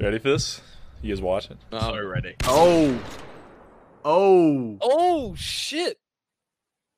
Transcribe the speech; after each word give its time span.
Ready 0.00 0.18
for 0.18 0.30
this? 0.30 0.60
You 1.02 1.14
guys 1.14 1.22
watching? 1.22 1.56
So 1.70 1.96
ready. 2.04 2.34
Oh. 2.44 3.00
Oh. 4.04 4.76
oh 4.82 5.34
shit! 5.36 5.98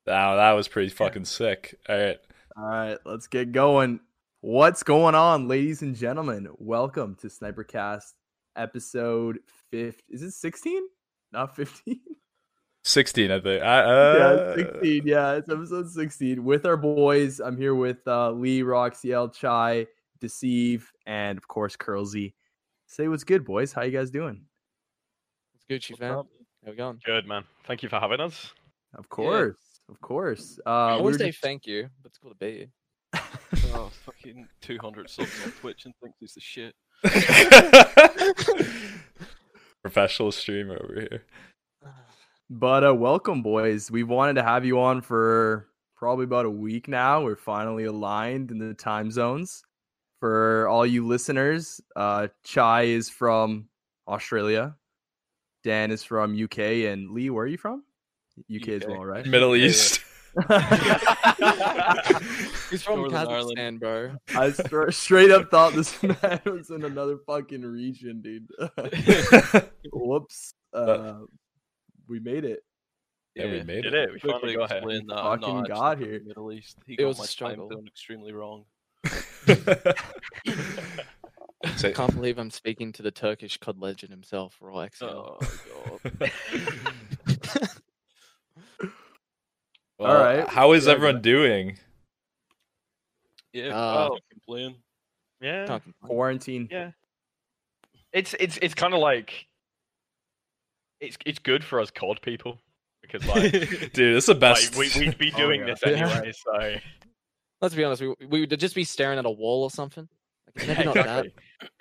Wow, 0.07 0.37
that 0.37 0.53
was 0.53 0.67
pretty 0.67 0.89
fucking 0.89 1.27
sick. 1.27 1.79
All 1.91 1.95
right. 1.95 2.19
All 2.57 2.65
right, 2.65 2.99
let's 3.05 3.27
get 3.27 3.53
going. 3.53 4.01
What's 4.41 4.83
going 4.83 5.15
on, 5.15 5.47
ladies 5.47 5.83
and 5.83 5.95
gentlemen? 5.95 6.49
Welcome 6.57 7.17
to 7.17 7.27
Snipercast 7.27 8.15
episode 8.57 9.41
50. 9.71 10.03
Is 10.09 10.23
it 10.23 10.33
16? 10.33 10.83
Not 11.33 11.55
15? 11.55 12.01
16, 12.85 13.31
I 13.31 13.41
think. 13.41 13.63
I, 13.63 13.81
uh, 13.81 14.55
yeah, 14.57 14.65
16. 14.73 15.03
Yeah, 15.05 15.33
it's 15.33 15.51
episode 15.51 15.91
16 15.91 16.43
with 16.43 16.65
our 16.65 16.79
boys. 16.79 17.41
I'm 17.41 17.59
here 17.59 17.75
with 17.75 17.99
uh, 18.07 18.31
Lee, 18.31 18.63
Roxy, 18.63 19.13
L, 19.13 19.29
Chai, 19.29 19.87
Deceive, 20.19 20.91
and 21.05 21.37
of 21.37 21.47
course, 21.47 21.77
Curlsy. 21.77 22.33
Say 22.87 23.09
what's 23.09 23.25
good, 23.25 23.45
boys. 23.45 23.73
How 23.73 23.83
you 23.83 23.91
guys 23.91 24.11
doing? 24.11 24.43
It's 25.55 25.65
Gucci 25.65 25.91
What's 25.93 26.01
fam. 26.01 26.19
up? 26.19 26.27
How 26.65 26.71
we 26.71 26.77
going? 26.77 27.01
Good 27.05 27.27
man. 27.27 27.45
Thank 27.67 27.83
you 27.83 27.89
for 27.89 27.99
having 28.01 28.21
us. 28.21 28.53
Of 28.95 29.09
course. 29.09 29.57
Of 29.89 30.01
course. 30.01 30.59
Uh, 30.67 30.71
I 30.71 30.93
we 30.95 30.99
always 30.99 31.15
were 31.15 31.19
say 31.19 31.31
just- 31.31 31.43
thank 31.43 31.67
you, 31.67 31.89
but 32.03 32.09
it's 32.11 32.19
cool 32.19 32.31
to 32.31 32.37
be 32.37 32.53
you. 32.53 32.69
Oh, 33.75 33.91
fucking 34.05 34.47
200 34.63 35.11
subs 35.11 35.31
on 35.45 35.51
Twitch 35.53 35.85
and 35.85 35.95
thinks 36.03 36.17
it's 36.23 36.35
the 36.35 36.41
shit. 36.41 36.75
Professional 39.83 40.33
streamer 40.33 40.81
over 40.83 40.95
here. 41.01 41.25
But 42.49 42.87
uh, 42.87 42.95
welcome, 42.95 43.43
boys. 43.43 43.91
We've 43.91 44.09
wanted 44.09 44.35
to 44.35 44.43
have 44.43 44.65
you 44.65 44.81
on 44.81 45.03
for 45.03 45.69
probably 45.97 46.25
about 46.25 46.47
a 46.47 46.51
week 46.51 46.89
now. 46.89 47.23
We're 47.23 47.37
finally 47.37 47.85
aligned 47.85 48.51
in 48.51 48.59
the 48.59 48.73
time 48.73 49.11
zones. 49.11 49.63
For 50.21 50.67
all 50.69 50.87
you 50.87 51.07
listeners, 51.07 51.81
uh, 51.95 52.29
Chai 52.43 52.83
is 52.85 53.11
from 53.11 53.69
Australia, 54.09 54.75
Dan 55.63 55.91
is 55.91 56.03
from 56.05 56.35
UK, 56.43 56.59
and 56.91 57.11
Lee, 57.11 57.29
where 57.31 57.45
are 57.45 57.49
you 57.49 57.59
from? 57.59 57.83
UK, 58.55 58.69
as 58.69 58.87
well, 58.87 59.05
right? 59.05 59.27
Middle 59.27 59.57
Yeah, 59.57 59.65
yeah. 59.65 59.71
East. 59.71 60.01
He's 62.71 62.83
from 62.83 63.01
Northern 63.01 63.27
Kazakhstan, 63.27 63.59
Ireland. 63.59 63.81
bro. 63.81 64.17
I 64.35 64.51
stra- 64.53 64.93
straight 64.93 65.31
up 65.31 65.51
thought 65.51 65.73
this 65.75 66.03
man 66.03 66.41
was 66.45 66.71
in 66.71 66.85
another 66.85 67.19
fucking 67.27 67.63
region, 67.63 68.21
dude. 68.23 68.47
Whoops. 69.93 70.55
Uh, 70.73 71.21
we 72.09 72.21
made 72.21 72.45
it. 72.45 72.61
Yeah, 73.35 73.51
we 73.51 73.63
made 73.63 73.85
it. 73.87 73.95
it? 73.95 74.13
We 74.13 74.19
finally 74.19 74.57
got 74.57 74.71
here. 74.71 74.79
explain 74.79 75.07
that 75.09 75.17
I'm 75.19 75.41
Fucking 75.41 75.65
got 75.65 75.99
here. 75.99 76.21
Middle 76.25 76.53
East. 76.53 76.79
He 76.87 76.95
It 76.95 76.99
got 76.99 77.09
was 77.09 77.19
a 77.19 77.21
my 77.21 77.27
time 77.27 77.55
struggle. 77.57 77.85
extremely 77.87 78.33
wrong. 78.33 78.65
Say- 81.77 81.93
Can't 81.93 82.15
believe 82.15 82.39
I'm 82.39 82.51
speaking 82.51 82.93
to 82.93 83.03
the 83.03 83.11
Turkish 83.11 83.59
COD 83.59 83.79
legend 83.81 84.13
himself, 84.13 84.57
Raw 84.61 84.77
XCL. 84.87 85.03
Oh 85.03 85.39
god. 86.19 86.31
Well, 89.99 90.11
All 90.11 90.15
right. 90.23 90.49
How 90.49 90.73
is 90.73 90.87
Yeah, 90.87 90.93
everyone 90.93 91.23
doing? 91.23 91.79
Yeah, 93.53 93.75
Uh, 93.75 94.09
can't 94.11 94.23
complain. 94.31 94.75
Yeah. 95.41 95.67
Can't 95.67 95.83
complain. 95.83 96.09
Quarantine. 96.09 96.69
Yeah. 96.71 96.91
It's 98.13 98.35
it's 98.39 98.59
it's 98.63 98.75
kind 98.75 98.95
of 98.95 99.01
like 99.01 99.47
it's 101.01 101.17
it's 101.27 101.39
good 101.39 101.65
for 101.65 101.81
us 101.81 101.91
COD 101.91 102.21
people 102.23 102.59
because 103.03 103.27
like, 103.27 103.53
Dude, 103.53 103.93
this 104.17 104.25
is 104.25 104.27
the 104.27 104.35
best. 104.35 104.77
like 104.77 104.93
we 104.95 105.01
we'd 105.07 105.19
be 105.19 105.33
Oh, 105.35 105.39
doing 105.39 105.61
yeah. 105.61 105.67
this 105.67 105.81
Yeah. 105.85 106.09
anyway. 106.11 106.33
So 106.33 106.77
Let's 107.61 107.75
be 107.75 107.85
honest, 107.85 108.03
we, 108.03 108.15
we 108.29 108.41
would 108.41 108.59
just 108.61 108.75
be 108.75 108.85
staring 108.85 109.19
at 109.19 109.25
a 109.27 109.31
wall 109.31 109.63
or 109.63 109.71
something. 109.71 110.09
Like, 110.57 110.57
it's 110.57 110.67
Yeah, 110.69 110.75
maybe 110.75 110.85
not 110.85 110.95
that. 110.95 111.27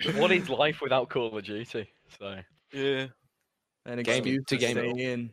exactly. 0.00 0.20
what 0.20 0.32
is 0.32 0.48
life 0.64 0.80
without 0.80 1.08
Call 1.10 1.36
of 1.36 1.44
Duty? 1.44 1.86
So 2.18 2.36
Yeah. 2.72 3.06
and 3.84 4.04
Gaming- 4.04 4.36
excuse 4.40 4.44
to 4.48 4.56
to 4.56 4.56
game 4.58 4.78
in. 4.98 5.30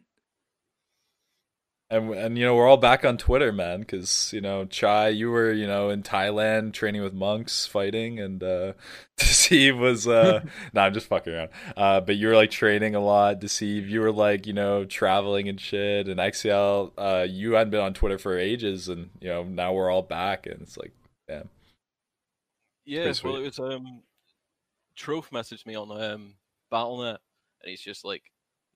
And 1.93 2.11
and 2.13 2.37
you 2.37 2.45
know 2.45 2.55
we're 2.55 2.67
all 2.67 2.77
back 2.77 3.05
on 3.05 3.17
Twitter, 3.17 3.51
man, 3.51 3.81
because 3.81 4.33
you 4.33 4.41
know 4.41 4.65
Chai, 4.65 5.09
you 5.09 5.29
were 5.29 5.51
you 5.51 5.67
know 5.67 5.89
in 5.89 6.01
Thailand 6.01 6.73
training 6.73 7.03
with 7.03 7.13
monks, 7.13 7.65
fighting, 7.67 8.19
and 8.19 8.43
uh 8.43 8.73
Deceive 9.17 9.77
was 9.77 10.07
uh 10.07 10.43
no, 10.73 10.81
I'm 10.81 10.93
just 10.93 11.07
fucking 11.07 11.31
around. 11.31 11.49
Uh, 11.77 12.01
but 12.01 12.15
you 12.15 12.27
were 12.27 12.35
like 12.35 12.49
training 12.49 12.95
a 12.95 12.99
lot. 12.99 13.39
Deceive, 13.39 13.87
you 13.87 14.01
were 14.01 14.11
like 14.11 14.47
you 14.47 14.53
know 14.53 14.85
traveling 14.85 15.47
and 15.47 15.61
shit. 15.61 16.07
And 16.07 16.19
XCL, 16.19 16.91
uh, 16.97 17.27
you 17.29 17.53
hadn't 17.53 17.71
been 17.71 17.81
on 17.81 17.93
Twitter 17.93 18.17
for 18.17 18.37
ages, 18.37 18.89
and 18.89 19.11
you 19.21 19.29
know 19.29 19.43
now 19.43 19.73
we're 19.73 19.91
all 19.91 20.01
back, 20.01 20.47
and 20.47 20.61
it's 20.61 20.77
like, 20.77 20.93
damn. 21.27 21.49
Yeah, 22.85 23.03
pretty 23.03 23.21
well 23.23 23.35
it 23.37 23.43
was 23.43 23.59
um 23.59 24.01
Troph 24.95 25.29
messaged 25.29 25.65
me 25.65 25.75
on 25.75 25.91
um 25.91 26.33
Battle.net 26.71 27.19
and 27.61 27.69
he's 27.69 27.81
just 27.81 28.03
like, 28.03 28.23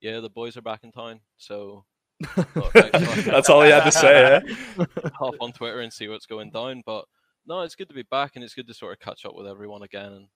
Yeah, 0.01 0.19
the 0.19 0.29
boys 0.29 0.56
are 0.56 0.61
back 0.61 0.83
in 0.83 0.91
town, 0.91 1.19
so 1.38 1.83
thought, 2.23 2.73
right, 2.75 2.91
fuck 2.91 3.17
it, 3.19 3.25
That's 3.25 3.50
all 3.50 3.61
he 3.63 3.69
had 3.72 3.83
to 3.83 3.91
say, 3.91 4.41
eh? 4.47 4.85
hop 5.13 5.35
on 5.39 5.51
Twitter 5.51 5.79
and 5.81 5.91
see 5.94 6.07
what's 6.07 6.25
going 6.25 6.50
down. 6.51 6.81
But 6.85 7.05
no, 7.45 7.61
it's 7.61 7.75
good 7.75 7.89
to 7.89 7.95
be 7.95 8.03
back 8.03 8.31
and 8.35 8.44
it's 8.44 8.53
good 8.53 8.67
to 8.67 8.73
sort 8.73 8.94
of 8.94 9.00
catch 9.00 9.25
up 9.25 9.35
with 9.35 9.47
everyone 9.47 9.83
again 9.83 10.11
and 10.13 10.27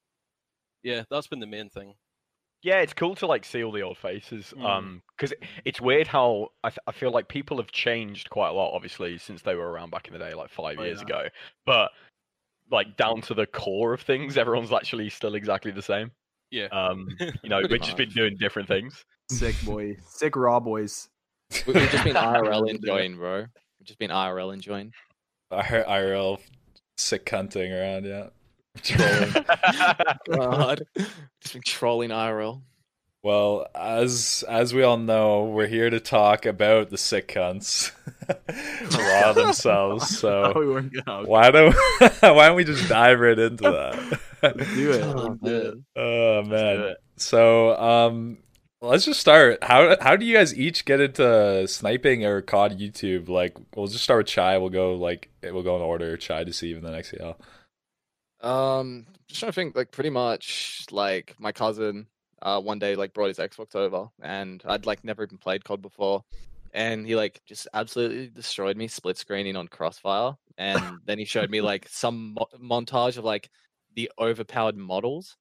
yeah, 0.82 1.02
that's 1.10 1.26
been 1.28 1.40
the 1.40 1.46
main 1.46 1.68
thing. 1.70 1.94
yeah, 2.62 2.80
it's 2.80 2.92
cool 2.92 3.14
to 3.16 3.26
like 3.26 3.44
see 3.44 3.62
all 3.62 3.70
the 3.72 3.82
old 3.82 3.98
faces. 3.98 4.52
Mm. 4.56 4.64
Um, 4.64 5.02
because 5.16 5.32
it's 5.64 5.80
weird 5.80 6.06
how 6.08 6.48
I, 6.64 6.70
th- 6.70 6.78
I 6.86 6.92
feel 6.92 7.10
like 7.12 7.28
people 7.28 7.56
have 7.58 7.70
changed 7.70 8.30
quite 8.30 8.48
a 8.48 8.52
lot, 8.52 8.74
obviously, 8.74 9.18
since 9.18 9.42
they 9.42 9.54
were 9.54 9.70
around 9.70 9.90
back 9.90 10.08
in 10.08 10.12
the 10.12 10.18
day, 10.18 10.34
like 10.34 10.50
five 10.50 10.78
Oh, 10.78 10.82
years 10.82 10.98
yeah. 11.00 11.04
ago. 11.04 11.28
But 11.66 11.90
like 12.70 12.96
down 12.96 13.20
to 13.22 13.34
the 13.34 13.46
core 13.46 13.92
of 13.92 14.00
things, 14.00 14.36
everyone's 14.38 14.72
actually 14.72 15.08
still 15.10 15.34
exactly 15.34 15.70
the 15.70 15.82
same. 15.82 16.10
Yeah. 16.50 16.66
Um, 16.72 17.08
you 17.42 17.48
know, 17.48 17.60
we've 17.68 17.80
just 17.80 17.96
been 17.96 18.10
doing 18.10 18.36
different 18.38 18.66
things. 18.68 19.04
Sick 19.30 19.54
boy. 19.64 19.96
Sick 20.06 20.34
raw 20.36 20.58
boys. 20.60 21.08
We- 21.66 21.72
We've 21.74 21.90
just 21.90 22.04
been 22.04 22.16
IRL 22.16 22.68
enjoying, 22.70 23.16
bro. 23.16 23.38
We've 23.78 23.86
just 23.86 23.98
been 23.98 24.10
IRL 24.10 24.52
enjoying. 24.54 24.92
I- 25.50 25.62
IRL 25.62 26.40
sick 26.96 27.26
cunting 27.26 27.72
around, 27.72 28.04
yeah. 28.04 28.28
Trolling. 28.82 29.44
God. 30.30 30.82
just 31.42 31.52
been 31.54 31.62
trolling 31.64 32.10
IRL. 32.10 32.62
Well, 33.22 33.66
as 33.74 34.42
as 34.48 34.74
we 34.74 34.82
all 34.82 34.96
know, 34.96 35.44
we're 35.44 35.68
here 35.68 35.90
to 35.90 36.00
talk 36.00 36.44
about 36.44 36.90
the 36.90 36.98
sick 36.98 37.28
cunts, 37.28 37.92
raw 38.98 39.32
themselves. 39.32 40.18
So 40.18 40.52
we 40.56 40.66
weren't 40.66 40.92
gonna. 41.04 41.28
why 41.28 41.50
don't 41.52 41.72
why 42.20 42.46
don't 42.48 42.56
we 42.56 42.64
just 42.64 42.88
dive 42.88 43.20
right 43.20 43.38
into 43.38 43.62
that? 43.62 44.18
Let's 44.42 44.74
do 44.74 44.90
it. 44.92 45.02
Oh, 45.02 45.12
Let's 45.28 45.40
do 45.40 45.56
it. 45.56 45.74
man. 45.74 45.84
oh 45.96 46.42
man! 46.44 46.80
it. 46.80 46.96
So 47.16 47.76
um, 47.78 48.38
let's 48.82 49.04
just 49.04 49.20
start. 49.20 49.62
How 49.62 49.96
how 50.00 50.16
do 50.16 50.26
you 50.26 50.34
guys 50.36 50.54
each 50.58 50.84
get 50.84 51.00
into 51.00 51.66
sniping 51.68 52.24
or 52.24 52.42
COD 52.42 52.78
YouTube? 52.78 53.28
Like, 53.28 53.56
we'll 53.74 53.86
just 53.86 54.04
start 54.04 54.18
with 54.18 54.26
Chai. 54.26 54.58
We'll 54.58 54.70
go 54.70 54.94
like 54.94 55.30
we'll 55.42 55.62
go 55.62 55.76
in 55.76 55.82
order. 55.82 56.16
Chai, 56.16 56.44
Deceive, 56.44 56.76
and 56.76 56.84
then 56.84 56.92
XCL. 56.92 57.36
Um, 58.46 59.06
just 59.28 59.40
trying 59.40 59.52
to 59.52 59.54
think. 59.54 59.76
Like, 59.76 59.92
pretty 59.92 60.10
much, 60.10 60.86
like 60.90 61.34
my 61.38 61.52
cousin, 61.52 62.06
uh, 62.42 62.60
one 62.60 62.78
day 62.78 62.96
like 62.96 63.14
brought 63.14 63.28
his 63.28 63.38
Xbox 63.38 63.74
over, 63.76 64.08
and 64.20 64.62
I'd 64.66 64.86
like 64.86 65.04
never 65.04 65.22
even 65.22 65.38
played 65.38 65.64
COD 65.64 65.80
before, 65.80 66.24
and 66.74 67.06
he 67.06 67.14
like 67.16 67.40
just 67.46 67.68
absolutely 67.72 68.28
destroyed 68.28 68.76
me, 68.76 68.88
split 68.88 69.16
screening 69.16 69.56
on 69.56 69.68
Crossfire, 69.68 70.36
and 70.58 70.98
then 71.06 71.18
he 71.18 71.24
showed 71.24 71.50
me 71.50 71.60
like 71.62 71.86
some 71.88 72.34
mo- 72.34 72.48
montage 72.60 73.16
of 73.16 73.24
like 73.24 73.48
the 73.94 74.10
overpowered 74.18 74.76
models, 74.76 75.36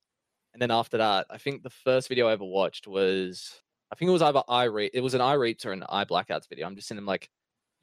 and 0.54 0.62
then 0.62 0.72
after 0.72 0.98
that, 0.98 1.28
I 1.30 1.38
think 1.38 1.64
the 1.64 1.70
first 1.70 2.08
video 2.08 2.28
I 2.28 2.34
ever 2.34 2.44
watched 2.46 2.88
was, 2.88 3.62
I 3.92 3.96
think 3.96 4.10
it 4.10 4.14
was 4.14 4.22
either 4.22 4.44
I 4.48 4.66
re- 4.66 4.90
it 4.94 5.02
was 5.02 5.14
an 5.14 5.22
iReaps 5.22 5.66
or 5.66 5.72
an 5.72 5.84
I 5.90 6.06
Blackouts 6.06 6.48
video. 6.50 6.66
I'm 6.68 6.76
just 6.76 6.92
in 6.92 6.98
him 6.98 7.06
like, 7.06 7.30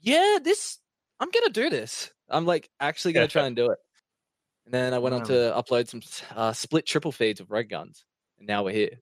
yeah, 0.01 0.39
this, 0.43 0.79
I'm 1.21 1.31
gonna 1.31 1.51
do 1.51 1.71
this. 1.71 2.11
I'm 2.29 2.47
like 2.47 2.69
actually 2.81 3.13
gonna 3.15 3.29
try 3.29 3.47
and 3.47 3.57
do 3.57 3.71
it. 3.71 3.79
And 4.67 4.75
then 4.75 4.93
I 4.93 4.99
went 4.99 5.15
on 5.15 5.25
to 5.25 5.33
upload 5.57 5.89
some 5.89 6.03
uh, 6.37 6.53
split 6.53 6.85
triple 6.85 7.11
feeds 7.13 7.41
of 7.41 7.51
red 7.51 7.71
guns, 7.71 8.05
and 8.39 8.47
now 8.47 8.65
we're 8.65 8.73
here. 8.75 9.01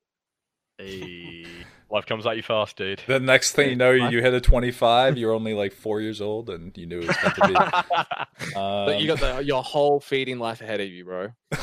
Hey, 0.78 1.44
life 1.90 2.06
comes 2.06 2.24
at 2.26 2.36
you 2.36 2.42
fast, 2.42 2.76
dude. 2.76 3.02
The 3.06 3.18
next 3.18 3.52
thing 3.52 3.70
you 3.70 3.76
know, 3.76 3.90
you, 3.90 4.08
you 4.10 4.20
hit 4.22 4.32
a 4.34 4.40
twenty 4.40 4.70
five. 4.70 5.18
You're 5.18 5.32
only 5.32 5.54
like 5.54 5.72
four 5.72 6.00
years 6.00 6.20
old, 6.20 6.50
and 6.50 6.76
you 6.76 6.86
knew 6.86 7.00
it 7.00 7.08
was 7.08 7.16
going 7.16 7.34
to 7.34 7.48
be. 7.48 7.54
But 8.54 9.00
you 9.00 9.12
Um, 9.12 9.18
got 9.18 9.38
the, 9.38 9.44
your 9.44 9.62
whole 9.62 9.98
feeding 10.00 10.38
life 10.38 10.60
ahead 10.60 10.80
of 10.80 10.88
you, 10.88 11.04
bro. 11.04 11.28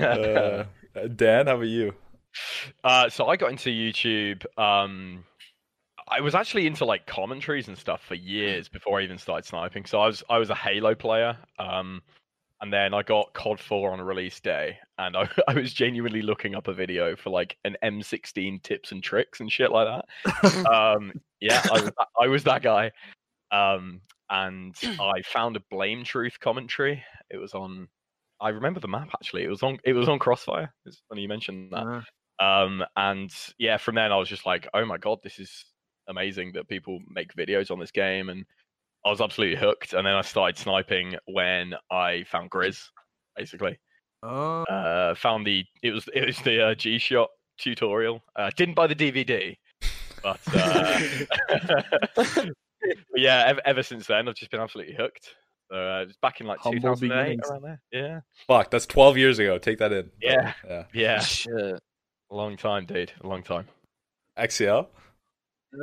uh, 0.00 0.64
Dan, 1.16 1.46
how 1.46 1.54
about 1.56 1.62
you? 1.62 1.94
Uh, 2.84 3.08
so 3.08 3.26
I 3.26 3.36
got 3.36 3.50
into 3.50 3.70
YouTube. 3.70 4.44
Um, 4.58 5.24
I 6.08 6.20
was 6.20 6.34
actually 6.34 6.66
into 6.66 6.84
like 6.84 7.06
commentaries 7.06 7.68
and 7.68 7.78
stuff 7.78 8.02
for 8.02 8.14
years 8.14 8.68
before 8.68 9.00
I 9.00 9.04
even 9.04 9.18
started 9.18 9.46
sniping. 9.46 9.84
So 9.84 10.00
I 10.00 10.06
was 10.06 10.22
I 10.28 10.38
was 10.38 10.50
a 10.50 10.54
Halo 10.54 10.94
player. 10.94 11.36
Um, 11.58 12.02
and 12.60 12.72
then 12.72 12.92
I 12.92 13.02
got 13.02 13.32
COD 13.32 13.58
4 13.58 13.92
on 13.92 14.00
a 14.00 14.04
release 14.04 14.38
day, 14.38 14.76
and 14.98 15.16
I, 15.16 15.28
I 15.48 15.54
was 15.54 15.72
genuinely 15.72 16.22
looking 16.22 16.54
up 16.54 16.68
a 16.68 16.74
video 16.74 17.16
for 17.16 17.30
like 17.30 17.56
an 17.64 17.76
M16 17.82 18.62
tips 18.62 18.92
and 18.92 19.02
tricks 19.02 19.40
and 19.40 19.50
shit 19.50 19.72
like 19.72 19.88
that. 19.88 20.66
um, 20.66 21.12
yeah, 21.40 21.62
I 21.70 21.72
was, 21.72 21.84
that, 21.84 22.08
I 22.20 22.26
was 22.26 22.44
that 22.44 22.62
guy. 22.62 22.90
Um, 23.50 24.02
and 24.28 24.76
I 25.00 25.22
found 25.22 25.56
a 25.56 25.62
BlameTruth 25.72 26.38
commentary. 26.38 27.02
It 27.30 27.38
was 27.38 27.54
on 27.54 27.88
I 28.40 28.48
remember 28.50 28.80
the 28.80 28.88
map 28.88 29.10
actually. 29.14 29.44
It 29.44 29.50
was 29.50 29.62
on 29.62 29.78
it 29.84 29.92
was 29.92 30.08
on 30.08 30.18
Crossfire. 30.18 30.72
It's 30.86 31.02
funny 31.08 31.22
you 31.22 31.28
mentioned 31.28 31.72
that. 31.72 31.86
Uh, 31.86 32.02
Um, 32.42 32.82
and 32.96 33.30
yeah, 33.58 33.76
from 33.76 33.96
then 33.96 34.12
I 34.12 34.16
was 34.16 34.28
just 34.28 34.46
like, 34.46 34.66
oh 34.72 34.84
my 34.86 34.96
god, 34.96 35.18
this 35.22 35.38
is 35.38 35.64
amazing 36.08 36.52
that 36.54 36.68
people 36.68 36.98
make 37.08 37.34
videos 37.34 37.70
on 37.70 37.78
this 37.78 37.90
game, 37.90 38.30
and 38.30 38.44
I 39.04 39.10
was 39.10 39.20
absolutely 39.20 39.56
hooked. 39.56 39.92
And 39.92 40.06
then 40.06 40.14
I 40.14 40.22
started 40.22 40.56
sniping 40.58 41.16
when 41.26 41.74
I 41.90 42.24
found 42.24 42.50
Grizz, 42.50 42.82
basically. 43.36 43.78
oh, 44.22 44.62
Uh, 44.64 45.14
found 45.14 45.46
the 45.46 45.64
it 45.82 45.92
was 45.92 46.08
it 46.14 46.26
was 46.26 46.38
the 46.38 46.68
uh, 46.68 46.74
G 46.74 46.98
Shot 46.98 47.28
tutorial. 47.58 48.22
Uh, 48.36 48.50
didn't 48.56 48.74
buy 48.74 48.86
the 48.86 48.94
DVD, 48.94 49.54
but, 50.22 50.40
uh, 50.54 51.00
but 52.16 52.48
yeah, 53.16 53.44
ever, 53.46 53.60
ever 53.66 53.82
since 53.82 54.06
then 54.06 54.28
I've 54.28 54.34
just 54.34 54.50
been 54.50 54.60
absolutely 54.60 54.94
hooked. 54.94 55.34
So 55.70 55.76
uh, 55.76 56.04
it's 56.08 56.16
back 56.16 56.40
in 56.40 56.46
like 56.46 56.58
Humble 56.58 56.80
2008 56.96 57.00
beginnings. 57.22 57.48
around 57.50 57.62
there. 57.62 57.80
Yeah, 57.92 58.20
Fuck, 58.48 58.70
that's 58.70 58.86
12 58.86 59.16
years 59.18 59.38
ago. 59.38 59.58
Take 59.58 59.78
that 59.78 59.92
in. 59.92 60.10
Yeah. 60.20 60.52
Yeah. 60.68 60.84
yeah, 60.92 61.20
Shit. 61.20 61.54
a 62.30 62.34
long 62.34 62.56
time, 62.56 62.86
dude, 62.86 63.12
a 63.20 63.26
long 63.26 63.42
time. 63.42 63.68
XCL? 64.36 64.88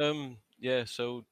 Um, 0.01 0.37
yeah, 0.59 0.83
so 0.85 1.23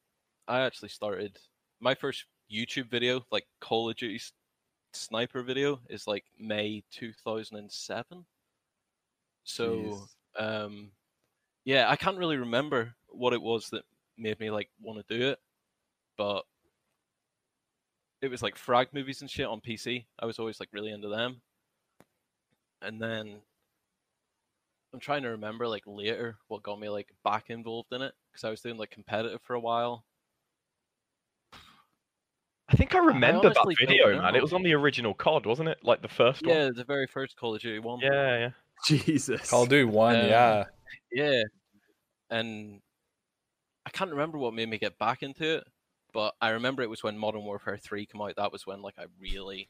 I 0.48 0.60
actually 0.60 0.88
started 0.88 1.36
my 1.80 1.94
first 1.94 2.24
YouTube 2.50 2.88
video, 2.90 3.26
like 3.30 3.44
Call 3.60 3.90
of 3.90 3.96
Duty 3.96 4.14
s- 4.16 4.32
sniper 4.94 5.42
video, 5.42 5.80
is 5.90 6.06
like 6.06 6.24
May 6.38 6.82
2007. 6.92 8.24
So, 9.44 9.70
Jeez. 10.38 10.42
um, 10.42 10.90
yeah, 11.64 11.90
I 11.90 11.96
can't 11.96 12.16
really 12.16 12.36
remember 12.38 12.94
what 13.08 13.32
it 13.34 13.42
was 13.42 13.68
that 13.70 13.82
made 14.16 14.40
me 14.40 14.50
like 14.50 14.70
want 14.80 15.06
to 15.06 15.18
do 15.18 15.28
it, 15.28 15.38
but 16.16 16.44
it 18.22 18.30
was 18.30 18.42
like 18.42 18.56
frag 18.56 18.88
movies 18.92 19.20
and 19.20 19.30
shit 19.30 19.46
on 19.46 19.60
PC. 19.60 20.06
I 20.18 20.26
was 20.26 20.38
always 20.38 20.60
like 20.60 20.70
really 20.72 20.92
into 20.92 21.08
them, 21.08 21.40
and 22.82 23.00
then 23.00 23.40
I'm 24.92 25.00
trying 25.00 25.22
to 25.22 25.30
remember 25.30 25.68
like 25.68 25.84
later 25.86 26.38
what 26.48 26.62
got 26.62 26.80
me 26.80 26.88
like 26.88 27.08
back 27.24 27.50
involved 27.50 27.92
in 27.92 28.02
it 28.02 28.14
because 28.32 28.44
I 28.44 28.50
was 28.50 28.60
doing 28.60 28.76
like 28.78 28.90
competitive 28.90 29.40
for 29.42 29.54
a 29.54 29.60
while. 29.60 30.04
I 32.68 32.74
think 32.74 32.94
I 32.94 32.98
remember 32.98 33.48
that 33.50 33.76
video, 33.78 34.20
man. 34.20 34.34
It 34.34 34.42
was 34.42 34.52
on 34.52 34.62
the 34.62 34.74
original 34.74 35.14
COD, 35.14 35.46
wasn't 35.46 35.68
it? 35.68 35.78
Like 35.82 36.02
the 36.02 36.08
first 36.08 36.44
one. 36.44 36.54
Yeah, 36.54 36.70
the 36.74 36.84
very 36.84 37.06
first 37.06 37.36
Call 37.36 37.54
of 37.54 37.60
Duty 37.60 37.78
one. 37.78 38.00
Yeah, 38.00 38.38
yeah. 38.38 38.48
Jesus. 38.84 39.50
Call 39.50 39.62
of 39.62 39.68
Duty 39.68 39.84
1, 39.84 40.16
Um, 40.16 40.26
yeah. 40.26 40.64
Yeah, 41.12 41.42
and 42.30 42.80
I 43.86 43.90
can't 43.90 44.10
remember 44.10 44.38
what 44.38 44.54
made 44.54 44.68
me 44.68 44.78
get 44.78 44.98
back 44.98 45.22
into 45.22 45.58
it, 45.58 45.64
but 46.16 46.34
I 46.40 46.48
remember 46.48 46.82
it 46.82 46.88
was 46.88 47.02
when 47.02 47.18
Modern 47.18 47.44
Warfare 47.44 47.76
Three 47.76 48.06
came 48.06 48.22
out. 48.22 48.36
That 48.36 48.50
was 48.50 48.66
when 48.66 48.80
like 48.80 48.94
I 48.98 49.04
really 49.20 49.68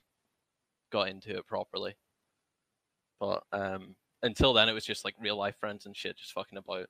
got 0.93 1.09
into 1.09 1.37
it 1.37 1.47
properly. 1.49 1.97
But 3.19 3.43
um, 3.51 3.97
until 4.23 4.53
then, 4.53 4.69
it 4.69 4.73
was 4.73 4.85
just 4.85 5.05
like 5.05 5.17
real 5.19 5.37
life 5.37 5.57
friends 5.59 5.87
and 5.87 5.97
shit, 5.97 6.17
just 6.17 6.33
fucking 6.33 6.57
about, 6.57 6.87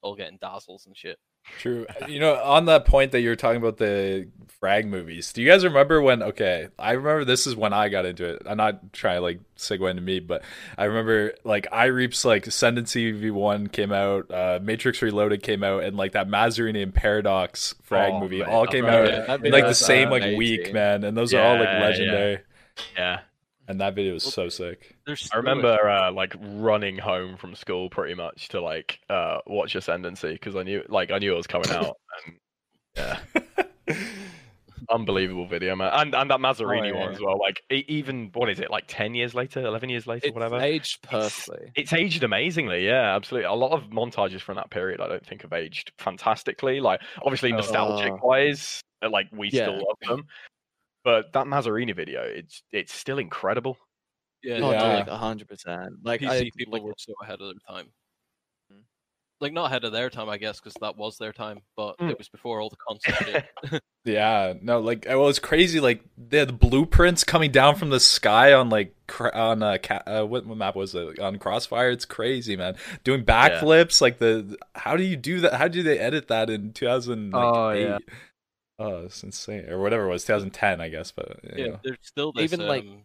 all 0.00 0.16
getting 0.16 0.38
dazzles 0.40 0.86
and 0.86 0.96
shit. 0.96 1.18
True. 1.58 1.86
You 2.08 2.20
know, 2.20 2.34
on 2.36 2.66
that 2.66 2.84
point 2.86 3.12
that 3.12 3.20
you 3.20 3.28
were 3.28 3.36
talking 3.36 3.58
about 3.58 3.76
the 3.76 4.28
frag 4.60 4.86
movies, 4.86 5.32
do 5.32 5.42
you 5.42 5.48
guys 5.48 5.64
remember 5.64 6.00
when? 6.00 6.22
Okay, 6.22 6.68
I 6.78 6.92
remember 6.92 7.24
this 7.24 7.46
is 7.46 7.54
when 7.56 7.72
I 7.72 7.88
got 7.88 8.06
into 8.06 8.24
it. 8.24 8.42
I'm 8.46 8.56
not 8.56 8.92
trying 8.92 9.16
to 9.16 9.20
like 9.20 9.40
segue 9.58 9.88
into 9.90 10.02
me, 10.02 10.20
but 10.20 10.42
I 10.78 10.84
remember 10.84 11.34
like 11.44 11.68
iReap's 11.70 12.24
like 12.24 12.46
Ascendancy 12.46 13.12
V1 13.12 13.72
came 13.72 13.92
out, 13.92 14.30
uh, 14.30 14.58
Matrix 14.62 15.02
Reloaded 15.02 15.42
came 15.42 15.62
out, 15.62 15.82
and 15.82 15.96
like 15.96 16.12
that 16.12 16.28
Mazarini 16.28 16.82
and 16.82 16.94
Paradox 16.94 17.74
frag 17.82 18.12
Oh, 18.14 18.20
movie 18.20 18.40
man, 18.40 18.48
all 18.48 18.66
came 18.66 18.84
right, 18.84 19.10
out 19.14 19.28
yeah. 19.42 19.46
In 19.46 19.52
like 19.52 19.64
the 19.66 19.74
same 19.74 20.08
like 20.08 20.36
week, 20.38 20.72
man. 20.72 21.04
And 21.04 21.16
those 21.16 21.34
are 21.34 21.42
all 21.42 21.56
like 21.56 21.64
Yeah, 21.68 21.78
yeah. 21.78 21.84
legendary. 21.84 22.38
Yeah. 22.96 23.20
And 23.70 23.80
that 23.80 23.94
video 23.94 24.14
was 24.14 24.24
so 24.24 24.48
sick. 24.48 24.96
There's 25.06 25.28
I 25.32 25.36
remember 25.36 25.88
uh, 25.88 26.10
like 26.10 26.34
running 26.40 26.98
home 26.98 27.36
from 27.36 27.54
school 27.54 27.88
pretty 27.88 28.14
much 28.14 28.48
to 28.48 28.60
like 28.60 28.98
uh, 29.08 29.38
watch 29.46 29.76
Ascendancy 29.76 30.32
because 30.32 30.56
I 30.56 30.64
knew 30.64 30.82
like 30.88 31.12
I 31.12 31.18
knew 31.18 31.32
it 31.32 31.36
was 31.36 31.46
coming 31.46 31.70
out. 31.70 31.96
And, 32.96 33.16
yeah, 33.86 33.96
unbelievable 34.90 35.46
video, 35.46 35.76
man, 35.76 35.90
and 35.94 36.14
and 36.16 36.28
that 36.30 36.40
Mazarini 36.40 36.92
Oh, 36.92 36.98
one 36.98 37.08
yeah. 37.10 37.14
as 37.14 37.20
well. 37.20 37.38
Like 37.38 37.62
e- 37.70 37.84
even 37.86 38.30
what 38.34 38.50
is 38.50 38.58
it 38.58 38.70
like 38.70 38.84
ten 38.88 39.14
years 39.14 39.34
later, 39.34 39.64
eleven 39.64 39.88
years 39.88 40.08
later, 40.08 40.32
whatever. 40.32 40.56
It's 40.56 40.62
whatever. 40.62 40.74
aged 40.74 41.02
perfectly. 41.02 41.72
It's 41.76 41.92
aged 41.92 42.24
amazingly, 42.24 42.84
yeah, 42.84 43.14
absolutely. 43.14 43.46
A 43.46 43.52
lot 43.52 43.70
of 43.70 43.84
montages 43.90 44.40
from 44.40 44.56
that 44.56 44.70
period, 44.70 45.00
I 45.00 45.06
don't 45.06 45.24
think 45.24 45.42
have 45.42 45.52
aged 45.52 45.92
fantastically. 45.98 46.80
Like, 46.80 47.00
obviously, 47.22 47.52
Oh. 47.52 47.56
nostalgic 47.58 48.20
wise, 48.24 48.80
uh, 49.02 49.10
like 49.10 49.28
we 49.30 49.50
Yeah. 49.50 49.62
still 49.66 49.74
love 49.76 49.96
them. 50.08 50.26
But 51.04 51.32
that 51.32 51.46
Mazarini 51.46 51.94
video, 51.94 52.22
it's 52.22 52.62
it's 52.72 52.92
still 52.92 53.18
incredible. 53.18 53.78
yeah, 54.42 54.58
Oh, 54.62 54.70
Yeah. 54.70 54.82
like 54.96 55.08
hundred 55.08 55.48
percent. 55.48 55.94
Like 56.02 56.20
PC 56.20 56.28
I, 56.30 56.50
people 56.56 56.72
like, 56.74 56.82
were 56.82 56.94
so 56.98 57.12
ahead 57.22 57.40
of 57.40 57.46
their 57.48 57.74
time. 57.76 57.86
Mm. 58.72 58.82
Like 59.40 59.52
not 59.52 59.66
ahead 59.66 59.84
of 59.84 59.92
their 59.92 60.10
time, 60.10 60.28
I 60.28 60.36
guess, 60.38 60.60
because 60.60 60.74
that 60.80 60.96
was 60.96 61.16
their 61.18 61.32
time, 61.32 61.60
but 61.76 61.96
Mm. 61.98 62.10
it 62.10 62.18
was 62.18 62.28
before 62.28 62.60
all 62.60 62.70
the 62.70 62.76
console 62.76 63.14
shit. 63.32 63.44
Yeah, 64.02 64.54
no, 64.62 64.80
like 64.80 65.04
well, 65.06 65.28
it's 65.28 65.38
crazy. 65.38 65.78
Like 65.78 66.00
they 66.16 66.38
had 66.38 66.48
the 66.48 66.52
blueprints 66.54 67.22
coming 67.22 67.50
down 67.50 67.74
from 67.76 67.90
the 67.90 68.00
sky 68.00 68.54
on 68.54 68.70
like 68.70 68.94
cr- 69.06 69.28
on 69.34 69.62
uh, 69.62 69.76
ca- 69.82 70.02
uh 70.06 70.22
what, 70.24 70.46
what 70.46 70.56
map 70.56 70.74
was 70.74 70.94
it 70.94 71.18
on 71.18 71.38
Crossfire? 71.38 71.90
It's 71.90 72.06
crazy, 72.06 72.56
man. 72.56 72.76
Doing 73.04 73.26
backflips, 73.26 74.00
like 74.00 74.16
the 74.18 74.56
how 74.74 74.96
do 74.96 75.02
you 75.02 75.16
do 75.16 75.40
that? 75.40 75.52
How 75.52 75.68
do 75.68 75.82
they 75.82 75.98
edit 75.98 76.28
that 76.28 76.48
in 76.48 76.72
two 76.72 76.86
thousand? 76.86 77.32
Oh, 77.34 77.72
yeah. 77.72 77.98
Oh, 78.82 79.04
it's 79.04 79.22
insane, 79.22 79.68
or 79.68 79.78
whatever 79.78 80.06
it 80.06 80.08
was, 80.08 80.24
2010, 80.24 80.80
I 80.80 80.88
guess. 80.88 81.12
But 81.12 81.38
yeah, 81.54 81.66
know. 81.66 81.80
there's 81.84 81.98
still 82.00 82.32
this 82.32 82.44
Even, 82.44 82.66
like- 82.66 82.82
um, 82.82 83.04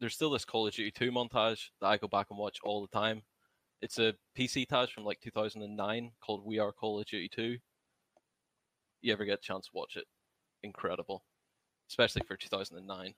there's 0.00 0.14
still 0.14 0.30
this 0.30 0.44
Call 0.44 0.66
of 0.66 0.74
Duty 0.74 0.90
2 0.90 1.10
montage 1.10 1.70
that 1.80 1.86
I 1.86 1.96
go 1.96 2.08
back 2.08 2.26
and 2.30 2.38
watch 2.38 2.58
all 2.62 2.82
the 2.82 2.88
time. 2.98 3.22
It's 3.80 3.98
a 3.98 4.12
PC 4.38 4.68
tage 4.68 4.92
from 4.92 5.04
like 5.04 5.20
2009 5.20 6.12
called 6.20 6.44
We 6.44 6.58
Are 6.58 6.72
Call 6.72 7.00
of 7.00 7.06
Duty 7.06 7.30
2. 7.34 7.56
You 9.00 9.12
ever 9.12 9.24
get 9.24 9.38
a 9.38 9.42
chance 9.42 9.64
to 9.66 9.72
watch 9.74 9.96
it? 9.96 10.04
Incredible, 10.62 11.24
especially 11.88 12.22
for 12.28 12.36
2009. 12.36 13.14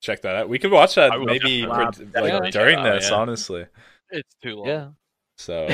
check 0.00 0.22
that 0.22 0.36
out. 0.36 0.48
We 0.48 0.58
could 0.60 0.70
watch 0.70 0.94
that 0.94 1.10
I 1.12 1.16
will 1.16 1.26
maybe 1.26 1.62
for, 1.62 1.68
like 1.68 1.90
definitely 2.12 2.52
check 2.52 2.62
during 2.62 2.76
that 2.76 2.86
out, 2.86 2.94
this, 3.00 3.10
yeah. 3.10 3.16
honestly. 3.16 3.66
It's 4.10 4.34
too 4.42 4.54
long. 4.56 4.66
yeah. 4.68 4.88
So 5.36 5.66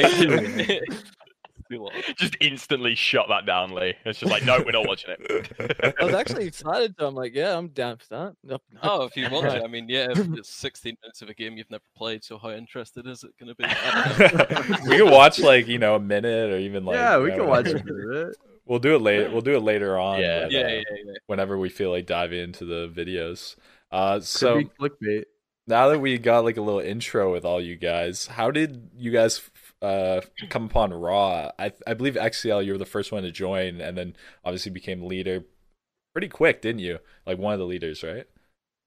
It's 0.00 1.00
too 1.70 1.78
long. 1.82 1.92
Just 2.16 2.36
instantly 2.40 2.94
shut 2.94 3.26
that 3.28 3.46
down, 3.46 3.74
Lee. 3.74 3.94
It's 4.04 4.20
just 4.20 4.30
like, 4.30 4.44
no, 4.44 4.62
we're 4.64 4.72
not 4.72 4.86
watching 4.86 5.14
it. 5.18 5.94
I 5.98 6.04
was 6.04 6.14
actually 6.14 6.46
excited. 6.46 6.94
So 6.98 7.06
I'm 7.06 7.14
like, 7.14 7.34
yeah, 7.34 7.56
I'm 7.56 7.68
down 7.68 7.96
for 7.96 8.06
that. 8.10 8.34
Nope, 8.44 8.62
nope. 8.72 8.80
Oh, 8.82 9.02
if 9.04 9.16
you 9.16 9.28
want 9.30 9.46
to, 9.46 9.62
I 9.62 9.66
mean, 9.66 9.88
yeah, 9.88 10.06
if 10.10 10.18
it's 10.18 10.48
16 10.54 10.96
minutes 11.02 11.20
of 11.22 11.28
a 11.28 11.34
game 11.34 11.56
you've 11.56 11.70
never 11.70 11.84
played, 11.96 12.24
so 12.24 12.38
how 12.38 12.50
interested 12.50 13.06
is 13.06 13.24
it 13.24 13.30
going 13.38 13.48
to 13.48 13.54
be? 13.54 13.64
I 13.64 14.14
don't 14.16 14.68
know. 14.70 14.76
we 14.88 14.96
can 14.96 15.10
watch 15.10 15.38
like 15.38 15.66
you 15.66 15.78
know 15.78 15.96
a 15.96 16.00
minute 16.00 16.50
or 16.50 16.58
even 16.58 16.84
like 16.84 16.96
yeah, 16.96 17.18
we 17.18 17.24
you 17.24 17.30
know, 17.30 17.36
can 17.42 17.46
watch 17.46 17.66
a 17.66 17.72
whatever. 17.72 18.12
bit 18.12 18.28
it. 18.28 18.36
We'll 18.64 18.78
do 18.78 18.94
it 18.94 19.02
later. 19.02 19.30
We'll 19.30 19.40
do 19.40 19.56
it 19.56 19.60
later 19.60 19.98
on. 19.98 20.20
Yeah. 20.20 20.42
but, 20.42 20.52
yeah, 20.52 20.60
uh, 20.60 20.68
yeah, 20.68 20.80
yeah. 21.04 21.12
whenever 21.26 21.58
we 21.58 21.68
feel 21.68 21.90
like 21.90 22.06
diving 22.06 22.40
into 22.40 22.64
the 22.64 22.88
videos. 22.88 23.56
Uh, 23.90 24.20
so 24.20 24.62
clickbait. 24.78 25.24
now 25.66 25.88
that 25.88 25.98
we 25.98 26.18
got 26.18 26.44
like 26.44 26.58
a 26.58 26.62
little 26.62 26.80
intro 26.80 27.32
with 27.32 27.44
all 27.44 27.60
you 27.60 27.76
guys, 27.76 28.26
how 28.26 28.50
did 28.50 28.90
you 28.96 29.10
guys 29.10 29.40
uh 29.82 30.20
come 30.50 30.66
upon 30.66 30.92
Raw? 30.92 31.50
I 31.58 31.72
I 31.86 31.94
believe 31.94 32.14
XCL 32.16 32.64
you 32.64 32.72
were 32.72 32.78
the 32.78 32.86
first 32.86 33.12
one 33.12 33.22
to 33.22 33.30
join, 33.30 33.80
and 33.80 33.96
then 33.96 34.16
obviously 34.44 34.72
became 34.72 35.02
leader 35.02 35.44
pretty 36.12 36.28
quick, 36.28 36.62
didn't 36.62 36.80
you? 36.80 36.98
Like 37.26 37.38
one 37.38 37.52
of 37.52 37.60
the 37.60 37.66
leaders, 37.66 38.02
right? 38.02 38.26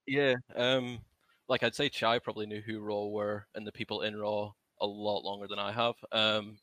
Yeah, 0.08 0.36
um, 0.56 1.00
like 1.48 1.64
I'd 1.64 1.76
say 1.76 1.90
Chai 1.90 2.20
probably 2.20 2.46
knew 2.46 2.62
who 2.62 2.80
Raw 2.80 3.06
were 3.06 3.48
and 3.56 3.66
the 3.66 3.72
people 3.72 4.02
in 4.02 4.18
Raw 4.18 4.52
a 4.82 4.86
lot 4.86 5.24
longer 5.24 5.48
than 5.48 5.60
I 5.60 5.72
have. 5.72 5.96
Um, 6.12 6.58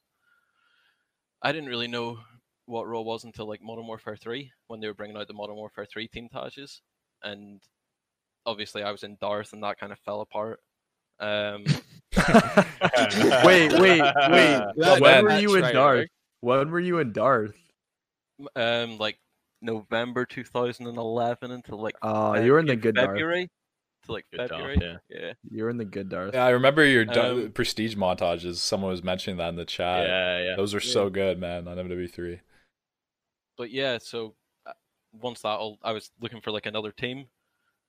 I 1.42 1.52
didn't 1.52 1.68
really 1.68 1.88
know 1.88 2.18
what 2.66 2.86
Raw 2.86 3.00
was 3.00 3.24
until 3.24 3.48
like 3.48 3.62
Modern 3.62 3.86
Warfare 3.86 4.16
3 4.16 4.50
when 4.66 4.80
they 4.80 4.86
were 4.88 4.94
bringing 4.94 5.16
out 5.16 5.28
the 5.28 5.34
Modern 5.34 5.56
Warfare 5.56 5.86
3 5.86 6.08
team 6.08 6.28
tages, 6.28 6.82
and 7.22 7.62
obviously 8.44 8.82
I 8.82 8.90
was 8.90 9.04
in 9.04 9.16
Darth 9.20 9.52
and 9.52 9.62
that 9.62 9.78
kind 9.78 9.92
of 9.92 9.98
fell 10.00 10.20
apart. 10.20 10.60
Um, 11.20 11.64
Wait, 13.44 13.72
wait, 13.72 13.80
wait. 13.80 13.98
That- 14.00 14.72
when 15.00 15.02
that- 15.02 15.22
were 15.24 15.38
you 15.38 15.54
in 15.56 15.62
right, 15.62 15.74
Darth? 15.74 15.96
Eric. 15.98 16.10
When 16.40 16.70
were 16.70 16.80
you 16.80 16.98
in 16.98 17.12
Darth? 17.12 17.56
um, 18.54 18.98
like 18.98 19.18
November 19.60 20.24
2011 20.24 21.50
until 21.50 21.80
like 21.80 21.96
Oh, 22.02 22.34
uh, 22.34 22.40
you 22.40 22.52
were 22.52 22.60
in 22.60 22.66
the 22.66 22.74
in 22.74 22.78
good 22.80 22.94
Darth. 22.94 23.08
February 23.08 23.48
to 24.06 24.12
like 24.12 24.26
Good 24.30 24.38
Darth, 24.48 24.50
February. 24.50 24.78
yeah. 24.80 24.96
yeah. 25.10 25.32
You 25.50 25.64
were 25.64 25.70
in 25.70 25.76
the 25.76 25.84
good 25.84 26.08
Darth. 26.08 26.34
Yeah, 26.34 26.44
I 26.44 26.50
remember 26.50 26.84
your 26.84 27.04
du- 27.04 27.46
Um, 27.46 27.50
prestige 27.52 27.96
montages. 27.96 28.56
Someone 28.56 28.90
was 28.92 29.02
mentioning 29.02 29.38
that 29.38 29.48
in 29.48 29.56
the 29.56 29.64
chat. 29.64 30.06
yeah, 30.06 30.42
yeah. 30.50 30.56
Those 30.56 30.74
are 30.74 30.80
so 30.80 31.10
good, 31.10 31.38
man, 31.40 31.66
on 31.66 31.76
MW3. 31.76 32.40
but 33.56 33.70
yeah, 33.72 33.98
so 34.00 34.34
uh, 34.66 34.72
once 35.12 35.42
that 35.42 35.48
all, 35.58 35.78
I 35.82 35.90
was 35.92 36.10
looking 36.20 36.40
for 36.40 36.52
like 36.52 36.66
another 36.66 36.92
team, 36.92 37.26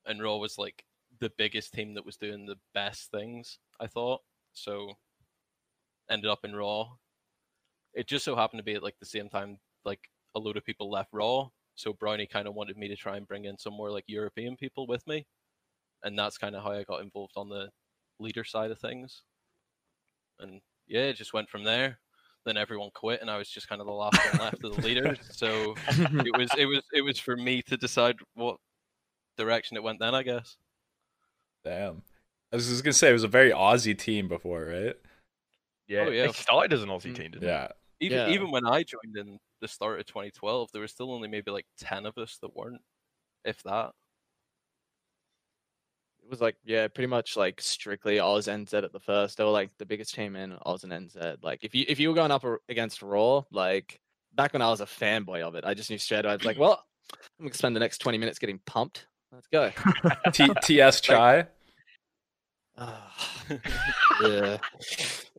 and 0.06 0.22
Raw 0.22 0.38
was 0.38 0.58
like 0.58 0.84
the 1.20 1.32
biggest 1.38 1.74
team 1.74 1.94
that 1.96 2.06
was 2.06 2.18
doing 2.18 2.46
the 2.46 2.58
best 2.74 3.12
things. 3.12 3.60
I 3.80 3.88
thought 3.88 4.22
so. 4.54 4.94
Ended 6.10 6.32
up 6.32 6.44
in 6.44 6.56
Raw. 6.56 6.88
It 7.94 8.08
just 8.08 8.26
so 8.26 8.36
happened 8.36 8.60
to 8.60 8.64
be 8.64 8.74
at 8.74 8.84
like 8.84 8.98
the 9.00 9.06
same 9.06 9.30
time 9.30 9.60
like 9.86 10.10
a 10.36 10.40
load 10.40 10.58
of 10.58 10.66
people 10.66 10.90
left 10.90 11.10
Raw, 11.12 11.50
So 11.76 11.94
Brownie 11.94 12.28
kind 12.28 12.48
of 12.48 12.54
wanted 12.54 12.78
me 12.78 12.88
to 12.88 12.96
try 12.96 13.18
and 13.18 13.28
bring 13.28 13.46
in 13.46 13.58
some 13.58 13.74
more 13.74 13.92
like 13.92 14.06
European 14.08 14.56
people 14.56 14.88
with 14.88 15.06
me, 15.08 15.26
and 16.04 16.18
that's 16.18 16.38
kind 16.38 16.56
of 16.56 16.64
how 16.64 16.72
I 16.72 16.84
got 16.84 17.02
involved 17.02 17.34
on 17.36 17.50
the 17.50 17.70
leader 18.20 18.44
side 18.44 18.72
of 18.72 18.80
things. 18.80 19.24
And 20.40 20.62
yeah, 20.88 21.02
it 21.02 21.18
just 21.18 21.34
went 21.34 21.50
from 21.50 21.64
there. 21.64 22.00
Then 22.46 22.58
everyone 22.58 22.90
quit, 22.94 23.22
and 23.22 23.30
I 23.30 23.38
was 23.38 23.50
just 23.50 23.68
kind 23.68 23.82
of 23.82 23.88
the 23.88 23.94
last 23.94 24.18
one 24.32 24.42
left 24.42 24.64
of 24.64 24.76
the 24.76 24.82
leaders. 24.82 25.18
So 25.32 25.76
it 25.90 26.38
was 26.38 26.50
it 26.58 26.66
was 26.66 26.84
it 26.94 27.02
was 27.02 27.20
for 27.20 27.36
me 27.36 27.62
to 27.64 27.78
decide 27.78 28.18
what 28.34 28.58
direction 29.38 29.78
it 29.78 29.84
went. 29.84 30.00
Then 30.00 30.16
I 30.16 30.24
guess. 30.24 30.58
Damn. 31.70 32.02
I 32.52 32.56
was 32.56 32.68
just 32.68 32.84
gonna 32.84 32.94
say 32.94 33.10
it 33.12 33.14
was 33.14 33.24
a 33.24 33.28
very 33.28 33.52
Aussie 33.52 33.96
team 33.98 34.28
before, 34.28 34.66
right? 34.66 34.96
Yeah, 35.88 36.06
Oh, 36.08 36.10
yeah. 36.10 36.26
They 36.28 36.32
started 36.34 36.74
as 36.74 36.82
an 36.82 36.90
Aussie 36.90 37.12
Mm. 37.12 37.16
team, 37.16 37.32
didn't 37.32 37.44
Yeah. 37.48 37.68
Even 38.00 38.18
Yeah. 38.18 38.30
even 38.30 38.50
when 38.50 38.66
I 38.66 38.82
joined 38.84 39.18
in 39.18 39.38
the 39.62 39.68
start 39.68 40.00
of 40.00 40.06
2012, 40.08 40.72
there 40.72 40.82
were 40.82 40.88
still 40.88 41.12
only 41.12 41.28
maybe 41.28 41.52
like 41.52 41.68
ten 41.78 42.06
of 42.08 42.18
us 42.18 42.38
that 42.42 42.56
weren't, 42.56 42.82
if 43.46 43.62
that. 43.64 43.92
It 46.24 46.30
was 46.30 46.42
like 46.42 46.56
yeah, 46.64 46.88
pretty 46.88 47.08
much 47.08 47.36
like 47.38 47.60
strictly 47.62 48.20
Oz 48.20 48.48
NZ 48.48 48.84
at 48.84 48.92
the 48.94 49.00
first. 49.00 49.38
They 49.38 49.44
were 49.44 49.50
like 49.52 49.70
the 49.78 49.86
biggest 49.86 50.14
team 50.16 50.36
in 50.36 50.58
Oz 50.66 50.84
and 50.84 50.94
NZ. 50.94 51.44
Like 51.44 51.64
if 51.64 51.76
you 51.76 51.86
if 51.88 52.00
you 52.00 52.10
were 52.10 52.16
going 52.16 52.32
up 52.32 52.46
against 52.70 53.02
Raw, 53.04 53.44
like 53.52 54.00
back 54.34 54.54
when 54.54 54.62
I 54.62 54.70
was 54.70 54.82
a 54.82 54.86
fanboy 54.86 55.42
of 55.42 55.56
it, 55.56 55.66
I 55.66 55.74
just 55.76 55.90
knew 55.90 55.98
straight 55.98 56.26
away. 56.26 56.34
I 56.34 56.36
was 56.38 56.46
like, 56.46 56.58
well, 56.60 56.84
I'm 57.40 57.46
gonna 57.46 57.54
spend 57.54 57.76
the 57.76 57.80
next 57.80 58.00
20 58.00 58.18
minutes 58.18 58.40
getting 58.40 58.60
pumped. 58.66 59.06
Let's 59.32 59.48
go. 59.48 59.72
T- 60.32 60.50
TS 60.64 61.02
Chai. 61.02 61.46
Ah, 61.59 61.59
yeah. 64.24 64.58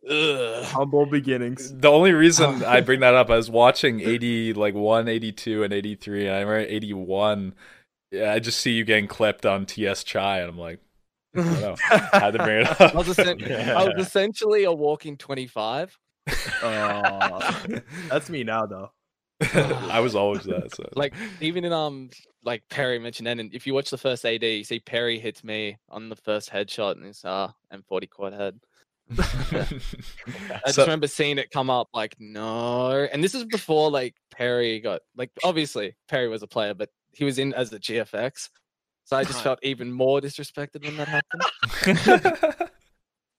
Ugh. 0.08 0.64
Humble 0.64 1.06
beginnings. 1.06 1.72
The 1.74 1.90
only 1.90 2.12
reason 2.12 2.64
I 2.66 2.80
bring 2.80 3.00
that 3.00 3.14
up, 3.14 3.30
I 3.30 3.36
was 3.36 3.50
watching 3.50 4.00
80, 4.00 4.54
like 4.54 4.74
1, 4.74 5.08
82, 5.08 5.62
and 5.62 5.72
83, 5.72 6.26
and 6.26 6.36
I 6.36 6.40
remember 6.40 6.72
81. 6.72 7.54
Yeah, 8.12 8.32
I 8.32 8.38
just 8.40 8.60
see 8.60 8.72
you 8.72 8.84
getting 8.84 9.06
clipped 9.06 9.46
on 9.46 9.66
TS 9.66 10.02
Chai, 10.04 10.40
and 10.40 10.50
I'm 10.50 10.58
like, 10.58 10.80
I 11.36 11.42
don't 11.42 11.60
know. 11.60 11.76
I 11.90 12.18
had 12.18 12.32
to 12.32 12.42
bring 12.42 12.66
it 12.66 12.80
I 12.80 12.92
was, 12.96 13.08
up. 13.18 13.18
essen- 13.20 13.52
I 13.52 13.84
was 13.84 14.06
essentially 14.06 14.64
a 14.64 14.72
walking 14.72 15.16
25. 15.16 15.96
Aw. 16.62 17.64
That's 18.08 18.28
me 18.30 18.42
now, 18.42 18.66
though. 18.66 18.90
I 19.54 20.00
was 20.00 20.14
always 20.14 20.44
that. 20.44 20.74
So. 20.74 20.88
Like 20.94 21.14
even 21.40 21.64
in 21.64 21.72
um 21.72 22.10
like 22.44 22.62
Perry 22.70 22.98
mentioned 22.98 23.28
and 23.28 23.54
if 23.54 23.66
you 23.66 23.74
watch 23.74 23.90
the 23.90 23.98
first 23.98 24.24
AD, 24.24 24.42
you 24.42 24.64
see 24.64 24.80
Perry 24.80 25.18
hits 25.18 25.42
me 25.44 25.76
on 25.88 26.08
the 26.08 26.16
first 26.16 26.50
headshot 26.50 26.96
in 26.96 27.02
his 27.02 27.24
uh 27.24 27.48
M40 27.72 28.10
quad 28.10 28.32
head. 28.34 28.60
I 29.18 29.66
just 30.66 30.74
So- 30.76 30.82
remember 30.82 31.06
seeing 31.06 31.38
it 31.38 31.50
come 31.50 31.70
up 31.70 31.88
like 31.94 32.14
no 32.18 33.08
and 33.12 33.24
this 33.24 33.34
is 33.34 33.44
before 33.44 33.90
like 33.90 34.14
Perry 34.30 34.80
got 34.80 35.00
like 35.16 35.30
obviously 35.42 35.96
Perry 36.08 36.28
was 36.28 36.42
a 36.42 36.46
player, 36.46 36.74
but 36.74 36.90
he 37.12 37.24
was 37.24 37.38
in 37.38 37.52
as 37.54 37.70
the 37.70 37.78
GFX. 37.78 38.50
So 39.04 39.16
I 39.16 39.24
just 39.24 39.42
felt 39.42 39.58
even 39.62 39.90
more 39.90 40.20
disrespected 40.20 40.84
when 40.84 40.96
that 40.98 41.08
happened. 41.08 42.70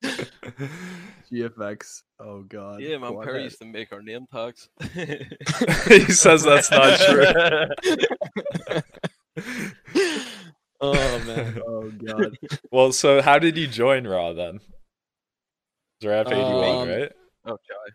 GFX. 1.32 2.04
Oh 2.20 2.42
god. 2.44 2.82
yeah, 2.82 2.98
man, 2.98 3.14
Quad 3.14 3.26
Perry 3.26 3.44
used 3.44 3.60
to 3.60 3.66
make 3.66 3.92
our 3.94 4.02
name 4.02 4.26
tags. 4.32 4.70
he 5.88 6.12
says 6.12 6.44
that's 6.44 6.70
not 6.70 7.00
true. 7.00 7.26
oh 10.82 11.20
man. 11.26 11.62
Oh 11.66 11.90
god. 11.92 12.38
well, 12.72 12.92
so 12.92 13.22
how 13.22 13.40
did 13.40 13.58
you 13.58 13.68
join 13.68 14.06
Raw 14.06 14.34
then? 14.34 14.60
Draft 16.02 16.32
81, 16.32 16.70
Um, 16.70 16.90
right? 16.90 17.12
oh, 17.46 17.58
Chai. 17.68 17.94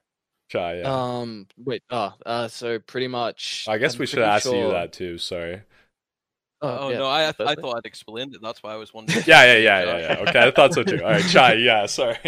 Chai, 0.48 0.78
yeah. 0.78 0.92
Um 0.92 1.46
wait, 1.56 1.82
uh, 1.90 2.10
uh 2.24 2.48
so 2.48 2.78
pretty 2.78 3.08
much 3.08 3.66
I 3.68 3.78
guess 3.78 3.94
I'm 3.94 4.00
we 4.00 4.06
should 4.06 4.18
pretty 4.18 4.30
ask 4.30 4.46
you 4.46 4.70
that 4.70 4.92
too. 4.92 5.18
Sorry. 5.18 5.62
Oh, 6.68 6.90
yeah, 6.90 6.98
no, 6.98 7.06
I 7.06 7.28
I 7.28 7.32
thought 7.32 7.76
I'd 7.78 7.86
explained 7.86 8.34
it. 8.34 8.40
That's 8.42 8.62
why 8.62 8.72
I 8.72 8.76
was 8.76 8.92
wondering. 8.92 9.22
Yeah, 9.26 9.44
yeah, 9.44 9.58
yeah, 9.58 9.84
yeah, 9.84 9.98
yeah. 9.98 10.28
Okay, 10.28 10.40
I 10.40 10.50
thought 10.50 10.74
so 10.74 10.82
too. 10.82 11.02
All 11.02 11.10
right, 11.10 11.24
Chai, 11.28 11.54
yeah, 11.54 11.86
sorry. 11.86 12.18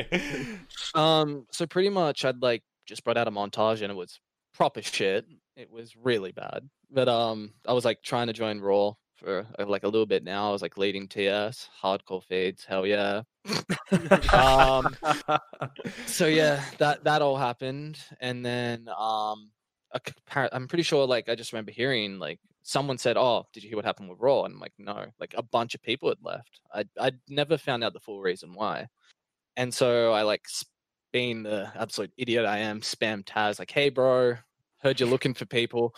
Um, 0.94 1.46
so 1.52 1.66
pretty 1.66 1.90
much 1.90 2.24
I'd 2.24 2.42
like 2.42 2.62
just 2.86 3.04
brought 3.04 3.16
out 3.16 3.28
a 3.28 3.30
montage 3.30 3.82
and 3.82 3.90
it 3.90 3.96
was 3.96 4.18
proper 4.54 4.82
shit. 4.82 5.26
It 5.56 5.70
was 5.70 5.94
really 5.96 6.32
bad. 6.32 6.68
But 6.90 7.08
um 7.08 7.52
I 7.66 7.72
was 7.72 7.84
like 7.84 8.02
trying 8.02 8.28
to 8.28 8.32
join 8.32 8.60
Raw 8.60 8.94
for 9.16 9.46
uh, 9.58 9.66
like 9.66 9.84
a 9.84 9.88
little 9.88 10.06
bit 10.06 10.24
now. 10.24 10.48
I 10.48 10.52
was 10.52 10.62
like 10.62 10.78
leading 10.78 11.06
TS, 11.06 11.68
hardcore 11.82 12.24
feeds, 12.24 12.64
hell 12.64 12.86
yeah. 12.86 13.22
um 14.32 14.96
so 16.06 16.26
yeah, 16.26 16.62
that 16.78 17.04
that 17.04 17.22
all 17.22 17.36
happened 17.36 17.98
and 18.20 18.44
then 18.44 18.88
um 18.98 19.50
appar- 19.94 20.48
I'm 20.52 20.68
pretty 20.68 20.82
sure 20.82 21.06
like 21.06 21.28
I 21.28 21.34
just 21.34 21.52
remember 21.52 21.72
hearing 21.72 22.18
like 22.18 22.40
someone 22.62 22.98
said, 22.98 23.16
"Oh, 23.16 23.46
did 23.52 23.62
you 23.62 23.68
hear 23.70 23.76
what 23.76 23.84
happened 23.84 24.08
with 24.10 24.18
Raw?" 24.20 24.44
And 24.44 24.54
I'm 24.54 24.60
like, 24.60 24.74
"No." 24.78 25.06
Like 25.18 25.34
a 25.36 25.42
bunch 25.42 25.74
of 25.74 25.82
people 25.82 26.08
had 26.08 26.18
left. 26.22 26.60
I 26.74 26.84
I 27.00 27.12
never 27.28 27.56
found 27.58 27.82
out 27.84 27.92
the 27.92 28.00
full 28.00 28.20
reason 28.20 28.52
why. 28.54 28.86
And 29.56 29.72
so 29.72 30.12
I 30.12 30.22
like 30.22 30.44
being 31.12 31.42
the 31.42 31.72
absolute 31.74 32.12
idiot 32.16 32.44
I 32.44 32.58
am, 32.58 32.80
spam 32.80 33.24
Taz 33.24 33.58
like, 33.58 33.70
"Hey, 33.70 33.88
bro, 33.88 34.36
heard 34.82 35.00
you're 35.00 35.08
looking 35.08 35.34
for 35.34 35.46
people." 35.46 35.94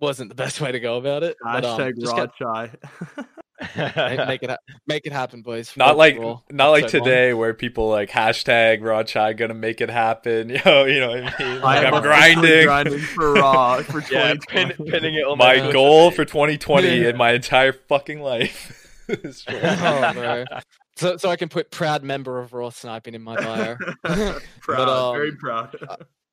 Wasn't 0.00 0.28
the 0.28 0.34
best 0.44 0.60
way 0.60 0.72
to 0.72 0.80
go 0.80 0.96
about 0.96 1.22
it. 1.22 1.36
but, 1.44 1.64
um, 1.64 1.80
raw 2.04 2.14
get- 2.26 2.34
chai. 2.36 2.70
make, 3.76 4.18
make 4.28 4.42
it 4.42 4.50
ha- 4.50 4.56
make 4.86 5.06
it 5.06 5.12
happen, 5.12 5.42
boys. 5.42 5.72
not 5.76 5.88
Fuck 5.88 5.96
like 5.96 6.18
Raw, 6.18 6.40
not 6.50 6.68
like 6.70 6.84
episode 6.84 7.00
one. 7.00 7.08
today 7.08 7.34
where 7.34 7.54
people 7.54 7.88
like 7.88 8.10
hashtag 8.10 8.82
Raw 8.82 9.02
Chai 9.02 9.32
gonna 9.32 9.54
make 9.54 9.80
it 9.80 9.90
happen. 9.90 10.48
Yo, 10.64 10.84
you 10.84 11.00
know 11.00 11.08
what 11.10 11.40
I 11.40 11.44
mean? 11.44 11.60
Like, 11.60 11.84
am 11.84 11.94
I'm 11.94 12.02
grinding. 12.02 12.64
grinding 12.64 12.98
for 12.98 13.34
raw 13.34 13.82
for 13.82 14.00
Yeah, 14.12 14.34
2020. 14.34 14.74
pin, 14.74 14.86
pinning 14.86 15.14
it 15.14 15.24
on 15.26 15.38
My 15.38 15.60
the- 15.60 15.72
goal 15.72 16.10
for 16.10 16.24
2020 16.24 17.06
in 17.06 17.16
my 17.16 17.32
entire 17.32 17.72
fucking 17.72 18.20
life. 18.20 18.78
is 19.08 19.44
Oh. 19.48 20.44
So, 20.96 21.16
so 21.16 21.30
I 21.30 21.36
can 21.36 21.48
put 21.48 21.70
proud 21.70 22.02
member 22.02 22.38
of 22.38 22.52
Raw 22.52 22.68
sniping 22.70 23.14
in 23.14 23.22
my 23.22 23.34
bio. 23.36 23.76
proud, 24.60 25.12
very 25.14 25.30
um, 25.30 25.36
proud. 25.38 25.76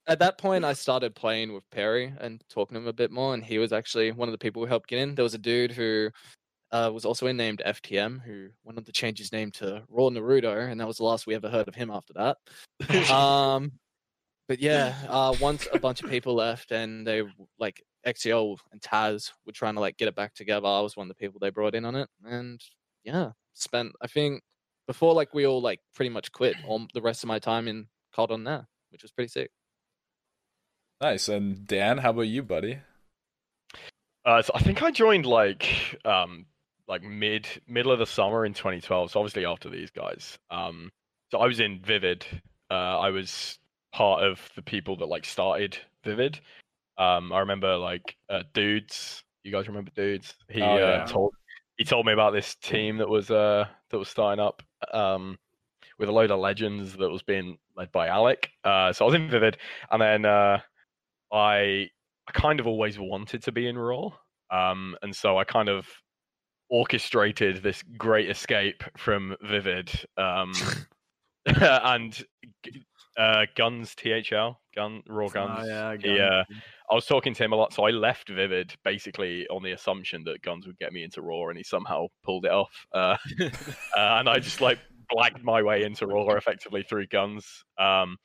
At 0.07 0.19
that 0.19 0.37
point, 0.37 0.65
I 0.65 0.73
started 0.73 1.15
playing 1.15 1.53
with 1.53 1.63
Perry 1.71 2.13
and 2.19 2.43
talking 2.49 2.75
to 2.75 2.81
him 2.81 2.87
a 2.87 2.93
bit 2.93 3.09
more, 3.11 3.33
and 3.33 3.43
he 3.43 3.57
was 3.57 3.71
actually 3.71 4.11
one 4.11 4.27
of 4.27 4.31
the 4.33 4.37
people 4.37 4.61
who 4.61 4.67
helped 4.67 4.89
get 4.89 4.99
in. 4.99 5.15
There 5.15 5.23
was 5.23 5.33
a 5.33 5.37
dude 5.39 5.71
who 5.71 6.09
uh, 6.71 6.91
was 6.93 7.05
also 7.05 7.27
in 7.27 7.37
named 7.37 7.61
FTM 7.65 8.21
who 8.21 8.49
went 8.63 8.77
on 8.77 8.83
to 8.83 8.91
change 8.91 9.17
his 9.17 9.31
name 9.31 9.51
to 9.51 9.83
Raw 9.89 10.09
Naruto, 10.09 10.69
and 10.69 10.79
that 10.79 10.87
was 10.87 10.97
the 10.97 11.03
last 11.03 11.27
we 11.27 11.35
ever 11.35 11.49
heard 11.49 11.67
of 11.67 11.75
him 11.75 11.89
after 11.89 12.13
that. 12.13 13.11
um, 13.11 13.71
but 14.47 14.59
yeah, 14.59 14.95
uh, 15.07 15.35
once 15.39 15.67
a 15.71 15.79
bunch 15.79 16.03
of 16.03 16.09
people 16.09 16.35
left, 16.35 16.71
and 16.71 17.05
they 17.05 17.19
w- 17.19 17.47
like 17.59 17.83
XCL 18.05 18.57
and 18.71 18.81
Taz 18.81 19.31
were 19.45 19.51
trying 19.51 19.75
to 19.75 19.79
like 19.79 19.97
get 19.97 20.07
it 20.07 20.15
back 20.15 20.33
together. 20.33 20.67
I 20.67 20.81
was 20.81 20.97
one 20.97 21.09
of 21.09 21.15
the 21.15 21.23
people 21.23 21.39
they 21.39 21.49
brought 21.49 21.75
in 21.75 21.85
on 21.85 21.95
it, 21.95 22.09
and 22.25 22.61
yeah, 23.03 23.31
spent 23.53 23.93
I 24.01 24.07
think 24.07 24.41
before 24.87 25.13
like 25.13 25.33
we 25.33 25.45
all 25.45 25.61
like 25.61 25.81
pretty 25.93 26.09
much 26.09 26.31
quit 26.31 26.55
all 26.67 26.87
the 26.93 27.01
rest 27.01 27.23
of 27.23 27.27
my 27.27 27.39
time 27.39 27.67
in 27.67 27.87
Cold 28.13 28.31
on 28.31 28.43
there, 28.43 28.67
which 28.91 29.03
was 29.03 29.11
pretty 29.11 29.29
sick. 29.29 29.51
nice. 31.01 31.29
And 31.29 31.67
Dan, 31.67 31.99
how 31.99 32.09
about 32.09 32.21
you, 32.21 32.43
buddy? 32.43 32.79
Uh, 34.25 34.41
so 34.41 34.51
I 34.55 34.59
think 34.59 34.81
I 34.81 34.91
joined 34.91 35.25
like 35.25 35.99
um 36.05 36.45
like 36.89 37.03
mid 37.03 37.47
middle 37.67 37.91
of 37.93 37.99
the 37.99 38.05
summer 38.05 38.45
in 38.45 38.53
2012. 38.53 39.11
So 39.11 39.19
obviously 39.21 39.45
after 39.45 39.69
these 39.69 39.91
guys. 39.91 40.37
Um, 40.51 40.91
so 41.31 41.37
I 41.39 41.45
was 41.47 41.59
in 41.61 41.79
Vivid. 41.79 42.25
Uh, 42.69 42.99
I 42.99 43.11
was 43.11 43.57
part 43.93 44.23
of 44.23 44.39
the 44.55 44.61
people 44.61 44.97
that 44.97 45.05
like 45.07 45.23
started 45.25 45.77
Vivid. 46.03 46.39
Um, 46.97 47.31
I 47.31 47.39
remember 47.39 47.77
like 47.77 48.15
uh, 48.29 48.43
dudes. 48.53 49.23
You 49.43 49.51
guys 49.53 49.67
remember 49.67 49.91
dudes? 49.95 50.33
He 50.49 50.61
Oh, 50.61 50.77
yeah. 50.77 50.83
uh, 51.03 51.07
told 51.07 51.33
he 51.77 51.85
told 51.85 52.05
me 52.05 52.11
about 52.11 52.33
this 52.33 52.55
team 52.55 52.97
that 52.97 53.07
was 53.07 53.31
uh 53.31 53.65
that 53.91 53.97
was 53.97 54.09
starting 54.09 54.43
up. 54.43 54.61
Um, 54.91 55.37
with 55.97 56.07
a 56.07 56.11
load 56.13 56.31
of 56.31 56.39
legends 56.39 56.95
that 56.95 57.09
was 57.09 57.21
being 57.23 57.57
led 57.75 57.91
by 57.91 58.07
Alec. 58.07 58.49
Uh, 58.63 58.93
so 58.93 59.03
I 59.03 59.07
was 59.07 59.15
in 59.15 59.29
Vivid, 59.29 59.57
and 59.91 60.01
then 60.01 60.25
uh, 60.25 60.59
I 61.31 61.89
I 62.27 62.31
kind 62.33 62.59
of 62.61 62.67
always 62.67 62.97
wanted 62.97 63.43
to 63.43 63.51
be 63.51 63.67
in 63.67 63.77
Raw, 63.77 64.11
um, 64.49 64.95
and 65.01 65.13
so 65.15 65.37
I 65.37 65.43
kind 65.43 65.67
of 65.69 65.85
orchestrated 66.69 67.63
this 67.63 67.83
great 67.97 68.29
escape 68.29 68.83
from 68.97 69.35
Vivid, 69.41 69.91
um, 70.17 70.51
and 71.45 72.23
uh, 73.17 73.45
Guns 73.55 73.95
THL, 73.95 74.59
Gun 74.75 75.03
Raw 75.07 75.27
Guns. 75.27 75.59
Oh, 75.63 75.67
yeah, 75.67 75.95
he, 76.01 76.19
uh, 76.19 76.43
I 76.89 76.95
was 76.95 77.05
talking 77.05 77.33
to 77.33 77.43
him 77.43 77.53
a 77.53 77.55
lot, 77.55 77.73
so 77.73 77.83
I 77.83 77.91
left 77.91 78.29
Vivid 78.29 78.73
basically 78.83 79.47
on 79.47 79.61
the 79.61 79.71
assumption 79.71 80.23
that 80.25 80.41
Guns 80.41 80.65
would 80.65 80.79
get 80.79 80.93
me 80.93 81.03
into 81.03 81.21
Raw, 81.21 81.49
and 81.49 81.57
he 81.57 81.63
somehow 81.63 82.07
pulled 82.23 82.45
it 82.45 82.51
off. 82.51 82.71
Uh, 82.93 83.17
uh, 83.41 83.47
and 83.95 84.29
I 84.29 84.39
just 84.39 84.61
like 84.61 84.79
blagged 85.13 85.43
my 85.43 85.61
way 85.61 85.83
into 85.83 86.07
Raw 86.07 86.27
effectively 86.35 86.83
through 86.83 87.07
Guns. 87.07 87.45
Um, 87.77 88.17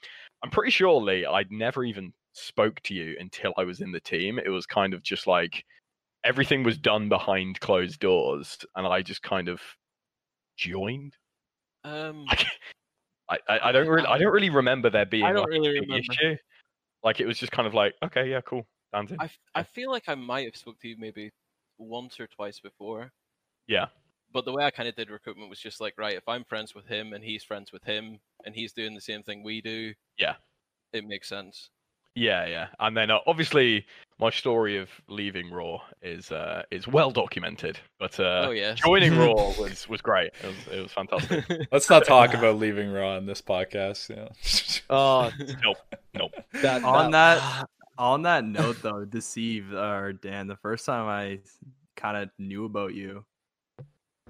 I'm 0.43 0.51
pretty 0.51 0.71
sure 0.71 1.01
Lee, 1.01 1.27
I'd 1.27 1.51
never 1.51 1.85
even 1.85 2.13
spoke 2.33 2.81
to 2.83 2.95
you 2.95 3.17
until 3.19 3.53
I 3.57 3.65
was 3.65 3.81
in 3.81 3.91
the 3.91 4.01
team. 4.01 4.39
It 4.39 4.51
was 4.51 4.67
kind 4.67 4.95
of 4.95 5.03
just 5.03 5.27
like 5.27 5.65
everything 6.25 6.63
was 6.63 6.79
done 6.79 7.09
behind 7.09 7.61
closed 7.61 8.01
doors, 8.01 8.59
and 8.77 8.87
I 8.87 9.03
just 9.03 9.23
kind 9.23 9.49
of 9.49 9.61
joined. 10.57 11.17
Um, 11.85 12.25
I, 13.29 13.39
I, 13.49 13.59
I 13.65 13.73
don't 13.73 13.89
really, 13.89 14.07
I 14.07 14.19
don't 14.19 14.33
really 14.33 14.51
remember 14.51 14.91
there 14.91 15.07
being 15.07 15.25
I 15.25 15.33
don't 15.33 15.43
like, 15.43 15.51
really 15.51 15.81
remember. 15.81 15.97
issue. 15.97 16.37
Like 17.03 17.21
it 17.21 17.27
was 17.27 17.39
just 17.39 17.53
kind 17.53 17.67
of 17.69 17.75
like, 17.75 17.95
okay, 18.03 18.29
yeah, 18.31 18.41
cool, 18.41 18.67
Dan's 18.93 19.13
in. 19.13 19.19
I, 19.21 19.29
I 19.55 19.63
feel 19.63 19.91
like 19.91 20.05
I 20.09 20.15
might 20.15 20.47
have 20.47 20.57
spoke 20.57 20.81
to 20.81 20.89
you 20.89 20.97
maybe 20.99 21.31
once 21.79 22.19
or 22.19 22.27
twice 22.27 22.61
before. 22.61 23.13
Yeah. 23.67 23.87
But 24.33 24.45
the 24.47 24.53
way 24.53 24.65
I 24.65 24.71
kind 24.71 24.89
of 24.89 24.97
did 24.97 25.11
recruitment 25.11 25.49
was 25.51 25.61
just 25.61 25.81
like, 25.81 25.95
right, 25.99 26.17
if 26.17 26.27
I'm 26.29 26.45
friends 26.45 26.75
with 26.75 26.87
him 26.87 27.13
and 27.13 27.23
he's 27.23 27.45
friends 27.45 27.73
with 27.73 27.85
him 27.85 28.19
and 28.45 28.55
he's 28.55 28.73
doing 28.73 28.95
the 28.95 29.01
same 29.01 29.23
thing 29.23 29.45
we 29.45 29.61
do, 29.61 29.93
Yeah. 30.19 30.35
it 30.93 31.07
makes 31.07 31.29
sense. 31.29 31.71
Yeah, 32.15 32.47
yeah, 32.47 32.69
and 32.79 32.97
then 32.97 33.11
uh, 33.11 33.19
obviously 33.27 33.87
my 34.21 34.31
story 34.31 34.79
of 34.79 34.89
leaving 35.09 35.51
Raw 35.51 35.81
is 36.01 36.31
uh, 36.31 36.63
is 36.71 36.87
well 36.87 37.11
documented, 37.11 37.79
but 37.99 38.19
uh, 38.21 38.47
oh 38.47 38.51
yeah. 38.53 38.75
joining 38.75 39.19
Raw 39.19 39.33
was 39.59 39.89
was 39.89 40.01
great. 40.01 40.33
It 40.43 40.47
was 40.47 40.79
it 40.79 40.81
was 40.83 40.93
fantastic. 40.93 41.45
Let's 41.73 41.91
not 41.91 42.05
talk 42.07 42.33
about 42.35 42.59
leaving 42.59 42.93
Raw 42.93 43.17
on 43.17 43.27
this 43.27 43.43
podcast. 43.43 44.11
You 44.11 44.17
know? 44.17 44.29
Oh, 44.91 45.31
nope, 45.63 45.79
nope. 46.15 46.33
that, 46.63 46.85
On 46.85 47.11
that- 47.13 47.69
On 47.99 48.23
that 48.23 48.45
note, 48.45 48.83
though, 48.83 49.05
deceive 49.05 49.73
or 49.73 50.13
Dan, 50.13 50.49
the 50.49 50.57
first 50.57 50.85
time 50.85 51.07
I 51.07 51.39
kind 51.95 52.17
of 52.17 52.29
knew 52.41 52.65
about 52.65 52.93
you 52.93 53.25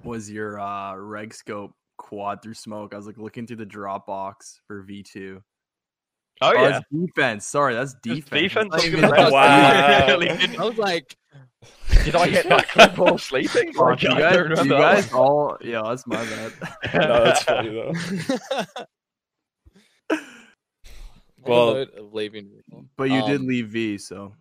was 0.02 0.30
your 0.30 0.60
uh 0.60 0.94
reg 0.96 1.32
scope 1.32 1.74
quad 1.96 2.42
through 2.42 2.54
smoke. 2.54 2.92
I 2.92 2.98
was 2.98 3.06
like 3.06 3.16
looking 3.16 3.46
through 3.46 3.56
the 3.56 3.66
Dropbox 3.66 4.60
for 4.66 4.82
V 4.82 5.02
two. 5.02 5.42
Oh 6.44 6.52
Oh, 6.56 6.62
yeah, 6.62 6.78
it's 6.78 6.86
defense. 6.90 7.46
Sorry, 7.46 7.74
that's 7.74 7.94
defense. 7.94 8.28
defense. 8.30 8.56
I 8.56 8.62
not 8.64 8.72
was 8.74 8.86
even 8.86 9.00
gonna 9.00 9.26
say, 9.26 9.30
Wow. 9.32 10.58
I 10.60 10.64
was 10.64 10.78
like, 10.78 11.16
did 12.04 12.14
I 12.16 12.28
hit 12.28 12.48
that 12.48 12.68
clip 12.68 12.98
while 12.98 13.18
sleeping? 13.18 13.72
Oh, 13.78 13.84
Like, 13.84 14.00
do 14.00 14.08
you 14.08 14.14
I 14.14 14.18
guys, 14.20 14.34
don't 14.36 14.64
you 14.66 14.70
guys 14.72 15.12
all? 15.12 15.56
Yeah, 15.62 15.82
that's 15.84 16.06
my 16.06 16.24
bad. 16.24 16.52
no, 16.94 17.24
that's 17.24 17.42
funny 17.44 17.70
though. 17.70 17.92
Well- 21.46 21.74
well, 21.74 21.76
of 21.76 22.12
leaving. 22.14 22.50
But 22.96 23.10
you 23.10 23.20
did 23.26 23.40
Um, 23.40 23.46
leave 23.46 23.68
V, 23.68 23.98
so 23.98 24.34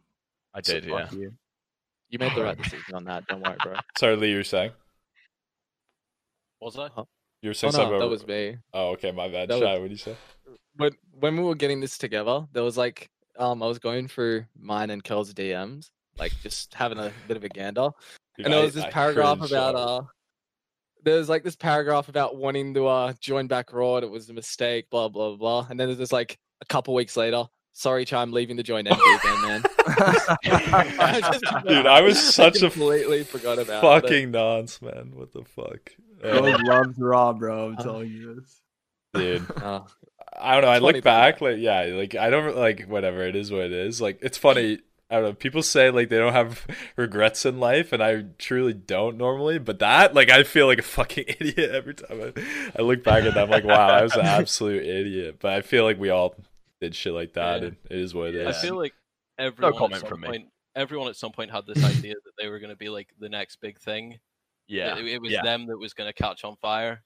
I 0.53 0.61
did, 0.61 0.85
yeah. 0.85 1.07
you. 1.11 1.33
You 2.09 2.19
made 2.19 2.33
the 2.35 2.43
right 2.43 2.57
decision 2.57 2.93
on 2.95 3.03
that. 3.05 3.25
Don't 3.27 3.41
worry, 3.41 3.57
bro. 3.63 3.73
Sorry, 3.97 4.15
Lee, 4.15 4.29
you 4.31 4.37
were 4.37 4.43
saying. 4.43 4.71
Was 6.61 6.77
I? 6.77 6.83
You 7.41 7.49
were 7.49 7.49
Oh, 7.49 7.53
saying 7.53 7.73
no, 7.73 7.77
something. 7.79 7.89
that 7.91 7.95
about- 7.97 8.09
was 8.09 8.25
me. 8.27 8.57
Oh, 8.73 8.89
okay, 8.91 9.11
my 9.11 9.27
bad. 9.27 9.49
that 9.49 9.59
Chai, 9.59 9.71
was- 9.73 9.79
what 9.81 9.89
did 9.89 9.91
you 9.91 9.97
say? 9.97 10.15
When 10.77 10.91
when 11.19 11.37
we 11.37 11.43
were 11.43 11.55
getting 11.55 11.79
this 11.79 11.97
together, 11.97 12.45
there 12.53 12.63
was 12.63 12.77
like 12.77 13.09
um 13.37 13.61
I 13.63 13.67
was 13.67 13.79
going 13.79 14.07
through 14.07 14.45
mine 14.57 14.89
and 14.89 15.03
Kel's 15.03 15.33
DMs, 15.33 15.89
like 16.17 16.31
just 16.41 16.73
having 16.73 16.97
a 16.99 17.11
bit 17.27 17.37
of 17.37 17.43
a 17.43 17.49
gander. 17.49 17.89
Dude, 18.37 18.45
and 18.47 18.53
there 18.53 18.63
was 18.63 18.73
this 18.73 18.83
I 18.85 18.89
paragraph 18.89 19.37
cringed 19.39 19.53
about 19.53 19.75
so 19.75 19.81
uh 19.81 20.01
there 21.03 21.17
was 21.17 21.27
like 21.29 21.43
this 21.43 21.55
paragraph 21.55 22.07
about 22.09 22.37
wanting 22.37 22.73
to 22.75 22.87
uh 22.87 23.13
join 23.19 23.47
back 23.47 23.73
Raw 23.73 23.95
and 23.97 24.05
it 24.05 24.11
was 24.11 24.29
a 24.29 24.33
mistake, 24.33 24.89
blah 24.89 25.09
blah 25.09 25.35
blah. 25.35 25.67
And 25.69 25.79
then 25.79 25.87
there's 25.87 25.99
just 25.99 26.13
like 26.13 26.37
a 26.61 26.65
couple 26.65 26.93
weeks 26.93 27.17
later, 27.17 27.45
sorry 27.73 28.05
Chai, 28.05 28.21
I'm 28.21 28.31
leaving 28.31 28.57
to 28.57 28.63
join 28.63 28.85
MD 28.85 29.19
again, 29.19 29.41
man. 29.41 29.63
I 30.45 31.19
just- 31.21 31.43
Dude, 31.67 31.85
I 31.85 32.01
was 32.01 32.17
such 32.33 32.57
a 32.57 32.69
completely 32.69 33.23
forgot 33.23 33.59
about 33.59 33.83
it. 33.83 34.01
fucking 34.01 34.31
nonce, 34.31 34.81
man. 34.81 35.11
What 35.13 35.33
the 35.33 35.43
fuck? 35.43 35.91
Rose 36.23 36.53
Uh, 36.55 36.57
loves 36.65 36.97
Raw, 36.97 37.33
bro. 37.33 37.67
I'm 37.69 37.77
telling 37.77 38.09
you 38.09 38.35
this. 38.35 38.61
dude, 39.13 39.45
Uh, 39.61 39.81
I 40.39 40.53
don't 40.53 40.63
know. 40.63 40.69
I 40.69 40.79
look 40.79 41.03
back, 41.03 41.41
like 41.41 41.57
yeah, 41.59 41.81
like 41.93 42.15
I 42.15 42.29
don't 42.29 42.55
like 42.55 42.85
whatever 42.87 43.25
it 43.25 43.35
is. 43.35 43.51
What 43.51 43.61
it 43.61 43.71
is, 43.71 44.01
like 44.01 44.19
it's 44.21 44.37
funny. 44.37 44.79
I 45.09 45.17
don't 45.17 45.23
know. 45.25 45.33
People 45.33 45.61
say 45.61 45.91
like 45.91 46.09
they 46.09 46.17
don't 46.17 46.33
have 46.33 46.65
regrets 46.95 47.45
in 47.45 47.59
life, 47.59 47.93
and 47.93 48.01
I 48.01 48.23
truly 48.39 48.73
don't 48.73 49.17
normally. 49.17 49.59
But 49.59 49.79
that, 49.79 50.15
like, 50.15 50.31
I 50.31 50.43
feel 50.43 50.65
like 50.65 50.79
a 50.79 50.83
fucking 50.83 51.25
idiot 51.39 51.71
every 51.71 51.93
time 51.93 52.33
I, 52.35 52.43
I 52.77 52.81
look 52.81 53.03
back 53.03 53.23
at 53.23 53.35
that. 53.35 53.43
I'm 53.43 53.49
like, 53.49 53.63
wow, 53.65 53.89
I 53.89 54.01
was 54.01 54.15
an 54.15 54.21
absolute 54.25 54.83
idiot. 54.83 55.37
But 55.39 55.53
I 55.53 55.61
feel 55.61 55.83
like 55.83 55.99
we 55.99 56.09
all 56.09 56.35
did 56.81 56.95
shit 56.95 57.13
like 57.13 57.33
that, 57.33 57.61
Yeah. 57.61 57.67
and 57.67 57.77
it 57.91 57.99
is 57.99 58.15
what 58.15 58.29
it 58.29 58.35
Yeah. 58.41 58.49
I 58.49 58.53
feel 58.53 58.75
like 58.75 58.93
everyone 59.37 59.73
comment 59.77 59.93
at 59.95 59.99
some 60.01 60.09
from 60.09 60.21
me. 60.21 60.27
point, 60.27 60.45
everyone 60.75 61.07
at 61.09 61.15
some 61.15 61.31
point 61.31 61.51
had 61.51 61.67
this 61.67 61.83
idea 61.83 62.13
that 62.15 62.31
they 62.39 62.47
were 62.47 62.59
going 62.59 62.71
to 62.71 62.75
be 62.77 62.89
like 62.89 63.09
the 63.19 63.29
next 63.29 63.57
big 63.61 63.77
thing. 63.79 64.19
Yeah, 64.67 64.97
It, 64.97 65.05
it 65.05 65.21
was 65.21 65.31
yeah. 65.31 65.43
them 65.43 65.67
that 65.67 65.77
was 65.77 65.93
going 65.93 66.09
to 66.09 66.13
catch 66.13 66.43
on 66.43 66.55
fire, 66.55 66.89
and 66.91 66.99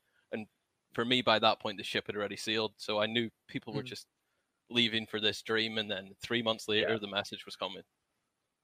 for 0.97 1.05
me, 1.05 1.21
by 1.21 1.37
that 1.37 1.59
point, 1.59 1.77
the 1.77 1.83
ship 1.83 2.07
had 2.07 2.15
already 2.15 2.35
sailed. 2.35 2.73
So 2.77 2.99
I 2.99 3.05
knew 3.05 3.29
people 3.47 3.71
were 3.71 3.83
Mhm. 3.83 3.93
just 3.93 4.07
leaving 4.71 5.05
for 5.05 5.19
this 5.21 5.43
dream, 5.43 5.77
and 5.77 5.89
then 5.91 6.15
three 6.23 6.41
months 6.41 6.67
later, 6.67 6.97
the 6.97 7.07
message 7.07 7.45
was 7.45 7.55
coming. 7.55 7.83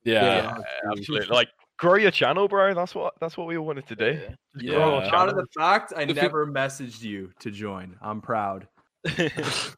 yeah, 0.04 0.58
Yeah. 0.58 0.92
absolutely. 0.92 1.28
Like, 1.40 1.50
grow 1.78 1.94
your 1.96 2.10
channel, 2.12 2.48
bro. 2.48 2.74
That's 2.74 2.96
what 2.96 3.14
that's 3.22 3.38
what 3.38 3.46
we 3.46 3.58
wanted 3.60 3.86
to 3.88 3.96
do. 3.96 4.06
Yeah. 4.06 4.36
Just 4.56 4.66
Yeah. 4.66 4.74
grow 4.74 4.96
our 4.96 5.02
Proud 5.02 5.10
Proud 5.12 5.30
of 5.30 5.36
the 5.36 5.48
fact 5.58 5.94
I 5.96 6.02
If 6.02 6.10
you- 6.10 6.16
never 6.16 6.48
messaged 6.48 7.02
you 7.04 7.32
to 7.40 7.52
join. 7.52 7.98
I'm 8.02 8.20
proud. 8.20 8.68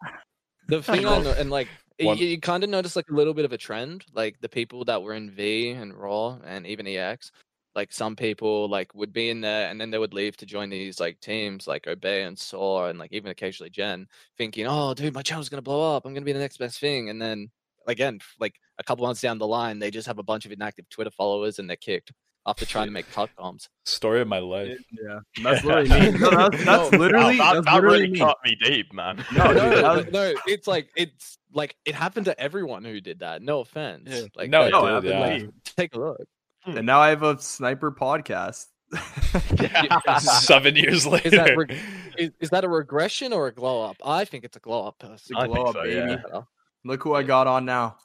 The 0.67 0.81
thing 0.81 1.05
I 1.05 1.19
know, 1.19 1.31
and 1.37 1.51
like 1.51 1.67
One- 1.99 2.17
you, 2.17 2.25
you 2.25 2.39
kind 2.39 2.63
of 2.63 2.69
notice 2.71 2.95
like 2.95 3.09
a 3.11 3.13
little 3.13 3.33
bit 3.35 3.45
of 3.45 3.51
a 3.53 3.57
trend, 3.57 4.05
like 4.13 4.39
the 4.39 4.49
people 4.49 4.83
that 4.85 5.03
were 5.03 5.13
in 5.13 5.29
V 5.29 5.71
and 5.71 5.93
Raw 5.93 6.39
and 6.43 6.65
even 6.65 6.87
EX, 6.87 7.31
like 7.75 7.91
some 7.91 8.15
people 8.15 8.69
like 8.69 8.93
would 8.95 9.11
be 9.11 9.29
in 9.29 9.41
there 9.41 9.69
and 9.69 9.79
then 9.79 9.91
they 9.91 9.97
would 9.97 10.13
leave 10.13 10.37
to 10.37 10.45
join 10.45 10.69
these 10.69 10.99
like 10.99 11.19
teams 11.19 11.67
like 11.67 11.87
Obey 11.87 12.23
and 12.23 12.37
Soar 12.39 12.89
and 12.89 12.97
like 12.99 13.11
even 13.11 13.31
occasionally 13.31 13.69
Jen, 13.69 14.07
thinking, 14.37 14.65
oh 14.67 14.93
dude, 14.93 15.13
my 15.13 15.21
channel's 15.21 15.49
gonna 15.49 15.61
blow 15.61 15.95
up, 15.95 16.05
I'm 16.05 16.13
gonna 16.13 16.25
be 16.25 16.31
the 16.33 16.39
next 16.39 16.57
best 16.57 16.79
thing, 16.79 17.09
and 17.09 17.21
then 17.21 17.49
again, 17.87 18.19
like 18.39 18.55
a 18.79 18.83
couple 18.83 19.05
months 19.05 19.21
down 19.21 19.37
the 19.37 19.47
line, 19.47 19.79
they 19.79 19.91
just 19.91 20.07
have 20.07 20.17
a 20.19 20.23
bunch 20.23 20.45
of 20.45 20.51
inactive 20.51 20.89
Twitter 20.89 21.11
followers 21.11 21.59
and 21.59 21.69
they're 21.69 21.75
kicked 21.77 22.11
after 22.47 22.65
trying 22.65 22.85
to 22.87 22.91
make 22.91 23.11
cut 23.11 23.29
comms. 23.37 23.67
story 23.85 24.21
of 24.21 24.27
my 24.27 24.39
life. 24.39 24.77
Yeah, 24.91 25.19
that's 25.43 25.63
literally 25.65 25.89
me. 25.89 26.17
No, 26.17 26.29
that's, 26.31 26.63
that's 26.65 26.91
No, 26.91 26.97
literally 26.97 27.39
Wow, 27.39 27.53
that, 27.53 27.53
that's 27.55 27.65
that 27.65 27.73
literally 27.75 27.97
really 28.01 28.11
me. 28.13 28.19
cut 28.19 28.37
me 28.45 28.55
deep, 28.63 28.93
man. 28.93 29.23
No, 29.35 29.45
no, 29.51 29.53
that 29.53 29.81
no, 29.81 29.95
was- 29.95 30.05
no, 30.11 30.33
it's 30.47 30.67
like 30.67 30.89
it's 30.95 31.37
like 31.53 31.75
it 31.85 31.93
happened 31.95 32.25
to 32.25 32.39
everyone 32.39 32.83
who 32.85 33.01
did 33.01 33.19
that. 33.19 33.41
No 33.41 33.59
offense. 33.61 34.03
Yeah. 34.09 34.21
Like 34.35 34.49
No, 34.49 34.61
that- 34.61 34.67
it 34.67 34.71
No, 34.71 35.01
did, 35.01 35.11
absolutely. 35.11 35.45
yeah. 35.45 35.71
take 35.77 35.95
a 35.95 35.99
look. 35.99 36.21
And 36.65 36.85
now 36.85 36.99
I 36.99 37.09
have 37.09 37.23
a 37.23 37.39
sniper 37.39 37.91
podcast. 37.91 38.67
Seven 40.19 40.75
years 40.75 41.05
later. 41.05 41.27
Is 41.27 41.31
that 41.33 41.57
reg- 41.57 41.77
is, 42.17 42.31
is 42.39 42.49
that 42.51 42.63
a 42.63 42.69
regression 42.69 43.33
or 43.33 43.47
a 43.47 43.51
glow 43.51 43.81
up? 43.83 43.97
I 44.05 44.25
think 44.25 44.43
it's 44.43 44.57
a 44.57 44.59
glow 44.59 44.87
up. 44.87 44.99
personally. 44.99 45.41
I 45.41 45.45
think 45.45 45.55
Glow 45.55 45.65
up, 45.65 45.75
so, 45.75 45.83
baby. 45.83 46.21
yeah. 46.33 46.41
Look 46.83 47.03
who 47.03 47.13
I 47.15 47.23
got 47.23 47.47
on 47.47 47.65
now. 47.65 47.97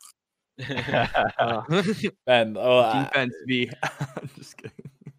Uh, 0.69 1.63
Man, 2.27 2.57
oh, 2.59 2.81
I- 2.81 3.05
Defense 3.05 3.35
V. 3.47 3.71
Just 4.37 4.57
kidding. 4.57 4.73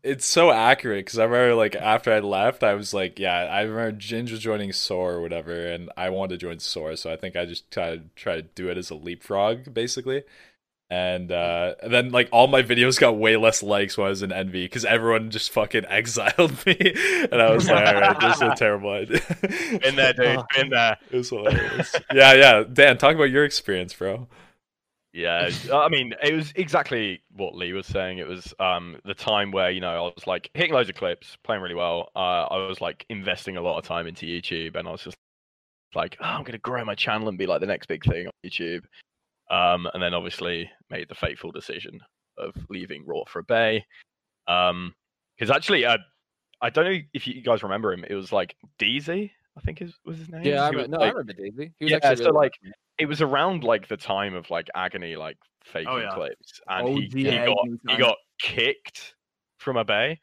it's 0.04 0.26
so 0.26 0.52
accurate 0.52 1.06
because 1.06 1.20
I 1.20 1.24
remember 1.26 1.56
like 1.56 1.76
after 1.76 2.12
I 2.12 2.20
left, 2.20 2.64
I 2.64 2.74
was 2.74 2.94
like, 2.94 3.20
yeah, 3.20 3.34
I 3.34 3.62
remember 3.62 3.98
Ginge 3.98 4.32
was 4.32 4.40
joining 4.40 4.72
Soar 4.74 5.14
or 5.14 5.22
whatever, 5.22 5.68
and 5.68 5.92
I 5.98 6.10
wanted 6.10 6.40
to 6.40 6.46
join 6.46 6.60
Soar, 6.60 6.96
so 6.96 7.12
I 7.12 7.18
think 7.18 7.36
I 7.36 7.46
just 7.46 7.70
tried 7.72 7.92
to 7.92 8.02
try 8.22 8.36
to 8.36 8.42
do 8.42 8.70
it 8.70 8.78
as 8.78 8.90
a 8.90 8.96
leapfrog 8.96 9.74
basically. 9.74 10.24
And, 10.92 11.32
uh, 11.32 11.76
then 11.88 12.12
like 12.12 12.28
all 12.34 12.48
my 12.48 12.62
videos 12.62 13.00
got 13.00 13.18
way 13.18 13.38
less 13.38 13.64
likes 13.64 13.98
when 13.98 14.08
I 14.08 14.10
was 14.10 14.24
in 14.24 14.34
Envy 14.34 14.66
because 14.66 14.84
everyone 14.84 15.32
just 15.32 15.50
fucking 15.52 15.86
exiled 15.90 16.66
me, 16.66 16.76
and 17.32 17.42
I 17.42 17.54
was 17.54 17.70
like, 17.70 17.88
all 17.88 18.02
right, 18.02 18.20
this 18.20 18.36
is 18.36 18.42
a 18.42 18.56
terrible 18.56 18.92
idea. 18.92 19.22
Been 19.80 19.96
there, 19.96 20.12
dude. 20.12 20.42
Been 20.54 20.70
there. 20.70 20.98
It 21.12 21.18
was 21.18 21.30
hilarious. 21.30 21.96
yeah, 22.14 22.34
yeah. 22.34 22.64
Dan, 22.72 22.98
talk 22.98 23.16
about 23.16 23.32
your 23.32 23.46
experience, 23.46 23.94
bro. 23.94 24.28
Yeah, 25.14 25.50
I 25.74 25.88
mean, 25.88 26.14
it 26.22 26.34
was 26.34 26.52
exactly 26.56 27.22
what 27.36 27.56
Lee 27.56 27.72
was 27.72 27.88
saying. 27.88 28.18
It 28.18 28.28
was 28.28 28.54
um 28.60 28.98
the 29.06 29.14
time 29.14 29.52
where 29.52 29.72
you 29.72 29.80
know 29.80 29.90
I 29.90 30.02
was 30.02 30.28
like 30.28 30.50
hitting 30.54 30.74
loads 30.74 30.90
of 30.90 30.96
clips, 30.96 31.38
playing 31.44 31.62
really 31.62 31.76
well. 31.76 32.10
Uh, 32.16 32.48
I 32.50 32.68
was 32.68 32.82
like 32.82 33.06
investing 33.10 33.56
a 33.56 33.62
lot 33.62 33.78
of 33.78 33.86
time 33.86 34.08
into 34.08 34.26
YouTube, 34.26 34.76
and 34.76 34.88
I 34.88 34.92
was 34.92 35.04
just 35.04 35.18
like, 35.96 36.18
oh, 36.20 36.26
I'm 36.26 36.44
gonna 36.44 36.58
grow 36.58 36.84
my 36.84 36.96
channel 36.96 37.30
and 37.30 37.38
be 37.38 37.46
like 37.46 37.62
the 37.62 37.68
next 37.68 37.88
big 37.88 38.04
thing 38.04 38.28
on 38.28 38.34
YouTube. 38.46 38.84
Um, 39.52 39.88
and 39.94 40.02
then 40.02 40.14
obviously 40.14 40.72
made 40.90 41.10
the 41.10 41.16
fateful 41.16 41.52
decision 41.52 42.00
of 42.38 42.56
leaving 42.70 43.06
Raw 43.06 43.26
for 43.28 43.40
Obey. 43.40 43.86
Um, 44.48 44.96
because 45.38 45.54
actually, 45.54 45.86
uh, 45.86 45.98
I 46.62 46.70
don't 46.70 46.86
know 46.86 47.00
if 47.14 47.28
you 47.28 47.42
guys 47.42 47.64
remember 47.64 47.92
him. 47.92 48.06
It 48.08 48.16
was 48.16 48.32
like 48.32 48.56
Deezy, 48.80 49.32
I 49.58 49.62
think 49.62 49.82
is 49.82 49.94
was 50.06 50.18
his 50.18 50.30
name. 50.30 50.44
yeah, 50.44 50.64
I 50.64 50.70
He 50.70 50.76
was, 50.76 50.86
remember, 50.86 50.98
no, 50.98 51.04
I 51.04 51.10
remember 51.10 51.34
Daisy. 51.34 51.74
He 51.80 51.86
was 51.86 51.92
yeah, 51.92 52.14
so 52.14 52.26
really 52.26 52.32
like 52.32 52.54
it 52.98 53.06
was 53.06 53.22
around 53.22 53.64
like 53.64 53.88
the 53.88 53.98
time 53.98 54.36
of 54.36 54.50
like 54.50 54.70
agony, 54.76 55.16
like 55.16 55.38
faking 55.66 55.92
yeah. 55.92 56.14
clips, 56.14 56.62
and 56.70 56.88
he, 56.88 57.06
OG 57.06 57.14
he 57.14 57.24
got 57.24 57.34
Agony 57.34 57.78
he 57.90 57.98
got 57.98 58.18
kicked 58.40 59.16
from 59.58 59.78
Obey, 59.78 60.20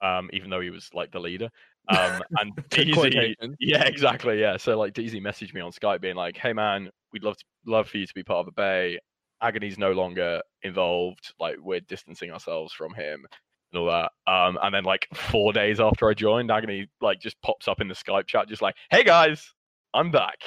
um, 0.00 0.30
even 0.32 0.50
though 0.50 0.60
he 0.60 0.70
was 0.70 0.90
like 0.94 1.12
the 1.12 1.20
leader. 1.20 1.50
Um, 1.88 2.22
and 2.38 2.56
DZ, 2.70 3.34
yeah, 3.60 3.84
exactly, 3.84 4.40
yeah. 4.40 4.56
So 4.56 4.78
like 4.78 4.94
DZ 4.94 5.20
messaged 5.20 5.54
me 5.54 5.60
on 5.60 5.72
Skype 5.72 6.00
being 6.00 6.16
like, 6.16 6.36
"Hey 6.36 6.52
man, 6.52 6.90
we'd 7.12 7.24
love 7.24 7.36
to, 7.36 7.44
love 7.66 7.88
for 7.88 7.98
you 7.98 8.06
to 8.06 8.14
be 8.14 8.22
part 8.22 8.46
of 8.46 8.48
Obey. 8.48 8.98
Agony's 9.42 9.78
no 9.78 9.92
longer 9.92 10.40
involved. 10.62 11.34
Like 11.38 11.56
we're 11.60 11.80
distancing 11.80 12.30
ourselves 12.30 12.72
from 12.72 12.94
him." 12.94 13.26
And 13.72 13.80
all 13.80 13.86
that. 13.86 14.12
Um, 14.32 14.58
and 14.62 14.74
then 14.74 14.84
like 14.84 15.08
four 15.12 15.52
days 15.52 15.80
after 15.80 16.08
I 16.08 16.14
joined, 16.14 16.50
Agony 16.50 16.88
like 17.00 17.20
just 17.20 17.40
pops 17.42 17.68
up 17.68 17.80
in 17.80 17.88
the 17.88 17.94
Skype 17.94 18.26
chat, 18.26 18.48
just 18.48 18.62
like, 18.62 18.76
"Hey 18.90 19.04
guys, 19.04 19.52
I'm 19.92 20.10
back." 20.10 20.38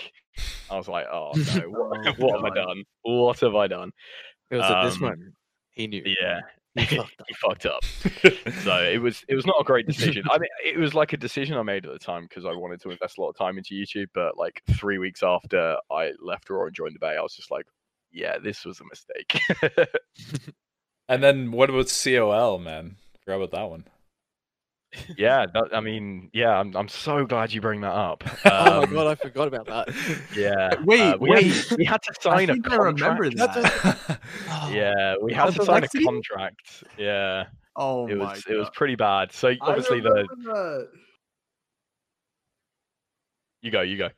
I 0.70 0.78
was 0.78 0.88
like, 0.88 1.06
"Oh 1.12 1.32
no, 1.36 1.62
what, 1.70 2.08
Oh, 2.08 2.14
what 2.18 2.36
have 2.36 2.52
I 2.52 2.56
done? 2.56 2.84
What 3.04 3.40
have 3.40 3.56
I 3.56 3.68
done?" 3.68 3.92
It 4.50 4.56
was 4.56 4.66
at 4.66 4.84
this 4.86 4.96
um, 4.96 5.02
moment 5.02 5.34
he 5.78 5.88
knew. 5.88 6.04
Yeah, 6.06 6.42
He 6.78 6.86
he 7.28 7.34
fucked 7.34 7.66
up. 7.66 7.84
fucked 7.84 8.26
up. 8.26 8.34
So 8.64 8.84
it 8.84 9.02
was 9.02 9.24
it 9.28 9.36
was 9.36 9.46
not 9.46 9.56
a 9.60 9.64
great 9.64 9.88
decision. 9.88 10.24
I 10.30 10.38
mean, 10.38 10.50
it 10.66 10.78
was 10.78 10.94
like 10.94 11.14
a 11.14 11.18
decision 11.18 11.58
I 11.58 11.64
made 11.64 11.86
at 11.86 11.92
the 11.92 12.00
time 12.00 12.24
because 12.24 12.46
I 12.46 12.54
wanted 12.54 12.82
to 12.82 12.92
invest 12.92 13.18
a 13.18 13.22
lot 13.22 13.30
of 13.30 13.38
time 13.38 13.58
into 13.58 13.74
YouTube. 13.74 14.08
But 14.14 14.38
like 14.38 14.62
three 14.72 14.98
weeks 14.98 15.24
after 15.24 15.78
I 15.92 16.12
left 16.20 16.50
Raw 16.50 16.66
and 16.66 16.76
joined 16.76 16.96
the 16.96 17.00
Bay, 17.00 17.16
I 17.18 17.22
was 17.22 17.36
just 17.36 17.52
like, 17.52 17.66
"Yeah, 18.12 18.38
this 18.40 18.66
was 18.66 18.80
a 18.80 18.86
mistake." 18.86 19.40
And 21.10 21.24
then 21.24 21.52
what 21.52 21.70
about 21.70 21.88
COL, 22.04 22.60
man? 22.60 22.98
Forgot 23.24 23.38
about 23.38 23.52
that 23.52 23.70
one. 23.70 23.84
Yeah, 25.18 25.46
that, 25.54 25.70
I 25.74 25.82
mean, 25.82 26.30
yeah, 26.34 26.58
I'm 26.58 26.76
I'm 26.76 26.88
so 26.88 27.26
glad 27.26 27.52
you 27.52 27.60
bring 27.62 27.82
that 27.82 27.92
up. 27.94 28.24
oh 28.46 28.50
my 28.50 28.84
Um, 28.84 28.94
god, 28.94 29.08
I 29.08 29.16
forgot 29.16 29.48
about 29.48 29.66
that. 29.68 29.90
Yeah. 30.36 30.74
Wait, 30.86 31.02
uh, 31.02 31.18
we 31.20 31.30
wait. 31.30 31.54
Had, 31.54 31.78
we 31.78 31.86
had 31.86 32.02
to 32.04 32.14
I 32.18 32.22
sign 32.22 32.50
a 32.50 32.54
think 32.54 32.72
I 32.72 32.76
remember 32.78 33.30
contract. 33.30 33.54
that. 33.56 34.20
Yeah, 34.72 35.16
we 35.22 35.34
had 35.34 35.54
to 35.54 35.66
sign 35.66 35.84
a 35.84 35.88
contract. 35.88 36.84
Yeah, 36.98 37.46
Oh 37.76 38.08
it 38.08 38.16
my 38.18 38.34
was 38.34 38.44
it 38.50 38.56
was 38.56 38.70
pretty 38.74 38.96
bad. 38.96 39.32
So 39.32 39.54
obviously 39.62 40.00
the 40.00 40.28
that. 40.46 40.88
you 43.62 43.72
go, 43.72 43.82
you 43.82 43.98
go. 43.98 44.10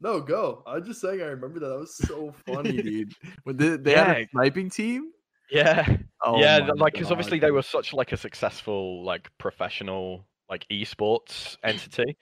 No, 0.00 0.20
go. 0.20 0.62
I 0.66 0.76
was 0.76 0.86
just 0.86 1.00
saying 1.00 1.20
I 1.20 1.26
remember 1.26 1.58
that. 1.60 1.68
That 1.68 1.78
was 1.78 1.96
so 1.96 2.32
funny, 2.46 2.80
dude. 2.80 3.12
When 3.42 3.56
they, 3.56 3.76
they 3.76 3.94
had 3.94 4.16
a 4.18 4.28
sniping 4.28 4.70
team? 4.70 5.10
Yeah, 5.50 5.98
Oh 6.24 6.40
yeah, 6.40 6.68
like 6.76 6.94
because 6.94 7.10
obviously 7.10 7.38
they 7.38 7.52
were 7.52 7.62
such 7.62 7.92
like 7.92 8.12
a 8.12 8.16
successful 8.16 9.04
like 9.04 9.30
professional 9.38 10.26
like 10.50 10.66
esports 10.70 11.56
entity, 11.64 12.16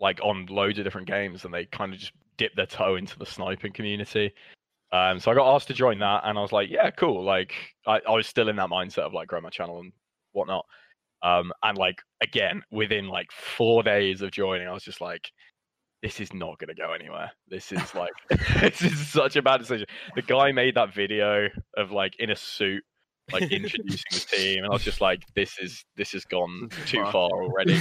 like 0.00 0.20
on 0.22 0.46
loads 0.46 0.78
of 0.78 0.84
different 0.84 1.08
games, 1.08 1.44
and 1.44 1.52
they 1.52 1.64
kind 1.66 1.92
of 1.92 1.98
just 1.98 2.12
dipped 2.36 2.56
their 2.56 2.66
toe 2.66 2.96
into 2.96 3.18
the 3.18 3.26
sniping 3.26 3.72
community. 3.72 4.32
Um, 4.92 5.18
so 5.18 5.30
I 5.30 5.34
got 5.34 5.54
asked 5.54 5.68
to 5.68 5.74
join 5.74 5.98
that, 6.00 6.22
and 6.24 6.38
I 6.38 6.40
was 6.40 6.52
like, 6.52 6.70
yeah, 6.70 6.90
cool. 6.90 7.24
Like 7.24 7.52
I, 7.86 8.00
I 8.06 8.12
was 8.12 8.26
still 8.28 8.48
in 8.48 8.56
that 8.56 8.70
mindset 8.70 8.98
of 8.98 9.12
like 9.12 9.28
grow 9.28 9.40
my 9.40 9.50
channel 9.50 9.80
and 9.80 9.92
whatnot. 10.32 10.64
Um, 11.24 11.52
and 11.64 11.76
like 11.76 11.96
again, 12.20 12.62
within 12.70 13.08
like 13.08 13.32
four 13.32 13.82
days 13.82 14.22
of 14.22 14.30
joining, 14.30 14.68
I 14.68 14.72
was 14.72 14.84
just 14.84 15.00
like, 15.00 15.32
this 16.02 16.20
is 16.20 16.32
not 16.34 16.58
gonna 16.58 16.74
go 16.74 16.92
anywhere. 16.92 17.30
This 17.48 17.72
is 17.72 17.94
like 17.94 18.12
this 18.60 18.82
is 18.82 19.08
such 19.08 19.36
a 19.36 19.42
bad 19.42 19.58
decision. 19.58 19.86
The 20.16 20.22
guy 20.22 20.52
made 20.52 20.74
that 20.74 20.92
video 20.92 21.48
of 21.76 21.92
like 21.92 22.16
in 22.18 22.30
a 22.30 22.36
suit, 22.36 22.82
like 23.32 23.50
introducing 23.52 24.02
the 24.10 24.26
team, 24.36 24.64
and 24.64 24.66
I 24.66 24.70
was 24.70 24.82
just 24.82 25.00
like, 25.00 25.22
this 25.34 25.58
is 25.58 25.84
this 25.96 26.12
has 26.12 26.24
gone 26.24 26.70
too 26.86 27.04
far 27.12 27.30
already. 27.30 27.74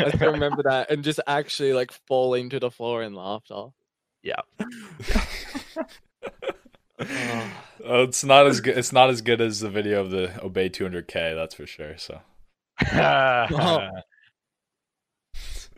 I 0.00 0.10
still 0.14 0.32
remember 0.32 0.62
that 0.62 0.90
and 0.90 1.02
just 1.02 1.20
actually 1.26 1.72
like 1.72 1.92
falling 2.06 2.50
to 2.50 2.60
the 2.60 2.70
floor 2.70 3.02
in 3.02 3.14
laughter. 3.14 3.66
Yeah. 4.22 4.40
Oh. 7.00 7.52
Oh, 7.84 8.02
it's 8.02 8.24
not 8.24 8.46
as 8.46 8.60
good. 8.60 8.76
It's 8.76 8.92
not 8.92 9.08
as 9.08 9.22
good 9.22 9.40
as 9.40 9.60
the 9.60 9.70
video 9.70 10.00
of 10.00 10.10
the 10.10 10.44
Obey 10.44 10.68
200k. 10.68 11.34
That's 11.34 11.54
for 11.54 11.66
sure. 11.66 11.96
So 11.96 12.20
oh. 12.92 13.88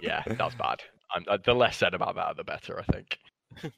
Yeah, 0.02 0.22
that 0.26 0.38
was 0.40 0.54
bad. 0.54 0.80
Uh, 1.28 1.38
the 1.44 1.54
less 1.54 1.76
said 1.76 1.94
about 1.94 2.14
that, 2.16 2.36
the 2.36 2.44
better. 2.44 2.80
I 2.86 2.92
think. 2.92 3.18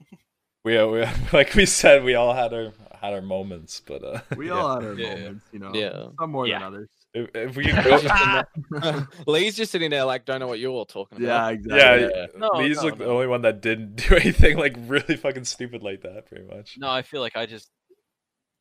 we, 0.65 0.77
uh, 0.77 0.87
we 0.87 1.05
like 1.33 1.55
we 1.55 1.67
said, 1.67 2.05
we 2.05 2.15
all 2.15 2.35
had 2.35 2.53
our 2.53 2.73
had 3.01 3.15
our 3.15 3.23
moments, 3.23 3.81
but 3.85 4.05
uh, 4.05 4.21
We 4.37 4.47
yeah. 4.49 4.53
all 4.53 4.75
had 4.81 4.85
our 4.91 4.95
Yeah. 4.95 5.15
moments, 5.17 5.45
you 5.53 5.59
know. 5.59 5.73
Yeah. 5.75 6.07
Some 6.21 6.31
more 6.31 6.47
Yeah. 6.47 6.59
than 6.61 6.69
others. 6.69 6.89
if, 7.15 7.31
if 7.35 7.57
we 7.57 7.65
could 7.73 7.85
Lee's 7.85 8.03
go, 8.03 8.45
just 8.81 9.27
Lee's 9.27 9.57
just 9.57 9.73
sitting 9.73 9.91
there 9.91 10.05
like 10.05 10.25
don't 10.25 10.39
know 10.41 10.47
what 10.47 10.59
you're 10.61 10.71
all 10.71 10.85
talking 10.87 11.19
about. 11.19 11.27
Yeah, 11.27 11.37
about. 11.49 11.53
exactly. 11.55 12.03
yeah, 12.03 12.27
Yeah. 12.33 12.39
No, 12.39 12.51
Lee's 12.59 12.77
no, 12.77 12.83
like 12.85 12.99
the 12.99 13.07
only 13.07 13.27
one 13.27 13.43
that 13.43 13.61
didn't 13.61 13.97
do 13.97 14.15
anything 14.17 14.57
like 14.57 14.77
really 14.87 15.17
fucking 15.17 15.45
stupid 15.45 15.83
like 15.83 16.03
that, 16.03 16.27
pretty 16.27 16.45
much. 16.45 16.77
No, 16.79 16.89
I 16.91 17.03
feel 17.03 17.21
like 17.21 17.37
I 17.37 17.47
just 17.47 17.69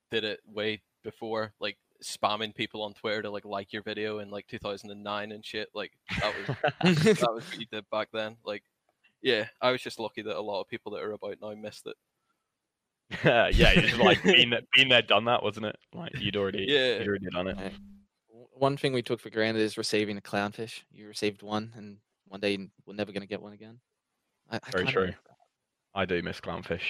did 0.09 0.23
it 0.23 0.39
way 0.47 0.81
before, 1.03 1.53
like 1.59 1.77
spamming 2.03 2.53
people 2.55 2.81
on 2.81 2.93
Twitter 2.93 3.21
to 3.23 3.29
like 3.29 3.45
like 3.45 3.71
your 3.73 3.83
video 3.83 4.19
in 4.19 4.29
like 4.29 4.47
2009 4.47 5.31
and 5.31 5.45
shit. 5.45 5.69
Like 5.73 5.91
that 6.19 6.33
was 6.35 6.57
that 7.19 7.33
was 7.33 7.45
what 7.47 7.59
you 7.59 7.65
did 7.71 7.85
back 7.91 8.09
then. 8.13 8.37
Like, 8.45 8.63
yeah, 9.21 9.45
I 9.61 9.71
was 9.71 9.81
just 9.81 9.99
lucky 9.99 10.21
that 10.23 10.37
a 10.37 10.41
lot 10.41 10.61
of 10.61 10.67
people 10.67 10.91
that 10.93 11.03
are 11.03 11.13
about 11.13 11.37
now 11.41 11.53
missed 11.53 11.87
it. 11.87 11.95
yeah, 13.23 13.71
you 13.73 13.81
just 13.81 13.97
like 13.97 14.23
been 14.23 14.51
there, 14.51 14.61
been 14.73 14.89
there, 14.89 15.01
done 15.01 15.25
that, 15.25 15.43
wasn't 15.43 15.65
it? 15.65 15.75
Like 15.93 16.17
you'd 16.19 16.37
already, 16.37 16.65
Yeah. 16.67 16.99
you'd 16.99 17.07
already 17.07 17.29
done 17.31 17.47
it. 17.47 17.73
One 18.53 18.77
thing 18.77 18.93
we 18.93 19.01
took 19.01 19.19
for 19.19 19.29
granted 19.29 19.61
is 19.61 19.77
receiving 19.77 20.17
a 20.17 20.21
clownfish. 20.21 20.81
You 20.91 21.07
received 21.07 21.41
one, 21.41 21.73
and 21.75 21.97
one 22.27 22.39
day 22.39 22.57
we're 22.85 22.93
never 22.93 23.11
going 23.11 23.21
to 23.21 23.27
get 23.27 23.41
one 23.41 23.53
again. 23.53 23.79
I, 24.49 24.57
I 24.57 24.71
Very 24.71 24.85
true. 24.85 25.13
I 25.93 26.05
do 26.05 26.21
miss 26.21 26.39
clownfish. 26.39 26.81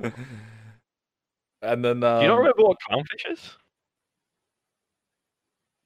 and 0.00 1.84
then 1.84 2.02
um, 2.04 2.18
do 2.18 2.22
you 2.22 2.28
not 2.28 2.38
remember 2.38 2.62
what 2.62 2.78
clownfish 2.88 3.32
is? 3.32 3.50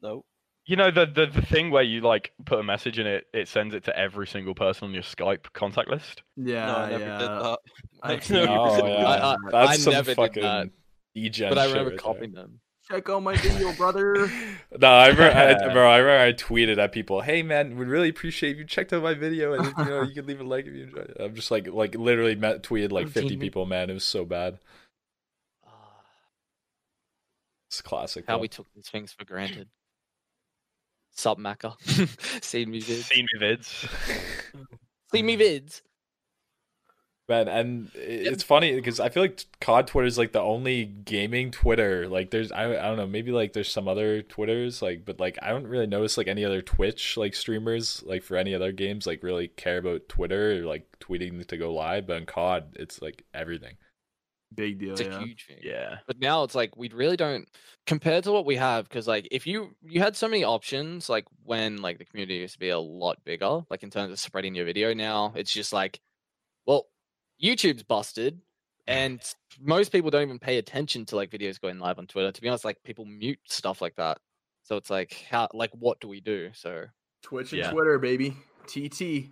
No, 0.03 0.25
You 0.67 0.77
know 0.77 0.91
the, 0.91 1.07
the 1.07 1.27
the 1.27 1.43
thing 1.43 1.71
where 1.71 1.83
you 1.83 2.01
like 2.01 2.33
put 2.47 2.59
a 2.59 2.63
message 2.63 2.99
and 2.99 3.07
it 3.09 3.27
it 3.35 3.49
sends 3.49 3.75
it 3.75 3.85
to 3.85 3.97
every 3.99 4.27
single 4.27 4.55
person 4.55 4.89
on 4.89 4.95
your 4.95 5.03
Skype 5.03 5.53
contact 5.53 5.89
list. 5.91 6.23
Yeah, 6.37 6.67
no, 6.67 6.77
I 6.77 6.91
never 6.91 7.05
yeah. 7.05 7.19
did 7.19 7.29
that. 7.29 7.43
I 7.43 7.57
I've 8.15 8.23
hate 8.27 8.31
never 8.35 8.47
Oh 8.53 8.77
did 8.77 8.91
yeah. 8.91 9.07
I- 9.07 9.33
I- 9.33 9.37
that's 9.51 9.71
I 9.71 9.77
some 9.77 9.93
never 9.93 10.11
did 10.11 10.17
fucking 10.17 10.43
that. 10.43 10.71
degen 11.15 11.49
but 11.49 11.59
I 11.59 11.65
shit 11.67 11.73
remember 11.73 11.91
right 11.91 11.99
there. 11.99 11.99
copying 11.99 12.33
them. 12.33 12.61
Check 12.89 13.09
out 13.09 13.23
my 13.23 13.37
video, 13.37 13.73
brother. 13.75 14.29
No, 14.81 14.89
I 14.89 15.09
remember, 15.09 15.37
I, 15.69 15.69
bro. 15.73 15.89
I 15.91 15.99
remember 15.99 16.25
I 16.25 16.33
tweeted 16.33 16.79
at 16.79 16.91
people, 16.93 17.21
"Hey 17.21 17.43
man, 17.43 17.77
would 17.77 17.87
really 17.89 18.09
appreciate 18.09 18.53
if 18.53 18.59
you 18.59 18.65
checked 18.65 18.93
out 18.93 19.03
my 19.03 19.15
video, 19.15 19.53
and 19.53 19.67
you 19.67 19.85
know 19.85 20.03
you 20.03 20.15
could 20.15 20.27
leave 20.27 20.41
a 20.41 20.45
like 20.45 20.67
if 20.67 20.75
you 20.75 20.85
enjoyed 20.85 21.11
it." 21.11 21.17
I'm 21.21 21.35
just 21.35 21.51
like, 21.51 21.69
like 21.69 21.95
literally 21.95 22.35
met, 22.37 22.63
tweeted 22.63 22.91
like 22.91 23.09
50 23.09 23.37
people. 23.37 23.65
Man, 23.67 23.91
it 23.91 23.95
was 23.95 24.05
so 24.05 24.25
bad. 24.25 24.59
Ah, 25.67 25.71
It's 27.69 27.83
classic. 27.83 28.25
How 28.27 28.37
though. 28.37 28.41
we 28.43 28.49
took 28.49 28.67
these 28.75 28.89
things 28.89 29.13
for 29.13 29.25
granted. 29.25 29.69
Sub 31.13 31.39
Macca. 31.39 31.75
Seen 32.45 32.71
me 32.71 32.81
vids. 32.81 33.05
Seen 33.05 33.27
me 33.35 33.41
vids. 33.41 33.89
See 35.13 35.23
me 35.23 35.37
vids. 35.37 35.83
man, 37.29 37.49
and 37.49 37.91
it's 37.95 38.43
funny 38.43 38.75
because 38.75 39.01
I 39.01 39.09
feel 39.09 39.23
like 39.23 39.45
COD 39.61 39.87
Twitter 39.87 40.07
is 40.07 40.19
like 40.19 40.33
the 40.33 40.41
only 40.41 40.85
gaming 40.85 41.51
Twitter. 41.51 42.09
Like, 42.09 42.31
there's 42.31 42.51
I, 42.53 42.65
I 42.71 42.89
don't 42.89 42.97
know, 42.97 43.07
maybe 43.07 43.33
like 43.33 43.53
there's 43.53 43.71
some 43.71 43.89
other 43.89 44.23
Twitters, 44.23 44.83
like, 44.83 45.05
but 45.05 45.21
like 45.21 45.39
I 45.43 45.51
don't 45.51 45.67
really 45.67 45.87
notice 45.87 46.17
like 46.17 46.29
any 46.29 46.45
other 46.45 46.63
Twitch 46.63 47.17
like 47.17 47.35
streamers 47.35 48.03
like 48.07 48.23
for 48.23 48.37
any 48.37 48.55
other 48.55 48.73
games 48.73 49.07
like 49.07 49.23
really 49.23 49.49
care 49.49 49.79
about 49.79 50.09
Twitter 50.09 50.61
or 50.61 50.65
like 50.65 50.87
tweeting 51.01 51.47
to 51.47 51.57
go 51.57 51.73
live. 51.73 52.07
But 52.07 52.19
in 52.19 52.27
COD, 52.27 52.77
it's 52.77 53.03
like 53.03 53.25
everything. 53.35 53.77
Big 54.55 54.79
deal, 54.79 54.93
It's 54.93 55.01
a 55.01 55.05
yeah. 55.05 55.21
huge 55.21 55.47
thing. 55.47 55.59
Yeah. 55.63 55.99
But 56.07 56.19
now 56.19 56.43
it's 56.43 56.55
like 56.55 56.77
we 56.77 56.89
really 56.89 57.17
don't 57.17 57.49
compared 57.87 58.25
to 58.25 58.33
what 58.33 58.45
we 58.45 58.57
have 58.57 58.89
because 58.89 59.07
like 59.07 59.29
if 59.31 59.47
you 59.47 59.75
you 59.83 60.01
had 60.01 60.17
so 60.17 60.29
many 60.29 60.45
options 60.45 61.09
like 61.09 61.25
when 61.45 61.77
like 61.81 61.99
the 61.99 62.05
community 62.05 62.37
used 62.37 62.55
to 62.55 62.59
be 62.59 62.71
a 62.71 62.79
lot 62.79 63.17
bigger 63.25 63.61
like 63.71 63.83
in 63.83 63.91
terms 63.91 64.13
of 64.13 64.19
spreading 64.19 64.55
your 64.55 64.65
video 64.65 64.93
now 64.93 65.33
it's 65.37 65.53
just 65.53 65.73
like 65.73 66.01
well 66.67 66.87
YouTube's 67.43 67.83
busted 67.85 68.41
and 68.87 69.21
most 69.61 69.93
people 69.93 70.11
don't 70.11 70.23
even 70.23 70.39
pay 70.39 70.59
attention 70.59 71.05
to 71.07 71.17
like 71.17 71.31
videos 71.31 71.61
going 71.61 71.79
live 71.79 71.99
on 71.99 72.07
Twitter 72.07 72.31
to 72.33 72.41
be 72.41 72.49
honest 72.49 72.65
like 72.65 72.83
people 72.85 73.05
mute 73.05 73.39
stuff 73.47 73.81
like 73.81 73.95
that 73.97 74.19
so 74.65 74.77
it's 74.77 74.91
like 74.91 75.25
how 75.31 75.49
like 75.55 75.71
what 75.79 76.01
do 76.01 76.09
we 76.09 76.21
do 76.21 76.51
so 76.55 76.85
Twitch 77.23 77.53
and 77.53 77.61
Yeah. 77.61 77.71
Twitter, 77.71 77.99
baby. 77.99 78.37
TT. 78.67 79.31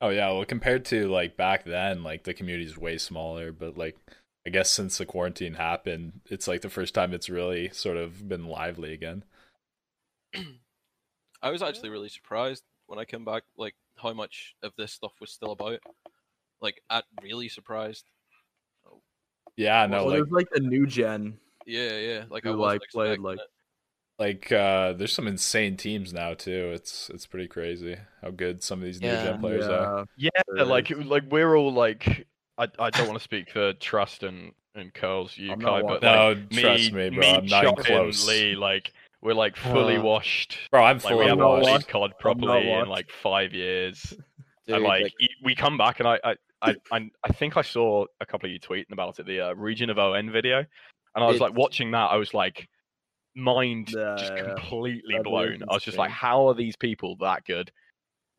Oh 0.00 0.10
yeah, 0.10 0.30
well 0.30 0.44
compared 0.44 0.84
to 0.86 1.08
like 1.08 1.36
back 1.36 1.64
then, 1.64 2.02
like 2.02 2.24
the 2.24 2.34
community's 2.34 2.76
way 2.76 2.98
smaller, 2.98 3.52
but 3.52 3.78
like 3.78 3.96
I 4.46 4.50
guess 4.50 4.70
since 4.70 4.98
the 4.98 5.06
quarantine 5.06 5.54
happened, 5.54 6.20
it's 6.26 6.46
like 6.46 6.60
the 6.60 6.68
first 6.68 6.94
time 6.94 7.12
it's 7.12 7.28
really 7.30 7.70
sort 7.70 7.96
of 7.96 8.28
been 8.28 8.46
lively 8.46 8.92
again. 8.92 9.24
I 11.42 11.50
was 11.50 11.62
actually 11.62 11.88
really 11.90 12.08
surprised 12.08 12.62
when 12.86 12.98
I 12.98 13.04
came 13.04 13.24
back, 13.24 13.42
like 13.56 13.74
how 13.96 14.12
much 14.12 14.54
of 14.62 14.72
this 14.76 14.92
stuff 14.92 15.12
was 15.20 15.32
still 15.32 15.52
about. 15.52 15.80
Like, 16.60 16.80
I 16.88 17.02
really 17.22 17.48
surprised. 17.48 18.04
Yeah, 19.56 19.86
no, 19.86 19.98
well, 19.98 20.06
like 20.06 20.14
there's 20.14 20.30
like 20.30 20.50
the 20.50 20.60
new 20.60 20.86
gen. 20.86 21.38
Yeah, 21.66 21.98
yeah. 21.98 22.24
Like 22.30 22.46
I 22.46 22.50
Who, 22.50 22.58
wasn't 22.58 22.82
like, 22.82 22.90
played, 22.90 23.18
like- 23.20 23.38
it. 23.38 23.46
Like 24.18 24.50
uh 24.50 24.92
there's 24.94 25.12
some 25.12 25.26
insane 25.26 25.76
teams 25.76 26.12
now 26.12 26.34
too. 26.34 26.70
It's 26.74 27.10
it's 27.10 27.26
pretty 27.26 27.48
crazy 27.48 27.96
how 28.22 28.30
good 28.30 28.62
some 28.62 28.78
of 28.80 28.84
these 28.84 29.00
new 29.00 29.08
gen 29.08 29.40
players 29.40 29.66
are. 29.66 30.06
Yeah. 30.16 30.30
Yeah, 30.56 30.62
like 30.62 30.90
like 31.04 31.24
we're 31.30 31.54
all 31.56 31.72
like 31.72 32.26
I, 32.58 32.68
I 32.78 32.90
don't 32.90 33.06
want 33.06 33.18
to 33.18 33.24
speak 33.24 33.50
for 33.50 33.74
Trust 33.74 34.22
and 34.22 34.52
and 34.74 34.92
Curls 34.92 35.36
you 35.36 35.56
Kai, 35.56 35.82
but 35.82 36.02
No, 36.02 36.28
like 36.28 36.50
trust 36.50 36.92
me, 36.92 37.10
bro, 37.10 37.26
I'm 37.26 37.46
not 37.46 37.64
even 37.64 37.76
close. 37.76 38.26
Lee, 38.26 38.54
like 38.54 38.92
we're 39.20 39.34
like 39.34 39.56
fully 39.56 39.96
Uh, 39.96 40.02
washed. 40.02 40.58
Bro, 40.70 40.84
I'm 40.84 40.96
Like 40.96 41.02
fully 41.02 41.16
we 41.16 41.24
haven't 41.24 41.38
not 41.38 41.60
washed. 41.60 41.88
played 41.88 41.88
COD 41.88 42.18
properly 42.18 42.70
in 42.70 42.88
like 42.88 43.10
five 43.10 43.52
years. 43.52 44.00
dude, 44.66 44.76
and 44.76 44.84
like, 44.84 45.02
like, 45.02 45.12
we 45.42 45.54
come 45.54 45.76
back 45.76 46.00
and 46.00 46.08
I 46.08 46.18
I, 46.24 46.36
I 46.62 46.74
I 46.92 47.10
I 47.24 47.32
think 47.32 47.56
I 47.56 47.62
saw 47.62 48.06
a 48.20 48.26
couple 48.26 48.46
of 48.46 48.52
you 48.52 48.60
tweeting 48.60 48.92
about 48.92 49.18
it, 49.18 49.26
the 49.26 49.48
uh, 49.48 49.54
Region 49.54 49.90
of 49.90 49.98
ON 49.98 50.30
video, 50.30 50.58
and 50.58 51.24
I 51.24 51.26
was 51.26 51.40
like 51.40 51.54
watching 51.54 51.90
that. 51.90 52.10
I 52.10 52.16
was 52.16 52.32
like, 52.34 52.68
mind 53.36 53.96
Yeah, 53.96 54.00
just 54.16 54.34
completely 54.34 55.18
That 55.18 55.26
is 55.30 55.52
blown. 55.52 55.62
I 55.68 55.74
was 55.74 55.84
just 55.84 55.98
like, 55.98 56.10
how 56.10 56.48
are 56.48 56.54
these 56.54 56.76
people 56.76 57.16
that 57.18 57.44
good? 57.44 57.72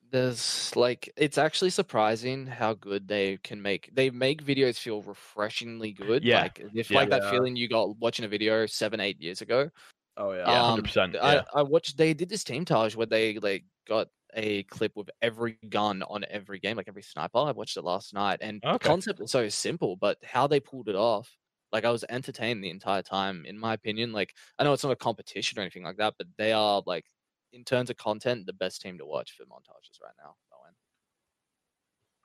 there's 0.10 0.74
like 0.76 1.12
it's 1.18 1.38
actually 1.38 1.70
surprising 1.70 2.48
how 2.48 2.74
good 2.74 3.08
they 3.10 3.38
can 3.38 3.62
make 3.62 3.90
they 3.94 4.10
make 4.10 4.42
videos 4.44 4.78
feel 4.80 5.02
refreshingly 5.02 5.92
good 5.92 6.24
Yeah. 6.24 6.34
like 6.34 6.62
if 6.74 6.90
Yeah. 6.90 6.94
like 6.94 7.10
that 7.10 7.24
Yeah. 7.24 7.26
feeling 7.26 7.56
you 7.58 7.68
got 7.68 7.98
watching 7.98 8.24
a 8.24 8.28
video 8.28 8.66
seven 8.66 9.00
eight 9.02 9.20
years 9.22 9.42
ago 9.42 9.70
Oh 10.18 10.32
yeah. 10.34 10.52
Yeah, 10.52 10.58
Um, 10.58 10.58
100%. 10.58 11.16
I, 11.22 11.40
Yeah. 11.40 11.44
I 11.56 11.64
watched 11.64 11.98
they 11.98 12.14
did 12.16 12.30
this 12.30 12.44
team 12.46 12.66
tage 12.66 12.96
where 12.96 13.08
they 13.08 13.40
like 13.40 13.66
got 13.88 14.10
a 14.36 14.64
clip 14.66 14.94
with 14.96 15.10
every 15.22 15.54
gun 15.70 16.04
on 16.04 16.26
every 16.30 16.60
game 16.60 16.78
like 16.78 16.88
every 16.90 17.04
sniper 17.04 17.40
i 17.40 17.52
watched 17.52 17.78
it 17.78 17.84
last 17.84 18.14
night 18.14 18.40
and 18.42 18.64
the 18.74 18.80
concept 18.80 19.20
was 19.20 19.32
so 19.32 19.50
simple 19.50 19.96
but 19.98 20.18
how 20.26 20.48
they 20.48 20.60
pulled 20.60 20.90
it 20.90 20.96
off 20.96 21.38
Like 21.72 21.86
I 21.86 21.92
was 21.92 22.06
entertained 22.10 22.64
the 22.64 22.70
entire 22.70 23.02
time. 23.04 23.46
In 23.46 23.58
my 23.60 23.74
opinion, 23.74 24.12
like 24.14 24.36
I 24.60 24.64
know 24.64 24.74
it's 24.74 24.84
not 24.84 24.92
a 24.92 24.96
competition 24.96 25.60
or 25.60 25.62
anything 25.62 25.84
like 25.84 25.98
that, 25.98 26.16
but 26.18 26.28
they 26.38 26.52
are 26.54 26.82
like 26.86 27.06
in 27.54 27.64
terms 27.64 27.90
of 27.90 27.98
content 27.98 28.46
the 28.46 28.54
best 28.54 28.82
team 28.82 28.98
to 29.00 29.06
watch 29.06 29.32
for 29.34 29.44
montages 29.46 30.02
right 30.04 30.16
now. 30.20 30.36
Owen. 30.54 30.74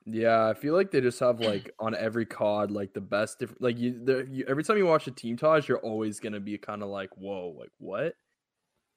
Yeah, 0.05 0.48
I 0.48 0.55
feel 0.55 0.74
like 0.74 0.90
they 0.90 1.00
just 1.00 1.20
have 1.20 1.40
like 1.40 1.70
on 1.78 1.94
every 1.94 2.26
COD 2.26 2.70
like 2.72 2.92
the 2.92 3.00
best 3.00 3.38
different 3.38 3.62
like 3.62 3.78
you, 3.78 4.05
the, 4.05 4.26
you 4.28 4.44
every 4.48 4.64
time 4.64 4.76
you 4.78 4.87
watch 4.87 5.07
a 5.07 5.12
team 5.12 5.37
tage, 5.37 5.68
you're 5.68 5.78
always 5.78 6.18
gonna 6.20 6.40
be 6.40 6.59
kind 6.59 6.83
of 6.83 6.88
like, 6.88 7.11
whoa, 7.16 7.48
like 7.59 7.70
what? 7.78 8.14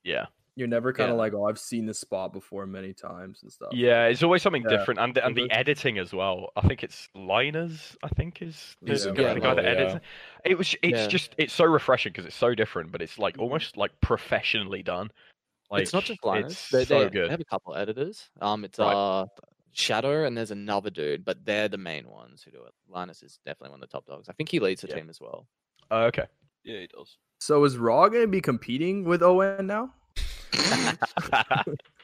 Yeah. 0.04 0.28
You're 0.58 0.68
never 0.70 0.94
kind 0.94 1.10
of 1.10 1.16
Yeah. 1.16 1.20
like, 1.20 1.34
oh, 1.34 1.46
I've 1.46 1.60
seen 1.60 1.86
this 1.86 2.00
spot 2.00 2.32
before 2.32 2.66
many 2.66 2.94
times 2.94 3.44
and 3.44 3.52
stuff. 3.52 3.74
Yeah, 3.74 4.06
it's 4.06 4.24
always 4.24 4.42
something 4.42 4.64
Yeah. 4.64 4.70
different, 4.78 5.02
and 5.02 5.14
the, 5.14 5.26
and 5.26 5.36
the 5.36 5.42
Mhm. 5.44 5.48
editing 5.52 5.98
as 5.98 6.14
well. 6.14 6.52
I 6.56 6.62
think 6.66 6.82
it's 6.84 7.10
Linus. 7.14 7.98
I 8.04 8.08
think 8.10 8.42
is 8.42 8.78
the, 8.82 8.92
He's 8.94 9.04
the 9.04 9.12
guy 9.12 9.54
that 9.54 9.66
edits. 9.66 9.96
it. 9.96 10.02
It 10.46 10.58
was. 10.58 10.74
It's 10.82 11.02
Yeah. 11.02 11.08
just. 11.08 11.36
It's 11.38 11.54
so 11.54 11.66
refreshing 11.66 12.14
because 12.14 12.26
it's 12.26 12.36
so 12.38 12.56
different, 12.56 12.92
but 12.94 13.02
it's 13.02 13.20
like 13.20 13.38
almost 13.38 13.76
like 13.76 14.00
professionally 14.02 14.82
done. 14.82 15.12
Like 15.70 15.82
it's 15.82 15.94
not 15.94 16.06
just 16.06 16.24
Linus. 16.24 16.52
It's 16.54 16.70
They, 16.70 16.86
so 16.86 17.00
they, 17.04 17.10
good. 17.10 17.28
they 17.28 17.32
have 17.32 17.42
a 17.42 17.46
couple 17.46 17.74
of 17.74 17.80
editors. 17.82 18.30
Um, 18.40 18.64
it's 18.64 18.80
Right. 18.80 18.94
uh 18.94 19.26
Shadow 19.74 20.24
and 20.24 20.38
there's 20.38 20.52
another 20.52 20.90
dude, 20.90 21.26
but 21.26 21.44
they're 21.44 21.68
the 21.68 21.78
main 21.78 22.08
ones 22.08 22.44
who 22.44 22.52
do 22.52 22.64
it. 22.64 22.74
Linus 22.88 23.22
is 23.24 23.40
definitely 23.46 23.72
one 23.72 23.84
of 23.84 23.90
the 23.90 23.92
top 23.92 24.06
dogs. 24.06 24.30
I 24.30 24.34
think 24.34 24.48
he 24.48 24.62
leads 24.62 24.80
the 24.84 24.88
Yeah. 24.88 24.96
team 24.96 25.10
as 25.10 25.20
well. 25.20 25.50
Oh, 25.92 26.04
okay. 26.06 26.28
Yeah, 26.64 26.80
he 26.80 26.88
does. 26.88 27.18
So 27.42 27.62
is 27.66 27.78
Raw 27.78 28.08
gonna 28.08 28.26
be 28.28 28.40
competing 28.40 29.04
with 29.04 29.22
ON 29.22 29.68
now? 29.68 29.94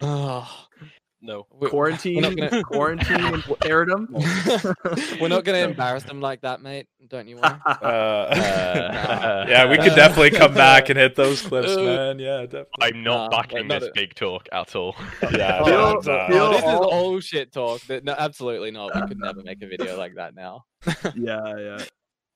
Oh, 0.01 0.47
No. 1.23 1.43
Quarantine, 1.43 2.15
We're 2.15 2.21
not 2.31 2.35
gonna, 2.49 2.63
quarantine, 2.63 3.21
and 3.23 3.43
Aradum. 3.61 5.21
we're 5.21 5.27
not 5.27 5.43
gonna 5.43 5.59
embarrass 5.59 6.01
them 6.03 6.19
like 6.19 6.41
that, 6.41 6.61
mate. 6.63 6.87
Don't 7.07 7.27
you 7.27 7.35
worry. 7.35 7.43
Uh, 7.65 8.33
nah. 8.35 9.45
yeah, 9.47 9.69
we 9.69 9.77
could 9.77 9.93
definitely 9.95 10.31
come 10.31 10.53
back 10.55 10.89
and 10.89 10.97
hit 10.97 11.15
those 11.15 11.41
clips, 11.43 11.69
Uh, 11.77 11.83
man. 11.83 12.19
Yeah, 12.19 12.41
definitely. 12.41 12.69
I'm 12.81 13.03
not 13.03 13.29
Nah, 13.31 13.37
backing 13.41 13.67
not 13.67 13.81
this 13.81 13.89
a- 13.89 13.93
big 13.93 14.15
talk 14.15 14.47
at 14.51 14.75
all. 14.75 14.95
Yeah, 15.31 15.59
Oh, 15.61 15.65
Feel- 15.65 15.75
no, 15.93 16.01
feel- 16.01 16.29
no. 16.29 16.47
Oh, 16.47 16.51
this 16.51 16.57
is 16.57 16.63
all- 16.63 16.85
all 16.91 17.19
shit 17.19 17.51
talk. 17.53 17.81
No, 18.03 18.15
absolutely 18.17 18.71
not. 18.71 18.95
We 18.95 19.01
could 19.07 19.19
never 19.19 19.43
make 19.43 19.61
a 19.61 19.67
video 19.67 19.97
like 19.99 20.15
that 20.15 20.33
now. 20.33 20.65
yeah, 21.15 21.55
yeah. 21.57 21.85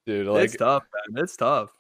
dude. 0.06 0.28
Like, 0.28 0.46
it's 0.46 0.58
tough, 0.58 0.84
man. 1.10 1.24
It's 1.24 1.36
tough. 1.36 1.72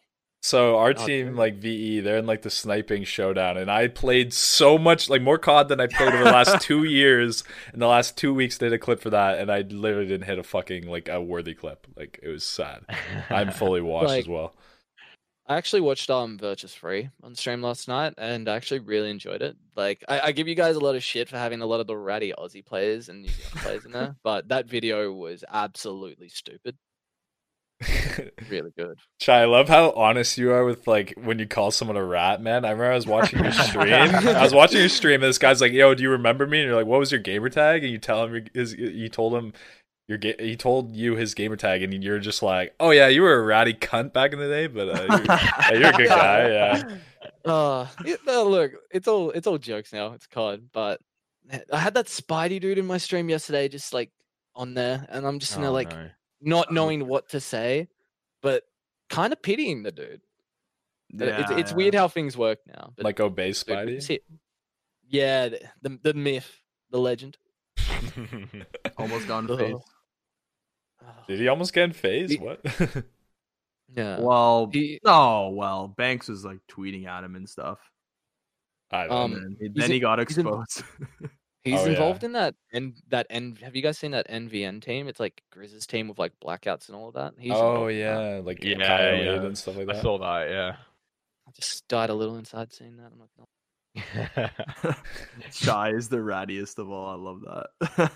So 0.47 0.77
our 0.77 0.89
Oh, 0.89 0.93
team, 0.93 1.27
dude. 1.29 1.35
like 1.35 1.55
VE, 1.55 2.01
they're 2.01 2.17
in 2.17 2.25
like 2.27 2.43
the 2.43 2.49
sniping 2.49 3.03
showdown, 3.03 3.57
and 3.57 3.71
I 3.71 3.87
played 3.87 4.31
so 4.33 4.77
much, 4.77 5.09
like 5.09 5.21
more 5.21 5.39
COD 5.39 5.69
than 5.69 5.79
I 5.79 5.87
played 5.87 6.13
over 6.13 6.23
the 6.23 6.31
last 6.31 6.61
two 6.67 6.83
years. 6.83 7.43
In 7.73 7.79
the 7.79 7.87
last 7.87 8.15
two 8.15 8.33
weeks, 8.33 8.57
did 8.59 8.71
a 8.71 8.77
clip 8.77 8.99
for 8.99 9.09
that, 9.09 9.39
and 9.39 9.51
I 9.51 9.61
literally 9.61 10.07
didn't 10.07 10.27
hit 10.27 10.37
a 10.37 10.43
fucking 10.43 10.87
like 10.87 11.09
a 11.09 11.19
worthy 11.21 11.55
clip. 11.55 11.87
Like 11.95 12.19
it 12.21 12.29
was 12.29 12.43
sad. 12.43 12.81
I'm 13.29 13.51
fully 13.51 13.81
washed 13.91 14.07
Like- 14.07 14.19
as 14.21 14.27
well. 14.27 14.53
I 15.47 15.57
actually 15.57 15.81
watched 15.81 16.09
um 16.09 16.39
Virtus 16.39 16.73
Free 16.73 17.09
on 17.21 17.35
stream 17.35 17.61
last 17.61 17.87
night, 17.87 18.15
and 18.17 18.49
I 18.49 18.55
actually 18.55 18.79
really 18.79 19.11
enjoyed 19.11 19.43
it. 19.43 19.55
Like, 19.75 20.03
I, 20.09 20.19
I 20.21 20.31
give 20.31 20.47
you 20.47 20.55
guys 20.55 20.75
a 20.75 20.79
lot 20.79 20.95
of 20.95 21.03
shit 21.03 21.29
for 21.29 21.37
having 21.37 21.61
a 21.61 21.67
lot 21.67 21.79
of 21.79 21.85
the 21.85 21.95
ratty 21.95 22.33
Aussie 22.35 22.65
players 22.65 23.09
and 23.09 23.21
New 23.21 23.29
Zealand 23.29 23.55
players 23.61 23.85
in 23.85 23.91
there, 23.91 24.15
but 24.23 24.47
that 24.47 24.65
video 24.67 25.11
was 25.13 25.43
absolutely 25.51 26.29
stupid. 26.29 26.77
Really 28.49 28.71
good. 28.77 28.99
Chai, 29.19 29.41
I 29.41 29.45
love 29.45 29.67
how 29.69 29.91
honest 29.91 30.37
you 30.37 30.51
are 30.51 30.63
with 30.65 30.85
like 30.87 31.13
when 31.17 31.39
you 31.39 31.47
call 31.47 31.71
someone 31.71 31.97
a 31.97 32.03
rat, 32.03 32.41
man. 32.41 32.63
I 32.65 32.69
remember 32.71 32.91
I 32.91 32.95
was 32.95 33.07
watching 33.07 33.43
your 33.43 33.51
stream. 33.53 33.91
I 33.93 34.43
was 34.43 34.53
watching 34.53 34.79
your 34.79 34.89
stream, 34.89 35.15
and 35.15 35.29
this 35.29 35.37
guy's 35.39 35.61
like, 35.61 35.71
"Yo, 35.71 35.95
do 35.95 36.03
you 36.03 36.11
remember 36.11 36.45
me?" 36.45 36.59
And 36.59 36.67
you're 36.67 36.75
like, 36.75 36.85
"What 36.85 36.99
was 36.99 37.11
your 37.11 37.21
gamer 37.21 37.49
tag?" 37.49 37.83
And 37.83 37.91
you 37.91 37.97
tell 37.97 38.23
him 38.23 38.33
your- 38.33 38.43
his, 38.53 38.73
you 38.75 39.09
told 39.09 39.33
him 39.33 39.53
your 40.07 40.17
ga- 40.19 40.35
he 40.37 40.55
told 40.55 40.95
you 40.95 41.15
his 41.15 41.33
gamer 41.33 41.55
tag, 41.55 41.81
and 41.81 42.03
you're 42.03 42.19
just 42.19 42.43
like, 42.43 42.75
"Oh 42.79 42.91
yeah, 42.91 43.07
you 43.07 43.23
were 43.23 43.33
a 43.39 43.43
ratty 43.43 43.73
cunt 43.73 44.13
back 44.13 44.31
in 44.33 44.39
the 44.39 44.47
day, 44.47 44.67
but 44.67 44.89
uh, 44.89 45.05
you're, 45.09 45.25
yeah, 45.25 45.73
you're 45.73 45.89
a 45.89 45.93
good 45.93 46.07
guy." 46.09 46.49
Yeah, 46.49 46.97
Uh, 47.45 47.87
it, 48.03 48.19
no, 48.25 48.47
look, 48.47 48.71
it's 48.91 49.07
all 49.07 49.31
it's 49.31 49.47
all 49.47 49.57
jokes 49.57 49.91
now. 49.93 50.13
It's 50.13 50.27
COD, 50.27 50.69
but 50.71 50.99
I 51.71 51.77
had 51.77 51.93
that 51.95 52.05
Spidey 52.07 52.59
dude 52.59 52.77
in 52.77 52.85
my 52.85 52.97
stream 52.97 53.29
yesterday, 53.29 53.67
just 53.67 53.93
like 53.93 54.11
on 54.55 54.73
there, 54.75 55.05
and 55.09 55.25
I'm 55.27 55.39
just 55.39 55.55
in 55.55 55.61
there 55.61 55.69
Oh, 55.71 55.73
like 55.73 55.91
no. 55.91 56.09
Not 56.45 56.71
knowing 56.71 57.07
what 57.07 57.29
to 57.29 57.39
say, 57.41 57.89
but 58.41 58.63
kind 59.09 59.33
of 59.33 59.41
pitying 59.41 59.83
the 59.83 59.91
dude. 59.91 60.21
Uh, 61.19 61.25
it's 61.25 61.51
it's 61.51 61.73
weird 61.73 61.93
how 61.93 62.07
things 62.07 62.37
work 62.37 62.59
now. 62.67 62.93
But 62.95 63.05
like 63.05 63.19
obey 63.19 63.47
dude, 63.47 63.55
Spidey. 63.55 64.01
see- 64.03 64.19
Yeah, 65.09 65.49
the, 65.49 65.59
the 65.81 65.99
the 66.03 66.13
myth, 66.13 66.61
the 66.91 66.99
legend. 66.99 67.37
almost 68.97 69.27
gone 69.27 69.47
to 69.47 69.53
Ugh. 69.53 69.59
face. 69.59 69.75
Oh, 71.03 71.07
Did 71.27 71.39
he 71.39 71.47
almost 71.47 71.73
get 71.73 71.83
in 71.85 71.93
phase? 71.93 72.31
He- 72.31 72.37
What? 72.37 72.61
yeah. 73.95 74.19
Well, 74.19 74.69
He- 74.73 74.99
oh 75.05 75.49
well, 75.49 75.87
Banks 75.87 76.27
was 76.27 76.43
like 76.43 76.59
tweeting 76.69 77.05
at 77.07 77.23
him 77.23 77.35
and 77.35 77.47
stuff. 77.47 77.79
I 78.91 79.07
don't 79.07 79.11
Um, 79.17 79.31
know. 79.31 79.39
Then, 79.59 79.73
then 79.75 79.91
he 79.91 79.99
got 79.99 80.19
he's 80.27 80.37
in- 80.37 80.47
exposed. 80.47 80.83
Oh, 81.65 81.69
He's 81.69 81.79
Oh, 81.81 81.85
yeah. 81.85 81.91
involved 81.91 82.23
in 82.23 82.33
that 82.33 82.55
and 82.73 82.93
that 83.09 83.25
N. 83.29 83.57
Have 83.63 83.75
you 83.75 83.81
guys 83.81 83.97
seen 83.97 84.11
that 84.11 84.29
NVN 84.29 84.81
team? 84.83 85.07
It's 85.07 85.19
like 85.19 85.41
Grizz's 85.51 85.87
team 85.87 86.07
with 86.07 86.19
like 86.19 86.33
blackouts 86.43 86.87
and 86.89 86.95
all 86.95 87.07
of 87.07 87.15
that. 87.15 87.33
He's 87.39 87.51
Oh 87.53 87.87
involved 87.87 87.91
in 87.91 87.99
that. 88.01 88.35
yeah, 88.35 88.41
like 88.43 88.63
Yeah, 88.63 88.75
Kyle 88.87 89.15
yeah. 89.15 89.45
And 89.45 89.57
stuff 89.57 89.75
like 89.77 89.87
that. 89.87 89.95
I 89.97 90.01
saw 90.01 90.17
that. 90.19 90.49
Yeah. 90.49 90.75
I 91.47 91.51
just 91.51 91.87
died 91.87 92.09
a 92.09 92.13
little 92.13 92.37
inside 92.37 92.71
seeing 92.73 92.97
that. 92.97 93.11
I'm 93.11 93.19
not 93.19 93.29
gonna. 93.35 93.47
Chai 95.51 95.89
is 95.91 96.09
the 96.09 96.17
rattiest 96.17 96.77
of 96.79 96.89
all. 96.91 97.07
I 97.09 97.15
love 97.15 97.41
that. 97.41 98.11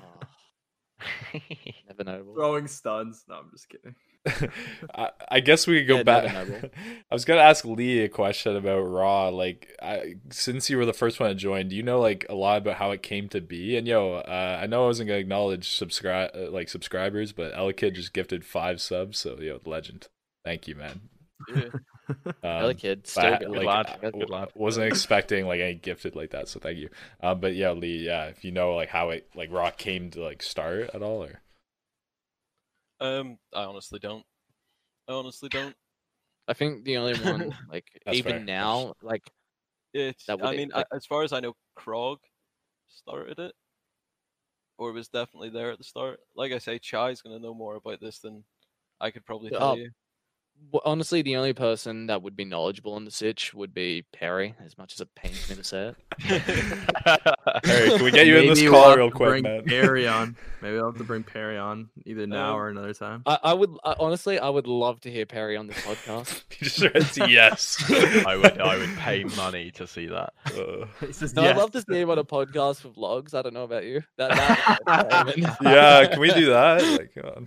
Oh, 0.00 1.40
never 1.88 2.04
knowable. 2.04 2.34
Throwing 2.34 2.66
stuns. 2.68 3.24
No, 3.28 3.34
I'm 3.36 3.50
just 3.50 3.68
kidding. 3.68 3.94
I, 4.94 5.10
I 5.30 5.40
guess 5.40 5.66
we 5.66 5.80
could 5.80 5.88
go 5.88 5.96
Yeah, 5.98 6.02
back. 6.02 6.34
I 7.10 7.14
was 7.14 7.24
gonna 7.24 7.40
ask 7.40 7.64
Lee 7.64 8.00
a 8.00 8.08
question 8.08 8.56
about 8.56 8.80
Raw. 8.80 9.28
Like, 9.28 9.76
I, 9.82 10.14
since 10.30 10.70
you 10.70 10.76
were 10.78 10.86
the 10.86 10.92
first 10.92 11.20
one 11.20 11.28
to 11.28 11.34
join, 11.34 11.68
do 11.68 11.76
you 11.76 11.82
know 11.82 12.00
like 12.00 12.24
a 12.28 12.34
lot 12.34 12.58
about 12.58 12.76
how 12.76 12.90
it 12.92 13.02
came 13.02 13.28
to 13.30 13.40
be? 13.40 13.76
And 13.76 13.86
yo, 13.86 14.14
uh, 14.14 14.58
I 14.62 14.66
know 14.66 14.84
I 14.84 14.86
wasn't 14.86 15.08
gonna 15.08 15.20
acknowledge 15.20 15.68
subscribe 15.70 16.30
uh, 16.34 16.50
like 16.50 16.68
subscribers, 16.68 17.32
but 17.32 17.54
Elkid 17.54 17.94
just 17.94 18.12
gifted 18.12 18.44
five 18.44 18.80
subs. 18.80 19.18
So 19.18 19.38
yo, 19.40 19.60
legend. 19.64 20.08
Thank 20.44 20.68
you, 20.68 20.74
man. 20.74 21.00
Yeah. 21.54 21.64
Um, 22.42 22.76
still 23.04 23.24
I- 23.24 23.38
good. 23.38 23.48
Like, 23.48 23.66
lad, 23.66 23.86
I 23.86 23.96
good 24.10 24.12
w- 24.20 24.46
Wasn't 24.54 24.86
expecting 24.86 25.46
like 25.46 25.60
any 25.60 25.74
gifted 25.74 26.14
like 26.14 26.32
that, 26.32 26.48
so 26.48 26.60
thank 26.60 26.76
you. 26.76 26.90
Um, 27.22 27.40
but 27.40 27.54
yeah, 27.54 27.70
Lee, 27.70 28.04
yeah, 28.04 28.26
if 28.26 28.44
you 28.44 28.52
know 28.52 28.74
like 28.74 28.90
how 28.90 29.08
it 29.08 29.26
like 29.34 29.50
Raw 29.50 29.70
came 29.70 30.10
to 30.10 30.20
like 30.22 30.42
start 30.42 30.90
at 30.92 31.02
all, 31.02 31.24
or 31.24 31.40
Um, 33.00 33.38
I 33.52 33.64
honestly 33.64 33.98
don't. 33.98 34.24
I 35.08 35.12
honestly 35.12 35.48
don't. 35.48 35.74
I 36.48 36.52
think 36.54 36.84
the 36.84 36.96
only 36.98 37.14
one 37.20 37.54
like 37.70 37.86
That's 38.04 38.18
even 38.18 38.30
fair, 38.30 38.38
that's- 38.40 38.46
now 38.46 38.94
like 39.02 39.22
It's. 39.92 40.26
That 40.26 40.38
would 40.40 40.46
I 40.48 40.50
be, 40.52 40.56
mean, 40.58 40.70
like- 40.74 40.86
a- 40.90 40.94
as 40.94 41.06
far 41.06 41.22
as 41.22 41.32
I 41.32 41.40
know, 41.40 41.54
Krog 41.78 42.18
started 42.88 43.38
it, 43.38 43.54
or 44.78 44.92
was 44.92 45.08
definitely 45.08 45.50
there 45.50 45.70
at 45.70 45.78
the 45.78 45.84
start. 45.84 46.20
Like 46.34 46.52
I 46.52 46.58
say, 46.58 46.78
Chai's 46.78 47.22
gonna 47.22 47.38
know 47.38 47.54
more 47.54 47.76
about 47.76 48.00
this 48.00 48.18
than 48.20 48.44
I 49.00 49.10
could 49.10 49.24
probably 49.24 49.50
tell 49.50 49.72
uh, 49.72 49.74
you. 49.76 49.90
W- 50.72 50.80
honestly 50.84 51.22
the 51.22 51.36
only 51.36 51.52
person 51.52 52.06
that 52.08 52.22
would 52.22 52.36
be 52.36 52.44
knowledgeable 52.44 52.94
on 52.94 53.04
the 53.04 53.10
sitch 53.10 53.54
would 53.54 53.72
be 53.74 54.04
Perry. 54.12 54.54
As 54.64 54.76
much 54.78 54.92
as 54.94 55.00
it 55.00 55.14
pains 55.14 55.48
me 55.48 55.56
to 55.56 55.64
say 55.64 55.88
it. 55.88 55.96
Harry, 57.64 57.88
can 57.90 58.04
we 58.04 58.10
get 58.10 58.26
you 58.26 58.36
in 58.38 58.46
this 58.48 58.58
Maybe 58.58 58.68
we'll 58.70 58.82
call 58.82 58.96
real 58.96 59.10
quick, 59.10 59.28
bring 59.28 59.42
man? 59.42 59.64
Perry 59.64 60.06
on. 60.06 60.36
Maybe 60.62 60.78
I'll 60.78 60.86
have 60.86 60.98
to 60.98 61.04
bring 61.04 61.22
Perry 61.22 61.58
on 61.58 61.90
either 62.06 62.26
now 62.26 62.50
Um, 62.54 62.56
or 62.60 62.68
another 62.68 62.94
time. 62.94 63.22
I, 63.26 63.38
I 63.42 63.52
would 63.54 63.70
I, 63.84 63.94
honestly 63.98 64.38
I 64.38 64.48
would 64.48 64.66
love 64.66 65.00
to 65.02 65.10
hear 65.10 65.26
Perry 65.26 65.56
on 65.56 65.66
this 65.66 65.76
podcast. 65.78 66.42
He 66.54 66.64
just 66.66 66.80
writes 66.82 67.18
yes. 67.18 67.82
I 68.26 68.36
would. 68.36 68.60
I 68.60 68.78
would 68.78 68.96
pay 68.96 69.24
money 69.24 69.70
to 69.72 69.86
see 69.86 70.06
that. 70.06 70.32
Uh, 70.46 70.86
He 71.04 71.12
says 71.12 71.34
No, 71.34 71.42
yes. 71.42 71.50
I'd 71.50 71.56
love 71.60 71.72
to 71.72 71.82
see 71.82 72.00
him 72.00 72.10
on 72.10 72.18
a 72.18 72.24
podcast 72.24 72.84
with 72.84 72.94
vlogs. 72.96 73.34
I 73.34 73.42
don't 73.42 73.54
know 73.54 73.64
about 73.64 73.84
you. 73.84 74.02
That, 74.18 74.30
that 74.86 75.56
yeah, 75.62 76.06
can 76.06 76.20
we 76.20 76.32
do 76.32 76.46
that? 76.46 76.82
Like, 76.98 77.14
come 77.14 77.30
on. 77.36 77.46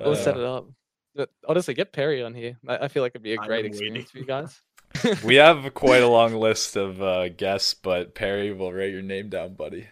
We'll 0.00 0.16
set 0.16 0.36
Uh, 0.36 0.40
it 0.40 0.44
up. 0.44 0.66
But 1.14 1.30
honestly, 1.46 1.74
get 1.74 1.92
Perry 1.92 2.22
on 2.22 2.34
here. 2.34 2.56
I, 2.68 2.78
I 2.78 2.88
feel 2.88 3.02
like 3.02 3.12
it'd 3.12 3.22
be 3.22 3.34
a 3.34 3.36
great 3.36 3.64
am 3.64 3.72
waiting. 3.72 3.72
experience 3.72 4.10
for 4.10 4.18
you 4.18 4.26
guys. 4.26 4.60
we 5.24 5.36
have 5.36 5.74
quite 5.74 6.02
a 6.02 6.08
long 6.08 6.34
list 6.34 6.76
of 6.76 7.02
uh, 7.02 7.28
guests, 7.28 7.74
but 7.74 8.14
Perry 8.14 8.52
will 8.52 8.72
write 8.72 8.92
your 8.92 9.02
name 9.02 9.28
down, 9.28 9.54
buddy. 9.54 9.88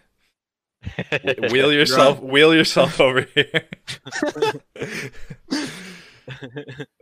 Wheel 1.49 1.71
yourself, 1.73 2.19
wheel 2.19 2.53
yourself 2.53 2.99
over 2.99 3.21
here. 3.35 3.67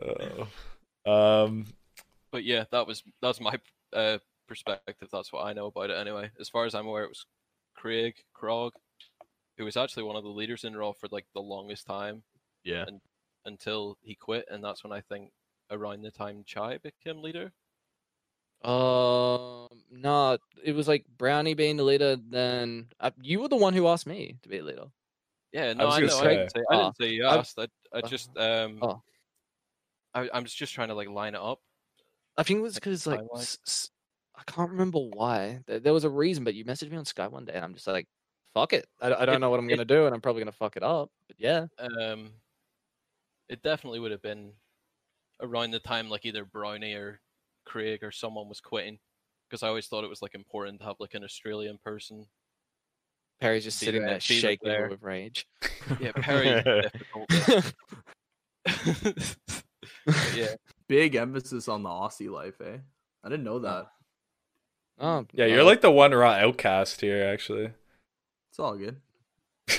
Oh. 0.00 0.46
um, 1.44 1.66
but 2.30 2.44
yeah, 2.44 2.64
that 2.70 2.86
was 2.86 3.02
that's 3.20 3.40
my 3.40 3.58
uh, 3.92 4.18
perspective. 4.46 5.08
That's 5.12 5.32
what 5.32 5.44
I 5.44 5.52
know 5.52 5.66
about 5.66 5.90
it 5.90 5.96
anyway. 5.98 6.30
As 6.40 6.48
far 6.48 6.64
as 6.64 6.74
I'm 6.74 6.86
aware, 6.86 7.04
it 7.04 7.08
was 7.08 7.26
Craig 7.76 8.14
Krog, 8.36 8.70
who 9.58 9.64
was 9.64 9.76
actually 9.76 10.04
one 10.04 10.16
of 10.16 10.22
the 10.22 10.30
leaders 10.30 10.62
in 10.62 10.76
Raw 10.76 10.92
for 10.92 11.08
like 11.10 11.26
the 11.34 11.42
longest 11.42 11.86
time 11.86 12.22
yeah. 12.64 12.84
Until 13.44 13.98
he 14.02 14.14
quit, 14.14 14.46
and 14.50 14.62
that's 14.62 14.82
when 14.84 14.92
I 14.92 15.00
think 15.00 15.30
around 15.70 16.02
the 16.02 16.10
time 16.10 16.42
Chai 16.46 16.78
became 16.78 17.22
leader. 17.22 17.52
Um, 18.64 19.68
no, 19.90 20.38
it 20.62 20.72
was 20.72 20.86
like 20.86 21.04
Brownie 21.18 21.54
being 21.54 21.76
the 21.76 21.82
leader. 21.82 22.16
Then 22.16 22.88
uh, 23.00 23.10
you 23.20 23.40
were 23.40 23.48
the 23.48 23.56
one 23.56 23.74
who 23.74 23.88
asked 23.88 24.06
me 24.06 24.36
to 24.42 24.48
be 24.48 24.58
a 24.58 24.62
leader. 24.64 24.84
Yeah, 25.52 25.72
no, 25.72 25.86
was 25.86 25.94
I, 25.96 26.00
gonna 26.00 26.12
know. 26.12 26.18
I 26.20 26.34
didn't 26.36 26.50
say, 26.52 26.60
I 26.70 26.74
Ah, 26.74 26.82
didn't 26.84 26.96
say 26.96 27.08
you 27.10 27.26
asked. 27.26 27.58
I, 27.58 27.66
I 27.92 27.98
uh, 27.98 28.08
just 28.08 28.36
um, 28.38 28.78
oh. 28.82 29.02
I, 30.14 30.28
I'm 30.32 30.44
just 30.44 30.72
trying 30.72 30.88
to 30.88 30.94
like 30.94 31.08
line 31.08 31.34
it 31.34 31.40
up. 31.40 31.60
I 32.36 32.42
think 32.44 32.58
it 32.58 32.62
was 32.62 32.74
Like, 32.76 32.82
because 32.84 33.06
like 33.06 33.20
timeline? 33.20 33.40
s- 33.40 33.58
s- 33.66 33.90
I 34.36 34.42
can't 34.50 34.70
remember 34.70 34.98
why. 34.98 35.60
There, 35.66 35.80
there 35.80 35.92
was 35.92 36.04
a 36.04 36.10
reason, 36.10 36.44
but 36.44 36.54
you 36.54 36.64
messaged 36.64 36.90
me 36.90 36.96
on 36.96 37.04
Skype 37.04 37.30
one 37.32 37.44
day, 37.44 37.52
and 37.54 37.64
I'm 37.64 37.74
just 37.74 37.86
like, 37.86 38.06
"Fuck 38.54 38.72
it." 38.72 38.86
I, 39.00 39.12
I 39.12 39.26
don't 39.26 39.36
It- 39.36 39.38
know 39.40 39.50
what 39.50 39.58
I'm 39.58 39.68
it- 39.68 39.74
gonna 39.74 39.84
do, 39.84 40.06
and 40.06 40.14
I'm 40.14 40.20
probably 40.20 40.40
gonna 40.40 40.52
fuck 40.52 40.76
it 40.76 40.82
up. 40.82 41.10
But 41.26 41.36
yeah, 41.38 41.66
Um, 41.78 42.30
it 43.52 43.62
definitely 43.62 44.00
would 44.00 44.10
have 44.10 44.22
been 44.22 44.52
around 45.42 45.72
the 45.72 45.78
time 45.78 46.08
like 46.08 46.24
either 46.24 46.44
Brownie 46.44 46.94
or 46.94 47.20
Craig 47.66 48.02
or 48.02 48.10
someone 48.10 48.48
was 48.48 48.60
quitting, 48.60 48.98
because 49.48 49.62
I 49.62 49.68
always 49.68 49.86
thought 49.86 50.04
it 50.04 50.10
was 50.10 50.22
like 50.22 50.34
important 50.34 50.80
to 50.80 50.86
have 50.86 50.96
like 50.98 51.12
an 51.14 51.22
Australian 51.22 51.78
person. 51.84 52.26
Perry's 53.40 53.64
just 53.64 53.78
sitting 53.78 54.02
there, 54.02 54.12
there 54.12 54.20
shaking 54.20 54.70
player. 54.70 54.88
with 54.88 55.02
rage. 55.02 55.46
Yeah, 56.00 56.12
Perry. 56.12 56.62
difficult. 56.82 57.28
But 60.06 60.36
yeah, 60.36 60.54
Big 60.88 61.14
emphasis 61.14 61.68
on 61.68 61.82
the 61.82 61.88
Aussie 61.88 62.30
life, 62.30 62.60
eh? 62.60 62.78
I 63.24 63.28
didn't 63.28 63.44
know 63.44 63.58
that. 63.58 63.86
oh, 64.98 65.26
Yeah, 65.32 65.46
you're 65.46 65.58
well, 65.58 65.66
like 65.66 65.80
the 65.80 65.90
one 65.90 66.12
raw 66.12 66.32
outcast 66.32 67.00
here, 67.00 67.24
actually. 67.24 67.70
It's 68.50 68.58
all 68.58 68.76
good. 68.76 68.96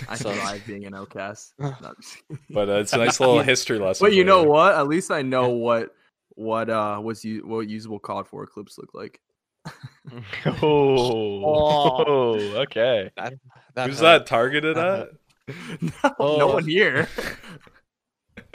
I 0.09 0.15
So- 0.15 0.31
thrive 0.33 0.63
being 0.65 0.85
an 0.85 0.93
outcast. 0.95 1.53
No, 1.59 1.67
I'm 1.83 1.95
just 2.01 2.17
kidding. 2.27 2.39
But 2.49 2.69
uh, 2.69 2.73
it's 2.73 2.93
a 2.93 2.97
nice 3.05 3.19
little 3.19 3.41
history 3.41 3.79
lesson. 3.79 4.05
But 4.05 4.13
you 4.13 4.23
for 4.23 4.27
know 4.27 4.43
what? 4.43 4.75
At 4.75 4.87
least 4.87 5.11
I 5.11 5.21
know 5.21 5.49
what 5.49 5.93
what 6.35 6.69
uh 6.69 6.97
what's 6.97 7.23
you 7.23 7.45
what 7.45 7.69
usable 7.69 7.99
COD 7.99 8.27
for 8.27 8.45
clips 8.47 8.77
look 8.77 8.93
like. 8.93 9.19
oh, 10.61 12.35
okay. 12.63 13.11
that, 13.15 13.33
Who's 13.87 13.99
hurt. 13.99 14.03
that 14.19 14.25
targeted 14.25 14.75
That 14.77 15.09
at? 15.09 15.09
no, 15.81 15.89
no 16.03 16.11
Oh. 16.19 16.53
one 16.53 16.67
here. 16.67 17.07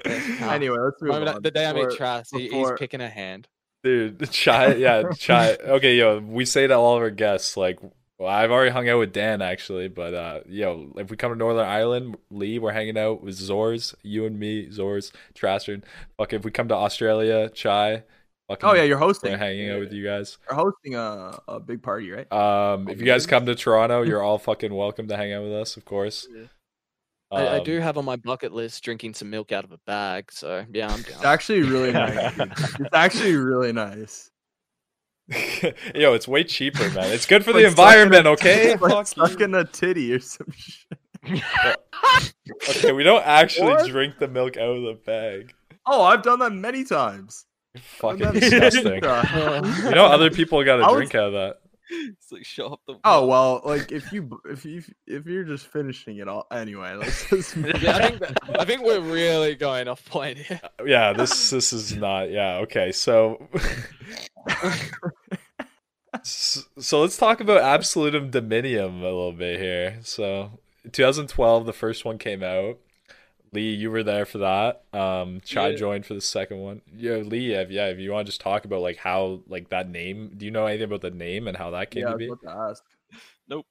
Ah. 0.07 0.53
anyway, 0.53 0.77
let's 0.79 1.01
move 1.03 1.11
Remember 1.14 1.35
on. 1.37 1.42
the 1.42 1.51
day 1.51 1.64
I 1.66 1.72
met 1.72 1.74
Before- 1.85 1.96
Trask, 1.96 2.35
he, 2.35 2.48
he's 2.48 2.68
picking 2.79 3.01
a 3.01 3.09
hand. 3.09 3.48
Dude, 3.85 4.31
chai, 4.31 4.74
yeah, 4.74 5.05
chai. 5.16 5.57
Okay, 5.64 5.96
yo, 5.96 6.18
we 6.18 6.44
say 6.44 6.66
to 6.66 6.74
all 6.74 6.96
of 6.96 7.03
our 7.03 7.11
guests, 7.11 7.57
like, 7.57 7.79
well, 8.18 8.28
I've 8.28 8.50
already 8.50 8.70
hung 8.72 8.88
out 8.88 8.98
with 8.98 9.12
Dan 9.12 9.40
actually, 9.42 9.88
but 9.88 10.12
uh, 10.14 10.40
yo, 10.48 10.92
if 10.96 11.11
we 11.11 11.16
come 11.16 11.33
to 11.33 11.38
Northern 11.38 11.66
Ireland, 11.66 12.16
Lee, 12.31 12.59
we're 12.59 12.72
hanging 12.72 12.98
out 12.98 13.22
with 13.22 13.38
Zors, 13.38 13.94
you 14.02 14.26
and 14.26 14.38
me, 14.38 14.66
Zors, 14.68 15.12
Trastern. 15.35 15.83
Fuck, 16.16 16.33
if 16.33 16.44
we 16.44 16.50
come 16.50 16.68
to 16.68 16.74
Australia, 16.74 17.48
Chai. 17.50 18.02
Fucking, 18.48 18.68
Oh 18.68 18.72
yeah, 18.74 18.83
you're 18.83 18.96
hosting. 18.98 19.31
we're 19.33 19.38
hanging 19.38 19.70
out 19.70 19.81
with 19.81 19.92
you 19.92 20.02
guys. 20.04 20.38
You're 20.48 20.57
hosting 20.57 20.94
a, 20.94 21.38
a 21.48 21.61
big 21.61 21.83
party, 21.83 22.11
right? 22.11 22.33
Um, 22.33 22.88
if 22.88 22.98
you 22.98 23.04
guys 23.04 23.26
come 23.26 23.44
to 23.46 23.54
Toronto, 23.54 24.02
you're 24.02 24.22
all 24.22 24.38
fucking 24.38 24.72
welcome 24.74 25.07
to 25.09 25.16
hang 25.16 25.33
out 25.35 25.42
with 25.42 25.52
us, 25.52 25.76
of 25.76 25.85
course. 25.85 26.26
I, 27.31 27.42
I 27.46 27.59
Um, 27.59 27.64
do 27.64 27.78
have 27.78 27.98
on 27.98 28.07
my 28.07 28.16
bucket 28.16 28.52
list 28.54 28.83
drinking 28.83 29.12
some 29.12 29.28
milk 29.28 29.52
out 29.52 29.64
of 29.64 29.72
a 29.72 29.78
bag, 29.87 30.33
so 30.33 30.64
yeah, 30.72 30.88
I'm 30.88 31.00
It's 31.00 31.24
actually 31.24 31.61
really 31.61 31.92
nice. 31.92 32.38
It's 32.38 32.94
actually 32.94 33.35
really 33.37 33.72
nice. 33.72 34.31
Yo, 35.95 36.14
it's 36.14 36.27
way 36.27 36.43
cheaper, 36.45 36.88
man. 36.91 37.12
It's 37.12 37.27
good 37.27 37.45
for 37.45 37.53
the 37.53 37.59
Like 37.61 37.69
environment, 37.69 38.27
a- 38.27 38.31
okay? 38.33 38.77
like 38.77 39.07
Fuck 39.09 39.38
you. 39.38 39.55
a 39.57 39.64
titty 39.64 40.12
or 40.14 40.21
some 40.21 40.47
shit. 40.57 40.99
Okay, 42.71 42.93
we 42.93 43.03
don't 43.03 43.25
actually 43.27 43.73
What? 43.73 43.88
drink 43.91 44.19
the 44.19 44.29
milk 44.29 44.57
out 44.57 44.71
of 44.77 44.83
the 44.83 44.95
bag. 45.05 45.53
Oh, 45.87 46.03
I've 46.03 46.23
done 46.23 46.38
that 46.38 46.53
many 46.53 46.83
times. 46.85 47.45
I've 47.77 47.83
Fucking 47.83 48.19
done 48.21 48.35
that 48.35 48.41
many 48.41 48.51
disgusting. 48.61 49.85
You 49.85 49.95
know, 49.95 50.07
other 50.07 50.31
people 50.31 50.62
got 50.64 50.77
to 50.77 50.83
was- 50.85 50.95
drink 50.97 51.14
out 51.14 51.27
of 51.29 51.33
that. 51.35 51.57
It's 51.90 52.31
like 52.33 52.44
shut 52.44 52.70
up 52.72 52.81
the. 52.87 52.96
Oh 53.05 53.27
well, 53.27 53.61
like 53.64 53.90
if 53.92 54.12
you 54.12 54.40
if 54.44 54.64
you 54.64 54.83
if 55.07 55.27
you're 55.27 55.44
just 55.44 55.66
finishing 55.68 56.18
it 56.18 56.29
all 56.29 56.46
anyway, 56.53 56.94
let's 56.94 57.27
just 57.31 57.57
yeah, 57.83 57.96
I 57.96 58.09
think 58.09 58.18
that- 58.20 58.61
I 58.61 58.64
think 58.64 58.83
we're 58.83 59.01
really 59.01 59.55
going 59.55 59.88
off 59.88 60.05
point 60.07 60.38
here. 60.38 60.61
Uh, 60.62 60.85
yeah, 60.85 61.12
this 61.12 61.51
this 61.51 61.72
is 61.72 61.94
not. 61.96 62.31
Yeah, 62.31 62.57
okay. 62.59 62.92
So, 62.92 63.48
S- 66.14 66.66
so 66.79 67.01
let's 67.01 67.16
talk 67.16 67.40
about 67.40 67.62
Absolutum 67.81 68.31
Dominium 68.31 69.01
a 69.01 69.05
little 69.05 69.33
bit 69.33 69.61
here. 69.61 69.98
So, 70.03 70.59
2012, 70.92 71.66
the 71.66 71.72
first 71.72 72.05
one 72.05 72.18
came 72.18 72.42
out. 72.42 72.79
Lee, 73.52 73.72
you 73.74 73.90
were 73.90 74.02
there 74.02 74.26
for 74.26 74.38
that. 74.38 74.84
Um, 74.92 75.40
Chai 75.42 75.68
Yeah. 75.70 75.76
joined 75.76 76.06
for 76.06 76.14
the 76.14 76.20
second 76.20 76.58
one. 76.58 76.82
Yeah, 76.94 77.16
Lee, 77.16 77.52
if, 77.54 77.70
yeah, 77.70 77.87
if 77.87 77.98
you 77.98 78.12
want 78.12 78.26
to 78.26 78.30
just 78.30 78.40
talk 78.40 78.64
about 78.64 78.80
like 78.82 78.96
how 78.96 79.40
like 79.46 79.70
that 79.70 79.88
name. 79.88 80.32
Do 80.37 80.44
you 80.44 80.50
know 80.50 80.66
anything 80.66 80.84
about 80.84 81.00
the 81.00 81.11
name 81.11 81.48
and 81.48 81.56
how 81.56 81.70
that 81.70 81.90
came 81.90 82.02
yeah, 82.02 82.08
I 82.08 82.16
to 82.18 82.28
was 82.28 82.38
be? 82.38 82.46
about 82.46 82.52
to 82.52 82.70
ask. 82.70 82.84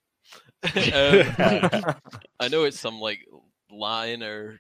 um, 1.86 1.96
I 2.40 2.48
know 2.50 2.64
it's 2.66 2.80
some 2.80 3.00
like 3.00 3.20
line 3.72 4.24
or 4.24 4.60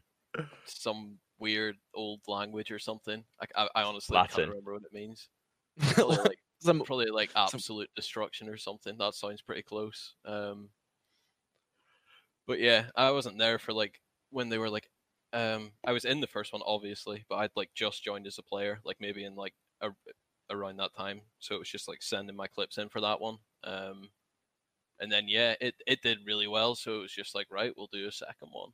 some 0.65 1.17
weird 1.39 1.75
old 1.93 2.21
language 2.27 2.71
or 2.71 2.79
something. 2.79 3.23
I, 3.41 3.63
I, 3.63 3.69
I 3.75 3.83
honestly 3.83 4.15
Latin. 4.15 4.35
can't 4.35 4.49
remember 4.49 4.73
what 4.73 4.83
it 4.83 4.93
means. 4.93 5.27
Probably 5.93 6.17
like 6.17 6.39
Some- 6.59 6.81
probably 6.81 7.09
like 7.11 7.31
absolute 7.35 7.89
destruction 7.95 8.47
or 8.49 8.57
something. 8.57 8.97
That 8.97 9.13
sounds 9.15 9.41
pretty 9.41 9.61
close. 9.63 10.13
Um, 10.25 10.69
but 12.47 12.59
yeah, 12.59 12.85
I 12.95 13.11
wasn't 13.11 13.37
there 13.37 13.59
for 13.59 13.73
like 13.73 13.99
when 14.31 14.49
they 14.49 14.57
were 14.57 14.69
like. 14.69 14.89
Um, 15.33 15.71
I 15.85 15.91
was 15.91 16.05
in 16.05 16.21
the 16.21 16.27
first 16.27 16.53
one, 16.53 16.61
obviously, 16.65 17.25
but 17.29 17.35
I'd 17.35 17.51
like 17.55 17.71
just 17.75 18.03
joined 18.03 18.27
as 18.27 18.37
a 18.37 18.43
player, 18.43 18.79
like 18.85 18.97
maybe 18.99 19.23
in 19.25 19.35
like 19.35 19.53
a, 19.81 19.91
around 20.49 20.77
that 20.77 20.95
time. 20.95 21.21
So 21.39 21.55
it 21.55 21.59
was 21.59 21.69
just 21.69 21.87
like 21.87 22.01
sending 22.01 22.35
my 22.35 22.47
clips 22.47 22.77
in 22.77 22.89
for 22.89 23.01
that 23.01 23.19
one. 23.19 23.37
Um, 23.63 24.09
and 24.99 25.11
then 25.11 25.27
yeah, 25.27 25.55
it 25.61 25.75
it 25.85 26.01
did 26.01 26.19
really 26.25 26.47
well. 26.47 26.75
So 26.75 26.99
it 26.99 27.01
was 27.01 27.11
just 27.13 27.35
like 27.35 27.47
right, 27.51 27.73
we'll 27.75 27.89
do 27.91 28.07
a 28.07 28.11
second 28.11 28.49
one. 28.51 28.71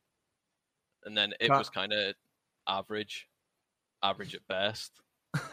And 1.05 1.17
then 1.17 1.33
it 1.39 1.55
was 1.57 1.69
kind 1.69 1.91
of 1.93 2.15
average, 2.67 3.27
average 4.03 4.35
at 4.35 4.47
best. 4.47 5.01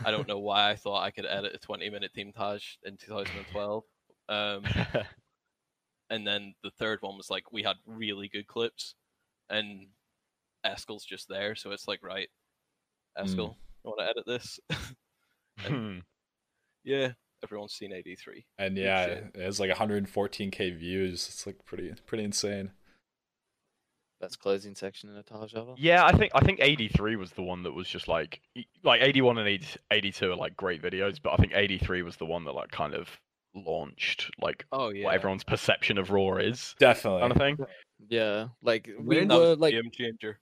I 0.05 0.11
don't 0.11 0.29
know 0.29 0.39
why 0.39 0.71
I 0.71 0.77
thought 0.77 1.03
I 1.03 1.11
could 1.11 1.27
edit 1.27 1.55
a 1.55 1.59
20 1.59 1.91
minute 1.91 2.15
Team 2.15 2.33
tage 2.33 2.79
in 2.85 2.97
2012. 2.99 3.85
Um, 4.29 4.65
and 6.11 6.27
then 6.27 6.55
the 6.63 6.71
third 6.71 7.03
one 7.03 7.17
was 7.17 7.31
like 7.31 7.53
we 7.53 7.63
had 7.63 7.77
really 7.87 8.29
good 8.29 8.47
clips, 8.47 8.95
and 9.49 9.89
Eskel's 10.67 11.05
just 11.05 11.29
there, 11.29 11.55
so 11.55 11.71
it's 11.71 11.89
like 11.89 12.03
right, 12.03 12.29
Eskel, 13.19 13.37
you 13.37 13.57
want 13.85 14.01
to 14.01 14.09
edit 14.09 14.25
this? 14.27 14.59
Hmm. 15.67 15.99
yeah, 16.85 17.13
everyone's 17.45 17.75
seen 17.75 17.93
83. 17.93 18.47
And 18.59 18.79
yeah, 18.79 19.05
shit. 19.05 19.25
it 19.35 19.43
has 19.43 19.61
like 19.61 19.71
114k 19.71 20.79
views. 20.79 21.27
It's 21.29 21.47
like 21.47 21.63
pretty 21.67 21.93
pretty 22.07 22.25
insane. 22.25 22.71
That's 24.23 24.37
closing 24.37 24.75
section 24.75 25.11
in 25.11 25.17
a 25.17 25.23
tage 25.23 25.55
ever. 25.55 25.75
Yeah, 25.77 26.05
I 26.05 26.13
think 26.13 26.33
I 26.35 26.41
think 26.41 26.61
83 26.63 27.17
was 27.17 27.33
the 27.33 27.43
one 27.43 27.63
that 27.65 27.73
was 27.73 27.89
just 27.89 28.09
like 28.09 28.41
like 28.85 29.03
81 29.03 29.37
and 29.39 29.49
80, 29.49 29.67
82 29.91 30.31
are 30.33 30.37
like 30.37 30.57
great 30.57 30.81
videos, 30.83 31.19
but 31.23 31.33
I 31.33 31.37
think 31.37 31.53
83 31.55 32.03
was 32.03 32.17
the 32.17 32.27
one 32.27 32.45
that 32.45 32.53
like 32.53 32.71
kind 32.71 32.95
of 32.95 33.09
launched 33.55 34.31
like 34.41 34.65
Oh 34.73 34.91
yeah, 34.91 35.07
what 35.07 35.15
everyone's 35.15 35.45
perception 35.45 35.99
of 35.99 36.11
Raw 36.11 36.37
is 36.37 36.75
Definitely. 36.79 37.21
kind 37.21 37.33
of 37.33 37.39
thing. 37.39 37.59
Yeah, 38.09 38.49
like 38.63 38.89
we 38.99 39.17
When 39.19 39.29
that 39.29 39.39
was 39.39 39.49
were 39.51 39.57
like 39.57 39.73
game 39.75 39.91
changer. 39.93 40.39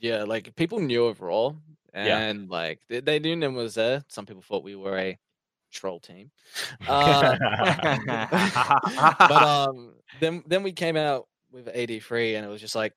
Yeah, 0.00 0.24
like 0.24 0.54
people 0.56 0.78
knew 0.80 1.06
of 1.06 1.20
Raw, 1.20 1.54
Yeah. 1.94 2.18
and 2.18 2.48
like 2.48 2.80
they, 2.88 3.00
they 3.00 3.18
knew 3.18 3.36
Nim 3.36 3.54
was 3.54 3.74
there. 3.74 4.04
Some 4.08 4.26
people 4.26 4.42
thought 4.42 4.62
we 4.62 4.76
were 4.76 4.98
a 4.98 5.18
troll 5.72 6.00
team. 6.00 6.30
Uh, 6.86 7.36
but 8.06 9.32
um, 9.32 9.94
then 10.20 10.42
then 10.46 10.62
we 10.62 10.72
came 10.72 10.96
out 10.96 11.26
with 11.50 11.68
83, 11.72 12.36
and 12.36 12.46
it 12.46 12.48
was 12.48 12.60
just 12.60 12.74
like, 12.74 12.94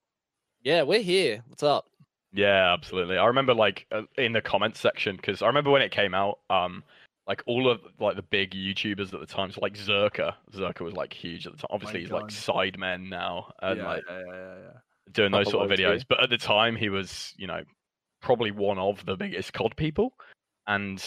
yeah, 0.64 0.84
we're 0.84 1.02
here. 1.02 1.44
What's 1.48 1.64
up? 1.64 1.86
Yeah, 2.34 2.74
absolutely. 2.74 3.18
I 3.18 3.26
remember 3.26 3.54
like 3.54 3.88
uh, 3.92 4.04
in 4.18 4.34
the 4.34 4.42
comments 4.42 4.80
section 4.80 5.16
because 5.16 5.42
I 5.42 5.48
remember 5.48 5.70
when 5.70 5.82
it 5.82 5.92
came 5.92 6.14
out, 6.14 6.40
um, 6.50 6.84
like 7.28 7.44
all 7.46 7.70
of 7.70 7.82
like 8.00 8.16
the 8.16 8.22
big 8.22 8.52
YouTubers 8.52 9.14
at 9.14 9.20
the 9.20 9.26
time, 9.26 9.52
so 9.52 9.60
like 9.62 9.74
Zerkaa, 9.74 10.34
Zerkaa 10.54 10.82
was 10.82 10.94
like 10.94 11.14
huge 11.14 11.46
at 11.46 11.54
the 11.54 11.60
time. 11.60 11.68
Obviously, 11.72 12.02
he's 12.02 12.12
like 12.12 12.24
God. 12.24 12.32
Sidemen 12.32 13.10
now 13.10 13.54
and 13.62 13.80
yeah, 13.80 13.86
like 13.86 14.04
yeah, 14.10 14.20
yeah, 14.20 14.34
yeah, 14.34 14.56
yeah. 14.64 14.80
Doing 15.14 15.32
those 15.32 15.50
sort 15.50 15.70
of 15.70 15.78
videos. 15.78 16.04
But 16.08 16.24
at 16.24 16.30
the 16.30 16.38
time, 16.38 16.76
he 16.76 16.90
was, 16.90 17.34
you 17.38 17.48
know, 17.48 17.64
probably 18.22 18.52
one 18.52 18.78
of 18.78 19.06
the 19.06 19.16
biggest 19.16 19.54
COD 19.54 19.76
people, 19.76 20.14
and 20.68 21.04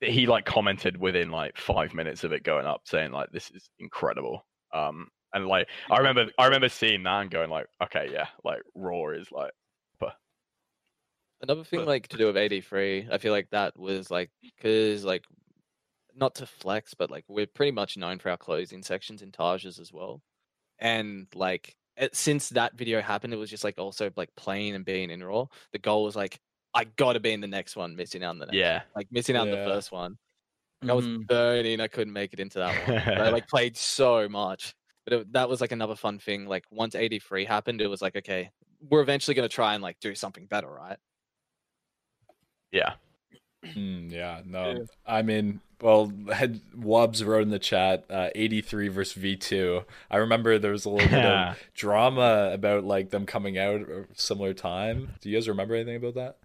he 0.00 0.26
like 0.26 0.44
commented 0.44 0.96
within 0.96 1.30
like 1.30 1.56
five 1.56 1.94
minutes 1.94 2.24
of 2.24 2.32
it 2.32 2.42
going 2.42 2.66
up, 2.66 2.82
saying 2.84 3.12
like, 3.12 3.30
"This 3.30 3.50
is 3.50 3.68
incredible." 3.78 4.46
Um, 4.72 5.08
and 5.32 5.46
like 5.46 5.68
I 5.90 5.98
remember, 5.98 6.26
I 6.38 6.46
remember 6.46 6.68
seeing 6.68 7.02
that 7.04 7.22
and 7.22 7.30
going 7.30 7.50
like, 7.50 7.66
"Okay, 7.82 8.10
yeah, 8.12 8.26
like 8.44 8.62
Raw 8.74 9.08
is 9.08 9.30
like." 9.32 9.52
Another 11.40 11.64
thing 11.64 11.80
But- 11.80 11.88
like 11.88 12.08
to 12.08 12.16
do 12.16 12.26
with 12.26 12.38
83, 12.38 13.08
I 13.10 13.18
feel 13.18 13.32
like 13.32 13.50
that 13.50 13.78
was 13.78 14.10
like 14.10 14.30
because 14.40 15.04
like 15.04 15.24
not 16.14 16.36
to 16.36 16.46
flex, 16.46 16.94
but 16.94 17.10
like 17.10 17.24
we're 17.28 17.46
pretty 17.46 17.72
much 17.72 17.98
known 17.98 18.18
for 18.18 18.30
our 18.30 18.38
closing 18.38 18.82
sections 18.82 19.20
in 19.20 19.30
tages 19.30 19.78
as 19.78 19.92
well. 19.92 20.22
And 20.78 21.26
like 21.34 21.76
it, 21.96 22.14
since 22.16 22.48
that 22.50 22.74
video 22.76 23.00
happened, 23.00 23.32
it 23.32 23.36
was 23.36 23.50
just 23.50 23.64
like 23.64 23.78
also 23.78 24.10
like 24.16 24.30
playing 24.36 24.74
and 24.74 24.84
being 24.84 25.10
in 25.10 25.22
Raw. 25.22 25.46
The 25.72 25.78
goal 25.78 26.04
was 26.04 26.16
like 26.16 26.38
I 26.74 26.84
gotta 26.84 27.20
be 27.20 27.32
in 27.32 27.40
the 27.40 27.46
next 27.46 27.76
one, 27.76 27.94
missing 27.94 28.24
out 28.24 28.30
on 28.30 28.38
the 28.38 28.46
next. 28.46 28.56
Yeah. 28.56 28.82
Like 28.96 29.06
missing 29.12 29.36
out 29.36 29.42
on 29.42 29.48
Yeah. 29.54 29.64
the 29.64 29.70
first 29.70 29.92
one. 29.92 30.18
Like, 30.82 30.90
I 30.90 30.94
was 30.94 31.06
Mhm. 31.06 31.26
burning. 31.28 31.80
I 31.80 31.86
couldn't 31.88 32.12
make 32.12 32.32
it 32.32 32.40
into 32.40 32.58
that 32.58 32.88
one. 32.88 33.02
but 33.06 33.20
I 33.20 33.28
like 33.30 33.46
played 33.48 33.76
so 33.76 34.28
much. 34.28 34.74
But 35.06 35.12
it, 35.12 35.32
that 35.34 35.48
was 35.48 35.60
like 35.60 35.70
another 35.72 35.94
fun 35.94 36.18
thing. 36.18 36.46
Like 36.46 36.64
once 36.70 36.94
83 36.94 37.44
happened, 37.44 37.80
it 37.80 37.86
was 37.86 38.02
like, 38.02 38.16
okay, 38.16 38.50
we're 38.80 39.02
eventually 39.02 39.34
gonna 39.34 39.48
try 39.48 39.74
and 39.74 39.82
like 39.82 40.00
do 40.00 40.14
something 40.14 40.46
better, 40.46 40.68
right? 40.68 40.98
Yeah. 42.72 42.94
Mm, 43.64 44.10
yeah, 44.10 44.42
no. 44.44 44.72
Yeah. 44.72 44.78
I 45.06 45.22
mean, 45.22 45.60
well, 45.80 46.12
had 46.32 46.60
Wubs 46.76 47.24
wrote 47.24 47.42
in 47.42 47.50
the 47.50 47.58
chat, 47.58 48.04
uh, 48.10 48.30
83 48.34 48.88
versus 48.88 49.22
V2. 49.22 49.84
I 50.10 50.16
remember 50.16 50.58
there 50.58 50.72
was 50.72 50.84
a 50.84 50.90
little 50.90 51.08
bit 51.08 51.24
of 51.24 51.58
drama 51.74 52.50
about 52.52 52.84
like 52.84 53.10
them 53.10 53.26
coming 53.26 53.58
out 53.58 53.82
at 53.82 53.88
a 53.88 54.06
similar 54.14 54.54
time. 54.54 55.14
Do 55.20 55.28
you 55.28 55.36
guys 55.36 55.48
remember 55.48 55.74
anything 55.74 55.96
about 55.96 56.14
that? 56.14 56.36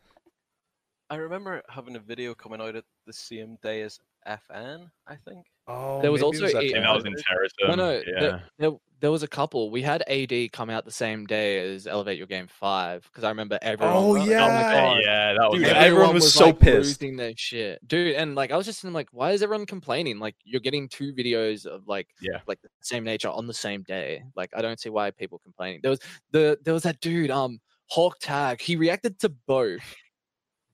I 1.10 1.16
remember 1.16 1.64
having 1.70 1.96
a 1.96 2.00
video 2.00 2.36
coming 2.36 2.62
out 2.62 2.76
at 2.76 2.86
the 3.08 3.14
same 3.14 3.58
day 3.64 3.82
as 3.82 4.00
FN. 4.28 4.90
I 5.08 5.16
think. 5.16 5.46
Oh, 5.70 6.02
There 6.02 6.12
was 6.12 6.22
maybe 6.22 6.38
it 6.38 6.42
also 6.44 6.58
that 6.60 6.64
a- 6.64 6.82
that 6.82 6.96
was 6.96 7.06
in 7.06 7.16
Terrorism. 7.16 7.58
No, 7.68 7.76
no, 7.76 7.92
yeah. 7.92 8.20
there, 8.20 8.44
there, 8.58 8.72
there 9.02 9.12
was 9.12 9.24
a 9.24 9.28
couple. 9.28 9.70
We 9.72 9.82
had 9.82 10.04
AD 10.08 10.52
come 10.52 10.70
out 10.70 10.84
the 10.84 10.92
same 10.92 11.26
day 11.26 11.74
as 11.74 11.86
Elevate 11.88 12.18
Your 12.18 12.28
Game 12.28 12.48
Five 12.48 13.04
because 13.04 13.24
I 13.24 13.30
remember 13.30 13.58
everyone. 13.62 13.96
Oh, 13.96 14.08
was 14.14 14.20
like, 14.22 14.30
yeah. 14.30 14.48
my 14.48 14.62
God. 14.62 14.98
yeah, 15.04 15.34
that 15.34 15.50
was 15.50 15.60
Dude, 15.60 15.68
Yeah, 15.68 15.82
it. 15.84 15.88
everyone 15.88 16.14
was 16.16 16.34
so 16.34 16.48
like, 16.48 16.60
pissed. 16.60 17.02
losing 17.02 17.16
their 17.16 17.34
shit, 17.38 17.88
dude. 17.88 18.16
And 18.16 18.36
like, 18.36 18.52
I 18.52 18.58
was 18.58 18.66
just 18.66 18.82
thinking, 18.82 18.94
like, 18.96 19.08
why 19.12 19.32
is 19.32 19.42
everyone 19.44 19.66
complaining? 19.68 20.20
Like, 20.20 20.36
you're 20.44 20.60
getting 20.60 20.90
two 20.90 21.14
videos 21.14 21.66
of 21.66 21.88
like, 21.88 22.08
Yeah. 22.20 22.40
like 22.48 22.62
the 22.62 22.70
same 22.82 23.04
nature 23.04 23.30
on 23.30 23.48
the 23.48 23.54
same 23.54 23.84
day. 23.84 24.24
Like, 24.36 24.50
I 24.56 24.62
don't 24.62 24.80
see 24.80 24.90
why 24.90 25.12
people 25.12 25.40
complaining. 25.40 25.80
There 25.84 25.92
was 25.92 26.00
the 26.32 26.58
there 26.66 26.74
was 26.74 26.84
that 26.84 27.00
dude, 27.00 27.32
um, 27.32 27.62
Hawk 27.88 28.18
Tag. 28.20 28.60
He 28.60 28.76
reacted 28.76 29.20
to 29.20 29.30
both. 29.30 29.80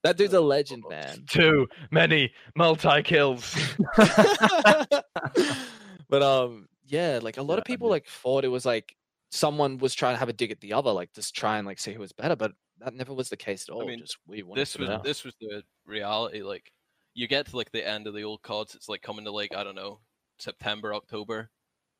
That 0.06 0.18
dude's 0.18 0.36
a 0.36 0.40
legend, 0.40 0.84
man. 0.88 1.24
Too 1.28 1.68
many 1.90 2.32
multi 2.56 3.02
kills. 3.02 3.56
but 3.98 5.04
um, 6.22 6.68
yeah, 6.86 7.20
like 7.24 7.38
a 7.38 7.42
lot 7.42 7.58
of 7.58 7.66
people 7.66 7.90
like 7.90 8.06
thought 8.06 8.46
it 8.46 8.50
was 8.50 8.68
like 8.68 8.96
someone 9.32 9.80
was 9.80 9.96
trying 9.96 10.14
to 10.14 10.20
have 10.20 10.30
a 10.30 10.34
dig 10.34 10.52
at 10.52 10.62
the 10.62 10.74
other, 10.74 10.92
like 10.92 11.12
just 11.14 11.36
try 11.36 11.58
and 11.58 11.66
like 11.66 11.80
see 11.80 11.92
who 11.92 12.02
was 12.02 12.12
better. 12.12 12.36
But 12.36 12.52
that 12.82 12.94
never 12.94 13.16
was 13.16 13.30
the 13.30 13.38
case 13.38 13.66
at 13.68 13.74
all. 13.74 13.82
I 13.82 13.86
mean, 13.88 13.98
just 14.00 14.18
we 14.28 14.44
wanted 14.44 14.62
This 14.62 14.78
was 14.78 14.90
know. 14.90 15.02
this 15.04 15.24
was 15.24 15.34
the 15.42 15.64
reality. 15.88 16.44
Like, 16.44 16.72
you 17.16 17.28
get 17.28 17.48
to 17.48 17.58
like 17.58 17.72
the 17.72 17.86
end 17.88 18.06
of 18.06 18.14
the 18.14 18.22
old 18.24 18.44
cards. 18.44 18.76
It's 18.76 18.88
like 18.88 19.02
coming 19.02 19.26
to 19.26 19.32
like 19.32 19.56
I 19.56 19.64
don't 19.64 19.74
know 19.76 20.02
September, 20.38 20.94
October. 20.94 21.50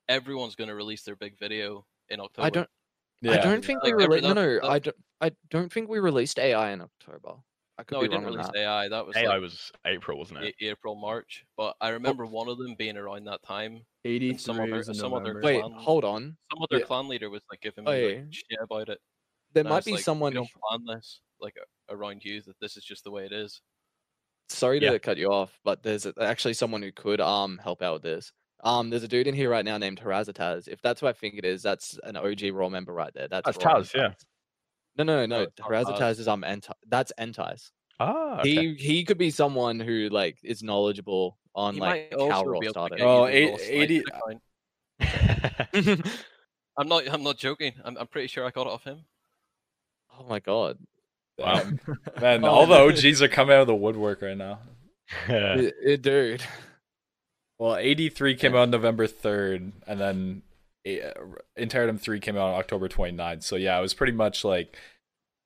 Everyone's 0.08 0.54
gonna 0.54 0.76
release 0.76 1.02
their 1.02 1.16
big 1.16 1.40
video 1.40 1.88
in 2.10 2.20
October. 2.20 2.46
I 2.46 2.50
don't. 2.52 2.70
Yeah. 3.24 3.32
I 3.32 3.38
don't 3.38 3.66
think 3.66 3.82
Like, 3.82 3.96
we 3.96 4.04
every- 4.04 4.18
released. 4.18 4.36
No, 4.36 4.54
that- 4.54 4.62
no, 4.62 4.70
I 4.70 4.78
don't. 4.78 4.96
I 5.22 5.32
don't 5.50 5.74
think 5.74 5.90
we 5.90 5.98
released 5.98 6.38
AI 6.38 6.70
in 6.72 6.82
October. 6.82 7.38
I 7.78 7.84
could 7.84 7.96
No, 7.96 8.02
be 8.02 8.08
didn't 8.08 8.26
release 8.26 8.46
that. 8.48 8.56
AI. 8.56 8.88
That 8.88 9.06
was 9.06 9.16
AI 9.18 9.28
like 9.28 9.42
was 9.42 9.72
April, 9.86 10.18
wasn't 10.18 10.44
it? 10.44 10.56
A- 10.62 10.66
April, 10.70 10.96
March. 10.96 11.46
But 11.58 11.76
I 11.82 11.90
remember 11.90 12.26
one 12.26 12.48
of 12.48 12.58
them 12.58 12.76
being 12.78 12.96
around 12.96 13.26
that 13.26 13.44
time. 13.44 13.86
Eighty 14.06 14.38
some 14.38 14.60
other- 14.60 14.84
some 14.84 15.14
other. 15.14 15.42
Wait, 15.44 15.60
clan- 15.62 15.74
hold 15.74 16.06
on. 16.06 16.38
Some 16.54 16.62
other 16.64 16.80
Yeah. 16.80 16.86
clan 16.86 17.08
leader 17.10 17.30
was 17.30 17.42
like 17.52 17.60
giving 17.62 17.84
me 17.84 17.92
Oh, 17.92 17.94
like, 18.08 18.16
yeah. 18.16 18.24
shit 18.32 18.60
about 18.62 18.90
it. 18.90 19.02
There 19.54 19.62
and 19.62 19.70
might 19.70 19.84
be 19.86 19.94
like, 19.94 20.02
someone 20.04 20.32
We 20.32 20.36
don't 20.36 20.50
plan 20.52 20.86
this 20.96 21.22
like 21.42 21.56
around 21.90 22.24
you. 22.24 22.42
That 22.44 22.58
this 22.62 22.78
is 22.78 22.84
just 22.86 23.04
the 23.04 23.12
way 23.12 23.26
it 23.26 23.34
is. 23.34 23.62
Sorry 24.48 24.80
to 24.80 24.86
Yeah. 24.86 24.98
cut 24.98 25.18
you 25.18 25.32
off, 25.32 25.60
but 25.64 25.82
there's 25.84 26.06
actually 26.22 26.54
someone 26.54 26.82
who 26.82 26.92
could 26.94 27.20
um 27.20 27.58
help 27.58 27.82
out 27.82 27.94
with 27.94 28.04
this. 28.04 28.32
Um, 28.64 28.90
there's 28.90 29.04
a 29.04 29.08
dude 29.08 29.28
in 29.28 29.36
here 29.36 29.50
right 29.50 29.66
now 29.66 29.78
named 29.78 30.00
Harazataz. 30.00 30.68
If 30.70 30.82
that's 30.82 31.02
who 31.02 31.08
I 31.08 31.14
think 31.14 31.36
it 31.36 31.44
is, 31.46 31.62
that's 31.62 32.00
an 32.04 32.16
OG 32.16 32.52
Raw 32.52 32.70
member 32.70 32.94
right 32.94 33.14
there. 33.14 33.28
That's, 33.28 33.46
That's 33.46 33.58
Taz, 33.58 33.94
yeah. 33.94 34.14
Entice. 34.98 35.06
No, 35.08 35.26
no, 35.26 35.26
no. 35.26 35.42
it's 35.44 35.60
not 35.60 35.70
Harazataz 35.70 35.98
Taz. 36.00 36.20
is 36.20 36.28
um 36.28 36.42
Enti- 36.44 36.72
That's 36.88 37.12
Entice. 37.18 37.72
Ah, 38.00 38.40
okay. 38.40 38.50
He 38.50 38.74
he 38.76 39.04
could 39.06 39.18
be 39.18 39.32
someone 39.32 39.80
who 39.80 40.10
like 40.10 40.38
is 40.44 40.62
knowledgeable 40.64 41.38
on 41.56 41.76
He 41.76 41.80
like 41.80 42.12
might 42.12 42.20
also 42.20 42.32
how 42.32 42.44
Raw 42.44 42.60
be 42.60 42.66
able 42.68 42.74
to 42.74 42.80
started. 42.80 42.98
get 42.98 43.06
Oh, 43.08 43.26
you 43.28 43.32
the 43.32 43.38
eight- 43.38 44.02
Raw 44.12 44.28
Sniper 44.28 44.42
80. 45.00 46.02
I'm 46.78 46.88
not. 46.88 47.08
I'm 47.10 47.24
not 47.24 47.38
joking. 47.38 47.74
I'm. 47.84 47.98
I'm 47.98 48.08
pretty 48.08 48.28
sure 48.28 48.46
I 48.46 48.52
got 48.52 48.68
it 48.68 48.74
off 48.74 48.84
him. 48.84 49.06
oh 50.20 50.26
my 50.28 50.40
god. 50.40 50.78
Wow. 51.38 51.64
Man, 52.22 52.44
Oh, 52.44 52.48
all 52.50 52.66
the. 52.66 52.76
OGs 52.76 53.22
are 53.22 53.28
coming 53.28 53.56
out 53.56 53.62
of 53.62 53.68
the 53.68 53.76
woodwork 53.76 54.22
right 54.22 54.38
now. 54.38 54.60
I- 55.28 55.72
I- 55.88 55.96
dude. 55.96 56.44
Well, 57.58 57.78
83 57.78 58.36
came 58.36 58.54
out 58.56 58.68
November 58.68 59.08
3rd, 59.08 59.72
and 59.88 60.00
then 60.00 60.42
uh, 60.86 61.12
Interim 61.58 61.98
3 61.98 62.20
came 62.20 62.36
out 62.38 62.54
on 62.54 62.60
October 62.60 62.88
29th. 62.88 63.44
So, 63.44 63.56
yeah, 63.56 63.78
it 63.78 63.82
was 63.82 63.94
pretty 63.94 64.14
much 64.14 64.44
like 64.44 64.78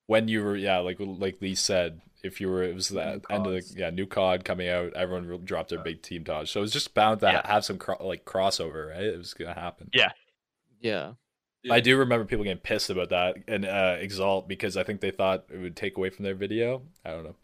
when 0.07 0.27
you 0.27 0.43
were, 0.43 0.55
yeah, 0.55 0.79
like 0.79 0.97
like 0.99 1.41
Lee 1.41 1.55
said, 1.55 2.01
if 2.23 2.41
you 2.41 2.49
were, 2.49 2.63
it 2.63 2.75
was 2.75 2.89
the 2.89 2.95
New 3.15 3.21
end 3.35 3.45
of 3.47 3.53
the, 3.53 3.63
yeah, 3.77 3.89
new 3.91 4.05
COD 4.05 4.43
coming 4.43 4.67
out, 4.69 4.93
everyone 4.93 5.45
dropped 5.45 5.69
their 5.69 5.79
Yeah. 5.79 5.83
big 5.83 6.01
team 6.01 6.23
tage. 6.25 6.51
So 6.51 6.59
it 6.59 6.63
was 6.63 6.73
just 6.73 6.93
bound 6.93 7.21
to 7.21 7.27
Yeah. 7.27 7.47
have 7.47 7.63
some 7.63 7.77
cro- 7.77 8.05
like 8.05 8.25
crossover, 8.25 8.89
right? 8.91 9.03
It 9.03 9.17
was 9.17 9.33
going 9.33 9.53
to 9.53 9.59
happen. 9.59 9.89
Yeah. 9.93 10.11
Yeah. 10.81 11.13
I 11.69 11.81
do 11.81 11.97
remember 11.97 12.25
people 12.25 12.45
getting 12.45 12.61
pissed 12.61 12.89
about 12.89 13.09
that 13.09 13.35
and 13.47 13.65
uh, 13.65 13.97
Exalt 13.99 14.47
because 14.47 14.77
I 14.77 14.83
think 14.83 15.01
they 15.01 15.11
thought 15.11 15.45
it 15.53 15.57
would 15.57 15.75
take 15.75 15.97
away 15.97 16.09
from 16.09 16.23
their 16.23 16.33
video. 16.35 16.83
I 17.05 17.11
don't 17.11 17.25
know. 17.25 17.35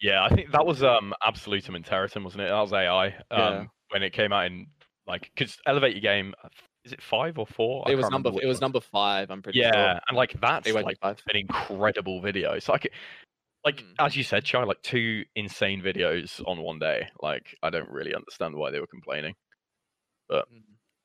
Yeah, 0.00 0.22
I 0.24 0.28
think 0.34 0.50
that 0.52 0.66
was 0.66 0.82
um 0.82 1.14
Absolutum 1.22 1.74
and 1.76 1.84
Terratin, 1.84 2.22
wasn't 2.24 2.42
it? 2.42 2.48
That 2.48 2.60
was 2.60 2.72
AI. 2.72 3.06
Um, 3.06 3.12
Yeah. 3.30 3.64
when 3.90 4.02
it 4.02 4.12
came 4.12 4.32
out 4.32 4.46
in 4.46 4.66
like 5.06 5.30
because 5.34 5.56
Elevate 5.66 5.94
Your 5.94 6.02
Game, 6.02 6.34
uh, 6.44 6.48
is 6.84 6.92
it 6.92 7.02
five 7.02 7.38
or 7.38 7.46
four? 7.46 7.86
I 7.86 7.92
It 7.92 7.96
was 7.96 8.10
number 8.10 8.30
it 8.42 8.46
was 8.46 8.60
number 8.60 8.80
five, 8.80 9.30
I'm 9.30 9.42
pretty 9.42 9.60
Yeah, 9.60 9.72
sure. 9.72 10.00
and 10.08 10.16
like 10.16 10.38
that's 10.40 10.72
like 10.72 10.98
five. 11.00 11.22
an 11.28 11.36
incredible 11.36 12.20
video. 12.20 12.58
So 12.58 12.72
like, 12.72 12.92
like 13.64 13.76
Mm. 13.82 13.94
as 14.00 14.16
you 14.16 14.24
said, 14.24 14.44
Chai, 14.44 14.64
like 14.64 14.82
two 14.82 15.24
insane 15.36 15.80
videos 15.82 16.42
on 16.46 16.60
one 16.62 16.78
day. 16.78 17.08
Like 17.20 17.56
I 17.62 17.70
don't 17.70 17.88
really 17.88 18.14
understand 18.14 18.54
why 18.56 18.70
they 18.70 18.80
were 18.80 18.86
complaining. 18.86 19.34
But 20.28 20.48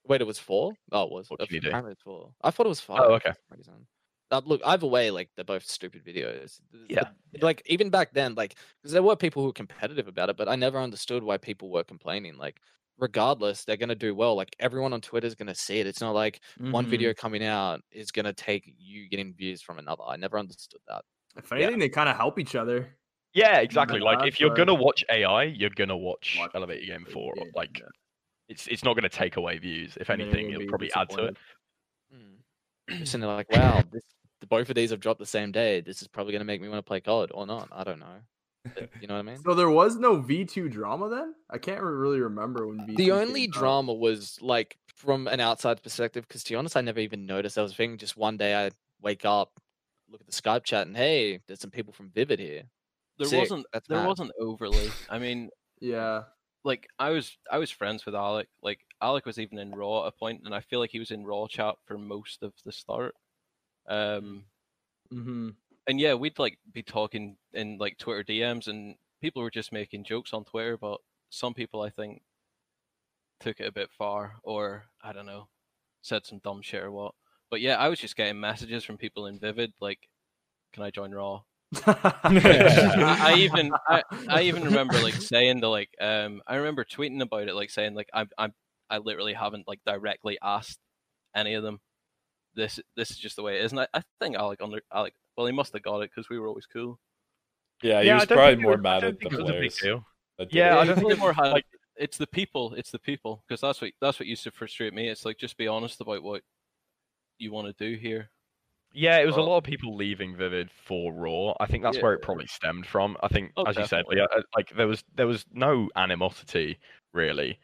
Wait, 0.07 0.21
it 0.21 0.28
was 0.28 0.39
four? 0.39 0.73
Oh, 0.91 1.03
it 1.03 1.11
was. 1.11 1.30
What 1.30 1.41
uh, 1.41 1.45
can 1.45 1.55
you 1.55 1.61
do? 1.61 1.95
four. 2.03 2.34
I 2.41 2.51
thought 2.51 2.65
it 2.65 2.69
was 2.69 2.80
five. 2.80 3.01
Oh, 3.01 3.13
okay. 3.15 3.32
for 3.32 3.36
some 3.49 3.57
reason. 3.57 3.88
Uh, 4.30 4.41
look, 4.45 4.61
either 4.65 4.88
way, 4.88 5.11
like 5.11 5.30
they're 5.36 5.45
both 5.45 5.65
stupid 5.65 6.03
videos. 6.05 6.59
Yeah, 6.89 7.09
the- 7.32 7.45
Like 7.45 7.61
even 7.65 7.89
back 7.89 8.13
then, 8.13 8.36
like 8.36 8.55
because 8.82 8.93
there 8.93 9.03
were 9.03 9.15
people 9.15 9.41
who 9.41 9.47
were 9.47 9.53
competitive 9.53 10.07
about 10.07 10.30
it, 10.30 10.38
but 10.38 10.49
I 10.49 10.55
never 10.55 10.80
understood 10.80 11.23
why 11.23 11.38
people 11.38 11.69
were 11.69 11.84
complaining. 11.84 12.38
Like, 12.38 12.59
regardless, 12.97 13.63
they're 13.65 13.77
gonna 13.77 13.95
do 13.95 14.13
well. 14.15 14.35
Like 14.35 14.55
everyone 14.59 14.93
on 14.93 15.01
Twitter 15.01 15.27
is 15.27 15.35
gonna 15.35 15.55
see 15.55 15.79
it. 15.79 15.87
It's 15.87 16.01
not 16.01 16.11
like 16.15 16.41
one 16.59 16.85
Mhm. 16.85 16.89
video 16.89 17.13
coming 17.13 17.43
out 17.43 17.81
is 17.91 18.11
gonna 18.11 18.33
take 18.33 18.73
you 18.77 19.07
getting 19.09 19.33
views 19.33 19.61
from 19.61 19.79
another. 19.79 20.03
I 20.07 20.15
never 20.17 20.37
understood 20.39 20.81
that. 20.87 21.03
If 21.35 21.51
anything, 21.51 21.79
they 21.79 21.89
kind 21.89 22.09
of 22.09 22.15
help 22.15 22.39
each 22.39 22.55
other. 22.55 22.97
Yeah, 23.33 23.59
exactly. 23.59 23.99
Like 23.99 24.25
if 24.27 24.39
you're 24.39 24.49
right. 24.49 24.57
gonna 24.57 24.73
watch 24.73 25.03
AI, 25.11 25.43
you're 25.43 25.69
gonna 25.69 25.97
watch 25.97 26.37
Watch 26.39 26.51
Elevate 26.55 26.83
Your 26.83 26.97
Game 26.97 27.05
the 27.05 27.11
Four. 27.11 27.33
game, 27.35 27.51
Like 27.53 27.77
yeah. 27.79 27.85
it's 28.49 28.67
it's 28.67 28.83
not 28.83 28.95
gonna 28.95 29.09
take 29.09 29.37
away 29.37 29.57
views. 29.59 29.95
If 29.97 30.09
anything, 30.09 30.51
it'll 30.51 30.67
probably 30.67 30.91
add 30.93 31.09
to 31.11 31.25
it. 31.25 31.35
disappointed. 31.35 31.37
Mm. 32.89 33.11
There 33.19 33.27
like, 33.27 33.51
wow, 33.51 33.83
this, 33.91 34.03
both 34.47 34.69
of 34.69 34.75
these 34.75 34.91
have 34.91 34.99
dropped 35.01 35.19
the 35.19 35.25
same 35.25 35.51
day. 35.51 35.81
This 35.81 36.01
is 36.01 36.07
probably 36.07 36.31
gonna 36.33 36.45
make 36.45 36.61
me 36.61 36.69
want 36.69 36.79
to 36.79 36.87
play 36.87 37.01
COD 37.01 37.31
or 37.33 37.45
not. 37.45 37.67
I 37.71 37.83
don't 37.83 37.99
know. 37.99 38.21
But 38.76 38.89
You 38.99 39.07
know 39.07 39.13
what 39.15 39.20
I 39.20 39.24
mean? 39.24 39.38
So 39.43 39.53
there 39.53 39.70
was 39.70 39.95
no 39.97 40.18
V 40.22 40.45
two 40.45 40.70
drama 40.70 41.09
then. 41.09 41.36
I 41.49 41.57
can't 41.57 41.82
really 41.82 42.20
remember 42.20 42.68
when 42.68 42.86
V. 42.86 42.95
the 42.95 43.11
only 43.11 43.47
drama 43.47 43.93
was 43.93 44.38
like 44.41 44.78
from 44.95 45.28
an 45.28 45.39
outside 45.39 45.82
perspective 45.84 46.28
because 46.28 46.43
to 46.43 46.53
be 46.53 46.55
honest 46.55 46.76
i 46.76 46.82
never 46.82 46.99
even 46.99 47.28
noticed 47.28 47.53
that 47.53 47.61
was 47.61 47.72
a 47.72 47.76
thing 47.76 47.99
just 47.99 48.18
one 48.18 48.36
day 48.36 48.55
i 48.65 48.72
wake 48.99 49.26
up 49.26 49.61
look 50.09 50.20
at 50.20 50.26
the 50.26 50.34
skype 50.34 50.63
chat 50.63 50.88
and 50.88 50.97
hey 50.97 51.39
there's 51.45 51.59
some 51.59 51.70
people 51.70 51.93
from 51.93 52.09
vivid 52.09 52.39
here 52.39 52.63
There 53.20 53.28
Sick, 53.28 53.41
wasn't. 53.41 53.68
that's 53.72 53.88
There 53.88 53.99
mad. 53.99 54.07
wasn't 54.07 54.32
overly. 54.39 54.89
I 55.07 55.20
mean, 55.20 55.49
Yeah. 55.80 56.24
like 56.63 56.88
I 56.97 57.11
was. 57.11 57.38
I 57.51 57.59
was 57.59 57.70
friends 57.70 58.05
with 58.07 58.15
Alec. 58.15 58.47
Like 58.63 58.80
Alec 59.01 59.26
was 59.28 59.38
even 59.38 59.59
in 59.59 59.72
Raw 59.72 60.01
at 60.07 60.07
a 60.07 60.11
point, 60.18 60.41
and 60.45 60.53
I 60.55 60.59
feel 60.61 60.80
like 60.80 60.89
he 60.91 60.99
was 60.99 61.11
in 61.11 61.24
Raw 61.26 61.45
chat 61.47 61.76
for 61.86 61.97
most 61.99 62.41
of 62.43 62.53
the 62.65 62.72
start. 62.72 63.13
Um, 63.88 64.45
Mm-hmm. 65.13 65.49
And 65.88 65.99
yeah, 65.99 66.13
we'd 66.13 66.38
like 66.38 66.59
be 66.71 66.83
talking 66.83 67.38
in 67.53 67.77
like 67.77 67.97
Twitter 67.97 68.23
DMs, 68.23 68.67
and 68.67 68.95
people 69.21 69.41
were 69.41 69.49
just 69.51 69.71
making 69.71 70.03
jokes 70.03 70.33
on 70.33 70.43
Twitter, 70.43 70.77
but 70.77 70.99
some 71.29 71.53
people 71.53 71.81
I 71.81 71.89
think 71.89 72.21
took 73.39 73.59
it 73.59 73.67
a 73.67 73.71
bit 73.71 73.89
far, 73.97 74.35
or 74.43 74.85
I 75.01 75.13
don't 75.13 75.25
know, 75.25 75.47
said 76.01 76.25
some 76.25 76.39
dumb 76.43 76.61
shit 76.61 76.83
or 76.83 76.91
what. 76.91 77.13
But 77.49 77.61
yeah, 77.61 77.77
I 77.77 77.88
was 77.88 77.99
just 77.99 78.17
getting 78.17 78.39
messages 78.39 78.83
from 78.83 78.97
people 78.97 79.25
in 79.27 79.39
Vivid 79.39 79.73
like, 79.79 80.09
"Can 80.73 80.83
I 80.83 80.91
join 80.91 81.11
Raw?" 81.11 81.43
I, 81.85 82.13
I 83.19 83.35
even 83.38 83.71
I, 83.88 84.01
I 84.29 84.41
even 84.43 84.63
remember 84.63 85.01
like 85.01 85.15
saying 85.15 85.61
to 85.61 85.69
like 85.69 85.89
um 85.99 86.41
I 86.47 86.55
remember 86.55 86.85
tweeting 86.85 87.21
about 87.21 87.47
it 87.47 87.55
like 87.55 87.69
saying 87.69 87.93
like 87.93 88.09
I'm 88.13 88.29
I'm 88.38 88.53
I 88.89 88.99
literally 88.99 89.33
haven't 89.33 89.67
like 89.67 89.79
directly 89.85 90.38
asked 90.41 90.79
any 91.35 91.53
of 91.53 91.63
them. 91.63 91.79
This 92.55 92.79
this 92.95 93.11
is 93.11 93.17
just 93.17 93.35
the 93.38 93.43
way 93.43 93.59
it 93.59 93.65
is, 93.65 93.71
and 93.71 93.81
I, 93.81 93.88
I 93.93 94.01
think 94.19 94.35
Alec 94.35 94.61
under 94.61 94.81
Alec 94.93 95.13
well 95.38 95.45
he 95.47 95.53
must 95.53 95.71
have 95.73 95.83
got 95.83 95.99
it 96.01 96.09
because 96.13 96.29
we 96.29 96.39
were 96.39 96.47
always 96.47 96.65
cool. 96.65 96.99
Yeah, 97.83 98.01
he 98.01 98.07
Yeah, 98.07 98.15
was 98.15 98.25
probably 98.25 98.55
think 98.55 98.61
more 98.63 98.71
was- 98.73 98.81
mad 98.81 99.03
at 99.03 99.13
the 99.19 99.29
think 99.29 99.33
it 99.33 99.41
was 99.43 99.49
a 99.49 99.53
big 99.59 99.71
players. 99.71 100.01
Yeah, 100.51 100.79
I 100.79 100.85
don't 100.85 100.95
he 100.97 101.01
think 101.01 101.11
it 101.13 101.19
more 101.19 101.33
had 101.33 101.51
like 101.51 101.65
it's 101.95 102.17
the 102.17 102.27
people 102.27 102.73
it's 102.75 102.91
the 102.91 102.99
people 102.99 103.43
because 103.47 103.61
that's 103.61 103.81
what 103.81 103.91
that's 104.01 104.19
what 104.19 104.27
used 104.27 104.43
to 104.43 104.51
frustrate 104.51 104.93
me. 104.93 105.07
It's 105.09 105.25
like 105.25 105.38
just 105.38 105.57
be 105.57 105.67
honest 105.67 106.01
about 106.01 106.23
what 106.23 106.41
you 107.38 107.51
want 107.51 107.67
to 107.67 107.73
do 107.91 107.97
here. 107.97 108.29
Yeah, 108.93 109.19
it 109.19 109.25
was 109.27 109.35
a 109.35 109.41
lot 109.41 109.57
of 109.57 109.63
people 109.63 109.95
leaving 109.95 110.35
Vivid 110.35 110.71
for 110.71 111.11
Raw. 111.13 111.53
I 111.59 111.67
think 111.67 111.83
that's 111.83 112.01
where 112.01 112.13
it 112.13 112.21
probably 112.21 112.47
stemmed 112.47 112.88
from. 112.88 113.17
I 113.21 113.27
think, 113.27 113.51
Oh, 113.57 113.63
as 113.63 113.75
you 113.75 113.85
said, 113.85 114.05
definitely. 114.05 114.17
yeah, 114.17 114.38
uh, 114.38 114.41
like 114.55 114.69
there 114.75 114.88
was 114.88 115.03
there 115.13 115.27
was 115.27 115.45
no 115.51 115.89
animosity 115.95 116.79
really 117.13 117.59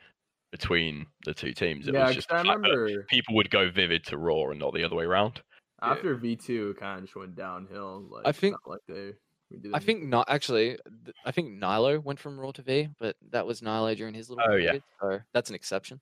between 0.51 1.07
the 1.25 1.33
two 1.33 1.53
teams. 1.53 1.87
It 1.87 1.93
yeah, 1.93 2.01
was 2.01 2.09
'cause 2.09 2.15
just 2.15 2.31
I 2.31 2.37
the 2.39 2.43
fact 2.49 2.61
that 2.61 2.69
remember 2.69 3.03
people 3.09 3.35
would 3.35 3.49
go 3.49 3.69
Vivid 3.71 4.03
to 4.07 4.17
Raw 4.17 4.49
and 4.49 4.59
not 4.59 4.73
the 4.75 4.83
other 4.83 4.95
way 4.95 5.05
around. 5.05 5.41
After 5.83 6.15
V 6.15 6.35
two, 6.35 6.69
it 6.71 6.79
kind 6.79 6.99
of 6.99 7.05
just 7.05 7.15
went 7.15 7.35
downhill. 7.35 8.05
Like 8.09 8.25
I 8.27 8.31
think- 8.31 8.53
not 8.65 8.69
like 8.71 8.81
they 8.87 9.13
We 9.51 9.57
did 9.57 9.73
I 9.73 9.79
think 9.79 10.03
not 10.03 10.29
actually. 10.29 10.77
th- 11.05 11.15
I 11.25 11.31
think 11.31 11.51
Nilo 11.59 11.99
went 11.99 12.19
from 12.19 12.39
Raw 12.39 12.51
to 12.53 12.61
V, 12.61 12.89
but 12.99 13.15
that 13.31 13.45
was 13.45 13.61
Nilo 13.61 13.93
during 13.95 14.13
his 14.13 14.29
little 14.29 14.43
Oh, 14.47 14.55
yeah. 14.55 14.77
so 15.01 15.19
that's 15.33 15.49
an 15.49 15.55
exception. 15.55 15.99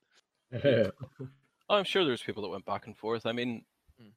Oh, 1.68 1.76
I'm 1.76 1.84
sure 1.84 2.04
there's 2.04 2.22
people 2.22 2.42
that 2.42 2.50
went 2.50 2.66
back 2.66 2.86
and 2.86 2.94
forth. 2.96 3.24
I 3.24 3.32
mean, 3.32 3.64
Hmm. 3.98 4.08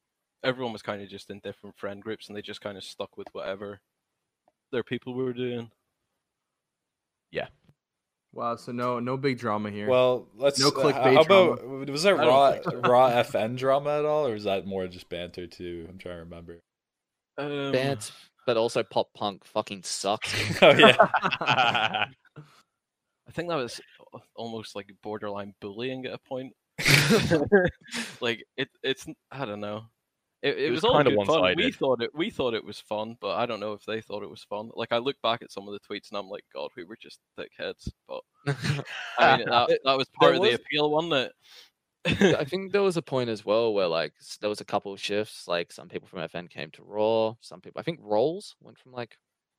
everyone 0.42 0.72
was 0.74 0.82
kind 0.82 1.00
of 1.00 1.08
just 1.08 1.30
in 1.30 1.38
different 1.40 1.76
friend 1.78 2.02
groups, 2.02 2.28
and 2.28 2.36
they 2.36 2.42
just 2.42 2.60
kind 2.60 2.76
of 2.76 2.84
stuck 2.84 3.16
with 3.16 3.28
whatever 3.32 3.80
their 4.72 4.82
people 4.82 5.14
were 5.14 5.32
doing. 5.32 5.70
Wow, 8.36 8.56
so 8.56 8.70
no 8.70 9.00
no 9.00 9.16
big 9.16 9.38
drama 9.38 9.70
here. 9.70 9.88
Well, 9.88 10.28
let's. 10.36 10.60
No 10.60 10.68
uh, 10.68 10.70
clickbait 10.72 11.14
How 11.14 11.22
about 11.22 11.60
drama. 11.60 11.90
was 11.90 12.02
that 12.02 12.16
raw 12.16 12.54
so. 12.62 12.76
raw 12.80 13.10
FN 13.22 13.56
drama 13.56 13.98
at 13.98 14.04
all, 14.04 14.26
or 14.26 14.34
was 14.34 14.44
that 14.44 14.66
more 14.66 14.86
just 14.88 15.08
banter 15.08 15.46
too? 15.46 15.86
I'm 15.88 15.96
trying 15.96 16.16
to 16.16 16.20
remember. 16.20 16.60
Um, 17.38 17.72
Bant, 17.72 18.12
but 18.46 18.58
also 18.58 18.82
pop 18.82 19.08
punk 19.14 19.46
fucking 19.46 19.84
sucks. 19.84 20.34
oh 20.62 20.70
yeah, 20.70 20.96
I 21.00 22.08
think 23.32 23.48
that 23.48 23.56
was 23.56 23.80
almost 24.34 24.76
like 24.76 24.90
borderline 25.02 25.54
bullying 25.62 26.04
at 26.04 26.12
a 26.12 26.18
point. 26.18 26.52
like 28.20 28.44
it, 28.58 28.68
it's 28.82 29.06
I 29.32 29.46
don't 29.46 29.60
know. 29.60 29.84
It, 30.42 30.58
it, 30.58 30.64
It 30.66 30.70
was, 30.70 30.82
was 30.82 30.84
all 30.84 30.96
kinda 31.02 31.16
good 31.16 31.26
fun. 31.26 31.54
We 31.56 31.72
thought 31.72 32.02
it 32.02 32.14
we 32.14 32.30
thought 32.30 32.54
it 32.54 32.64
was 32.64 32.78
fun, 32.80 33.16
but 33.20 33.36
I 33.36 33.46
don't 33.46 33.60
know 33.60 33.72
if 33.72 33.84
they 33.84 34.00
thought 34.00 34.22
it 34.22 34.30
was 34.30 34.44
fun. 34.44 34.70
Like 34.74 34.92
I 34.92 34.98
look 34.98 35.16
back 35.22 35.42
at 35.42 35.50
some 35.50 35.66
of 35.66 35.72
the 35.72 35.80
tweets 35.80 36.10
and 36.10 36.18
I'm 36.18 36.28
like, 36.28 36.44
God, 36.54 36.70
we 36.76 36.84
were 36.84 36.96
just 37.00 37.20
dickheads. 37.38 37.88
But 38.06 38.20
I 39.18 39.38
mean, 39.38 39.48
that, 39.48 39.80
that 39.84 39.96
was 39.98 40.08
there 40.08 40.18
part 40.20 40.36
of 40.36 40.42
the 40.42 40.52
appeal, 40.54 40.90
wasn't 40.90 41.14
it? 41.14 41.32
I 42.38 42.44
think 42.48 42.72
there 42.72 42.82
was 42.82 42.96
a 42.96 43.02
point 43.02 43.30
as 43.30 43.44
well 43.44 43.74
where 43.74 43.88
like 43.88 44.12
there 44.40 44.50
was 44.50 44.60
a 44.60 44.64
couple 44.64 44.92
of 44.92 45.00
shifts. 45.00 45.48
Like 45.48 45.72
some 45.72 45.88
people 45.88 46.06
from 46.08 46.20
FN 46.20 46.48
came 46.48 46.70
to 46.72 46.84
Raw. 46.84 47.34
Some 47.40 47.60
people, 47.60 47.80
I 47.80 47.82
think, 47.82 47.98
Rolls 48.02 48.54
went 48.60 48.78
from 48.78 48.92
like 48.92 49.16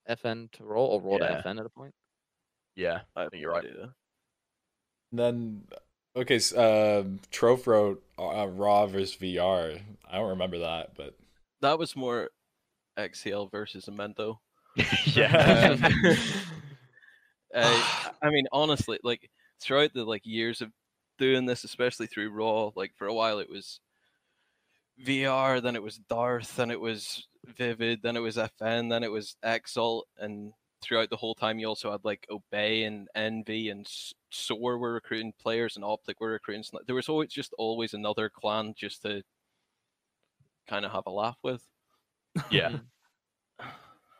FN 0.09 0.49
to 0.53 0.63
Raw 0.63 0.85
or 0.85 1.01
Raw 1.01 1.17
Yeah. 1.19 1.41
to 1.41 1.43
FN 1.43 1.59
at 1.59 1.65
a 1.65 1.69
point. 1.69 1.93
yeah, 2.75 3.01
I 3.15 3.25
I 3.25 3.29
think 3.29 3.41
you're 3.41 3.51
no 3.51 3.57
right. 3.57 3.65
idea. 3.65 3.95
then 5.11 5.67
okay. 6.17 6.35
s- 6.35 6.55
Um, 6.55 7.19
Troph 7.31 7.67
wrote 7.67 8.03
uh, 8.19 8.47
Raw 8.47 8.85
versus 8.87 9.15
VR. 9.17 9.79
I 10.09 10.17
don't 10.17 10.29
remember 10.29 10.59
that, 10.59 10.95
but 10.95 11.15
That 11.61 11.79
was 11.79 11.95
more 11.95 12.29
XCL 12.97 13.49
versus 13.51 13.85
Amendo. 13.85 14.39
yeah. 15.05 15.77
Uh, 17.53 17.83
I 18.21 18.29
mean, 18.29 18.45
honestly, 18.51 18.99
like 19.03 19.29
throughout 19.61 19.93
the 19.93 20.03
like 20.03 20.25
years 20.25 20.61
of 20.61 20.71
doing 21.17 21.45
this, 21.45 21.63
especially 21.63 22.07
through 22.07 22.31
Raw, 22.31 22.71
like 22.75 22.91
for 22.97 23.07
a 23.07 23.13
while 23.13 23.39
it 23.39 23.49
was 23.49 23.79
VR, 25.05 25.61
then 25.61 25.75
it 25.75 25.81
was 25.83 25.97
Darth, 25.97 26.55
then 26.57 26.71
it 26.71 26.79
was 26.79 27.25
Vivid, 27.45 28.01
then 28.03 28.17
it 28.17 28.21
was 28.21 28.35
FN, 28.37 28.89
then 28.89 29.03
it 29.03 29.11
was 29.11 29.35
Exalt, 29.43 30.07
and 30.17 30.51
throughout 30.87 31.09
the 31.09 31.17
whole 31.17 31.35
time 31.35 31.59
you 31.59 31.67
also 31.67 31.91
had 31.91 32.03
like 32.05 32.25
Obey 32.29 32.83
and 32.83 33.07
Envy 33.15 33.69
and 33.69 33.85
S- 33.85 34.13
Soar 34.31 34.77
were 34.77 34.93
recruiting 34.93 35.33
players 35.39 35.75
and 35.75 35.83
OpTic 35.85 36.15
were 36.19 36.31
recruiting. 36.31 36.63
There 36.85 36.95
was 36.95 37.09
always 37.09 37.29
just 37.29 37.53
always 37.57 37.93
another 37.93 38.29
clan 38.29 38.73
just 38.77 39.01
to 39.03 39.21
kind 40.69 40.85
of 40.85 40.91
have 40.91 41.05
a 41.07 41.11
laugh 41.11 41.37
with. 41.43 41.61
yeah. 42.51 42.69
Hmm. 42.69 42.77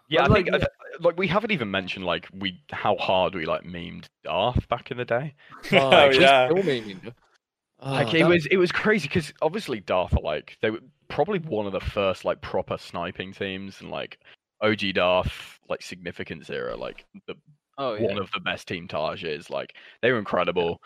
Yeah, 0.10 0.24
I 0.24 0.28
But, 0.30 0.34
think 0.36 0.48
like, 0.48 0.56
I 0.56 0.58
th- 0.60 0.70
uh, 0.70 0.98
like 1.04 1.18
we 1.18 1.28
haven't 1.28 1.52
even 1.52 1.70
mentioned 1.70 2.06
like 2.06 2.28
we 2.34 2.62
how 2.72 2.96
hard 2.96 3.36
we 3.36 3.46
like 3.46 3.64
memed 3.64 4.06
Darth 4.24 4.66
back 4.70 4.90
in 4.90 4.98
the 4.98 5.04
day. 5.06 5.36
oh 5.74 5.78
Like, 5.90 6.20
yeah. 6.20 6.48
Oh, 6.50 7.92
like 7.92 8.14
it 8.14 8.20
that- 8.20 8.30
was 8.30 8.46
it 8.48 8.58
was 8.58 8.72
crazy 8.72 9.08
because 9.10 9.34
obviously 9.42 9.82
Darth 9.82 10.14
are 10.14 10.22
like 10.22 10.58
they 10.62 10.70
were 10.72 10.80
probably 11.10 11.40
one 11.40 11.66
of 11.66 11.74
the 11.74 11.82
first 11.82 12.24
like 12.26 12.42
proper 12.42 12.78
sniping 12.78 13.34
teams 13.34 13.82
and 13.82 13.92
like 13.92 14.18
OG 14.62 14.94
Darth 14.94 15.60
like 15.70 15.82
significance 15.82 16.50
era 16.50 16.76
like 16.76 17.06
the 17.28 17.36
Oh 17.78 17.94
yeah. 17.94 18.08
one 18.08 18.18
of 18.18 18.32
the 18.32 18.40
best 18.40 18.68
team 18.68 18.88
Tages 18.88 19.50
like 19.50 19.74
they 20.02 20.12
were 20.12 20.20
incredible. 20.20 20.80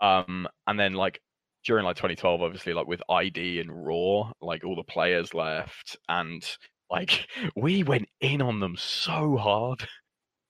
Um 0.00 0.48
and 0.66 0.78
then 0.78 0.94
like 0.94 1.20
during 1.64 1.84
like 1.84 1.96
2012 1.96 2.40
obviously 2.40 2.72
like 2.72 2.86
with 2.86 3.02
ID 3.08 3.60
and 3.60 3.70
Raw 3.70 4.32
like 4.40 4.64
all 4.64 4.76
the 4.76 4.84
players 4.84 5.34
left 5.34 5.96
and 6.08 6.44
like 6.90 7.26
we 7.56 7.82
went 7.82 8.08
in 8.20 8.40
on 8.40 8.60
them 8.60 8.76
so 8.76 9.36
hard. 9.36 9.86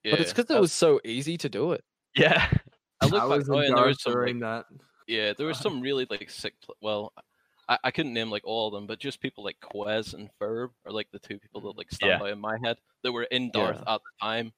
But 0.04 0.20
it's 0.20 0.32
because 0.32 0.54
it 0.54 0.60
was 0.60 0.72
so 0.72 1.00
easy 1.04 1.36
to 1.38 1.48
do 1.48 1.72
it. 1.72 1.82
Yeah. 2.16 2.48
I 3.00 3.06
look 3.06 3.22
I 3.22 3.28
back 3.28 3.38
was 3.38 3.48
now 3.48 3.58
in 3.58 3.64
and 3.66 3.76
there 3.76 3.86
was 3.86 4.02
some 4.02 4.14
like, 4.14 4.40
that. 4.40 4.64
Yeah, 5.06 5.32
there 5.36 5.46
was 5.46 5.58
some 5.58 5.80
really 5.80 6.06
like 6.10 6.30
sick. 6.30 6.54
Pl- 6.64 6.76
well, 6.80 7.12
I, 7.68 7.78
I 7.84 7.90
couldn't 7.90 8.14
name 8.14 8.30
like 8.30 8.42
all 8.44 8.68
of 8.68 8.72
them, 8.74 8.86
but 8.86 8.98
just 8.98 9.20
people 9.20 9.44
like 9.44 9.56
Quez 9.62 10.14
and 10.14 10.30
Ferb 10.40 10.70
are 10.86 10.92
like 10.92 11.08
the 11.12 11.18
two 11.18 11.38
people 11.38 11.60
that 11.62 11.74
mm, 11.74 11.78
like 11.78 11.90
stand 11.92 12.10
Yeah. 12.20 12.26
out 12.26 12.32
in 12.32 12.38
my 12.40 12.56
head 12.62 12.78
that 13.02 13.12
were 13.12 13.24
in 13.24 13.50
Darth 13.52 13.78
at 13.78 13.84
the 14.00 14.24
time 14.26 14.52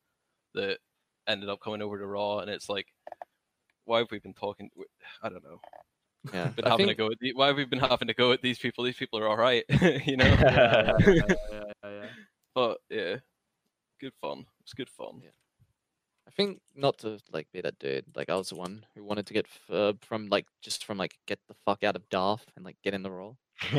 that 0.55 0.79
ended 1.27 1.49
up 1.49 1.61
coming 1.61 1.83
over 1.83 1.99
to 1.99 2.07
Raw, 2.07 2.39
and 2.39 2.51
it's 2.51 2.69
like, 2.69 2.87
why 3.85 3.99
have 3.99 4.11
we 4.11 4.19
been 4.21 4.35
talking? 4.35 4.71
I 5.23 5.29
don't 5.29 5.43
know. 5.45 5.61
Yeah, 6.35 6.49
Been 6.49 6.65
I 6.67 6.71
having 6.71 6.87
think- 6.87 6.99
to 6.99 7.03
go. 7.05 7.11
At 7.13 7.19
the, 7.21 7.33
why 7.33 7.47
have 7.49 7.57
we 7.57 7.65
been 7.65 7.79
having 7.79 8.09
to 8.09 8.15
go 8.15 8.33
at 8.33 8.43
these 8.43 8.59
people? 8.59 8.85
These 8.85 8.97
people 8.97 9.19
are 9.19 9.27
all 9.29 9.37
right, 9.39 9.65
you 10.07 10.17
know. 10.17 10.25
Yeah, 10.41 10.93
yeah, 11.01 11.13
yeah, 11.15 11.23
yeah, 11.53 11.63
yeah. 11.85 12.07
but 12.55 12.79
yeah, 12.91 13.17
good 14.01 14.13
fun. 14.21 14.45
It's 14.63 14.75
good 14.75 14.91
fun. 14.91 15.23
Yeah. 16.31 16.33
I 16.33 16.37
think 16.37 16.61
not 16.75 16.99
to 16.99 17.19
like 17.33 17.49
be 17.53 17.61
that 17.61 17.79
dude. 17.79 18.05
Like 18.15 18.31
I 18.31 18.37
was 18.37 18.49
the 18.51 18.57
one 18.57 18.85
who 18.95 19.05
wanted 19.05 19.27
to 19.27 19.35
get 19.35 19.47
Ferb 19.69 20.03
from 20.05 20.29
like 20.29 20.47
just 20.63 20.85
from 20.85 20.99
like 20.99 21.19
get 21.27 21.39
the 21.49 21.55
fuck 21.67 21.83
out 21.85 21.97
of 21.97 22.09
Darth 22.09 22.47
and 22.57 22.65
like 22.65 22.77
get 22.83 22.95
in 22.95 23.03
the 23.03 23.11
role. 23.11 23.37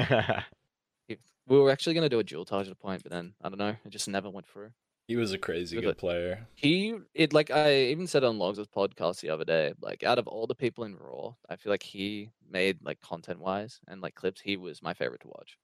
We 1.48 1.60
were 1.60 1.72
actually 1.72 1.96
gonna 1.96 2.08
do 2.08 2.20
a 2.20 2.24
dualtage 2.24 2.68
at 2.68 2.72
a 2.72 2.76
point, 2.76 3.04
but 3.04 3.12
then 3.12 3.34
I 3.42 3.50
don't 3.50 3.58
know, 3.58 3.76
it 3.84 3.90
just 3.90 4.08
never 4.08 4.30
went 4.30 4.48
through. 4.48 4.70
he 5.08 5.18
was 5.18 5.34
a 5.34 5.38
crazy 5.38 5.76
With 5.76 5.84
good 5.84 5.92
it. 5.92 5.98
player. 5.98 6.48
He 6.56 6.96
it 7.14 7.34
like 7.34 7.50
I 7.52 7.76
even 7.88 8.08
said 8.08 8.24
on 8.24 8.38
Logs' 8.38 8.60
podcast 8.68 9.20
the 9.20 9.32
other 9.32 9.44
day, 9.44 9.74
like 9.82 10.04
out 10.04 10.20
of 10.20 10.28
all 10.28 10.48
the 10.48 10.56
people 10.56 10.84
in 10.86 10.96
Raw, 10.96 11.34
I 11.50 11.56
feel 11.58 11.72
like 11.72 11.84
he 11.84 12.30
made 12.50 12.78
like 12.84 13.02
content 13.02 13.40
wise 13.40 13.82
and 13.88 14.02
like 14.02 14.16
clips, 14.16 14.40
he 14.40 14.56
was 14.56 14.82
my 14.84 14.94
favorite 14.94 15.22
to 15.22 15.28
watch. 15.28 15.58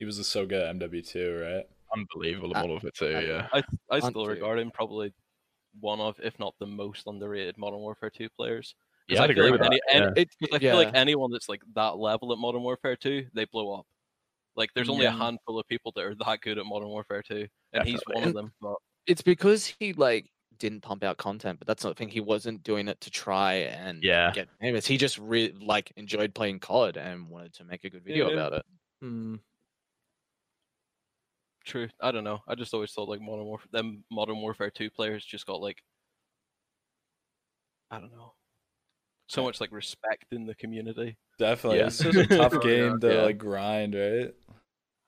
He 0.00 0.04
was 0.04 0.26
so 0.26 0.44
good 0.44 0.60
at 0.62 0.74
MW2, 0.76 1.40
right? 1.56 1.64
Unbelievable 1.96 2.54
Uh, 2.54 2.60
model 2.60 2.76
of 2.76 2.84
it 2.84 2.94
too, 2.94 3.16
uh, 3.16 3.20
yeah. 3.20 3.48
I 3.52 3.62
I 3.90 4.00
still 4.00 4.26
regard 4.26 4.58
him 4.58 4.70
probably 4.72 5.14
one 5.80 6.00
of, 6.00 6.18
if 6.22 6.38
not 6.38 6.54
the 6.58 6.66
most 6.66 7.06
underrated 7.06 7.58
Modern 7.58 7.80
Warfare 7.80 8.10
2 8.10 8.28
players. 8.36 8.74
Yeah, 9.08 9.20
I 9.22 9.24
I'd 9.24 9.34
feel 9.34 9.46
agree 9.46 9.50
like 9.52 9.60
with 9.60 9.66
any, 9.66 9.80
that. 9.88 9.94
any- 9.96 10.04
yeah. 10.06 10.12
It, 10.22 10.28
'cause 10.40 10.48
I 10.52 10.56
yeah. 10.64 10.70
feel 10.72 10.76
like 10.84 10.94
anyone 10.94 11.30
that's 11.32 11.48
like 11.48 11.62
that 11.74 11.96
level 11.96 12.32
at 12.32 12.38
Modern 12.38 12.62
Warfare 12.62 12.96
2, 12.96 13.28
they 13.34 13.44
blow 13.46 13.72
up. 13.74 13.86
Like 14.56 14.70
there's 14.74 14.88
only 14.88 15.06
a 15.06 15.10
handful 15.12 15.58
of 15.58 15.66
people 15.68 15.92
that 15.96 16.04
are 16.04 16.14
that 16.16 16.40
good 16.42 16.58
at 16.58 16.66
Modern 16.66 16.88
Warfare 16.88 17.22
2, 17.22 17.46
and 17.74 17.86
he's 17.86 18.00
one 18.12 18.24
of 18.24 18.34
them. 18.34 18.52
But 18.60 18.76
it's 19.06 19.22
because 19.22 19.66
he 19.66 19.92
like 19.94 20.30
didn't 20.58 20.80
pump 20.82 21.04
out 21.04 21.16
content, 21.18 21.58
but 21.60 21.66
that's 21.68 21.84
not 21.84 21.90
the 21.90 21.94
thing. 21.96 22.08
He 22.08 22.20
wasn't 22.20 22.64
doing 22.64 22.88
it 22.88 23.00
to 23.02 23.10
try 23.10 23.54
and 23.54 24.02
Yeah. 24.02 24.32
get 24.32 24.48
famous. 24.60 24.86
He 24.86 24.96
just 24.96 25.18
re- 25.18 25.52
like 25.60 25.92
enjoyed 25.96 26.34
playing 26.34 26.58
COD 26.60 26.96
and 26.96 27.28
wanted 27.28 27.54
to 27.54 27.64
make 27.64 27.84
a 27.84 27.90
good 27.90 28.04
video 28.04 28.28
Yeah. 28.28 28.34
about 28.34 28.52
it. 28.54 28.66
Hmm. 29.00 29.36
True, 31.68 31.88
I 32.00 32.10
don't 32.10 32.24
know. 32.24 32.40
I 32.48 32.54
just 32.56 32.74
always 32.74 32.92
thought 32.92 33.08
like 33.08 33.20
Modern 33.20 33.44
Warfare, 33.44 33.68
them 33.72 34.02
Modern 34.10 34.38
Warfare 34.40 34.70
2 34.70 34.90
players 34.90 35.24
just 35.24 35.46
got 35.46 35.60
like, 35.60 35.78
I 37.90 38.00
don't 38.00 38.12
know, 38.12 38.32
so 39.28 39.42
much 39.44 39.60
like 39.60 39.70
respect 39.72 40.26
in 40.32 40.46
the 40.46 40.54
community. 40.54 41.16
Definitely, 41.38 41.78
Yeah. 41.78 41.86
it's 41.86 41.98
just 41.98 42.18
a 42.18 42.26
tough 42.36 42.54
Oh, 42.54 42.58
game 42.58 42.98
to 43.00 43.14
Yeah. 43.14 43.22
like 43.22 43.38
grind, 43.38 43.94
right? 43.94 44.34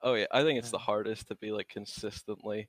Oh 0.03 0.15
yeah, 0.15 0.27
I 0.31 0.43
think 0.43 0.59
it's 0.59 0.71
the 0.71 0.79
hardest 0.79 1.29
to 1.29 1.35
be 1.37 1.51
like 1.53 1.69
consistently. 1.69 2.69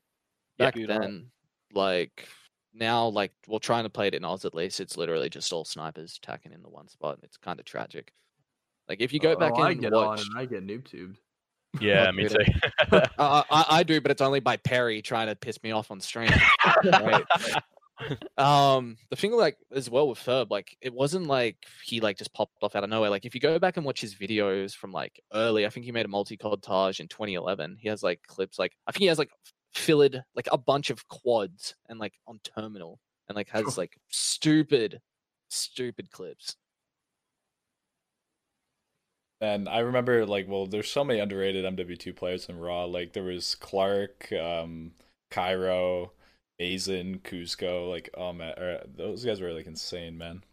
Back 0.57 0.73
good 0.73 0.89
at. 0.89 1.01
then, 1.01 1.31
like 1.73 2.27
now, 2.73 3.07
like 3.07 3.31
well, 3.47 3.59
trying 3.59 3.83
to 3.83 3.89
play 3.89 4.07
it 4.07 4.15
in 4.15 4.25
Oz 4.25 4.45
at 4.45 4.53
least, 4.55 4.79
it's 4.79 4.97
literally 4.97 5.29
just 5.29 5.51
all 5.53 5.65
snipers 5.65 6.19
tacking 6.21 6.51
in 6.53 6.61
the 6.61 6.69
one 6.69 6.87
spot. 6.87 7.19
It's 7.23 7.37
kind 7.37 7.59
of 7.59 7.65
tragic. 7.65 8.11
Like 8.89 8.99
if 9.01 9.13
you 9.13 9.19
go 9.19 9.31
oh, 9.33 9.35
back 9.37 9.53
oh, 9.55 9.61
I 9.61 9.71
and 9.71 9.81
get 9.81 9.93
watch, 9.93 10.19
on 10.19 10.25
and 10.31 10.37
I 10.39 10.45
get 10.45 10.65
noob 10.67 10.85
tubed. 10.85 11.19
Yeah, 11.79 12.11
me 12.11 12.27
too. 12.27 12.37
Uh, 13.17 13.43
I, 13.49 13.65
I 13.69 13.83
do, 13.83 14.01
but 14.01 14.11
it's 14.11 14.21
only 14.21 14.39
by 14.39 14.57
Perry 14.57 15.01
trying 15.01 15.27
to 15.27 15.35
piss 15.35 15.61
me 15.63 15.71
off 15.71 15.91
on 15.91 16.01
stream. 16.01 16.31
right? 16.85 17.23
um, 18.37 18.97
the 19.09 19.15
thing 19.15 19.31
like 19.31 19.57
as 19.71 19.89
well 19.89 20.09
with 20.09 20.19
Ferb, 20.19 20.49
like 20.49 20.75
it 20.81 20.93
wasn't 20.93 21.27
like 21.27 21.57
he 21.83 22.01
like 22.01 22.17
just 22.17 22.33
popped 22.33 22.55
off 22.61 22.75
out 22.75 22.83
of 22.83 22.89
nowhere. 22.89 23.09
Like 23.09 23.25
if 23.25 23.35
you 23.35 23.41
go 23.41 23.59
back 23.59 23.77
and 23.77 23.85
watch 23.85 24.01
his 24.01 24.15
videos 24.15 24.73
from 24.73 24.91
like 24.91 25.21
early, 25.33 25.65
I 25.65 25.69
think 25.69 25.85
he 25.85 25.91
made 25.91 26.05
a 26.05 26.09
multi-codtage 26.09 26.99
in 26.99 27.07
2011. 27.07 27.77
He 27.79 27.89
has 27.89 28.03
like 28.03 28.21
clips 28.27 28.59
like 28.59 28.73
I 28.87 28.91
think 28.91 29.01
he 29.01 29.07
has 29.07 29.19
like 29.19 29.31
filled 29.73 30.21
like 30.35 30.47
a 30.51 30.57
bunch 30.57 30.89
of 30.89 31.07
quads 31.07 31.75
and 31.89 31.99
like 31.99 32.13
on 32.27 32.39
terminal 32.43 32.99
and 33.29 33.35
like 33.35 33.49
has 33.49 33.77
like 33.77 33.97
stupid, 34.09 35.01
stupid 35.49 36.11
clips. 36.11 36.55
And 39.41 39.67
I 39.67 39.79
remember 39.79 40.25
like, 40.27 40.47
well, 40.47 40.67
there's 40.67 40.89
so 40.89 41.03
many 41.03 41.19
underrated 41.19 41.65
MW2 41.65 42.15
players 42.15 42.47
in 42.47 42.59
Raw. 42.59 42.85
Like 42.85 43.13
there 43.13 43.23
was 43.23 43.55
Clark, 43.55 44.31
um, 44.33 44.91
Cairo, 45.31 46.11
Azen, 46.61 47.21
Cusco. 47.21 47.89
Like, 47.89 48.11
oh 48.15 48.33
man, 48.33 48.53
or, 48.57 48.81
those 48.95 49.25
guys 49.25 49.41
were 49.41 49.51
like 49.51 49.65
insane, 49.65 50.17
man. 50.17 50.43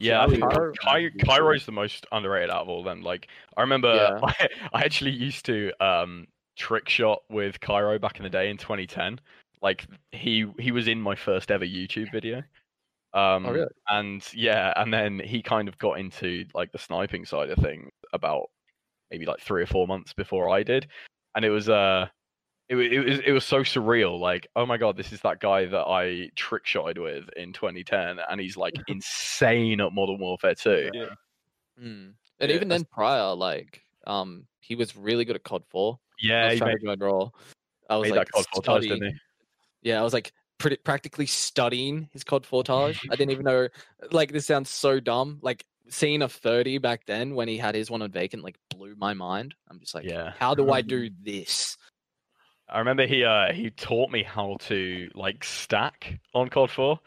Yeah, 0.00 0.22
I 0.22 0.26
Charlie 0.26 0.36
think 0.36 0.52
Carr- 0.52 0.72
Ky- 0.72 1.10
Carr- 1.10 1.36
Cairo's 1.36 1.66
the 1.66 1.72
most 1.72 2.06
underrated 2.10 2.50
out 2.50 2.62
of 2.62 2.68
all 2.68 2.80
of 2.80 2.84
them. 2.84 3.02
Like, 3.02 3.28
I 3.56 3.60
remember 3.60 3.94
Yeah. 3.94 4.18
I, 4.24 4.48
I 4.72 4.82
actually 4.82 5.12
used 5.12 5.46
to 5.46 5.72
um 5.84 6.26
trick 6.56 6.88
shot 6.88 7.22
with 7.30 7.60
Cairo 7.60 7.98
back 8.00 8.16
in 8.16 8.24
the 8.24 8.30
day 8.30 8.50
in 8.50 8.56
2010. 8.56 9.20
Like 9.62 9.86
he 10.10 10.46
he 10.58 10.72
was 10.72 10.88
in 10.88 11.00
my 11.00 11.14
first 11.14 11.52
ever 11.52 11.64
YouTube 11.64 12.10
video. 12.10 12.38
Um, 13.12 13.46
Oh, 13.46 13.52
really? 13.52 13.66
And 13.88 14.26
yeah, 14.34 14.72
and 14.76 14.92
then 14.92 15.20
he 15.20 15.42
kind 15.42 15.68
of 15.68 15.78
got 15.78 15.98
into 15.98 16.44
like 16.54 16.72
the 16.72 16.78
sniping 16.78 17.24
side 17.24 17.50
of 17.50 17.58
things 17.58 17.90
about 18.12 18.50
maybe 19.10 19.26
like 19.26 19.40
three 19.40 19.62
or 19.62 19.66
four 19.66 19.86
months 19.86 20.12
before 20.12 20.48
I 20.50 20.62
did, 20.62 20.88
and 21.34 21.44
it 21.44 21.50
was 21.50 21.68
uh. 21.68 22.06
It, 22.68 22.76
wa- 22.76 22.82
it 22.82 23.04
was 23.04 23.18
it 23.26 23.32
was 23.32 23.44
so 23.44 23.62
surreal, 23.64 24.20
like 24.20 24.46
oh 24.54 24.64
my 24.64 24.76
god, 24.76 24.96
this 24.96 25.12
is 25.12 25.20
that 25.22 25.40
guy 25.40 25.64
that 25.66 25.86
I 25.88 26.30
trick 26.36 26.64
shotted 26.64 26.98
with 26.98 27.28
in 27.36 27.52
2010, 27.52 28.18
and 28.30 28.40
he's 28.40 28.56
like 28.56 28.74
insane 28.86 29.80
at 29.80 29.92
Modern 29.92 30.20
Warfare 30.20 30.54
2. 30.54 30.90
Yeah. 30.94 31.06
Mm. 31.82 32.12
And 32.38 32.50
Yeah, 32.50 32.54
even 32.54 32.68
then, 32.68 32.84
prior, 32.84 33.34
like, 33.34 33.82
um, 34.06 34.46
he 34.60 34.76
was 34.76 34.96
really 34.96 35.24
good 35.24 35.34
at 35.34 35.42
COD 35.42 35.64
Four. 35.68 35.94
I 35.94 35.98
Yeah, 36.20 36.44
was 36.44 36.52
he 36.52 36.58
trying 36.60 36.70
made, 36.74 36.80
to 36.80 36.86
join 36.86 36.98
Raw. 37.00 37.30
I 37.88 37.96
was 37.96 38.10
like, 38.10 38.30
COD 38.30 38.44
montage, 38.54 38.80
didn't 38.82 38.96
studying- 38.98 39.02
he? 39.82 39.88
yeah, 39.90 39.98
I 40.00 40.04
was 40.04 40.12
like 40.12 40.32
pretty 40.58 40.76
practically 40.76 41.26
studying 41.26 42.08
his 42.12 42.22
COD 42.22 42.46
Fortage. 42.46 43.00
I 43.10 43.16
didn't 43.16 43.32
even 43.32 43.44
know. 43.46 43.66
Like, 44.12 44.30
this 44.30 44.46
sounds 44.46 44.70
so 44.70 45.00
dumb. 45.00 45.40
Like 45.42 45.64
seeing 45.90 46.22
a 46.22 46.28
thirty 46.28 46.78
back 46.78 47.04
then 47.06 47.34
when 47.34 47.48
he 47.48 47.58
had 47.58 47.74
his 47.74 47.90
one 47.90 48.02
on 48.02 48.10
vacant, 48.10 48.42
like 48.44 48.56
blew 48.70 48.94
my 48.96 49.12
mind. 49.14 49.54
I'm 49.68 49.78
just 49.80 49.94
like, 49.94 50.04
Yeah. 50.04 50.32
how 50.38 50.54
do 50.54 50.70
I 50.72 50.80
do 50.82 51.10
this? 51.22 51.76
I 52.68 52.78
remember 52.78 53.04
he 53.06 53.24
uh 53.24 53.52
he 53.52 53.70
taught 53.70 54.10
me 54.10 54.22
how 54.22 54.56
to 54.60 55.10
like 55.14 55.42
stack 55.44 56.18
on 56.34 56.48
COD 56.48 56.70
4. 56.70 57.00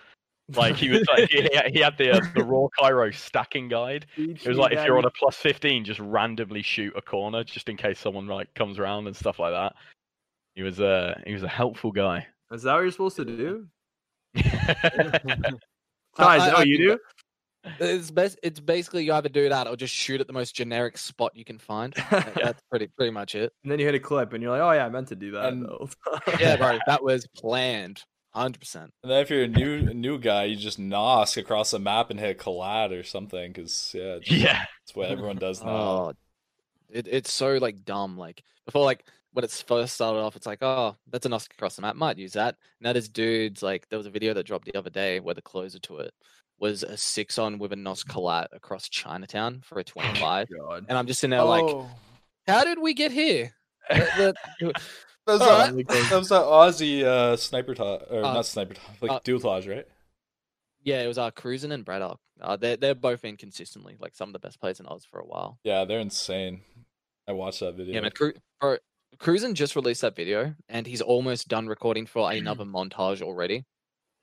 Like 0.56 0.76
he 0.76 0.90
was 0.90 1.08
like 1.08 1.30
he, 1.30 1.48
he 1.72 1.80
had 1.80 1.98
the 1.98 2.12
uh, 2.18 2.22
the 2.36 2.44
raw 2.44 2.68
Cairo 2.78 3.12
stacking 3.12 3.70
guide. 3.70 4.06
It 4.18 4.46
was 4.46 4.58
like 4.58 4.74
if 4.74 4.86
you're 4.86 4.98
on 4.98 5.06
a 5.06 5.10
plus 5.12 5.38
15, 5.38 5.86
just 5.86 6.02
randomly 6.02 6.62
shoot 6.62 6.92
a 6.98 7.02
corner 7.02 7.46
just 7.46 7.70
in 7.70 7.78
case 7.78 7.98
someone 7.98 8.28
like 8.28 8.54
comes 8.54 8.78
around 8.78 9.08
and 9.08 9.16
stuff 9.16 9.40
like 9.40 9.54
that. 9.54 9.74
He 10.56 10.62
was 10.62 10.82
uh 10.82 11.18
he 11.26 11.32
was 11.34 11.44
a 11.44 11.48
helpful 11.48 11.94
guy. 11.94 12.28
Is 12.52 12.64
that 12.64 12.74
what 12.74 12.82
you're 12.82 12.92
supposed 12.92 13.16
to 13.16 13.26
do? 13.26 13.68
Guys, 16.18 16.42
I- 16.42 16.54
oh, 16.58 16.62
you 16.64 16.78
do? 16.78 17.00
It's 17.80 18.12
best. 18.12 18.38
It's 18.44 18.60
basically 18.60 19.06
you 19.06 19.14
either 19.14 19.30
do 19.30 19.48
that 19.50 19.68
or 19.68 19.76
just 19.76 19.94
shoot 19.94 20.20
at 20.22 20.28
the 20.28 20.34
most 20.34 20.54
generic 20.56 20.98
spot 20.98 21.32
you 21.36 21.46
can 21.46 21.58
find. 21.60 21.94
That- 22.12 22.34
That's 22.36 22.62
pretty 22.70 22.88
pretty 22.88 23.12
much 23.12 23.36
it. 23.36 23.54
And 23.64 23.72
then 23.72 23.80
you 23.80 23.86
hit 23.86 23.96
a 23.96 24.00
clip, 24.00 24.34
and 24.34 24.42
you're 24.44 24.52
like, 24.52 24.62
"Oh 24.62 24.72
yeah, 24.72 24.86
I 24.86 24.90
meant 24.90 25.08
to 25.10 25.16
do 25.16 25.32
that." 25.32 25.54
And- 25.54 25.66
though. 25.66 25.90
Yeah, 26.40 26.56
bro, 26.58 26.80
that 26.88 27.04
was 27.10 27.26
planned, 27.28 28.04
hundred 28.34 28.60
percent. 28.60 28.92
And 29.04 29.12
then 29.12 29.22
if 29.22 29.30
you're 29.30 29.44
a 29.44 29.48
new 29.48 29.90
a 29.90 29.94
new 29.94 30.18
guy, 30.20 30.46
you 30.46 30.56
just 30.56 30.80
nosk 30.80 31.38
across 31.38 31.72
the 31.72 31.80
map 31.80 32.10
and 32.10 32.20
hit 32.20 32.38
collat 32.38 32.92
or 32.92 33.04
something, 33.04 33.52
because 33.52 33.92
yeah, 33.94 34.16
it's- 34.16 34.32
yeah. 34.32 34.66
that's 34.82 34.96
what 34.96 35.10
everyone 35.10 35.38
does 35.38 35.64
now. 35.64 35.70
Oh, 35.70 36.14
it, 36.90 37.08
it's 37.10 37.32
so 37.32 37.54
like 37.58 37.86
dumb. 37.86 38.18
Like 38.18 38.44
before, 38.66 38.84
like 38.84 39.06
when 39.32 39.44
it's 39.44 39.62
first 39.64 39.96
started 39.96 40.20
off, 40.20 40.36
it's 40.36 40.46
like, 40.46 40.62
oh, 40.62 40.96
that's 41.10 41.26
a 41.26 41.30
nos 41.30 41.48
across 41.48 41.76
the 41.78 41.82
map. 41.82 41.96
Might 41.96 42.18
use 42.20 42.34
that. 42.34 42.56
Now 42.82 42.94
there's 42.94 43.10
dudes 43.10 43.64
like 43.64 43.88
there 43.90 43.98
was 43.98 44.06
a 44.06 44.12
video 44.12 44.34
that 44.36 44.46
dropped 44.46 44.66
the 44.66 44.78
other 44.78 44.92
day 44.92 45.20
where 45.20 45.34
the 45.34 45.42
closer 45.42 45.80
to 45.80 45.98
it 46.00 46.14
was 46.64 46.82
a 46.84 46.96
six 46.98 47.38
on 47.38 47.60
with 47.60 47.74
a 47.74 47.76
nos 47.76 48.04
collat 48.06 48.48
across 48.54 48.88
Chinatown 48.90 49.62
for 49.64 49.78
a 49.80 49.84
twenty 49.94 50.18
five, 50.20 50.48
God. 50.50 50.86
and 50.88 50.98
I'm 50.98 51.06
just 51.08 51.24
in 51.26 51.30
there 51.32 51.44
like, 51.44 51.64
Oh, 51.66 51.90
how 52.48 52.64
did 52.64 52.80
we 52.80 52.94
get 52.94 53.12
here? 53.12 53.54
The- 53.90 54.34
the- 54.60 54.74
that 55.28 55.34
was, 55.34 55.42
Alright. 55.42 55.88
that, 55.88 56.08
that 56.10 56.18
was 56.20 56.30
that 56.30 56.42
Aussie 56.44 57.04
uh, 57.04 57.36
sniper 57.38 57.76
top 57.76 58.08
or 58.10 58.24
Uh, 58.24 58.34
not 58.34 58.46
sniper 58.46 58.74
top, 58.76 59.02
like 59.02 59.12
uh, 59.12 59.20
dualtage, 59.20 59.68
right? 59.70 59.86
yeah, 60.84 61.02
it 61.02 61.08
was 61.08 61.18
uh, 61.18 61.32
Cruisin 61.32 61.72
and 61.74 61.84
Braddock. 61.86 62.20
Uh, 62.42 62.56
they're 62.58 62.78
they're 62.78 62.96
both 62.96 63.24
in 63.26 63.36
consistently 63.38 63.96
like 64.00 64.16
some 64.16 64.30
of 64.30 64.34
the 64.34 64.40
best 64.40 64.60
players 64.60 64.80
in 64.80 64.86
Oz 64.88 65.06
for 65.06 65.20
a 65.20 65.26
while. 65.26 65.60
Yeah, 65.64 65.86
they're 65.86 66.00
insane. 66.00 66.62
I 67.28 67.32
watched 67.34 67.60
that 67.62 67.76
video. 67.76 67.94
Yeah, 67.96 68.02
man. 68.02 68.12
Cru- 68.12 68.34
bro, 68.60 68.78
Cruisin 69.20 69.54
just 69.54 69.76
released 69.76 70.02
that 70.02 70.16
video, 70.16 70.56
and 70.68 70.86
he's 70.88 71.02
almost 71.02 71.48
done 71.48 71.68
recording 71.68 72.06
for 72.06 72.32
another 72.32 72.66
montage 72.78 73.22
already. 73.22 73.64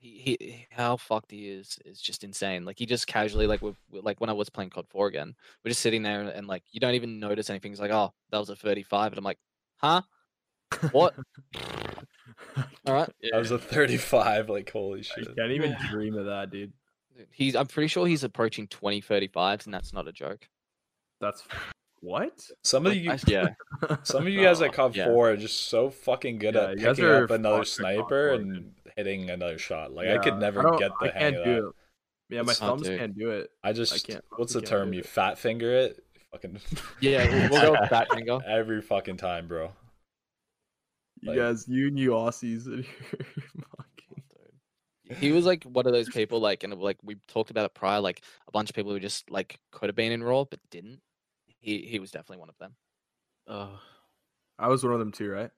He, 0.03 0.37
he, 0.41 0.67
how 0.71 0.97
fucked 0.97 1.31
he 1.31 1.49
is 1.51 1.79
is 1.85 2.01
just 2.01 2.25
insane. 2.25 2.65
Like 2.65 2.79
he 2.79 2.87
just 2.87 3.07
casually, 3.07 3.47
like 3.47 3.61
with 3.61 3.77
with- 3.91 4.03
like 4.03 4.19
when 4.21 4.31
I 4.31 4.33
was 4.33 4.49
playing 4.49 4.71
COD 4.71 4.87
Four 4.89 5.09
again, 5.09 5.35
we're 5.63 5.69
just 5.69 5.83
sitting 5.83 6.03
there 6.03 6.21
and, 6.21 6.31
and 6.31 6.47
like 6.47 6.63
you 6.73 6.81
don't 6.81 6.95
even 6.95 7.21
notice 7.21 7.51
anything. 7.51 7.71
He's 7.73 7.81
like, 7.81 7.91
oh, 7.91 8.13
that 8.31 8.39
was 8.39 8.49
a 8.49 8.57
thirty-five, 8.57 9.13
and 9.13 9.19
I'm 9.19 9.25
like, 9.25 9.39
huh? 9.77 10.01
What? 10.93 11.15
All 12.87 12.95
right. 12.95 13.11
That 13.33 13.39
was 13.39 13.51
a 13.51 13.59
35. 13.59 14.49
Like 14.49 14.71
holy 14.71 15.03
shit, 15.03 15.19
I 15.19 15.23
shit. 15.23 15.37
can't 15.37 15.51
even 15.53 15.77
dream 15.91 16.17
of 16.17 16.27
that, 16.27 16.51
dude. 16.51 16.73
He's. 17.31 17.55
I'm 17.55 17.67
pretty 17.67 17.89
sure 17.89 18.07
he's 18.07 18.25
approaching 18.25 18.67
20 18.69 19.03
35s, 19.03 19.65
and 19.67 19.75
that's 19.75 19.93
not 19.93 20.09
a 20.09 20.13
joke. 20.13 20.49
That's 21.21 21.43
what? 22.01 22.41
Some 22.63 22.87
of 22.87 22.93
Like, 22.95 23.03
you, 23.03 23.11
I- 23.13 23.19
yeah. 23.27 23.49
some 24.05 24.27
of 24.27 24.33
you 24.33 24.41
guys 24.43 24.63
at 24.63 24.73
COD 24.73 24.97
yeah. 24.97 25.05
4 25.07 25.31
are 25.33 25.37
just 25.37 25.69
so 25.69 25.91
fucking 25.91 26.39
good 26.39 26.55
Yeah, 26.55 26.71
at 26.71 26.79
picking 26.79 27.05
up 27.05 27.31
another 27.31 27.59
fucked 27.65 27.81
at 27.81 27.85
COD 27.85 27.97
sniper 28.07 28.29
4, 28.31 28.41
and 28.41 28.73
hitting 29.07 29.31
another 29.31 29.59
shot. 29.59 29.93
Like 29.93 30.09
I 30.09 30.19
could 30.19 30.39
never 30.39 30.63
don't- 30.63 30.79
get 30.79 30.91
the 31.01 31.09
I 31.09 31.19
hang 31.19 31.33
can't 31.33 31.37
of 31.37 31.45
do 31.45 31.55
that. 31.55 31.69
it. 31.69 31.75
Yeah, 32.37 32.43
my 32.43 32.53
It's 32.53 32.61
thumbs 32.61 32.83
dude. 32.83 32.99
can't 32.99 33.19
do 33.19 33.31
it. 33.31 33.51
I 33.65 33.73
just 33.73 33.93
I 33.93 33.99
can't- 33.99 34.25
what's 34.37 34.53
the 34.53 34.61
can't 34.61 34.69
term? 34.71 34.93
You 34.93 35.03
fat 35.03 35.39
finger 35.39 35.73
it? 35.73 36.03
Fucking 36.33 36.61
Yeah, 37.01 37.29
we'll, 37.29 37.51
we'll 37.51 37.73
go 37.75 37.81
with 37.81 37.91
that 37.91 38.11
finger. 38.15 38.39
every 38.47 38.83
fucking 38.83 39.17
time, 39.17 39.49
bro. 39.49 39.73
You 41.23 41.35
guys, 41.35 41.67
you 41.69 41.89
and 41.89 41.99
you 41.99 42.11
Aussies. 42.11 42.67
and 42.67 42.85
you're 42.85 43.25
fucking- 43.77 44.23
Dude. 45.09 45.19
He 45.19 45.33
was 45.33 45.45
like 45.45 45.65
one 45.65 45.87
of 45.87 45.93
those 45.93 46.09
people, 46.09 46.39
like, 46.41 46.63
and 46.63 46.73
like 46.75 46.99
we 47.03 47.17
talked 47.27 47.51
about 47.51 47.65
it 47.67 47.75
prior, 47.75 48.01
like 48.01 48.23
a 48.47 48.53
bunch 48.53 48.71
of 48.71 48.77
people 48.77 48.93
who 48.93 49.01
just 49.01 49.29
like 49.31 49.59
could 49.73 49.89
have 49.89 49.97
been 49.97 50.13
in 50.13 50.23
Raw 50.23 50.45
but 50.45 50.61
didn't. 50.71 51.01
He 51.59 51.79
he 51.83 51.99
was 51.99 52.11
definitely 52.13 52.39
one 52.39 52.49
of 52.49 52.57
them. 52.59 52.75
Oh, 53.49 53.81
I 54.59 54.69
was 54.69 54.85
one 54.85 54.93
of 54.93 54.99
them 55.01 55.11
too, 55.13 55.29
right? 55.31 55.51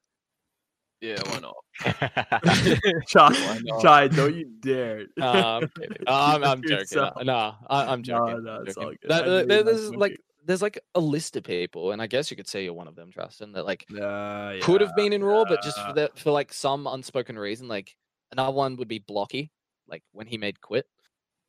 Yeah, 1.03 1.19
why 1.27 1.41
not? 1.41 1.57
Chai, 3.07 3.29
Why 3.33 3.61
not? 3.65 3.83
Chai, 3.83 4.09
don't 4.09 4.35
you 4.35 4.47
dare. 4.61 5.05
Nah, 5.19 5.59
I'm 5.59 5.69
kidding. 5.79 5.97
I'm, 6.07 6.45
I'm 6.45 6.63
joking. 6.63 6.99
No, 7.27 7.55
I, 7.69 7.93
I'm 7.93 8.03
joking. 8.03 8.45
no, 8.45 8.51
I'm 8.53 8.67
it's 8.67 8.75
joking. 8.77 8.85
all 8.85 8.91
good. 8.91 9.11
That- 9.11 9.25
I 9.25 9.27
know 9.27 9.33
uh, 9.33 9.37
you're 9.39 9.47
there- 9.47 9.63
there's 9.65 9.91
like 9.95 10.19
there's 10.45 10.63
like 10.63 10.79
a 10.95 11.01
list 11.01 11.37
of 11.37 11.45
people, 11.45 11.93
and 11.93 12.01
I 12.03 12.07
guess 12.07 12.31
you 12.31 12.37
could 12.37 12.49
say 12.49 12.65
you're 12.65 12.73
one 12.73 12.89
of 12.89 12.95
them, 12.97 13.11
Justin. 13.13 13.53
That 13.53 13.67
like 13.67 13.85
Uh, 14.01 14.55
could 14.63 14.81
have 14.81 14.95
been 14.97 15.13
in 15.13 15.23
Raw, 15.23 15.45
but 15.45 15.63
just 15.63 15.79
for 15.85 15.93
that 15.95 16.19
for 16.19 16.31
like 16.31 16.53
some 16.53 16.87
unspoken 16.87 17.39
reason. 17.39 17.69
Like 17.69 17.95
another 18.33 18.53
one 18.53 18.77
would 18.77 18.89
be 18.89 18.99
Blocky, 18.99 19.51
like 19.87 20.03
when 20.13 20.27
he 20.27 20.39
made 20.39 20.61
Quit 20.61 20.87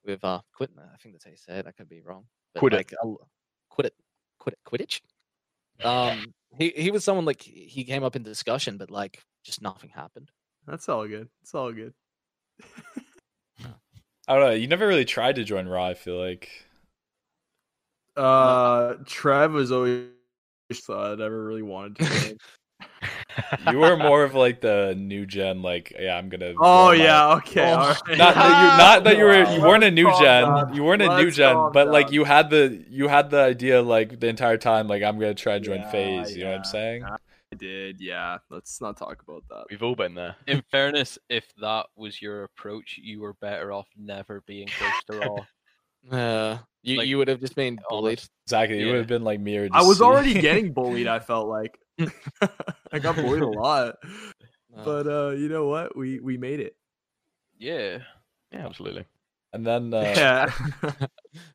with 0.06 0.24
uh 0.24 0.42
Quit. 0.56 0.72
I 0.78 0.98
think 0.98 1.16
that's 1.16 1.26
how 1.26 1.32
you 1.32 1.38
say 1.38 1.58
it. 1.60 1.68
I 1.68 1.72
could 1.72 1.90
be 1.90 2.02
wrong. 2.02 2.26
But 2.54 2.60
Quit 2.60 2.74
it. 2.74 2.78
like, 2.78 2.94
l- 3.04 3.28
Quit 3.70 3.86
it. 3.88 3.94
Quit 4.40 4.54
it. 4.54 4.60
Quidditch. 4.68 5.02
Um, 5.84 6.34
he 6.58 6.70
he 6.76 6.92
was 6.92 7.04
someone 7.04 7.26
like 7.26 7.42
he 7.42 7.84
came 7.84 8.04
up 8.04 8.16
in 8.16 8.22
discussion, 8.24 8.78
but 8.78 8.92
like 8.92 9.20
just 9.44 9.62
nothing 9.62 9.90
happened. 9.90 10.32
That's 10.68 10.88
all 10.90 11.08
good. 11.08 11.30
It's 11.42 11.54
all 11.54 11.72
good. 11.72 11.94
I 14.28 14.36
don't 14.36 14.42
know. 14.42 14.52
You 14.52 14.68
never 14.68 14.88
really 14.88 15.06
tried 15.06 15.36
to 15.36 15.44
join 15.44 15.68
Raw. 15.68 15.88
I 15.88 15.94
feel 15.94 16.18
like. 16.18 16.50
Uh, 18.16 18.96
Trev 19.06 19.52
was 19.52 19.72
always 19.72 20.08
thought 20.74 21.12
I 21.14 21.16
never 21.16 21.44
really 21.44 21.64
wanted 21.64 21.98
to. 21.98 22.38
You 23.70 23.80
were 23.80 23.98
more 23.98 24.24
of 24.24 24.36
like 24.36 24.62
the 24.62 24.94
new 24.98 25.26
gen. 25.26 25.62
Like, 25.64 25.96
yeah, 26.00 26.16
I'm 26.16 26.30
gonna. 26.30 26.54
oh 26.60 26.90
roll 26.90 26.98
my- 26.98 27.04
yeah, 27.04 27.34
okay. 27.36 27.72
Oh, 27.72 27.76
all 27.76 27.88
right. 28.08 28.18
Not 28.18 28.36
that 28.36 28.62
you, 28.62 28.78
not 28.78 29.04
that 29.06 29.18
you 29.18 29.24
were, 29.24 29.44
you 29.56 29.62
weren't 29.62 29.84
a 29.84 29.92
new 29.92 30.12
gen. 30.20 30.44
down. 30.44 30.74
You 30.76 30.84
weren't 30.84 31.02
a 31.02 31.08
new 31.18 31.26
Let's 31.26 31.36
gen, 31.38 31.56
calm 31.56 31.72
but 31.72 31.88
like 31.88 32.12
you 32.12 32.24
had 32.26 32.50
the, 32.52 32.84
you 32.90 33.08
had 33.08 33.32
the 33.32 33.40
idea 33.40 33.82
like 33.82 34.20
the 34.20 34.28
entire 34.28 34.58
time. 34.58 34.88
Like, 34.88 35.02
I'm 35.02 35.18
gonna 35.20 35.34
try 35.34 35.54
to 35.54 35.60
join 35.60 35.80
Yeah, 35.80 35.92
FaZe. 35.92 36.36
You 36.36 36.44
know 36.44 36.52
what 36.52 36.56
I'm 36.58 36.62
yeah. 36.64 36.70
saying? 36.70 37.06
I 37.54 37.56
did. 37.56 38.02
Yeah. 38.02 38.38
Let's 38.50 38.82
not 38.82 38.98
talk 38.98 39.22
about 39.22 39.44
that. 39.50 39.66
We've 39.70 39.84
all 39.84 39.96
been 39.96 40.16
there. 40.16 40.36
In 40.48 40.64
fairness, 40.72 41.18
if 41.30 41.46
that 41.62 41.86
was 41.96 42.22
your 42.22 42.44
approach, 42.46 43.00
you 43.02 43.22
were 43.22 43.34
better 43.36 43.72
off 43.72 43.88
never 43.98 44.42
being 44.48 44.68
close 44.68 45.04
to 45.12 45.28
Raw. 45.28 45.36
Uh, 46.12 46.58
you 46.82 46.98
Like, 46.98 47.08
you 47.08 47.18
would 47.18 47.30
have 47.30 47.40
just 47.40 47.56
been 47.56 47.80
bullied. 47.88 48.18
honest. 48.20 48.30
Exactly. 48.46 48.78
You 48.78 48.88
Yeah. 48.88 48.92
would 48.92 48.98
have 48.98 49.08
been 49.08 49.24
like 49.24 49.40
me. 49.40 49.58
I 49.72 49.82
was 49.84 50.02
already 50.02 50.34
getting 50.34 50.74
bullied. 50.78 51.08
I 51.08 51.20
felt 51.20 51.48
like 51.48 51.80
I 52.92 53.00
got 53.00 53.16
bullied 53.16 53.42
a 53.42 53.48
lot, 53.48 53.96
Uh, 54.76 54.84
but 54.84 55.08
uh, 55.08 55.30
you 55.30 55.48
know 55.48 55.68
what? 55.70 55.96
We 55.96 56.20
we 56.20 56.36
made 56.36 56.60
it. 56.60 56.76
Yeah. 57.58 58.00
Yeah, 58.52 58.66
absolutely. 58.66 59.06
And 59.54 59.66
then 59.66 59.94
uh, 59.94 60.02
Yeah. 60.02 60.52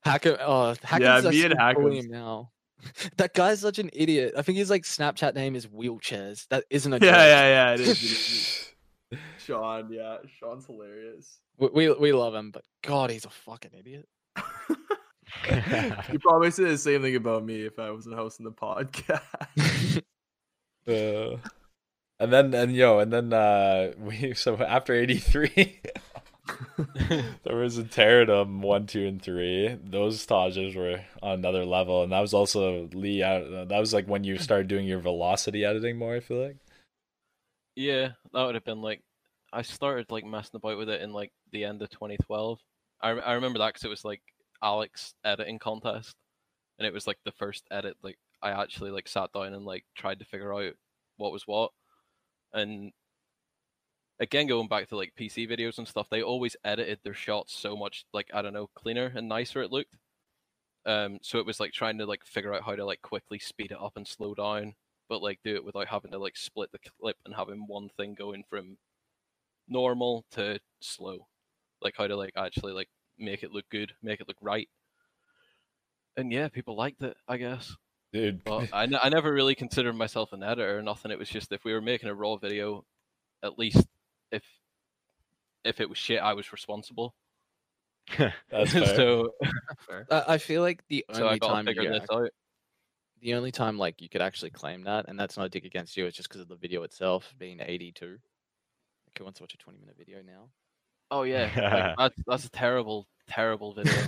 Hacker, 0.03 0.39
oh, 0.41 0.75
Hackett's 0.83 1.25
Yeah, 1.25 1.31
me 1.31 1.45
and 1.45 1.55
bullying 1.75 2.05
Hackham's- 2.05 2.09
now. 2.09 2.51
that 3.17 3.35
guy's 3.35 3.61
such 3.61 3.79
an 3.79 3.91
idiot. 3.93 4.35
I 4.37 4.43
think 4.43 4.59
his 4.59 4.71
like 4.71 4.83
Snapchat 4.83 5.35
name 5.35 5.55
is 5.57 5.67
wheelchairs. 5.67 6.47
That 6.49 6.65
isn't 6.71 6.93
a 6.93 6.97
yeah, 6.97 7.01
joke. 7.01 7.13
yeah, 7.13 7.49
yeah. 7.49 7.75
It 7.75 7.81
is. 7.81 7.89
It 7.89 8.03
is. 8.03 8.65
Sean, 9.39 9.91
yeah, 9.91 10.19
Sean's 10.39 10.67
hilarious. 10.67 11.39
We, 11.59 11.69
we 11.73 11.93
we 11.93 12.13
love 12.13 12.35
him, 12.35 12.51
but 12.51 12.65
God, 12.83 13.11
he's 13.11 13.25
a 13.25 13.31
fucking 13.31 13.73
idiot. 13.79 14.07
you 16.13 16.19
probably 16.21 16.51
say 16.51 16.65
the 16.65 16.79
same 16.79 17.03
thing 17.03 17.17
about 17.17 17.45
me 17.45 17.63
if 17.63 17.79
I 17.79 17.91
wasn't 17.91 18.17
hosting 18.17 18.45
the 18.45 18.53
podcast. 18.53 20.03
uh, 20.87 21.39
and 22.21 22.33
then 22.33 22.55
and 22.55 22.75
yo, 22.75 22.99
and 22.99 23.13
then 23.13 23.33
uh, 23.33 23.93
we 23.99 24.35
so 24.35 24.57
after 24.57 24.93
'83, 24.95 25.81
there 27.45 27.57
was 27.57 27.79
a 27.79 27.85
Pterodon 27.85 28.43
um, 28.43 28.63
one, 28.63 28.87
two, 28.87 29.07
and 29.07 29.21
three. 29.23 29.79
Those 29.83 30.25
tages 30.27 30.75
were 30.75 31.01
on 31.23 31.39
another 31.39 31.65
level, 31.65 32.03
and 32.03 32.13
that 32.13 32.21
was 32.21 32.35
also 32.35 32.89
Lee. 32.93 33.23
Uh, 33.23 33.65
that 33.67 33.79
was 33.79 33.93
like 33.93 34.07
when 34.07 34.25
you 34.25 34.39
started 34.39 34.69
doing 34.69 34.87
your 34.87 35.01
velocity 35.01 35.65
editing 35.65 35.97
more. 35.97 36.15
I 36.15 36.21
feel 36.21 36.43
like. 36.43 36.57
Yeah, 37.77 38.11
that 38.33 38.45
would 38.45 38.55
have 38.55 38.65
been 38.65 38.83
like 38.83 39.03
I 39.53 39.63
started 39.63 40.11
like 40.11 40.25
messing 40.25 40.57
about 40.57 40.79
with 40.79 40.89
it 40.89 41.01
in 41.01 41.13
like 41.13 41.33
the 41.53 41.65
end 41.65 41.83
of 41.83 41.91
2012. 41.91 42.59
I 43.01 43.11
I 43.11 43.33
remember 43.35 43.61
that 43.61 43.75
because 43.75 43.85
it 43.85 43.91
was 43.91 44.05
like 44.05 44.23
Alex 44.63 45.15
editing 45.25 45.59
contest, 45.59 46.17
and 46.79 46.87
it 46.87 46.93
was 46.93 47.07
like 47.07 47.19
the 47.25 47.33
first 47.33 47.65
edit 47.71 47.97
like 48.03 48.19
I 48.43 48.51
actually 48.51 48.91
like 48.91 49.09
sat 49.09 49.33
down 49.33 49.55
and 49.55 49.65
like 49.65 49.85
tried 49.97 50.19
to 50.21 50.25
figure 50.25 50.53
out 50.53 50.75
what 51.17 51.33
was 51.33 51.47
what, 51.47 51.71
and 52.53 52.93
again 54.21 54.47
going 54.47 54.69
back 54.69 54.89
to 54.89 54.97
like 54.97 55.13
PC 55.19 55.49
videos 55.49 55.79
and 55.79 55.87
stuff, 55.89 56.09
they 56.11 56.23
always 56.23 56.57
edited 56.65 57.01
their 57.03 57.15
shots 57.15 57.55
so 57.55 57.77
much 57.77 58.05
like 58.13 58.29
I 58.35 58.43
don't 58.43 58.53
know 58.53 58.69
cleaner 58.75 59.13
and 59.15 59.29
nicer 59.29 59.63
it 59.63 59.73
looked. 59.73 59.95
Um, 60.87 61.19
so 61.23 61.39
it 61.39 61.47
was 61.47 61.61
like 61.61 61.73
trying 61.73 61.99
to 61.99 62.07
like 62.07 62.25
figure 62.25 62.55
out 62.55 62.63
how 62.63 62.75
to 62.75 62.85
like 62.85 63.03
quickly 63.03 63.39
speed 63.39 63.73
it 63.73 63.79
up 63.81 63.93
and 63.97 64.07
slow 64.07 64.35
down, 64.35 64.75
but 65.09 65.23
like 65.23 65.41
do 65.45 65.55
it 65.55 65.65
without 65.65 65.89
having 65.89 66.11
to 66.13 66.19
like 66.19 66.37
split 66.37 66.73
the 66.73 66.79
clip 67.01 67.17
and 67.25 67.35
having 67.35 67.67
one 67.67 67.91
thing 67.97 68.15
going 68.15 68.45
from 68.49 68.79
normal 69.69 70.25
to 70.33 70.59
slow, 70.81 71.27
like 71.83 71.95
how 71.97 72.07
to 72.07 72.17
like 72.17 72.33
actually 72.37 72.73
like 72.73 72.89
make 73.19 73.43
it 73.43 73.53
look 73.53 73.67
good, 73.71 73.93
make 74.03 74.21
it 74.21 74.29
look 74.29 74.39
right. 74.41 74.69
And 76.17 76.33
yeah, 76.33 76.49
people 76.49 76.75
liked 76.75 77.03
it, 77.03 77.17
I 77.29 77.37
guess. 77.37 77.77
Dude, 78.13 78.43
But 78.45 78.69
I, 78.73 78.85
n- 78.85 78.99
I 79.01 79.09
never 79.09 79.33
really 79.33 79.55
considered 79.55 79.95
myself 79.95 80.33
an 80.33 80.43
editor 80.43 80.79
or 80.79 80.83
nothing. 80.83 81.11
It 81.11 81.19
was 81.19 81.29
just 81.29 81.53
if 81.53 81.65
we 81.65 81.73
were 81.73 81.81
making 81.81 82.09
a 82.09 82.15
raw 82.15 82.37
video, 82.37 82.85
at 83.43 83.59
least 83.59 83.87
if 84.33 84.43
if 85.65 85.81
it 85.81 85.89
was 85.89 85.99
shit, 85.99 86.21
I 86.21 86.35
was 86.35 86.53
responsible. 86.53 87.15
that's 88.51 88.73
fair. 88.73 88.97
so 88.97 89.35
I 90.11 90.25
I 90.35 90.39
feel 90.39 90.63
like 90.63 90.83
the 90.89 91.05
so 91.13 91.25
I 91.27 91.27
only 91.27 91.41
time 91.41 91.69
you 91.69 91.75
this 91.75 92.03
act- 92.03 92.13
out. 92.13 92.31
the 93.21 93.35
only 93.35 93.53
time 93.53 93.79
like 93.79 94.01
you 94.01 94.09
could 94.09 94.23
actually 94.23 94.51
claim 94.51 94.85
that, 94.85 95.09
and 95.09 95.19
that's 95.19 95.37
not 95.37 95.47
a 95.47 95.49
dig 95.49 95.67
against 95.67 95.97
you, 95.97 96.07
it's 96.07 96.17
just 96.17 96.29
because 96.29 96.41
of 96.41 96.49
the 96.49 96.57
video 96.57 96.83
itself 96.85 97.35
being 97.39 97.61
82. 97.61 98.07
Okay, 98.07 98.19
who 99.19 99.25
wants 99.25 99.39
to 99.39 99.43
watch 99.43 99.55
a 99.55 99.59
20 99.59 99.79
minute 99.79 99.97
video 99.99 100.19
now? 100.23 100.49
Oh 101.11 101.23
yeah, 101.23 101.51
like, 101.97 101.97
that's 101.99 102.23
that's 102.27 102.45
a 102.45 102.51
terrible, 102.51 103.07
terrible 103.29 103.75
video. 103.75 104.07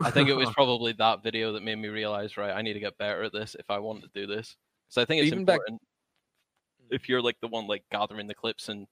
I 0.00 0.10
think 0.10 0.28
it 0.28 0.34
was 0.34 0.50
probably 0.50 0.92
that 0.94 1.22
video 1.22 1.52
that 1.52 1.62
made 1.62 1.76
me 1.76 1.88
realize, 1.88 2.36
right, 2.36 2.50
I 2.50 2.62
need 2.62 2.72
to 2.72 2.80
get 2.80 2.98
better 2.98 3.22
at 3.22 3.32
this 3.32 3.54
if 3.58 3.70
I 3.70 3.78
want 3.78 4.02
to 4.02 4.08
do 4.14 4.26
this. 4.26 4.56
So 4.88 5.00
I 5.00 5.04
think 5.04 5.22
it's 5.22 5.28
Even 5.28 5.44
back- 5.44 5.60
important 5.60 5.80
mm. 5.80 6.94
if 6.94 7.08
you're 7.08 7.22
like 7.22 7.36
the 7.40 7.48
one 7.48 7.66
like 7.66 7.84
gathering 7.90 8.26
the 8.26 8.34
clips 8.34 8.68
and 8.68 8.86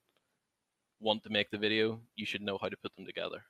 want 1.01 1.23
to 1.25 1.31
make 1.31 1.51
the 1.51 1.59
video, 1.59 2.01
you 2.17 2.27
should 2.27 2.43
know 2.43 2.59
how 2.61 2.69
to 2.69 2.77
put 2.77 2.95
them 2.97 3.07
together. 3.07 3.43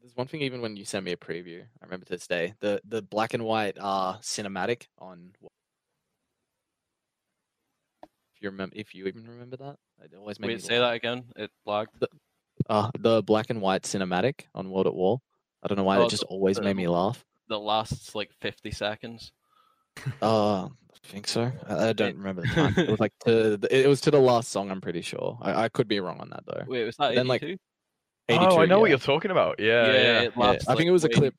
There's 0.00 0.16
one 0.16 0.26
thing 0.26 0.42
even 0.42 0.60
when 0.60 0.76
you 0.76 0.84
sent 0.84 1.04
me 1.04 1.12
a 1.12 1.16
preview, 1.16 1.62
I 1.62 1.84
remember 1.84 2.06
to 2.06 2.12
this 2.12 2.26
day, 2.26 2.54
the 2.60 2.80
the 2.84 3.02
black 3.02 3.34
and 3.34 3.44
white 3.44 3.76
uh 3.80 4.18
cinematic 4.20 4.86
on 4.98 5.32
if 8.36 8.42
you 8.42 8.50
remember 8.50 8.74
if 8.76 8.94
you 8.94 9.06
even 9.06 9.26
remember 9.26 9.56
that. 9.56 9.76
It 10.04 10.14
always 10.16 10.38
made 10.38 10.48
me 10.48 10.54
Wait, 10.54 10.62
say 10.62 10.78
laugh. 10.78 10.90
that 10.90 10.94
again. 10.96 11.24
It 11.36 11.50
lagged. 11.64 12.04
Uh 12.68 12.90
the 12.98 13.22
black 13.22 13.50
and 13.50 13.60
white 13.60 13.82
cinematic 13.82 14.42
on 14.54 14.70
World 14.70 14.86
at 14.86 14.94
War. 14.94 15.20
I 15.62 15.68
don't 15.68 15.78
know 15.78 15.84
why 15.84 15.96
Oh, 15.96 16.02
that 16.02 16.10
just 16.10 16.24
always 16.24 16.60
made 16.60 16.76
me 16.76 16.86
laugh. 16.88 17.24
That 17.48 17.58
lasts 17.58 18.14
like 18.14 18.32
50 18.40 18.70
seconds. 18.70 19.32
Uh, 20.22 20.68
think 21.06 21.26
so. 21.26 21.50
I, 21.68 21.88
I 21.88 21.92
don't 21.92 22.16
remember 22.16 22.42
the 22.42 22.48
time. 22.54 22.74
It 22.76 22.90
was 22.90 23.00
like 23.00 23.12
to 23.26 23.56
the, 23.56 23.68
it 23.84 23.86
was 23.86 24.00
to 24.02 24.10
the 24.10 24.18
last 24.20 24.50
song. 24.50 24.70
I'm 24.70 24.80
pretty 24.80 25.02
sure. 25.02 25.38
I, 25.40 25.64
I 25.64 25.68
could 25.68 25.88
be 25.88 26.00
wrong 26.00 26.20
on 26.20 26.30
that 26.30 26.44
though. 26.46 26.64
Wait, 26.66 26.84
was 26.84 26.96
that 26.96 27.14
Then, 27.14 27.26
like, 27.26 27.42
82? 27.42 27.58
oh, 28.30 28.58
I 28.60 28.66
know 28.66 28.80
what 28.80 28.90
you're 28.90 28.98
talking 28.98 29.30
about. 29.30 29.58
Yeah, 29.60 29.86
yeah. 29.86 30.20
it 30.20 30.32
Yeah, 30.36 30.42
lasts. 30.42 30.68
I 30.68 30.74
think 30.74 30.88
it 30.88 30.92
was 30.92 31.04
a 31.04 31.08
way- 31.08 31.14
clip. 31.14 31.34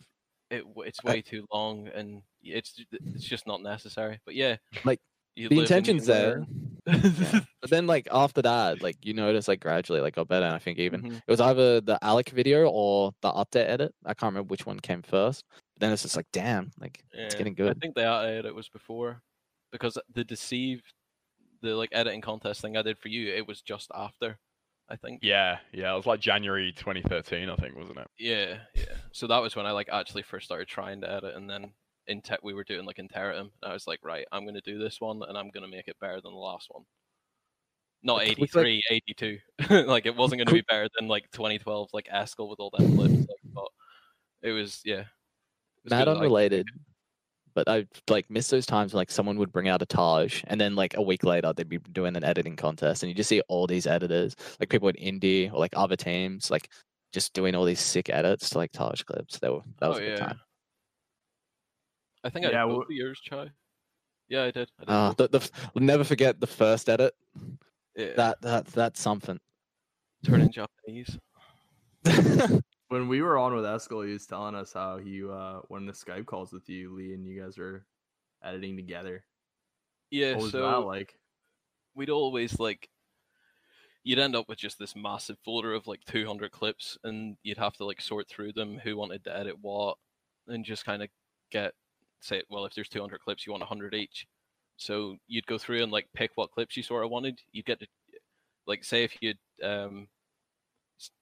It, 0.49 0.59
w- 0.65 0.87
it's 0.87 0.99
I- 1.05 1.09
way 1.11 1.21
too 1.21 1.45
long, 1.53 1.89
and 1.93 2.21
it's 2.41 2.81
it's 2.91 3.25
just 3.25 3.45
not 3.47 3.61
necessary. 3.61 4.19
But 4.25 4.35
yeah, 4.35 4.55
Like, 4.85 4.99
you 5.35 5.49
The 5.49 5.55
live 5.57 5.69
and 5.71 5.71
intention's 5.87 6.05
there. 6.07 6.45
Yeah. 6.87 7.41
But 7.61 7.69
then 7.71 7.85
like 7.85 8.07
after 8.11 8.41
that, 8.43 8.81
like 8.81 8.95
you 9.03 9.13
notice 9.13 9.49
like 9.49 9.59
gradually 9.59 9.99
like 9.99 10.15
got 10.15 10.29
better. 10.29 10.45
And 10.45 10.55
I 10.55 10.59
think 10.59 10.77
even 10.79 11.01
Mhm. 11.01 11.17
it 11.17 11.23
was 11.27 11.41
either 11.41 11.81
the 11.81 11.99
Alec 12.01 12.29
video 12.29 12.65
or 12.69 13.11
the 13.21 13.29
update 13.31 13.67
edit. 13.67 13.93
I 14.05 14.13
can't 14.13 14.31
remember 14.31 14.47
which 14.47 14.65
one 14.65 14.79
came 14.79 15.01
first. 15.01 15.43
But 15.75 15.81
then 15.81 15.91
it's 15.91 16.03
just 16.03 16.15
like, 16.15 16.27
damn, 16.31 16.71
like 16.79 17.03
it's 17.11 17.35
getting 17.35 17.55
good. 17.55 17.71
I 17.75 17.79
think 17.79 17.95
the 17.95 18.05
art 18.05 18.29
edit 18.29 18.55
was 18.55 18.69
before, 18.69 19.21
because 19.77 19.97
the 20.13 20.23
Decieve, 20.23 20.81
the 21.61 21.75
like 21.75 21.89
editing 21.91 22.21
contest 22.21 22.61
thing 22.61 22.77
I 22.77 22.81
did 22.81 22.97
for 22.97 23.07
you, 23.07 23.33
it 23.33 23.47
was 23.47 23.61
just 23.61 23.91
after, 23.93 24.37
I 24.89 24.95
think. 24.95 25.19
Yeah, 25.23 25.57
yeah. 25.71 25.93
It 25.93 25.97
was 25.97 26.05
like 26.05 26.19
January 26.19 26.73
2013, 26.73 27.49
I 27.49 27.55
think, 27.55 27.75
wasn't 27.75 27.99
it? 27.99 28.07
Yeah, 28.19 28.57
yeah. 28.75 28.95
So 29.11 29.27
that 29.27 29.41
was 29.41 29.55
when 29.55 29.65
I 29.65 29.71
like 29.71 29.89
actually 29.91 30.23
first 30.23 30.45
started 30.45 30.67
trying 30.67 31.01
to 31.01 31.11
edit, 31.11 31.35
and 31.35 31.49
then 31.49 31.71
in 32.07 32.21
tech 32.21 32.39
we 32.43 32.53
were 32.53 32.63
doing 32.63 32.85
like 32.85 32.99
Interim, 32.99 33.51
and 33.61 33.71
I 33.71 33.73
was 33.73 33.87
like, 33.87 33.99
right, 34.03 34.25
I'm 34.31 34.45
gonna 34.45 34.61
do 34.61 34.79
this 34.79 34.99
one, 34.99 35.21
and 35.27 35.37
I'm 35.37 35.49
gonna 35.49 35.67
make 35.67 35.87
it 35.87 35.99
better 35.99 36.21
than 36.21 36.33
the 36.33 36.39
last 36.39 36.67
one. 36.69 36.83
Not 38.03 38.17
Like, 38.17 38.37
with, 38.37 38.55
like- 38.55 38.65
83, 38.65 38.83
82. 38.91 39.39
like 39.87 40.05
it 40.05 40.15
wasn't 40.15 40.39
gonna 40.39 40.53
be 40.55 40.61
better 40.69 40.87
than 40.97 41.07
like 41.07 41.29
2012, 41.31 41.89
like 41.93 42.07
Eskel 42.13 42.49
with 42.49 42.59
all 42.59 42.71
that 42.77 42.85
clips. 42.95 43.13
Like, 43.13 43.53
but 43.53 43.67
it 44.41 44.51
was, 44.51 44.81
yeah. 44.85 45.05
as 45.85 45.89
Mad 45.89 45.89
good 45.89 45.93
as 45.93 46.01
I 46.01 46.03
could 46.03 46.17
unrelated. 46.17 46.67
But 47.57 47.67
I 47.67 47.87
like 48.07 48.29
miss 48.29 48.49
those 48.51 48.67
times 48.67 48.93
when 48.93 48.99
like 48.99 49.09
someone 49.09 49.39
would 49.39 49.51
bring 49.51 49.67
out 49.67 49.81
a 49.81 49.85
tage 49.87 50.43
and 50.45 50.61
then 50.61 50.75
like 50.75 50.95
a 50.95 51.01
week 51.01 51.23
later 51.23 51.51
they'd 51.53 51.67
be 51.67 51.79
doing 51.79 52.15
an 52.15 52.23
editing 52.23 52.55
contest 52.55 53.01
and 53.01 53.09
you 53.09 53.15
just 53.15 53.29
see 53.29 53.41
all 53.47 53.65
these 53.65 53.87
editors, 53.87 54.35
like 54.59 54.69
people 54.69 54.89
in 54.89 55.19
indie 55.19 55.51
or 55.51 55.57
like 55.57 55.73
other 55.75 55.95
teams, 55.95 56.51
like 56.51 56.69
just 57.11 57.33
doing 57.33 57.55
all 57.55 57.65
these 57.65 57.79
sick 57.79 58.11
edits 58.11 58.51
to 58.51 58.59
like 58.59 58.71
tage 58.73 59.03
clips. 59.07 59.39
That 59.39 59.51
were 59.51 59.61
that 59.79 59.87
was 59.89 59.97
Oh, 59.97 60.01
a 60.01 60.03
good 60.05 60.19
yeah. 60.19 60.25
time. 60.27 60.39
I 62.25 62.29
think 62.29 62.45
I 62.45 62.49
Yeah, 62.51 62.61
did 62.61 62.67
well- 62.67 62.77
both 62.81 62.89
yours, 62.91 63.19
Chai. 63.23 63.49
Yeah, 64.29 64.43
I 64.43 64.51
did. 64.51 64.69
I 64.79 64.83
did 64.85 64.89
Uh, 64.91 65.13
the, 65.17 65.27
the 65.29 65.51
we'll 65.73 65.83
never 65.83 66.03
forget 66.03 66.39
the 66.39 66.45
first 66.45 66.89
edit. 66.89 67.15
yeah. 67.95 68.13
That 68.17 68.39
that 68.43 68.67
that's 68.67 69.01
something. 69.01 69.39
turning 70.23 70.51
Japanese. 70.51 71.17
when 72.89 73.07
we 73.07 73.21
were 73.21 73.37
on 73.37 73.53
with 73.53 73.65
Eskel, 73.65 74.05
he 74.05 74.13
was 74.13 74.25
telling 74.25 74.55
us 74.55 74.73
how 74.73 74.97
he 74.97 75.23
uh 75.23 75.59
when 75.67 75.85
the 75.85 75.93
Skype 75.93 76.25
calls 76.25 76.51
with 76.51 76.67
you, 76.69 76.95
Lee, 76.95 77.13
and 77.13 77.25
you 77.25 77.41
guys 77.41 77.57
were 77.57 77.85
editing 78.43 78.75
together. 78.75 79.23
Yeah, 80.09 80.33
What 80.33 80.43
was 80.43 80.51
so 80.51 80.61
that 80.61 80.85
like? 80.85 81.15
we'd 81.95 82.09
always 82.09 82.59
like 82.59 82.89
you'd 84.03 84.19
end 84.19 84.35
up 84.35 84.47
with 84.47 84.57
just 84.57 84.79
this 84.79 84.95
massive 84.95 85.37
folder 85.43 85.73
of 85.73 85.85
like 85.87 85.99
200 86.05 86.49
clips 86.51 86.97
and 87.03 87.35
you'd 87.43 87.57
have 87.57 87.73
to 87.73 87.83
like 87.85 87.99
sort 87.99 88.27
through 88.29 88.53
them 88.53 88.79
who 88.81 88.95
wanted 88.95 89.21
to 89.23 89.35
edit 89.35 89.55
what 89.61 89.97
and 90.47 90.63
just 90.63 90.85
kind 90.85 91.03
of 91.03 91.09
get 91.51 91.73
say 92.21 92.41
well 92.49 92.65
if 92.65 92.73
there's 92.73 92.87
200 92.87 93.19
clips 93.19 93.45
you 93.45 93.51
want 93.51 93.61
100 93.61 93.93
each 93.93 94.27
so 94.77 95.17
you'd 95.27 95.45
go 95.47 95.57
through 95.57 95.83
and 95.83 95.91
like 95.91 96.07
pick 96.13 96.31
what 96.35 96.51
clips 96.51 96.77
you 96.77 96.83
sort 96.83 97.03
of 97.03 97.11
wanted 97.11 97.41
you'd 97.51 97.65
get 97.65 97.79
to 97.79 97.87
like 98.65 98.83
say 98.83 99.03
if 99.03 99.17
you'd 99.19 99.39
um 99.61 100.07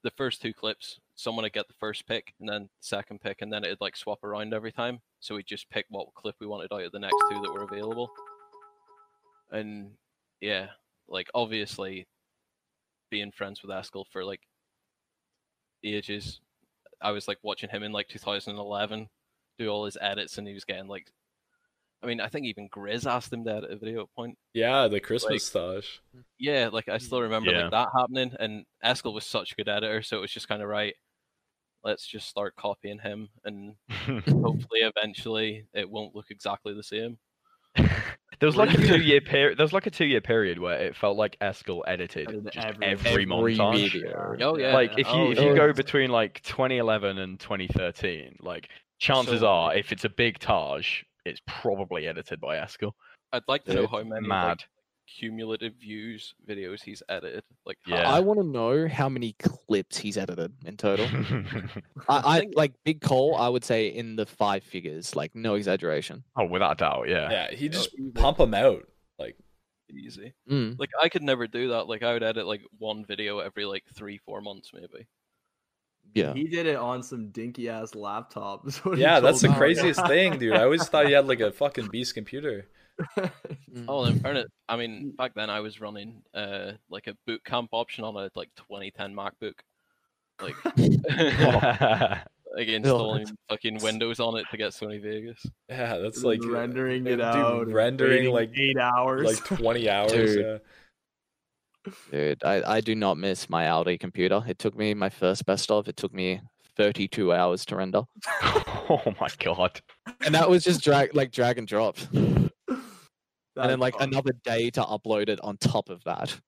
the 0.03 0.11
first 0.11 0.41
two 0.41 0.53
clips 0.53 0.99
someone 1.16 1.43
would 1.43 1.53
get 1.53 1.68
the 1.68 1.74
first 1.80 2.05
pick 2.07 2.34
and 2.39 2.47
then 2.49 2.70
second 2.82 3.22
pick 3.22 3.41
and 3.41 3.51
then 3.51 3.63
it'd 3.63 3.80
like 3.82 3.95
swap 3.95 4.24
around 4.24 4.53
every 4.53 4.72
time 4.72 4.99
so 5.20 5.36
we'd 5.36 5.45
just 5.47 5.70
pick 5.70 5.86
what 5.89 6.13
clip 6.13 6.36
we 6.41 6.47
wanted 6.47 6.72
out 6.74 6.84
of 6.84 6.91
the 6.91 6.99
next 6.99 7.16
two 7.30 7.41
that 7.41 7.53
were 7.53 7.63
available 7.63 8.09
and 9.51 9.91
yeah, 10.41 10.68
like 11.07 11.30
obviously 11.34 12.07
being 13.09 13.32
friends 13.32 13.61
with 13.61 13.72
Eskel 13.72 14.05
for 14.11 14.24
like 14.26 14.41
ages, 15.84 16.39
I 17.01 17.11
was 17.11 17.28
like 17.28 17.38
watching 17.43 17.70
him 17.70 17.84
in 17.84 17.91
like 17.91 18.07
2011 18.07 19.07
do 19.57 19.70
all 19.70 19.86
his 19.86 19.97
edits, 20.01 20.38
and 20.38 20.47
he 20.47 20.53
was 20.53 20.66
getting 20.66 20.88
like, 20.88 21.09
I 22.03 22.07
mean, 22.07 22.20
I 22.20 22.28
think 22.28 22.45
even 22.45 22.68
Grizz 22.70 23.09
asked 23.09 23.32
him 23.32 23.45
to 23.45 23.55
edit 23.55 23.72
a 23.72 23.78
video 23.78 24.09
point. 24.16 24.38
Yeah, 24.53 24.88
the 24.88 24.99
Christmas 24.99 25.45
stash. 25.45 26.01
Yeah, 26.38 26.70
like 26.74 26.89
I 26.89 26.97
still 26.97 27.22
remember 27.22 27.51
Yeah. 27.51 27.63
like 27.63 27.72
that 27.72 27.89
happening, 27.97 28.34
and 28.39 28.66
Eskel 28.84 29.13
was 29.13 29.26
such 29.26 29.53
a 29.53 29.55
good 29.55 29.70
editor, 29.70 30.01
so 30.01 30.18
it 30.18 30.22
was 30.22 30.32
just 30.32 30.49
kind 30.49 30.61
of 30.61 30.68
right. 30.68 30.95
Let's 31.86 32.05
just 32.07 32.27
start 32.27 32.55
copying 32.57 32.97
him, 32.99 33.29
and 33.45 33.75
hopefully, 33.89 34.81
eventually, 34.81 35.65
it 35.73 35.88
won't 35.89 36.15
look 36.15 36.31
exactly 36.31 36.73
the 36.73 36.81
same. 36.83 37.17
there 37.75 37.88
was 38.47 38.55
like 38.57 38.73
a 38.73 38.77
two 38.88 39.01
year 39.01 39.21
period. 39.21 39.57
There 39.59 39.63
was 39.63 39.71
like 39.71 39.86
a 39.86 39.91
two 39.91 40.05
year 40.05 40.19
period 40.19 40.57
where 40.59 40.79
it 40.81 40.95
felt 40.95 41.15
like 41.15 41.38
Eskel 41.41 41.83
edited 41.88 42.27
Edited 42.29 42.51
just 42.51 42.65
every- 42.65 42.86
every, 42.88 43.11
Every 43.11 43.25
montage. 43.27 43.91
video. 43.93 44.36
Oh 44.41 44.57
yeah, 44.57 44.73
Like 44.73 44.93
if 44.97 45.05
you 45.07 45.13
oh, 45.13 45.31
if 45.31 45.38
yeah. 45.38 45.43
you 45.49 45.55
go 45.55 45.67
yeah. 45.67 45.71
between 45.73 46.09
like 46.09 46.41
2011 46.41 47.19
and 47.19 47.39
2013, 47.39 48.38
like 48.41 48.69
chances 48.97 49.41
So- 49.41 49.47
are 49.47 49.75
if 49.75 49.91
it's 49.91 50.05
a 50.05 50.09
big 50.09 50.39
tage, 50.39 51.05
it's 51.23 51.41
probably 51.47 52.07
edited 52.07 52.41
by 52.41 52.57
Eskel. 52.57 52.93
I'd 53.31 53.43
like 53.47 53.63
to 53.65 53.73
know 53.75 53.86
how 53.88 53.97
many 53.97 54.09
like, 54.09 54.21
mad. 54.23 54.63
Cumulative 55.08 55.74
views 55.76 56.34
videos 56.47 56.82
he's 56.82 57.01
edited. 57.10 57.43
Like 57.66 57.78
Yeah. 57.86 58.10
I 58.10 58.20
want 58.20 58.39
to 58.39 58.45
know 58.45 58.88
how 58.88 59.10
many 59.10 59.34
clips 59.34 59.97
he's 59.97 60.18
edited 60.18 60.53
in 60.66 60.78
total. 60.78 61.08
I, 62.10 62.18
I 62.18 62.38
I 62.38 62.47
like 62.56 62.74
Big 62.84 63.01
Cole. 63.01 63.36
I 63.36 63.47
would 63.47 63.64
say 63.64 63.88
in 63.88 64.16
the 64.16 64.26
five 64.26 64.64
figures, 64.64 65.16
like 65.16 65.36
no 65.36 65.56
exaggeration. 65.56 66.24
oh, 66.36 66.45
without 66.45 66.74
a 66.74 66.76
doubt, 66.76 67.10
yeah. 67.10 67.30
Yeah, 67.30 67.51
he 67.51 67.70
just 67.70 67.93
easy. 67.93 68.12
pump 68.12 68.38
them 68.38 68.53
out. 68.53 68.84
Like 69.18 69.36
easy. 69.89 70.34
Mm. 70.49 70.78
Like 70.80 70.89
I 71.01 71.10
could 71.10 71.24
never 71.24 71.47
do 71.47 71.70
that. 71.70 71.88
Like 71.88 72.03
I 72.03 72.14
would 72.14 72.24
edit 72.24 72.45
like 72.45 72.62
one 72.78 73.06
video 73.06 73.39
every 73.39 73.66
like 73.66 73.84
three, 73.95 74.18
four 74.18 74.41
months 74.41 74.72
maybe. 74.74 75.08
Yeah. 76.14 76.34
He 76.34 76.45
did 76.45 76.66
it 76.66 76.76
on 76.78 77.03
some 77.03 77.30
dinky 77.30 77.70
ass 77.70 77.95
laptop. 77.95 78.68
is 78.68 78.78
what 78.86 78.97
he 78.97 79.03
Yeah, 79.03 79.20
that's 79.20 79.41
the 79.41 79.49
craziest 79.49 80.06
thing, 80.08 80.38
dude. 80.38 80.53
I 80.53 80.64
always 80.64 80.88
thought 80.88 81.08
he 81.08 81.14
had 81.14 81.28
like 81.28 81.39
a 81.41 81.51
fucking 81.64 81.88
beast 81.88 82.14
computer. 82.14 82.68
Mm. 83.76 83.86
Oh, 83.89 84.06
in 84.06 84.20
fairness, 84.22 84.48
I 84.70 84.78
mean, 84.78 85.12
back 85.18 85.34
then 85.36 85.50
I 85.50 85.60
was 85.60 85.82
running 85.82 86.22
uh 86.34 86.72
like 86.89 87.08
a 87.08 87.18
boot 87.28 87.43
camp 87.43 87.72
option 87.74 88.06
on 88.06 88.16
a 88.16 88.30
like 88.34 88.50
2010 88.56 89.14
MacBook, 89.14 89.56
like 90.41 90.56
like 92.56 92.68
installing 92.70 93.28
fucking 93.50 93.80
Windows 93.82 94.22
on 94.22 94.38
it 94.38 94.46
to 94.50 94.56
get 94.56 94.72
Sony 94.72 95.02
Vegas. 95.02 95.46
Yeah, 95.68 95.98
that's 95.98 96.24
like 96.24 96.39
rendering 96.41 97.06
uh, 97.06 97.10
it 97.10 97.16
dude, 97.18 97.22
out, 97.22 97.68
rendering 97.68 98.32
like 98.32 98.52
eight 98.58 98.78
hours. 98.78 99.26
like 99.26 99.43
twenty 99.43 99.89
hours. 99.89 100.14
Dude. 100.14 100.46
Yeah. 100.46 101.93
Dude, 102.12 102.43
I, 102.46 102.78
I 102.78 102.82
do 102.82 102.96
not 102.96 103.18
miss 103.18 103.50
my 103.50 103.68
Audi 103.68 103.98
computer. 103.98 104.41
It 104.48 104.58
took 104.58 104.76
me 104.76 104.93
my 104.93 105.10
first 105.10 105.46
best 105.46 105.70
of. 105.70 105.89
It 105.89 105.98
took 105.98 106.14
me 106.14 106.41
32 106.78 107.34
hours 107.34 107.66
to 107.66 107.76
render, 107.76 108.04
oh 108.43 109.14
my 109.20 109.28
god. 109.39 109.80
and 110.26 110.36
that 110.36 110.50
was 110.50 110.64
just 110.64 110.84
drag 110.84 111.16
like 111.16 111.32
drag 111.32 111.58
and 111.58 111.68
drop, 111.68 111.98
and 113.58 113.70
then 113.70 113.80
like 113.80 113.97
fun. 113.97 114.10
another 114.10 114.34
day 114.43 114.70
to 114.72 114.82
upload 114.82 115.30
it 115.30 115.39
on 115.41 115.58
top 115.58 115.89
of 115.89 116.03
that. 116.06 116.39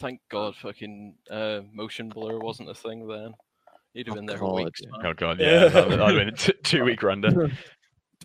Thank 0.00 0.20
God, 0.30 0.56
fucking 0.56 1.14
uh, 1.30 1.60
motion 1.72 2.08
blur 2.08 2.38
wasn't 2.38 2.68
a 2.70 2.74
thing 2.74 3.06
then. 3.06 3.32
You'd 3.92 4.08
have 4.08 4.14
Oh, 4.14 4.16
been 4.16 4.26
there 4.26 4.38
God, 4.38 4.48
for 4.48 4.54
weeks. 4.64 4.80
man. 4.82 5.06
Oh 5.06 5.12
god, 5.14 5.40
yeah. 5.40 5.68
That 5.68 5.88
would 5.88 5.98
have 6.00 6.14
been 6.14 6.28
a 6.28 6.32
t- 6.32 6.52
two 6.62 6.84
week 6.84 7.02
render. 7.02 7.50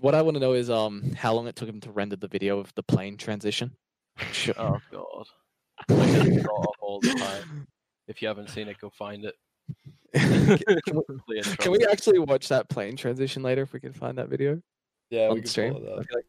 What 0.01 0.15
I 0.15 0.22
want 0.22 0.36
to 0.36 0.39
know 0.39 0.53
is 0.53 0.70
um 0.70 1.11
how 1.17 1.34
long 1.34 1.47
it 1.47 1.57
took 1.57 1.67
him 1.67 1.82
to 1.82 1.91
render 1.91 2.15
the 2.15 2.30
video 2.30 2.59
of 2.59 2.74
the 2.76 2.84
plane 2.84 3.17
transition. 3.17 3.72
Sure. 4.32 4.53
Oh 4.57 4.78
God, 4.89 5.26
I 5.89 6.05
get 6.05 6.28
it 6.28 6.45
off 6.47 6.76
all 6.80 7.01
the 7.01 7.09
time. 7.15 7.67
If 8.07 8.22
you 8.22 8.30
haven't 8.30 8.49
seen 8.49 8.70
it, 8.70 8.78
go 8.80 8.89
find 8.89 9.26
it. 9.26 9.36
Play 10.13 11.38
in 11.38 11.43
Can 11.43 11.72
we 11.72 11.86
actually 11.86 12.20
watch 12.20 12.47
that 12.47 12.70
plane 12.70 12.95
transition 12.95 13.43
later 13.43 13.61
if 13.63 13.74
we 13.74 13.80
can 13.82 13.91
find 13.93 14.17
that 14.17 14.30
video 14.30 14.61
Yeah, 15.09 15.28
on 15.28 15.36
we 15.36 15.41
can 15.41 15.49
stream? 15.49 15.74
pull 15.74 15.84
it 15.84 15.89
I 15.89 15.95
feel, 15.95 16.05
like, 16.15 16.26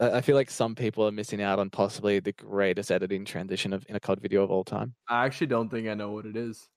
I- 0.00 0.16
I 0.18 0.20
feel 0.20 0.34
like 0.36 0.50
some 0.50 0.74
people 0.74 1.06
are 1.06 1.12
missing 1.12 1.42
out 1.42 1.58
on 1.58 1.70
possibly 1.70 2.18
the 2.20 2.32
greatest 2.32 2.90
editing 2.90 3.24
transition 3.24 3.72
of 3.72 3.84
in 3.88 3.96
a 3.96 4.00
COD 4.00 4.20
video 4.20 4.42
of 4.42 4.50
all 4.50 4.64
time. 4.64 4.94
I 5.08 5.24
actually 5.26 5.48
don't 5.48 5.68
think 5.68 5.88
I 5.88 5.94
know 5.94 6.10
what 6.12 6.26
it 6.26 6.36
is. 6.36 6.68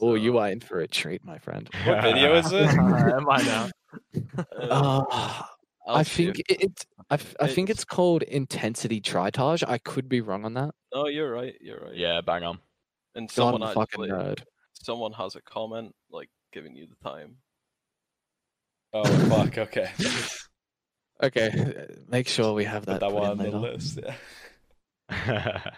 Oh, 0.00 0.14
you 0.14 0.32
so- 0.32 0.38
are 0.40 0.50
in 0.50 0.60
for 0.60 0.80
a 0.80 0.88
treat, 0.88 1.24
my 1.24 1.38
friend. 1.38 1.68
What 1.86 2.02
video 2.02 2.34
is 2.34 2.50
it? 2.52 2.68
Am 2.78 3.28
I 3.30 3.42
now? 3.42 3.70
Uh, 4.58 5.42
I'll 5.86 5.96
I 5.96 6.02
see 6.02 6.24
think 6.24 6.38
it. 6.40 6.46
it, 6.48 6.62
it's 6.62 6.86
I, 7.10 7.14
f- 7.14 7.36
I 7.38 7.46
think 7.46 7.68
It's- 7.68 7.82
it's 7.82 7.84
called 7.84 8.22
intensity 8.24 9.00
tritage. 9.00 9.62
I 9.68 9.78
could 9.78 10.08
be 10.08 10.20
wrong 10.20 10.44
on 10.44 10.54
that. 10.54 10.74
No, 10.94 11.06
you're 11.06 11.30
right. 11.30 11.54
You're 11.60 11.78
right. 11.80 11.94
Yeah, 11.94 12.20
bang 12.22 12.42
on. 12.42 12.58
And 13.14 13.28
God, 13.34 13.54
I'm 13.54 13.60
someone 13.60 13.74
fucking 13.74 14.00
nerd. 14.06 14.42
someone 14.72 15.12
has 15.12 15.36
a 15.36 15.42
comment 15.42 15.94
like 16.10 16.28
giving 16.52 16.74
you 16.74 16.86
the 16.88 17.08
time. 17.08 17.36
Oh 18.94 19.04
fuck. 19.28 19.58
Okay. 19.58 19.90
Okay, 21.22 21.86
make 22.08 22.28
sure 22.28 22.52
we 22.54 22.64
have 22.64 22.84
Put 22.86 23.00
that, 23.00 23.00
that 23.00 23.12
one 23.12 23.30
on 23.30 23.38
the 23.38 23.44
later. 23.44 23.58
list. 23.58 24.00
Yeah. 25.10 25.60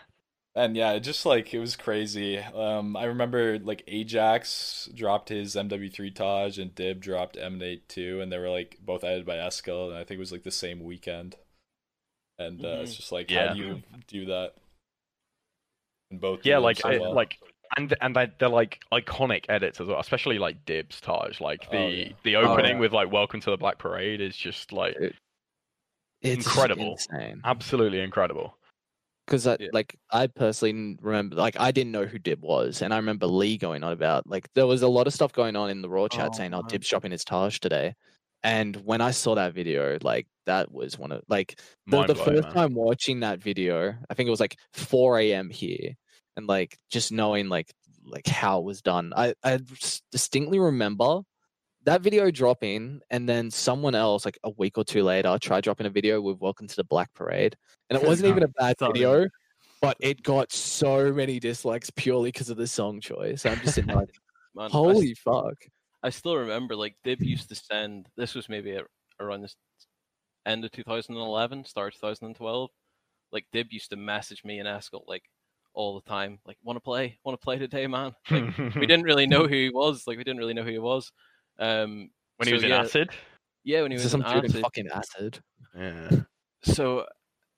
And 0.59 0.74
yeah, 0.74 0.93
it 0.93 1.01
just 1.01 1.26
like 1.26 1.53
it 1.53 1.59
was 1.59 1.76
crazy. 1.76 2.39
Um, 2.39 2.97
I 2.97 3.05
remember 3.05 3.59
like 3.59 3.84
Ajax 3.89 4.89
dropped 4.95 5.28
his 5.28 5.55
MW3 5.55 6.14
tage 6.14 6.59
and 6.59 6.74
Dib 6.74 7.03
dropped 7.03 7.37
Emanate 7.37 7.87
2, 7.91 8.22
and 8.22 8.32
they 8.32 8.39
were 8.39 8.49
like 8.49 8.78
both 8.80 9.05
edited 9.05 9.26
by 9.26 9.34
Eskel, 9.34 9.89
and 9.91 9.99
I 9.99 10.05
think 10.05 10.12
it 10.12 10.18
was 10.18 10.32
like 10.32 10.45
the 10.45 10.51
same 10.51 10.82
weekend. 10.82 11.37
And 12.39 12.64
uh, 12.64 12.68
it's 12.80 12.95
Mhm. 12.95 12.97
just 12.97 13.12
like, 13.12 13.30
Yeah. 13.30 13.49
how 13.49 13.53
do 13.53 13.61
you 13.61 13.82
do 14.07 14.24
that? 14.26 14.55
And 16.11 16.22
both 16.22 16.47
yeah, 16.47 16.57
like 16.57 16.78
so 16.78 16.89
I- 16.89 16.99
well. 17.01 17.12
like 17.14 17.37
and 17.76 17.95
and 18.01 18.16
they, 18.16 18.28
they're 18.39 18.49
like 18.49 18.80
iconic 18.91 19.45
edits 19.51 19.78
as 19.78 19.89
well, 19.89 20.01
especially 20.01 20.39
like 20.39 20.64
Dibs 20.64 21.03
tage. 21.03 21.39
Like 21.39 21.70
the 21.70 21.76
Oh, 21.76 21.87
yeah. 21.89 22.12
the 22.24 22.37
Oh, 22.37 22.53
opening 22.53 22.76
yeah. 22.76 22.80
with 22.80 22.93
like 22.93 23.12
Welcome 23.12 23.41
to 23.41 23.51
the 23.51 23.59
Black 23.59 23.76
Parade 23.76 24.22
is 24.22 24.34
just 24.34 24.72
like 24.72 24.97
It's 26.27 26.47
Incredible. 26.47 26.93
insane. 26.93 27.41
absolutely 27.45 28.01
incredible. 28.01 28.59
because 29.27 29.47
Yeah. 29.47 29.68
like 29.72 29.97
I 30.11 30.27
personally 30.29 30.97
remember 31.01 31.37
like 31.37 31.59
I 31.59 31.70
didn't 31.72 31.93
know 31.93 32.05
who 32.07 32.18
Dib 32.18 32.43
was, 32.43 32.83
and 32.83 32.93
I 32.95 32.97
remember 32.97 33.27
Lee 33.27 33.59
going 33.59 33.83
on 33.85 33.93
about 33.93 34.27
like 34.27 34.49
there 34.55 34.66
was 34.66 34.83
a 34.83 34.89
lot 34.89 35.07
of 35.07 35.14
stuff 35.14 35.33
going 35.33 35.57
on 35.57 35.70
in 35.70 35.83
the 35.83 35.89
raw 35.89 36.09
chat 36.09 36.33
Oh, 36.33 36.37
saying, 36.37 36.55
"Oh, 36.55 36.59
man. 36.62 36.70
Dib's 36.70 36.89
dropping 36.89 37.12
his 37.12 37.24
tage 37.24 37.61
today," 37.61 37.95
and 38.43 38.77
when 38.77 39.01
I 39.01 39.11
saw 39.11 39.35
that 39.35 39.55
video, 39.55 39.99
like 40.03 40.27
that 40.47 40.70
was 40.72 40.99
one 40.99 41.12
of 41.12 41.22
like 41.29 41.61
the, 41.87 42.05
the 42.05 42.14
first 42.14 42.43
man. 42.43 42.53
time 42.55 42.74
watching 42.74 43.20
that 43.20 43.41
video. 43.41 43.95
I 44.11 44.14
think 44.14 44.27
it 44.29 44.31
was 44.31 44.41
like 44.41 44.57
4 44.72 45.18
a.m. 45.20 45.51
here, 45.51 45.95
and 46.37 46.47
like 46.47 46.77
just 46.91 47.12
knowing 47.12 47.49
like 47.49 47.72
like 48.05 48.27
how 48.27 48.59
it 48.61 48.64
was 48.64 48.83
done. 48.83 49.12
I 49.16 49.35
I 49.43 49.59
distinctly 50.12 50.59
remember 50.61 51.22
that 51.87 52.03
video 52.03 52.30
dropping 52.30 53.01
and 53.11 53.28
then 53.28 53.51
someone 53.51 53.95
else 53.95 54.24
like 54.24 54.39
a 54.45 54.51
week 54.51 54.76
or 54.76 54.84
two 54.84 55.03
later 55.03 55.39
tried 55.41 55.64
dropping 55.64 55.87
a 55.87 55.91
video 55.91 56.20
with 56.20 56.39
welcome 56.41 56.66
to 56.66 56.76
the 56.76 56.84
black 56.84 57.12
parade 57.14 57.57
and 57.89 58.01
it 58.01 58.07
wasn't 58.07 58.28
even 58.28 58.43
a 58.43 58.49
bad 58.49 58.76
video 58.78 59.26
but 59.80 59.97
it 60.01 60.22
got 60.22 60.53
so 60.53 61.12
many 61.12 61.41
dislikes 61.41 61.91
purely 61.91 62.30
because 62.30 62.51
of 62.51 62.57
the 62.57 62.66
song 62.66 63.01
choice 63.01 63.47
i'm 63.47 63.59
just 63.61 63.78
like 63.87 64.09
Man, 64.55 64.66
I 64.66 64.68
holy 64.70 65.14
fuck 65.14 65.55
I 66.07 66.11
still 66.11 66.37
remember 66.37 66.76
like 66.76 66.95
Dib 67.03 67.20
used 67.20 67.49
to 67.49 67.57
send. 67.57 68.07
This 68.16 68.37
was 68.37 68.49
maybe 68.49 68.78
around 69.18 69.43
this 69.43 69.57
end 70.47 70.64
of 70.64 70.70
2011, 70.70 71.64
start 71.64 71.95
2012. 71.95 72.70
Like 73.32 73.45
Dib 73.53 73.66
used 73.72 73.91
to 73.91 73.97
message 73.97 74.45
me 74.45 74.61
and 74.61 74.68
Eskel 74.68 75.03
like 75.09 75.24
all 75.74 76.01
the 76.01 76.09
time, 76.09 76.39
like 76.47 76.59
want 76.62 76.76
to 76.76 76.80
play, 76.80 77.18
want 77.24 77.39
to 77.39 77.45
play 77.45 77.59
today, 77.59 77.89
man. 77.89 78.12
Like 78.30 78.57
we 78.76 78.87
didn't 78.87 79.03
really 79.03 79.26
know 79.26 79.49
who 79.49 79.55
he 79.55 79.70
was. 79.70 80.05
Like 80.07 80.16
we 80.16 80.22
didn't 80.22 80.39
really 80.39 80.55
know 80.55 80.62
who 80.62 80.70
he 80.70 80.78
was. 80.78 81.11
Um, 81.59 82.11
when 82.37 82.49
he 82.49 82.55
was 82.55 82.63
in 82.63 82.71
yeah, 82.71 82.81
acid. 82.83 83.11
Yeah, 83.65 83.83
when 83.83 83.91
he 83.91 83.97
was 83.97 84.05
is 84.05 84.15
in 84.15 84.23
some 84.23 84.39
in 84.39 84.45
acid. 84.45 84.61
fucking 84.63 84.89
acid 84.89 85.41
Yeah. 85.77 86.11
So 86.63 87.07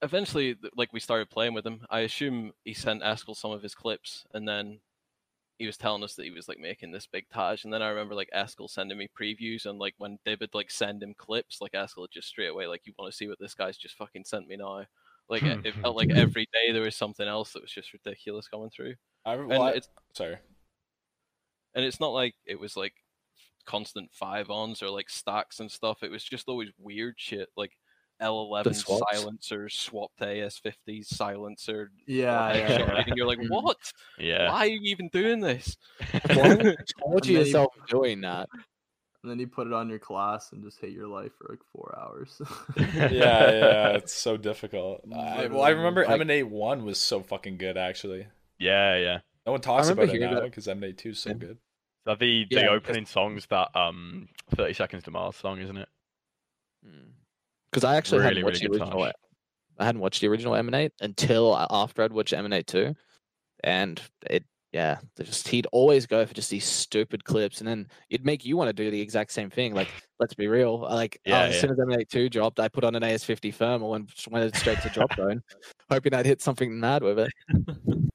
eventually, 0.03 0.57
like 0.77 0.93
we 0.93 1.01
started 1.01 1.31
playing 1.31 1.55
with 1.55 1.67
him. 1.67 1.85
I 1.91 2.01
assume 2.01 2.53
he 2.65 2.75
sent 2.75 3.03
Eskel 3.03 3.37
some 3.37 3.51
of 3.51 3.63
his 3.63 3.75
clips, 3.75 4.25
and 4.33 4.47
then 4.49 4.81
he 5.59 5.67
was 5.67 5.77
telling 5.77 6.05
us 6.05 6.15
that 6.15 6.25
he 6.25 6.31
was 6.31 6.47
like 6.47 6.59
making 6.61 6.93
this 6.93 7.07
big 7.07 7.27
tage. 7.35 7.65
And 7.65 7.73
then 7.73 7.83
I 7.83 7.89
remember 7.89 8.15
like 8.15 8.31
Eskel 8.35 8.71
sending 8.71 8.97
me 8.99 9.09
previews, 9.21 9.67
and 9.67 9.79
like 9.79 9.95
when 9.99 10.19
David 10.25 10.51
like 10.55 10.71
send 10.71 11.03
him 11.03 11.15
clips, 11.19 11.61
like 11.61 11.73
Eskel 11.73 12.09
just 12.11 12.29
straight 12.29 12.49
away 12.49 12.67
like, 12.67 12.83
"You 12.85 12.93
want 12.99 13.11
to 13.11 13.17
see 13.17 13.27
what 13.29 13.39
this 13.41 13.55
guy's 13.55 13.77
just 13.77 13.97
fucking 13.97 14.25
sent 14.25 14.47
me 14.47 14.57
now?" 14.57 14.85
Like 15.29 15.43
it 15.43 15.67
it 15.67 15.75
felt 15.83 15.97
like 15.97 16.11
every 16.11 16.49
day 16.53 16.73
there 16.73 16.83
was 16.83 16.97
something 16.97 17.27
else 17.27 17.53
that 17.53 17.63
was 17.63 17.73
just 17.73 17.93
ridiculous 17.93 18.47
coming 18.49 18.71
through, 18.71 18.95
I, 19.25 19.35
and 19.35 19.53
I- 19.55 19.71
it's 19.73 19.89
sorry. 20.15 20.37
and 21.75 21.85
it's 21.85 22.01
not 22.01 22.13
like 22.13 22.35
it 22.47 22.59
was 22.61 22.77
like 22.77 22.95
constant 23.69 24.11
five 24.13 24.49
ons 24.51 24.83
or 24.83 24.89
like 24.91 25.11
stacks 25.11 25.61
and 25.61 25.71
stuff. 25.71 26.03
It 26.03 26.11
was 26.11 26.25
just 26.25 26.49
always 26.49 26.71
weird 26.79 27.15
shit 27.19 27.49
like 27.57 27.73
L11 28.21 28.75
swaps? 28.75 29.03
silencer, 29.13 29.69
swapped 29.69 30.19
AS50 30.21 31.05
silencer. 31.05 31.91
Yeah, 32.07 32.53
yeah, 32.57 32.79
yeah. 32.79 33.05
And 33.07 33.17
you're 33.17 33.27
like, 33.29 33.39
what? 33.49 33.77
Yeah. 34.19 34.51
Why 34.51 34.61
are 34.61 34.67
you 34.67 34.81
even 34.85 35.09
doing 35.13 35.39
this? 35.41 35.77
why 36.35 36.55
would 36.55 36.65
you 36.65 36.75
torture 36.99 37.05
And 37.05 37.23
then 37.23 37.31
you- 37.33 37.39
yourself 37.41 37.73
doing 37.89 38.23
that 38.23 38.49
And 39.23 39.31
then 39.31 39.39
you 39.39 39.47
put 39.47 39.67
it 39.69 39.73
on 39.73 39.89
your 39.89 39.99
class 40.01 40.51
and 40.53 40.65
just 40.65 40.81
hate 40.81 40.93
your 40.93 41.07
life 41.09 41.33
for 41.39 41.47
like 41.51 41.61
four 41.73 41.97
hours. 42.01 42.41
yeah, 42.77 43.11
yeah, 43.53 43.89
it's 43.91 44.15
so 44.15 44.37
difficult. 44.37 45.03
I, 45.15 45.47
well, 45.47 45.63
I 45.63 45.71
remember 45.71 46.05
like- 46.05 46.13
Emanate 46.15 46.49
one 46.49 46.85
was 46.85 46.99
so 46.99 47.21
fucking 47.23 47.59
good. 47.59 47.77
Actually, 47.77 48.27
Yeah, 48.59 48.97
yeah. 48.97 49.19
no 49.47 49.53
one 49.53 49.61
talks 49.61 49.89
about 49.91 50.05
it 50.07 50.11
hearing 50.11 50.31
now 50.31 50.41
that- 50.41 50.45
because 50.45 50.67
Emanate 50.67 50.99
two 50.99 51.11
is 51.11 51.21
so 51.21 51.35
good. 51.35 51.59
The 52.15 52.15
the 52.15 52.47
Yeah, 52.51 52.67
'cause- 52.69 52.77
opening 52.77 53.07
song's 53.07 53.47
that 53.47 53.75
um 53.77 54.29
30 54.57 54.73
Seconds 54.75 55.05
to 55.05 55.11
Mars 55.11 55.37
song, 55.37 55.61
isn't 55.61 55.77
it? 55.77 55.89
because 57.71 57.85
i 57.85 57.97
actually 57.97 58.19
Really, 58.21 58.29
hadn't 58.37 58.45
watched 58.45 58.63
really 58.63 58.79
the 58.79 58.85
original 58.85 59.05
tage. 59.05 59.15
i 59.79 59.85
hadn't 59.85 60.01
watched 60.01 60.21
the 60.23 60.29
original 60.29 60.55
emanate 60.55 60.93
until 61.01 61.55
after 61.71 62.03
i'd 62.03 62.13
watched 62.13 62.33
emanate 62.33 62.67
2 62.69 62.95
and 63.65 64.01
it 64.31 64.45
yeah 64.73 64.99
they 65.17 65.25
just 65.25 65.49
he'd 65.49 65.67
always 65.73 66.07
go 66.07 66.25
for 66.25 66.33
just 66.35 66.51
these 66.51 66.65
stupid 66.65 67.25
clips 67.25 67.59
and 67.61 67.69
then 67.69 67.87
it'd 68.11 68.25
make 68.25 68.45
you 68.47 68.57
want 68.57 68.69
to 68.69 68.73
do 68.73 68.91
the 68.91 69.01
exact 69.01 69.33
same 69.33 69.51
thing 69.51 69.75
like 69.75 69.89
let's 70.21 70.35
be 70.35 70.47
real 70.47 70.79
like 70.81 71.21
Yeah, 71.27 71.41
uh, 71.41 71.43
as 71.47 71.55
yeah. 71.57 71.61
soon 71.63 71.73
as 71.73 71.81
emanate 71.81 72.09
2 72.09 72.31
dropped 72.31 72.59
i 72.61 72.69
put 72.69 72.85
on 72.85 72.95
an 72.95 73.03
as50 73.03 73.53
firm 73.53 73.83
and 73.83 73.91
went, 73.91 74.11
went 74.31 74.57
straight 74.57 74.81
to 74.83 74.89
drop 74.91 75.13
zone 75.17 75.43
hoping 75.91 76.15
i'd 76.15 76.27
hit 76.27 76.41
something 76.41 76.79
mad 76.79 77.03
with 77.03 77.19
it 77.19 77.33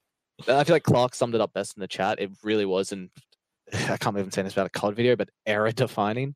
i 0.47 0.63
feel 0.63 0.75
like 0.75 0.83
clark 0.83 1.13
summed 1.13 1.35
it 1.35 1.41
up 1.41 1.53
best 1.53 1.75
in 1.77 1.81
the 1.81 1.87
chat 1.87 2.19
it 2.19 2.31
really 2.43 2.65
was 2.65 2.91
and 2.91 3.09
i 3.89 3.97
can't 3.97 4.17
even 4.17 4.31
say 4.31 4.41
this 4.41 4.53
about 4.53 4.67
a 4.67 4.69
cod 4.69 4.95
video 4.95 5.15
but 5.15 5.29
era 5.45 5.71
defining 5.73 6.35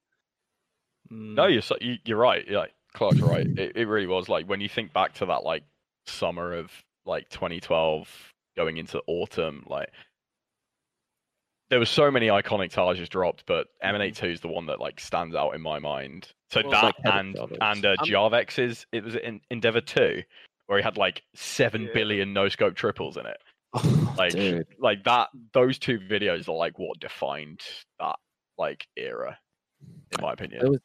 No, 1.10 1.44
Mm. 1.44 1.54
you're 1.54 1.62
so, 1.62 1.78
you, 1.80 1.96
you're 2.04 2.18
right. 2.18 2.44
Yeah, 2.50 2.60
like, 2.60 2.74
Clark's 2.94 3.22
right. 3.22 3.48
It, 3.58 3.78
it 3.78 3.88
really 3.88 4.08
was 4.08 4.28
like 4.28 4.46
when 4.50 4.60
you 4.60 4.68
think 4.68 4.92
back 4.92 5.14
to 5.16 5.26
that 5.28 5.44
like 5.46 5.64
summer 6.06 6.54
of 6.54 6.70
like 7.06 7.30
2012 7.30 8.10
going 8.58 8.76
into 8.78 9.02
autumn, 9.08 9.64
like 9.68 9.90
there 11.70 11.80
were 11.80 11.86
so 11.86 12.10
many 12.10 12.28
iconic 12.28 12.72
tages 12.72 13.10
dropped, 13.10 13.46
but 13.46 13.68
Emanate 13.82 14.16
2 14.16 14.26
is 14.28 14.42
the 14.42 14.48
one 14.48 14.66
that 14.68 14.80
like 14.80 15.00
stands 15.00 15.36
out 15.36 15.52
in 15.56 15.62
my 15.62 15.80
mind. 15.80 16.30
So 16.52 16.62
Well, 16.62 16.72
that 16.72 16.84
like 16.84 16.96
and 17.06 17.36
Jarvex. 17.36 17.58
and 17.62 17.86
uh, 17.86 17.90
I'm- 18.00 18.06
Jarvex's 18.06 18.86
it 18.92 19.04
was 19.04 19.16
in 19.16 19.42
Endeavor 19.50 19.82
2 19.82 20.24
where 20.68 20.78
he 20.78 20.84
had 20.84 20.98
like 20.98 21.24
seven 21.36 21.84
Yeah. 21.84 21.94
billion 21.94 22.34
no 22.34 22.50
scope 22.50 22.76
triples 22.76 23.16
in 23.18 23.26
it. 23.26 23.38
Like 24.18 24.32
dude 24.32 24.66
like 24.80 25.04
that 25.04 25.30
those 25.54 25.78
two 25.78 26.00
videos 26.00 26.50
are 26.50 26.56
like 26.56 26.80
what 26.80 27.00
defined 27.00 27.62
that 28.00 28.16
like 28.58 28.88
era, 28.98 29.38
in 30.12 30.22
my 30.22 30.34
opinion. 30.34 30.72
Was- 30.72 30.80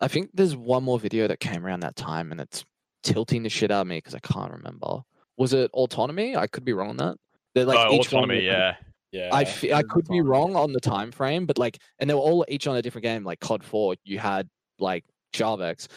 I 0.00 0.08
think 0.08 0.30
there's 0.34 0.54
one 0.54 0.84
more 0.84 0.98
video 0.98 1.26
that 1.26 1.40
came 1.40 1.64
around 1.64 1.80
that 1.80 1.96
time, 1.96 2.30
and 2.30 2.40
it's 2.40 2.64
tilting 3.02 3.42
the 3.42 3.48
shit 3.48 3.70
out 3.70 3.82
of 3.82 3.86
me 3.86 3.98
because 3.98 4.14
I 4.14 4.18
can't 4.18 4.52
remember. 4.52 5.00
Was 5.36 5.52
it 5.52 5.70
autonomy? 5.72 6.36
I 6.36 6.46
could 6.46 6.64
be 6.64 6.72
wrong 6.72 6.90
on 6.90 6.96
that. 6.98 7.16
They're 7.54 7.64
like 7.64 7.78
oh, 7.78 7.94
each 7.94 8.12
one 8.12 8.24
autonomy, 8.24 8.46
was, 8.46 8.52
like, 8.52 8.58
yeah. 8.58 8.74
Yeah. 9.12 9.30
I 9.32 9.44
fe- 9.44 9.72
I 9.72 9.82
could 9.82 10.06
be 10.08 10.20
wrong 10.20 10.56
on 10.56 10.72
the 10.72 10.80
time 10.80 11.10
frame, 11.10 11.46
but 11.46 11.56
like, 11.58 11.78
and 11.98 12.10
they 12.10 12.14
were 12.14 12.20
all 12.20 12.44
each 12.48 12.66
on 12.66 12.76
a 12.76 12.82
different 12.82 13.04
game. 13.04 13.24
Like 13.24 13.40
COD 13.40 13.64
Four, 13.64 13.94
you 14.04 14.18
had 14.18 14.48
like 14.78 15.04
Jarvex. 15.32 15.88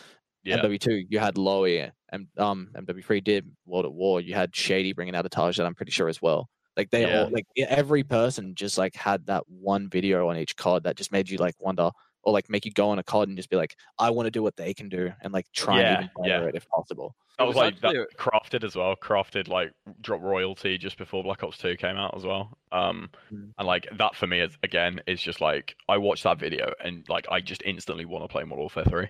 Yeah. 0.43 0.57
MW2, 0.57 1.07
you 1.09 1.19
had 1.19 1.35
Lowy, 1.35 1.91
and 2.11 2.27
um, 2.37 2.69
MW3 2.75 3.23
did 3.23 3.49
World 3.65 3.85
at 3.85 3.93
War. 3.93 4.21
You 4.21 4.33
had 4.33 4.55
Shady 4.55 4.93
bringing 4.93 5.15
out 5.15 5.25
a 5.25 5.29
tage 5.29 5.57
that 5.57 5.65
I'm 5.65 5.75
pretty 5.75 5.91
sure 5.91 6.07
as 6.09 6.21
well. 6.21 6.49
Like 6.77 6.89
they 6.91 7.05
Yeah. 7.05 7.23
all, 7.23 7.29
like 7.31 7.45
every 7.57 8.03
person 8.03 8.55
just 8.55 8.77
like 8.77 8.95
had 8.95 9.25
that 9.27 9.43
one 9.49 9.89
video 9.89 10.29
on 10.29 10.37
each 10.37 10.55
COD 10.55 10.83
that 10.83 10.95
just 10.97 11.11
made 11.11 11.29
you 11.29 11.37
like 11.37 11.55
wonder, 11.59 11.91
or 12.23 12.33
like 12.33 12.49
make 12.49 12.65
you 12.65 12.71
go 12.71 12.89
on 12.89 12.99
a 12.99 13.03
COD 13.03 13.29
and 13.29 13.37
just 13.37 13.49
be 13.49 13.55
like, 13.57 13.75
I 13.97 14.09
want 14.09 14.27
to 14.27 14.31
do 14.31 14.43
what 14.43 14.55
they 14.55 14.73
can 14.73 14.89
do, 14.89 15.11
and 15.21 15.33
like 15.33 15.45
try 15.53 15.81
Yeah, 15.81 15.93
and 15.95 16.03
even 16.03 16.09
better 16.23 16.43
yeah. 16.43 16.49
it 16.49 16.55
if 16.55 16.67
possible. 16.69 17.15
That 17.37 17.45
was 17.45 17.55
was 17.55 17.63
like 17.63 17.79
that 17.81 17.87
actually 17.95 18.05
crafted 18.17 18.63
as 18.63 18.75
well. 18.75 18.95
Crafted 18.95 19.47
like 19.47 19.71
drop 20.01 20.21
royalty 20.21 20.77
just 20.77 20.97
before 20.97 21.23
Black 21.23 21.43
Ops 21.43 21.57
2 21.57 21.75
came 21.77 21.95
out 21.97 22.15
as 22.15 22.25
well. 22.25 22.57
Um 22.71 23.09
Mm. 23.31 23.53
and 23.57 23.67
like 23.67 23.87
that 23.97 24.15
for 24.15 24.27
me 24.27 24.39
is 24.41 24.57
again 24.63 25.01
is 25.07 25.21
just 25.21 25.39
like 25.41 25.75
I 25.87 25.97
watched 25.97 26.23
that 26.23 26.39
video 26.39 26.73
and 26.83 27.07
like 27.09 27.27
I 27.29 27.39
just 27.41 27.61
instantly 27.63 28.05
want 28.05 28.23
to 28.23 28.27
play 28.27 28.43
Modern 28.43 28.59
Warfare 28.59 28.85
3. 28.85 29.07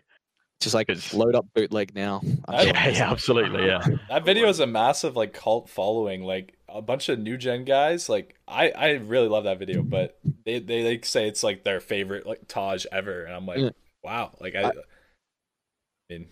Just 0.62 0.76
like 0.76 0.88
'Cause- 0.88 1.14
load 1.14 1.36
up 1.36 1.46
bootleg 1.54 1.96
now. 1.96 2.22
I'm 2.48 2.56
I- 2.56 2.64
sure 2.66 2.74
Yeah, 2.74 2.90
yeah, 2.90 3.12
absolutely, 3.12 3.66
yeah. 3.66 3.82
That 4.10 4.26
video 4.26 4.48
is 4.50 4.60
a 4.60 4.68
massive 4.68 5.16
like 5.16 5.34
cult 5.34 5.70
following. 5.70 6.24
Like 6.24 6.58
a 6.68 6.82
bunch 6.82 7.08
of 7.10 7.18
new 7.20 7.38
gen 7.38 7.64
guys. 7.64 8.10
Like 8.10 8.36
I, 8.48 8.70
I 8.72 8.90
really 8.92 9.28
love 9.30 9.46
that 9.46 9.58
video, 9.58 9.82
but 9.84 10.20
they, 10.46 10.60
they 10.60 10.84
like 10.84 11.06
say 11.06 11.28
it's 11.28 11.44
like 11.44 11.64
their 11.64 11.80
favorite 11.80 12.26
like 12.26 12.48
tage 12.48 12.86
ever, 12.92 13.24
and 13.24 13.34
I'm 13.36 13.46
like, 13.46 13.60
Yeah. 13.60 13.70
wow. 14.04 14.36
Like 14.42 14.56
I, 14.56 14.64
I- 14.64 14.70
I 14.70 14.74
mean, 16.10 16.28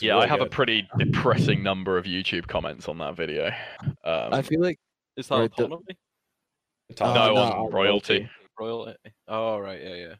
Yeah, 0.00 0.14
really 0.14 0.24
I 0.24 0.28
have 0.28 0.40
a 0.40 0.46
pretty 0.46 0.88
depressing 0.98 1.62
number 1.62 1.98
of 1.98 2.04
YouTube 2.04 2.48
comments 2.48 2.88
on 2.88 2.98
that 2.98 3.14
video. 3.14 3.52
Um, 4.04 4.32
I 4.34 4.42
feel 4.42 4.60
like 4.60 4.78
Is 5.16 5.28
that 5.28 5.36
Right, 5.38 5.56
the- 5.56 5.64
autonomy? 5.66 5.84
tage- 6.96 7.00
no, 7.00 7.34
no, 7.34 7.36
on 7.36 7.66
uh, 7.66 7.70
royalty. 7.70 8.28
Royal. 8.58 8.94
Oh 9.28 9.58
right, 9.58 9.80
yeah, 9.82 9.94
yeah. 9.94 10.14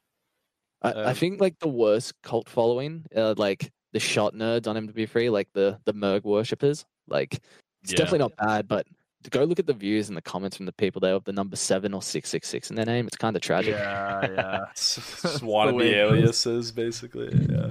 I, 0.83 0.91
I 0.93 1.11
Um, 1.11 1.15
think 1.15 1.41
like 1.41 1.59
the 1.59 1.69
worst 1.69 2.15
cult 2.23 2.49
following, 2.49 3.05
uh, 3.17 3.35
like 3.37 3.71
the 3.93 4.01
shot 4.01 4.35
nerds 4.35 4.67
on 4.67 4.77
MW3, 4.77 5.31
like 5.31 5.49
the 5.53 5.79
the 5.85 5.95
Merg 5.95 6.25
worshippers. 6.25 6.85
Like 7.09 7.41
it's 7.83 7.93
Yeah. 7.93 7.97
definitely 7.99 8.19
not 8.21 8.37
bad, 8.37 8.69
but 8.69 8.87
to 9.25 9.31
go 9.31 9.45
look 9.45 9.61
at 9.61 9.67
the 9.67 9.73
views 9.73 10.09
and 10.09 10.17
the 10.17 10.23
comments 10.23 10.57
from 10.57 10.67
the 10.67 10.73
people 10.73 10.99
there 11.01 11.15
of 11.15 11.23
the 11.25 11.33
number 11.33 11.55
seven 11.57 11.95
or 11.95 12.03
six 12.03 12.29
six 12.29 12.49
six 12.49 12.71
in 12.71 12.77
their 12.77 12.87
name, 12.87 13.07
it's 13.07 13.17
kind 13.17 13.37
of 13.37 13.43
tragic. 13.43 13.75
Yeah, 13.75 14.31
yeah. 14.31 14.65
It's 14.73 14.97
That's 14.97 15.23
just 15.23 15.41
the 15.41 15.47
wannabe 15.47 15.75
way 15.77 15.91
it 15.93 15.97
aliases, 15.99 16.73
basically. 16.73 17.29
Yeah. 17.49 17.71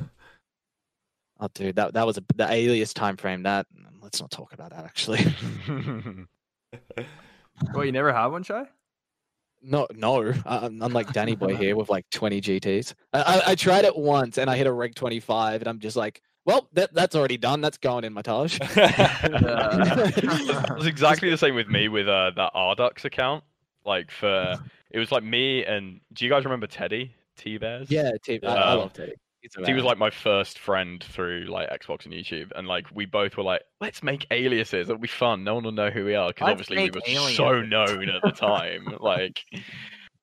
Oh, 1.40 1.48
dude, 1.54 1.76
that 1.76 1.94
that 1.94 2.06
was 2.06 2.18
a, 2.18 2.24
the 2.36 2.50
alias 2.50 2.94
time 2.94 3.18
frame. 3.18 3.44
That 3.44 3.66
let's 4.02 4.22
not 4.22 4.32
talk 4.32 4.54
about 4.54 4.70
that. 4.72 4.86
Actually, 4.86 5.20
Well, 7.74 7.84
you 7.86 7.92
never 7.92 8.14
had 8.14 8.28
one, 8.28 8.44
Chai? 8.44 8.68
No, 9.62 9.88
no. 9.94 10.34
I, 10.46 10.66
I'm 10.66 10.78
like 10.80 11.12
Danny 11.14 11.36
Boy 11.36 11.56
here 11.56 11.76
with 11.76 11.90
like 11.90 12.10
20 12.12 12.42
GTS. 12.42 12.94
I, 13.14 13.22
I, 13.22 13.42
I 13.52 13.56
tried 13.66 13.86
it 13.86 13.96
once 13.96 14.38
and 14.38 14.50
I 14.50 14.58
hit 14.58 14.68
a 14.68 14.72
reg 14.72 14.96
25, 14.96 15.62
and 15.62 15.68
I'm 15.68 15.80
just 15.80 15.96
like, 15.96 16.22
well, 16.46 16.68
that 16.74 16.94
that's 16.94 17.16
already 17.16 17.38
done. 17.38 17.62
That's 17.62 17.78
going 17.78 18.04
in 18.04 18.14
my 18.14 18.22
tage. 18.24 18.58
it 18.62 20.74
was 20.76 20.88
exactly 20.88 21.30
the 21.30 21.38
same 21.38 21.56
with 21.56 21.68
me 21.68 21.88
with 21.88 22.08
uh, 22.08 22.32
that 22.36 22.54
Ardux 22.56 23.06
account. 23.06 23.44
Like 23.86 24.12
for 24.12 24.60
it 24.92 25.00
was 25.00 25.12
like 25.12 25.24
me 25.24 25.66
and 25.66 26.00
do 26.14 26.26
you 26.26 26.32
guys 26.32 26.44
remember 26.44 26.68
Teddy 26.68 27.14
T 27.38 27.58
Bears? 27.58 27.90
yeah, 27.90 28.12
T- 28.24 28.40
I, 28.44 28.48
I 28.56 28.72
Um, 28.74 28.80
love 28.80 28.94
Teddy. 28.94 29.14
He's 29.42 29.56
He 29.66 29.74
was 29.74 29.84
like 29.84 29.98
my 29.98 30.12
first 30.12 30.60
friend 30.60 31.04
through 31.04 31.46
like 31.46 31.70
Xbox 31.70 32.06
and 32.06 32.14
YouTube, 32.14 32.52
and 32.56 32.68
like 32.68 32.86
we 32.94 33.06
both 33.06 33.38
were 33.38 33.44
like, 33.44 33.64
"Let's 33.80 34.04
make 34.04 34.28
aliases. 34.30 34.88
It'll 34.88 35.02
be 35.02 35.08
fun. 35.08 35.44
No 35.44 35.56
one 35.56 35.64
will 35.64 35.72
know 35.72 35.90
who 35.90 36.06
we 36.06 36.14
are 36.14 36.30
because 36.30 36.50
obviously 36.50 36.78
we 36.78 36.84
make 36.84 36.96
were 36.96 37.30
so 37.32 37.62
known 37.62 38.10
at 38.10 38.22
the 38.22 38.32
time." 38.32 38.98
like, 39.00 39.44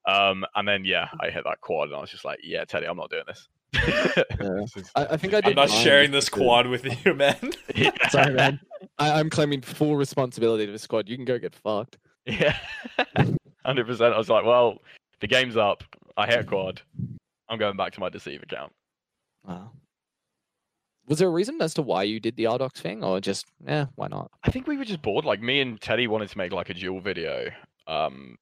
um, 0.06 0.44
and 0.54 0.68
then 0.68 0.84
yeah, 0.84 1.08
I 1.20 1.30
hit 1.30 1.42
that 1.44 1.60
quad, 1.60 1.88
and 1.88 1.96
I 1.96 2.00
was 2.00 2.10
just 2.10 2.24
like, 2.24 2.38
"Yeah, 2.44 2.64
Teddy, 2.64 2.86
I'm 2.86 2.96
not 2.96 3.10
doing 3.10 3.24
this." 3.26 3.48
Yeah. 3.72 4.22
I, 4.94 5.06
I 5.06 5.16
think 5.16 5.34
I 5.34 5.40
did. 5.40 5.58
I'm 5.58 5.68
not 5.68 5.70
sharing 5.70 6.12
this 6.12 6.28
quad 6.28 6.68
with 6.68 6.84
you, 7.04 7.14
man. 7.14 7.52
yeah. 7.74 7.90
Sorry, 8.10 8.32
man. 8.32 8.60
I, 9.00 9.18
I'm 9.18 9.30
claiming 9.30 9.62
full 9.62 9.96
responsibility 9.96 10.64
to 10.64 10.70
the 10.70 10.78
squad. 10.78 11.08
You 11.08 11.16
can 11.16 11.24
go 11.24 11.38
get 11.38 11.56
fucked. 11.56 11.98
Yeah, 12.24 12.56
hundred 13.64 13.86
percent. 13.86 14.14
I 14.14 14.18
was 14.18 14.28
like, 14.28 14.44
"Well, 14.44 14.78
the 15.18 15.26
game's 15.26 15.56
up. 15.56 15.82
I 16.16 16.26
hit 16.28 16.46
quad. 16.46 16.82
I'm 17.48 17.58
going 17.58 17.76
back 17.76 17.92
to 17.94 18.00
my 18.00 18.10
Decieve 18.10 18.44
account." 18.44 18.72
Wow. 19.48 19.70
Was 21.06 21.18
there 21.18 21.28
a 21.28 21.32
reason 21.32 21.60
as 21.62 21.72
to 21.74 21.82
why 21.82 22.02
you 22.02 22.20
did 22.20 22.36
the 22.36 22.44
Ardox 22.44 22.74
thing, 22.74 23.02
or 23.02 23.18
just 23.18 23.46
yeah, 23.66 23.86
why 23.94 24.08
not? 24.08 24.30
I 24.44 24.50
think 24.50 24.66
we 24.66 24.76
were 24.76 24.84
just 24.84 25.00
bored. 25.00 25.24
Like 25.24 25.40
me 25.40 25.60
and 25.60 25.80
Teddy 25.80 26.06
wanted 26.06 26.28
to 26.28 26.38
make 26.38 26.52
like 26.52 26.68
a 26.68 26.74
dual 26.74 27.00
video, 27.00 27.48
um, 27.86 28.36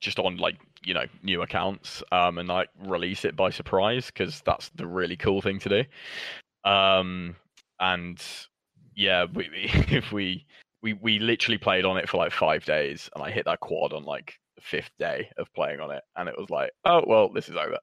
just 0.00 0.18
on 0.18 0.36
like 0.36 0.56
you 0.84 0.94
know 0.94 1.04
new 1.22 1.42
accounts, 1.42 2.02
um, 2.10 2.38
and 2.38 2.48
like 2.48 2.70
release 2.84 3.24
it 3.24 3.36
by 3.36 3.50
surprise 3.50 4.06
because 4.06 4.42
that's 4.44 4.70
the 4.70 4.86
really 4.86 5.16
cool 5.16 5.40
thing 5.40 5.60
to 5.60 5.68
do. 5.68 6.68
Um, 6.68 7.36
and 7.78 8.20
yeah, 8.96 9.26
we, 9.32 9.48
we 9.50 9.70
if 9.96 10.10
we 10.10 10.44
we 10.82 10.94
we 10.94 11.20
literally 11.20 11.58
played 11.58 11.84
on 11.84 11.98
it 11.98 12.08
for 12.08 12.16
like 12.16 12.32
five 12.32 12.64
days, 12.64 13.08
and 13.14 13.22
I 13.22 13.30
hit 13.30 13.44
that 13.44 13.60
quad 13.60 13.92
on 13.92 14.02
like 14.02 14.34
the 14.56 14.62
fifth 14.62 14.90
day 14.98 15.30
of 15.36 15.46
playing 15.54 15.78
on 15.78 15.92
it, 15.92 16.02
and 16.16 16.28
it 16.28 16.36
was 16.36 16.50
like, 16.50 16.72
oh 16.84 17.04
well, 17.06 17.28
this 17.28 17.48
is 17.48 17.54
over. 17.54 17.78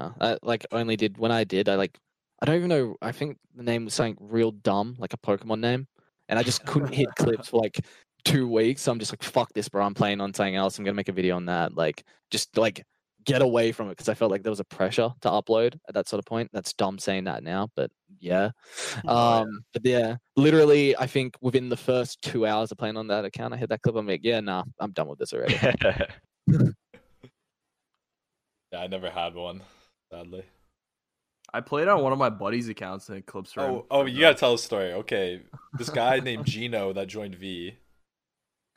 No, 0.00 0.14
I 0.20 0.38
like 0.42 0.66
only 0.72 0.96
did 0.96 1.18
when 1.18 1.32
I 1.32 1.44
did. 1.44 1.68
I 1.68 1.74
like 1.74 1.98
I 2.42 2.46
don't 2.46 2.56
even 2.56 2.68
know. 2.68 2.96
I 3.02 3.12
think 3.12 3.38
the 3.54 3.62
name 3.62 3.84
was 3.84 3.94
something 3.94 4.16
real 4.20 4.50
dumb, 4.50 4.96
like 4.98 5.12
a 5.12 5.18
Pokemon 5.18 5.60
name, 5.60 5.86
and 6.28 6.38
I 6.38 6.42
just 6.42 6.64
couldn't 6.64 6.92
hit 6.92 7.08
clips 7.18 7.48
for 7.48 7.60
like 7.60 7.80
two 8.24 8.48
weeks. 8.48 8.82
So 8.82 8.92
I'm 8.92 8.98
just 8.98 9.12
like, 9.12 9.22
fuck 9.22 9.52
this, 9.52 9.68
bro. 9.68 9.84
I'm 9.84 9.94
playing 9.94 10.20
on 10.20 10.32
something 10.32 10.56
else. 10.56 10.78
I'm 10.78 10.84
gonna 10.84 10.94
make 10.94 11.08
a 11.08 11.12
video 11.12 11.36
on 11.36 11.46
that. 11.46 11.76
Like, 11.76 12.04
just 12.30 12.56
like 12.56 12.84
get 13.24 13.42
away 13.42 13.70
from 13.70 13.88
it 13.88 13.90
because 13.90 14.08
I 14.08 14.14
felt 14.14 14.30
like 14.30 14.42
there 14.42 14.50
was 14.50 14.60
a 14.60 14.64
pressure 14.64 15.10
to 15.20 15.28
upload 15.28 15.78
at 15.88 15.94
that 15.94 16.08
sort 16.08 16.18
of 16.18 16.24
point. 16.24 16.48
That's 16.54 16.72
dumb 16.72 16.98
saying 16.98 17.24
that 17.24 17.42
now, 17.42 17.68
but 17.76 17.90
yeah. 18.18 18.50
Oh, 19.06 19.42
Um, 19.42 19.60
but 19.74 19.84
yeah, 19.84 20.16
literally, 20.36 20.96
I 20.96 21.06
think 21.06 21.36
within 21.42 21.68
the 21.68 21.76
first 21.76 22.22
two 22.22 22.46
hours 22.46 22.72
of 22.72 22.78
playing 22.78 22.96
on 22.96 23.08
that 23.08 23.26
account, 23.26 23.52
I 23.52 23.58
hit 23.58 23.68
that 23.68 23.82
clip. 23.82 23.96
I'm 23.96 24.06
like, 24.06 24.20
yeah, 24.22 24.40
nah, 24.40 24.64
I'm 24.78 24.92
done 24.92 25.08
with 25.08 25.18
this 25.18 25.34
already. 25.34 25.58
Yeah, 28.72 28.82
I 28.82 28.86
never 28.86 29.10
had 29.10 29.34
one, 29.34 29.62
sadly. 30.10 30.44
I 31.52 31.60
played 31.60 31.88
on 31.88 32.02
one 32.02 32.12
of 32.12 32.18
my 32.18 32.30
buddy's 32.30 32.68
accounts 32.68 33.08
and 33.08 33.18
it 33.18 33.26
clips 33.26 33.52
from. 33.52 33.64
Oh, 33.64 33.86
oh, 33.90 34.06
you 34.06 34.20
gotta 34.20 34.36
tell 34.36 34.54
a 34.54 34.58
story. 34.58 34.92
Okay, 34.92 35.42
this 35.78 35.90
guy 35.90 36.20
named 36.20 36.44
Gino 36.44 36.92
that 36.92 37.08
joined 37.08 37.34
V. 37.34 37.74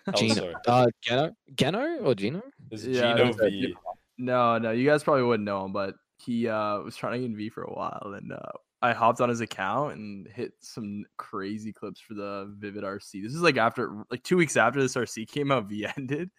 Tell 0.05 0.15
a 0.15 0.17
Gino, 0.17 0.53
uh, 0.67 0.87
Geno, 1.01 1.35
Geno 1.55 1.97
or 1.99 2.15
Gino? 2.15 2.41
This 2.69 2.83
Yeah, 2.83 3.15
Gino 3.15 3.29
it 3.29 3.37
was. 3.37 3.75
No, 4.17 4.57
no, 4.57 4.71
you 4.71 4.87
guys 4.87 5.03
probably 5.03 5.23
wouldn't 5.23 5.45
know 5.45 5.65
him, 5.65 5.71
but 5.71 5.95
he 6.17 6.47
uh 6.47 6.79
was 6.79 6.95
trying 6.95 7.13
to 7.13 7.19
get 7.19 7.25
in 7.25 7.37
V 7.37 7.49
for 7.49 7.63
a 7.63 7.71
while, 7.71 8.13
and 8.15 8.31
uh, 8.31 8.51
I 8.83 8.91
hopped 8.91 9.21
on 9.21 9.29
his 9.29 9.39
account 9.39 9.95
and 9.95 10.27
hit 10.27 10.51
some 10.59 11.05
crazy 11.17 11.71
clips 11.71 12.01
for 12.01 12.15
the 12.15 12.53
Vivid 12.57 12.83
RC. 12.83 13.23
This 13.23 13.33
is 13.33 13.41
like 13.41 13.55
after, 13.55 14.03
like 14.11 14.23
two 14.23 14.35
weeks 14.35 14.57
after 14.57 14.81
this 14.81 14.95
RC 14.95 15.27
came 15.29 15.53
out, 15.53 15.69
V 15.69 15.87
ended, 15.97 16.29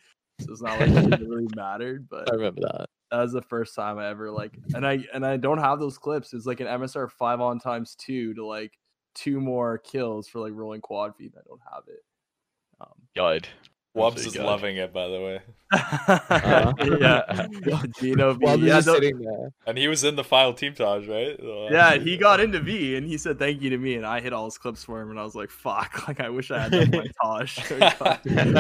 so 0.41 0.53
it's 0.53 0.63
not 0.63 0.81
like 0.81 0.91
it 0.91 1.21
really 1.21 1.47
mattered. 1.55 2.09
But 2.09 2.31
I 2.31 2.35
remember 2.35 2.63
that. 2.63 2.89
that 3.11 3.19
was 3.23 3.33
the 3.33 3.43
first 3.43 3.75
time 3.75 3.99
I 3.99 4.09
ever 4.09 4.31
like, 4.31 4.59
and 4.75 4.87
I 4.87 5.05
and 5.13 5.25
I 5.25 5.37
don't 5.37 5.59
have 5.59 5.81
those 5.81 5.99
clips. 5.99 6.33
It's 6.33 6.47
like 6.47 6.61
an 6.61 6.67
MSR 6.67 7.11
five 7.11 7.41
on 7.41 7.59
times 7.59 7.95
two 7.95 8.35
to 8.35 8.47
like 8.47 8.73
two 9.15 9.41
more 9.41 9.79
kills 9.79 10.29
for 10.29 10.41
like 10.41 10.53
rolling 10.55 10.81
quad 10.81 11.15
feed. 11.17 11.33
I 11.37 11.43
don't 11.47 11.61
have 11.73 11.85
it. 11.89 12.05
Um, 12.81 12.93
Guide. 13.15 13.49
Wubs 13.97 14.27
is 14.27 14.35
guide. 14.35 14.45
loving 14.45 14.77
it, 14.77 14.93
by 14.93 15.07
the 15.07 15.21
way. 15.21 15.41
yeah, 17.01 17.47
Gino 18.01 18.33
V. 18.35 18.45
While 18.45 18.59
Yeah, 18.59 18.75
yeah, 18.75 18.81
tho- 18.81 18.95
sitting 18.95 19.21
there. 19.21 19.51
And 19.67 19.79
he 19.79 19.87
was 19.87 20.03
in 20.03 20.17
the 20.17 20.25
final 20.25 20.53
team 20.53 20.75
tage, 20.75 21.07
right? 21.07 21.39
Uh, 21.41 21.69
yeah, 21.71 21.97
he 21.97 22.17
got 22.17 22.41
into 22.41 22.59
V 22.59 22.97
and 22.97 23.07
he 23.07 23.17
said 23.17 23.39
thank 23.39 23.63
you 23.63 23.71
to 23.71 23.79
me, 23.79 23.95
and 23.95 24.05
I 24.05 24.21
hit 24.21 24.33
all 24.33 24.47
his 24.47 24.59
clips 24.59 24.83
for 24.83 25.01
him, 25.01 25.11
and 25.11 25.19
I 25.19 25.23
was 25.23 25.35
like, 25.37 25.51
"Fuck!" 25.51 26.05
Like 26.09 26.21
I 26.21 26.29
wish 26.29 26.51
I 26.51 26.59
had 26.61 26.73
that 26.73 26.83
in 26.83 26.91
my 26.91 27.07
Tosh. 27.23 27.57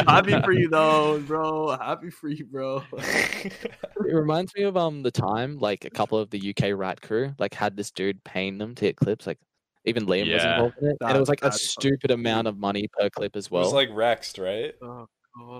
Happy 0.06 0.40
for 0.42 0.52
you 0.52 0.68
though, 0.68 1.18
bro. 1.20 1.76
Happy 1.76 2.10
for 2.10 2.28
you, 2.28 2.44
bro. 2.46 2.82
It 2.92 4.14
reminds 4.14 4.54
me 4.54 4.62
of 4.62 4.76
um 4.76 5.02
the 5.02 5.10
time 5.10 5.58
like 5.58 5.84
a 5.84 5.90
couple 5.90 6.18
of 6.18 6.30
the 6.30 6.54
UK 6.56 6.76
rat 6.78 7.00
crew 7.00 7.34
like 7.38 7.54
had 7.54 7.76
this 7.76 7.90
dude 7.90 8.22
paying 8.24 8.58
them 8.58 8.74
to 8.76 8.84
hit 8.84 8.96
clips. 8.96 9.26
Like 9.26 9.38
even 9.84 10.06
Liam 10.06 10.32
was 10.32 10.44
involved 10.44 10.76
in 10.80 10.88
it, 10.90 10.96
and 11.00 11.16
it 11.16 11.20
was 11.20 11.28
like 11.28 11.40
a 11.40 11.44
that's 11.46 11.74
fucking 11.74 11.90
stupid 11.90 12.10
amount 12.10 12.46
of 12.48 12.56
money 12.56 12.88
per 12.98 13.10
clip 13.10 13.36
as 13.36 13.50
well. 13.50 13.62
it 13.62 13.66
was 13.66 13.74
like 13.74 13.90
Rexed, 13.90 14.42
right? 14.42 14.74
Oh 14.82 14.86
god. 14.86 15.08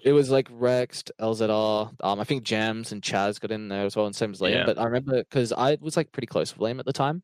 It 0.05 0.13
was 0.13 0.31
like 0.31 0.49
Rext, 0.51 1.11
LZR. 1.21 1.93
Um, 2.01 2.21
I 2.21 2.25
think 2.25 2.45
Jams 2.45 2.93
and 2.93 3.03
Chaz 3.03 3.41
got 3.41 3.51
in 3.51 3.69
there 3.69 3.85
as 3.85 3.97
well, 3.97 4.07
and 4.07 4.15
same 4.15 4.31
as 4.31 4.41
Liam. 4.41 4.55
Yeah. 4.55 4.67
But 4.67 4.79
I 4.79 4.85
remember 4.85 5.19
because 5.19 5.53
I 5.53 5.79
was 5.81 5.97
like 5.97 6.13
pretty 6.13 6.27
close 6.27 6.57
with 6.57 6.61
Liam 6.61 6.79
at 6.79 6.87
the 6.87 6.93
time, 6.93 7.23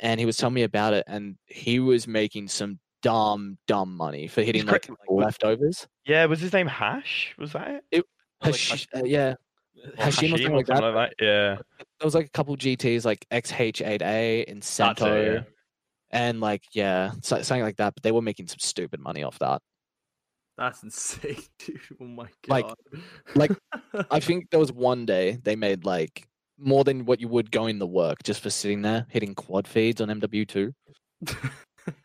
and 0.00 0.18
he 0.18 0.26
was 0.26 0.36
telling 0.36 0.54
me 0.54 0.64
about 0.64 0.94
it, 0.94 1.04
and 1.06 1.36
he 1.46 1.78
was 1.78 2.08
making 2.08 2.48
some 2.48 2.80
dumb, 3.02 3.58
dumb 3.68 3.96
money 3.96 4.26
for 4.26 4.42
hitting 4.42 4.66
cra- 4.66 4.80
like, 4.88 4.98
leftovers. 5.08 5.86
Yeah, 6.04 6.24
was 6.26 6.40
his 6.40 6.52
name 6.52 6.66
Hash? 6.66 7.34
Was 7.38 7.52
that 7.52 7.84
it? 7.92 8.04
Like, 8.42 8.56
Hash- 8.56 8.88
uh, 8.94 9.04
yeah, 9.04 9.34
Hashim 9.98 10.34
or 10.34 10.38
something 10.38 10.56
like 10.56 10.66
that. 10.66 10.82
like 10.82 10.94
that. 10.94 11.24
Yeah. 11.24 11.56
There 11.78 12.04
was 12.04 12.14
like 12.14 12.26
a 12.26 12.30
couple 12.30 12.56
GTs 12.56 13.04
like 13.04 13.26
XH8A 13.30 14.50
and 14.50 14.62
Cento, 14.64 15.14
it, 15.14 15.34
yeah. 15.34 15.40
and 16.10 16.40
like 16.40 16.64
yeah, 16.72 17.12
something 17.22 17.62
like 17.62 17.76
that. 17.76 17.94
But 17.94 18.02
they 18.02 18.12
were 18.12 18.22
making 18.22 18.48
some 18.48 18.58
stupid 18.58 18.98
money 18.98 19.22
off 19.22 19.38
that. 19.38 19.62
That's 20.58 20.82
insane, 20.82 21.36
dude. 21.58 21.80
Oh 22.00 22.04
my 22.04 22.28
god. 22.48 22.74
Like- 23.34 23.50
like, 23.94 24.06
I 24.10 24.20
think 24.20 24.50
there 24.50 24.60
was 24.60 24.72
one 24.72 25.06
day 25.06 25.38
they 25.42 25.56
made 25.56 25.84
like 25.84 26.26
more 26.58 26.84
than 26.84 27.04
what 27.06 27.20
you 27.20 27.28
would 27.28 27.50
go 27.50 27.66
in 27.66 27.78
the 27.78 27.86
work 27.86 28.22
just 28.22 28.40
for 28.42 28.50
sitting 28.50 28.82
there 28.82 29.06
hitting 29.08 29.34
quad 29.34 29.66
feeds 29.66 30.00
on 30.00 30.08
MW2. 30.08 30.72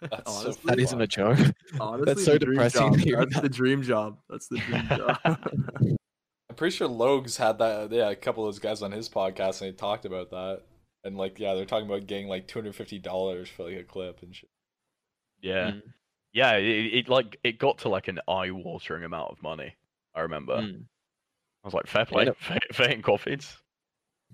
That's 0.09 0.33
so 0.33 0.39
Honestly, 0.47 0.61
That 0.65 0.79
isn't 0.79 1.01
a 1.01 1.07
joke. 1.07 1.37
Honestly, 1.79 2.23
so 2.23 2.37
depressing 2.37 2.93
job. 2.93 2.99
hearing 2.99 3.19
That's 3.29 3.35
that. 3.35 3.43
the 3.43 3.49
dream 3.49 3.83
job. 3.83 4.17
That's 4.29 4.47
the 4.47 4.57
dream 4.57 4.87
job. 4.87 5.17
I'm 5.25 6.55
pretty 6.55 6.75
sure 6.75 6.87
Logs 6.87 7.37
had 7.37 7.59
that. 7.59 7.91
Yeah, 7.91 8.09
a 8.09 8.15
couple 8.15 8.43
of 8.43 8.47
those 8.47 8.59
guys 8.59 8.81
on 8.81 8.91
his 8.91 9.07
podcast, 9.09 9.61
and 9.61 9.71
they 9.71 9.75
talked 9.75 10.05
about 10.05 10.31
that. 10.31 10.61
And 11.03 11.15
like, 11.17 11.39
yeah, 11.39 11.53
they're 11.53 11.65
talking 11.65 11.85
about 11.87 12.07
getting 12.07 12.27
like 12.27 12.47
two 12.47 12.57
hundred 12.59 12.75
fifty 12.75 12.97
dollars 12.97 13.49
for 13.49 13.65
like 13.69 13.77
a 13.77 13.83
clip 13.83 14.23
and 14.23 14.35
shit. 14.35 14.49
Yeah. 15.41 15.71
Mm. 15.71 15.81
Yeah. 16.37 16.53
It, 16.57 16.93
it 16.93 17.09
like 17.09 17.37
it 17.43 17.57
got 17.57 17.79
to 17.79 17.89
like 17.89 18.07
an 18.07 18.19
eye-watering 18.27 19.03
amount 19.03 19.31
of 19.31 19.41
money. 19.41 19.73
I 20.15 20.21
remember. 20.21 20.57
Mm. 20.57 20.83
I 21.63 21.67
was 21.67 21.73
like, 21.73 21.87
fair 21.87 22.05
play, 22.05 22.25
no. 22.25 22.33
fair, 22.39 22.59
fair 22.71 22.89
in 22.89 23.01
quad 23.01 23.21
feeds. 23.21 23.57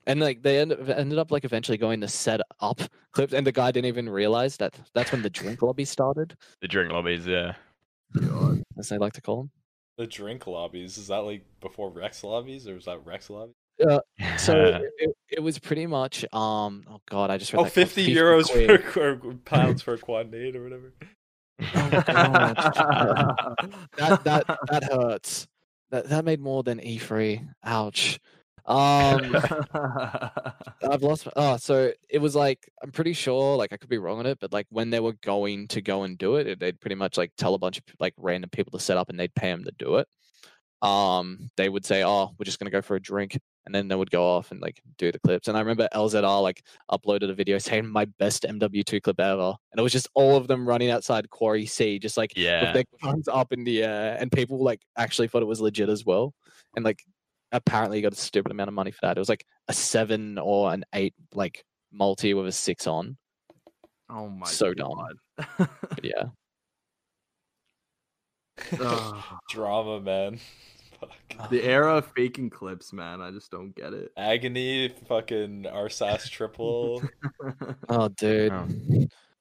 And 0.05 0.19
like 0.19 0.43
they 0.43 0.59
ended, 0.59 0.89
ended 0.89 1.17
up 1.17 1.31
like 1.31 1.45
eventually 1.45 1.77
going 1.77 2.01
to 2.01 2.07
set 2.09 2.41
up 2.59 2.81
clips, 3.13 3.31
and 3.33 3.47
the 3.47 3.51
guy 3.53 3.71
didn't 3.71 3.87
even 3.87 4.09
realize 4.09 4.57
that 4.57 4.77
that's 4.93 5.11
when 5.13 5.21
the 5.21 5.29
drink 5.29 5.61
lobby 5.61 5.85
started, 5.85 6.35
The 6.61 6.67
drink 6.67 6.91
lobbies, 6.91 7.25
yeah. 7.25 7.53
God. 8.19 8.63
as 8.77 8.89
they 8.89 8.97
like 8.97 9.13
to 9.13 9.21
call 9.21 9.37
them. 9.37 9.51
The 9.97 10.05
drink 10.07 10.45
lobbies 10.45 10.97
is 10.97 11.07
that 11.07 11.19
like 11.19 11.45
before 11.61 11.89
Rex 11.89 12.23
lobbies 12.23 12.67
or 12.67 12.75
was 12.75 12.85
that 12.85 13.05
Rex 13.05 13.29
lobby? 13.29 13.53
So 14.37 14.65
it, 14.65 14.81
it, 14.97 15.15
it 15.31 15.39
was 15.39 15.57
pretty 15.59 15.87
much 15.87 16.25
um 16.33 16.83
oh 16.89 16.99
god 17.09 17.31
I 17.31 17.37
just 17.37 17.53
read 17.53 17.61
Oh, 17.61 17.63
that 17.63 17.71
50 17.71 18.05
50 18.05 18.15
euros 18.15 18.51
quid. 18.51 18.83
per 18.83 19.19
or 19.23 19.33
pounds 19.45 19.81
for 19.81 19.93
a 19.93 19.97
quad 19.97 20.31
nade 20.31 20.55
or 20.55 20.63
whatever. 20.63 20.93
that 21.59 22.55
that 24.23 24.45
that 24.69 24.83
hurts 24.91 25.47
that 25.91 26.09
that 26.09 26.25
made 26.25 26.39
more 26.39 26.63
than 26.63 26.79
E3 26.79 27.41
ouch 27.63 28.19
um 28.65 29.35
I've 30.89 31.03
lost. 31.03 31.27
Oh, 31.35 31.57
so 31.57 31.91
it 32.09 32.19
was 32.19 32.35
like 32.35 32.69
I'm 32.81 32.91
pretty 32.91 33.13
sure, 33.13 33.57
like 33.57 33.73
I 33.73 33.77
could 33.77 33.89
be 33.89 33.97
wrong 33.97 34.19
on 34.19 34.25
it, 34.25 34.39
but 34.39 34.53
like 34.53 34.67
when 34.69 34.89
they 34.89 34.99
were 35.01 35.13
going 35.21 35.67
to 35.69 35.81
go 35.81 36.03
and 36.03 36.17
do 36.17 36.35
it, 36.37 36.47
it- 36.47 36.59
they'd 36.59 36.79
pretty 36.79 36.95
much 36.95 37.17
like 37.17 37.31
tell 37.37 37.53
a 37.55 37.59
bunch 37.59 37.77
of 37.77 37.83
like 37.99 38.13
random 38.17 38.49
people 38.49 38.71
to 38.71 38.79
set 38.83 38.97
up, 38.97 39.09
and 39.09 39.19
they'd 39.19 39.35
pay 39.35 39.51
them 39.51 39.65
to 39.65 39.71
do 39.77 39.97
it. 39.97 40.07
Um, 40.81 41.49
they 41.57 41.69
would 41.69 41.85
say, 41.85 42.03
"Oh, 42.03 42.31
we're 42.37 42.45
just 42.45 42.59
gonna 42.59 42.71
go 42.71 42.81
for 42.81 42.95
a 42.95 43.01
drink," 43.01 43.39
and 43.66 43.74
then 43.74 43.88
they 43.88 43.95
would 43.95 44.11
go 44.11 44.24
off 44.26 44.51
and 44.51 44.61
like 44.61 44.82
do 44.97 45.11
the 45.11 45.20
clips. 45.20 45.47
And 45.47 45.55
I 45.57 45.61
remember 45.61 45.88
LZR 45.93 46.41
like 46.41 46.64
uploaded 46.91 47.30
a 47.30 47.34
video 47.34 47.57
saying 47.59 47.88
my 47.88 48.05
best 48.05 48.43
MW2 48.43 49.01
clip 49.01 49.20
ever, 49.20 49.55
and 49.72 49.80
it 49.80 49.82
was 49.82 49.91
just 49.91 50.09
all 50.14 50.36
of 50.36 50.47
them 50.47 50.68
running 50.68 50.89
outside 50.89 51.30
Quarry 51.30 51.66
C, 51.66 51.99
just 51.99 52.18
like 52.18 52.34
yeah. 52.36 52.66
with 52.66 52.74
their 52.74 52.84
guns 53.01 53.28
up 53.28 53.51
in 53.53 53.64
the 53.64 53.84
air, 53.84 54.18
and 54.20 54.32
people 54.32 54.64
like 54.64 54.82
actually 54.97 55.28
thought 55.28 55.41
it 55.41 55.47
was 55.47 55.61
legit 55.61 55.89
as 55.89 56.05
well. 56.05 56.34
And 56.76 56.84
like 56.84 57.03
apparently 57.51 57.97
you 57.97 58.03
got 58.03 58.14
a 58.14 58.18
stupid 58.18 58.51
amount 58.51 58.68
of 58.68 58.74
money 58.74 58.91
for 58.91 58.99
that. 59.03 59.18
It 59.18 59.22
was 59.22 59.30
like 59.30 59.45
a 59.68 59.74
seven 59.74 60.38
or 60.38 60.74
an 60.74 60.84
eight 60.93 61.14
like 61.34 61.64
multi 61.91 62.34
with 62.34 62.47
a 62.47 62.51
six 62.51 62.88
on. 62.88 63.18
oh 64.09 64.28
my 64.28 64.47
So 64.47 64.74
dumb. 64.74 64.91
god. 64.95 65.16
But 65.57 66.03
yeah. 66.03 66.26
Drama, 69.49 69.99
man. 70.01 70.39
Fuck. 71.37 71.49
the 71.49 71.63
era 71.63 71.95
of 71.97 72.07
faking 72.15 72.49
clips, 72.49 72.93
man. 72.93 73.21
I 73.21 73.31
just 73.31 73.51
don't 73.51 73.75
get 73.75 73.93
it. 73.93 74.11
Agony, 74.17 74.89
fucking 75.07 75.63
Arsas 75.63 76.29
triple. 76.29 77.01
Oh 77.89 78.07
dude. 78.09 78.51
Oh. 78.51 78.67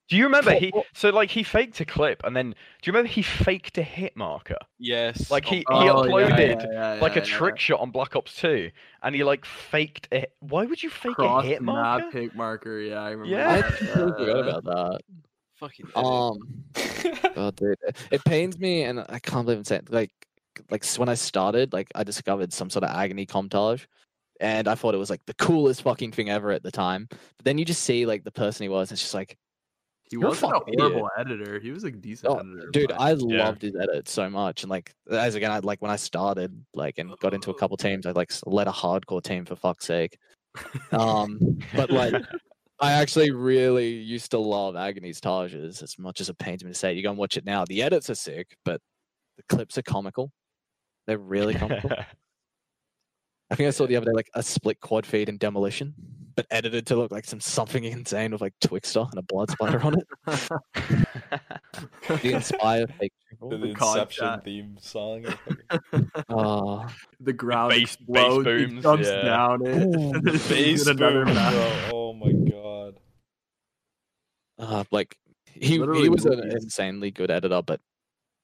Do 0.09 0.17
you 0.19 0.25
remember 0.25 0.53
he? 0.53 0.73
So 0.95 1.09
like 1.11 1.31
he 1.31 1.43
faked 1.43 1.81
a 1.81 1.87
clip, 1.87 2.23
and 2.25 2.37
then 2.37 2.51
do 2.51 2.57
you 2.85 2.93
remember 2.93 3.09
he 3.09 3.23
faked 3.23 3.79
a 3.79 3.83
hit 3.83 4.15
marker? 4.17 4.59
Yes. 4.79 5.31
Like 5.31 5.47
he, 5.47 5.59
he 5.59 5.65
Oh, 5.69 5.85
yeah, 5.85 5.93
uploaded 5.93 6.63
yeah, 6.71 6.95
yeah, 6.95 7.01
like 7.01 7.17
a 7.17 7.21
yeah, 7.21 7.25
trick 7.25 7.59
shot 7.59 7.81
on 7.81 7.91
Black 7.93 8.15
Ops 8.15 8.35
2, 8.37 8.71
and 9.03 9.15
he 9.15 9.25
like 9.25 9.45
faked 9.47 10.09
it. 10.13 10.33
Why 10.41 10.67
would 10.67 10.83
you 10.83 10.91
fake 10.91 11.15
Cross 11.15 11.45
a 11.45 11.47
hit 11.47 11.63
map 11.63 11.75
marker? 11.75 12.11
pick 12.11 12.35
marker. 12.35 12.79
Yeah, 12.81 13.01
I 13.01 13.11
remember. 13.13 13.35
Yeah. 13.37 13.49
I 13.49 13.61
that, 13.63 13.79
totally 13.79 14.27
forgot 14.27 14.45
yeah. 14.45 14.51
about 14.59 14.65
that. 14.65 15.01
fucking 15.57 15.87
idiot. 15.87 16.07
Um 16.07 16.39
oh 17.37 17.51
dude. 17.53 17.79
it- 17.87 17.97
It 18.11 18.25
pains 18.25 18.59
me 18.59 18.83
and 18.83 19.01
I 19.09 19.19
can't 19.19 19.47
believe 19.47 19.59
I'm 19.59 19.65
saying 19.65 19.87
like 19.89 20.11
like 20.71 20.85
when 20.97 21.09
I 21.09 21.15
started, 21.15 21.73
like 21.73 21.89
I 21.95 22.05
discovered 22.05 22.53
some 22.53 22.71
sort 22.71 22.85
of 22.85 22.91
agony 22.91 23.27
comptage. 23.27 23.87
And 24.41 24.67
I 24.67 24.75
thought 24.75 24.95
it 24.95 24.99
was 24.99 25.11
like 25.11 25.25
the 25.27 25.35
coolest 25.35 25.83
fucking 25.83 26.11
thing 26.13 26.29
ever 26.29 26.51
at 26.51 26.65
the 26.65 26.71
time. 26.73 27.07
But 27.11 27.45
then 27.45 27.59
you 27.59 27.65
just 27.65 27.85
see 27.85 28.07
like 28.07 28.25
the 28.25 28.33
person 28.33 28.65
he 28.65 28.69
was, 28.69 28.91
and 28.91 28.97
it's 28.97 29.03
just 29.03 29.15
like, 29.15 29.37
He 30.11 30.17
wasn't 30.17 30.51
a 30.53 30.55
fucking 30.57 30.75
idiot. 30.75 30.93
horrible 30.93 31.11
editor. 31.17 31.61
He 31.61 31.71
was 31.71 31.85
a 31.85 31.93
decent 31.93 32.33
Oh, 32.33 32.39
editor. 32.39 32.69
dude, 32.73 32.89
but- 32.89 33.01
I 33.01 33.11
Yeah. 33.13 33.45
loved 33.47 33.63
his 33.63 33.77
edit 33.77 34.09
so 34.09 34.29
much, 34.29 34.63
and 34.65 34.71
like 34.71 34.93
as 35.11 35.37
again, 35.37 35.53
I 35.53 35.61
like 35.61 35.81
when 35.81 35.93
I 35.93 35.97
started, 35.97 36.65
like 36.75 36.99
and 36.99 37.17
got 37.21 37.35
into 37.35 37.51
a 37.51 37.55
couple 37.55 37.77
teams, 37.77 38.05
I 38.05 38.11
like 38.11 38.33
led 38.45 38.67
a 38.67 38.73
hardcore 38.73 39.23
team 39.23 39.45
for 39.45 39.55
fuck's 39.55 39.87
sake. 39.87 40.19
Um, 40.93 41.39
but 41.77 41.91
like, 41.91 42.15
I 42.81 42.93
actually 42.93 43.31
really 43.31 43.91
used 43.91 44.33
to 44.33 44.39
love 44.39 44.75
Agony's 44.75 45.21
Tages 45.21 45.83
as 45.83 45.99
much 46.01 46.21
as 46.21 46.29
it 46.29 46.39
pains 46.39 46.65
me 46.65 46.71
to 46.73 46.75
say. 46.75 46.93
You 46.95 47.03
go 47.05 47.11
and 47.11 47.19
watch 47.19 47.37
it 47.37 47.45
now. 47.45 47.65
The 47.65 47.81
edits 47.83 48.11
are 48.11 48.15
sick, 48.17 48.57
but 48.65 48.81
the 49.37 49.45
clips 49.49 49.79
are 49.79 49.83
comical. 49.83 50.33
They're 51.07 51.19
really 51.19 51.55
comical. 51.55 51.91
I 53.51 53.55
think 53.55 53.67
I 53.67 53.71
saw 53.71 53.87
the 53.87 53.97
other 53.97 54.07
day 54.07 54.13
like 54.13 54.31
a 54.35 54.43
split 54.43 54.81
quad 54.81 55.05
feed 55.05 55.29
in 55.29 55.37
demolition, 55.37 55.93
but 56.37 56.47
edited 56.51 56.87
to 56.87 56.97
look 56.97 57.11
like 57.13 57.27
some 57.27 57.39
something 57.41 57.85
insane 57.85 58.33
with 58.33 58.41
like 58.41 58.55
Twixtor 58.65 59.11
and 59.11 59.19
a 59.19 59.23
blood 59.23 59.51
splatter 59.51 59.81
on 59.85 59.99
it. 59.99 60.09
The 62.23 62.33
Inspire 62.33 62.87
fake. 62.87 63.13
the. 63.41 63.59
The 63.59 63.67
Inception 63.69 64.41
theme 64.41 64.77
song. 64.81 65.27
or 65.27 65.35
Oh, 66.31 66.87
the 67.21 67.35
ground 67.35 67.71
bass- 67.71 67.97
bass 67.97 67.97
explodes. 67.97 68.47
he 68.49 68.67
booms, 68.67 68.83
jumps 68.83 69.09
yeah. 69.09 69.23
down 69.23 69.67
it. 69.67 69.77
Ooh. 69.83 70.13
and 70.15 70.25
then 70.25 70.35
he's 70.35 70.85
Bass 70.87 70.97
boom, 70.97 71.29
Oh 71.93 72.15
my 72.15 72.33
god. 72.51 73.01
uh, 74.59 74.85
like 74.91 75.17
he 75.45 75.79
Literally 75.79 76.05
he 76.05 76.09
was 76.09 76.25
an 76.25 76.41
insanely 76.51 77.11
good 77.11 77.31
editor, 77.31 77.61
but 77.61 77.81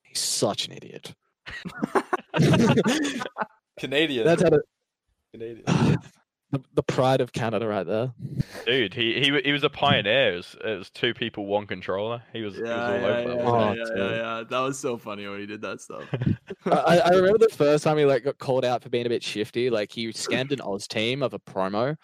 he's 0.02 0.18
such 0.18 0.66
an 0.66 0.72
idiot. 0.74 1.14
Canadian. 3.78 4.24
That's 4.26 4.42
how 4.42 4.50
to, 4.50 4.60
Canadian. 5.32 5.64
the, 6.50 6.60
the 6.74 6.82
pride 6.82 7.20
of 7.20 7.32
Canada 7.32 7.66
right 7.66 7.86
there. 7.86 8.12
Dude, 8.66 8.94
he, 8.94 9.14
he 9.20 9.40
he 9.44 9.52
was 9.52 9.64
a 9.64 9.70
pioneer. 9.70 10.32
It 10.32 10.36
was, 10.36 10.56
it 10.64 10.78
was 10.78 10.90
two 10.90 11.14
people, 11.14 11.46
one 11.46 11.66
controller. 11.66 12.22
He 12.32 12.42
was, 12.42 12.54
he 12.56 12.62
was 12.62 12.70
Yeah, 12.70 12.86
all 12.86 12.92
yeah, 12.92 12.96
over 12.96 13.08
yeah, 13.08 13.24
that. 13.24 13.36
yeah, 13.36 13.50
wasn't 13.50 13.90
Oh, 13.90 13.96
yeah, 13.96 14.04
yeah, 14.04 14.16
yeah. 14.38 14.44
That 14.48 14.60
was 14.60 14.78
so 14.78 14.96
funny 14.96 15.26
when 15.28 15.40
he 15.40 15.46
did 15.46 15.60
that 15.62 15.80
stuff. 15.80 16.04
I, 16.66 17.00
I 17.00 17.10
remember 17.10 17.38
the 17.38 17.54
first 17.54 17.84
time 17.84 17.98
he 17.98 18.04
like 18.04 18.24
got 18.24 18.38
called 18.38 18.64
out 18.64 18.82
for 18.82 18.88
being 18.88 19.06
a 19.06 19.10
bit 19.10 19.22
shifty. 19.22 19.70
Like 19.70 19.92
he 19.92 20.08
scammed 20.08 20.52
an 20.52 20.60
Oz 20.60 20.86
team 20.88 21.22
of 21.22 21.34
a 21.34 21.38
promo. 21.38 21.96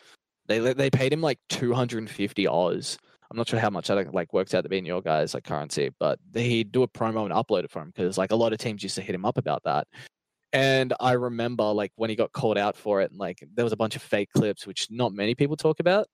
They 0.47 0.59
they 0.59 0.91
paid 0.91 1.13
him 1.13 1.23
like 1.23 1.39
two 1.49 1.73
hundred 1.73 1.99
and 1.99 2.11
fifty 2.11 2.47
Oz. 2.47 2.99
I'm 3.31 3.39
not 3.39 3.49
sure 3.49 3.59
how 3.59 3.71
much 3.71 3.89
that 3.89 4.13
like 4.15 4.33
works 4.33 4.55
out 4.55 4.63
to 4.63 4.69
be 4.69 4.79
in 4.79 4.85
your 4.85 5.01
guys' 5.01 5.33
like 5.35 5.45
currency, 5.45 5.91
but 5.99 6.19
he'd 6.35 6.71
do 6.71 6.83
a 6.83 6.89
promo 6.89 7.25
and 7.25 7.33
upload 7.33 7.65
it 7.65 7.71
for 7.71 7.81
him 7.81 7.93
because 7.95 8.19
like 8.19 8.31
a 8.31 8.37
lot 8.37 8.53
of 8.53 8.59
teams 8.59 8.83
used 8.83 8.95
to 8.97 9.03
hit 9.03 9.15
him 9.15 9.25
up 9.25 9.39
about 9.39 9.63
that. 9.65 9.89
And 10.55 10.95
I 11.01 11.13
remember 11.13 11.65
like 11.65 11.93
when 11.97 12.11
he 12.11 12.17
got 12.17 12.33
called 12.33 12.57
out 12.57 12.77
for 12.77 13.03
it, 13.03 13.11
and 13.11 13.19
like 13.19 13.45
there 13.55 13.65
was 13.65 13.73
a 13.73 13.77
bunch 13.77 13.97
of 13.97 14.03
fake 14.03 14.31
clips 14.37 14.67
which 14.67 14.87
not 14.89 15.13
many 15.13 15.35
people 15.35 15.57
talk 15.57 15.81
about. 15.81 16.07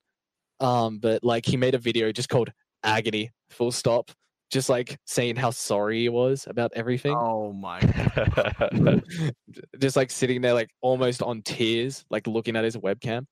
Um, 0.61 0.99
but 0.99 1.23
like 1.23 1.47
he 1.47 1.57
made 1.57 1.75
a 1.75 1.79
video 1.79 2.11
just 2.11 2.31
called 2.31 2.51
"Agony," 2.83 3.31
full 3.51 3.71
stop, 3.71 4.11
just 4.51 4.69
like 4.69 4.99
saying 5.07 5.37
how 5.37 5.51
sorry 5.51 6.01
he 6.01 6.09
was 6.09 6.47
about 6.49 6.73
everything 6.75 7.17
Oh 7.19 7.53
my 7.53 7.81
God. 7.81 9.03
just 9.79 9.97
like 9.97 10.11
sitting 10.11 10.41
there 10.41 10.55
like 10.55 10.71
almost 10.81 11.23
on 11.23 11.43
tears 11.43 12.05
like 12.11 12.27
looking 12.27 12.57
at 12.57 12.65
his 12.65 12.77
webcam 12.77 13.27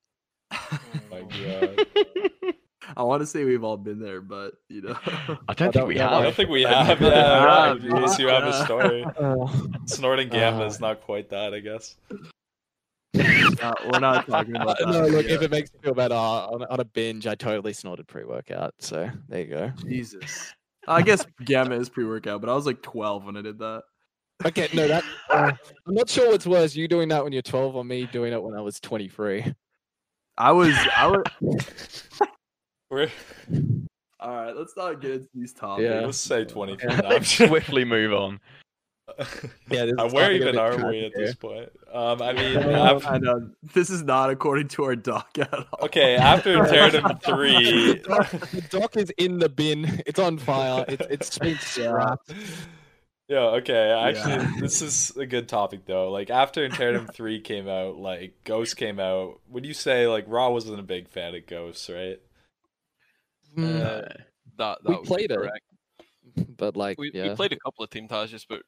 Oh 0.53 0.79
my 1.11 1.23
god. 2.47 2.57
I 2.97 3.02
want 3.02 3.20
to 3.23 3.27
say 3.27 3.44
we've 3.44 3.65
all 3.65 3.77
been 3.77 4.01
there, 4.01 4.20
but 4.20 4.55
you 4.69 4.82
know. 4.82 4.97
I 5.48 5.55
don't 5.55 5.73
think 5.73 5.86
we 5.86 5.98
have. 5.98 6.12
I 6.12 6.23
don't 6.23 6.35
think 6.35 6.48
we 6.48 6.62
have. 6.62 6.98
think 6.98 7.01
Yeah, 7.12 7.66
have, 7.69 7.85
in 7.85 7.90
you 8.19 8.28
have 8.28 8.44
a 8.44 8.65
story. 8.65 9.05
Snorting 9.86 10.28
gamma 10.28 10.65
Uh, 10.65 10.66
is 10.66 10.81
not 10.81 11.01
quite 11.02 11.28
that, 11.31 11.55
I 11.55 11.60
guess. 11.60 11.97
Uh, 13.16 13.74
we're 13.90 13.98
not 13.98 14.28
talking 14.28 14.55
about 14.55 14.78
that. 14.78 14.89
no 14.89 15.06
look 15.06 15.27
if 15.27 15.43
it 15.43 15.51
makes 15.51 15.70
you 15.73 15.81
feel 15.81 15.94
better 15.94 16.15
on, 16.15 16.62
on 16.65 16.78
a 16.78 16.85
binge 16.85 17.27
i 17.27 17.35
totally 17.35 17.73
snorted 17.73 18.06
pre-workout 18.06 18.73
so 18.78 19.10
there 19.28 19.40
you 19.40 19.47
go 19.47 19.73
Jesus. 19.85 20.52
I 20.86 21.02
guess 21.02 21.27
gamma 21.44 21.74
is 21.77 21.89
pre-workout, 21.89 22.40
but 22.40 22.48
I 22.48 22.55
was 22.55 22.65
like 22.66 22.81
12 22.82 23.24
when 23.24 23.36
I 23.36 23.43
did 23.43 23.59
that. 23.59 23.82
okay 24.44 24.69
no 24.74 24.86
that 24.86 25.02
uh, 25.31 25.51
i'm 25.86 25.94
not 25.94 26.09
sure 26.09 26.31
what's 26.31 26.47
worse 26.47 26.77
you 26.77 26.86
doing 26.86 27.09
that 27.09 27.24
when 27.24 27.32
you're 27.32 27.43
12 27.43 27.74
or 27.74 27.85
me 27.85 28.06
doing 28.12 28.32
it 28.32 28.40
when 28.40 28.55
i 28.55 28.60
was 28.60 28.78
23 28.78 29.52
I 30.40 30.52
was. 30.52 30.73
I 30.97 31.09
was. 31.09 32.20
We're, 32.90 33.10
All 34.20 34.31
right, 34.35 34.56
let's 34.56 34.74
not 34.77 35.01
get 35.01 35.10
into 35.12 35.28
these 35.35 35.52
topics. 35.52 35.85
Yeah. 35.89 36.01
let's 36.01 36.19
say 36.19 36.44
23. 36.44 36.90
Yeah. 36.90 37.01
Let's 37.09 37.28
swiftly 37.36 37.85
move 37.85 38.12
on. 38.12 38.40
Yeah, 39.70 39.86
this 39.86 39.93
is 39.93 39.98
Uh, 39.98 40.09
where 40.10 40.10
starting 40.10 40.40
to 40.43 40.48
even 40.48 40.59
are 40.59 40.90
we 40.90 41.05
at 41.06 41.12
here. 41.15 41.27
this 41.27 41.35
point? 41.35 41.70
Um, 41.93 42.20
I 42.23 42.32
mean, 42.35 42.56
af- 42.56 43.06
I 43.06 43.19
know 43.19 43.51
this 43.74 43.89
is 43.90 44.02
not 44.02 44.31
according 44.31 44.69
to 44.69 44.85
our 44.85 44.97
doc 44.97 45.39
at 45.39 45.52
all. 45.52 45.65
okay, 45.82 46.16
after 46.16 46.56
Terratum 46.59 47.23
three, 47.23 47.94
The 47.94 48.65
dock 48.70 48.97
is 48.97 49.10
in 49.16 49.39
the 49.39 49.48
bin. 49.48 50.02
It's 50.06 50.19
on 50.19 50.36
fire. 50.39 50.85
It's 50.89 51.06
it's 51.10 51.39
been 51.39 51.59
scrapped. 51.59 52.32
Yeah, 53.28 53.39
okay. 53.60 53.90
Actually, 53.90 54.32
Yeah. 54.35 54.52
this 54.60 54.82
is 54.82 55.16
a 55.16 55.27
good 55.27 55.48
topic 55.48 55.86
though. 55.86 56.10
Like 56.10 56.28
after 56.31 56.65
Imperatum 56.65 57.06
3 57.09 57.40
came 57.40 57.69
out, 57.69 57.97
like 57.97 58.35
Ghost 58.44 58.77
came 58.77 58.98
out, 59.01 59.40
would 59.48 59.65
you 59.66 59.74
say 59.74 60.06
like 60.06 60.24
Raw 60.28 60.51
wasn't 60.51 60.81
a 60.81 60.82
big 60.82 61.09
fan 61.09 61.35
of 61.35 61.47
Ghost, 61.47 61.89
right? 61.89 62.20
Mm, 63.57 63.81
Uh, 63.81 64.09
that, 64.57 64.79
that 64.83 64.85
We 64.85 64.95
would 64.95 65.03
be 65.03 65.09
played 65.09 65.31
it. 65.31 65.37
correct. 65.39 65.65
but 66.57 66.77
like, 66.77 66.99
We, 66.99 67.11
yeah, 67.15 67.29
we 67.31 67.35
played 67.37 67.53
a 67.53 67.59
couple 67.59 67.85
of 67.85 67.91
Team 67.91 68.09
Tages, 68.09 68.45
but 68.49 68.62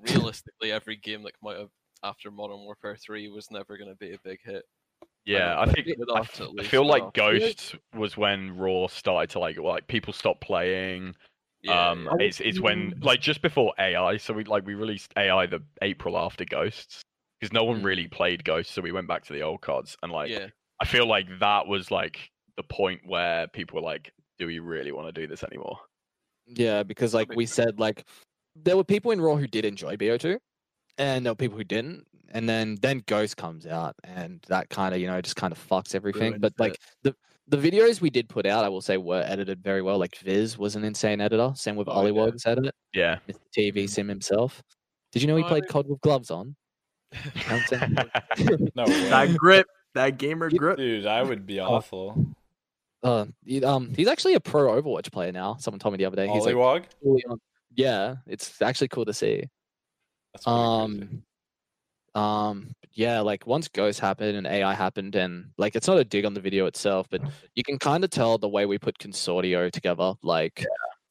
realistically, 0.00 0.72
every 0.72 0.96
game 0.96 1.22
that 1.22 1.32
came 1.40 1.50
out 1.50 1.56
of 1.56 1.70
after 2.02 2.30
Modern 2.30 2.58
Warfare 2.58 2.96
3 2.96 3.28
was 3.30 3.50
never 3.50 3.76
going 3.76 3.90
to 3.90 3.96
be 3.96 4.12
a 4.12 4.18
big 4.22 4.40
hit. 4.44 4.64
Yeah, 5.24 5.58
I 5.58 5.66
think 5.66 5.88
with 5.98 6.08
I, 6.14 6.20
us, 6.20 6.28
f- 6.34 6.40
at 6.42 6.64
I 6.64 6.68
feel 6.68 6.86
like 6.86 7.02
uh, 7.02 7.10
Ghost 7.12 7.74
was 7.94 8.16
when 8.16 8.56
Raw 8.56 8.86
started 8.86 9.30
to 9.30 9.40
like 9.40 9.58
like 9.58 9.88
people 9.88 10.12
stopped 10.12 10.40
playing. 10.40 11.16
Yeah, 11.62 11.90
um, 11.90 12.04
yeah. 12.20 12.26
it's 12.26 12.38
it's 12.40 12.60
when 12.60 12.94
like 13.00 13.20
just 13.20 13.42
before 13.42 13.74
AI. 13.78 14.18
So 14.18 14.32
we 14.34 14.44
like 14.44 14.64
we 14.64 14.74
released 14.74 15.12
AI 15.16 15.46
the 15.46 15.62
April 15.82 16.16
after 16.16 16.44
Ghosts 16.44 17.02
because 17.40 17.52
no 17.52 17.64
one 17.64 17.80
Mm. 17.80 17.84
really 17.84 18.06
played 18.06 18.44
Ghosts, 18.44 18.72
so 18.72 18.82
we 18.82 18.92
went 18.92 19.08
back 19.08 19.24
to 19.24 19.32
the 19.32 19.42
old 19.42 19.62
cards 19.62 19.96
and 20.02 20.12
like 20.12 20.30
yeah. 20.30 20.46
I 20.80 20.84
feel 20.84 21.06
like 21.08 21.26
that 21.40 21.66
was 21.66 21.90
like 21.90 22.30
the 22.56 22.62
point 22.62 23.00
where 23.06 23.46
people 23.48 23.76
were 23.76 23.86
like, 23.86 24.12
"Do 24.38 24.46
we 24.46 24.58
really 24.58 24.92
want 24.92 25.06
to 25.08 25.12
do 25.12 25.26
this 25.26 25.44
anymore?" 25.44 25.78
yeah, 26.46 26.82
because 26.82 27.14
like 27.14 27.34
we 27.34 27.46
said, 27.46 27.78
like 27.78 28.06
there 28.54 28.76
were 28.76 28.84
people 28.84 29.10
in 29.10 29.20
Raw 29.20 29.36
who 29.36 29.46
did 29.46 29.64
enjoy 29.64 29.96
BO2, 29.96 30.38
and 30.98 31.24
there 31.24 31.32
were 31.32 31.36
people 31.36 31.58
who 31.58 31.64
didn't. 31.64 32.06
And 32.30 32.48
then 32.48 32.76
then 32.82 33.02
Ghost 33.06 33.36
comes 33.36 33.66
out, 33.66 33.94
and 34.02 34.40
that 34.48 34.68
kind 34.68 34.94
of 34.94 35.00
you 35.00 35.06
know 35.06 35.20
just 35.20 35.36
kind 35.36 35.52
of 35.52 35.68
fucks 35.68 35.94
everything. 35.94 36.32
Ruins 36.32 36.40
but 36.40 36.52
it. 36.52 36.60
like 36.60 36.80
the 37.02 37.14
the 37.48 37.56
videos 37.56 38.00
we 38.00 38.10
did 38.10 38.28
put 38.28 38.46
out, 38.46 38.64
I 38.64 38.68
will 38.68 38.80
say, 38.80 38.96
were 38.96 39.22
edited 39.24 39.62
very 39.62 39.80
well. 39.82 39.98
Like 39.98 40.16
Viz 40.16 40.58
was 40.58 40.74
an 40.74 40.84
insane 40.84 41.20
editor. 41.20 41.52
Same 41.54 41.76
with 41.76 41.88
Oh, 41.88 42.04
yeah. 42.04 42.10
Ollywog's 42.10 42.46
edit, 42.46 42.74
Yeah. 42.92 43.18
Mr. 43.28 43.38
TV 43.56 43.88
Sim 43.88 44.08
himself. 44.08 44.62
Did 45.12 45.22
you 45.22 45.28
know 45.28 45.36
he 45.36 45.44
Oh, 45.44 45.46
I 45.46 45.50
played 45.50 45.62
mean- 45.62 45.70
COD 45.70 45.88
with 45.88 46.00
gloves 46.00 46.30
on? 46.30 46.56
No 48.74 48.84
way. 48.84 49.08
That 49.08 49.36
grip, 49.36 49.66
that 49.94 50.18
gamer 50.18 50.50
grip. 50.50 50.78
Dude, 50.78 51.06
I 51.06 51.22
would 51.22 51.46
be 51.46 51.60
oh. 51.60 51.66
awful. 51.66 52.26
Uh, 53.06 53.26
he- 53.44 53.62
um, 53.64 53.92
he's 53.94 54.08
actually 54.08 54.34
a 54.34 54.40
pro 54.40 54.82
Overwatch 54.82 55.12
player 55.12 55.30
now. 55.30 55.56
Someone 55.60 55.78
told 55.78 55.92
me 55.92 55.98
the 55.98 56.06
other 56.06 56.16
day. 56.16 56.26
He's 56.26 56.44
like, 56.44 56.54
fully 57.02 57.24
on- 57.26 57.38
yeah, 57.74 58.16
it's 58.26 58.60
actually 58.60 58.88
cool 58.88 59.04
to 59.04 59.12
see. 59.14 59.44
That's 60.34 60.44
crazy. 60.44 60.56
Um, 60.58 61.22
um, 62.20 62.72
yeah, 62.92 63.20
like 63.20 63.46
once 63.46 63.68
Ghost 63.68 64.00
happened 64.00 64.36
and 64.36 64.46
AI 64.46 64.74
happened, 64.74 65.14
and 65.14 65.50
like 65.56 65.76
it's 65.76 65.86
not 65.86 65.98
a 65.98 66.04
dig 66.04 66.24
on 66.24 66.34
the 66.34 66.40
video 66.40 66.66
itself, 66.66 67.06
but 67.10 67.20
you 67.54 67.62
can 67.62 67.78
kind 67.78 68.02
of 68.02 68.10
tell 68.10 68.38
the 68.38 68.48
way 68.48 68.66
we 68.66 68.78
put 68.78 68.98
Consortio 68.98 69.70
together. 69.70 70.14
Like, 70.22 70.64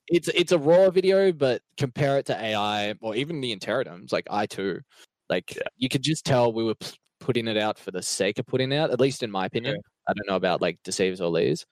it's 0.07 0.27
it's 0.29 0.51
a 0.51 0.57
raw 0.57 0.89
video, 0.89 1.31
but 1.31 1.61
compare 1.77 2.17
it 2.17 2.25
to 2.25 2.37
AI 2.37 2.95
or 3.01 3.15
even 3.15 3.39
the 3.39 3.55
Interritums, 3.55 4.11
like 4.11 4.27
I 4.29 4.47
too, 4.47 4.81
like 5.29 5.55
Yeah. 5.55 5.61
you 5.77 5.87
could 5.87 6.01
just 6.01 6.25
tell 6.25 6.51
we 6.51 6.63
were 6.65 6.75
p- 6.75 6.97
putting 7.21 7.47
it 7.47 7.55
out 7.57 7.77
for 7.79 7.91
the 7.91 8.01
sake 8.03 8.37
of 8.39 8.45
putting 8.47 8.71
it 8.73 8.77
out. 8.77 8.91
At 8.91 8.99
least 8.99 9.23
in 9.23 9.31
my 9.31 9.45
opinion. 9.45 9.77
I 10.07 10.13
don't 10.13 10.27
know 10.27 10.35
about 10.35 10.61
like 10.61 10.77
Deceivers 10.83 11.21
or 11.21 11.29
Lees. 11.29 11.65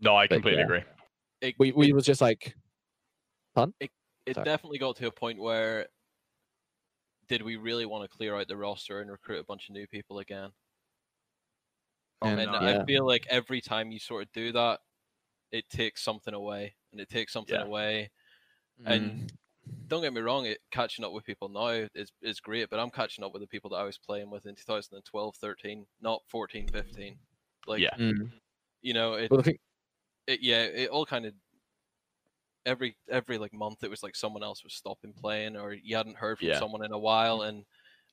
No, 0.00 0.16
I 0.16 0.26
But 0.26 0.36
completely 0.36 0.58
yeah. 0.60 0.64
agree. 0.64 0.82
It, 1.40 1.54
We 1.58 1.72
we 1.72 1.88
it, 1.90 1.94
was 1.94 2.04
just 2.04 2.20
like, 2.20 2.54
it 3.80 3.90
sorry. 4.34 4.44
definitely 4.44 4.78
got 4.78 4.96
to 4.96 5.06
a 5.06 5.10
point 5.12 5.40
where 5.40 5.86
did 7.28 7.42
we 7.42 7.56
really 7.56 7.86
want 7.86 8.08
to 8.08 8.16
clear 8.16 8.36
out 8.36 8.48
the 8.48 8.56
roster 8.56 9.00
and 9.00 9.10
recruit 9.10 9.38
a 9.40 9.44
bunch 9.44 9.68
of 9.68 9.74
new 9.74 9.86
people 9.86 10.18
again? 10.18 10.50
and, 12.22 12.38
and 12.40 12.52
yeah. 12.52 12.80
I 12.82 12.84
feel 12.84 13.06
like 13.06 13.26
every 13.30 13.60
time 13.62 13.90
you 13.90 13.98
sort 13.98 14.24
of 14.24 14.32
do 14.32 14.52
that, 14.52 14.80
it 15.52 15.68
takes 15.70 16.02
something 16.02 16.34
away, 16.34 16.74
and 16.92 17.00
it 17.00 17.08
takes 17.08 17.32
something 17.32 17.54
Yeah. 17.54 17.62
away. 17.64 18.10
mm, 18.82 18.86
And 18.92 19.32
don't 19.88 20.02
get 20.02 20.12
me 20.12 20.20
wrong, 20.20 20.44
it 20.44 20.58
catching 20.70 21.04
up 21.04 21.12
with 21.12 21.24
people 21.24 21.48
now 21.48 21.86
is 21.94 22.12
is 22.20 22.40
great, 22.40 22.68
but 22.68 22.78
I'm 22.78 22.90
catching 22.90 23.24
up 23.24 23.32
with 23.32 23.40
the 23.42 23.48
people 23.48 23.70
that 23.70 23.76
I 23.76 23.84
was 23.84 23.96
playing 23.98 24.30
with 24.30 24.44
in 24.46 24.54
2012, 24.54 25.36
13, 25.36 25.86
not 26.02 26.22
14, 26.28 26.68
15. 26.68 27.18
Like, 27.66 27.80
Yeah. 27.80 27.96
mm. 27.96 28.30
you 28.82 28.92
know, 28.92 29.14
it, 29.14 29.30
Well, 29.30 29.38
the 29.38 29.44
thing- 29.44 29.58
it 30.30 30.40
yeah, 30.42 30.62
it 30.62 30.90
all 30.90 31.04
kind 31.06 31.26
of 31.26 31.34
every 32.66 32.96
every 33.10 33.38
like 33.38 33.52
month 33.54 33.82
it 33.82 33.90
was 33.90 34.02
like 34.02 34.14
someone 34.14 34.42
else 34.42 34.62
was 34.62 34.74
stopping 34.74 35.14
playing 35.14 35.56
or 35.56 35.72
you 35.72 35.96
hadn't 35.96 36.16
heard 36.16 36.38
from 36.38 36.48
Yeah. 36.48 36.58
someone 36.58 36.84
in 36.84 36.92
a 36.92 36.98
while 36.98 37.42
and 37.42 37.64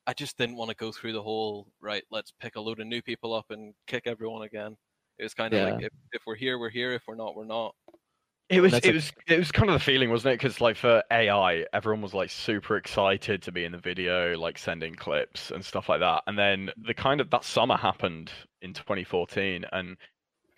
I 0.06 0.14
just 0.14 0.38
didn't 0.38 0.56
want 0.56 0.70
to 0.70 0.76
go 0.76 0.90
through 0.90 1.12
the 1.12 1.22
whole 1.22 1.66
right, 1.80 2.02
let's 2.10 2.32
pick 2.40 2.56
a 2.56 2.60
load 2.60 2.80
of 2.80 2.86
new 2.86 3.02
people 3.02 3.34
up 3.34 3.50
and 3.50 3.74
kick 3.86 4.06
everyone 4.06 4.42
again. 4.42 4.74
It 5.18 5.22
was 5.24 5.34
kind 5.34 5.52
of 5.52 5.68
like 5.68 5.82
if, 5.84 5.92
if 6.12 6.22
we're 6.26 6.34
here, 6.36 6.58
we're 6.58 6.70
here. 6.70 6.92
If 6.92 7.02
we're 7.06 7.14
not, 7.16 7.36
we're 7.36 7.44
not. 7.44 7.74
It 8.48 8.62
was 8.62 8.72
it 8.72 8.86
a- 8.86 8.92
was 8.92 9.12
it 9.26 9.38
was 9.38 9.52
kind 9.52 9.68
of 9.68 9.74
the 9.74 9.84
feeling, 9.84 10.08
wasn't 10.08 10.32
it? 10.32 10.40
Because 10.40 10.62
like 10.62 10.76
for 10.76 11.02
AI, 11.12 11.66
everyone 11.74 12.00
was 12.00 12.14
like 12.14 12.30
super 12.30 12.78
excited 12.78 13.42
to 13.42 13.52
be 13.52 13.64
in 13.64 13.72
the 13.72 13.78
video, 13.78 14.38
like 14.38 14.56
sending 14.56 14.94
clips 14.94 15.50
and 15.50 15.62
stuff 15.62 15.90
like 15.90 16.00
that. 16.00 16.22
And 16.26 16.38
then 16.38 16.70
the 16.86 16.94
kind 16.94 17.20
of 17.20 17.28
that 17.30 17.44
summer 17.44 17.76
happened 17.76 18.30
in 18.62 18.72
2014, 18.72 19.66
and 19.72 19.98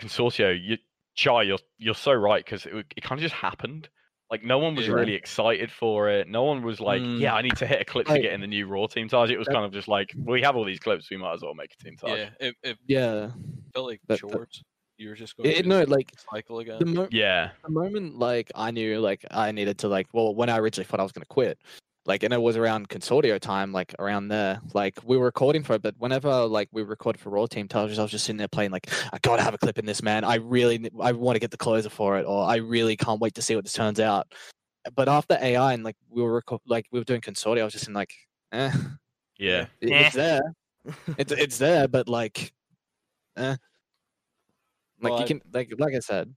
Consortio, 0.00 0.56
you 0.56 0.76
Chai, 1.14 1.42
you're 1.42 1.58
you're 1.78 1.94
so 1.94 2.12
right 2.12 2.44
because 2.44 2.66
it, 2.66 2.86
it 2.96 3.02
kind 3.02 3.18
of 3.18 3.22
just 3.22 3.34
happened. 3.34 3.88
Like 4.30 4.44
no 4.44 4.58
one 4.58 4.76
was 4.76 4.86
Yeah. 4.86 4.92
really 4.94 5.14
excited 5.14 5.70
for 5.72 6.08
it. 6.08 6.28
No 6.28 6.44
one 6.44 6.62
was 6.62 6.80
like, 6.80 7.02
Mm. 7.02 7.18
"Yeah, 7.18 7.34
I 7.34 7.42
need 7.42 7.56
to 7.56 7.66
hit 7.66 7.80
a 7.80 7.84
clip 7.84 8.06
to 8.06 8.12
Like- 8.12 8.22
get 8.22 8.32
in 8.32 8.40
the 8.40 8.46
new 8.46 8.66
Raw 8.66 8.86
team 8.86 9.08
tage." 9.08 9.30
It 9.30 9.38
was 9.38 9.46
That- 9.48 9.54
kind 9.54 9.64
of 9.66 9.72
just 9.72 9.88
like, 9.88 10.12
"We 10.16 10.40
have 10.42 10.54
all 10.56 10.64
these 10.64 10.78
clips, 10.78 11.10
we 11.10 11.16
might 11.16 11.34
as 11.34 11.42
well 11.42 11.54
make 11.54 11.74
a 11.78 11.82
team 11.84 11.96
tage." 11.96 12.16
Yeah, 12.18 12.30
it, 12.48 12.56
it 12.62 12.78
yeah. 12.86 13.30
felt 13.74 13.86
like 13.86 14.00
That- 14.06 14.20
that- 14.20 14.30
short. 14.32 14.56
You 14.98 15.08
were 15.08 15.14
just 15.14 15.34
going 15.34 15.48
It, 15.48 15.60
through 15.60 15.68
no, 15.68 15.82
like 15.84 16.12
cycle 16.30 16.58
again. 16.58 16.78
the, 16.78 16.84
mo- 16.84 17.08
yeah, 17.10 17.52
the 17.64 17.70
moment 17.70 18.18
like 18.18 18.52
I 18.54 18.70
knew 18.70 19.00
like 19.00 19.24
I 19.30 19.50
needed 19.50 19.78
to 19.78 19.88
like 19.88 20.06
well 20.12 20.34
when 20.34 20.50
I 20.50 20.58
originally 20.58 20.84
thought 20.84 21.00
I 21.00 21.02
was 21.02 21.12
gonna 21.12 21.24
quit, 21.24 21.58
like 22.06 22.22
and 22.22 22.32
it 22.32 22.40
was 22.40 22.56
around 22.56 22.88
Consortio 22.88 23.38
time, 23.38 23.72
like 23.72 23.94
around 23.98 24.28
there, 24.28 24.60
like 24.74 24.98
we 25.04 25.16
were 25.16 25.26
recording 25.26 25.62
for 25.62 25.74
it, 25.74 25.82
but 25.82 25.94
whenever 25.98 26.46
like 26.46 26.68
we 26.72 26.82
recorded 26.82 27.20
for 27.20 27.30
Raw 27.30 27.46
Team 27.46 27.68
Television, 27.68 28.00
I 28.00 28.04
was 28.04 28.10
just 28.10 28.24
sitting 28.24 28.38
there 28.38 28.48
playing 28.48 28.70
like 28.70 28.88
I 29.12 29.18
gotta 29.22 29.42
have 29.42 29.54
a 29.54 29.58
clip 29.58 29.78
in 29.78 29.86
this 29.86 30.02
man. 30.02 30.24
I 30.24 30.36
really 30.36 30.90
I 31.00 31.12
want 31.12 31.36
to 31.36 31.40
get 31.40 31.50
the 31.50 31.56
closer 31.58 31.90
for 31.90 32.18
it, 32.18 32.24
or 32.24 32.44
I 32.44 32.56
really 32.56 32.96
can't 32.96 33.20
wait 33.20 33.34
to 33.34 33.42
see 33.42 33.54
what 33.54 33.64
this 33.64 33.74
turns 33.74 34.00
out. 34.00 34.32
But 34.94 35.08
after 35.08 35.36
AI 35.40 35.74
and 35.74 35.84
like 35.84 35.96
we 36.08 36.22
were 36.22 36.40
reco- 36.42 36.60
like 36.66 36.86
we 36.90 36.98
were 36.98 37.04
doing 37.04 37.20
Consortio, 37.20 37.60
I 37.60 37.64
was 37.64 37.74
just 37.74 37.86
in 37.88 37.94
like, 37.94 38.14
eh, 38.52 38.72
yeah. 39.38 39.66
it- 39.80 39.90
it's 40.06 40.14
there, 40.16 40.40
it's 41.18 41.32
it's 41.32 41.58
there, 41.58 41.86
but 41.86 42.08
like, 42.08 42.52
eh. 43.36 43.56
Like 45.02 45.10
Well, 45.12 45.20
you 45.20 45.26
can 45.26 45.42
like 45.52 45.72
like 45.78 45.94
I 45.94 45.98
said, 46.00 46.34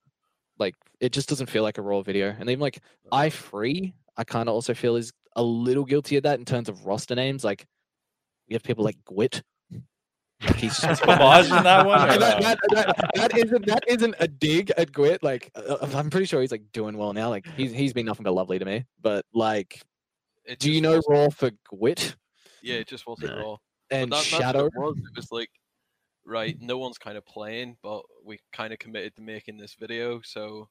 like 0.60 0.76
it 1.00 1.12
just 1.14 1.30
doesn't 1.30 1.50
feel 1.50 1.64
like 1.64 1.78
a 1.78 1.82
raw 1.82 2.02
video. 2.02 2.36
And 2.38 2.50
even 2.50 2.60
like 2.62 2.80
I 3.12 3.30
free, 3.30 3.94
I 4.18 4.24
kind 4.24 4.48
of 4.50 4.56
also 4.56 4.74
feel 4.74 4.96
is 4.96 5.12
a 5.36 5.44
little 5.44 5.86
guilty 5.86 6.18
of 6.18 6.24
that 6.24 6.40
in 6.40 6.46
terms 6.46 6.70
of 6.70 6.86
roster 6.86 7.16
names. 7.16 7.44
Like 7.44 7.66
we 8.48 8.54
have 8.54 8.64
people 8.64 8.84
like 8.84 8.98
Gwit. 9.06 9.42
Like, 10.42 10.56
he's 10.58 10.80
just 10.80 11.02
Homage 11.08 11.46
in 11.46 11.64
that 11.64 11.86
one? 11.86 12.08
that, 12.08 12.20
that, 12.42 12.58
that, 12.72 13.12
that 13.16 13.38
isn't 13.38 13.66
that 13.66 13.84
isn't 13.88 14.16
a 14.20 14.28
dig 14.28 14.72
at 14.78 14.92
Gwit. 14.92 15.24
Like 15.24 15.50
uh, 15.56 15.78
I'm 15.94 16.10
pretty 16.10 16.26
sure 16.26 16.42
he's 16.42 16.52
like 16.52 16.64
doing 16.74 16.98
well 16.98 17.14
now. 17.14 17.30
Like 17.30 17.46
he's 17.56 17.72
he's 17.72 17.94
been 17.94 18.06
nothing 18.06 18.24
but 18.24 18.34
lovely 18.34 18.60
to 18.60 18.66
me. 18.66 18.86
But 19.02 19.26
like, 19.34 19.82
It 20.46 20.60
do 20.60 20.72
you 20.72 20.82
know 20.82 20.96
wasn't- 20.98 21.10
raw 21.10 21.30
for 21.30 21.52
Gwit 21.74 22.16
Yeah, 22.62 22.76
it 22.76 22.88
just 22.88 23.08
wasn't 23.08 23.38
No. 23.38 23.42
raw. 23.44 23.58
And 23.90 24.12
that- 24.12 24.24
Shadow? 24.24 24.66
It 24.66 24.74
was. 24.76 24.98
It 24.98 25.16
was 25.16 25.32
like, 25.32 25.50
right, 26.26 26.58
no 26.60 26.78
one's 26.78 26.98
kind 26.98 27.18
of 27.18 27.26
playing, 27.26 27.78
but 27.84 28.02
we 28.26 28.40
kind 28.52 28.74
of 28.74 28.80
committed 28.80 29.16
to 29.16 29.22
making 29.22 29.58
this 29.58 29.76
video. 29.80 30.20
So, 30.24 30.68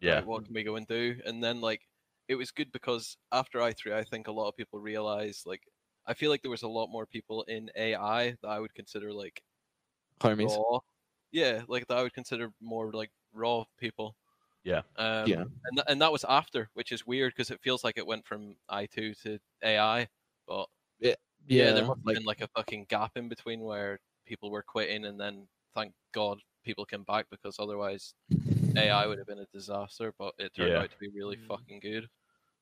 Yeah. 0.00 0.16
right, 0.16 0.26
what 0.26 0.44
can 0.44 0.54
we 0.54 0.62
go 0.62 0.76
and 0.76 0.86
do? 0.86 1.16
And 1.26 1.42
then 1.42 1.60
like, 1.60 1.80
it 2.28 2.36
was 2.36 2.50
good 2.50 2.72
because 2.72 3.16
after 3.32 3.60
I 3.62 3.72
three, 3.72 3.94
I 3.94 4.04
think 4.04 4.28
a 4.28 4.32
lot 4.32 4.48
of 4.48 4.56
people 4.56 4.80
realized 4.80 5.46
like, 5.46 5.62
I 6.06 6.14
feel 6.14 6.30
like 6.30 6.42
there 6.42 6.50
was 6.50 6.62
a 6.62 6.68
lot 6.68 6.88
more 6.88 7.06
people 7.06 7.42
in 7.44 7.70
AI 7.76 8.30
that 8.42 8.48
I 8.48 8.60
would 8.60 8.74
consider 8.74 9.12
like 9.12 9.42
Homies. 10.20 10.58
raw. 10.58 10.80
Yeah, 11.32 11.62
like 11.68 11.86
that 11.88 11.98
I 11.98 12.02
would 12.02 12.14
consider 12.14 12.52
more 12.60 12.92
like 12.92 13.10
raw 13.32 13.64
people. 13.78 14.16
Yeah. 14.64 14.82
Um, 14.96 15.28
Yeah. 15.28 15.44
And 15.66 15.76
th- 15.78 15.86
and 15.88 16.02
that 16.02 16.12
was 16.12 16.24
after, 16.24 16.70
which 16.74 16.92
is 16.92 17.06
weird 17.06 17.32
because 17.34 17.50
it 17.50 17.62
feels 17.62 17.84
like 17.84 17.98
it 17.98 18.06
went 18.06 18.26
from 18.26 18.56
I 18.68 18.86
two 18.86 19.14
to 19.16 19.38
AI, 19.62 20.08
but 20.46 20.68
yeah, 21.48 21.72
there 21.72 21.84
must 21.84 22.00
have 22.00 22.04
like 22.04 22.16
been 22.16 22.24
like 22.24 22.40
a 22.40 22.48
fucking 22.48 22.86
gap 22.86 23.16
in 23.16 23.28
between 23.28 23.60
where 23.60 24.00
people 24.26 24.50
were 24.50 24.62
quitting, 24.62 25.04
and 25.06 25.20
then 25.20 25.48
thank 25.74 25.94
God 26.12 26.40
people 26.64 26.86
came 26.86 27.04
back 27.04 27.26
because 27.30 27.58
otherwise 27.58 28.14
AI 28.78 29.06
would 29.06 29.18
have 29.18 29.26
been 29.26 29.38
a 29.38 29.46
disaster. 29.52 30.12
But 30.18 30.34
it 30.38 30.54
turned 30.54 30.70
Yeah. 30.72 30.80
out 30.80 30.90
to 30.90 30.98
be 30.98 31.08
really 31.08 31.36
fucking 31.48 31.80
good. 31.80 32.08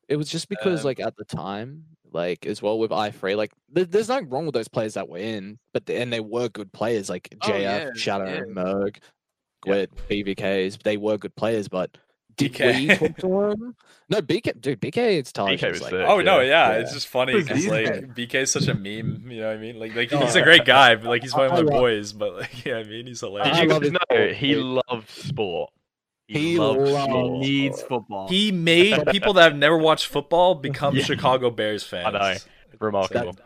It 0.08 0.16
was 0.16 0.28
just 0.28 0.48
because, 0.48 0.80
Um, 0.80 0.86
like, 0.86 1.00
at 1.00 1.16
the 1.16 1.24
time, 1.24 1.84
like, 2.12 2.44
as 2.44 2.60
well 2.60 2.78
with 2.78 2.90
i3, 2.90 3.36
like, 3.36 3.52
there, 3.68 3.84
there's 3.84 4.08
nothing 4.08 4.28
wrong 4.30 4.44
with 4.46 4.54
those 4.54 4.68
players 4.68 4.94
that 4.94 5.08
were 5.08 5.18
in, 5.18 5.58
but 5.72 5.86
the, 5.86 5.96
and 5.96 6.12
they 6.12 6.20
were 6.20 6.48
good 6.48 6.72
players, 6.72 7.08
like 7.08 7.28
Oh, 7.40 7.48
JF, 7.48 7.60
yeah, 7.62 7.90
Shadow, 7.94 8.24
yeah. 8.26 8.40
Merg, 8.40 8.96
Yeah. 9.64 9.86
Gwit, 9.86 9.90
BVKs. 10.08 10.82
They 10.82 10.96
were 10.96 11.16
good 11.18 11.36
players, 11.36 11.68
but 11.68 11.96
Did 12.36 12.52
BK. 12.52 12.74
we 12.80 12.96
talk 12.96 13.16
to 13.18 13.42
him? 13.50 13.76
No, 14.08 14.20
BK, 14.20 14.60
dude, 14.60 14.80
BK, 14.80 15.18
it's 15.18 15.32
Taj. 15.32 15.50
BK 15.60 15.66
is 15.68 15.72
was 15.74 15.82
like, 15.82 15.90
sick. 15.92 16.04
Oh 16.06 16.20
no, 16.20 16.40
yeah, 16.40 16.72
Yeah. 16.72 16.78
it's 16.78 16.92
just 16.92 17.06
funny 17.06 17.32
Who's 17.34 17.46
because 17.46 17.66
like 17.68 18.16
guys? 18.30 18.42
is 18.42 18.50
such 18.50 18.66
a 18.66 18.74
meme. 18.74 19.30
You 19.30 19.42
know 19.42 19.46
what 19.48 19.56
I 19.56 19.60
mean? 19.60 19.78
Like, 19.78 19.94
like 19.94 20.12
Oh, 20.12 20.18
he's 20.18 20.34
a 20.34 20.42
great 20.42 20.64
guy, 20.64 20.96
but 20.96 21.04
like 21.06 21.22
he's 21.22 21.32
one 21.34 21.46
of 21.46 21.52
my 21.52 21.62
boys. 21.62 22.12
But 22.12 22.34
like, 22.34 22.64
yeah, 22.64 22.78
I 22.78 22.84
mean, 22.84 23.06
he's 23.06 23.20
hilarious. 23.20 23.56
I 23.56 23.62
you 23.62 23.68
guys 23.68 23.90
know 23.92 24.32
he 24.32 24.56
loves 24.56 25.10
sport? 25.12 25.70
He 26.32 26.58
loves 26.58 26.78
loves 26.90 26.90
He 26.90 27.10
sport. 27.10 27.40
needs 27.40 27.82
football. 27.82 28.28
He 28.28 28.52
made 28.52 29.06
people 29.10 29.32
that 29.34 29.42
have 29.44 29.56
never 29.56 29.76
watched 29.78 30.06
football 30.06 30.54
become 30.68 30.96
Yeah. 30.96 31.04
Chicago 31.04 31.50
Bears 31.50 31.84
fans. 31.84 32.12
know. 32.14 32.34
Remarkable. 32.80 33.36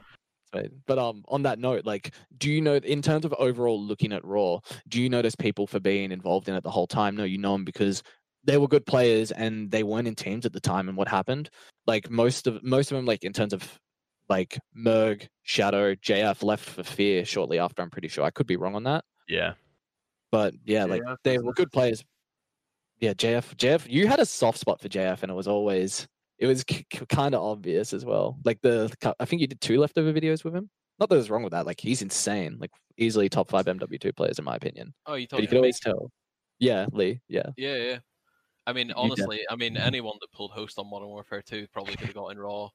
Right. 0.55 0.71
But 0.87 0.99
um, 0.99 1.25
on 1.29 1.43
that 1.43 1.59
note, 1.59 1.85
like, 1.85 2.15
do 2.39 2.51
you 2.51 2.61
know, 2.63 2.77
in 2.77 3.03
terms 3.03 3.25
of 3.25 3.35
overall 3.35 3.83
looking 3.83 4.13
at 4.13 4.25
Raw, 4.25 4.61
do 4.89 5.03
you 5.03 5.11
notice 5.11 5.35
people 5.35 5.67
for 5.67 5.81
being 5.81 6.13
involved 6.13 6.49
in 6.49 6.55
it 6.55 6.63
the 6.63 6.71
whole 6.71 6.87
time? 6.87 7.17
No, 7.17 7.25
you 7.25 7.37
know 7.37 7.53
them 7.53 7.65
because 7.65 8.03
they 8.45 8.57
were 8.57 8.69
good 8.69 8.87
players 8.87 9.33
and 9.33 9.71
they 9.71 9.83
weren't 9.83 10.09
in 10.09 10.15
teams 10.15 10.47
at 10.47 10.53
the 10.53 10.61
time. 10.61 10.89
And 10.89 10.97
what 10.97 11.09
happened? 11.09 11.51
Like 11.87 12.09
most 12.11 12.47
of 12.47 12.63
most 12.63 12.91
of 12.93 12.97
them, 12.97 13.05
like 13.05 13.25
in 13.25 13.33
terms 13.33 13.53
of 13.53 13.79
like 14.29 14.59
Merg, 14.77 15.27
Shadow, 15.43 15.95
JF 15.97 16.43
left 16.43 16.65
for 16.65 16.83
Fear 16.85 17.25
shortly 17.25 17.59
after. 17.59 17.83
I'm 17.83 17.91
pretty 17.91 18.09
sure. 18.09 18.25
I 18.25 18.31
could 18.31 18.47
be 18.47 18.57
wrong 18.57 18.75
on 18.77 18.85
that, 18.85 19.05
Yeah. 19.29 19.55
but 20.33 20.55
yeah, 20.65 20.85
like 20.85 21.03
JF 21.03 21.17
they 21.25 21.39
were 21.39 21.53
good 21.53 21.71
players. 21.73 22.03
Yeah, 23.01 23.13
JF, 23.13 23.57
JF, 23.57 23.87
you 23.89 24.07
had 24.07 24.21
a 24.21 24.27
soft 24.27 24.59
spot 24.59 24.81
for 24.81 24.89
JF, 24.89 25.23
and 25.23 25.31
it 25.31 25.35
was 25.35 25.49
always 25.49 26.07
it 26.39 26.47
was 26.47 26.65
kind 27.09 27.35
of 27.35 27.43
obvious 27.43 27.93
as 27.93 28.05
well. 28.05 28.39
Like 28.45 28.61
the, 28.63 28.93
I 29.19 29.25
think 29.25 29.41
you 29.41 29.47
did 29.47 29.61
two 29.61 29.79
leftover 29.79 30.13
videos 30.13 30.45
with 30.45 30.55
him. 30.55 30.71
Not 30.99 31.09
that 31.09 31.17
there's 31.17 31.31
wrong 31.31 31.43
with 31.43 31.53
that. 31.53 31.67
Like 31.67 31.81
he's 31.81 32.03
insane. 32.03 32.57
Like 32.59 32.71
easily 32.97 33.29
top 33.29 33.51
five 33.51 33.67
MW2 33.67 34.17
players 34.17 34.39
in 34.39 34.45
my 34.45 34.57
opinion. 34.57 34.95
Oh, 35.07 35.15
you 35.15 35.27
But 35.31 35.43
you 35.43 35.49
could 35.49 35.59
always 35.59 35.81
tell. 35.81 36.11
Yeah, 36.59 36.87
Lee. 36.93 37.21
Yeah. 37.29 37.51
Yeah, 37.57 37.77
yeah. 37.77 37.99
I 38.67 38.73
mean, 38.73 38.93
honestly, 38.93 39.41
I 39.49 39.57
mean, 39.57 39.75
mm-hmm. 39.75 39.87
anyone 39.87 40.17
that 40.21 40.33
pulled 40.33 40.51
host 40.51 40.79
on 40.79 40.91
Modern 40.91 41.09
Warfare 41.09 41.43
2 41.43 41.69
probably 41.73 41.95
could 41.95 42.07
have 42.07 42.15
got 42.15 42.29
in 42.29 42.39
Raw. 42.39 42.69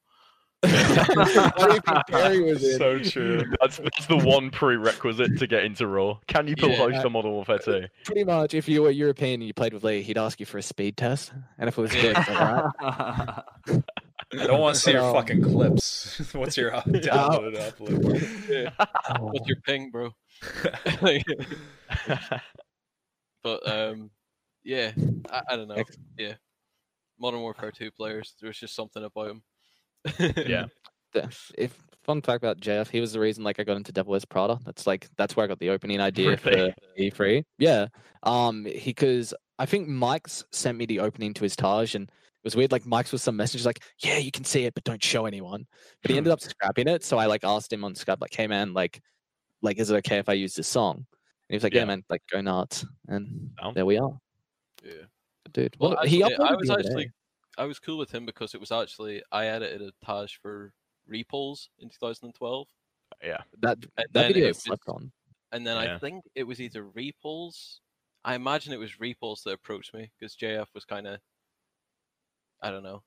So 2.59 2.99
true. 2.99 3.41
That's 3.59 3.77
that's 3.77 4.05
the 4.07 4.17
one 4.23 4.49
prerequisite 4.51 5.37
to 5.39 5.47
get 5.47 5.63
into 5.63 5.87
Raw. 5.87 6.17
Can 6.27 6.47
you 6.47 6.55
pull 6.55 6.69
Yeah. 6.69 6.77
host 6.77 7.05
on 7.05 7.11
Modern 7.11 7.31
Warfare 7.31 7.59
2? 7.59 7.85
Pretty 8.05 8.23
much, 8.23 8.53
if 8.53 8.67
you 8.69 8.83
were 8.83 8.91
European 8.91 9.41
and 9.41 9.47
you 9.47 9.53
played 9.53 9.73
with 9.73 9.83
Lee, 9.83 10.01
he'd 10.01 10.17
ask 10.17 10.39
you 10.39 10.45
for 10.45 10.57
a 10.57 10.61
speed 10.61 10.97
test, 10.97 11.33
and 11.57 11.67
if 11.67 11.77
it 11.77 11.81
was 11.81 11.91
good, 11.91 12.15
then 12.15 12.25
that- 12.25 13.45
I 14.33 14.45
don't 14.47 14.61
want 14.61 14.75
to 14.75 14.81
see 14.81 14.91
your 14.93 15.01
Um, 15.03 15.13
fucking 15.13 15.41
clips. 15.43 16.21
What's 16.33 16.55
your 16.55 16.73
up- 16.73 16.85
download 16.85 17.47
and 17.47 17.57
upload? 17.57 18.71
What's 19.19 19.47
your 19.47 19.57
ping, 19.65 19.91
bro? 19.91 20.11
but 23.43 23.67
um, 23.69 24.09
yeah, 24.63 24.91
I, 25.29 25.41
I 25.49 25.55
don't 25.57 25.67
know. 25.67 25.75
Ex- 25.75 25.97
Yeah, 26.17 26.35
Modern 27.19 27.41
Warfare 27.41 27.71
2 27.71 27.91
players, 27.91 28.35
there 28.39 28.47
was 28.47 28.57
just 28.59 28.73
something 28.75 29.03
about 29.03 29.27
them. 29.27 29.43
Yeah. 30.37 30.65
if 31.57 31.77
fun 32.03 32.21
fact 32.21 32.43
about 32.43 32.59
JF, 32.59 32.89
he 32.89 32.99
was 33.01 33.13
the 33.13 33.19
reason 33.19 33.43
like 33.43 33.59
I 33.59 33.63
got 33.63 33.77
into 33.77 33.91
Devil 33.91 34.11
Wears 34.11 34.25
Prada. 34.25 34.59
That's 34.65 34.87
like 34.87 35.07
that's 35.17 35.35
where 35.35 35.43
I 35.43 35.47
got 35.47 35.59
the 35.59 35.69
opening 35.69 35.99
idea 35.99 36.37
Really? 36.43 36.71
for 37.17 37.23
E3. 37.23 37.43
Yeah. 37.57 37.87
Um 38.23 38.65
he 38.65 38.89
because 38.91 39.33
I 39.59 39.65
think 39.65 39.87
Mike's 39.87 40.43
sent 40.51 40.77
me 40.77 40.85
the 40.85 40.99
opening 40.99 41.33
to 41.35 41.43
his 41.43 41.55
tage 41.55 41.95
and 41.95 42.05
it 42.09 42.43
was 42.45 42.55
weird, 42.55 42.71
like 42.71 42.85
Mike's 42.87 43.11
was 43.11 43.21
some 43.21 43.35
message 43.35 43.65
like, 43.65 43.83
Yeah, 43.99 44.17
you 44.17 44.31
can 44.31 44.43
see 44.45 44.65
it, 44.65 44.73
but 44.73 44.83
don't 44.83 45.03
show 45.03 45.25
anyone. 45.25 45.65
But 46.01 46.11
he 46.11 46.17
ended 46.17 46.33
up 46.33 46.41
scrapping 46.41 46.87
it. 46.87 47.03
So 47.03 47.17
I 47.19 47.27
like 47.27 47.43
asked 47.43 47.71
him 47.71 47.83
on 47.83 47.93
Skype, 47.93 48.19
like, 48.21 48.33
hey 48.33 48.47
man, 48.47 48.73
like 48.73 48.99
like 49.61 49.77
is 49.77 49.91
it 49.91 49.95
okay 49.97 50.17
if 50.17 50.27
I 50.29 50.33
use 50.33 50.55
this 50.55 50.67
song? 50.67 50.95
And 50.97 51.05
he 51.49 51.55
was 51.55 51.63
like, 51.63 51.73
Yeah, 51.73 51.81
Yeah. 51.81 51.85
man, 51.85 52.03
like 52.09 52.23
go 52.31 52.41
nuts. 52.41 52.85
And 53.07 53.51
Down. 53.61 53.73
there 53.75 53.85
we 53.85 53.99
are. 53.99 54.17
Yeah. 54.83 54.93
Dude. 55.53 55.75
Well, 55.79 55.91
Well, 55.91 56.05
he 56.05 56.23
actually, 56.23 56.35
I 56.45 56.51
uploaded 56.53 56.59
was 56.59 56.69
actually 56.71 57.03
day. 57.05 57.11
I 57.57 57.65
was 57.65 57.79
cool 57.79 57.97
with 57.97 58.11
him 58.11 58.25
because 58.25 58.53
it 58.53 58.59
was 58.59 58.71
actually 58.71 59.23
I 59.31 59.47
edited 59.47 59.81
a 59.81 60.05
tage 60.05 60.39
for 60.41 60.73
Repulse 61.07 61.69
in 61.79 61.89
2012, 61.89 62.67
Yeah. 63.23 63.37
that 63.61 63.77
and 63.79 63.87
that 63.97 64.07
then 64.13 64.27
video 64.27 64.47
it 64.47 64.51
is 64.51 64.63
slept 64.63 64.87
on. 64.87 65.11
and 65.51 65.65
then 65.67 65.75
Yeah. 65.83 65.95
I 65.95 65.99
think 65.99 66.23
it 66.35 66.43
was 66.43 66.61
either 66.61 66.83
Repulse. 66.85 67.79
I 68.23 68.35
imagine 68.35 68.71
it 68.73 68.77
was 68.79 68.99
Repulse 68.99 69.41
that 69.43 69.53
approached 69.53 69.93
me 69.93 70.11
because 70.19 70.35
JF 70.35 70.67
was 70.73 70.85
kind 70.85 71.07
of 71.07 71.19
I 72.61 72.69
don't 72.69 72.83
know, 72.83 73.01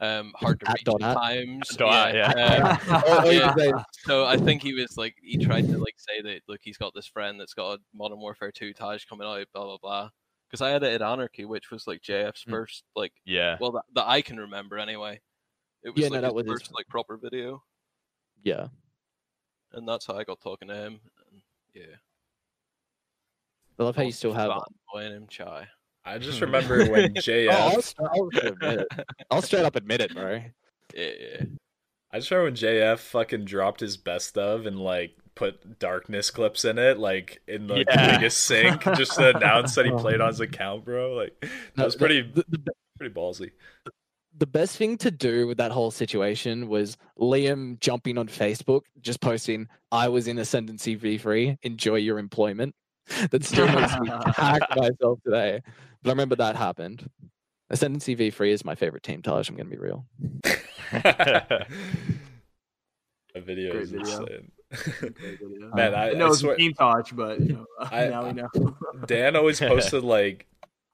um, 0.00 0.32
hard 0.36 0.58
to 0.60 0.68
At 0.68 0.74
reach 0.74 0.84
dot 0.84 1.02
at 1.02 1.10
at? 1.10 1.14
times. 1.14 1.68
Dot 1.76 2.14
at, 2.14 2.60
um, 2.62 2.78
Oh, 3.06 3.20
oh, 3.24 3.30
you 3.30 3.38
yeah. 3.40 3.82
So 4.04 4.26
I 4.26 4.36
think 4.36 4.60
he 4.62 4.74
was 4.74 4.96
like 4.98 5.14
he 5.22 5.38
tried 5.38 5.68
to 5.68 5.78
like 5.78 5.94
say 5.96 6.20
that 6.22 6.40
look 6.48 6.60
he's 6.62 6.76
got 6.76 6.92
this 6.94 7.06
friend 7.06 7.38
that's 7.40 7.54
got 7.54 7.74
a 7.74 7.78
Modern 7.94 8.18
Warfare 8.18 8.50
2 8.52 8.72
tage 8.74 9.06
coming 9.06 9.26
out 9.26 9.46
blah 9.54 9.64
blah 9.64 9.78
blah 9.80 10.10
because 10.52 10.60
I 10.62 10.72
edited 10.72 11.00
Anarchy 11.02 11.46
which 11.46 11.70
was 11.70 11.86
like 11.86 12.02
JF's 12.02 12.42
Hmm. 12.44 12.50
first 12.50 12.84
like 12.94 13.12
Yeah. 13.24 13.56
well 13.60 13.72
that, 13.72 13.84
that 13.94 14.06
I 14.06 14.20
can 14.22 14.38
remember 14.38 14.78
anyway 14.78 15.20
it 15.82 15.90
was 15.90 16.02
Yeah, 16.02 16.08
no, 16.08 16.12
like 16.14 16.20
that 16.22 16.26
his 16.28 16.34
was 16.34 16.44
his- 16.46 16.52
first 16.52 16.74
like 16.74 16.86
proper 16.88 17.16
video 17.16 17.62
yeah. 18.44 18.66
and 19.72 19.88
that's 19.88 20.06
how 20.06 20.14
I 20.16 20.24
got 20.24 20.40
talking 20.40 20.68
to 20.68 20.74
him 20.74 21.00
and, 21.30 21.42
yeah 21.74 21.96
I 23.78 23.82
love 23.84 23.96
how 23.96 24.02
you 24.02 24.12
still 24.12 24.32
have 24.34 24.50
fanboying 24.94 25.16
him 25.16 25.26
chai 25.28 25.66
I 26.04 26.18
just 26.18 26.40
remember 26.42 26.90
when 26.90 27.16
Oh, 27.16 27.20
JF. 27.20 27.50
I'll, 27.50 27.82
straight, 27.82 28.08
I'll, 28.12 28.28
admit 28.52 28.80
it. 28.80 28.88
I'll 29.30 29.42
straight 29.42 29.64
up 29.64 29.76
admit 29.76 30.00
it, 30.00 30.14
bro. 30.14 30.42
yeah 30.94 31.10
yeah 31.20 31.44
I 32.14 32.18
just 32.18 32.30
remember 32.30 32.48
when 32.50 32.54
JF 32.56 32.98
fucking 32.98 33.46
dropped 33.46 33.80
his 33.80 33.96
best 33.96 34.36
of 34.36 34.66
and 34.66 34.78
like 34.78 35.16
put 35.34 35.78
darkness 35.78 36.30
clips 36.30 36.64
in 36.64 36.78
it, 36.78 36.98
like 36.98 37.40
in 37.48 37.66
the 37.66 37.84
Yeah. 37.88 38.16
biggest 38.18 38.44
sink, 38.44 38.82
just 38.96 39.14
to 39.16 39.34
announce 39.36 39.74
that 39.76 39.86
he 39.86 39.92
played 39.92 40.20
on 40.20 40.28
his 40.28 40.40
account, 40.48 40.84
bro. 40.84 41.14
Like 41.14 41.38
that 41.40 41.50
No, 41.76 41.84
was 41.84 41.96
pretty 41.96 42.22
The, 42.22 42.44
the, 42.48 42.72
pretty 42.98 43.14
ballsy. 43.14 43.50
the 44.36 44.46
best 44.46 44.76
thing 44.76 44.96
to 44.98 45.10
do 45.10 45.46
with 45.46 45.58
that 45.58 45.70
whole 45.72 45.90
situation 45.90 46.68
was 46.68 46.96
Liam 47.18 47.78
jumping 47.80 48.18
on 48.18 48.28
Facebook, 48.28 48.82
just 49.00 49.20
posting, 49.20 49.68
"I 49.90 50.08
was 50.08 50.28
in 50.28 50.38
Ascendancy 50.38 50.96
V3. 50.96 51.58
Enjoy 51.62 51.96
your 51.96 52.18
employment." 52.18 52.74
That 53.30 53.44
still 53.44 53.66
makes 53.66 53.98
me 53.98 54.08
hack 54.36 54.62
myself 54.76 55.18
today. 55.24 55.60
But 56.02 56.10
I 56.10 56.12
remember 56.12 56.36
that 56.36 56.56
happened. 56.56 57.08
Ascendancy 57.70 58.14
V3 58.14 58.50
is 58.52 58.64
my 58.64 58.74
favorite 58.74 59.02
team, 59.02 59.22
tage. 59.22 59.48
I'm 59.48 59.56
gonna 59.56 59.68
be 59.70 59.76
real. 59.78 60.06
A 63.34 63.40
video 63.40 63.72
Great 63.72 63.82
is 63.84 63.90
video. 63.90 64.20
insane. 64.20 64.52
Great 65.00 65.16
video. 65.40 65.70
Man, 65.74 65.94
I, 65.94 66.10
I 66.10 66.12
know 66.14 66.26
I 66.26 66.28
it's 66.30 66.38
swear, 66.40 66.54
a 66.54 66.56
team 66.56 66.72
touch, 66.74 67.14
but 67.14 67.40
you 67.40 67.52
know, 67.54 67.66
I- 67.78 68.08
now 68.08 68.26
we 68.26 68.32
know. 68.32 68.48
Dan 69.06 69.36
always 69.36 69.58
posted 69.60 70.02
like 70.04 70.46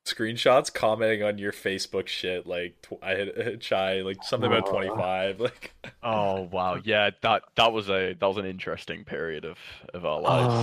screenshots 0.06 0.72
commenting 0.72 1.22
on 1.22 1.36
your 1.38 1.52
Facebook 1.52 2.06
shit. 2.09 2.46
Like 2.46 2.80
tw- 2.82 3.02
I 3.02 3.10
had 3.14 3.60
chai 3.60 4.00
like 4.00 4.22
something 4.24 4.50
about 4.50 4.66
Oh. 4.68 4.72
twenty 4.72 4.88
five. 4.88 5.38
Like 5.40 5.72
Oh 6.02 6.42
wow. 6.50 6.78
Yeah, 6.82 7.10
that 7.22 7.42
that 7.56 7.72
was 7.72 7.88
a 7.88 8.14
that 8.14 8.26
was 8.26 8.36
an 8.38 8.46
interesting 8.46 9.05
period 9.05 9.44
of 9.44 9.59
of 9.94 10.05
our 10.06 10.20
lives. 10.20 10.55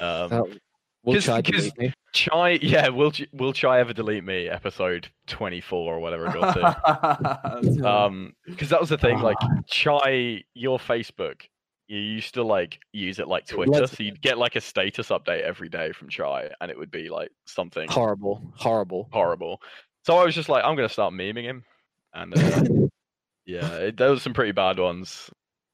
Ah, 0.00 0.24
Um, 0.24 0.28
that- 0.30 0.60
Will 1.02 1.14
'cause- 1.14 1.24
Chai 1.24 1.40
'cause- 1.42 1.52
delete 1.72 1.78
me? 1.78 1.92
Chai, 2.12 2.50
yeah, 2.60 2.88
will 2.88 3.12
will 3.32 3.52
Chai 3.54 3.78
ever 3.80 3.92
delete 3.94 4.24
me? 4.24 4.48
Episode 4.48 5.08
twenty 5.26 5.60
four 5.62 5.94
or 5.94 6.00
whatever 6.00 6.26
it 6.26 6.34
got 6.34 6.52
to. 6.54 7.88
um, 7.88 8.34
because 8.46 8.68
that 8.68 8.80
was 8.80 8.90
the 8.90 8.98
thing. 8.98 9.20
Like 9.20 9.36
Chai, 9.66 10.42
your 10.54 10.78
Facebook, 10.78 11.42
you 11.90 11.98
used 11.98 12.34
to 12.34 12.42
like 12.44 12.78
use 12.92 13.18
it 13.18 13.26
like 13.28 13.46
Twitter, 13.46 13.72
Let's- 13.72 13.96
so 13.96 14.02
you'd 14.02 14.22
get 14.22 14.38
like 14.38 14.56
a 14.56 14.60
status 14.60 15.08
update 15.08 15.42
every 15.42 15.68
day 15.68 15.92
from 15.92 16.08
Chai, 16.08 16.50
and 16.60 16.70
it 16.70 16.78
would 16.78 16.90
be 16.90 17.08
like 17.10 17.30
something 17.46 17.88
Horrible, 17.90 18.42
horrible. 18.54 19.08
horrible. 19.12 19.60
So 20.06 20.16
I 20.16 20.24
was 20.24 20.34
just 20.34 20.48
like, 20.48 20.64
I'm 20.64 20.76
gonna 20.76 20.88
start 20.88 21.12
memeing 21.12 21.42
him, 21.44 21.64
and 22.14 22.32
uh, 22.36 22.86
yeah, 23.44 23.74
it, 23.76 23.96
there 23.96 24.10
was 24.10 24.22
some 24.22 24.32
pretty 24.34 24.52
bad 24.52 24.78
ones. 24.78 25.30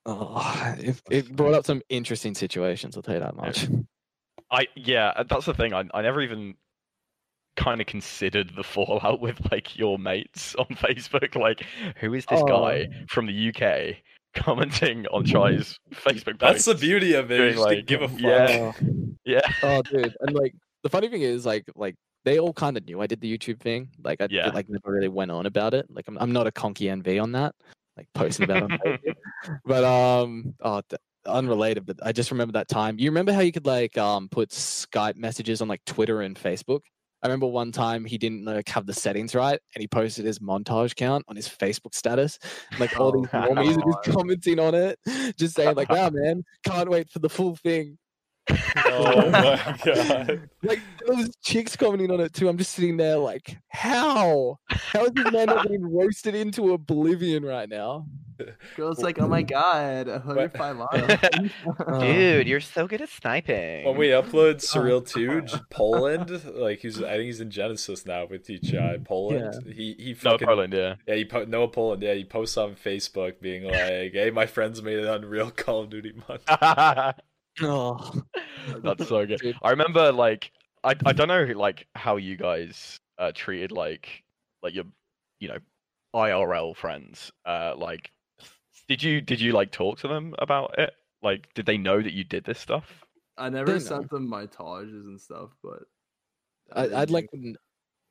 Oh, 0.06 0.74
it, 0.78 1.00
it 1.10 1.36
brought 1.36 1.54
up 1.54 1.66
some 1.66 1.82
interesting 1.88 2.34
situations. 2.34 2.96
I'll 2.96 3.02
tell 3.02 3.14
you 3.14 3.20
that 3.20 3.36
much. 3.36 3.66
I 4.50 4.66
yeah, 4.76 5.12
uh, 5.16 5.24
that's 5.24 5.46
the 5.46 5.54
thing. 5.54 5.74
I 5.74 5.84
I 5.92 6.02
never 6.02 6.22
even 6.22 6.54
kind 7.56 7.80
of 7.80 7.86
considered 7.86 8.52
the 8.56 8.62
fallout 8.74 9.20
with 9.20 9.40
like 9.50 9.76
your 9.76 9.98
mates 9.98 10.54
on 10.56 10.66
Facebook. 10.76 11.34
Like, 11.36 11.66
who 12.00 12.14
is 12.14 12.24
this 12.26 12.42
guy 12.48 12.88
Oh. 12.90 13.04
from 13.08 13.26
the 13.26 13.48
UK 13.50 13.96
commenting 14.36 15.06
on 15.08 15.24
Chai's 15.24 15.78
Facebook 15.92 16.24
page. 16.24 16.38
that's 16.40 16.64
the 16.66 16.74
beauty 16.74 17.14
of 17.14 17.30
it. 17.30 17.36
Doing, 17.38 17.52
just 17.54 17.64
like, 17.64 17.86
give 17.86 18.02
a 18.02 18.08
fuck. 18.08 18.20
yeah. 18.20 18.72
Oh. 18.80 18.86
Yeah, 19.28 19.40
oh 19.64 19.82
dude 19.82 20.14
and 20.20 20.36
like 20.36 20.54
the 20.84 20.88
funny 20.88 21.08
thing 21.08 21.22
is 21.22 21.44
like 21.44 21.64
like 21.74 21.96
they 22.24 22.38
all 22.38 22.52
kind 22.52 22.76
of 22.76 22.86
knew 22.86 23.00
i 23.00 23.08
did 23.08 23.20
the 23.20 23.36
youtube 23.36 23.58
thing 23.58 23.88
like 24.04 24.20
i 24.20 24.28
Yeah. 24.30 24.50
like 24.50 24.68
never 24.68 24.88
really 24.92 25.08
went 25.08 25.32
on 25.32 25.46
about 25.46 25.74
it 25.74 25.84
like 25.90 26.04
i'm, 26.06 26.16
I'm 26.18 26.30
not 26.30 26.46
a 26.46 26.52
conky 26.52 26.84
nv 26.84 27.20
on 27.20 27.32
that 27.32 27.52
like 27.96 28.06
posting 28.14 28.48
about 28.48 28.70
it 28.84 29.00
but 29.64 29.82
um 29.82 30.54
oh 30.60 30.80
th- 30.88 31.00
unrelated 31.26 31.86
but 31.86 31.96
i 32.04 32.12
just 32.12 32.30
remember 32.30 32.52
that 32.52 32.68
time 32.68 33.00
you 33.00 33.10
remember 33.10 33.32
how 33.32 33.40
you 33.40 33.50
could 33.50 33.66
like 33.66 33.98
um 33.98 34.28
put 34.28 34.50
skype 34.50 35.16
messages 35.16 35.60
on 35.60 35.66
like 35.66 35.84
twitter 35.86 36.20
and 36.20 36.36
facebook 36.38 36.82
I 37.22 37.28
remember 37.28 37.46
one 37.46 37.72
time 37.72 38.04
he 38.04 38.18
didn't 38.18 38.44
like 38.44 38.68
have 38.68 38.86
the 38.86 38.92
settings 38.92 39.34
right, 39.34 39.58
and 39.74 39.80
he 39.80 39.88
posted 39.88 40.24
his 40.24 40.38
montage 40.38 40.94
count 40.94 41.24
on 41.28 41.36
his 41.36 41.48
Facebook 41.48 41.94
status. 41.94 42.38
Like 42.78 42.98
all 43.00 43.08
oh, 43.08 43.20
these 43.20 43.30
Oh, 43.32 43.38
normies 43.38 43.78
are 43.78 43.92
just 43.92 44.16
commenting 44.16 44.58
on 44.58 44.74
it, 44.74 44.98
just 45.36 45.54
saying 45.56 45.76
like, 45.76 45.90
"Wow, 45.90 46.10
man, 46.10 46.44
can't 46.64 46.90
wait 46.90 47.10
for 47.10 47.18
the 47.18 47.30
full 47.30 47.56
thing." 47.56 47.98
Oh 48.88 49.30
my 49.30 49.78
god. 49.84 50.48
Like 50.62 50.80
there 51.04 51.16
was 51.16 51.30
chicks 51.42 51.76
commenting 51.76 52.10
on 52.10 52.20
it 52.20 52.32
too. 52.32 52.48
I'm 52.48 52.56
just 52.58 52.72
sitting 52.72 52.96
there 52.96 53.16
like, 53.16 53.58
how? 53.68 54.58
How 54.68 55.04
is 55.04 55.12
this 55.12 55.32
man 55.32 55.46
not 55.46 55.68
being 55.68 55.84
roasted 55.84 56.34
into 56.34 56.72
oblivion 56.72 57.44
right 57.44 57.68
now? 57.68 58.06
Girls 58.76 59.00
like, 59.00 59.18
oh 59.20 59.28
my 59.28 59.42
god, 59.56 60.06
105 60.08 60.76
miles. 60.76 61.50
Uh, 61.86 61.98
Dude, 62.00 62.46
you're 62.48 62.60
so 62.60 62.86
good 62.86 63.00
at 63.00 63.08
sniping. 63.08 63.84
When 63.84 63.96
we 63.96 64.08
upload 64.08 64.56
Surreal 64.56 65.06
2, 65.06 65.42
J- 65.42 65.56
Poland, 65.70 66.44
like 66.54 66.80
he's 66.80 67.02
I 67.02 67.12
think 67.16 67.24
he's 67.26 67.40
in 67.40 67.50
Genesis 67.50 68.04
now 68.06 68.26
with 68.26 68.46
T-Chai. 68.46 68.98
Poland. 69.04 69.62
He 69.74 69.94
he 69.98 70.12
No, 70.24 70.32
fucking 70.32 70.46
Poland, 70.48 70.72
yeah. 70.72 70.96
Yeah, 71.06 71.14
he 71.14 71.24
po- 71.24 71.44
Noah 71.44 71.68
Poland. 71.68 72.02
Yeah, 72.02 72.14
he 72.14 72.24
posts 72.24 72.56
on 72.56 72.74
Facebook 72.74 73.40
being 73.40 73.64
like, 73.64 74.12
"Hey, 74.12 74.30
my 74.32 74.46
friends 74.46 74.82
made 74.82 74.98
an 74.98 75.06
Unreal 75.06 75.50
Call 75.50 75.80
of 75.82 75.90
Duty 75.90 76.12
mod." 76.28 77.14
oh, 77.62 78.12
That's 78.82 79.08
so 79.08 79.26
good. 79.26 79.56
I 79.62 79.70
remember 79.70 80.12
like 80.12 80.50
I 80.84 80.94
I 81.04 81.12
don't 81.12 81.28
know 81.28 81.44
like 81.54 81.86
how 81.94 82.16
you 82.16 82.36
guys 82.36 82.98
uh 83.18 83.32
treated 83.34 83.72
like 83.72 84.22
like 84.62 84.74
your 84.74 84.84
you 85.40 85.48
know 85.48 85.58
IRL 86.14 86.76
friends. 86.76 87.30
Uh 87.44 87.74
like 87.76 88.10
did 88.88 89.02
you 89.02 89.20
did 89.20 89.40
you 89.40 89.52
like 89.52 89.70
talk 89.72 89.98
to 90.00 90.08
them 90.08 90.34
about 90.38 90.78
it? 90.78 90.92
Like 91.22 91.52
did 91.54 91.66
they 91.66 91.78
know 91.78 92.00
that 92.00 92.12
you 92.12 92.24
did 92.24 92.44
this 92.44 92.58
stuff? 92.58 93.04
I 93.38 93.48
never 93.50 93.72
They 93.72 93.78
sent 93.80 94.10
them 94.10 94.28
my 94.28 94.46
tages 94.46 95.06
and 95.06 95.20
stuff, 95.20 95.50
but 95.62 95.82
I, 96.72 97.02
I'd 97.02 97.10
like. 97.10 97.28
n- 97.34 97.56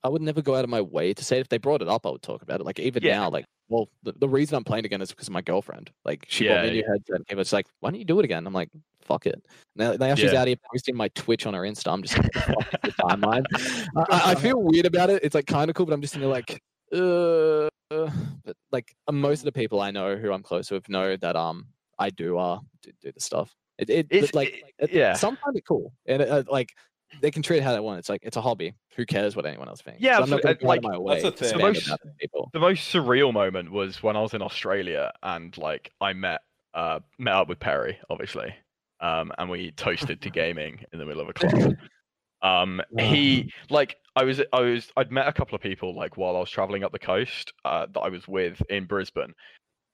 I 0.04 0.08
would 0.08 0.22
never 0.22 0.44
go 0.44 0.54
out 0.56 0.64
of 0.64 0.70
my 0.70 0.82
way 0.82 1.16
to 1.16 1.24
say 1.24 1.38
it. 1.38 1.42
if 1.42 1.50
they 1.50 1.58
brought 1.58 1.82
it 1.82 1.88
up, 1.88 2.06
I 2.06 2.12
would 2.12 2.22
talk 2.22 2.44
about 2.44 2.60
it. 2.62 2.64
Like 2.64 2.80
even 2.80 3.02
Yeah. 3.02 3.22
now, 3.22 3.30
like 3.32 3.46
well, 3.70 3.90
the, 4.04 4.12
the 4.20 4.30
reason 4.30 4.56
I'm 4.56 4.64
playing 4.64 4.86
again 4.86 5.02
is 5.02 5.10
because 5.10 5.28
of 5.28 5.34
my 5.34 5.42
girlfriend. 5.42 5.90
Like 6.04 6.26
she 6.30 6.48
bought 6.48 6.58
Yeah, 6.58 6.62
me 6.62 6.68
a 6.68 6.72
new 6.74 6.84
headset. 6.88 7.22
And 7.28 7.38
was 7.40 7.52
like, 7.52 7.66
"Why 7.80 7.90
don't 7.90 7.98
you 7.98 8.06
do 8.06 8.20
it 8.20 8.26
again?" 8.26 8.46
I'm 8.46 8.54
like, 8.54 8.70
"Fuck 9.02 9.26
it." 9.26 9.44
Now, 9.76 9.94
now 9.94 10.14
she's 10.14 10.32
Yeah. 10.32 10.42
out 10.42 10.48
here 10.48 10.58
posting 10.72 10.96
my 10.96 11.08
Twitch 11.16 11.48
on 11.48 11.56
her 11.56 11.62
Insta. 11.62 11.92
I'm 11.92 12.04
just 12.04 12.16
like, 12.20 12.32
"Fuck 12.34 12.82
the 12.84 12.92
timeline. 13.02 13.46
I, 13.98 14.06
I- 14.12 14.32
I 14.34 14.36
feel 14.36 14.62
weird 14.62 14.86
about 14.86 15.10
it. 15.10 15.24
It's 15.24 15.34
like 15.34 15.48
kind 15.48 15.72
of 15.72 15.76
cool, 15.76 15.88
but 15.88 15.94
I'm 15.94 16.02
just 16.02 16.14
in 16.14 16.22
there 16.22 16.30
like, 16.30 16.62
uh, 17.00 17.70
but 18.44 18.56
like 18.72 18.96
uh, 19.08 19.12
most 19.12 19.40
of 19.40 19.46
the 19.46 19.52
people 19.52 19.82
I 19.82 19.92
know 19.92 20.16
who 20.18 20.32
I'm 20.34 20.44
close 20.44 20.72
with 20.72 20.90
know 20.90 21.16
that 21.18 21.36
um 21.36 21.68
I 22.00 22.10
do 22.10 22.38
uh 22.38 22.60
do, 22.82 22.92
do 23.02 23.12
the 23.12 23.20
stuff. 23.22 23.54
It, 23.78 23.90
it 23.90 24.08
It's- 24.10 24.34
like 24.34 24.50
it- 24.50 24.74
it- 24.80 24.92
yeah. 24.92 25.14
some 25.14 25.38
find 25.38 25.56
it 25.58 25.66
cool 25.68 25.94
and 26.06 26.22
uh, 26.22 26.44
like 26.50 26.74
they 27.22 27.30
can 27.32 27.44
treat 27.44 27.58
it 27.58 27.64
how 27.64 27.72
they 27.74 27.80
want. 27.80 28.00
It's 28.00 28.10
like 28.10 28.22
it's 28.24 28.36
a 28.38 28.42
hobby. 28.42 28.74
Who 28.96 29.06
cares 29.06 29.36
what 29.36 29.46
anyone 29.46 29.68
else 29.70 29.82
thinks? 29.82 30.02
Yeah, 30.02 30.18
So 30.18 30.24
I'm 30.24 30.30
not 30.32 30.42
gonna 30.42 30.56
absolutely. 30.56 30.66
go 30.66 30.72
out 30.72 30.78
of 30.78 30.84
Like, 30.84 30.92
my 30.94 30.98
way 30.98 31.22
that's 31.22 31.40
the 31.40 31.46
thing. 31.50 31.58
spam 31.60 31.62
Most- 31.62 31.86
about 31.88 32.00
it 32.04 32.08
to 32.08 32.14
people. 32.20 32.50
The 32.54 32.60
most 32.60 32.94
surreal 32.94 33.32
moment 33.34 33.72
was 33.72 34.02
when 34.02 34.16
I 34.16 34.22
was 34.22 34.34
in 34.34 34.42
Australia 34.42 35.12
and 35.24 35.56
like 35.58 35.92
I 36.02 36.14
met 36.14 36.42
uh 36.74 37.00
met 37.20 37.36
up 37.36 37.48
with 37.48 37.60
Perry, 37.60 37.98
obviously. 38.10 38.54
Um 39.00 39.32
and 39.38 39.50
we 39.50 39.72
toasted 39.72 40.22
to 40.24 40.30
gaming 40.42 40.84
in 40.92 41.00
the 41.00 41.06
middle 41.06 41.22
of 41.22 41.30
a 41.30 41.34
club. 41.34 41.76
Um 42.46 42.82
he 43.00 43.52
like 43.70 43.98
I 44.16 44.24
was 44.24 44.42
I 44.54 44.62
was 44.62 44.92
I'd 44.96 45.12
met 45.12 45.28
a 45.28 45.34
couple 45.34 45.56
of 45.56 45.62
people 45.62 45.96
like 45.96 46.16
while 46.16 46.36
I 46.38 46.40
was 46.40 46.52
traveling 46.52 46.84
up 46.84 46.92
the 46.92 47.00
coast 47.00 47.52
uh 47.66 47.88
that 47.94 48.00
I 48.00 48.10
was 48.10 48.28
with 48.28 48.62
in 48.70 48.86
Brisbane. 48.86 49.34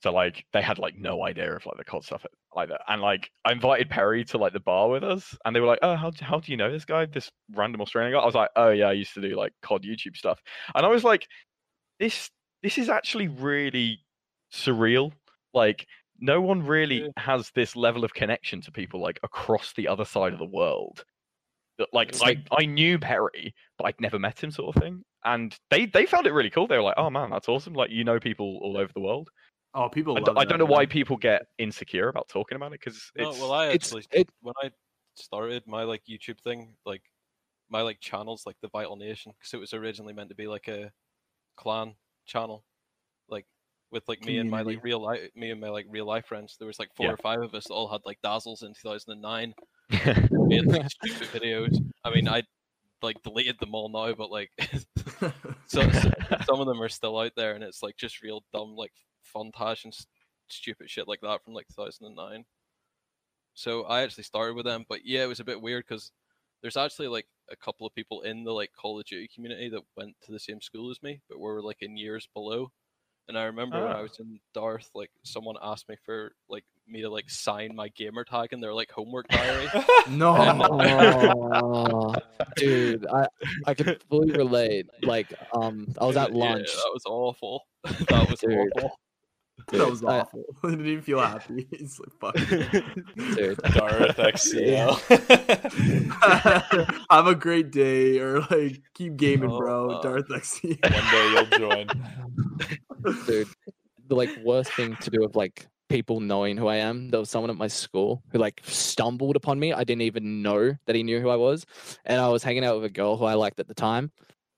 So 0.03 0.11
like 0.11 0.43
they 0.51 0.61
had 0.61 0.79
like 0.79 0.97
no 0.97 1.23
idea 1.25 1.55
of 1.55 1.65
like 1.65 1.77
the 1.77 1.85
COD 1.85 2.03
stuff 2.03 2.25
like 2.55 2.69
that. 2.69 2.81
And 2.89 3.01
like 3.01 3.31
I 3.45 3.53
invited 3.53 3.89
Perry 3.89 4.25
to 4.25 4.37
like 4.37 4.51
the 4.51 4.59
bar 4.59 4.89
with 4.89 5.03
us 5.03 5.37
and 5.45 5.55
they 5.55 5.61
were 5.61 5.67
like, 5.67 5.79
Oh, 5.81 5.95
how 5.95 6.11
how 6.19 6.39
do 6.39 6.51
you 6.51 6.57
know 6.57 6.71
this 6.71 6.85
guy? 6.85 7.05
This 7.05 7.31
random 7.55 7.81
Australian 7.81 8.13
guy? 8.13 8.19
I 8.19 8.25
was 8.25 8.35
like, 8.35 8.49
Oh 8.55 8.69
yeah, 8.69 8.87
I 8.87 8.93
used 8.93 9.13
to 9.13 9.21
do 9.21 9.35
like 9.35 9.53
COD 9.61 9.85
YouTube 9.85 10.17
stuff. 10.17 10.41
And 10.75 10.85
I 10.85 10.89
was 10.89 11.03
like, 11.03 11.27
this 11.99 12.29
this 12.63 12.77
is 12.77 12.89
actually 12.89 13.29
really 13.29 13.99
surreal. 14.53 15.13
Like 15.53 15.87
no 16.19 16.41
one 16.41 16.65
really 16.65 17.09
has 17.17 17.51
this 17.55 17.75
level 17.75 18.03
of 18.03 18.13
connection 18.13 18.61
to 18.61 18.71
people 18.71 19.01
like 19.01 19.19
across 19.23 19.73
the 19.73 19.87
other 19.87 20.05
side 20.05 20.33
of 20.33 20.39
the 20.39 20.45
world. 20.45 21.05
That 21.77 21.87
like 21.93 22.15
I, 22.21 22.25
like- 22.25 22.47
I 22.51 22.65
knew 22.65 22.99
Perry, 22.99 23.53
but 23.77 23.85
I'd 23.85 23.99
never 24.01 24.19
met 24.19 24.43
him 24.43 24.51
sort 24.51 24.75
of 24.75 24.81
thing. 24.81 25.03
And 25.23 25.55
they 25.69 25.85
they 25.85 26.05
found 26.05 26.27
it 26.27 26.33
really 26.33 26.49
cool. 26.49 26.67
They 26.67 26.77
were 26.77 26.83
like, 26.83 26.97
"Oh 26.97 27.09
man, 27.09 27.29
that's 27.29 27.47
awesome! 27.47 27.73
Like 27.73 27.91
you 27.91 28.03
know 28.03 28.19
people 28.19 28.59
all 28.61 28.77
over 28.77 28.91
the 28.93 29.01
world." 29.01 29.29
oh, 29.73 29.87
people 29.87 30.17
I, 30.17 30.19
love 30.19 30.25
d- 30.25 30.31
I 30.35 30.43
that, 30.43 30.49
don't 30.49 30.59
know 30.59 30.65
why 30.65 30.85
people 30.85 31.15
get 31.15 31.43
insecure 31.57 32.09
about 32.09 32.27
talking 32.27 32.57
about 32.57 32.73
it 32.73 32.81
because 32.83 33.09
No, 33.15 33.29
it's 33.29 33.39
well, 33.39 33.53
I 33.53 33.67
it's- 33.67 33.85
actually 33.85 34.03
it- 34.11 34.29
when 34.41 34.53
I 34.61 34.69
started 35.15 35.63
my 35.65 35.83
like 35.83 36.01
YouTube 36.09 36.41
thing, 36.41 36.75
like 36.85 37.01
my 37.69 37.81
like 37.81 38.01
channels, 38.01 38.43
like 38.45 38.57
the 38.61 38.67
Vital 38.67 38.97
Nation, 38.97 39.31
because 39.39 39.53
it 39.53 39.59
was 39.61 39.73
originally 39.73 40.13
meant 40.13 40.27
to 40.29 40.35
be 40.35 40.47
like 40.47 40.67
a 40.67 40.91
clan 41.55 41.95
channel, 42.25 42.65
like 43.29 43.45
with 43.91 44.03
like 44.09 44.25
me 44.25 44.39
and 44.39 44.49
my 44.51 44.61
like 44.61 44.83
real 44.83 44.99
life, 44.99 45.21
me 45.35 45.51
and 45.51 45.61
my 45.61 45.69
like 45.69 45.85
real 45.89 46.05
life 46.05 46.25
friends. 46.25 46.57
There 46.59 46.67
was 46.67 46.79
like 46.79 46.89
four 46.97 47.05
Yeah. 47.05 47.13
or 47.13 47.17
five 47.17 47.41
of 47.41 47.53
us 47.55 47.65
that 47.67 47.73
all 47.73 47.87
had 47.87 48.01
like 48.05 48.19
dazzles 48.23 48.63
in 48.63 48.73
2009. 48.73 49.53
Like 50.49 50.89
stupid 51.03 51.27
videos. 51.29 51.77
I 52.03 52.13
mean, 52.13 52.27
I 52.27 52.43
like 53.01 53.21
deleted 53.23 53.59
them 53.59 53.73
all 53.73 53.89
now, 53.89 54.13
but 54.13 54.31
like 54.31 54.51
so, 55.67 55.89
so 55.91 56.11
some 56.45 56.59
of 56.59 56.67
them 56.67 56.81
are 56.81 56.89
still 56.89 57.17
out 57.17 57.31
there, 57.35 57.53
and 57.53 57.63
it's 57.63 57.81
like 57.81 57.97
just 57.97 58.21
real 58.21 58.43
dumb 58.53 58.75
like 58.75 58.93
funtage 59.35 59.83
and 59.85 59.93
s- 59.93 60.05
stupid 60.49 60.89
shit 60.89 61.07
like 61.07 61.21
that 61.21 61.43
from 61.43 61.53
like 61.53 61.67
2009. 61.69 62.45
So 63.53 63.83
I 63.83 64.01
actually 64.01 64.23
started 64.23 64.55
with 64.55 64.65
them, 64.65 64.85
but 64.87 65.05
yeah, 65.05 65.23
it 65.23 65.27
was 65.27 65.39
a 65.39 65.45
bit 65.45 65.61
weird 65.61 65.85
because 65.87 66.11
there's 66.61 66.77
actually 66.77 67.07
like 67.07 67.27
a 67.49 67.55
couple 67.55 67.85
of 67.85 67.95
people 67.95 68.21
in 68.21 68.43
the 68.43 68.51
like 68.51 68.71
Call 68.79 68.99
of 68.99 69.05
Duty 69.05 69.29
community 69.33 69.69
that 69.69 69.81
went 69.97 70.15
to 70.23 70.31
the 70.31 70.39
same 70.39 70.61
school 70.61 70.89
as 70.89 71.01
me, 71.03 71.21
but 71.29 71.39
were 71.39 71.61
like 71.61 71.81
in 71.81 71.97
years 71.97 72.27
below. 72.33 72.71
And 73.31 73.39
I 73.39 73.43
remember 73.45 73.81
when 73.81 73.93
I 73.93 73.99
Ah. 73.99 74.01
was 74.01 74.19
in 74.19 74.41
Darth, 74.53 74.89
like 74.93 75.09
someone 75.23 75.55
asked 75.61 75.87
me 75.87 75.95
for 76.05 76.33
like 76.49 76.65
me 76.85 76.99
to 77.01 77.09
like 77.09 77.29
sign 77.29 77.73
my 77.73 77.87
gamer 77.87 78.25
tag 78.25 78.49
in 78.51 78.59
their 78.59 78.73
like 78.73 78.91
homework 78.91 79.29
diary. 79.29 79.69
no. 80.09 80.35
Oh, 80.69 82.13
dude, 82.57 83.07
I 83.07 83.27
I 83.65 83.73
can 83.73 83.95
fully 84.09 84.33
relate. 84.33 84.87
Like, 85.01 85.33
um, 85.55 85.87
I 85.97 86.03
was 86.07 86.17
at 86.17 86.33
Yeah, 86.35 86.39
lunch. 86.45 86.67
that 86.67 86.89
was 86.91 87.03
awful. 87.05 87.63
that 87.85 88.29
was 88.29 88.41
Dude. 88.41 88.51
awful. 88.75 88.99
That 89.67 89.89
was 89.89 90.03
awful. 90.03 90.43
I 90.63 90.69
didn't 90.71 90.85
even 90.87 91.01
feel 91.03 91.19
happy. 91.19 91.67
It's 91.71 91.99
like 91.99 92.13
fuck. 92.19 92.35
Dude, 93.35 93.57
Darth 93.73 94.17
XCL. 94.17 94.97
Have 97.09 97.27
a 97.27 97.35
great 97.35 97.71
day, 97.71 98.19
or 98.19 98.41
like 98.51 98.81
keep 98.93 99.15
gaming, 99.17 99.51
Oh, 99.51 99.57
bro. 99.57 99.89
uh, 99.91 100.01
Darth 100.01 100.31
XC. 100.31 100.79
One 100.81 100.91
day 100.91 101.31
you'll 101.33 101.45
join. 101.69 101.87
dude, 103.25 103.47
the 104.07 104.15
like 104.15 104.29
worst 104.43 104.73
thing 104.73 104.95
to 105.01 105.09
do 105.09 105.19
with 105.21 105.35
like 105.35 105.67
people 105.89 106.19
knowing 106.21 106.57
who 106.57 106.67
I 106.67 106.77
am. 106.77 107.09
There 107.09 107.19
was 107.19 107.29
someone 107.29 107.49
at 107.49 107.57
my 107.57 107.67
school 107.67 108.23
who 108.31 108.37
like 108.39 108.61
stumbled 108.65 109.35
upon 109.35 109.59
me. 109.59 109.73
I 109.73 109.83
didn't 109.83 110.03
even 110.03 110.41
know 110.41 110.73
that 110.85 110.95
he 110.95 111.03
knew 111.03 111.19
who 111.19 111.29
I 111.29 111.35
was, 111.35 111.65
and 112.05 112.19
I 112.21 112.27
was 112.29 112.43
hanging 112.43 112.63
out 112.65 112.75
with 112.75 112.85
a 112.85 112.89
girl 112.93 113.17
who 113.17 113.25
I 113.25 113.33
liked 113.33 113.59
at 113.59 113.67
the 113.67 113.73
time. 113.75 114.11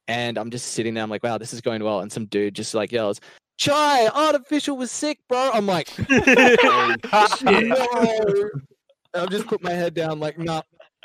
And 0.10 0.38
I'm 0.38 0.52
just 0.52 0.74
sitting 0.74 0.94
there. 0.94 1.04
I'm 1.04 1.10
like, 1.10 1.24
wow, 1.24 1.38
this 1.38 1.54
is 1.54 1.62
going 1.62 1.82
well. 1.82 2.02
And 2.02 2.12
some 2.12 2.26
dude 2.26 2.54
just 2.56 2.74
like 2.74 2.92
yells, 2.92 3.22
"Chai, 3.58 4.08
artificial 4.08 4.78
was 4.78 4.92
sick, 4.92 5.20
bro." 5.28 5.52
I'm 5.54 5.66
like, 5.66 5.90
no. 6.10 6.96
I've 9.16 9.30
just 9.30 9.48
put 9.48 9.62
my 9.62 9.72
head 9.72 9.94
down, 9.94 10.20
like, 10.20 10.38
nah, 10.40 10.62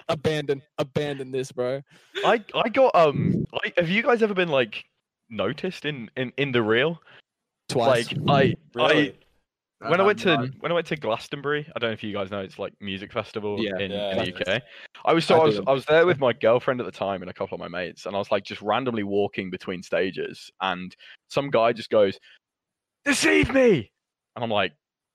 abandon, 0.08 0.62
abandon 0.78 1.30
this, 1.30 1.52
bro. 1.52 1.82
I 2.24 2.42
I 2.54 2.68
got 2.68 2.94
um. 2.94 3.44
I, 3.52 3.72
have 3.76 3.88
you 3.88 4.02
guys 4.02 4.22
ever 4.22 4.34
been 4.34 4.48
like 4.48 4.84
noticed 5.28 5.84
in 5.84 6.10
in 6.16 6.32
in 6.36 6.52
the 6.52 6.62
real? 6.62 7.00
Twice. 7.68 8.12
Like 8.12 8.54
I 8.54 8.54
Really? 8.74 9.10
I 9.10 9.14
when 9.90 10.00
I 10.00 10.04
went 10.04 10.18
to 10.20 10.36
have 10.36 10.50
when 10.58 10.72
I 10.72 10.74
went 10.74 10.88
to 10.88 10.96
Glastonbury, 10.96 11.64
I 11.76 11.78
don't 11.78 11.90
know 11.90 11.94
if 11.94 12.02
you 12.02 12.12
guys 12.12 12.32
know, 12.32 12.40
it's 12.40 12.58
like 12.58 12.72
music 12.80 13.12
festival 13.12 13.62
Yeah. 13.62 13.78
in, 13.78 13.92
Yeah. 13.92 14.10
in 14.10 14.18
the 14.18 14.54
UK. 14.56 14.62
I 15.04 15.12
was 15.12 15.24
so 15.24 15.36
I 15.36 15.38
I 15.38 15.44
was. 15.44 15.60
I 15.68 15.72
was 15.72 15.84
there 15.84 16.04
with 16.04 16.18
my 16.18 16.32
girlfriend 16.32 16.80
at 16.80 16.86
the 16.86 16.92
time 16.92 17.22
and 17.22 17.30
a 17.30 17.34
couple 17.34 17.54
of 17.54 17.60
my 17.60 17.68
mates, 17.68 18.06
and 18.06 18.16
I 18.16 18.18
was 18.18 18.32
like 18.32 18.42
just 18.42 18.60
randomly 18.60 19.04
walking 19.04 19.50
between 19.50 19.82
stages, 19.82 20.50
and 20.62 20.96
some 21.28 21.48
guy 21.50 21.72
just 21.72 21.90
goes, 21.90 22.18
"Deceive 23.08 23.52
me," 23.52 23.90
and 24.36 24.44
I'm 24.44 24.50
like, 24.50 24.72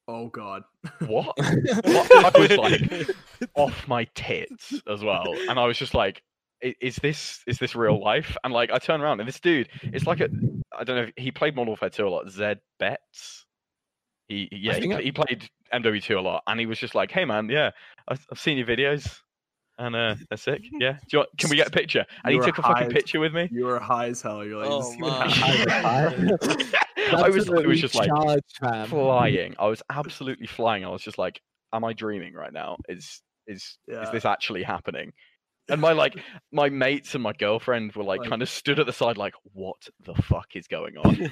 Oh 0.07 0.27
god. 0.27 0.63
"What?" 0.99 1.35
What? 1.37 2.35
I 2.35 2.39
was 2.39 2.57
like 2.57 3.09
off 3.55 3.87
my 3.87 4.05
tits 4.15 4.73
as 4.89 5.03
well, 5.03 5.33
and 5.49 5.57
I 5.59 5.65
was 5.65 5.77
just 5.77 5.93
like, 5.93 6.21
"Is 6.61 6.97
this 6.97 7.41
is 7.47 7.57
this 7.59 7.75
real 7.75 8.01
life?" 8.03 8.35
And 8.43 8.53
like 8.53 8.71
I 8.71 8.77
turn 8.79 9.01
around 9.01 9.19
and 9.21 9.27
this 9.27 9.39
dude, 9.39 9.69
it's 9.83 10.05
like 10.05 10.19
a 10.19 10.29
I 10.77 10.83
don't 10.83 10.95
know. 10.95 11.03
if 11.03 11.23
He 11.23 11.31
played 11.31 11.55
Modern 11.55 11.67
Warfare 11.69 11.89
2 11.89 12.07
a 12.07 12.09
lot. 12.09 12.29
Zed 12.29 12.59
Betts. 12.79 13.45
He 14.27 14.47
he- 14.51 14.57
yeah 14.57 14.75
he, 14.75 14.93
I- 14.93 15.01
he 15.01 15.11
played 15.11 15.49
MW2 15.73 16.17
a 16.17 16.21
lot, 16.21 16.43
and 16.47 16.59
he 16.59 16.65
was 16.65 16.79
just 16.79 16.95
like, 16.95 17.11
"Hey 17.11 17.25
man, 17.25 17.47
yeah, 17.49 17.71
I've, 18.07 18.25
I've 18.31 18.39
seen 18.39 18.57
your 18.57 18.67
videos, 18.67 19.19
and 19.77 19.95
uh, 19.95 20.15
they're 20.29 20.37
sick. 20.37 20.61
Yeah, 20.79 20.93
do 20.93 20.99
you 21.11 21.19
want, 21.19 21.29
can 21.37 21.49
we 21.49 21.55
get 21.55 21.67
a 21.67 21.71
picture?" 21.71 22.05
And 22.25 22.33
You 22.33 22.41
he 22.41 22.45
took 22.45 22.57
a 22.57 22.61
fucking 22.61 22.87
as- 22.87 22.93
picture 22.93 23.19
with 23.19 23.33
me. 23.33 23.47
You 23.51 23.65
were 23.65 23.79
high 23.79 24.07
as 24.07 24.21
hell. 24.21 24.43
You're 24.45 24.65
like, 24.65 24.69
Oh, 24.69 26.57
this 27.17 27.35
is 27.35 27.49
gonna 27.49 27.61
man. 27.61 27.63
happen. 27.63 27.65
I 27.65 27.65
was 27.65 27.65
I 27.65 27.67
was 27.67 27.81
just 27.81 27.95
like 27.95 28.09
charged, 28.09 28.57
fam. 28.59 28.87
flying. 28.87 29.55
I 29.59 29.67
was 29.67 29.81
absolutely 29.89 30.47
flying. 30.47 30.85
I 30.85 30.89
was 30.89 31.01
just 31.01 31.17
like, 31.17 31.39
"Am 31.73 31.83
I 31.83 31.93
dreaming 31.93 32.33
right 32.33 32.53
now? 32.53 32.77
Is 32.89 33.21
is 33.47 33.77
is 33.87 34.11
this 34.11 34.25
actually 34.25 34.63
happening?" 34.63 35.11
And 35.69 35.79
my 35.79 35.93
like 35.93 36.15
my 36.51 36.69
mates 36.69 37.13
and 37.15 37.23
my 37.23 37.31
girlfriend 37.33 37.93
were 37.95 38.03
like, 38.03 38.19
Like- 38.21 38.29
kind 38.29 38.41
of 38.41 38.49
stood 38.49 38.79
at 38.79 38.85
the 38.85 38.91
side, 38.93 39.17
like, 39.17 39.33
"What 39.53 39.77
the 40.05 40.13
fuck 40.23 40.47
is 40.55 40.67
going 40.67 40.97
on?" 40.97 41.31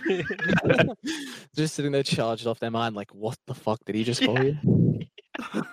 just 1.56 1.76
sitting 1.76 1.92
there 1.92 2.04
charged 2.04 2.48
off 2.48 2.60
their 2.60 2.72
mind, 2.72 2.96
like, 2.96 3.14
what 3.14 3.38
the 3.48 3.54
fuck 3.54 3.80
did 3.86 3.96
he 3.96 4.04
just 4.12 4.24
call 4.24 4.42
you? 4.44 4.58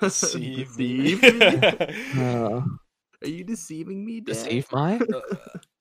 Deceive 0.01 0.69
Deceive 0.77 1.23
me. 1.23 1.39
me? 1.39 2.23
Uh, 2.23 2.61
Are 3.23 3.29
you 3.29 3.45
deceiving 3.45 4.05
me, 4.05 4.21
Dad? 4.21 4.33
deceive 4.35 4.67
my. 4.73 5.01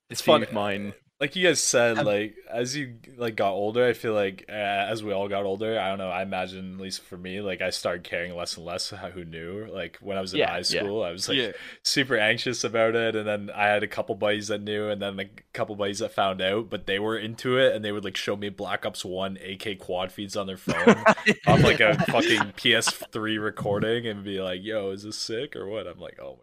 it's 0.10 0.22
fun. 0.22 0.42
Deceive 0.42 0.54
mine. 0.54 0.94
Like 1.20 1.36
you 1.36 1.48
guys 1.48 1.60
said 1.60 2.06
like 2.06 2.36
as 2.52 2.76
you 2.76 2.96
like 3.18 3.36
got 3.36 3.52
older 3.52 3.84
i 3.86 3.94
feel 3.94 4.14
like 4.14 4.46
uh, 4.50 4.52
as 4.52 5.04
we 5.04 5.12
all 5.12 5.28
got 5.28 5.46
older 5.46 5.80
i 5.80 5.90
don't 5.90 5.98
know 5.98 6.10
i 6.10 6.22
imagine 6.22 6.76
at 6.76 6.80
least 6.80 7.02
for 7.02 7.18
me 7.18 7.42
like 7.42 7.60
i 7.60 7.72
started 7.72 8.04
caring 8.04 8.36
less 8.36 8.56
and 8.56 8.66
less 8.66 8.90
who 8.90 9.26
knew 9.26 9.66
like 9.74 9.98
when 10.00 10.16
i 10.16 10.22
was 10.22 10.34
in 10.34 10.40
Yeah, 10.40 10.52
high 10.52 10.58
yeah. 10.58 10.64
school 10.64 11.04
i 11.04 11.12
was 11.12 11.28
like 11.28 11.38
yeah. 11.38 11.52
super 11.82 12.18
anxious 12.18 12.64
about 12.64 12.96
it 12.96 13.16
and 13.16 13.28
then 13.28 13.50
i 13.56 13.66
had 13.66 13.82
a 13.82 13.88
couple 13.88 14.14
buddies 14.14 14.50
that 14.50 14.62
knew 14.62 14.90
and 14.90 15.02
then 15.02 15.18
like, 15.18 15.46
a 15.52 15.58
couple 15.58 15.76
buddies 15.76 16.00
that 16.00 16.12
found 16.14 16.40
out 16.40 16.70
but 16.70 16.86
they 16.86 17.00
were 17.00 17.18
into 17.18 17.58
it 17.58 17.76
and 17.76 17.84
they 17.84 17.92
would 17.92 18.04
like 18.04 18.16
show 18.18 18.36
me 18.36 18.50
black 18.50 18.86
ops 18.86 19.04
1 19.04 19.38
ak 19.38 19.80
quad 19.80 20.12
feeds 20.12 20.38
on 20.38 20.46
their 20.46 20.58
phone 20.58 21.04
on 21.48 21.62
like 21.64 21.80
a 21.80 21.96
fucking 22.12 22.54
ps3 22.58 23.44
recording 23.44 24.06
and 24.06 24.24
be 24.24 24.40
like 24.40 24.60
yo 24.64 24.92
is 24.92 25.02
this 25.04 25.18
sick 25.18 25.56
or 25.56 25.66
what 25.68 25.88
i'm 25.88 26.00
like 26.00 26.20
oh 26.22 26.40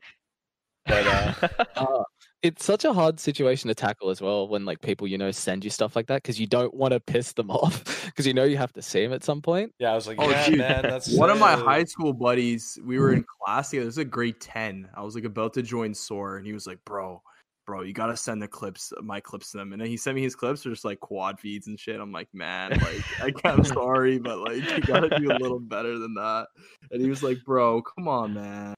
but 0.87 1.07
uh 1.07 1.49
Uh, 1.77 2.03
it's 2.45 2.65
such 2.65 2.85
a 2.85 2.93
hard 2.93 3.19
situation 3.19 3.69
to 3.69 3.75
tackle 3.75 4.11
as 4.11 4.21
well 4.21 4.47
when 4.47 4.67
like 4.67 4.81
people 4.83 5.07
you 5.07 5.17
know 5.17 5.31
send 5.31 5.65
you 5.65 5.71
stuff 5.71 5.97
like 5.97 6.07
that 6.07 6.23
because 6.23 6.39
you 6.39 6.47
don't 6.47 6.75
want 6.75 6.93
to 6.93 7.01
piss 7.01 7.33
them 7.33 7.51
off 7.51 8.05
because 8.05 8.27
you 8.27 8.35
know 8.35 8.45
you 8.45 8.59
have 8.59 8.73
to 8.73 8.83
see 8.83 9.03
them 9.03 9.15
at 9.15 9.25
some 9.25 9.41
point. 9.41 9.73
yeah 9.79 9.91
i 9.91 9.95
was 9.95 10.07
like 10.07 10.19
Oh, 10.21 10.29
yeah 10.29 10.47
dude, 10.47 10.59
man 10.59 10.83
that's 10.83 11.17
One 11.17 11.31
of 11.31 11.39
my 11.39 11.53
high 11.53 11.85
school 11.85 12.13
buddies, 12.13 12.79
we 12.85 12.99
were 12.99 13.13
in 13.13 13.21
mm-hmm. 13.21 13.45
class 13.45 13.71
together. 13.71 13.87
This 13.87 13.97
was 13.97 14.03
a 14.03 14.05
grade 14.05 14.41
10. 14.41 14.89
I 14.95 15.03
was 15.03 15.15
like 15.15 15.25
about 15.25 15.55
to 15.55 15.63
join 15.63 15.95
SOAR, 15.95 16.37
and 16.37 16.47
he 16.47 16.53
was 16.53 16.67
like, 16.67 16.79
Bro, 16.85 17.23
bro, 17.67 17.83
you 17.83 17.93
gotta 17.93 18.17
send 18.17 18.43
the 18.43 18.49
clips, 18.49 18.93
my 19.03 19.21
clips 19.21 19.51
to 19.53 19.59
them. 19.59 19.73
And 19.73 19.81
then 19.81 19.89
he 19.89 19.97
sent 19.97 20.15
me 20.15 20.23
his 20.23 20.37
clips, 20.37 20.63
they're 20.63 20.73
just 20.73 20.85
like 20.85 21.01
quad 21.01 21.41
feeds 21.41 21.67
and 21.67 21.79
shit. 21.79 22.01
I'm 22.01 22.13
like, 22.13 22.29
man, 22.33 22.71
like, 22.71 23.45
I, 23.45 23.49
I'm 23.49 23.65
sorry, 23.65 24.19
but 24.19 24.39
like, 24.39 24.63
you 24.71 24.81
gotta 24.81 25.19
do 25.19 25.31
a 25.31 25.39
little 25.39 25.61
better 25.61 25.99
than 25.99 26.15
that. 26.15 26.49
And 26.91 27.01
he 27.01 27.09
was 27.09 27.23
like, 27.23 27.39
Bro, 27.45 27.83
come 27.83 28.09
on, 28.09 28.35
man. 28.35 28.75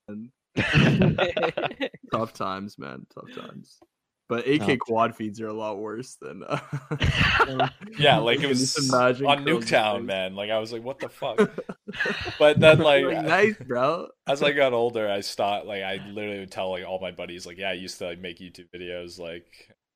Tough 2.13 2.33
times, 2.33 2.79
man. 2.79 3.07
Tough 3.15 3.35
times. 3.35 3.79
But 4.29 4.49
AK 4.49 4.63
Oh. 4.71 4.77
quad 4.79 5.15
feeds 5.17 5.41
are 5.41 5.47
a 5.47 5.53
lot 5.53 5.79
worse 5.79 6.17
than. 6.21 6.43
Uh, 6.43 7.69
Yeah, 7.99 8.19
like 8.19 8.41
it 8.41 8.49
was 8.49 8.59
just 8.75 8.93
imagine 8.93 9.25
on 9.27 9.45
Cole's 9.45 9.65
Nuketown, 9.67 9.99
face. 9.99 10.07
man. 10.07 10.35
Like 10.35 10.51
I 10.51 10.59
was 10.59 10.73
like, 10.73 10.83
what 10.83 10.99
the 10.99 11.09
fuck? 11.09 11.39
But 12.39 12.59
then, 12.61 12.79
like, 12.79 13.05
Like, 13.05 13.25
nice, 13.25 13.55
bro. 13.67 14.09
as 14.27 14.43
I 14.43 14.51
got 14.53 14.73
older, 14.73 15.09
I 15.09 15.21
stopped. 15.21 15.67
Like 15.67 15.83
I 15.83 16.01
literally 16.09 16.41
would 16.41 16.51
tell 16.51 16.71
like 16.71 16.85
all 16.85 17.01
my 17.01 17.13
buddies, 17.13 17.47
like, 17.47 17.57
yeah, 17.59 17.71
I 17.71 17.75
used 17.75 17.99
to 17.99 18.07
like 18.07 18.19
make 18.21 18.39
YouTube 18.41 18.69
videos. 18.75 19.19
Like 19.21 19.47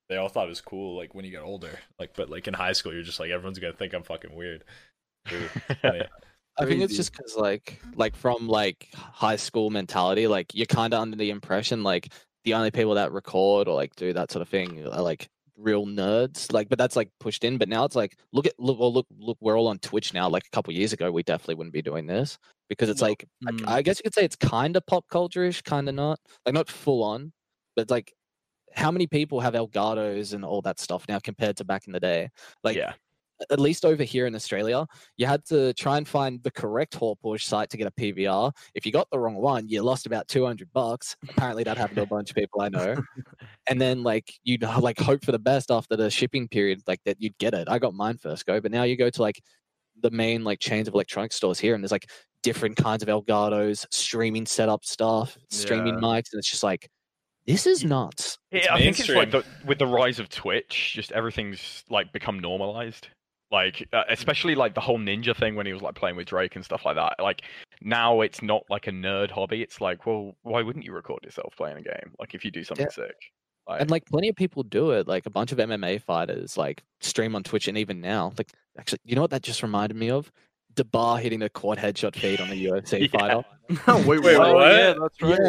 they 0.08 0.16
all 0.16 0.28
thought 0.28 0.46
it 0.46 0.50
was 0.50 0.60
cool. 0.60 0.96
Like 0.96 1.12
when 1.14 1.24
you 1.24 1.32
get 1.32 1.42
older, 1.42 1.76
like 1.98 2.14
but 2.14 2.30
like 2.30 2.46
in 2.46 2.54
high 2.54 2.72
school, 2.72 2.94
you're 2.94 3.02
just 3.02 3.18
like 3.20 3.30
everyone's 3.30 3.58
gonna 3.58 3.72
think 3.72 3.92
I'm 3.94 4.04
fucking 4.04 4.34
weird. 4.34 4.62
I 6.60 6.66
think 6.66 6.82
it's 6.82 6.96
just 6.96 7.12
because 7.12 7.36
like 7.36 7.80
like 7.94 8.14
from 8.14 8.46
like 8.48 8.88
high 8.94 9.36
school 9.36 9.70
mentality, 9.70 10.26
like 10.26 10.54
you're 10.54 10.66
kind 10.66 10.92
of 10.94 11.00
under 11.00 11.16
the 11.16 11.30
impression 11.30 11.82
like 11.82 12.12
the 12.44 12.54
only 12.54 12.70
people 12.70 12.94
that 12.94 13.12
record 13.12 13.68
or 13.68 13.74
like 13.74 13.94
do 13.96 14.12
that 14.12 14.30
sort 14.30 14.42
of 14.42 14.48
thing 14.48 14.86
are 14.86 15.02
like 15.02 15.28
real 15.56 15.84
nerds. 15.86 16.52
Like, 16.52 16.68
but 16.68 16.78
that's 16.78 16.96
like 16.96 17.10
pushed 17.20 17.44
in. 17.44 17.58
But 17.58 17.68
now 17.68 17.84
it's 17.84 17.96
like 17.96 18.16
look 18.32 18.46
at 18.46 18.54
look 18.58 18.78
well, 18.78 18.92
look 18.92 19.06
look 19.18 19.38
we're 19.40 19.58
all 19.58 19.68
on 19.68 19.78
Twitch 19.78 20.14
now. 20.14 20.28
Like 20.28 20.44
a 20.46 20.50
couple 20.50 20.72
years 20.72 20.92
ago, 20.92 21.10
we 21.10 21.22
definitely 21.22 21.56
wouldn't 21.56 21.74
be 21.74 21.82
doing 21.82 22.06
this 22.06 22.38
because 22.68 22.88
it's 22.88 23.00
No. 23.00 23.08
like 23.08 23.24
I- 23.46 23.50
Mm. 23.52 23.68
I 23.68 23.82
guess 23.82 23.98
you 23.98 24.04
could 24.04 24.14
say 24.14 24.24
it's 24.24 24.36
kind 24.36 24.76
of 24.76 24.86
pop 24.86 25.06
culture-ish, 25.10 25.62
kind 25.62 25.88
of 25.88 25.94
not. 25.94 26.18
Like 26.46 26.54
not 26.54 26.68
full 26.68 27.02
on, 27.02 27.32
but 27.76 27.90
like 27.90 28.12
how 28.72 28.90
many 28.90 29.06
people 29.06 29.40
have 29.40 29.54
Elgatos 29.54 30.32
and 30.32 30.44
all 30.44 30.62
that 30.62 30.78
stuff 30.78 31.04
now 31.08 31.18
compared 31.18 31.56
to 31.58 31.64
back 31.64 31.86
in 31.86 31.92
the 31.92 32.00
day? 32.00 32.30
Like 32.64 32.76
yeah. 32.76 32.92
At 33.50 33.60
least 33.60 33.84
over 33.84 34.02
here 34.02 34.26
in 34.26 34.34
Australia, 34.34 34.86
you 35.16 35.26
had 35.26 35.44
to 35.46 35.72
try 35.74 35.96
and 35.96 36.06
find 36.06 36.42
the 36.42 36.50
correct 36.50 36.94
Hauppauge 36.98 37.42
site 37.44 37.70
to 37.70 37.76
get 37.76 37.86
a 37.86 37.90
PVR. 37.92 38.52
If 38.74 38.84
you 38.84 38.92
got 38.92 39.08
the 39.10 39.18
wrong 39.18 39.36
one, 39.36 39.68
you 39.68 39.82
lost 39.82 40.06
about 40.06 40.28
200 40.28 40.72
bucks. 40.72 41.16
Apparently 41.28 41.64
that 41.64 41.76
happened 41.78 41.96
to 41.96 42.02
a 42.02 42.06
bunch 42.14 42.30
of 42.30 42.36
people 42.36 42.60
I 42.60 42.68
know. 42.68 42.96
And 43.68 43.80
then 43.80 44.02
like 44.02 44.32
you'd 44.44 44.62
like 44.80 44.98
hope 44.98 45.24
for 45.24 45.32
the 45.32 45.38
best 45.38 45.70
after 45.70 45.96
the 45.96 46.10
shipping 46.10 46.48
period, 46.48 46.82
like 46.86 47.00
that 47.04 47.20
you'd 47.20 47.38
get 47.38 47.54
it. 47.54 47.68
I 47.68 47.78
got 47.78 47.94
mine 47.94 48.18
first 48.18 48.46
go, 48.46 48.60
but 48.60 48.72
now 48.72 48.82
you 48.82 48.96
go 48.96 49.10
to 49.10 49.22
like 49.22 49.40
the 50.00 50.10
main 50.10 50.44
like 50.44 50.60
chains 50.60 50.88
of 50.88 50.94
electronic 50.94 51.32
stores 51.32 51.58
here 51.58 51.74
and 51.74 51.82
there's 51.82 51.92
like 51.92 52.10
different 52.42 52.76
kinds 52.76 53.02
of 53.02 53.08
Elgatos, 53.08 53.86
streaming 53.90 54.46
setup 54.46 54.84
stuff, 54.84 55.36
streaming 55.50 55.94
Yeah. 55.94 56.00
mics, 56.00 56.32
and 56.32 56.38
it's 56.38 56.50
just 56.50 56.62
like 56.62 56.88
this 57.46 57.66
is 57.66 57.84
nuts. 57.84 58.38
Yeah, 58.52 58.74
I 58.74 58.78
think 58.78 59.00
it's 59.00 59.08
like 59.08 59.30
the, 59.30 59.44
with 59.64 59.78
the 59.78 59.86
rise 59.86 60.18
of 60.18 60.28
Twitch, 60.28 60.92
just 60.94 61.10
everything's 61.12 61.84
like 61.90 62.12
become 62.12 62.38
normalized. 62.38 63.08
Like 63.51 63.89
uh, 63.93 64.05
especially 64.09 64.55
like 64.55 64.74
the 64.74 64.81
whole 64.81 64.98
ninja 64.98 65.36
thing 65.36 65.56
when 65.56 65.66
he 65.66 65.72
was 65.72 65.82
like 65.82 65.94
playing 65.97 66.16
with 66.16 66.28
Drake 66.28 66.55
and 66.55 66.64
stuff 66.64 66.85
like 66.85 66.97
that. 66.97 67.16
Like 67.20 67.43
now 67.81 68.20
it's 68.20 68.43
not 68.43 68.62
like 68.70 68.86
a 68.86 68.93
nerd 68.93 69.31
hobby. 69.31 69.62
It's 69.62 69.81
like, 69.81 70.06
well, 70.06 70.36
why 70.43 70.62
wouldn't 70.62 70.85
you 70.85 70.93
record 70.93 71.24
yourself 71.24 71.55
playing 71.56 71.78
a 71.78 71.82
game? 71.82 72.12
Like 72.20 72.35
if 72.35 72.44
you 72.44 72.51
do 72.51 72.62
something 72.62 72.89
sick. 72.90 73.16
Like, 73.68 73.81
And 73.81 73.90
like 73.90 74.05
plenty 74.06 74.28
of 74.28 74.36
people 74.36 74.62
do 74.62 74.93
it. 74.93 75.09
Like 75.09 75.27
a 75.27 75.31
bunch 75.31 75.52
of 75.52 75.59
MMA 75.59 76.02
fighters 76.02 76.56
like 76.56 76.82
stream 77.01 77.35
on 77.35 77.43
Twitch, 77.43 77.68
and 77.68 77.77
even 77.77 78.01
now, 78.01 78.32
like 78.39 78.52
actually, 78.78 79.01
you 79.05 79.14
know 79.16 79.22
what 79.22 79.31
that 79.31 79.43
just 79.43 79.62
reminded 79.62 79.97
me 79.97 80.10
of? 80.10 80.31
Debar 80.74 81.18
hitting 81.18 81.40
the 81.40 81.51
quad 81.51 81.78
headshot 81.78 82.14
feed 82.16 82.40
on 82.40 82.48
the 82.51 82.66
UFC 82.70 83.10
Yeah. 83.12 83.18
fighter. 83.18 84.06
wait, 84.09 84.22
Wait, 84.22 84.39
what? 84.39 84.48
Oh, 84.48 84.55
what? 84.55 84.72
yeah, 84.72 84.94
that's 85.01 85.22
right. 85.22 85.40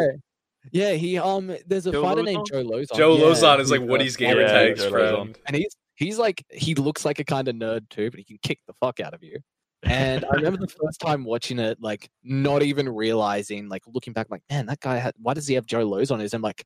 Yeah, 0.72 0.90
yeah. 0.90 0.92
He 0.94 1.18
um, 1.18 1.56
there's 1.66 1.86
a 1.86 1.92
Joe 1.92 2.02
fighter 2.02 2.22
named 2.22 2.46
Joe 2.50 2.64
Lauzon. 2.64 2.96
Joe 2.96 3.16
yeah. 3.16 3.24
Lauzon 3.24 3.60
is 3.60 3.70
like 3.70 3.80
he's, 3.80 3.88
Woody's 3.90 4.16
gamer 4.16 4.40
yeah, 4.42 4.52
tags 4.52 4.84
friend. 4.84 5.38
And 5.46 5.56
he's 5.56 5.76
he's 6.02 6.18
like 6.18 6.44
he 6.50 6.74
looks 6.74 7.04
like 7.04 7.18
a 7.18 7.24
kind 7.24 7.48
of 7.48 7.54
nerd 7.56 7.88
too, 7.88 8.10
but 8.10 8.18
he 8.18 8.24
can 8.24 8.38
kick 8.42 8.58
the 8.66 8.74
fuck 8.74 9.00
out 9.00 9.14
of 9.14 9.22
you. 9.22 9.38
And 9.84 10.24
I 10.24 10.34
remember 10.36 10.58
the 10.58 10.68
first 10.68 11.00
time 11.04 11.24
watching 11.24 11.58
it, 11.58 11.78
like 11.80 12.08
not 12.22 12.62
even 12.62 12.88
realizing, 12.88 13.68
like 13.68 13.82
looking 13.86 14.12
back, 14.12 14.28
like 14.30 14.42
man, 14.50 14.66
that 14.66 14.80
guy 14.80 14.96
had. 14.96 15.14
Why 15.20 15.34
does 15.34 15.46
he 15.46 15.54
have 15.54 15.66
Joe 15.66 15.86
Lauzon? 15.88 16.12
on 16.12 16.20
his? 16.20 16.34
I'm 16.34 16.42
like, 16.42 16.64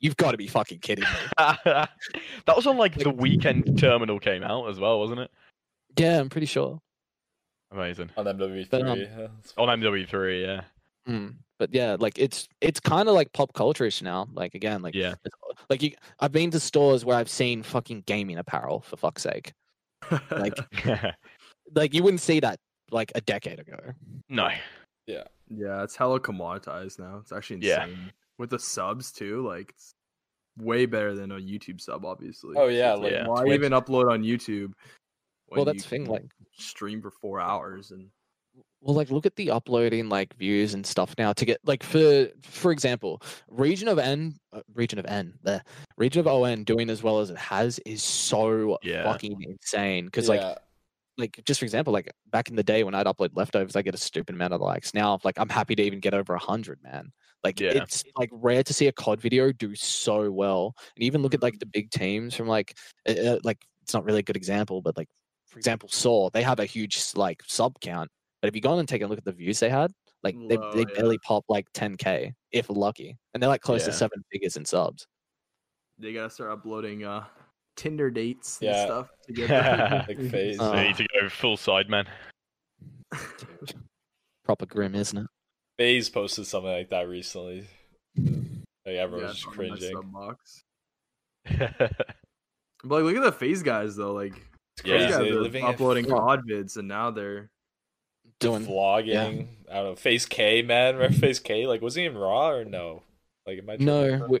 you've 0.00 0.16
got 0.16 0.32
to 0.32 0.36
be 0.36 0.46
fucking 0.46 0.80
kidding 0.80 1.04
me. 1.04 1.08
that 1.64 1.88
was 2.54 2.66
on 2.66 2.76
like 2.76 2.94
the 2.94 3.10
weekend 3.10 3.78
terminal 3.78 4.18
came 4.18 4.42
out 4.42 4.68
as 4.68 4.78
well, 4.78 4.98
wasn't 4.98 5.20
it? 5.20 5.30
Yeah, 5.96 6.20
I'm 6.20 6.28
pretty 6.28 6.46
sure. 6.46 6.80
Amazing. 7.70 8.10
on 8.16 8.26
MW3. 8.26 8.70
But, 8.70 8.82
um, 8.86 8.98
yeah, 8.98 9.26
On 9.56 9.80
MW3, 9.80 10.42
yeah. 10.42 10.60
Mm. 11.08 11.34
But 11.58 11.72
yeah, 11.74 11.96
like 11.98 12.18
it's 12.18 12.48
it's 12.60 12.80
kind 12.80 13.08
of 13.08 13.14
like 13.14 13.32
pop 13.32 13.52
culture-ish 13.54 14.02
now. 14.02 14.26
Like 14.32 14.54
again, 14.54 14.82
like 14.82 14.94
Yeah. 14.94 15.14
like 15.70 15.82
you, 15.82 15.92
I've 16.20 16.32
been 16.32 16.50
to 16.50 16.60
stores 16.60 17.04
where 17.04 17.16
I've 17.16 17.28
seen 17.30 17.62
fucking 17.62 18.04
gaming 18.06 18.38
apparel 18.38 18.80
for 18.80 18.96
fuck's 18.96 19.22
sake. 19.22 19.52
Like 20.30 20.54
like 21.74 21.94
you 21.94 22.02
wouldn't 22.02 22.20
see 22.20 22.40
that 22.40 22.58
like 22.90 23.12
a 23.14 23.20
decade 23.20 23.60
ago. 23.60 23.78
no. 24.28 24.48
yeah, 25.06 25.24
Yeah, 25.48 25.82
it's 25.82 25.96
hella 25.96 26.20
commoditized 26.20 26.98
now. 26.98 27.18
It's 27.20 27.32
actually 27.32 27.60
Yeah. 27.66 27.84
insane. 27.84 28.12
With 28.38 28.50
the 28.50 28.58
subs 28.58 29.12
too, 29.12 29.46
like 29.46 29.70
it's 29.70 29.92
way 30.58 30.86
better 30.86 31.14
than 31.14 31.30
a 31.32 31.36
YouTube 31.36 31.80
sub, 31.80 32.04
obviously. 32.04 32.56
Oh 32.56 32.68
yeah, 32.68 32.94
like 32.94 33.12
Yeah. 33.12 33.26
why 33.26 33.42
Twitch- 33.42 33.54
even 33.54 33.72
upload 33.72 34.10
on 34.10 34.22
YouTube? 34.22 34.72
when 35.48 35.58
well, 35.58 35.64
that's 35.66 35.82
the 35.84 35.88
thing. 35.90 36.04
Like, 36.06 36.24
stream 36.56 37.00
for 37.02 37.10
four 37.10 37.38
hours 37.40 37.90
and 37.90 38.08
well, 38.84 38.94
like 38.94 39.10
look 39.10 39.24
at 39.24 39.36
the 39.36 39.50
uploading 39.50 40.10
like 40.10 40.34
views 40.36 40.74
and 40.74 40.86
stuff 40.86 41.14
now 41.16 41.32
to 41.32 41.44
get 41.46 41.58
like 41.64 41.82
for 41.82 42.28
for 42.42 42.70
example, 42.70 43.22
region 43.48 43.88
of 43.88 43.98
N, 43.98 44.34
uh, 44.52 44.60
region 44.74 44.98
of 44.98 45.06
N, 45.06 45.32
the 45.42 45.62
region 45.96 46.20
of 46.20 46.26
ON 46.26 46.64
doing 46.64 46.90
as 46.90 47.02
well 47.02 47.18
as 47.20 47.30
it 47.30 47.38
has 47.38 47.78
is 47.86 48.02
so 48.02 48.78
Yeah. 48.82 49.04
fucking 49.04 49.42
insane. 49.42 50.04
Because 50.04 50.28
like 50.28 50.42
yeah. 50.42 50.56
like 51.16 51.40
just 51.46 51.60
for 51.60 51.64
example, 51.64 51.94
like 51.94 52.12
back 52.30 52.50
in 52.50 52.56
the 52.56 52.62
day 52.62 52.84
when 52.84 52.94
I'd 52.94 53.06
upload 53.06 53.30
leftovers, 53.34 53.74
I 53.74 53.80
get 53.80 53.94
a 53.94 53.98
stupid 53.98 54.34
amount 54.34 54.52
of 54.52 54.60
likes. 54.60 54.92
Now, 54.92 55.18
like 55.24 55.38
I'm 55.38 55.48
happy 55.48 55.74
to 55.76 55.82
even 55.82 56.00
get 56.00 56.12
over 56.12 56.34
a 56.34 56.38
hundred, 56.38 56.82
man. 56.82 57.10
Like 57.42 57.60
Yeah. 57.60 57.70
it's 57.70 58.04
like 58.16 58.28
rare 58.32 58.62
to 58.62 58.74
see 58.74 58.86
a 58.88 58.92
COD 58.92 59.18
video 59.18 59.50
do 59.50 59.74
so 59.74 60.30
well. 60.30 60.74
And 60.94 61.02
even 61.04 61.22
look 61.22 61.32
at 61.32 61.42
like 61.42 61.58
the 61.58 61.66
big 61.66 61.90
teams 61.90 62.34
from 62.34 62.48
like 62.48 62.76
uh, 63.08 63.12
uh, 63.12 63.38
like 63.44 63.64
it's 63.82 63.94
not 63.94 64.04
really 64.04 64.20
a 64.20 64.22
good 64.22 64.36
example, 64.36 64.82
but 64.82 64.94
like 64.98 65.08
for 65.46 65.58
example, 65.58 65.88
Saw 65.88 66.28
they 66.28 66.42
have 66.42 66.60
a 66.60 66.66
huge 66.66 67.02
like 67.16 67.42
sub 67.46 67.80
count. 67.80 68.10
But 68.44 68.48
if 68.48 68.54
you 68.56 68.60
go 68.60 68.72
on 68.72 68.78
and 68.78 68.86
take 68.86 69.00
a 69.00 69.06
look 69.06 69.16
at 69.16 69.24
the 69.24 69.32
views 69.32 69.58
they 69.58 69.70
had, 69.70 69.90
like 70.22 70.36
they, 70.50 70.58
Low, 70.58 70.70
they 70.74 70.80
yeah. 70.80 70.94
barely 70.96 71.16
pop 71.20 71.46
like 71.48 71.64
10k 71.72 72.30
if 72.52 72.68
lucky, 72.68 73.16
and 73.32 73.42
they're 73.42 73.48
like 73.48 73.62
close 73.62 73.86
to 73.86 73.92
seven 73.92 74.22
figures 74.30 74.58
in 74.58 74.66
subs. 74.66 75.06
they 75.98 76.12
gotta 76.12 76.28
start 76.28 76.50
uploading 76.50 77.04
uh 77.06 77.24
Tinder 77.74 78.10
dates 78.10 78.60
and 78.60 78.68
Yeah. 78.68 78.84
stuff 78.84 79.08
to 79.26 79.32
get 79.32 79.48
Like 80.08 80.20
FaZe. 80.30 80.60
Uh, 80.60 80.72
So 80.72 80.78
you 80.82 80.88
need 80.88 80.96
to 80.98 81.06
go 81.22 81.28
full 81.30 81.56
side, 81.56 81.88
man. 81.88 82.04
Proper 84.44 84.66
grim, 84.66 84.94
isn't 84.94 85.16
it? 85.16 85.26
FaZe 85.78 86.10
posted 86.10 86.46
something 86.46 86.70
like 86.70 86.90
that 86.90 87.08
recently. 87.08 87.66
Like 88.18 88.96
everyone's 88.96 89.42
Yeah, 89.42 89.68
just 89.68 89.80
it's 89.80 89.90
on 89.94 90.04
my 90.12 90.12
cringing. 90.12 90.12
box. 90.12 90.64
But 92.84 93.02
like, 93.02 93.04
look 93.04 93.16
at 93.16 93.22
the 93.22 93.32
FaZe 93.32 93.62
guys 93.62 93.96
though. 93.96 94.12
Like, 94.12 94.34
Yeah. 94.84 94.98
guys 95.08 95.16
They're 95.18 95.34
living 95.40 95.64
uploading 95.64 96.04
in 96.04 96.10
COD 96.10 96.40
vids, 96.46 96.76
and 96.76 96.86
now 96.88 97.10
they're 97.10 97.48
Doing 98.40 98.66
vlogging. 98.66 99.46
I 99.70 99.74
don't 99.74 99.84
know. 99.84 99.94
FaZe 99.96 100.26
K, 100.26 100.62
man. 100.62 100.96
Remember 100.96 101.16
FaZe 101.18 101.40
K? 101.40 101.66
Like, 101.66 101.80
was 101.80 101.94
he 101.94 102.04
in 102.04 102.16
Raw 102.16 102.50
or 102.50 102.64
no? 102.64 103.02
Like, 103.46 103.58
am 103.58 103.70
I? 103.70 103.76
No, 103.76 104.26
we, 104.28 104.40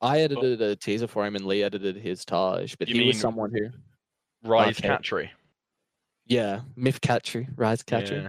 I 0.00 0.20
edited 0.20 0.60
a 0.62 0.76
teaser 0.76 1.06
for 1.06 1.26
him, 1.26 1.36
and 1.36 1.44
Lee 1.46 1.62
edited 1.62 1.96
his 1.96 2.24
Taj. 2.24 2.74
But 2.76 2.88
You 2.88 3.00
he 3.00 3.06
was 3.08 3.18
someone 3.20 3.50
who, 3.52 3.68
Rise 4.48 4.78
Okay. 4.78 4.88
Catchery. 4.88 5.30
yeah, 6.26 6.60
Myth 6.76 7.00
Catchery, 7.00 7.48
Rise 7.56 7.82
Catchery. 7.82 8.22
Yeah. 8.22 8.28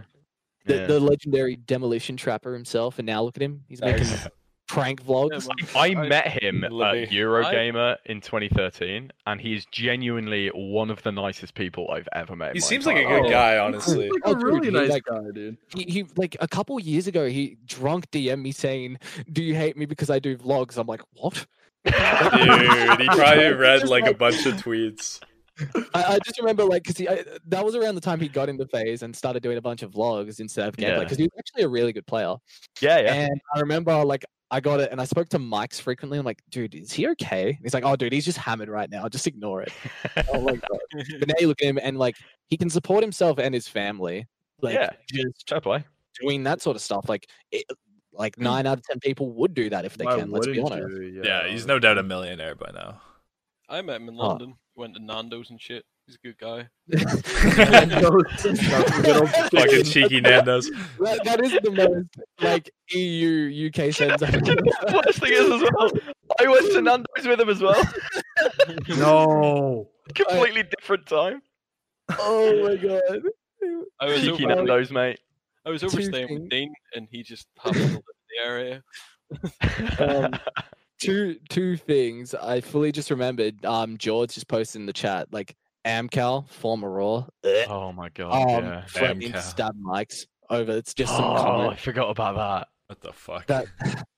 the, 0.66 0.76
Yeah. 0.76 0.88
the 0.88 1.00
legendary 1.00 1.56
demolition 1.56 2.18
trapper 2.18 2.54
himself, 2.54 3.00
and 3.00 3.06
now 3.06 3.24
look 3.24 3.38
at 3.38 3.44
him. 3.44 3.64
He's 3.68 3.82
making 3.82 4.04
Nice. 4.08 4.28
Prank 4.72 5.04
vlogs. 5.04 5.50
I 5.76 5.88
I- 5.90 6.08
met 6.08 6.28
him 6.42 6.64
at 6.64 6.72
Eurogamer 6.72 7.98
in 8.06 8.22
2013, 8.22 9.12
and 9.28 9.42
he's 9.42 9.66
genuinely 9.66 10.48
one 10.50 10.90
of 10.90 11.04
the 11.04 11.12
nicest 11.12 11.54
people 11.56 11.90
I've 11.92 12.08
ever 12.14 12.36
met. 12.36 12.54
He 12.54 12.62
seems 12.62 12.86
like 12.86 12.96
a 12.98 13.04
good 13.04 13.24
life. 13.24 13.32
guy, 13.32 13.58
oh. 13.58 13.68
He's 13.68 13.76
honestly. 13.76 14.10
like 14.10 14.22
Oh, 14.26 14.32
a 14.32 14.36
really 14.38 14.68
he, 14.68 14.74
nice 14.74 14.90
like- 14.90 15.04
guy, 15.04 15.20
dude. 15.34 15.58
he, 15.76 15.84
he 15.84 16.06
like 16.16 16.38
a 16.40 16.48
couple 16.48 16.80
years 16.80 17.08
ago 17.08 17.28
he 17.28 17.58
drunk 17.66 18.10
DM 18.12 18.42
me 18.42 18.52
saying, 18.54 18.98
"Do 19.32 19.44
you 19.44 19.56
hate 19.56 19.76
me 19.76 19.86
because 19.86 20.10
I 20.10 20.20
do 20.20 20.38
vlogs?" 20.38 20.78
I'm 20.78 20.88
like, 20.88 21.02
"What?" 21.14 21.46
Dude, 21.84 21.94
he 23.02 23.08
probably 23.08 23.54
read 23.54 23.88
like 23.88 24.06
a 24.06 24.14
bunch 24.14 24.46
of 24.46 24.54
tweets. 24.56 25.20
I, 25.94 26.16
I 26.16 26.20
just 26.24 26.40
remember 26.40 26.64
like 26.64 26.84
because 26.84 27.06
I, 27.08 27.24
that 27.48 27.64
was 27.66 27.76
around 27.76 27.96
the 27.96 28.02
time 28.02 28.20
he 28.20 28.28
got 28.28 28.50
into 28.50 28.66
FaZe 28.68 29.04
and 29.04 29.16
started 29.16 29.44
doing 29.44 29.58
a 29.58 29.62
bunch 29.62 29.82
of 29.84 29.92
vlogs 29.92 30.40
instead 30.40 30.68
of 30.68 30.76
gameplay 30.78 30.88
Yeah. 30.90 31.00
because 31.00 31.18
he 31.18 31.24
was 31.24 31.32
actually 31.38 31.64
a 31.64 31.68
really 31.70 31.92
good 31.94 32.08
player. 32.08 32.36
Yeah, 32.80 33.00
yeah. 33.00 33.14
And 33.14 33.42
I 33.54 33.60
remember 33.60 34.04
like 34.06 34.24
I 34.52 34.60
got 34.60 34.82
it 34.82 34.92
and 34.92 35.00
I 35.00 35.06
spoke 35.06 35.30
to 35.30 35.40
Mike's 35.40 35.80
frequently. 35.80 36.20
I'm 36.20 36.26
like, 36.26 36.44
dude, 36.50 36.76
is 36.76 36.92
he 36.92 37.08
okay? 37.10 37.48
And 37.50 37.60
he's 37.64 37.74
like, 37.74 37.86
oh, 37.86 37.96
dude, 37.96 38.12
he's 38.12 38.26
just 38.26 38.38
hammered 38.38 38.68
right 38.68 38.90
now. 38.90 39.08
Just 39.08 39.26
ignore 39.26 39.62
it. 39.62 39.72
oh 40.34 40.42
my 40.42 40.56
god. 40.56 40.80
But 41.20 41.30
now 41.30 41.36
you 41.40 41.48
look 41.48 41.62
at 41.62 41.68
him 41.68 41.80
and 41.82 41.98
like 41.98 42.18
he 42.48 42.58
can 42.58 42.70
support 42.70 43.02
himself 43.02 43.40
and 43.40 43.54
his 43.54 43.70
family. 43.70 44.28
Like 44.62 44.76
Yeah. 44.76 44.92
just 45.08 45.48
Fair 45.48 45.62
play. 45.62 45.86
doing 46.20 46.44
that 46.44 46.62
sort 46.62 46.76
of 46.76 46.82
stuff. 46.82 47.08
Like 47.08 47.28
it, 47.52 47.66
like 48.12 48.36
hmm. 48.36 48.44
nine 48.44 48.68
out 48.68 48.78
of 48.78 48.84
ten 48.84 49.00
people 49.00 49.32
would 49.32 49.54
do 49.54 49.70
that 49.70 49.86
if 49.86 49.98
they 49.98 50.06
Why 50.06 50.20
can. 50.20 50.32
Let's 50.32 50.48
be 50.48 50.60
wouldn't 50.60 50.84
honest. 50.84 51.02
you? 51.02 51.22
Yeah, 51.24 51.48
he's 51.48 51.66
no 51.66 51.80
doubt 51.80 51.98
a 51.98 52.04
millionaire 52.04 52.56
by 52.56 52.72
now. 52.74 53.02
I 53.70 53.82
met 53.82 54.02
him 54.02 54.10
in. 54.10 54.16
London. 54.16 54.56
Went 54.76 54.96
to 54.96 55.02
Nando's 55.02 55.50
and 55.50 55.62
shit. 55.62 55.86
He's 56.12 56.20
a 56.22 56.28
good 56.28 56.38
guy. 56.38 56.68
Fucking 59.52 59.84
cheeky 59.86 60.20
Nando's. 60.20 60.70
That, 61.00 61.24
that 61.24 61.42
is 61.42 61.54
the 61.64 61.72
most 61.72 62.10
like 62.42 62.70
EU 62.90 63.68
UK 63.68 63.76
sense. 63.94 64.20
the 64.20 64.92
worst 64.94 65.20
thing 65.20 65.32
is 65.32 65.50
as 65.50 65.62
well, 65.62 65.90
I 66.40 66.48
went 66.48 66.70
to 66.74 66.82
Nando's 66.82 67.26
with 67.26 67.40
him 67.40 67.48
as 67.50 67.62
well. 67.62 67.82
no. 68.90 69.88
Completely 70.14 70.64
different 70.64 71.06
time. 71.06 71.42
oh 72.20 72.62
my 72.68 72.76
god. 72.76 73.02
I 74.02 74.06
was 74.06 74.20
Cheeky 74.22 74.44
over, 74.46 74.56
Nando's, 74.56 74.92
mate. 74.92 75.20
I 75.66 75.70
was 75.70 75.82
over 75.84 75.96
two 75.96 76.04
staying 76.04 76.34
with 76.34 76.50
Dean, 76.50 76.74
and 76.94 77.08
he 77.10 77.24
just 77.24 77.48
happened 77.58 77.86
to 77.86 77.96
in 77.96 78.02
the 78.30 78.44
area. 78.46 78.84
Um, 79.98 80.34
two 81.00 81.38
two 81.50 81.78
things 81.78 82.36
I 82.36 82.60
fully 82.60 82.92
just 82.92 83.10
remembered. 83.12 83.64
Um, 83.66 83.98
George 83.98 84.34
just 84.34 84.50
posted 84.50 84.82
in 84.82 84.88
the 84.88 84.94
chat 84.94 85.32
like 85.32 85.56
Amcal 85.86 86.50
former 86.50 86.90
Raw. 86.90 87.26
oh 87.70 87.92
my 87.92 88.10
god. 88.10 88.32
Um, 88.34 88.64
yeah. 88.66 88.86
threatening 88.86 89.32
to 89.32 89.42
stab 89.42 89.76
mics 89.82 90.26
over. 90.50 90.74
It's 90.74 90.94
just 90.94 91.16
some 91.16 91.26
Oh, 91.26 91.70
I 91.70 91.76
forgot 91.76 92.10
about 92.10 92.36
that. 92.36 92.68
What 92.92 93.00
the 93.00 93.14
fuck? 93.14 93.48
That, 93.48 93.68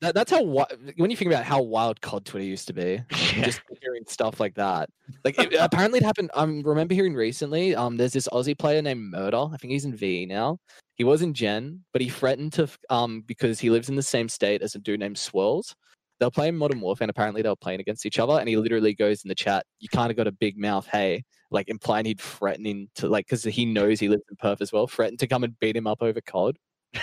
that 0.01 0.15
that's 0.15 0.31
how 0.31 0.39
wi- 0.39 0.65
when 0.97 1.11
you 1.11 1.15
think 1.15 1.29
about 1.29 1.43
how 1.43 1.61
wild 1.61 2.01
COD 2.01 2.25
Twitter 2.25 2.45
used 2.45 2.65
to 2.69 2.73
be. 2.73 3.03
Just 3.11 3.61
hearing 3.79 4.01
stuff 4.07 4.39
like 4.39 4.55
that. 4.55 4.89
Like 5.23 5.37
it, 5.37 5.53
apparently 5.59 5.99
it 5.99 6.03
happened. 6.03 6.31
I 6.33 6.39
um, 6.39 6.63
remember 6.63 6.95
hearing 6.95 7.13
recently. 7.13 7.75
Um, 7.75 7.97
there's 7.97 8.13
this 8.13 8.27
Aussie 8.29 8.57
player 8.57 8.81
named 8.81 9.11
Murder. 9.11 9.45
I 9.53 9.57
think 9.57 9.73
he's 9.73 9.85
in 9.85 9.95
VE 9.95 10.25
now. 10.25 10.57
He 10.95 11.03
was 11.03 11.21
in 11.21 11.35
Gen, 11.35 11.81
but 11.91 12.01
he 12.01 12.09
threatened 12.09 12.53
to 12.53 12.67
um 12.89 13.21
because 13.27 13.59
he 13.59 13.69
lives 13.69 13.89
in 13.89 13.95
the 13.95 14.01
same 14.01 14.27
state 14.27 14.63
as 14.63 14.73
a 14.73 14.79
dude 14.79 15.01
named 15.01 15.19
Swirls. 15.19 15.75
They're 16.19 16.31
playing 16.31 16.57
Modern 16.57 16.81
Warfare, 16.81 17.05
and 17.05 17.11
apparently 17.11 17.43
they 17.43 17.49
were 17.49 17.55
playing 17.55 17.79
against 17.79 18.07
each 18.07 18.17
other. 18.17 18.39
And 18.39 18.49
he 18.49 18.57
literally 18.57 18.95
goes 18.95 19.23
in 19.23 19.27
the 19.27 19.35
chat, 19.35 19.67
"You 19.81 19.89
kind 19.89 20.09
of 20.09 20.17
got 20.17 20.25
a 20.25 20.31
big 20.31 20.57
mouth, 20.57 20.87
hey." 20.87 21.23
Like 21.53 21.69
implying 21.69 22.05
he'd 22.05 22.19
threatening 22.19 22.89
to 22.95 23.07
like 23.07 23.25
because 23.27 23.43
he 23.43 23.65
knows 23.65 23.99
he 23.99 24.09
lives 24.09 24.23
in 24.29 24.35
Perth 24.35 24.59
as 24.61 24.73
well. 24.73 24.87
Threatened 24.87 25.19
to 25.19 25.27
come 25.27 25.43
and 25.45 25.57
beat 25.59 25.77
him 25.77 25.87
up 25.87 26.01
over 26.01 26.19
COD. 26.19 26.57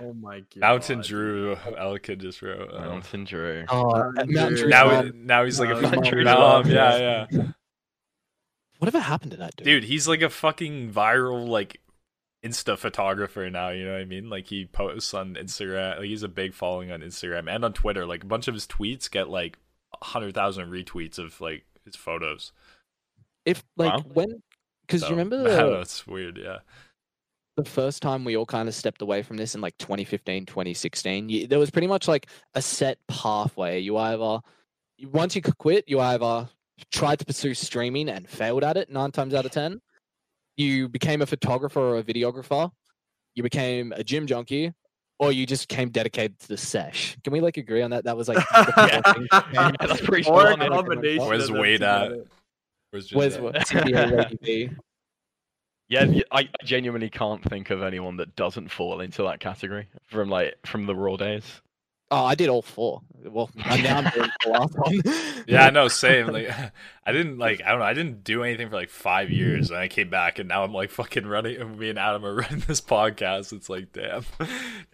Oh 0.00 0.12
my 0.20 0.40
god. 0.40 0.56
Mountain 0.56 1.00
Drew, 1.00 1.56
Elka 1.64 2.16
just 2.18 2.42
wrote. 2.42 2.72
um, 2.74 2.84
Mountain 2.88 3.24
Drew. 3.24 3.64
Oh, 3.68 3.90
Mountain 4.12 4.34
Mountain 4.34 4.48
Drew. 4.54 4.56
Drew. 4.62 4.68
now, 4.68 5.02
now 5.14 5.44
he's 5.44 5.58
like 5.60 5.70
a 5.70 5.74
Mountain 5.74 5.90
fucking 5.90 6.10
Drew's 6.10 6.24
mom. 6.26 6.62
mom, 6.64 6.70
Yeah, 6.70 6.96
yeah. 6.98 7.26
yeah. 7.30 7.42
Whatever 8.78 9.00
happened 9.00 9.30
to 9.32 9.36
that 9.38 9.56
dude? 9.56 9.64
Dude, 9.64 9.84
he's 9.84 10.08
like 10.08 10.22
a 10.22 10.30
fucking 10.30 10.92
viral 10.92 11.46
like 11.48 11.80
Insta 12.44 12.76
photographer 12.76 13.48
now. 13.50 13.68
You 13.70 13.84
know 13.84 13.92
what 13.92 14.00
I 14.00 14.04
mean? 14.04 14.28
Like 14.28 14.46
he 14.46 14.66
posts 14.66 15.14
on 15.14 15.34
Instagram. 15.34 15.98
Like 15.98 16.06
he's 16.06 16.24
a 16.24 16.28
big 16.28 16.52
following 16.54 16.90
on 16.90 17.00
Instagram 17.00 17.48
and 17.52 17.64
on 17.64 17.72
Twitter. 17.72 18.04
Like 18.06 18.24
a 18.24 18.26
bunch 18.26 18.48
of 18.48 18.54
his 18.54 18.66
tweets 18.66 19.08
get 19.10 19.28
like 19.28 19.56
hundred 20.02 20.34
thousand 20.34 20.70
retweets 20.70 21.18
of 21.18 21.40
like 21.40 21.64
his 21.84 21.94
photos. 21.96 22.50
If 23.44 23.62
like 23.76 23.92
Wow. 23.92 24.04
when 24.14 24.42
because 24.86 25.00
So, 25.02 25.08
you 25.08 25.12
remember 25.16 25.36
I 25.50 25.56
don't 25.56 25.70
the, 25.72 25.80
It's 25.80 26.06
weird. 26.06 26.38
Yeah. 26.38 26.58
the 27.56 27.64
first 27.64 28.02
time 28.02 28.24
we 28.24 28.36
all 28.36 28.46
kind 28.46 28.68
of 28.68 28.74
stepped 28.74 29.02
away 29.02 29.22
from 29.22 29.36
this 29.36 29.54
in 29.54 29.60
like 29.60 29.76
2015 29.78 30.46
2016 30.46 31.28
you, 31.28 31.46
there 31.46 31.58
was 31.58 31.70
pretty 31.70 31.86
much 31.86 32.08
like 32.08 32.26
a 32.54 32.62
set 32.62 32.98
pathway 33.08 33.78
you 33.78 33.96
either 33.98 34.40
once 35.12 35.34
you 35.36 35.42
could 35.42 35.58
quit 35.58 35.84
you 35.88 36.00
either 36.00 36.48
tried 36.90 37.18
to 37.18 37.24
pursue 37.24 37.54
streaming 37.54 38.08
and 38.08 38.28
failed 38.28 38.64
at 38.64 38.76
it 38.76 38.88
nine 38.90 39.10
times 39.12 39.34
out 39.34 39.44
of 39.44 39.50
ten 39.52 39.80
you 40.56 40.88
became 40.88 41.22
a 41.22 41.26
photographer 41.26 41.80
or 41.80 41.98
a 41.98 42.02
videographer 42.02 42.70
you 43.34 43.42
became 43.42 43.92
a 43.92 44.02
gym 44.04 44.26
junkie 44.26 44.72
or 45.18 45.30
you 45.30 45.46
just 45.46 45.68
came 45.68 45.88
dedicated 45.90 46.38
to 46.40 46.48
the 46.48 46.56
sesh 46.56 47.16
can 47.22 47.32
we 47.32 47.40
like 47.40 47.56
agree 47.56 47.82
on 47.82 47.90
that 47.90 48.04
that 48.04 48.16
was 48.16 48.28
like 48.28 48.36
the. 48.52 49.28
Yeah, 49.52 49.70
that's 49.80 50.00
pretty 50.00 50.28
Or 50.28 50.40
spot 50.52 50.60
a 50.60 50.64
on, 50.70 50.70
combination. 50.70 51.24
Where's 51.26 51.48
of 51.50 51.56
Wade 51.56 51.82
at? 51.82 52.12
Together. 52.92 52.98
Where's 53.00 53.06
just 53.06 53.16
Where's 53.16 53.38
what 53.38 53.54
CBA, 53.66 54.16
Reggie 54.16 54.38
V? 54.42 54.70
Yeah, 55.88 56.20
I 56.30 56.48
genuinely 56.64 57.10
can't 57.10 57.42
think 57.44 57.70
of 57.70 57.82
anyone 57.82 58.16
that 58.16 58.34
doesn't 58.34 58.70
fall 58.70 59.00
into 59.00 59.24
that 59.24 59.40
category 59.40 59.88
from 60.06 60.30
like 60.30 60.54
from 60.64 60.86
the 60.86 60.94
raw 60.94 61.16
days. 61.16 61.60
Oh, 62.10 62.24
I 62.26 62.34
did 62.34 62.50
all 62.50 62.60
four. 62.60 63.00
Well, 63.24 63.50
and 63.64 63.82
now 63.82 63.98
I'm 63.98 64.10
doing 64.10 64.30
the 64.44 64.50
last 64.50 64.74
one. 64.78 65.44
Yeah, 65.46 65.70
no, 65.70 65.88
same. 65.88 66.26
Like, 66.26 66.50
I 67.06 67.12
didn't 67.12 67.38
like. 67.38 67.62
I 67.62 67.70
don't 67.70 67.78
know. 67.80 67.86
I 67.86 67.94
didn't 67.94 68.22
do 68.22 68.42
anything 68.42 68.68
for 68.68 68.76
like 68.76 68.90
five 68.90 69.30
years, 69.30 69.70
and 69.70 69.78
I 69.78 69.88
came 69.88 70.10
back, 70.10 70.38
and 70.38 70.48
now 70.48 70.62
I'm 70.62 70.72
like 70.72 70.90
fucking 70.90 71.26
running. 71.26 71.78
Me 71.78 71.90
and 71.90 71.98
Adam 71.98 72.24
are 72.24 72.34
running 72.34 72.60
this 72.60 72.80
podcast. 72.80 73.52
It's 73.52 73.68
like, 73.68 73.92
damn, 73.92 74.24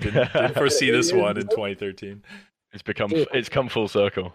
didn't, 0.00 0.32
didn't 0.32 0.54
foresee 0.54 0.90
this 0.90 1.12
one 1.12 1.36
in 1.36 1.48
2013. 1.48 2.22
It's 2.72 2.82
become 2.82 3.10
Dude. 3.10 3.28
it's 3.32 3.48
come 3.48 3.68
full 3.68 3.88
circle. 3.88 4.34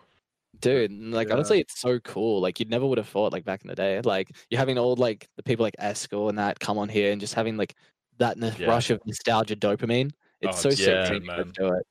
Dude, 0.64 0.92
like 1.14 1.28
Yeah. 1.28 1.36
honestly, 1.36 1.60
it's 1.60 1.80
so 1.80 2.00
cool. 2.00 2.42
Like 2.42 2.60
you'd 2.60 2.70
never 2.70 2.86
would 2.88 2.98
have 2.98 3.08
thought 3.08 3.32
like 3.34 3.46
back 3.46 3.62
in 3.62 3.68
the 3.68 3.76
day. 3.76 4.02
Like 4.02 4.32
you're 4.50 4.60
having 4.60 4.78
all 4.80 4.96
like 4.96 5.28
the 5.38 5.44
people 5.44 5.64
like 5.64 5.76
Esco 5.80 6.30
and 6.30 6.38
that 6.40 6.60
come 6.60 6.78
on 6.80 6.90
here 6.90 7.12
and 7.12 7.22
just 7.22 7.36
having 7.36 7.58
like 7.58 7.76
that 8.18 8.42
n- 8.42 8.54
Yeah. 8.58 8.68
rush 8.70 8.90
of 8.90 9.00
nostalgia 9.06 9.56
dopamine. 9.56 10.12
It's 10.42 10.58
Oh, 10.58 10.62
so 10.62 10.70
it's 10.70 10.84
sick 10.84 11.08
to 11.08 11.20
man. 11.20 11.52
do 11.56 11.68
it. 11.68 11.86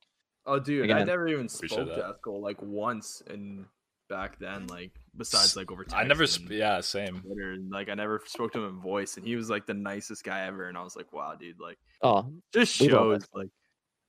Oh, 0.45 0.59
dude, 0.59 0.91
I 0.91 1.03
never 1.03 1.27
even 1.29 1.47
spoke 1.47 1.69
to 1.69 1.85
that. 1.85 2.21
Esco 2.21 2.39
like 2.41 2.61
once, 2.61 3.23
and 3.27 3.65
back 4.09 4.37
then, 4.39 4.67
like 4.67 4.91
besides 5.15 5.55
like 5.55 5.71
over. 5.71 5.85
Time 5.85 6.03
i 6.03 6.07
never. 6.07 6.27
Sp- 6.27 6.51
yeah, 6.51 6.81
same. 6.81 7.21
Twitter, 7.21 7.53
and, 7.53 7.71
like 7.71 7.87
I 7.89 7.93
never 7.93 8.21
spoke 8.25 8.51
to 8.53 8.59
him 8.59 8.69
in 8.75 8.81
voice, 8.81 9.15
and 9.17 9.25
he 9.25 9.35
was 9.37 9.49
like 9.49 9.65
the 9.65 9.73
nicest 9.73 10.23
guy 10.25 10.45
ever, 10.45 10.67
and 10.67 10.77
I 10.77 10.83
was 10.83 10.95
like, 10.97 11.13
wow, 11.13 11.33
dude, 11.39 11.59
like 11.61 11.77
Oh, 12.01 12.31
just 12.53 12.79
We 12.81 12.89
love 12.89 13.21
shows 13.21 13.27
like, 13.33 13.49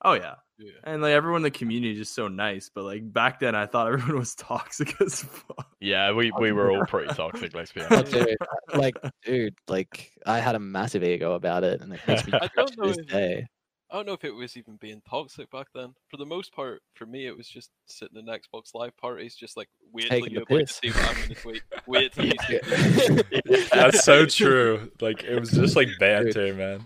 oh 0.05 0.13
yeah, 0.15 0.35
Yeah. 0.59 0.73
and 0.85 1.03
like 1.03 1.13
everyone 1.13 1.39
in 1.41 1.43
the 1.45 1.51
community 1.51 1.93
is 1.93 1.99
just 1.99 2.15
so 2.15 2.29
nice, 2.29 2.71
but 2.75 2.85
like 2.85 3.13
back 3.13 3.41
then, 3.41 3.55
I 3.55 3.67
thought 3.67 3.87
everyone 3.93 4.19
was 4.19 4.35
toxic 4.35 4.95
as 5.01 5.23
fuck. 5.23 5.67
Yeah, 5.81 6.13
we, 6.13 6.31
we 6.39 6.53
were 6.53 6.71
all 6.71 6.85
pretty 6.89 7.13
toxic. 7.15 7.55
Let's 7.55 7.73
be 7.73 7.83
honest. 7.83 8.13
dude, 8.13 8.37
like 8.75 8.95
dude, 9.25 9.55
like 9.69 10.13
I 10.27 10.39
had 10.39 10.55
a 10.55 10.61
massive 10.61 11.03
ego 11.03 11.33
about 11.33 11.65
it, 11.65 11.81
and 11.81 11.93
it 11.95 12.01
makes 12.07 12.27
me 12.27 12.33
I 12.41 12.49
don't 12.57 12.69
to 12.73 12.77
know 12.81 12.89
this 12.89 12.99
if- 12.99 13.09
day. 13.09 13.47
I 13.91 13.97
don't 13.99 14.07
know 14.07 14.15
if 14.15 14.25
it 14.25 14.35
was 14.35 14.57
even 14.57 14.77
being 14.81 15.03
toxic 15.09 15.49
back 15.53 15.69
then. 15.73 15.95
For 16.09 16.17
the 16.17 16.27
most 16.27 16.53
part, 16.53 16.83
for 16.95 17.07
me, 17.07 17.27
it 17.29 17.37
was 17.37 17.47
just 17.47 17.71
sitting 17.87 18.17
in 18.19 18.27
Xbox 18.27 18.75
Live 18.75 18.97
parties, 18.97 19.37
just 19.37 19.57
like 19.57 19.69
wait 19.93 20.09
till 20.09 20.19
you're 20.27 20.29
the 20.31 20.37
about 20.39 20.49
to 20.49 20.59
piss. 20.67 20.81
see 20.83 20.91
what 20.91 21.09
I'm 21.11 21.15
going 21.15 21.29
to 21.29 21.35
tweet. 21.37 21.63
Wait 21.87 22.13
till 22.13 22.25
you 22.25 22.33
see. 22.49 23.61
That's 23.73 24.03
so 24.03 24.27
true. 24.27 24.91
Like 25.01 25.23
it 25.23 25.39
was 25.39 25.51
just 25.53 25.77
like 25.77 25.89
banter, 26.01 26.55
man. 26.55 26.85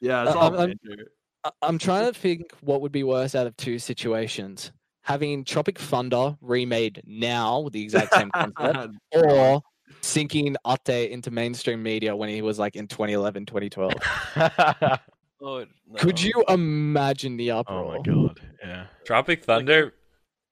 Yeah, 0.00 0.24
it's 0.24 0.32
Uh, 0.34 0.38
all 0.38 0.44
I'm- 0.44 0.54
I'm- 0.58 0.68
banter. 0.82 1.02
I- 1.04 1.10
I'm 1.60 1.78
trying 1.78 2.12
to 2.12 2.18
think 2.18 2.52
what 2.60 2.80
would 2.80 2.92
be 2.92 3.02
worse 3.04 3.34
out 3.34 3.46
of 3.46 3.56
two 3.56 3.78
situations. 3.78 4.72
Having 5.02 5.44
Tropic 5.44 5.78
Thunder 5.78 6.36
remade 6.40 7.02
now 7.04 7.60
with 7.60 7.72
the 7.72 7.82
exact 7.82 8.14
same 8.14 8.30
concept, 8.30 8.94
or 9.12 9.60
sinking 10.00 10.56
Ate 10.66 11.10
into 11.10 11.30
mainstream 11.32 11.82
media 11.82 12.14
when 12.14 12.28
he 12.28 12.40
was 12.42 12.58
like 12.58 12.76
in 12.76 12.86
2011, 12.86 13.46
2012. 13.46 13.92
Oh, 15.44 15.58
no. 15.88 15.96
Could 15.98 16.22
you 16.22 16.44
imagine 16.48 17.36
the 17.36 17.50
uproar? 17.50 17.84
oh 17.84 17.88
my 17.88 18.00
god. 18.00 18.40
Yeah. 18.62 18.86
Tropic 19.04 19.42
Thunder. 19.42 19.92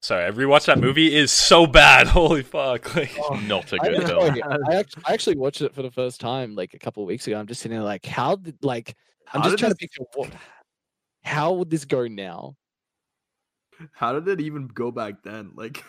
Sorry, 0.03 0.25
I 0.25 0.33
rewatched 0.33 0.67
that 0.67 0.81
movie. 0.81 1.15
Is 1.15 1.31
so 1.31 1.65
bad. 1.65 2.07
Holy 2.09 2.43
fuck! 2.43 2.97
Like, 2.97 3.13
oh, 3.23 3.35
Not 3.47 3.73
a 3.73 3.79
good 3.79 4.03
film. 4.09 4.37
I, 4.69 4.75
actually, 4.75 5.03
I 5.07 5.13
actually 5.13 5.37
watched 5.37 5.63
it 5.63 5.73
for 5.77 5.83
the 5.83 5.93
first 5.93 6.21
time 6.21 6.57
like 6.57 6.75
a 6.75 6.79
couple 6.81 7.05
of 7.05 7.07
weeks 7.07 7.25
ago. 7.29 7.39
I'm 7.39 7.47
just 7.47 7.61
sitting 7.63 7.77
there 7.79 7.85
like, 7.85 8.05
how 8.05 8.35
did 8.35 8.57
like 8.65 8.97
I'm 9.33 9.43
How 9.43 9.47
just 9.47 9.59
did 9.59 9.59
trying 9.61 9.71
to 9.71 9.75
this- 9.75 9.79
picture 9.79 10.03
what 10.17 10.31
how 11.23 11.53
would 11.55 11.71
this 11.71 11.85
go 11.85 12.07
now? 12.07 12.57
How 13.93 14.19
did 14.19 14.29
it 14.29 14.43
even 14.45 14.67
go 14.69 14.91
back 14.91 15.23
then? 15.23 15.53
Like, 15.55 15.83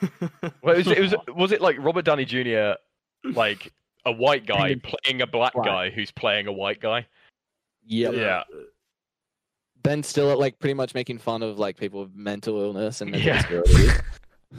Well, 0.62 0.76
it 0.78 0.86
was, 0.86 0.88
it 0.88 1.00
was 1.02 1.16
was 1.36 1.52
it 1.52 1.62
like 1.62 1.76
Robert 1.80 2.06
Downey 2.06 2.26
Jr. 2.26 2.74
like 3.24 3.72
a 4.06 4.12
white 4.12 4.46
guy 4.46 4.76
Playing 4.76 4.82
playing 4.82 5.22
a 5.22 5.28
black 5.28 5.54
black. 5.54 5.66
guy 5.66 5.90
who's 5.90 6.12
playing 6.12 6.48
a 6.48 6.52
white 6.54 6.80
guy? 6.80 7.06
Yep. 7.86 8.14
Yeah. 8.14 8.44
Ben 9.84 10.04
Stiller 10.04 10.36
like 10.36 10.58
pretty 10.60 10.74
much 10.76 10.94
making 10.94 11.18
fun 11.18 11.42
of 11.44 11.60
like 11.60 11.76
people 11.78 12.02
with 12.02 12.16
mental 12.16 12.62
illness 12.62 13.02
and 13.02 13.12
mental 13.12 13.28
Yeah. 13.28 13.42
disabilities. 13.42 14.02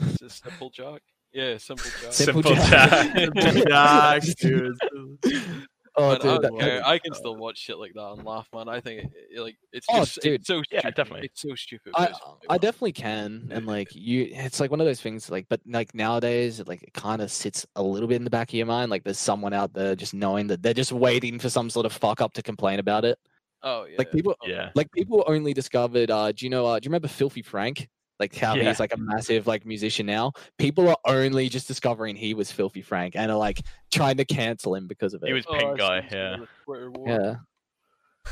Is 0.01 0.21
it 0.21 0.31
simple 0.31 0.69
joke. 0.69 1.01
Yeah, 1.31 1.57
simple 1.57 1.89
joke. 2.01 2.13
Simple 2.13 2.43
Simple 2.43 2.65
Jack. 2.65 3.33
Jack. 3.33 3.63
Jack, 3.67 4.23
dude. 4.39 4.77
Oh, 5.95 6.01
Man, 6.09 6.11
I, 6.11 6.13
dude, 6.13 6.21
don't 6.23 6.41
that- 6.41 6.59
care. 6.59 6.81
I 6.87 6.97
can 6.97 7.13
still 7.13 7.35
watch 7.35 7.57
shit 7.59 7.77
like 7.77 7.93
that 7.93 8.13
and 8.17 8.23
laugh, 8.25 8.47
man. 8.53 8.67
I 8.67 8.81
think 8.81 9.03
it, 9.03 9.11
it- 9.35 9.39
like 9.41 9.57
it's 9.71 9.85
Oh, 9.89 9.99
just 9.99 10.19
dude. 10.21 10.33
it's 10.41 10.47
so 10.47 10.63
Yeah, 10.71 10.79
stupid. 10.79 10.95
definitely. 10.95 11.25
It's 11.27 11.41
so 11.41 11.53
stupid. 11.55 11.93
I 11.95 12.05
but 12.05 12.09
it's 12.09 12.19
funny, 12.19 12.35
I 12.49 12.57
definitely 12.57 12.91
can, 12.93 13.47
and 13.51 13.65
like 13.67 13.89
you, 13.93 14.27
it's 14.31 14.59
like 14.59 14.71
one 14.71 14.81
of 14.81 14.87
those 14.87 15.01
things. 15.01 15.29
Like, 15.29 15.45
but 15.49 15.61
like 15.67 15.93
nowadays, 15.93 16.59
it, 16.59 16.67
like 16.67 16.81
it 16.83 16.93
kind 16.93 17.21
of 17.21 17.31
sits 17.31 17.65
a 17.75 17.83
little 17.83 18.07
bit 18.07 18.15
in 18.15 18.23
the 18.23 18.29
back 18.31 18.49
of 18.49 18.53
your 18.55 18.65
mind. 18.65 18.89
Like, 18.89 19.03
there's 19.03 19.19
someone 19.19 19.53
out 19.53 19.73
there 19.73 19.95
just 19.95 20.13
knowing 20.15 20.47
that 20.47 20.63
they're 20.63 20.73
just 20.73 20.91
waiting 20.91 21.37
for 21.37 21.49
some 21.49 21.69
sort 21.69 21.85
of 21.85 21.93
fuck 21.93 22.21
up 22.21 22.33
to 22.33 22.41
complain 22.41 22.79
about 22.79 23.05
it. 23.05 23.19
Oh 23.61 23.85
yeah. 23.85 23.95
Like 23.97 24.11
people, 24.11 24.35
Yeah. 24.45 24.71
like 24.75 24.91
people 24.91 25.23
only 25.27 25.53
discovered. 25.53 26.09
uh 26.11 26.31
Do 26.31 26.45
you 26.45 26.49
know? 26.49 26.65
uh 26.65 26.79
Do 26.79 26.85
you 26.87 26.89
remember 26.89 27.07
Filthy 27.07 27.41
Frank? 27.43 27.87
Like 28.19 28.35
how 28.35 28.55
Yeah. 28.55 28.69
he's 28.69 28.79
like 28.79 28.93
a 28.93 28.97
massive 28.97 29.47
like 29.47 29.65
musician 29.65 30.05
now. 30.05 30.31
People 30.57 30.87
are 30.87 30.97
only 31.05 31.49
just 31.49 31.67
discovering 31.67 32.15
he 32.15 32.33
was 32.33 32.51
Filthy 32.51 32.81
Frank 32.81 33.15
and 33.15 33.31
are 33.31 33.37
like 33.37 33.61
trying 33.91 34.17
to 34.17 34.25
cancel 34.25 34.75
him 34.75 34.87
because 34.87 35.13
of 35.13 35.23
it. 35.23 35.27
He 35.27 35.33
was 35.33 35.45
Oh, 35.47 35.53
pink 35.57 35.71
I've 35.71 35.77
guy. 35.77 36.07
Yeah. 36.11 36.33
of 36.35 36.39
the 36.41 36.47
Twitter 36.65 36.91
yeah. 37.05 37.35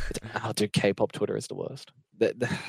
It's- 0.10 0.42
Oh, 0.44 0.54
dude, 0.54 0.72
K-pop 0.72 1.12
Twitter 1.12 1.36
is 1.36 1.48
the 1.48 1.56
worst. 1.56 1.92
The- 2.18 2.34
the- 2.38 2.60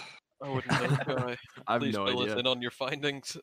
I 0.43 0.49
wouldn't 0.49 0.73
know. 1.07 1.15
Guy. 1.17 1.37
I 1.69 1.73
have 1.75 1.83
Please 1.83 1.95
no 1.95 2.07
fill 2.07 2.19
us 2.23 2.31
idea. 2.31 2.39
in 2.39 2.47
on 2.49 2.61
your 2.63 2.73
findings. 2.73 3.37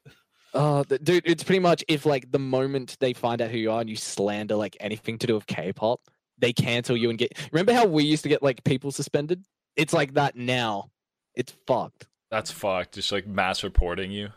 Oh, 0.53 0.83
the, 0.83 0.99
dude, 0.99 1.23
it's 1.25 1.43
pretty 1.45 1.59
much 1.59 1.81
if 1.87 2.05
like 2.05 2.29
the 2.29 2.39
moment 2.39 2.97
they 2.99 3.13
find 3.13 3.41
out 3.41 3.51
who 3.51 3.57
you 3.57 3.71
are 3.71 3.79
and 3.79 3.89
you 3.89 3.95
slander 3.95 4.55
like 4.55 4.75
anything 4.81 5.17
to 5.19 5.27
do 5.27 5.35
with 5.35 5.47
K-pop, 5.47 6.01
they 6.37 6.51
cancel 6.51 6.97
you 6.97 7.09
and 7.09 7.17
get. 7.17 7.37
Remember 7.53 7.71
how 7.71 7.85
we 7.85 8.03
used 8.03 8.23
to 8.23 8.29
get 8.29 8.43
like 8.43 8.63
people 8.65 8.91
suspended? 8.91 9.45
It's 9.77 9.93
like 9.93 10.15
that 10.15 10.35
now. 10.35 10.89
It's 11.35 11.53
fucked. 11.67 12.07
That's 12.31 12.51
fucked. 12.51 12.95
Just 12.95 13.11
like 13.11 13.27
mass 13.27 13.63
reporting 13.63 14.11
you. 14.11 14.29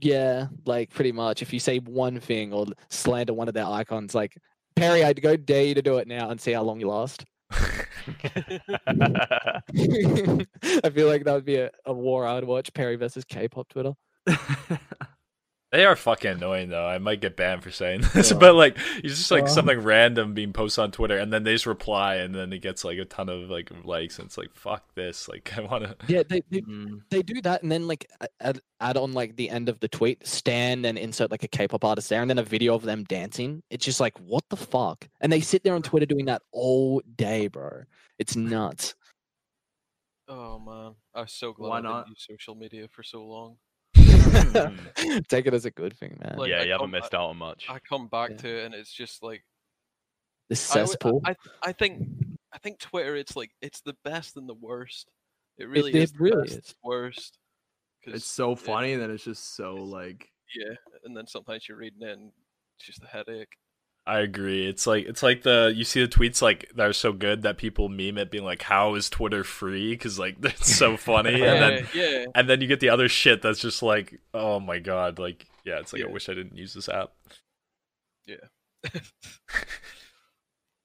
Yeah, 0.00 0.48
like 0.66 0.90
pretty 0.90 1.12
much. 1.12 1.42
If 1.42 1.52
you 1.52 1.60
say 1.60 1.78
one 1.78 2.20
thing 2.20 2.52
or 2.52 2.66
slander 2.90 3.32
one 3.32 3.48
of 3.48 3.54
their 3.54 3.66
icons, 3.66 4.14
like 4.14 4.36
Perry, 4.76 5.04
I'd 5.04 5.22
go 5.22 5.36
dare 5.36 5.64
you 5.64 5.74
to 5.74 5.82
do 5.82 5.98
it 5.98 6.08
now 6.08 6.30
and 6.30 6.40
see 6.40 6.52
how 6.52 6.62
long 6.62 6.80
you 6.80 6.88
last. 6.88 7.24
I 7.50 7.60
feel 10.92 11.06
like 11.06 11.24
that 11.24 11.34
would 11.34 11.44
be 11.44 11.56
a, 11.56 11.70
a 11.86 11.92
war 11.92 12.26
I 12.26 12.34
would 12.34 12.44
watch. 12.44 12.72
Perry 12.74 12.96
versus 12.96 13.24
K-pop 13.24 13.68
Twitter. 13.68 13.92
They 15.74 15.84
are 15.86 15.96
fucking 15.96 16.30
annoying 16.30 16.68
though. 16.68 16.86
I 16.86 16.98
might 16.98 17.20
get 17.20 17.36
banned 17.36 17.64
for 17.64 17.72
saying 17.72 18.02
this, 18.14 18.30
Yeah. 18.30 18.38
but 18.38 18.54
like 18.54 18.78
it's 19.02 19.16
just 19.18 19.30
like 19.32 19.46
Yeah. 19.46 19.50
something 19.50 19.80
random 19.80 20.32
being 20.32 20.52
posted 20.52 20.84
on 20.84 20.92
Twitter, 20.92 21.18
and 21.18 21.32
then 21.32 21.42
they 21.42 21.52
just 21.52 21.66
reply, 21.66 22.14
and 22.16 22.32
then 22.32 22.52
it 22.52 22.60
gets 22.62 22.84
like 22.84 22.96
a 22.98 23.04
ton 23.04 23.28
of 23.28 23.50
like 23.50 23.72
likes, 23.84 24.20
and 24.20 24.26
it's 24.26 24.38
like 24.38 24.54
fuck 24.54 24.94
this. 24.94 25.28
Like 25.28 25.52
I 25.58 25.62
want 25.62 25.82
to. 25.82 25.96
Yeah, 26.06 26.22
they, 26.28 26.42
they 26.48 26.60
Mm. 26.60 27.00
they 27.10 27.22
do 27.22 27.42
that 27.42 27.64
and 27.64 27.72
then 27.72 27.88
like 27.88 28.08
add, 28.40 28.60
add 28.80 28.96
on 28.96 29.14
like 29.14 29.34
the 29.34 29.50
end 29.50 29.68
of 29.68 29.80
the 29.80 29.88
tweet 29.88 30.24
stand 30.24 30.86
and 30.86 30.96
insert 30.96 31.32
like 31.32 31.42
a 31.42 31.48
k-pop 31.48 31.84
artist 31.84 32.08
there 32.08 32.20
and 32.22 32.30
then 32.30 32.38
a 32.38 32.42
video 32.44 32.74
of 32.76 32.82
them 32.82 33.02
dancing 33.04 33.60
it's 33.68 33.84
just 33.84 33.98
like 33.98 34.16
what 34.20 34.44
the 34.50 34.56
fuck 34.56 35.08
and 35.20 35.32
they 35.32 35.40
sit 35.40 35.64
there 35.64 35.74
on 35.74 35.82
twitter 35.82 36.06
doing 36.06 36.26
that 36.26 36.42
all 36.52 37.02
day 37.16 37.48
bro 37.48 37.82
it's 38.18 38.36
nuts 38.36 38.94
Oh 40.28 40.58
man, 40.58 40.94
I 41.14 41.22
was 41.22 41.32
so 41.32 41.52
glad 41.52 41.68
Why 41.68 41.74
I 41.78 41.80
didn't 41.80 41.92
not? 41.92 42.08
use 42.08 42.26
social 42.30 42.54
media 42.54 42.88
for 42.88 43.02
so 43.02 43.24
long. 43.24 43.56
Hmm. 44.96 45.18
take 45.28 45.46
it 45.46 45.54
as 45.54 45.64
a 45.64 45.70
good 45.70 45.96
thing 45.96 46.16
man 46.22 46.36
Like, 46.38 46.48
yeah, 46.50 46.60
I 46.60 46.62
you 46.64 46.72
haven't 46.72 46.84
come- 46.86 46.90
missed 46.92 47.14
out 47.14 47.30
on 47.30 47.36
much. 47.36 47.66
I 47.68 47.78
come 47.80 48.08
back 48.08 48.30
Yeah. 48.30 48.36
to 48.38 48.58
it 48.60 48.64
and 48.66 48.74
it's 48.74 48.92
just 48.92 49.22
like 49.22 49.44
the 50.48 50.56
cesspool 50.56 51.20
I, 51.24 51.34
I 51.62 51.72
think 51.72 52.06
I 52.52 52.58
think 52.58 52.78
Twitter 52.78 53.16
it's 53.16 53.34
like 53.36 53.50
it's 53.60 53.80
the 53.80 53.96
best 54.04 54.36
and 54.36 54.48
the 54.48 54.54
worst. 54.54 55.10
It 55.58 55.68
really 55.68 55.90
it 55.92 55.96
is 56.02 56.12
the 56.12 56.18
really 56.18 56.42
best, 56.46 56.58
is. 56.58 56.74
worst. 56.84 57.38
'cause 58.04 58.14
It's 58.14 58.26
so 58.26 58.54
funny, 58.54 58.92
and 58.92 59.02
then 59.02 59.10
it's 59.10 59.24
just 59.24 59.56
so 59.56 59.72
it's- 59.76 59.88
like. 59.88 60.28
yeah, 60.54 60.74
and 61.04 61.16
then 61.16 61.26
sometimes 61.26 61.68
you're 61.68 61.78
reading 61.78 62.02
it 62.02 62.10
and 62.18 62.30
it's 62.76 62.86
just 62.86 63.02
a 63.02 63.06
headache. 63.06 63.56
I 64.06 64.18
agree. 64.20 64.66
It's 64.68 64.86
like 64.86 65.06
it's 65.06 65.22
like 65.22 65.42
the 65.42 65.72
you 65.74 65.82
see 65.84 66.02
the 66.02 66.08
tweets 66.08 66.42
like 66.42 66.70
that 66.76 66.86
are 66.86 66.92
so 66.92 67.12
good 67.12 67.42
that 67.42 67.56
people 67.56 67.88
meme 67.88 68.18
it, 68.18 68.30
being 68.30 68.44
like, 68.44 68.60
"How 68.60 68.94
is 68.96 69.08
Twitter 69.08 69.44
free?" 69.44 69.92
Because 69.92 70.18
like 70.18 70.36
it's 70.42 70.74
so 70.74 70.96
funny, 70.98 71.38
Yeah, 71.38 71.52
and 71.54 71.62
then 71.62 71.86
yeah. 71.94 72.26
and 72.34 72.48
then 72.48 72.60
you 72.60 72.66
get 72.66 72.80
the 72.80 72.90
other 72.90 73.08
shit 73.08 73.40
that's 73.40 73.60
just 73.60 73.82
like, 73.82 74.20
"Oh 74.34 74.60
my 74.60 74.78
god!" 74.78 75.18
Like 75.18 75.46
yeah, 75.64 75.78
it's 75.80 75.92
like 75.94 76.02
I 76.02 76.06
wish 76.06 76.28
I 76.28 76.34
didn't 76.34 76.54
use 76.56 76.74
this 76.74 76.88
app. 76.88 77.12
yeah. 78.26 78.36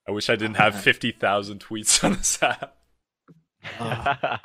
I 0.07 0.11
wish 0.11 0.29
I 0.29 0.35
didn't 0.37 0.55
have 0.55 0.73
man. 0.75 0.81
fifty 0.83 1.11
thousand 1.11 1.59
tweets 1.59 2.01
on 2.03 2.13
this 2.13 2.41
app. 2.41 2.77
Ah, 3.79 4.39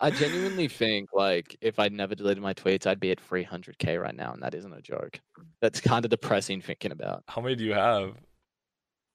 i 0.00 0.10
genuinely 0.10 0.66
think 0.68 1.08
like 1.12 1.56
if 1.60 1.78
i'd 1.78 1.92
never 1.92 2.14
deleted 2.14 2.42
my 2.42 2.54
tweets 2.54 2.86
i'd 2.86 3.00
be 3.00 3.10
at 3.10 3.18
300k 3.28 4.00
right 4.00 4.14
now 4.16 4.32
and 4.32 4.42
that 4.42 4.54
isn't 4.54 4.72
a 4.72 4.80
joke 4.80 5.20
that's 5.60 5.80
kind 5.80 6.04
of 6.04 6.10
depressing 6.10 6.60
thinking 6.60 6.92
about 6.92 7.22
How 7.28 7.40
many 7.42 7.54
do 7.56 7.64
you 7.64 7.74
have? 7.74 8.14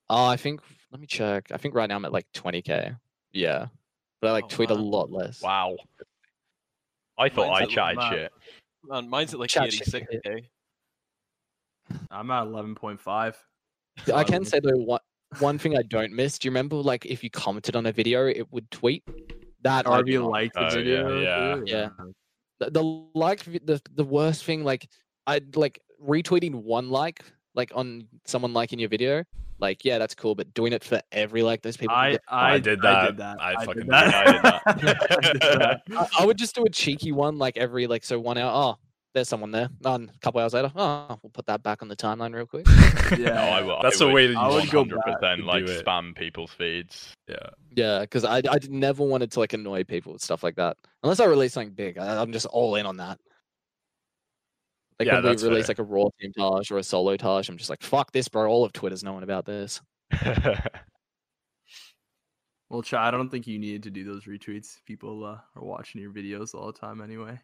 oh 0.09 0.25
i 0.27 0.37
think 0.37 0.61
let 0.91 1.01
me 1.01 1.07
check 1.07 1.47
i 1.51 1.57
think 1.57 1.73
right 1.75 1.89
now 1.89 1.95
i'm 1.95 2.05
at 2.05 2.13
like 2.13 2.27
20k 2.33 2.95
yeah 3.33 3.67
but 4.21 4.27
i 4.29 4.31
like 4.31 4.45
Oh, 4.45 4.49
tweet 4.49 4.69
a 4.69 4.75
lot 4.75 5.11
less 5.11 5.41
wow. 5.41 5.75
I 7.17 7.29
thought 7.29 7.47
Mine's 7.47 7.59
I 7.61 7.63
at 7.63 7.69
chatted 7.69 7.97
Matt. 7.97 8.11
shit. 8.13 8.31
Man, 8.83 9.09
mine's 9.09 9.33
at 9.33 9.39
like 9.39 9.49
Chat 9.49 9.71
shit, 9.71 9.87
86k. 9.87 10.41
I'm 12.11 12.29
at 12.29 12.43
eleven 12.43 12.75
point 12.75 12.99
five. 12.99 13.37
I 14.13 14.25
can 14.25 14.43
say 14.43 14.59
though 14.59 14.75
one 14.75 14.99
one 15.39 15.57
thing 15.57 15.77
I 15.77 15.81
don't 15.83 16.11
miss. 16.11 16.37
Do 16.37 16.47
you 16.47 16.51
remember 16.51 16.75
like 16.75 17.05
if 17.05 17.23
you 17.23 17.29
commented 17.29 17.77
on 17.77 17.85
a 17.85 17.93
video, 17.93 18.27
it 18.27 18.51
would 18.51 18.69
tweet 18.69 19.01
that 19.65 19.87
I 19.87 19.99
Or 19.99 20.03
you 20.07 20.25
like 20.25 20.53
the 20.53 20.59
Oh, 20.61 20.63
yeah, 20.63 20.69
video, 20.75 21.19
yeah. 21.21 21.55
too, 21.55 21.63
Yeah. 21.67 21.89
the, 22.59 22.69
the 22.71 22.83
like 23.13 23.43
the 23.43 23.81
the 23.93 24.03
worst 24.05 24.45
thing 24.45 24.63
like 24.63 24.87
I 25.27 25.41
like 25.55 25.81
retweeting 26.01 26.53
one 26.53 26.89
like 26.89 27.19
like 27.55 27.71
on 27.75 28.07
someone 28.25 28.53
liking 28.53 28.79
your 28.79 28.89
video. 28.89 29.23
Like 29.57 29.83
yeah, 29.85 29.97
that's 29.97 30.13
cool, 30.13 30.35
but 30.35 30.53
doing 30.53 30.73
it 30.73 30.83
for 30.83 30.99
every 31.11 31.41
like 31.41 31.61
those 31.61 31.77
people. 31.77 31.95
I, 31.95 32.19
I, 32.27 32.55
I 32.55 32.59
did 32.59 32.79
I 32.85 32.91
that. 32.91 33.05
did 33.07 33.17
that. 33.17 33.37
I 33.41 33.49
did 33.55 33.65
fucking 33.65 33.81
did 33.83 33.89
that. 33.91 34.43
that. 34.43 34.61
I 34.65 34.71
did 34.73 34.85
that. 34.87 35.07
I 35.11 35.31
did 35.31 35.41
that. 35.61 35.81
I, 35.97 36.07
I 36.19 36.25
would 36.25 36.37
just 36.37 36.55
do 36.55 36.63
a 36.65 36.69
cheeky 36.69 37.11
one 37.13 37.37
like 37.37 37.55
every 37.57 37.87
like 37.87 38.03
so 38.03 38.19
one 38.19 38.37
hour. 38.37 38.51
Oh, 38.53 38.84
there's 39.15 39.27
someone 39.29 39.49
there. 39.49 39.69
And 39.83 40.09
a 40.09 40.17
couple 40.19 40.41
hours 40.41 40.53
later, 40.53 40.71
oh, 40.75 41.17
we'll 41.23 41.31
put 41.31 41.47
that 41.47 41.63
back 41.63 41.81
on 41.81 41.87
the 41.87 41.95
timeline 41.95 42.35
real 42.35 42.45
quick. 42.45 42.67
Yeah. 43.17 43.29
No, 43.29 43.41
I, 43.41 43.61
will- 43.61 43.79
That's 43.81 43.99
I 44.01 44.05
the 44.07 44.11
way 44.13 44.27
to 44.27 44.33
I 44.37 44.47
would 44.49 44.69
go 44.69 44.83
100% 44.83 45.43
like 45.45 45.63
spam 45.65 46.15
people's 46.15 46.51
feeds. 46.51 47.13
Yeah. 47.27 47.35
Yeah, 47.75 47.99
because 48.01 48.25
I 48.25 48.37
I 48.49 48.59
never 48.69 49.03
wanted 49.03 49.31
to 49.31 49.39
like 49.39 49.53
annoy 49.53 49.83
people 49.83 50.13
with 50.13 50.21
stuff 50.21 50.43
like 50.43 50.55
that. 50.55 50.77
Unless 51.03 51.19
I 51.19 51.25
release 51.25 51.53
something 51.53 51.73
big, 51.73 51.97
I, 51.97 52.21
I'm 52.21 52.31
just 52.31 52.45
all 52.47 52.75
in 52.75 52.85
on 52.85 52.97
that. 52.97 53.19
Like 54.99 55.07
Yeah, 55.07 55.15
when 55.15 55.23
we 55.23 55.29
release 55.29 55.65
fair. 55.67 55.75
like 55.75 55.79
a 55.79 55.83
raw 55.83 56.05
team 56.19 56.31
tage 56.37 56.71
or 56.71 56.77
a 56.77 56.83
solo 56.83 57.15
tage, 57.15 57.49
I'm 57.49 57.57
just 57.57 57.69
like, 57.69 57.83
fuck 57.83 58.11
this, 58.11 58.27
bro. 58.27 58.49
All 58.49 58.63
of 58.65 58.73
Twitter's 58.73 59.03
knowing 59.03 59.23
about 59.23 59.45
this. 59.45 59.81
Well, 62.69 62.81
Chad, 62.81 63.13
I 63.13 63.17
don't 63.17 63.29
think 63.29 63.45
you 63.45 63.59
needed 63.59 63.83
to 63.83 63.91
do 63.91 64.03
those 64.03 64.23
retweets. 64.25 64.83
People 64.85 65.23
uh, 65.23 65.37
are 65.55 65.63
watching 65.63 66.01
your 66.01 66.11
videos 66.11 66.55
all 66.55 66.65
the 66.65 66.73
time 66.77 66.99
anyway. 66.99 67.39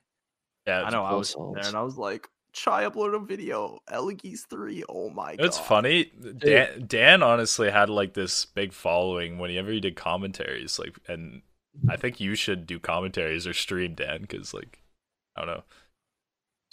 Yeah. 0.67 0.83
I 0.83 0.89
know 0.89 1.03
I 1.03 1.13
was 1.13 1.29
sitting 1.29 1.53
there 1.53 1.67
and 1.67 1.75
I 1.75 1.81
was 1.81 1.97
like, 1.97 2.27
try 2.53 2.83
upload 2.83 3.15
a 3.15 3.19
video, 3.19 3.79
Elegis 3.89 4.47
3. 4.49 4.83
Oh 4.89 5.09
my 5.09 5.35
god. 5.35 5.45
It's 5.45 5.57
funny. 5.57 6.11
Dan, 6.38 6.85
Dan 6.88 7.23
honestly 7.23 7.71
had 7.71 7.89
like 7.89 8.13
this 8.13 8.45
big 8.45 8.73
following 8.73 9.38
whenever 9.38 9.71
he 9.71 9.79
did 9.79 9.95
commentaries. 9.95 10.77
Like, 10.79 10.97
and 11.07 11.41
I 11.89 11.95
think 11.95 12.19
you 12.19 12.35
should 12.35 12.67
do 12.67 12.79
commentaries 12.79 13.47
or 13.47 13.53
stream 13.53 13.95
Dan 13.95 14.21
because, 14.21 14.53
like, 14.53 14.79
I 15.35 15.45
don't 15.45 15.55
know. 15.55 15.63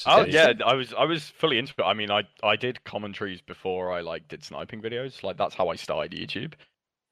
Oh 0.07 0.25
yeah, 0.25 0.53
I 0.65 0.75
was 0.75 0.95
I 0.95 1.05
was 1.05 1.25
fully 1.25 1.59
into 1.59 1.75
it. 1.77 1.83
I 1.83 1.93
mean, 1.93 2.11
I 2.11 2.23
I 2.43 2.55
did 2.55 2.85
commentaries 2.85 3.41
before 3.41 3.93
I 3.93 4.01
like 4.01 4.29
did 4.29 4.45
sniping 4.45 4.81
videos. 4.81 5.25
Like 5.25 5.37
that's 5.37 5.57
how 5.57 5.69
I 5.71 5.77
started 5.77 6.13
YouTube. 6.13 6.53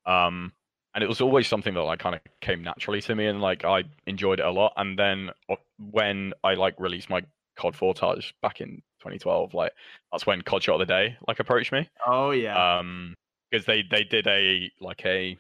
Um, 0.09 0.53
and 0.97 1.05
it 1.05 1.09
was 1.09 1.21
always 1.21 1.47
something 1.47 1.75
that 1.75 1.83
like 1.83 1.99
kind 1.99 2.15
of 2.15 2.23
came 2.41 2.63
naturally 2.63 3.03
to 3.03 3.15
me, 3.15 3.27
and 3.27 3.43
like 3.43 3.67
I 3.67 3.85
enjoyed 4.07 4.41
it 4.41 4.47
a 4.47 4.51
lot. 4.51 4.73
And 4.79 4.99
then 4.99 5.31
uh, 5.51 5.57
when 5.79 6.33
I 6.43 6.55
like 6.55 6.75
released 6.81 7.11
my 7.11 7.23
COD 7.57 7.75
Fortage 7.75 8.33
back 8.41 8.63
in 8.63 8.77
2012, 9.01 9.53
like 9.53 9.73
that's 10.11 10.27
when 10.27 10.41
COD 10.41 10.63
Shot 10.63 10.81
of 10.81 10.89
the 10.89 10.93
Day 10.93 11.19
like 11.29 11.39
approached 11.39 11.71
me. 11.71 11.87
Oh 12.07 12.31
yeah. 12.31 12.79
Um, 12.79 13.15
because 13.51 13.67
they 13.67 13.85
they 13.91 14.05
did 14.05 14.27
a 14.27 14.73
like 14.81 15.05
a 15.05 15.37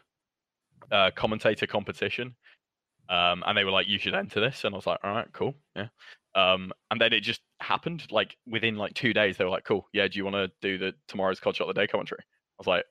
uh, 0.92 1.10
commentator 1.16 1.66
competition. 1.66 2.36
Um, 3.08 3.42
and 3.46 3.56
they 3.56 3.64
were 3.64 3.70
like, 3.70 3.88
"You 3.88 3.98
should 3.98 4.14
enter 4.14 4.40
this," 4.40 4.64
and 4.64 4.74
I 4.74 4.76
was 4.76 4.86
like, 4.86 4.98
"All 5.02 5.10
right, 5.10 5.32
cool, 5.32 5.54
yeah." 5.74 5.88
Um, 6.34 6.70
and 6.90 7.00
then 7.00 7.14
it 7.14 7.20
just 7.20 7.40
happened 7.60 8.06
like 8.10 8.36
within 8.46 8.76
like 8.76 8.92
two 8.92 9.14
days. 9.14 9.38
They 9.38 9.44
were 9.44 9.50
like, 9.50 9.64
"Cool, 9.64 9.88
yeah. 9.94 10.06
Do 10.06 10.18
you 10.18 10.24
want 10.24 10.36
to 10.36 10.50
do 10.60 10.76
the 10.76 10.92
tomorrow's 11.08 11.40
COD 11.40 11.56
Shot 11.56 11.68
of 11.68 11.74
the 11.74 11.80
Day 11.80 11.86
commentary?" 11.86 12.20
I 12.20 12.58
was 12.58 12.66
like, 12.66 12.84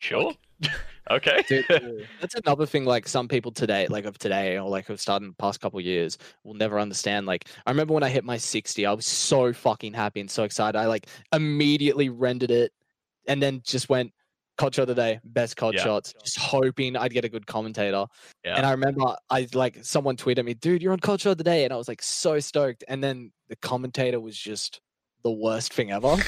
"Sure, 0.00 0.32
okay." 1.10 1.42
Dude, 1.48 1.66
That's 2.20 2.34
another 2.34 2.66
thing. 2.66 2.84
Like 2.84 3.08
some 3.08 3.28
people 3.28 3.52
today, 3.52 3.86
like 3.88 4.04
of 4.04 4.18
today, 4.18 4.58
or 4.58 4.68
like 4.68 4.86
have 4.88 5.00
started 5.00 5.24
in 5.24 5.30
the 5.30 5.36
past 5.36 5.60
couple 5.60 5.80
years, 5.80 6.18
will 6.44 6.54
never 6.54 6.78
understand. 6.78 7.26
Like 7.26 7.48
I 7.66 7.70
remember 7.70 7.94
when 7.94 8.02
I 8.02 8.08
hit 8.08 8.24
my 8.24 8.36
60, 8.36 8.86
I 8.86 8.92
was 8.92 9.06
so 9.06 9.52
fucking 9.52 9.94
happy 9.94 10.20
and 10.20 10.30
so 10.30 10.44
excited. 10.44 10.78
I 10.78 10.86
like 10.86 11.06
immediately 11.32 12.08
rendered 12.08 12.50
it, 12.50 12.72
and 13.26 13.42
then 13.42 13.62
just 13.64 13.88
went, 13.88 14.12
COD 14.56 14.74
shot 14.74 14.82
of 14.82 14.88
the 14.88 14.94
day, 14.94 15.20
best 15.24 15.56
COD 15.56 15.74
Yeah. 15.74 15.82
shots. 15.82 16.14
Just 16.22 16.38
hoping 16.38 16.96
I'd 16.96 17.12
get 17.12 17.24
a 17.24 17.28
good 17.28 17.46
commentator. 17.46 18.06
Yeah. 18.44 18.56
And 18.56 18.64
I 18.64 18.70
remember 18.70 19.16
I 19.28 19.48
like 19.52 19.84
someone 19.84 20.16
tweeted 20.16 20.44
me, 20.44 20.54
dude, 20.54 20.80
you're 20.82 20.92
on 20.92 21.00
COD 21.00 21.20
shot 21.20 21.30
of 21.32 21.38
the 21.38 21.44
day, 21.44 21.64
and 21.64 21.72
I 21.72 21.76
was 21.76 21.88
like 21.88 22.02
so 22.02 22.38
stoked. 22.38 22.84
And 22.86 23.02
then 23.02 23.32
the 23.48 23.56
commentator 23.56 24.20
was 24.20 24.38
just 24.38 24.80
the 25.24 25.32
worst 25.32 25.72
thing 25.72 25.90
ever. 25.90 26.16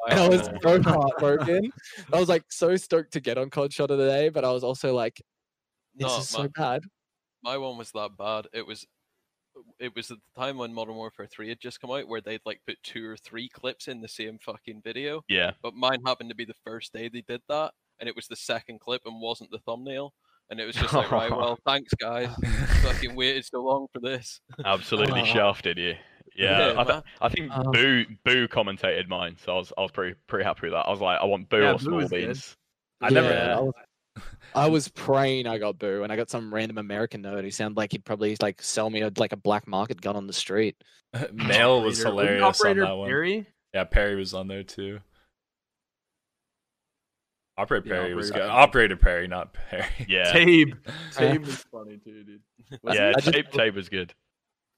and 0.10 0.20
I 0.20 0.28
was 0.28 0.48
so 0.62 0.82
heartbroken. 0.82 1.70
I 2.12 2.18
was 2.20 2.28
like 2.28 2.44
so 2.50 2.76
stoked 2.76 3.12
to 3.12 3.20
get 3.20 3.38
on 3.38 3.50
COD 3.50 3.72
shot 3.72 3.90
of 3.90 3.98
the 3.98 4.06
day, 4.06 4.28
but 4.28 4.44
I 4.44 4.50
was 4.52 4.64
also 4.64 4.94
like, 4.94 5.20
this 5.94 6.06
No, 6.06 6.18
is 6.18 6.28
so 6.28 6.48
bad. 6.48 6.82
my 7.42 7.56
one 7.58 7.76
was 7.78 7.90
that 7.92 8.16
bad. 8.16 8.46
It 8.52 8.66
was 8.66 8.86
it 9.80 9.92
was 9.96 10.10
at 10.12 10.18
the 10.18 10.40
time 10.40 10.56
when 10.56 10.72
Modern 10.72 10.94
Warfare 10.94 11.26
3 11.26 11.48
had 11.48 11.58
just 11.60 11.80
come 11.80 11.90
out 11.90 12.06
where 12.06 12.20
they'd 12.20 12.40
like 12.46 12.60
put 12.64 12.80
two 12.84 13.04
or 13.08 13.16
three 13.16 13.48
clips 13.48 13.88
in 13.88 14.00
the 14.00 14.06
same 14.06 14.38
fucking 14.38 14.82
video. 14.84 15.22
yeah. 15.28 15.50
But 15.62 15.74
mine 15.74 16.00
happened 16.06 16.28
to 16.30 16.36
be 16.36 16.44
the 16.44 16.54
first 16.64 16.92
day 16.92 17.08
they 17.08 17.22
did 17.22 17.40
that, 17.48 17.72
and 17.98 18.08
it 18.08 18.14
was 18.14 18.28
the 18.28 18.36
second 18.36 18.78
clip 18.78 19.02
and 19.04 19.20
wasn't 19.20 19.50
the 19.50 19.58
thumbnail. 19.58 20.14
And 20.50 20.60
it 20.60 20.64
was 20.64 20.76
just 20.76 20.94
like, 20.94 21.10
right, 21.10 21.30
well, 21.30 21.58
thanks 21.66 21.92
guys. 21.94 22.30
Fucking 22.82 23.16
waited 23.16 23.44
so 23.44 23.62
long 23.62 23.86
for 23.92 23.98
this. 24.00 24.40
Absolutely 24.64 25.24
shafted 25.26 25.76
you. 25.76 25.94
Yeah, 26.38 26.72
Yeah, 26.72 26.80
I, 26.80 26.84
th- 26.84 27.02
I 27.20 27.28
think 27.28 27.50
Uh, 27.52 27.62
Boo 27.64 28.04
Boo 28.24 28.46
commentated 28.48 29.08
mine, 29.08 29.36
so 29.44 29.52
I 29.54 29.56
was 29.56 29.72
I 29.76 29.80
was 29.82 29.90
pretty 29.90 30.14
pretty 30.28 30.44
happy 30.44 30.60
with 30.68 30.72
that. 30.72 30.86
I 30.86 30.90
was 30.90 31.00
like, 31.00 31.20
I 31.20 31.24
want 31.24 31.48
Boo 31.48 31.60
Yeah, 31.60 31.70
or 31.70 31.78
Boo 31.78 31.84
Small 31.84 32.00
good. 32.00 32.10
Beans. 32.10 32.56
I 33.00 33.10
never. 33.10 33.28
Yeah, 33.28 33.56
I 33.58 33.60
was, 33.60 33.74
I 34.54 34.68
was 34.68 34.88
praying 34.88 35.46
I 35.46 35.58
got 35.58 35.78
boo, 35.78 36.02
and 36.04 36.12
I 36.12 36.16
got 36.16 36.30
some 36.30 36.52
random 36.54 36.78
American 36.78 37.22
nerd 37.22 37.42
who 37.42 37.50
sounded 37.50 37.76
like 37.76 37.92
he'd 37.92 38.04
probably 38.04 38.36
like 38.40 38.62
sell 38.62 38.88
me 38.88 39.02
a, 39.02 39.12
like 39.16 39.32
a 39.32 39.36
black 39.36 39.66
market 39.66 40.00
gun 40.00 40.16
on 40.16 40.26
the 40.26 40.32
street. 40.32 40.76
Mail 41.32 41.82
was 41.82 42.04
Operator- 42.04 42.36
hilarious 42.36 42.60
on 42.64 42.76
that 42.78 42.92
one. 42.96 43.08
Perry? 43.08 43.46
Yeah, 43.74 43.84
Perry 43.84 44.16
was 44.16 44.32
on 44.34 44.46
there 44.48 44.62
too. 44.62 45.00
Operator 47.56 47.88
Yeah, 47.88 47.94
Perry 47.94 48.14
was 48.14 48.30
Operator 48.30 48.46
good. 48.46 48.50
Perry. 48.50 48.62
Operator 48.62 48.96
Perry, 48.96 49.28
not 49.28 49.52
Perry. 49.52 49.84
Yeah, 50.08 50.32
Tabe. 50.32 50.74
Tabe 51.12 51.40
was 51.46 51.64
funny 51.72 51.98
too, 51.98 52.22
dude. 52.24 52.40
yeah. 52.84 53.12
I 53.16 53.20
just- 53.20 53.32
Tape 53.34 53.50
Tape 53.50 53.74
was 53.74 53.88
good. 53.88 54.14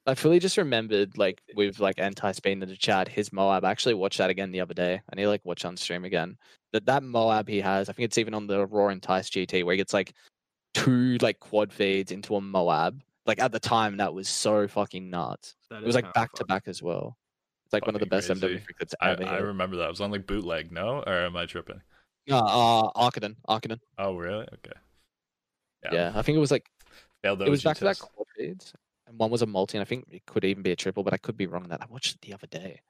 I 0.06 0.14
fully 0.14 0.38
just 0.38 0.56
remembered 0.56 1.18
like 1.18 1.42
with 1.54 1.78
like 1.78 1.98
anti 1.98 2.32
Spain 2.32 2.62
in 2.62 2.68
the 2.68 2.76
chat, 2.76 3.08
his 3.08 3.32
Moab. 3.32 3.64
I 3.64 3.70
actually 3.70 3.94
watched 3.94 4.18
that 4.18 4.30
again 4.30 4.50
the 4.50 4.60
other 4.60 4.74
day. 4.74 4.94
I 4.94 5.16
need 5.16 5.24
to 5.24 5.28
like 5.28 5.44
watch 5.44 5.64
on 5.64 5.76
stream 5.76 6.04
again. 6.04 6.36
That 6.72 6.86
that 6.86 7.02
Moab 7.02 7.48
he 7.48 7.60
has, 7.60 7.88
I 7.88 7.92
think 7.92 8.06
it's 8.06 8.18
even 8.18 8.34
on 8.34 8.46
the 8.46 8.66
Raw 8.66 8.88
Entice 8.88 9.30
GT 9.30 9.64
where 9.64 9.74
he 9.74 9.76
gets 9.76 9.92
like 9.92 10.14
two 10.74 11.18
like 11.20 11.38
quad 11.38 11.72
feeds 11.72 12.12
into 12.12 12.36
a 12.36 12.40
Moab. 12.40 13.02
Like 13.26 13.40
at 13.40 13.52
the 13.52 13.60
time 13.60 13.98
that 13.98 14.14
was 14.14 14.28
so 14.28 14.66
fucking 14.66 15.10
nuts. 15.10 15.54
That 15.68 15.82
It 15.82 15.86
was 15.86 15.94
like 15.94 16.12
back 16.14 16.32
to 16.34 16.44
back 16.44 16.64
as 16.66 16.82
well. 16.82 17.16
It's 17.66 17.72
like 17.72 17.86
one 17.86 17.94
of 17.94 18.00
the 18.00 18.06
best 18.06 18.26
crazy. 18.28 18.40
MW 18.40 18.62
clips 18.78 18.94
I, 19.00 19.10
ever. 19.10 19.24
I 19.24 19.36
hit. 19.36 19.44
remember 19.44 19.76
that. 19.76 19.84
It 19.84 19.90
was 19.90 20.00
on 20.00 20.10
like 20.10 20.26
bootleg, 20.26 20.72
no? 20.72 21.04
Or 21.06 21.12
am 21.12 21.36
I 21.36 21.46
tripping? 21.46 21.80
Uh, 22.28 22.38
uh 22.38 22.90
Arkaden. 22.92 23.36
Arkaden. 23.48 23.78
Oh, 23.98 24.16
really? 24.16 24.46
Okay. 24.54 24.78
Yeah. 25.84 25.90
yeah. 25.92 26.12
I 26.14 26.22
think 26.22 26.36
it 26.36 26.40
was 26.40 26.50
like 26.50 26.68
Failed 27.22 27.42
it 27.42 27.50
was 27.50 27.62
back 27.62 27.76
to 27.76 27.84
back 27.84 27.98
quad 27.98 28.26
feeds, 28.36 28.72
and 29.10 29.18
one 29.18 29.30
was 29.30 29.42
a 29.42 29.46
multi, 29.46 29.76
and 29.76 29.82
I 29.82 29.84
think 29.84 30.06
it 30.10 30.24
could 30.26 30.44
even 30.44 30.62
be 30.62 30.72
a 30.72 30.76
triple, 30.76 31.02
but 31.02 31.12
I 31.12 31.18
could 31.18 31.36
be 31.36 31.46
wrong 31.46 31.64
on 31.64 31.68
that. 31.70 31.82
I 31.82 31.86
watched 31.90 32.14
it 32.14 32.20
the 32.22 32.32
other 32.32 32.46
day, 32.46 32.80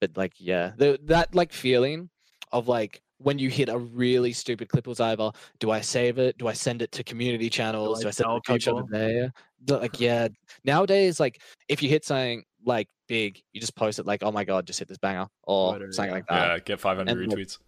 but 0.00 0.16
like, 0.16 0.32
yeah, 0.38 0.72
the, 0.76 0.98
that 1.04 1.34
like 1.34 1.52
feeling 1.52 2.10
of 2.52 2.68
like 2.68 3.02
when 3.18 3.38
you 3.38 3.48
hit 3.48 3.68
a 3.68 3.78
really 3.78 4.32
stupid 4.32 4.68
clip 4.68 4.86
was 4.86 5.00
either 5.00 5.30
do 5.58 5.70
I 5.70 5.80
save 5.80 6.18
it, 6.18 6.36
do 6.38 6.48
I 6.48 6.52
send 6.52 6.82
it 6.82 6.92
to 6.92 7.04
community 7.04 7.48
channels, 7.48 8.00
I 8.00 8.02
do 8.02 8.08
I 8.08 8.10
send 8.10 8.30
it 8.30 8.34
to 8.44 8.52
coach 8.52 8.66
of 8.66 8.76
the 8.76 8.82
people? 8.82 8.98
day? 8.98 9.30
The- 9.64 9.78
Like, 9.78 10.00
yeah, 10.00 10.28
nowadays, 10.64 11.18
like 11.20 11.40
if 11.68 11.82
you 11.82 11.88
hit 11.88 12.04
something 12.04 12.44
like 12.64 12.88
big, 13.08 13.40
you 13.52 13.60
just 13.60 13.74
post 13.74 13.98
it 13.98 14.06
like, 14.06 14.22
oh 14.22 14.32
my 14.32 14.44
god, 14.44 14.66
just 14.66 14.78
hit 14.78 14.88
this 14.88 14.98
banger 14.98 15.28
or 15.44 15.76
Twitter, 15.76 15.92
something 15.92 16.10
yeah. 16.10 16.14
like 16.14 16.26
that. 16.28 16.48
Yeah, 16.48 16.58
get 16.60 16.80
500 16.80 17.10
And, 17.16 17.20
like, 17.28 17.38
retweets. 17.38 17.58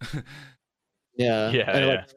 Yeah, 1.15 1.51
Yeah, 1.51 1.71
and, 1.71 1.85
yeah. 1.85 1.91
Like, 1.93 2.09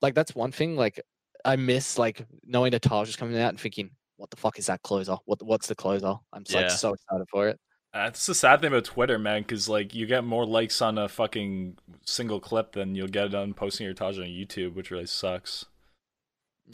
like 0.00 0.14
that's 0.14 0.34
one 0.34 0.52
thing. 0.52 0.76
Like 0.76 1.00
I 1.44 1.56
miss 1.56 1.98
like 1.98 2.26
knowing 2.44 2.72
the 2.72 2.80
tage 2.80 3.08
is 3.08 3.16
coming 3.16 3.38
out 3.38 3.48
and 3.50 3.60
thinking, 3.60 3.90
what 4.18 4.30
the 4.30 4.36
fuck 4.36 4.58
is 4.58 4.66
that 4.66 4.82
closer? 4.82 5.16
What 5.24 5.42
what's 5.42 5.68
the 5.68 5.74
closer? 5.74 6.14
I'm 6.32 6.44
just, 6.44 6.54
like 6.54 6.70
so 6.70 6.92
excited 6.92 7.26
for 7.30 7.48
it. 7.48 7.58
That's 7.94 8.26
the 8.26 8.34
sad 8.34 8.60
thing 8.60 8.68
about 8.68 8.84
Twitter, 8.84 9.18
man, 9.18 9.42
because 9.42 9.68
like 9.68 9.94
you 9.94 10.04
get 10.06 10.24
more 10.24 10.44
likes 10.44 10.82
on 10.82 10.98
a 10.98 11.08
fucking 11.08 11.78
single 12.04 12.40
clip 12.40 12.72
than 12.72 12.94
you'll 12.94 13.08
get 13.08 13.34
on 13.34 13.54
posting 13.54 13.86
your 13.86 13.94
tage 13.94 14.18
on 14.18 14.26
YouTube, 14.26 14.74
which 14.74 14.90
really 14.90 15.06
sucks. 15.06 15.64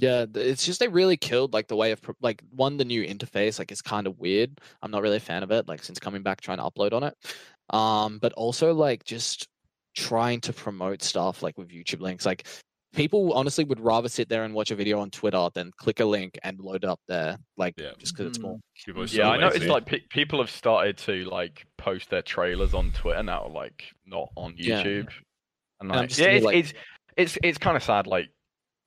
Yeah, 0.01 0.27
it's 0.35 0.67
just 0.67 0.81
they 0.81 0.89
really 0.89 1.17
killed 1.17 1.53
like 1.53 1.69
the 1.69 1.77
way 1.77 1.93
of 1.93 2.01
like 2.21 2.43
one 2.51 2.79
the 2.79 2.85
new 2.85 3.05
interface 3.05 3.61
like 3.61 3.71
is 3.71 3.81
kind 3.81 4.09
of 4.09 4.19
weird. 4.19 4.61
I'm 4.83 4.91
not 4.91 5.03
really 5.03 5.19
a 5.19 5.21
fan 5.21 5.45
of 5.45 5.53
it 5.53 5.69
like 5.69 5.85
since 5.85 6.01
coming 6.01 6.23
back 6.23 6.41
trying 6.41 6.59
to 6.59 6.65
upload 6.65 6.93
on 6.93 7.05
it. 7.05 7.15
Um 7.71 8.19
but 8.19 8.33
also 8.33 8.75
like 8.75 9.05
just 9.05 9.49
trying 9.95 10.41
to 10.41 10.53
promote 10.53 11.03
stuff 11.03 11.43
like 11.45 11.57
with 11.57 11.69
YouTube 11.69 12.01
links 12.01 12.27
like 12.27 12.47
people 12.95 13.33
honestly 13.33 13.65
would 13.65 13.81
rather 13.81 14.09
sit 14.09 14.29
there 14.29 14.45
and 14.45 14.55
watch 14.55 14.71
a 14.71 14.75
video 14.75 14.99
on 15.01 15.11
Twitter 15.11 15.49
than 15.55 15.71
click 15.77 16.01
a 16.01 16.05
link 16.05 16.39
and 16.43 16.59
load 16.61 16.85
it 16.85 16.85
up 16.85 17.01
there 17.09 17.37
like 17.57 17.75
Yeah. 17.79 17.91
just 17.99 18.17
cuz 18.17 18.27
it's 18.27 18.39
more 18.39 18.57
mm. 18.57 18.61
People 18.87 19.03
Yeah, 19.07 19.25
so 19.25 19.31
I 19.31 19.37
noticed 19.37 19.61
lazy. 19.61 19.71
like 19.73 19.87
pe- 19.87 20.07
people 20.11 20.39
have 20.41 20.51
started 20.51 20.97
to 20.99 21.25
like 21.25 21.67
post 21.79 22.11
their 22.11 22.23
trailers 22.23 22.75
on 22.75 22.93
Twitter 22.93 23.23
now, 23.23 23.47
like 23.49 23.85
not 24.07 24.31
on 24.37 24.55
Yeah. 24.57 24.83
YouTube. 24.83 25.09
And 25.81 25.91
I'm 25.93 25.99
like, 25.99 26.09
just 26.09 26.21
yeah, 26.21 26.29
it's, 26.29 26.45
like- 26.45 26.57
it's 26.57 26.73
it's 27.17 27.39
it's 27.43 27.59
kind 27.59 27.77
of 27.77 27.83
sad. 27.83 28.07
Like 28.07 28.29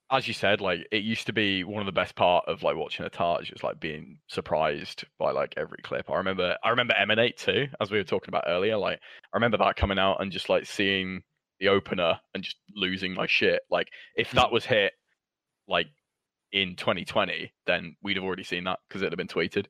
as 0.09 0.25
you 0.25 0.33
said, 0.33 0.61
like 0.61 0.87
it 0.91 1.03
used 1.03 1.25
to 1.27 1.33
be 1.33 1.65
one 1.65 1.81
of 1.81 1.85
the 1.85 1.91
best 1.91 2.15
part 2.15 2.45
of 2.47 2.63
like 2.63 2.77
watching 2.77 3.05
a 3.05 3.09
tage 3.09 3.51
is 3.51 3.61
like 3.61 3.77
being 3.79 4.17
surprised 4.27 5.03
by 5.19 5.31
like 5.31 5.53
every 5.57 5.79
clip. 5.83 6.09
I 6.09 6.15
remember 6.15 6.55
I 6.63 6.69
remember 6.69 6.93
Emanate 6.95 7.35
too, 7.37 7.67
as 7.81 7.91
we 7.91 7.97
were 7.97 8.05
talking 8.05 8.29
about 8.29 8.45
earlier. 8.47 8.77
Like 8.77 8.99
I 9.33 9.37
remember 9.37 9.57
that 9.57 9.75
coming 9.75 9.99
out 9.99 10.21
and 10.21 10.31
just 10.31 10.47
like 10.47 10.65
seeing 10.65 11.21
the 11.59 11.67
opener 11.69 12.19
and 12.33 12.43
just 12.43 12.57
losing 12.75 13.13
my 13.13 13.27
shit. 13.27 13.61
Like 13.69 13.89
if 14.15 14.31
that 14.31 14.51
was 14.51 14.65
hit 14.65 14.93
like 15.67 15.87
in 16.51 16.75
2020, 16.75 17.51
then 17.65 17.95
we'd 18.01 18.17
have 18.17 18.23
already 18.23 18.43
seen 18.43 18.63
that 18.65 18.79
because 18.87 19.01
it'd 19.01 19.11
have 19.13 19.17
been 19.17 19.27
tweeted. 19.27 19.65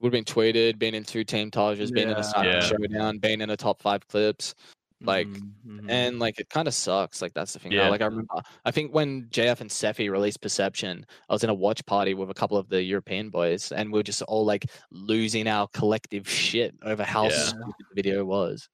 would 0.00 0.12
have 0.12 0.24
been 0.24 0.34
tweeted, 0.34 0.78
been 0.78 0.94
in 0.94 1.02
two 1.04 1.24
team 1.24 1.50
tages, 1.50 1.90
been 1.90 2.10
in 2.10 2.16
a 2.16 2.20
Cyber 2.20 2.52
Yeah. 2.54 2.60
showdown, 2.60 3.18
been 3.18 3.40
in 3.40 3.48
a 3.50 3.56
top 3.56 3.80
5 3.80 4.06
clips. 4.06 4.54
Like, 5.00 5.26
Mhm, 5.28 5.52
mhm. 5.66 5.90
and 5.90 6.18
like 6.18 6.38
it 6.40 6.48
kind 6.50 6.68
of 6.68 6.74
sucks. 6.74 7.20
Like 7.22 7.32
that's 7.34 7.52
the 7.52 7.58
thing. 7.58 7.72
Yeah. 7.72 7.88
Like 7.88 8.00
I 8.02 8.06
remember, 8.06 8.34
I 8.64 8.70
think 8.70 8.92
when 8.94 9.28
JF 9.30 9.60
and 9.60 9.70
Sephi 9.70 10.10
released 10.10 10.40
Perception, 10.42 11.06
I 11.28 11.32
was 11.32 11.42
in 11.44 11.50
a 11.50 11.54
watch 11.54 11.84
party 11.86 12.12
with 12.14 12.28
a 12.30 12.34
couple 12.34 12.56
of 12.58 12.68
the 12.68 12.82
European 12.82 13.30
boys, 13.30 13.72
and 13.72 13.92
we 13.92 13.98
were 13.98 14.02
just 14.02 14.22
all 14.22 14.44
like 14.44 14.66
losing 14.90 15.46
our 15.46 15.68
collective 15.68 16.28
shit 16.28 16.74
over 16.82 17.02
how 17.04 17.24
Yeah. 17.24 17.30
stupid 17.38 17.74
the 17.78 17.94
video 17.94 18.24
was. 18.24 18.68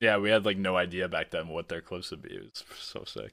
Yeah, 0.00 0.18
we 0.18 0.30
had 0.30 0.44
like 0.44 0.56
no 0.58 0.76
idea 0.76 1.08
back 1.08 1.30
then 1.30 1.48
what 1.48 1.68
their 1.68 1.80
clips 1.80 2.10
would 2.10 2.22
be. 2.22 2.34
It 2.34 2.42
was 2.42 2.64
so 2.78 3.04
sick. 3.06 3.32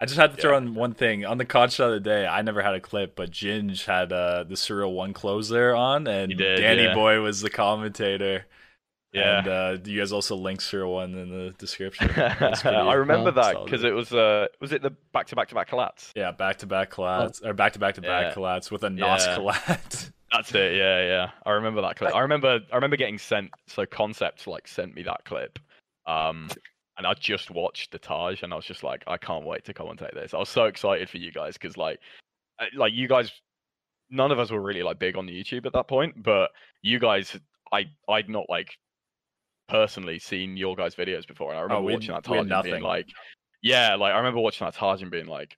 I 0.00 0.06
just 0.06 0.18
had 0.18 0.34
to 0.34 0.40
throw 0.40 0.52
Yeah. 0.52 0.58
in 0.58 0.74
one 0.74 0.94
thing 0.94 1.26
on 1.26 1.36
the 1.38 1.44
COD 1.44 1.70
shot 1.72 1.88
of 1.88 1.92
the 1.92 2.00
day. 2.00 2.26
I 2.26 2.40
never 2.42 2.62
had 2.62 2.74
a 2.74 2.80
clip, 2.80 3.14
but 3.16 3.30
Ginge 3.30 3.84
had 3.84 4.12
uh, 4.12 4.44
the 4.44 4.54
Surreal 4.54 4.94
One 4.94 5.12
closer 5.12 5.74
on, 5.74 6.06
and 6.06 6.36
did, 6.36 6.56
Danny 6.60 6.84
yeah. 6.84 6.94
Boy 6.94 7.20
was 7.20 7.42
the 7.42 7.50
commentator. 7.50 8.46
Yeah. 9.12 9.38
and 9.40 9.48
uh, 9.48 9.76
you 9.84 9.98
guys 9.98 10.12
also 10.12 10.36
link 10.36 10.60
Surreal 10.60 10.92
One 10.92 11.14
in 11.14 11.28
the 11.30 11.50
description. 11.58 12.08
I 12.16 12.94
remember 12.94 13.32
that 13.32 13.56
because 13.64 13.84
it 13.84 13.90
was 13.92 14.12
uh 14.12 14.46
was 14.60 14.72
it 14.72 14.82
the 14.82 14.90
back 15.12 15.26
to 15.28 15.36
back 15.36 15.48
to 15.48 15.54
back 15.54 15.68
collapse? 15.68 16.12
Yeah, 16.16 16.30
back 16.30 16.58
to 16.58 16.66
back 16.66 16.90
collats 16.92 17.44
or 17.44 17.52
back 17.52 17.72
to 17.74 17.78
back 17.78 17.96
to 17.96 18.00
back 18.00 18.26
Yeah. 18.30 18.34
collats 18.34 18.70
with 18.70 18.84
a 18.84 18.90
NOS 18.90 19.26
Yeah. 19.26 19.36
collat. 19.36 20.10
That's 20.32 20.54
it. 20.54 20.76
Yeah, 20.76 21.02
yeah. 21.04 21.30
I 21.44 21.50
remember 21.50 21.82
that 21.82 21.96
clip. 21.96 22.14
I 22.14 22.20
remember. 22.20 22.60
I 22.72 22.74
remember 22.76 22.96
getting 22.96 23.18
sent. 23.18 23.50
So 23.66 23.84
concept 23.84 24.46
like 24.46 24.68
sent 24.68 24.94
me 24.94 25.02
that 25.02 25.24
clip, 25.24 25.58
um, 26.10 26.48
and 26.98 27.06
I 27.06 27.14
just 27.14 27.50
watched 27.50 27.92
the 27.92 27.98
tage, 27.98 28.42
and 28.42 28.52
I 28.52 28.56
was 28.56 28.64
just 28.64 28.82
like, 28.82 29.04
I 29.06 29.16
can't 29.16 29.44
wait 29.44 29.64
to 29.66 29.74
commentate 29.74 30.14
this. 30.14 30.34
I 30.34 30.38
was 30.38 30.48
so 30.48 30.64
excited 30.64 31.08
for 31.08 31.18
you 31.18 31.32
guys 31.32 31.54
because 31.54 31.76
like, 31.76 32.00
uh, 32.58 32.66
like 32.76 32.92
you 32.92 33.08
guys, 33.08 33.32
none 34.10 34.32
of 34.32 34.38
us 34.38 34.50
were 34.50 34.60
really 34.60 34.82
like 34.82 34.98
big 34.98 35.16
on 35.16 35.26
YouTube 35.26 35.66
at 35.66 35.72
that 35.72 35.88
point, 35.88 36.22
but 36.22 36.50
you 36.82 36.98
guys, 36.98 37.38
I, 37.72 37.86
I'd 38.08 38.28
not 38.28 38.46
like 38.48 38.76
personally 39.68 40.18
seen 40.18 40.56
your 40.56 40.74
guys' 40.74 40.94
videos 40.94 41.26
before, 41.26 41.50
and 41.50 41.58
I 41.58 41.62
remember 41.62 41.82
we- 41.84 41.94
watching 41.94 42.14
that 42.14 42.24
tage 42.24 42.50
and 42.50 42.62
being 42.64 42.82
like, 42.82 43.08
yeah, 43.62 43.94
like 43.94 44.12
I 44.12 44.18
remember 44.18 44.40
watching 44.40 44.66
that 44.66 44.74
tage 44.74 45.02
and 45.02 45.10
being 45.10 45.26
like, 45.26 45.56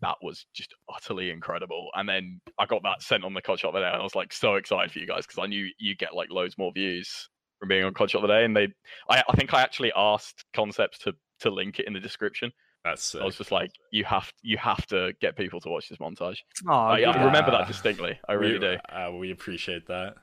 that 0.00 0.16
was 0.22 0.44
just 0.52 0.74
utterly 0.92 1.30
incredible. 1.30 1.88
And 1.94 2.06
then 2.08 2.40
I 2.58 2.66
got 2.66 2.82
that 2.82 3.00
sent 3.00 3.24
on 3.24 3.32
the 3.32 3.40
COD 3.40 3.60
shot 3.60 3.68
of 3.68 3.74
the 3.74 3.86
and 3.86 3.96
I 3.96 4.02
was 4.02 4.14
like 4.14 4.32
so 4.32 4.56
excited 4.56 4.92
for 4.92 4.98
you 4.98 5.06
guys 5.06 5.24
because 5.26 5.42
I 5.42 5.46
knew 5.46 5.66
you 5.78 5.94
get 5.96 6.14
like 6.14 6.30
loads 6.30 6.58
more 6.58 6.72
views 6.72 7.30
from 7.64 7.68
being 7.68 7.84
on 7.84 7.94
COD 7.94 8.10
shot 8.10 8.22
of 8.22 8.28
the 8.28 8.34
day. 8.34 8.44
And 8.44 8.54
they, 8.54 8.68
I, 9.08 9.22
I 9.28 9.36
think 9.36 9.54
I 9.54 9.62
actually 9.62 9.92
asked 9.96 10.44
Concepts 10.52 10.98
to 11.00 11.14
to 11.40 11.50
link 11.50 11.78
it 11.78 11.86
in 11.86 11.92
the 11.92 12.00
description. 12.00 12.52
That's 12.84 13.02
sick. 13.02 13.22
I 13.22 13.24
was 13.24 13.36
just 13.36 13.50
like, 13.50 13.72
you 13.90 14.04
have 14.04 14.32
you 14.42 14.58
have 14.58 14.86
to 14.88 15.14
get 15.20 15.36
people 15.36 15.60
to 15.62 15.70
watch 15.70 15.88
this 15.88 15.98
montage. 15.98 16.38
Aw, 16.68 16.88
I, 16.90 17.00
I 17.00 17.24
remember 17.24 17.50
that 17.50 17.66
distinctly. 17.66 18.18
I 18.28 18.34
really 18.34 18.54
we, 18.54 18.58
do. 18.58 18.76
Uh, 18.88 19.12
we 19.12 19.30
appreciate 19.30 19.86
that. 19.86 20.16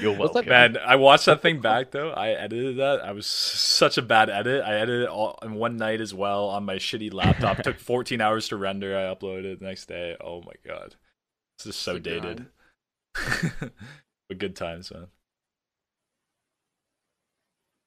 You're 0.00 0.16
What's 0.16 0.34
that 0.34 0.46
welcome. 0.46 0.48
Man, 0.48 0.78
I 0.84 0.96
watched 0.96 1.26
that 1.26 1.42
thing 1.42 1.60
back 1.60 1.90
though. 1.90 2.10
I 2.10 2.30
edited 2.30 2.78
that. 2.78 3.04
I 3.04 3.12
was 3.12 3.26
such 3.26 3.98
a 3.98 4.02
bad 4.02 4.30
edit. 4.30 4.64
I 4.64 4.76
edited 4.76 5.02
it 5.02 5.08
all 5.08 5.38
in 5.42 5.54
one 5.54 5.76
night 5.76 6.00
as 6.00 6.12
well 6.12 6.48
on 6.48 6.64
my 6.64 6.76
shitty 6.76 7.12
laptop. 7.12 7.60
It 7.60 7.64
took 7.64 7.78
14 7.78 8.20
hours 8.20 8.48
to 8.48 8.56
render. 8.56 8.96
I 8.96 9.14
uploaded 9.14 9.44
it 9.44 9.60
the 9.60 9.66
next 9.66 9.86
day. 9.86 10.16
Oh 10.20 10.42
my 10.42 10.54
god, 10.66 10.96
this 11.58 11.66
is 11.66 11.76
so 11.76 11.96
It's 11.96 12.04
dated. 12.04 12.46
but 14.30 14.38
good 14.38 14.54
times, 14.54 14.92
man. 14.92 15.08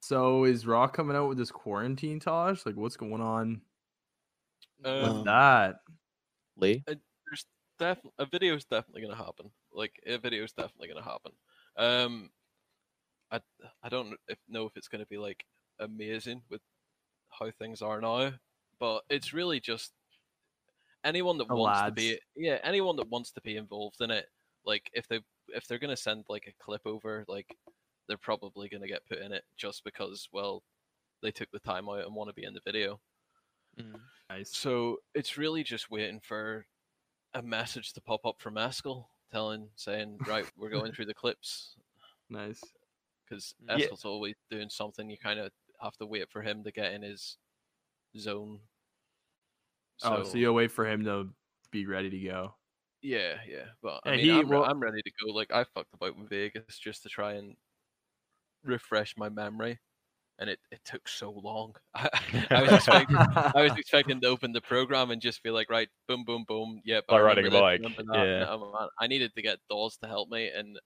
So 0.01 0.43
is 0.43 0.67
Raw 0.67 0.87
coming 0.87 1.15
out 1.15 1.29
with 1.29 1.37
this 1.37 1.51
quarantine 1.51 2.19
Tosh? 2.19 2.65
Like 2.65 2.75
what's 2.75 2.97
going 2.97 3.21
on 3.21 3.61
with 4.83 5.15
Um, 5.15 5.23
that? 5.23 5.77
Lee. 6.57 6.83
there's 6.85 7.45
definitely 7.79 8.11
a 8.19 8.25
video 8.25 8.55
is 8.55 8.65
definitely 8.65 9.01
going 9.01 9.15
to 9.17 9.23
happen. 9.23 9.51
Like 9.71 9.97
a 10.05 10.17
video 10.17 10.43
is 10.43 10.51
definitely 10.51 10.89
going 10.89 11.01
to 11.01 11.09
happen. 11.09 11.31
Um, 11.77 12.29
I 13.31 13.39
I 13.81 13.87
don't 13.89 14.07
kn- 14.07 14.17
if, 14.27 14.37
know 14.49 14.65
if 14.65 14.75
it's 14.75 14.89
going 14.89 15.01
to 15.01 15.07
be 15.07 15.17
like 15.17 15.45
amazing 15.79 16.43
with 16.49 16.61
how 17.29 17.49
things 17.51 17.81
are 17.81 18.01
now, 18.01 18.33
but 18.79 19.03
it's 19.09 19.31
really 19.33 19.61
just 19.61 19.93
anyone 21.05 21.37
that 21.37 21.47
The 21.47 21.55
wants 21.55 21.81
to 21.81 21.91
be 21.91 22.19
yeah 22.35 22.59
anyone 22.63 22.97
that 22.97 23.09
wants 23.09 23.31
to 23.31 23.41
be 23.41 23.55
involved 23.55 24.01
in 24.01 24.11
it. 24.11 24.27
Like 24.65 24.89
if 24.93 25.07
they 25.07 25.21
if 25.55 25.67
they're 25.67 25.79
going 25.79 25.95
to 25.95 26.01
send 26.01 26.25
like 26.29 26.47
a 26.47 26.63
clip 26.63 26.81
over, 26.85 27.25
like 27.27 27.55
they're 28.07 28.17
probably 28.17 28.69
going 28.69 28.81
to 28.81 28.87
get 28.87 29.07
put 29.07 29.19
in 29.19 29.31
it 29.31 29.43
just 29.55 29.83
because 29.83 30.27
well 30.33 30.63
they 31.21 31.31
took 31.31 31.49
the 31.51 31.59
time 31.59 31.87
out 31.87 32.05
and 32.05 32.13
want 32.13 32.29
to 32.29 32.33
be 32.33 32.43
in 32.43 32.53
the 32.53 32.59
video. 32.65 32.99
Mm. 33.79 33.99
Nice. 34.29 34.55
So 34.55 34.97
it's 35.15 35.37
really 35.37 35.63
just 35.63 35.89
waiting 35.89 36.19
for 36.21 36.65
a 37.33 37.41
message 37.41 37.93
to 37.93 38.01
pop 38.01 38.25
up 38.25 38.35
from 38.39 38.55
Eskel 38.55 39.05
telling, 39.31 39.69
saying, 39.75 40.19
right, 40.27 40.45
we're 40.57 40.69
going 40.69 40.91
through 40.93 41.05
the 41.05 41.13
clips 41.13 41.75
Nice. 42.29 42.61
because 43.27 43.55
Yeah. 43.77 43.87
Always 44.03 44.35
doing 44.51 44.69
something. 44.69 45.09
You 45.09 45.17
kind 45.17 45.39
of 45.39 45.51
have 45.81 45.95
to 45.97 46.05
wait 46.05 46.29
for 46.29 46.41
him 46.41 46.63
to 46.63 46.71
get 46.71 46.93
in 46.93 47.01
his 47.01 47.37
zone. 48.17 48.59
oh, 50.03 50.23
so 50.23 50.37
you'll 50.37 50.53
wait 50.53 50.71
for 50.71 50.87
him 50.87 51.03
to 51.05 51.29
be 51.71 51.85
ready 51.85 52.09
to 52.09 52.19
go. 52.19 52.55
Yeah, 53.03 53.35
yeah. 53.47 53.65
But 53.83 53.99
I 54.05 54.11
Yeah, 54.11 54.15
mean, 54.15 54.25
he- 54.25 54.39
I'm, 54.39 54.47
well- 54.49 54.65
I'm 54.65 54.79
ready 54.79 55.01
to 55.03 55.11
go. 55.23 55.31
Like 55.31 55.51
I 55.53 55.63
fucked 55.65 55.93
about 55.93 56.17
with 56.17 56.29
Vegas 56.29 56.79
just 56.79 57.03
to 57.03 57.09
try 57.09 57.33
and 57.33 57.55
refresh 58.63 59.15
my 59.17 59.29
memory, 59.29 59.77
and 60.39 60.49
it, 60.49 60.59
it 60.71 60.79
took 60.85 61.07
so 61.07 61.31
long. 61.31 61.75
I, 61.95 62.09
I 62.49 62.61
was 62.63 62.71
expecting 62.73 63.17
I 63.17 63.51
was 63.61 63.71
expecting 63.77 64.21
to 64.21 64.27
open 64.27 64.51
the 64.53 64.61
program 64.61 65.11
and 65.11 65.21
just 65.21 65.43
be 65.43 65.51
like, 65.51 65.69
right, 65.69 65.89
boom, 66.07 66.23
boom, 66.25 66.45
boom. 66.47 66.81
Yep. 66.85 67.03
I 67.09 67.13
Like 67.15 67.23
riding 67.23 67.47
a 67.47 67.51
bike, 67.51 67.81
remember 67.81 68.03
that, 68.13 68.25
yeah. 68.25 68.87
I 68.99 69.07
needed 69.07 69.33
to 69.35 69.41
get 69.41 69.59
Dawes 69.69 69.97
to 69.97 70.07
help 70.07 70.29
me, 70.29 70.49
and 70.49 70.79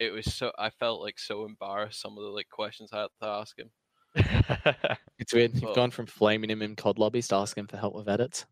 it 0.00 0.10
was 0.12 0.34
so. 0.34 0.50
I 0.58 0.70
felt 0.70 1.00
like 1.02 1.18
so 1.20 1.44
embarrassed. 1.44 2.00
Some 2.00 2.16
of 2.18 2.24
the 2.24 2.30
like 2.30 2.48
questions 2.50 2.90
I 2.92 3.02
had 3.02 3.08
to 3.22 3.28
ask 3.28 3.56
him. 3.58 3.70
It's 5.18 5.32
weird. 5.32 5.54
You've 5.54 5.62
Well- 5.62 5.74
gone 5.76 5.90
from 5.92 6.06
flaming 6.06 6.50
him 6.50 6.60
in 6.60 6.74
COD 6.74 6.98
lobbies 6.98 7.28
to 7.28 7.36
asking 7.36 7.68
for 7.68 7.76
help 7.76 7.94
with 7.94 8.08
edits. 8.08 8.44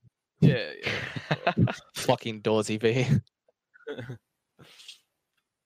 Yeah, 0.42 0.70
yeah. 0.82 1.72
Fucking 1.94 2.42
Dawsy 2.42 2.80
V. 2.80 3.06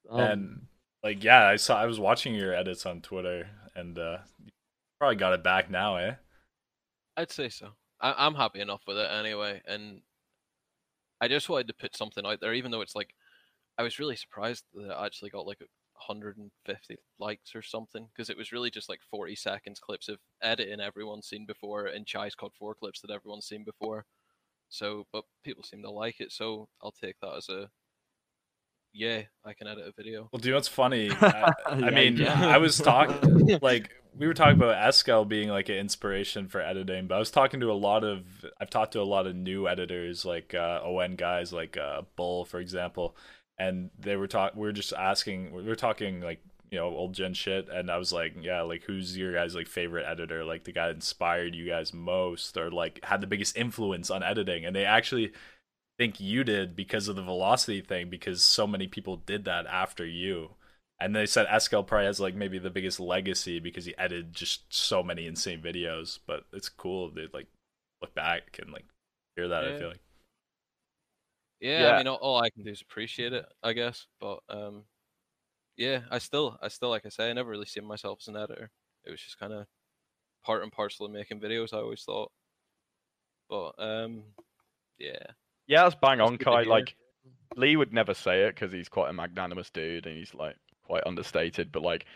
Um, 0.09 0.21
and 0.21 0.67
like 1.03 1.25
yeah, 1.25 1.49
I 1.49 1.57
saw 1.57 1.81
I 1.81 1.87
was 1.87 1.99
watching 1.99 2.33
your 2.33 2.55
edits 2.55 2.87
on 2.87 3.01
Twitter 3.01 3.49
and 3.75 3.99
uh 3.99 4.19
you 4.45 4.53
probably 5.01 5.17
got 5.17 5.33
it 5.33 5.43
back 5.43 5.69
now, 5.69 5.97
eh? 5.97 6.15
I'd 7.17 7.33
say 7.33 7.49
so. 7.49 7.71
I, 8.01 8.15
I'm 8.17 8.37
happy 8.37 8.61
enough 8.61 8.83
with 8.87 8.99
it 8.99 9.11
anyway, 9.11 9.63
and 9.67 10.01
I 11.21 11.29
just 11.29 11.49
wanted 11.49 11.69
to 11.69 11.75
put 11.75 11.97
something 11.97 12.25
out 12.25 12.41
there, 12.41 12.55
even 12.55 12.71
though 12.71 12.83
it's 12.83 12.95
like 12.95 13.15
I 13.79 13.83
was 13.83 13.99
really 13.99 14.17
surprised 14.17 14.65
that 14.75 14.91
it 14.91 14.97
actually 14.97 15.31
got 15.31 15.47
like 15.47 15.59
150 15.59 16.97
likes 17.19 17.55
or 17.57 17.63
something, 17.63 18.07
because 18.15 18.31
it 18.31 18.37
was 18.37 18.53
really 18.53 18.71
just 18.71 18.89
like 18.89 19.01
40 19.11 19.35
seconds 19.35 19.81
clips 19.81 20.09
of 20.09 20.19
editing 20.43 20.81
everyone's 20.81 21.29
seen 21.29 21.47
before 21.47 21.87
and 21.87 22.07
Chai's 22.07 22.35
Cod 22.35 22.53
4 22.59 22.75
clips 22.75 23.01
that 23.01 23.11
everyone's 23.11 23.47
seen 23.49 23.65
before. 23.65 24.05
So, 24.69 25.05
but 25.13 25.25
people 25.45 25.63
seem 25.63 25.83
to 25.83 25.91
like 25.91 26.21
it, 26.21 26.33
so 26.33 26.69
I'll 26.83 26.93
take 26.93 27.17
that 27.23 27.35
as 27.37 27.49
a 27.49 27.69
yeah, 28.97 29.23
I 29.45 29.53
can 29.53 29.67
edit 29.67 29.87
a 29.87 29.93
video. 29.93 30.29
Well, 30.33 30.41
do 30.41 30.49
you 30.49 30.53
know 30.53 30.57
what's 30.57 30.69
funny? 30.69 31.11
I, 31.21 31.53
I 31.67 31.91
mean, 31.91 32.17
yeah. 32.17 32.49
I 32.49 32.57
was 32.57 32.79
talking 32.79 33.59
like 33.63 33.91
we 34.17 34.27
were 34.27 34.35
talking 34.35 34.57
about 34.57 34.77
Eskel 34.77 35.29
being 35.29 35.51
like 35.51 35.69
an 35.69 35.77
inspiration 35.77 36.49
for 36.49 36.63
editing, 36.63 37.07
but 37.07 37.17
I 37.17 37.19
was 37.19 37.31
talking 37.31 37.61
to 37.61 37.71
a 37.71 37.75
lot 37.75 38.05
of 38.05 38.25
I've 38.59 38.71
talked 38.71 38.93
to 38.93 39.03
a 39.03 39.05
lot 39.05 39.27
of 39.27 39.37
new 39.37 39.69
editors 39.69 40.25
like 40.25 40.55
uh, 40.55 40.81
ON 40.83 41.17
guys 41.17 41.53
like 41.53 41.77
uh, 41.77 42.03
Bull 42.17 42.47
for 42.47 42.59
example, 42.59 43.17
and 43.59 43.91
they 43.99 44.17
were 44.17 44.27
talk 44.27 44.55
we 44.55 44.63
were 44.63 44.73
just 44.73 44.95
asking 44.95 45.53
we 45.53 45.65
were 45.65 45.77
talking 45.77 46.23
like 46.23 46.41
you 46.71 46.79
know 46.79 46.89
old 46.89 47.15
gen 47.15 47.35
shit, 47.35 47.69
and 47.69 47.91
I 47.91 47.97
was 47.99 48.13
like 48.13 48.35
yeah 48.41 48.63
like 48.63 48.85
who's 48.85 49.17
your 49.17 49.33
guys 49.33 49.55
like 49.55 49.69
favorite 49.69 50.07
editor 50.07 50.45
like 50.45 50.65
the 50.65 50.73
guy 50.73 50.87
that 50.89 50.95
inspired 50.95 51.55
you 51.55 51.67
guys 51.67 51.93
most 51.93 52.57
or 52.57 52.71
like 52.71 53.05
had 53.05 53.21
the 53.21 53.27
biggest 53.27 53.57
influence 53.57 54.11
on 54.11 54.23
editing, 54.23 54.65
and 54.65 54.75
they 54.75 54.85
actually 54.85 55.33
think 55.99 56.21
you 56.21 56.45
did 56.45 56.77
because 56.77 57.09
of 57.09 57.17
the 57.17 57.23
velocity 57.23 57.81
thing 57.81 58.11
because 58.11 58.45
so 58.45 58.67
many 58.67 58.87
people 58.87 59.17
did 59.17 59.45
that 59.45 59.67
after 59.67 60.05
you. 60.05 60.51
And 61.01 61.15
they 61.15 61.27
said 61.27 61.47
Eskel 61.47 61.87
probably 61.87 62.07
has 62.07 62.21
like 62.21 62.35
maybe 62.35 62.59
the 62.59 62.71
biggest 62.71 63.01
legacy 63.01 63.61
because 63.61 63.85
he 63.85 63.97
edited 63.99 64.33
just 64.33 64.73
so 64.73 65.03
many 65.03 65.27
insane 65.27 65.61
videos. 65.61 66.19
But 66.27 66.45
it's 66.53 66.69
cool 66.69 67.11
to 67.11 67.29
like 67.33 67.49
look 68.01 68.15
back 68.15 68.59
and 68.61 68.73
like 68.73 68.87
hear 69.37 69.49
that. 69.49 69.65
I 69.65 69.79
feel 69.79 69.89
like 69.89 70.01
Yeah, 71.61 71.83
Yeah. 71.83 71.93
I 71.93 71.99
mean, 71.99 72.07
all, 72.07 72.17
all 72.17 72.43
I 72.43 72.51
can 72.51 72.63
do 72.63 72.71
is 72.71 72.81
appreciate 72.81 73.33
it, 73.35 73.45
I 73.63 73.75
guess. 73.75 74.07
But 74.21 74.41
um, 74.49 74.85
yeah, 75.77 76.01
I 76.11 76.19
still, 76.19 76.59
I 76.63 76.69
still, 76.69 76.91
like 76.91 77.07
I 77.07 77.09
say, 77.11 77.31
I 77.31 77.33
never 77.33 77.51
really 77.51 77.67
seen 77.67 77.85
myself 77.85 78.19
as 78.23 78.29
an 78.29 78.37
editor. 78.37 78.71
It 79.05 79.11
was 79.11 79.21
just 79.21 79.39
kind 79.39 79.53
of 79.53 79.67
part 80.45 80.63
and 80.63 80.73
parcel 80.73 81.07
of 81.07 81.13
making 81.13 81.41
videos. 81.41 81.73
I 81.73 81.79
always 81.79 82.03
thought. 82.03 82.31
But 83.49 83.73
um, 83.79 84.23
yeah, 84.99 85.19
yeah, 85.69 85.83
that's 85.85 85.95
bang 85.95 86.19
That's 86.19 86.31
on, 86.31 86.39
Kai. 86.39 86.63
hear. 86.63 86.71
Like 86.71 86.97
Lee 87.57 87.77
would 87.77 87.93
never 87.93 88.15
say 88.15 88.43
it 88.43 88.55
because 88.55 88.73
he's 88.73 88.89
quite 88.89 89.11
a 89.11 89.13
magnanimous 89.13 89.71
dude 89.71 90.07
and 90.07 90.17
he's 90.17 90.35
like 90.35 90.57
quite 90.85 91.05
understated. 91.07 91.71
But 91.71 91.83
like 91.83 92.07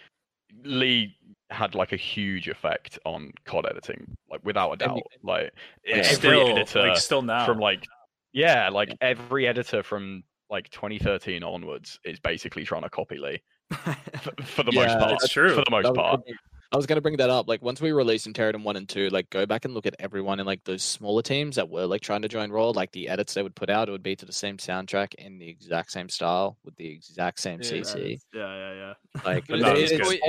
Lee 0.64 1.16
had 1.50 1.74
like 1.76 1.92
a 1.92 1.96
huge 1.96 2.48
effect 2.48 2.98
on 3.04 3.32
COD 3.44 3.66
editing, 3.70 4.16
like 4.30 4.40
without 4.44 4.72
a 4.72 4.76
doubt. 4.76 4.90
Every- 4.90 5.02
Like 5.22 5.52
Yeah. 5.84 5.96
every 5.96 6.14
still, 6.14 6.48
editor 6.48 6.82
like 6.88 6.96
still 6.98 7.22
now. 7.22 7.46
from 7.46 7.58
like 7.58 7.86
yeah, 8.32 8.68
like 8.70 8.96
every 9.00 9.46
editor 9.46 9.82
from 9.84 10.24
like 10.50 10.68
2013 10.70 11.42
onwards 11.42 11.98
is 12.04 12.18
basically 12.20 12.64
trying 12.64 12.82
to 12.82 12.90
copy 12.90 13.18
Lee 13.18 13.42
for, 13.70 14.32
for 14.44 14.62
the 14.64 14.72
most 14.72 14.98
part. 14.98 15.12
it's 15.12 15.28
true. 15.28 15.50
For 15.50 15.62
the 15.64 15.70
most 15.70 15.88
was 15.88 15.96
part. 15.96 16.24
gonna- 16.26 16.36
I 16.72 16.76
was 16.76 16.86
gonna 16.86 17.00
bring 17.00 17.16
that 17.16 17.30
up. 17.30 17.48
Like 17.48 17.62
once 17.62 17.80
we 17.80 17.90
released 17.90 18.28
in 18.28 18.32
Terradon 18.32 18.62
one 18.62 18.76
and 18.76 18.88
two, 18.88 19.08
like 19.08 19.28
go 19.30 19.44
back 19.44 19.64
and 19.64 19.74
look 19.74 19.86
at 19.86 19.96
everyone 19.98 20.38
in 20.38 20.46
like 20.46 20.62
those 20.62 20.84
smaller 20.84 21.20
teams 21.20 21.56
that 21.56 21.68
were 21.68 21.84
like 21.84 22.00
trying 22.00 22.22
to 22.22 22.28
join 22.28 22.52
Raw. 22.52 22.68
Like 22.68 22.92
the 22.92 23.08
edits 23.08 23.34
they 23.34 23.42
would 23.42 23.56
put 23.56 23.70
out, 23.70 23.88
it 23.88 23.90
would 23.90 24.04
be 24.04 24.14
to 24.14 24.24
the 24.24 24.32
same 24.32 24.56
soundtrack 24.56 25.14
in 25.14 25.40
the 25.40 25.48
exact 25.48 25.90
same 25.90 26.08
style 26.08 26.58
with 26.64 26.76
the 26.76 26.86
exact 26.86 27.40
same 27.40 27.60
Yeah. 27.60 27.70
CC. 27.70 28.20
Yeah, 28.32 28.54
yeah, 28.54 28.74
yeah. 28.74 29.22
Like 29.24 29.46
But 29.48 29.58
no, 29.58 29.72
it's 29.74 29.90
it's, 29.90 30.00
always, 30.00 30.20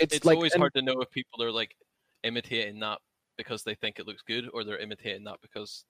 it's, 0.00 0.14
it's, 0.14 0.24
like 0.24 0.36
always 0.36 0.54
hard 0.54 0.72
to 0.74 0.80
know 0.80 1.02
if 1.02 1.10
people 1.10 1.42
are 1.42 1.52
like 1.52 1.76
imitating 2.24 2.80
that 2.80 3.00
because 3.36 3.62
they 3.62 3.74
think 3.74 3.98
it 3.98 4.06
looks 4.06 4.22
good, 4.22 4.48
or 4.54 4.64
they're 4.64 4.78
imitating 4.78 5.24
that 5.24 5.36
because 5.42 5.84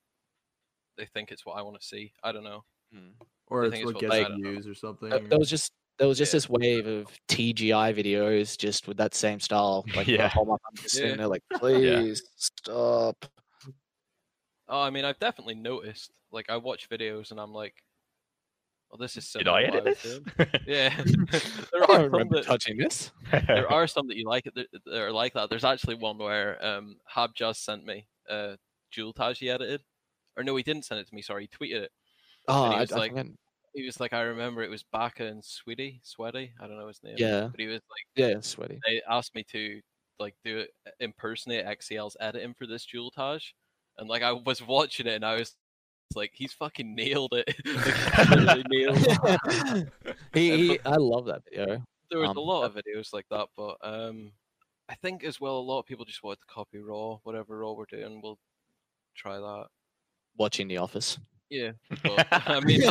they 0.98 1.06
think 1.06 1.30
it's 1.30 1.46
what 1.46 1.56
I 1.56 1.62
want 1.62 1.80
to 1.80 1.86
see. 1.86 2.12
I 2.24 2.32
don't 2.32 2.42
know. 2.42 2.64
Mm. 2.94 3.12
Or 3.48 3.62
I 3.64 3.66
it's 3.66 3.72
think 3.74 3.82
it's 3.82 3.86
what 3.86 3.94
what 3.96 4.00
gets 4.00 4.14
I 4.14 4.18
you 4.18 4.24
don't 4.28 4.40
know. 4.40 4.50
views 4.52 4.66
or 4.66 4.74
something. 4.74 5.12
Or- 5.12 5.18
There 5.28 5.38
was 5.38 5.50
just 5.50 5.72
there 5.98 6.08
was 6.08 6.18
just 6.18 6.32
Yeah. 6.32 6.36
this 6.36 6.48
wave 6.48 6.86
of 6.86 7.06
TGI 7.28 7.92
videos 7.94 8.56
just 8.58 8.88
with 8.88 8.96
that 8.96 9.14
same 9.14 9.40
style. 9.40 9.84
Like 9.96 10.06
Yeah. 10.08 10.28
whole 10.28 10.46
month 10.46 10.60
I'm 10.68 10.76
just 10.76 10.94
Yeah. 10.94 11.00
sitting 11.02 11.16
there 11.18 11.28
like, 11.28 11.42
please 11.54 12.22
stop. 12.36 13.24
Oh, 14.68 14.80
I 14.80 14.90
mean, 14.90 15.04
I've 15.04 15.18
definitely 15.18 15.54
noticed. 15.54 16.10
Like, 16.30 16.46
I 16.48 16.56
watch 16.56 16.88
videos 16.88 17.30
and 17.30 17.38
I'm 17.38 17.52
like, 17.52 17.74
"Well, 18.90 18.96
this 18.98 19.18
is 19.18 19.28
so." 19.28 19.38
Did 19.40 19.48
I 19.48 19.64
edit 19.64 19.84
was 19.84 20.02
this? 20.02 20.20
Yeah, 20.66 20.88
there 21.04 21.82
I 21.82 21.84
are 21.84 21.86
don't 21.86 21.88
some 21.88 22.12
remember 22.12 22.36
that, 22.36 22.44
touching 22.46 22.78
this. 22.78 23.10
there 23.30 23.70
are 23.70 23.86
some 23.86 24.06
that 24.08 24.16
you 24.16 24.24
like 24.26 24.46
it 24.46 24.54
that 24.54 24.68
that 24.86 24.98
are 24.98 25.12
like 25.12 25.34
that. 25.34 25.50
There's 25.50 25.64
actually 25.64 25.96
one 25.96 26.16
where 26.16 26.64
um 26.64 26.96
Hab 27.06 27.34
just 27.34 27.64
sent 27.66 27.84
me 27.84 28.06
uh 28.30 28.56
dualtage 28.96 29.38
he 29.38 29.50
edited, 29.50 29.82
or 30.38 30.42
no, 30.44 30.56
he 30.56 30.62
didn't 30.62 30.86
send 30.86 31.00
it 31.00 31.08
to 31.08 31.14
me. 31.14 31.20
Sorry, 31.20 31.48
he 31.50 31.66
tweeted 31.66 31.82
it. 31.82 31.90
Oh, 32.48 32.70
he 32.70 32.76
I, 32.76 32.80
was 32.80 32.92
I 32.92 32.98
like- 32.98 33.16
I- 33.16 33.30
He 33.74 33.86
was 33.86 34.00
like, 34.00 34.12
I 34.12 34.20
remember 34.22 34.62
it 34.62 34.68
was 34.70 34.82
Baka 34.92 35.24
and 35.26 35.42
Sweetie, 35.44 36.00
Sweaty. 36.02 36.52
I 36.60 36.66
don't 36.66 36.76
know 36.78 36.88
his 36.88 37.02
name. 37.02 37.14
Yeah. 37.18 37.48
but 37.50 37.58
he 37.60 37.66
was 37.66 37.80
like, 37.90 38.06
yeah, 38.16 38.40
sweaty. 38.40 38.78
they 38.86 39.00
asked 39.08 39.34
me 39.34 39.44
to 39.52 39.80
like 40.18 40.34
do 40.44 40.58
it 40.58 40.70
impersonate 41.00 41.64
XCL's 41.66 42.16
editing 42.20 42.52
for 42.54 42.66
this 42.66 42.86
dualtage, 42.86 43.52
and 43.98 44.08
like 44.10 44.22
I 44.22 44.32
was 44.32 44.60
watching 44.66 45.06
it 45.06 45.14
and 45.14 45.24
I 45.24 45.36
was 45.36 45.56
like, 46.14 46.32
he's 46.34 46.52
fucking 46.52 46.94
nailed 46.94 47.32
it. 47.32 47.48
like, 48.46 48.66
nailed 48.68 48.98
it. 48.98 49.88
he, 50.34 50.68
he, 50.68 50.78
I 50.84 50.96
love 50.96 51.24
that 51.26 51.42
video. 51.48 51.82
there 52.10 52.20
was 52.20 52.28
Um, 52.30 52.36
a 52.36 52.40
lot 52.40 52.64
of 52.64 52.74
videos 52.74 53.14
like 53.14 53.26
that, 53.30 53.48
but 53.56 53.78
um, 53.82 54.32
I 54.90 54.94
think 54.96 55.24
as 55.24 55.40
well 55.40 55.58
a 55.58 55.60
lot 55.60 55.78
of 55.80 55.86
people 55.86 56.04
just 56.04 56.22
wanted 56.22 56.40
to 56.40 56.46
copy 56.54 56.78
Raw, 56.78 57.16
whatever 57.22 57.58
Raw 57.60 57.72
we're 57.72 57.86
doing. 57.86 58.20
We'll 58.22 58.38
try 59.16 59.38
that. 59.38 59.66
Watching 60.36 60.68
The 60.68 60.76
Office. 60.76 61.18
Yeah, 61.52 61.72
but 62.02 62.26
I 62.32 62.60
mean, 62.60 62.82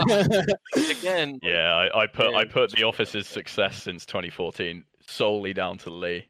again, 0.90 1.40
yeah, 1.44 1.74
I, 1.76 2.02
I 2.04 2.08
put 2.08 2.36
I 2.36 2.46
put 2.46 2.72
the 2.72 2.84
office's 2.84 3.28
success 3.28 3.82
since 3.82 4.06
2014 4.06 4.84
solely 5.08 5.52
down 5.52 5.80
to 5.80 5.90
Lee. 5.90 6.28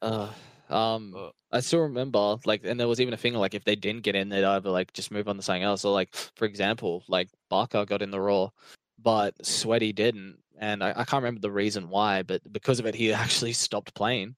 uh, 0.00 0.30
um, 0.70 1.12
But- 1.12 1.32
I 1.52 1.60
still 1.60 1.80
remember 1.80 2.36
like, 2.46 2.62
and 2.64 2.80
there 2.80 2.88
was 2.88 3.00
even 3.00 3.12
a 3.12 3.18
thing 3.18 3.34
like 3.34 3.52
if 3.54 3.64
they 3.64 3.76
didn't 3.76 4.02
get 4.02 4.16
in, 4.16 4.30
they'd 4.30 4.44
either 4.44 4.70
like 4.70 4.92
just 4.94 5.10
move 5.12 5.28
on 5.28 5.36
to 5.36 5.42
something 5.42 5.62
else. 5.62 5.82
So 5.82 5.92
like, 5.92 6.12
for 6.36 6.46
example, 6.46 7.04
like 7.06 7.28
Barker 7.50 7.84
got 7.84 8.00
in 8.00 8.10
the 8.10 8.20
Raw, 8.20 8.48
but 9.00 9.34
Sweaty 9.44 9.92
didn't, 9.92 10.38
and 10.58 10.82
I, 10.82 10.90
I 10.90 11.04
can't 11.04 11.22
remember 11.22 11.40
the 11.42 11.52
reason 11.52 11.90
why, 11.90 12.22
but 12.22 12.40
because 12.50 12.80
of 12.80 12.86
it, 12.86 12.94
he 12.94 13.12
actually 13.12 13.52
stopped 13.52 13.94
playing. 13.94 14.36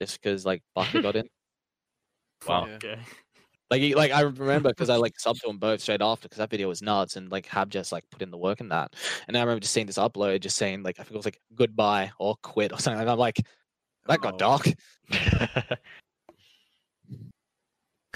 just 0.00 0.20
because 0.20 0.46
like 0.46 0.62
Barker 0.74 1.02
got 1.02 1.16
in. 1.16 1.28
Wow. 2.48 2.66
Yeah. 2.66 2.74
Okay. 2.76 2.98
Like, 3.70 3.80
he, 3.80 3.94
like 3.94 4.12
I 4.12 4.20
remember 4.20 4.68
because 4.68 4.90
I 4.90 4.96
like 4.96 5.14
subbed 5.18 5.40
to 5.40 5.48
them 5.48 5.58
both 5.58 5.80
straight 5.80 6.02
after 6.02 6.28
because 6.28 6.38
that 6.38 6.50
video 6.50 6.68
was 6.68 6.82
nuts 6.82 7.16
and 7.16 7.30
like 7.30 7.46
Hab 7.46 7.70
just 7.70 7.90
like 7.92 8.08
put 8.10 8.22
in 8.22 8.30
the 8.30 8.38
work 8.38 8.60
in 8.60 8.68
that. 8.68 8.94
And 9.26 9.36
I 9.36 9.40
remember 9.40 9.60
just 9.60 9.74
seeing 9.74 9.86
this 9.86 9.98
upload, 9.98 10.40
just 10.40 10.56
saying 10.56 10.82
like 10.82 11.00
I 11.00 11.02
think 11.02 11.12
it 11.14 11.16
was 11.16 11.24
like 11.26 11.40
goodbye 11.54 12.12
or 12.18 12.36
quit 12.42 12.72
or 12.72 12.78
something. 12.78 13.00
And 13.00 13.10
I'm 13.10 13.18
like, 13.18 13.44
that 14.06 14.20
got 14.20 14.34
Oh. 14.34 14.38
dark. 14.38 14.66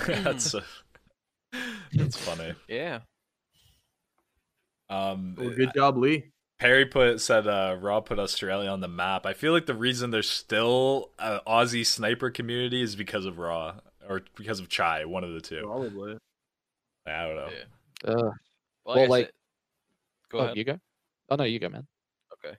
that's 0.07 0.55
uh, 0.55 0.63
that's 1.95 2.17
funny. 2.17 2.55
Yeah. 2.69 3.01
Um, 4.89 5.37
Well, 5.39 5.51
good 5.51 5.73
job, 5.75 5.97
Lee. 5.97 6.33
Perry 6.59 6.85
put 6.85 7.21
said 7.21 7.47
uh, 7.47 7.77
Raw 7.81 8.01
put 8.01 8.19
Australia 8.19 8.69
on 8.71 8.81
the 8.81 8.89
map. 8.89 9.25
I 9.25 9.33
feel 9.33 9.53
like 9.53 9.67
the 9.67 9.75
reason 9.75 10.11
there's 10.11 10.29
still 10.29 11.11
an 11.19 11.41
Aussie 11.47 11.87
sniper 11.87 12.31
community 12.31 12.83
is 12.83 12.97
because 12.97 13.25
of 13.25 13.39
Raw 13.39 13.77
or 14.11 14.23
because 14.37 14.59
of 14.61 14.69
Chai, 14.69 15.05
one 15.05 15.23
of 15.25 15.33
the 15.33 15.41
two. 15.41 15.63
Probably. 15.65 16.19
I 17.07 17.23
don't 17.27 17.37
know. 17.37 17.49
Yeah. 17.51 18.11
Uh, 18.11 18.31
Well, 18.85 18.97
Well, 18.97 19.09
like, 19.09 19.27
said- 19.27 19.33
go 20.31 20.39
oh, 20.39 20.45
ahead. 20.45 20.57
you 20.57 20.65
go. 20.65 20.81
Oh 21.31 21.37
no, 21.37 21.45
you 21.45 21.59
go, 21.61 21.69
man. 21.69 21.87
Okay. 22.33 22.57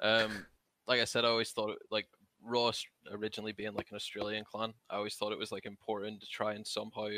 Um, 0.00 0.46
like 0.86 1.00
I 1.00 1.04
said, 1.04 1.24
I 1.24 1.28
always 1.28 1.50
thought 1.50 1.76
like 1.90 2.06
Raw 2.42 2.72
originally 3.10 3.52
being 3.52 3.74
like 3.74 3.90
an 3.90 3.96
Australian 3.96 4.44
clan. 4.44 4.72
I 4.88 4.96
always 4.96 5.14
thought 5.16 5.32
it 5.32 5.38
was 5.38 5.52
like 5.52 5.66
important 5.66 6.20
to 6.20 6.26
try 6.26 6.54
and 6.54 6.66
somehow, 6.66 7.08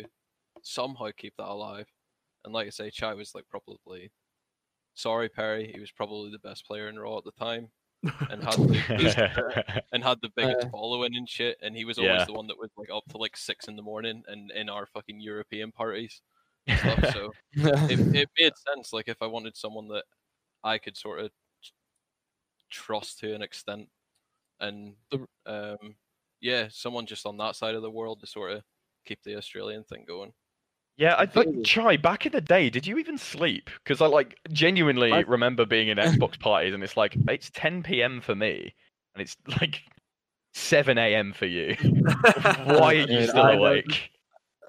somehow 0.62 1.10
keep 1.16 1.36
that 1.36 1.48
alive. 1.48 1.86
And 2.44 2.52
like 2.52 2.66
I 2.66 2.70
say, 2.70 2.90
Chai 2.90 3.14
was 3.14 3.34
like 3.34 3.44
probably, 3.48 4.10
sorry 4.94 5.28
Perry, 5.28 5.70
he 5.72 5.80
was 5.80 5.92
probably 5.92 6.30
the 6.30 6.38
best 6.48 6.66
player 6.66 6.88
in 6.88 6.98
Raw 6.98 7.18
at 7.18 7.24
the 7.24 7.32
time, 7.32 7.68
and 8.30 8.42
had 8.42 8.56
the, 8.56 9.82
and 9.92 10.02
had 10.04 10.18
the 10.22 10.30
biggest 10.36 10.66
Uh. 10.66 10.70
following 10.70 11.14
and 11.16 11.28
shit. 11.28 11.58
And 11.62 11.76
he 11.76 11.84
was 11.84 11.98
always 11.98 12.20
Yeah. 12.20 12.24
the 12.24 12.32
one 12.32 12.46
that 12.48 12.58
was 12.58 12.70
like 12.76 12.90
up 12.90 13.04
to 13.10 13.16
like 13.18 13.36
six 13.36 13.68
in 13.68 13.76
the 13.76 13.82
morning 13.82 14.22
and 14.28 14.50
in 14.52 14.68
our 14.68 14.86
fucking 14.86 15.20
European 15.20 15.72
parties 15.72 16.22
stuff. 16.78 17.12
So 17.12 17.32
it, 17.54 17.98
it 18.14 18.30
made 18.38 18.52
sense. 18.56 18.92
Like 18.92 19.08
if 19.08 19.22
I 19.22 19.26
wanted 19.26 19.56
someone 19.56 19.88
that 19.88 20.04
I 20.64 20.78
could 20.78 20.96
sort 20.96 21.20
of 21.20 21.30
trust 22.70 23.18
to 23.20 23.34
an 23.34 23.42
extent, 23.42 23.88
and 24.60 24.94
um, 25.46 25.96
yeah, 26.40 26.68
someone 26.70 27.06
just 27.06 27.26
on 27.26 27.36
that 27.38 27.56
side 27.56 27.74
of 27.74 27.82
the 27.82 27.90
world 27.90 28.20
to 28.20 28.26
sort 28.26 28.52
of 28.52 28.62
keep 29.04 29.22
the 29.22 29.36
Australian 29.36 29.84
thing 29.84 30.04
going. 30.06 30.32
Yeah, 30.96 31.14
I 31.14 31.28
like 31.34 31.62
Chai. 31.64 31.96
Back 31.98 32.24
in 32.24 32.32
the 32.32 32.40
day, 32.40 32.70
did 32.70 32.86
you 32.86 32.98
even 32.98 33.18
sleep? 33.18 33.68
Because 33.84 34.00
I 34.00 34.06
like 34.06 34.38
genuinely 34.50 35.12
I- 35.12 35.20
remember 35.20 35.66
being 35.66 35.88
in 35.88 35.98
Xbox 35.98 36.38
parties, 36.40 36.72
and 36.74 36.82
it's 36.82 36.96
like 36.96 37.16
it's 37.28 37.50
10 37.50 37.82
p.m. 37.82 38.20
for 38.20 38.34
me, 38.34 38.74
and 39.14 39.22
it's 39.22 39.36
like 39.60 39.82
7 40.54 40.96
a.m. 40.96 41.32
for 41.34 41.46
you. 41.46 41.76
Why 42.64 42.78
are 42.80 42.94
you 42.94 43.06
Dude, 43.06 43.28
still 43.28 43.42
I- 43.42 43.52
awake? 43.54 44.10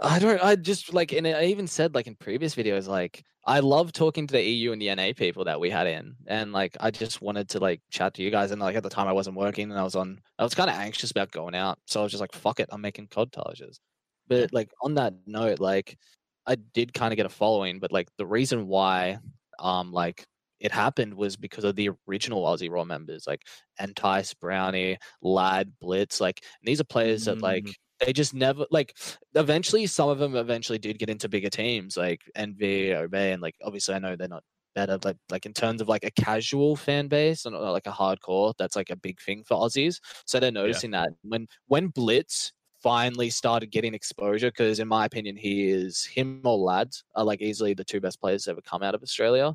I 0.02 0.20
don't. 0.20 0.44
I 0.44 0.56
just 0.56 0.94
like, 0.94 1.12
and 1.12 1.26
I 1.26 1.46
even 1.46 1.66
said 1.66 1.96
like 1.96 2.06
in 2.06 2.14
previous 2.16 2.54
videos, 2.54 2.88
like 2.88 3.24
I 3.48 3.62
love 3.62 3.94
talking 3.94 4.28
to 4.28 4.32
the 4.34 4.44
EU 4.44 4.72
and 4.72 4.80
the 4.80 4.94
NA 4.94 5.14
people 5.16 5.46
that 5.46 5.60
we 5.60 5.72
had 5.72 5.88
in, 5.88 6.14
and 6.28 6.52
like 6.54 6.78
I 6.80 6.92
just 6.92 7.20
wanted 7.22 7.50
to 7.50 7.60
like 7.60 7.82
chat 7.90 8.14
to 8.16 8.22
you 8.22 8.30
guys. 8.30 8.52
And 8.52 8.62
like 8.62 8.76
at 8.76 8.84
the 8.84 8.90
time, 8.92 9.08
I 9.08 9.14
wasn't 9.14 9.38
working, 9.38 9.72
and 9.72 9.80
I 9.80 9.84
was 9.84 9.96
on. 9.96 10.20
I 10.38 10.44
was 10.44 10.54
kind 10.54 10.70
of 10.70 10.76
anxious 10.76 11.10
about 11.10 11.32
going 11.32 11.56
out, 11.56 11.80
so 11.88 12.00
I 12.00 12.04
was 12.04 12.12
just 12.12 12.22
like, 12.22 12.34
"Fuck 12.34 12.60
it, 12.60 12.70
I'm 12.72 12.82
making 12.82 13.08
cod 13.08 13.32
tages." 13.32 13.80
But 14.28 14.54
like 14.54 14.70
on 14.82 14.96
that 14.96 15.14
note, 15.26 15.60
like 15.60 15.98
I 16.46 16.56
did 16.56 16.94
kind 16.94 17.12
of 17.14 17.18
get 17.18 17.26
a 17.26 17.30
following, 17.30 17.80
but 17.80 17.92
like 17.92 18.10
the 18.18 18.26
reason 18.26 18.68
why, 18.68 19.20
um, 19.60 19.92
like 19.92 20.26
it 20.60 20.72
happened 20.72 21.14
was 21.14 21.36
because 21.38 21.64
of 21.64 21.76
the 21.76 21.92
original 22.08 22.44
Aussie 22.44 22.72
Raw 22.72 22.84
members, 22.84 23.28
like 23.28 23.44
Entice, 23.80 24.34
Brownie, 24.34 24.98
Lad, 25.22 25.72
Blitz. 25.80 26.20
Like 26.20 26.44
these 26.64 26.82
are 26.82 26.86
players 26.86 27.26
that 27.26 27.42
like 27.42 27.66
Mm. 27.66 27.74
they 28.06 28.14
just 28.14 28.34
never 28.34 28.66
like 28.72 28.96
eventually 29.36 29.88
some 29.88 30.10
of 30.10 30.20
them 30.20 30.36
eventually 30.36 30.78
did 30.80 31.00
get 31.00 31.10
into 31.10 31.30
bigger 31.30 31.50
teams 31.50 31.98
like 31.98 32.22
NV, 32.36 32.94
Obey, 32.96 33.34
and 33.34 33.42
like 33.42 33.56
obviously 33.64 33.96
I 33.96 34.00
know 34.00 34.16
they're 34.16 34.28
not 34.28 34.44
better, 34.76 34.98
but 35.00 35.18
like 35.32 35.46
in 35.46 35.54
terms 35.54 35.82
of 35.82 35.88
like 35.90 36.04
a 36.06 36.12
casual 36.12 36.76
fan 36.76 37.08
base 37.08 37.46
and 37.46 37.56
like 37.56 37.88
a 37.88 37.92
hardcore, 37.92 38.54
that's 38.60 38.76
like 38.76 38.90
a 38.92 38.96
big 38.96 39.20
thing 39.22 39.44
for 39.44 39.58
Aussies. 39.58 40.00
So 40.26 40.40
they're 40.40 40.52
noticing 40.52 40.92
that 40.92 41.10
when 41.24 41.48
when 41.68 41.88
Blitz 41.90 42.54
finally 42.82 43.30
started 43.30 43.72
getting 43.72 43.94
exposure, 43.94 44.50
because 44.52 44.80
in 44.80 44.88
my 44.88 45.06
opinion, 45.06 45.36
he 45.36 45.70
is 45.70 46.06
him 46.06 46.42
or 46.46 46.58
Lads 46.58 47.04
are 47.16 47.24
like 47.26 47.42
easily 47.42 47.74
the 47.74 47.84
two 47.84 48.00
best 48.02 48.20
players 48.22 48.48
ever 48.48 48.62
come 48.62 48.84
out 48.84 48.96
of 48.96 49.04
Australia. 49.04 49.54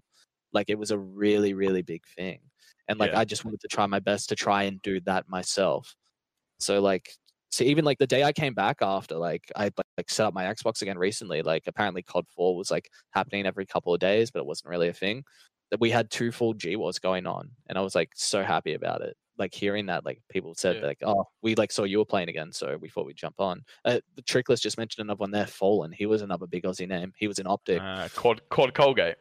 Like 0.53 0.71
it 0.71 0.79
was 0.79 0.91
a 0.91 0.99
really, 0.99 1.55
really 1.55 1.83
big 1.83 2.05
thing. 2.17 2.41
And 2.89 2.99
like 2.99 3.13
Yeah. 3.13 3.21
I 3.21 3.25
just 3.25 3.45
wanted 3.45 3.61
to 3.61 3.69
try 3.69 3.87
my 3.87 4.01
best 4.01 4.29
to 4.31 4.37
try 4.37 4.65
and 4.65 4.83
do 4.83 5.01
that 5.03 5.29
myself. 5.29 5.95
So 6.61 6.81
like 6.81 7.13
so 7.51 7.65
even 7.65 7.85
like 7.85 7.99
the 7.99 8.07
day 8.07 8.25
I 8.25 8.33
came 8.33 8.55
back 8.55 8.79
after, 8.83 9.17
like 9.17 9.51
I 9.57 9.71
like 9.99 10.11
set 10.11 10.27
up 10.27 10.35
my 10.35 10.45
Xbox 10.45 10.83
again 10.83 10.99
recently. 10.99 11.43
Like 11.43 11.65
apparently 11.67 12.03
COD 12.03 12.27
Four 12.35 12.57
was 12.57 12.71
like 12.71 12.91
happening 13.11 13.47
every 13.47 13.67
couple 13.67 13.93
of 13.95 14.01
days, 14.01 14.31
but 14.31 14.41
it 14.41 14.47
wasn't 14.47 14.71
really 14.71 14.89
a 14.89 14.93
thing. 14.95 15.25
That 15.71 15.81
we 15.81 15.91
had 15.91 16.11
two 16.11 16.33
full 16.33 16.55
G 16.55 16.77
wars 16.77 16.99
going 16.99 17.27
on, 17.27 17.51
and 17.69 17.79
I 17.79 17.83
was 17.83 17.95
like 17.95 18.11
so 18.15 18.43
happy 18.45 18.75
about 18.75 19.03
it. 19.03 19.17
Like 19.43 19.53
hearing 19.55 19.87
that, 19.87 20.05
like 20.05 20.23
people 20.29 20.55
said 20.55 20.77
Yeah. 20.77 20.87
like, 20.87 20.99
"Oh, 21.05 21.25
we 21.43 21.57
like 21.57 21.73
saw 21.73 21.83
you 21.83 21.99
were 21.99 22.05
playing 22.05 22.29
again, 22.29 22.53
so 22.53 22.77
we 22.81 22.89
thought 22.89 23.07
we'd 23.07 23.17
jump 23.17 23.41
on." 23.41 23.65
Uh, 23.85 23.99
the 24.15 24.23
Trickless 24.23 24.61
just 24.61 24.79
mentioned 24.79 25.05
another 25.05 25.19
one 25.19 25.33
there, 25.33 25.49
Fallen. 25.49 25.91
He 25.91 26.07
was 26.07 26.23
another 26.23 26.47
big 26.47 26.63
Aussie 26.63 26.87
name. 26.87 27.13
He 27.17 27.27
was 27.27 27.41
in 27.41 27.47
OpTic. 27.47 27.81
Uh, 27.81 28.09
quad 28.15 28.41
quad 28.51 28.73
Colgate. 28.73 29.17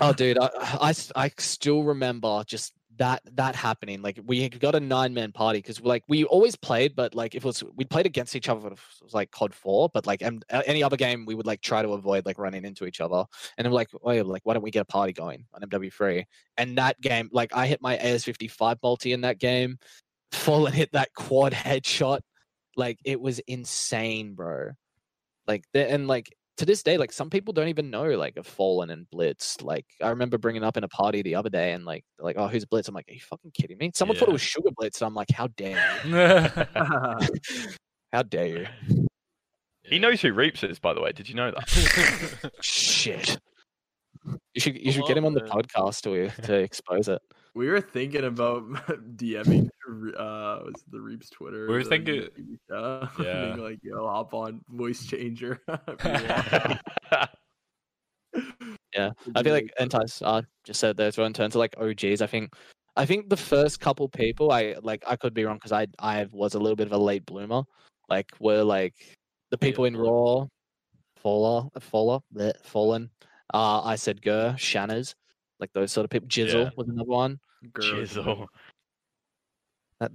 Oh, 0.00 0.12
dude, 0.22 0.38
I, 0.38 0.48
I 0.56 0.94
I 1.16 1.30
still 1.38 1.82
remember 1.82 2.44
just 2.46 2.74
that 2.98 3.22
that 3.34 3.54
happening. 3.54 4.02
Like 4.02 4.20
we 4.24 4.48
got 4.48 4.74
a 4.74 4.80
nine 4.80 5.14
man 5.14 5.32
party 5.32 5.58
because 5.58 5.80
like 5.80 6.04
we 6.08 6.24
always 6.24 6.56
played, 6.56 6.94
but 6.94 7.14
like 7.14 7.34
if 7.34 7.44
it 7.44 7.46
was 7.46 7.62
we 7.74 7.84
played 7.84 8.06
against 8.06 8.36
each 8.36 8.48
other, 8.48 8.68
it 8.68 8.78
was 9.02 9.14
like 9.14 9.30
COD 9.30 9.54
four, 9.54 9.88
but 9.92 10.06
like 10.06 10.22
em- 10.22 10.40
a- 10.50 10.58
uh, 10.58 10.62
any 10.66 10.82
other 10.82 10.96
game 10.96 11.26
we 11.26 11.34
would 11.34 11.46
like 11.46 11.60
try 11.60 11.82
to 11.82 11.90
avoid 11.90 12.26
like 12.26 12.38
running 12.38 12.64
into 12.64 12.86
each 12.86 13.00
other. 13.00 13.24
And 13.58 13.66
I'm 13.66 13.72
like, 13.72 13.88
oh, 13.94 14.00
wait, 14.02 14.22
like 14.26 14.42
why 14.44 14.54
don't 14.54 14.62
we 14.62 14.70
get 14.70 14.82
a 14.82 14.86
party 14.86 15.12
going 15.12 15.46
on 15.54 15.62
MW 15.68 15.92
three? 15.92 16.26
And 16.56 16.78
that 16.78 17.00
game, 17.00 17.28
like 17.32 17.54
I 17.54 17.66
hit 17.66 17.82
my 17.82 17.96
AS 17.96 18.24
fifty 18.24 18.48
five 18.48 18.78
multi 18.82 19.12
in 19.12 19.22
that 19.22 19.38
game, 19.38 19.78
full 20.32 20.66
and 20.66 20.74
hit 20.74 20.92
that 20.92 21.14
quad 21.14 21.52
headshot. 21.52 22.20
Like 22.76 22.98
it 23.04 23.20
was 23.20 23.38
insane, 23.40 24.34
bro. 24.34 24.70
Like 25.46 25.64
and 25.74 26.08
like 26.08 26.34
to 26.56 26.64
this 26.64 26.82
day, 26.82 26.96
like 26.98 27.12
some 27.12 27.30
people 27.30 27.52
don't 27.52 27.68
even 27.68 27.90
know 27.90 28.10
like 28.10 28.36
of 28.36 28.46
Fallen 28.46 28.90
and 28.90 29.08
Blitz. 29.10 29.60
Like 29.60 29.86
I 30.02 30.10
remember 30.10 30.38
bringing 30.38 30.64
up 30.64 30.76
in 30.76 30.84
a 30.84 30.88
party 30.88 31.22
the 31.22 31.34
other 31.34 31.50
day, 31.50 31.72
and 31.72 31.84
like 31.84 32.04
like, 32.18 32.36
oh, 32.38 32.48
who's 32.48 32.64
Blitz? 32.64 32.88
I'm 32.88 32.94
like, 32.94 33.08
are 33.08 33.14
you 33.14 33.20
fucking 33.20 33.52
kidding 33.52 33.78
me? 33.78 33.90
Someone 33.94 34.16
thought 34.16 34.28
it 34.28 34.32
was 34.32 34.42
Sugar 34.42 34.70
Blitz, 34.76 35.00
and 35.00 35.06
I'm 35.06 35.14
like, 35.14 35.30
how 35.30 35.48
dare 35.48 36.00
you? 36.04 37.66
How 38.14 38.22
dare 38.22 38.46
you? 38.46 38.66
He 39.82 39.98
knows 39.98 40.20
who 40.20 40.32
Reaps 40.32 40.62
is, 40.62 40.78
by 40.78 40.94
the 40.94 41.00
way. 41.00 41.10
Did 41.10 41.28
you 41.28 41.34
know 41.34 41.50
that? 41.50 42.52
Shit. 42.60 43.40
You 44.24 44.60
should 44.60 44.76
you 44.76 44.92
should 44.92 45.04
get 45.06 45.16
him 45.16 45.26
on, 45.26 45.34
the 45.34 45.40
podcast 45.40 46.02
to 46.02 46.42
to 46.42 46.54
expose 46.54 47.08
it. 47.08 47.20
We 47.54 47.68
were 47.68 47.80
thinking 47.80 48.24
about 48.24 48.68
DMing 49.16 49.68
uh 50.16 50.60
was 50.64 50.82
the 50.90 51.00
Reaps 51.00 51.30
Twitter. 51.30 51.66
We 51.68 51.74
were 51.74 51.84
thinking- 51.84 52.28
uh, 52.72 53.06
Yeah. 53.20 53.46
being 53.54 53.58
like, 53.58 53.78
yo, 53.82 54.06
hop 54.08 54.34
on 54.34 54.60
voice 54.68 55.06
changer. 55.06 55.60
if 55.68 56.04
you 56.04 56.28
want." 56.28 57.30
Yeah, 58.94 59.10
I 59.34 59.42
feel 59.42 59.52
like 59.52 59.72
Entice 59.78 60.22
uh, 60.22 60.42
just 60.64 60.80
said 60.80 60.96
there. 60.96 61.12
So 61.12 61.24
in 61.24 61.32
terms 61.32 61.54
of 61.54 61.60
like 61.60 61.74
OGs, 61.78 62.22
I 62.22 62.26
think 62.26 62.52
I 62.96 63.06
think 63.06 63.28
the 63.28 63.36
first 63.36 63.80
couple 63.80 64.08
people, 64.08 64.50
I 64.50 64.74
like 64.82 65.04
I 65.06 65.16
could 65.16 65.34
be 65.34 65.44
wrong 65.44 65.56
because 65.56 65.72
I 65.72 65.86
I 65.98 66.26
was 66.32 66.54
a 66.54 66.58
little 66.58 66.76
bit 66.76 66.86
of 66.86 66.92
a 66.92 66.98
late 66.98 67.24
bloomer. 67.26 67.62
Like 68.08 68.32
were 68.40 68.62
like 68.64 68.94
the 69.50 69.58
Yeah, 69.60 69.68
people 69.68 69.84
in 69.84 69.96
Raw, 69.96 70.46
Faller, 71.16 71.68
Faller, 71.80 72.20
Fallen. 72.64 73.10
Uh, 73.52 73.82
I 73.82 73.94
said 73.96 74.22
Gur, 74.22 74.56
Shanners, 74.58 75.14
like 75.64 75.72
those 75.72 75.92
sort 75.92 76.04
of 76.04 76.10
people. 76.10 76.28
Jizzle 76.28 76.64
Yeah. 76.64 76.70
was 76.76 76.88
another 76.88 77.08
one. 77.08 77.40
Girl, 77.72 77.84
Jizzle. 77.84 78.46
there 79.98 80.10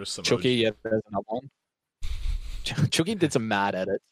was 0.00 0.08
some 0.08 0.24
Chucky, 0.24 0.54
yeah, 0.54 0.70
there's 0.82 1.02
another 1.10 1.24
one. 1.28 1.50
Chucky 2.90 3.14
did 3.14 3.32
some 3.32 3.46
mad 3.46 3.74
edits. 3.74 4.02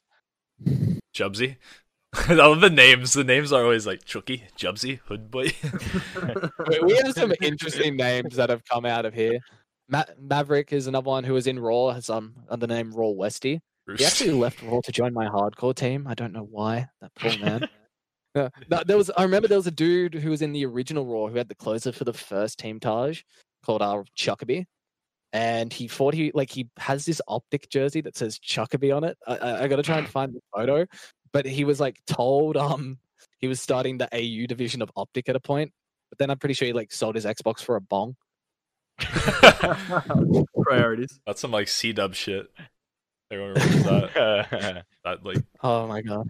Jubsy. 1.14 1.56
I 2.28 2.34
love 2.34 2.60
the 2.60 2.68
names. 2.68 3.14
The 3.14 3.24
names 3.24 3.52
are 3.52 3.62
always 3.64 3.86
like 3.86 4.04
Chucky, 4.04 4.44
Jubsy, 4.58 5.00
Hood 5.06 5.30
Boy. 5.30 5.46
we 6.68 6.80
we 6.80 6.96
have 6.98 7.14
some 7.14 7.32
interesting 7.40 7.96
names 7.96 8.36
that 8.36 8.50
have 8.50 8.62
come 8.66 8.84
out 8.84 9.06
of 9.06 9.14
here. 9.14 9.38
Ma- 9.88 10.04
Maverick 10.20 10.72
is 10.74 10.86
another 10.86 11.06
one 11.08 11.24
who 11.24 11.32
was 11.32 11.46
in 11.46 11.58
Raw, 11.58 11.90
has 11.92 12.10
um 12.10 12.34
under 12.50 12.66
the 12.66 12.74
name 12.74 12.92
Raw 12.92 13.08
Westy. 13.08 13.60
He 13.96 14.04
actually 14.04 14.30
left 14.32 14.62
Raw 14.62 14.80
to 14.80 14.92
join 14.92 15.12
my 15.12 15.26
hardcore 15.26 15.74
team. 15.74 16.06
I 16.06 16.14
don't 16.14 16.32
know 16.32 16.46
why. 16.48 16.88
That 17.00 17.14
poor 17.14 17.38
man. 17.38 17.68
Yeah, 18.34 18.48
no, 18.70 18.82
there 18.84 18.96
was. 18.96 19.10
I 19.16 19.22
remember 19.22 19.48
there 19.48 19.58
was 19.58 19.66
a 19.66 19.72
dude 19.72 20.14
who 20.14 20.30
was 20.30 20.42
in 20.42 20.52
the 20.52 20.64
original 20.66 21.06
Raw 21.06 21.28
who 21.28 21.36
had 21.36 21.48
the 21.48 21.54
closer 21.54 21.92
for 21.92 22.04
the 22.04 22.12
first 22.12 22.58
team 22.58 22.80
tage 22.80 23.24
called 23.64 23.82
uh, 23.82 24.02
Chuckabee, 24.16 24.66
and 25.32 25.72
he 25.72 25.88
thought 25.88 26.14
he 26.14 26.32
like 26.34 26.50
he 26.50 26.68
has 26.78 27.04
this 27.04 27.20
OpTic 27.28 27.68
jersey 27.68 28.00
that 28.02 28.16
says 28.16 28.38
Chuckabee 28.38 28.94
on 28.94 29.04
it. 29.04 29.18
I, 29.26 29.36
I, 29.36 29.62
I 29.64 29.68
got 29.68 29.76
to 29.76 29.82
try 29.82 29.98
and 29.98 30.08
find 30.08 30.32
the 30.34 30.40
photo, 30.54 30.86
but 31.32 31.46
he 31.46 31.64
was 31.64 31.80
like 31.80 32.00
told 32.06 32.56
um 32.56 32.98
he 33.38 33.48
was 33.48 33.60
starting 33.60 33.98
the 33.98 34.08
AU 34.12 34.46
division 34.46 34.82
of 34.82 34.90
OpTic 34.96 35.28
at 35.28 35.36
a 35.36 35.40
point, 35.40 35.72
but 36.10 36.18
then 36.18 36.30
I'm 36.30 36.38
pretty 36.38 36.54
sure 36.54 36.66
he 36.66 36.72
like 36.72 36.92
sold 36.92 37.16
his 37.16 37.24
Xbox 37.24 37.60
for 37.60 37.76
a 37.76 37.80
bong. 37.80 38.16
Priorities. 40.62 41.20
That's 41.26 41.40
some 41.40 41.50
like 41.50 41.68
C 41.68 41.92
dub 41.92 42.14
shit. 42.14 42.50
Everyone 43.32 43.54
remembers 43.54 43.84
that. 43.84 44.84
that 45.04 45.24
like 45.24 45.42
Oh 45.62 45.86
my 45.86 46.02
god. 46.02 46.28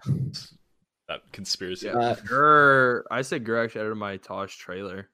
that 1.09 1.21
conspiracy. 1.33 1.87
Yeah. 1.87 1.97
Uh, 1.97 2.15
Gur, 2.25 3.05
I 3.11 3.21
said 3.21 3.43
Gur 3.43 3.63
actually 3.63 3.81
edited 3.81 3.97
my 3.97 4.17
Tosh 4.17 4.55
trailer. 4.57 5.09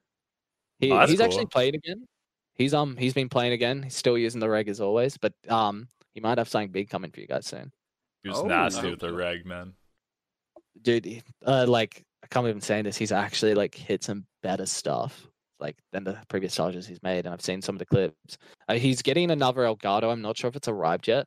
He, 0.78 0.92
Oh, 0.92 0.98
that's 0.98 1.10
he's 1.10 1.20
actually 1.20 1.38
cool. 1.44 1.48
played 1.48 1.74
again. 1.74 2.06
He's 2.54 2.72
um 2.74 2.96
he's 2.96 3.12
been 3.14 3.28
playing 3.28 3.52
again. 3.52 3.82
He's 3.82 3.96
still 3.96 4.16
using 4.16 4.40
the 4.40 4.48
reg 4.48 4.68
as 4.68 4.80
always, 4.80 5.16
but 5.18 5.32
um 5.48 5.88
he 6.14 6.20
might 6.20 6.38
have 6.38 6.48
something 6.48 6.70
big 6.70 6.88
coming 6.90 7.10
for 7.10 7.20
you 7.20 7.26
guys 7.26 7.46
soon. 7.46 7.72
He 8.22 8.28
was 8.28 8.38
Oh, 8.38 8.46
nasty 8.46 8.84
wow. 8.84 8.90
with 8.90 9.00
the 9.00 9.12
reg, 9.12 9.44
man. 9.44 9.72
Dude, 10.82 11.22
uh 11.44 11.66
like 11.68 12.04
I 12.22 12.26
can't 12.28 12.46
even 12.46 12.60
say 12.60 12.82
this, 12.82 12.96
he's 12.96 13.12
actually 13.12 13.54
like 13.54 13.74
hit 13.74 14.04
some 14.04 14.26
better 14.42 14.66
stuff 14.66 15.26
like 15.58 15.76
than 15.92 16.04
the 16.04 16.16
previous 16.28 16.54
tages 16.54 16.86
he's 16.86 17.02
made, 17.02 17.26
and 17.26 17.34
I've 17.34 17.42
seen 17.42 17.60
some 17.60 17.74
of 17.74 17.78
the 17.80 17.86
clips. 17.86 18.38
Uh, 18.68 18.74
he's 18.74 19.02
getting 19.02 19.30
another 19.30 19.62
Elgato. 19.62 20.10
I'm 20.10 20.22
not 20.22 20.38
sure 20.38 20.48
if 20.48 20.56
it's 20.56 20.68
arrived 20.68 21.06
yet, 21.08 21.26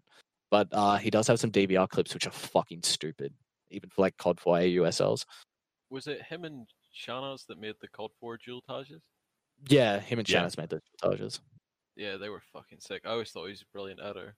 but 0.54 0.68
uh 0.72 0.98
he 0.98 1.10
does 1.10 1.26
have 1.28 1.40
some 1.40 1.50
DVR 1.52 1.90
clips 1.90 2.14
which 2.14 2.28
are 2.28 2.32
fucking 2.32 2.84
stupid, 2.84 3.34
even 3.72 3.90
for 3.90 4.04
like 4.04 4.16
COD 4.18 4.40
4 4.40 4.58
AUSLs. 4.58 5.26
Was 5.90 6.06
it 6.06 6.22
him 6.22 6.44
and 6.44 6.68
Shanas 6.96 7.48
that 7.48 7.60
made 7.60 7.74
the 7.82 7.88
COD 7.88 8.12
4 8.20 8.38
dual 8.38 8.62
tages? 8.62 9.02
Yeah, 9.68 10.00
him 10.00 10.20
and 10.20 10.30
Yeah. 10.30 10.48
Made 10.56 10.70
those 10.70 10.82
tages. 11.02 11.40
Yeah, 11.96 12.18
they 12.18 12.30
were 12.30 12.44
fucking 12.54 12.82
sick. 12.82 13.02
I 13.04 13.10
always 13.10 13.32
thought 13.32 13.46
he 13.46 13.50
was 13.54 13.64
a 13.64 13.74
brilliant 13.74 14.00
editor. 14.00 14.36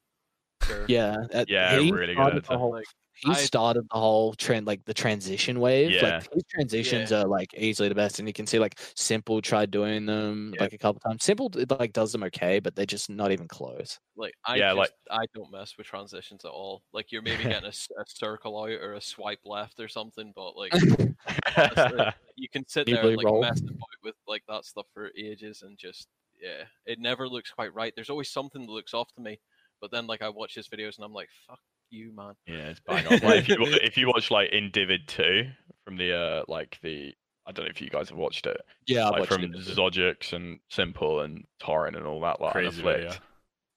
Yeah, 0.88 1.16
uh, 1.34 1.46
Yeah, 1.48 1.80
he 1.80 1.92
really 1.92 2.08
good 2.08 2.16
started 2.16 2.38
editor. 2.38 2.48
the 2.54 2.58
whole- 2.58 2.72
Like, 2.72 2.86
he 3.18 3.32
I- 3.32 3.36
started 3.36 3.86
the 3.90 3.98
whole 3.98 4.34
trend 4.34 4.68
like 4.68 4.84
the 4.84 4.94
transition 4.94 5.62
wave 5.62 5.90
Yeah. 5.92 6.16
like 6.18 6.34
his 6.34 6.44
transitions 6.50 7.14
are 7.14 7.26
like 7.26 7.54
easily 7.54 7.88
the 7.88 7.96
best 7.96 8.20
and 8.20 8.28
you 8.28 8.34
can 8.34 8.46
see 8.46 8.60
like 8.60 8.78
simple 8.94 9.42
tried 9.42 9.72
doing 9.72 10.06
them 10.06 10.52
Yeah. 10.54 10.64
like 10.64 10.74
a 10.74 10.78
couple 10.78 11.00
times 11.00 11.24
simple 11.24 11.50
like 11.80 11.94
does 11.94 12.12
them 12.12 12.24
okay 12.24 12.60
but 12.60 12.76
they're 12.76 12.86
just 12.86 13.10
not 13.10 13.32
even 13.32 13.48
close 13.48 14.00
like 14.18 14.34
I 14.46 14.58
Yeah, 14.58 14.72
just, 14.72 14.78
like- 14.78 14.92
I 15.10 15.26
don't 15.34 15.50
mess 15.50 15.78
with 15.78 15.88
transitions 15.88 16.44
at 16.44 16.52
all. 16.52 16.84
Like 16.92 17.14
you're 17.14 17.22
maybe 17.22 17.44
getting 17.64 17.70
a 17.70 17.74
circle 18.06 18.62
out 18.62 18.70
or 18.70 18.94
a 18.96 19.02
swipe 19.02 19.40
left 19.46 19.80
or 19.80 19.88
something, 19.88 20.34
but 20.36 20.58
like 20.58 20.74
honestly, 20.74 22.06
you 22.36 22.50
can 22.50 22.68
sit 22.68 22.86
there 22.86 23.00
and 23.06 23.16
like 23.18 23.26
roll. 23.26 23.42
mess 23.42 23.62
about 23.62 23.78
with 24.04 24.16
like 24.28 24.44
that 24.50 24.66
stuff 24.66 24.88
for 24.94 25.12
ages 25.18 25.62
and 25.62 25.78
just 25.78 26.08
yeah, 26.42 26.64
it 26.86 27.00
never 27.00 27.30
looks 27.30 27.50
quite 27.52 27.74
right. 27.74 27.94
There's 27.96 28.10
always 28.10 28.30
something 28.30 28.66
that 28.66 28.72
looks 28.72 28.94
off 28.94 29.14
to 29.16 29.22
me, 29.22 29.40
but 29.82 29.92
then 29.92 30.08
like 30.08 30.22
I 30.22 30.30
watch 30.30 30.56
his 30.56 30.68
videos 30.68 30.98
and 30.98 31.06
I'm 31.06 31.14
like, 31.14 31.30
fuck 31.48 31.60
you, 31.90 32.14
man. 32.16 32.34
Yeah, 32.48 32.70
it's 32.70 32.80
bang 32.88 33.06
on. 33.08 33.20
Like, 33.20 33.50
if, 33.50 33.50
you, 33.50 33.58
if 33.60 33.98
you 33.98 34.08
watch 34.08 34.32
like 34.32 34.52
Individ 34.52 35.08
2 35.08 35.44
from 35.84 35.98
the 35.98 36.14
uh 36.16 36.44
like 36.48 36.80
the 36.82 37.14
I 37.48 37.52
don't 37.52 37.66
know 37.66 37.70
if 37.70 37.82
you 37.82 37.90
guys 37.90 38.10
have 38.10 38.18
watched 38.18 38.48
it. 38.48 38.60
yeah 38.88 39.08
like 39.10 39.28
from 39.28 39.54
Zogix 39.54 40.34
and 40.34 40.60
Simple 40.70 41.22
and 41.22 41.46
Torrent 41.60 41.96
and 41.96 42.06
all 42.06 42.22
that 42.22 42.42
like 42.42 42.54
Crazy 42.54 42.82
Crazy 42.82 43.00
video. 43.00 43.14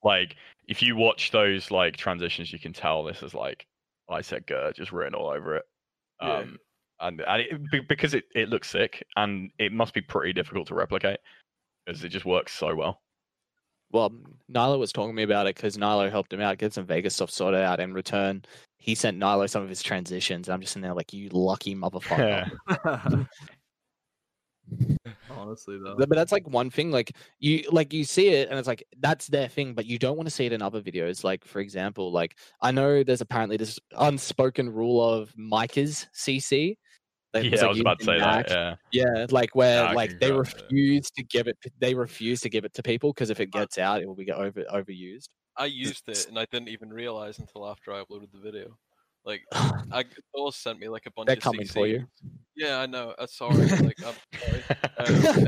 Like 0.03 0.37
if 0.67 0.83
you 0.83 0.97
watch 0.97 1.31
those 1.31 1.71
like 1.71 1.97
transitions 1.97 2.53
you 2.53 2.59
can 2.59 2.73
tell 2.73 3.05
this 3.05 3.23
is 3.23 3.35
like 3.35 3.67
I 4.09 4.23
said 4.23 4.47
Gert 4.47 4.77
just 4.77 4.93
written 4.93 5.15
all 5.15 5.31
over 5.31 5.57
it. 5.57 5.65
Yeah. 6.23 6.39
Um 6.39 6.59
and, 7.01 7.21
and 7.21 7.43
it, 7.43 7.89
because 7.89 8.15
it, 8.15 8.25
it 8.35 8.49
looks 8.49 8.69
sick 8.69 9.07
and 9.17 9.51
it 9.59 9.73
must 9.73 9.95
be 9.95 10.01
pretty 10.01 10.33
difficult 10.33 10.67
to 10.69 10.75
replicate 10.75 11.21
because 11.87 12.03
it 12.03 12.09
just 12.09 12.25
works 12.25 12.53
so 12.53 12.75
well. 12.75 13.01
Well 13.93 14.13
Nilo 14.49 14.79
was 14.79 14.93
talking 14.93 15.11
to 15.11 15.17
me 15.17 15.23
about 15.23 15.47
it 15.47 15.57
because 15.57 15.79
Nilo 15.79 16.11
helped 16.11 16.33
him 16.33 16.41
out 16.41 16.59
get 16.59 16.73
some 16.73 16.87
Vegas 16.87 17.15
stuff 17.15 17.31
sorted 17.31 17.61
out 17.61 17.81
in 17.81 17.93
return. 17.93 18.45
He 18.79 18.95
sent 18.95 19.19
Nilo 19.19 19.47
some 19.47 19.63
of 19.63 19.69
his 19.69 19.83
transitions 19.83 20.49
and 20.49 20.55
I'm 20.55 20.61
just 20.61 20.77
in 20.77 20.83
there 20.83 20.95
like 20.95 21.13
you 21.13 21.29
lucky 21.31 21.75
motherfucker. 21.75 22.51
Honestly, 25.31 25.79
though. 25.83 25.97
But 25.97 26.11
that's 26.11 26.33
like 26.33 26.47
one 26.49 26.71
thing 26.71 26.91
like 26.91 27.13
you 27.39 27.65
like 27.71 27.93
you 27.93 28.05
see 28.05 28.29
it 28.29 28.49
and 28.49 28.59
it's 28.59 28.69
like 28.69 28.85
that's 29.01 29.27
their 29.27 29.49
thing 29.49 29.73
but 29.73 29.87
you 29.87 29.99
don't 29.99 30.17
want 30.17 30.27
to 30.27 30.35
see 30.35 30.47
it 30.47 30.53
in 30.53 30.63
other 30.63 30.83
videos. 30.83 31.25
Like 31.25 31.45
for 31.45 31.61
example 31.61 32.13
like 32.13 32.37
i 32.61 32.71
know 32.71 33.03
there's 33.03 33.21
apparently 33.21 33.57
this 33.57 33.79
unspoken 33.99 34.71
rule 34.71 35.03
of 35.03 35.33
micah's 35.37 36.07
cc 36.15 36.77
that 37.33 37.45
yeah, 37.45 37.65
I 37.65 37.69
was 37.69 37.77
used 37.77 37.81
about 37.83 37.99
to 38.01 38.03
in 38.03 38.07
say 38.07 38.19
that. 38.19 38.51
Yeah. 38.51 38.75
yeah 38.93 39.27
like 39.31 39.55
where 39.55 39.85
Yeah, 39.85 39.93
like 39.93 40.19
they 40.19 40.33
refuse 40.33 41.11
to 41.11 41.23
give 41.25 41.47
it 41.47 41.57
they 41.79 41.95
refuse 41.95 42.41
to 42.41 42.49
give 42.49 42.65
it 42.65 42.75
to 42.75 42.83
people 42.83 43.13
because 43.13 43.31
if 43.31 43.41
it 43.41 43.51
gets 43.51 43.79
out 43.79 44.01
it 44.01 44.07
will 44.07 44.15
be 44.15 44.31
over 44.33 44.65
overused 44.65 45.29
I 45.57 45.67
used 45.67 46.09
it 46.09 46.29
and 46.29 46.39
I 46.39 46.47
didn't 46.51 46.69
even 46.69 46.91
realize 46.91 47.39
until 47.39 47.69
after 47.69 47.93
I 47.93 48.03
uploaded 48.03 48.31
the 48.33 48.39
video. 48.39 48.79
Like 49.25 49.43
I 49.53 50.05
Thor 50.35 50.53
sent 50.53 50.79
me 50.79 50.89
like 50.89 51.07
a 51.07 51.11
bunch 51.11 51.27
they're 51.27 51.37
of 51.37 51.43
coming 51.43 51.67
for 51.67 51.87
you 51.87 52.07
Yeah, 52.57 52.79
I 52.79 52.87
know. 52.87 53.15
Uh, 53.19 53.27
sorry. 53.27 53.67
like 53.83 53.97
I'm 54.05 54.15
sorry. 54.41 54.65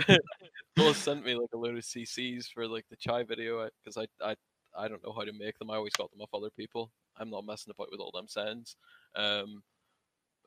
Um, 0.08 0.18
Thor 0.76 0.94
sent 0.94 1.24
me 1.24 1.34
like 1.34 1.48
a 1.54 1.58
load 1.58 1.76
of 1.76 1.84
CCs 1.84 2.46
for 2.52 2.66
like 2.66 2.84
the 2.90 2.96
chai 2.96 3.22
video 3.22 3.68
because 3.82 3.96
I, 3.96 4.06
I 4.24 4.34
I 4.76 4.88
don't 4.88 5.04
know 5.04 5.12
how 5.12 5.24
to 5.24 5.32
make 5.32 5.58
them. 5.58 5.70
I 5.70 5.76
always 5.76 5.94
got 5.94 6.10
them 6.10 6.20
off 6.20 6.30
other 6.34 6.50
people. 6.56 6.92
I'm 7.16 7.30
not 7.30 7.44
messing 7.46 7.72
about 7.72 7.88
with 7.90 8.00
all 8.00 8.12
them 8.12 8.28
sends. 8.28 8.76
Um, 9.16 9.62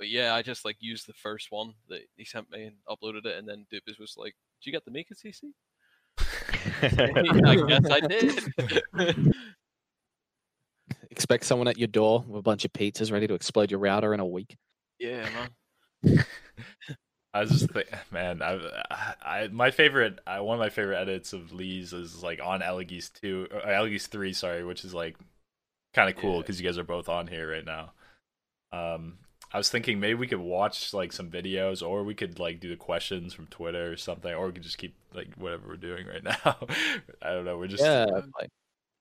but 0.03 0.09
yeah, 0.09 0.35
I 0.35 0.41
just 0.41 0.65
like 0.65 0.75
used 0.81 1.07
the 1.07 1.13
first 1.13 1.49
one 1.49 1.75
that 1.87 2.01
he 2.17 2.25
sent 2.25 2.51
me 2.51 2.65
and 2.65 2.75
uploaded 2.89 3.25
it, 3.25 3.37
and 3.37 3.47
then 3.47 3.65
Dupes 3.71 3.97
was 3.97 4.15
like, 4.17 4.35
"Did 4.61 4.65
you 4.65 4.73
get 4.73 4.83
the 4.83 4.91
Mika 4.91 5.15
CC?" 5.15 5.53
I 7.47 7.55
guess 7.55 7.89
I 7.89 8.01
did. 8.01 9.33
expect 11.09 11.45
someone 11.45 11.69
at 11.69 11.77
your 11.77 11.87
door 11.87 12.25
with 12.27 12.39
a 12.39 12.41
bunch 12.41 12.65
of 12.65 12.73
pizzas 12.73 13.13
ready 13.13 13.27
to 13.27 13.33
explode 13.33 13.71
your 13.71 13.79
router 13.79 14.13
in 14.13 14.19
a 14.19 14.25
week 14.25 14.57
yeah, 14.99 15.29
man. 16.03 16.25
I 17.33 17.39
was 17.41 17.49
just 17.49 17.71
think, 17.71 17.87
man, 18.11 18.41
I, 18.41 18.59
I, 19.21 19.47
my 19.47 19.71
favorite, 19.71 20.19
I, 20.27 20.41
one 20.41 20.55
of 20.55 20.59
my 20.59 20.69
favorite 20.69 20.97
edits 20.99 21.31
of 21.31 21.53
Lee's 21.53 21.93
is 21.93 22.21
like 22.21 22.41
on 22.43 22.59
Elegis 22.59 23.09
two, 23.13 23.47
or 23.53 23.61
Elegis 23.61 24.07
three, 24.07 24.33
sorry, 24.33 24.65
which 24.65 24.83
is 24.83 24.93
like 24.93 25.17
kind 25.93 26.09
of 26.09 26.17
cool 26.17 26.35
Yeah. 26.35 26.41
because 26.41 26.59
you 26.59 26.67
guys 26.67 26.77
are 26.77 26.83
both 26.83 27.07
on 27.07 27.27
here 27.27 27.49
right 27.49 27.65
now. 27.65 27.93
Um, 28.73 29.17
I 29.53 29.57
was 29.57 29.69
thinking 29.69 29.99
maybe 29.99 30.15
we 30.15 30.27
could 30.27 30.39
watch 30.39 30.93
like 30.93 31.13
some 31.13 31.29
videos, 31.29 31.87
or 31.87 32.03
we 32.03 32.15
could 32.15 32.39
like 32.39 32.59
do 32.59 32.69
the 32.69 32.75
questions 32.75 33.33
from 33.33 33.47
Twitter 33.47 33.91
or 33.91 33.97
something, 33.97 34.33
or 34.33 34.47
we 34.47 34.53
could 34.53 34.63
just 34.63 34.77
keep 34.79 34.95
like 35.13 35.35
whatever 35.35 35.67
we're 35.67 35.77
doing 35.77 36.07
right 36.07 36.23
now. 36.45 36.57
I 37.21 37.29
don't 37.31 37.45
know. 37.45 37.57
We're 37.57 37.67
just 37.67 37.83
yeah 37.83 38.05
like, 38.39 38.49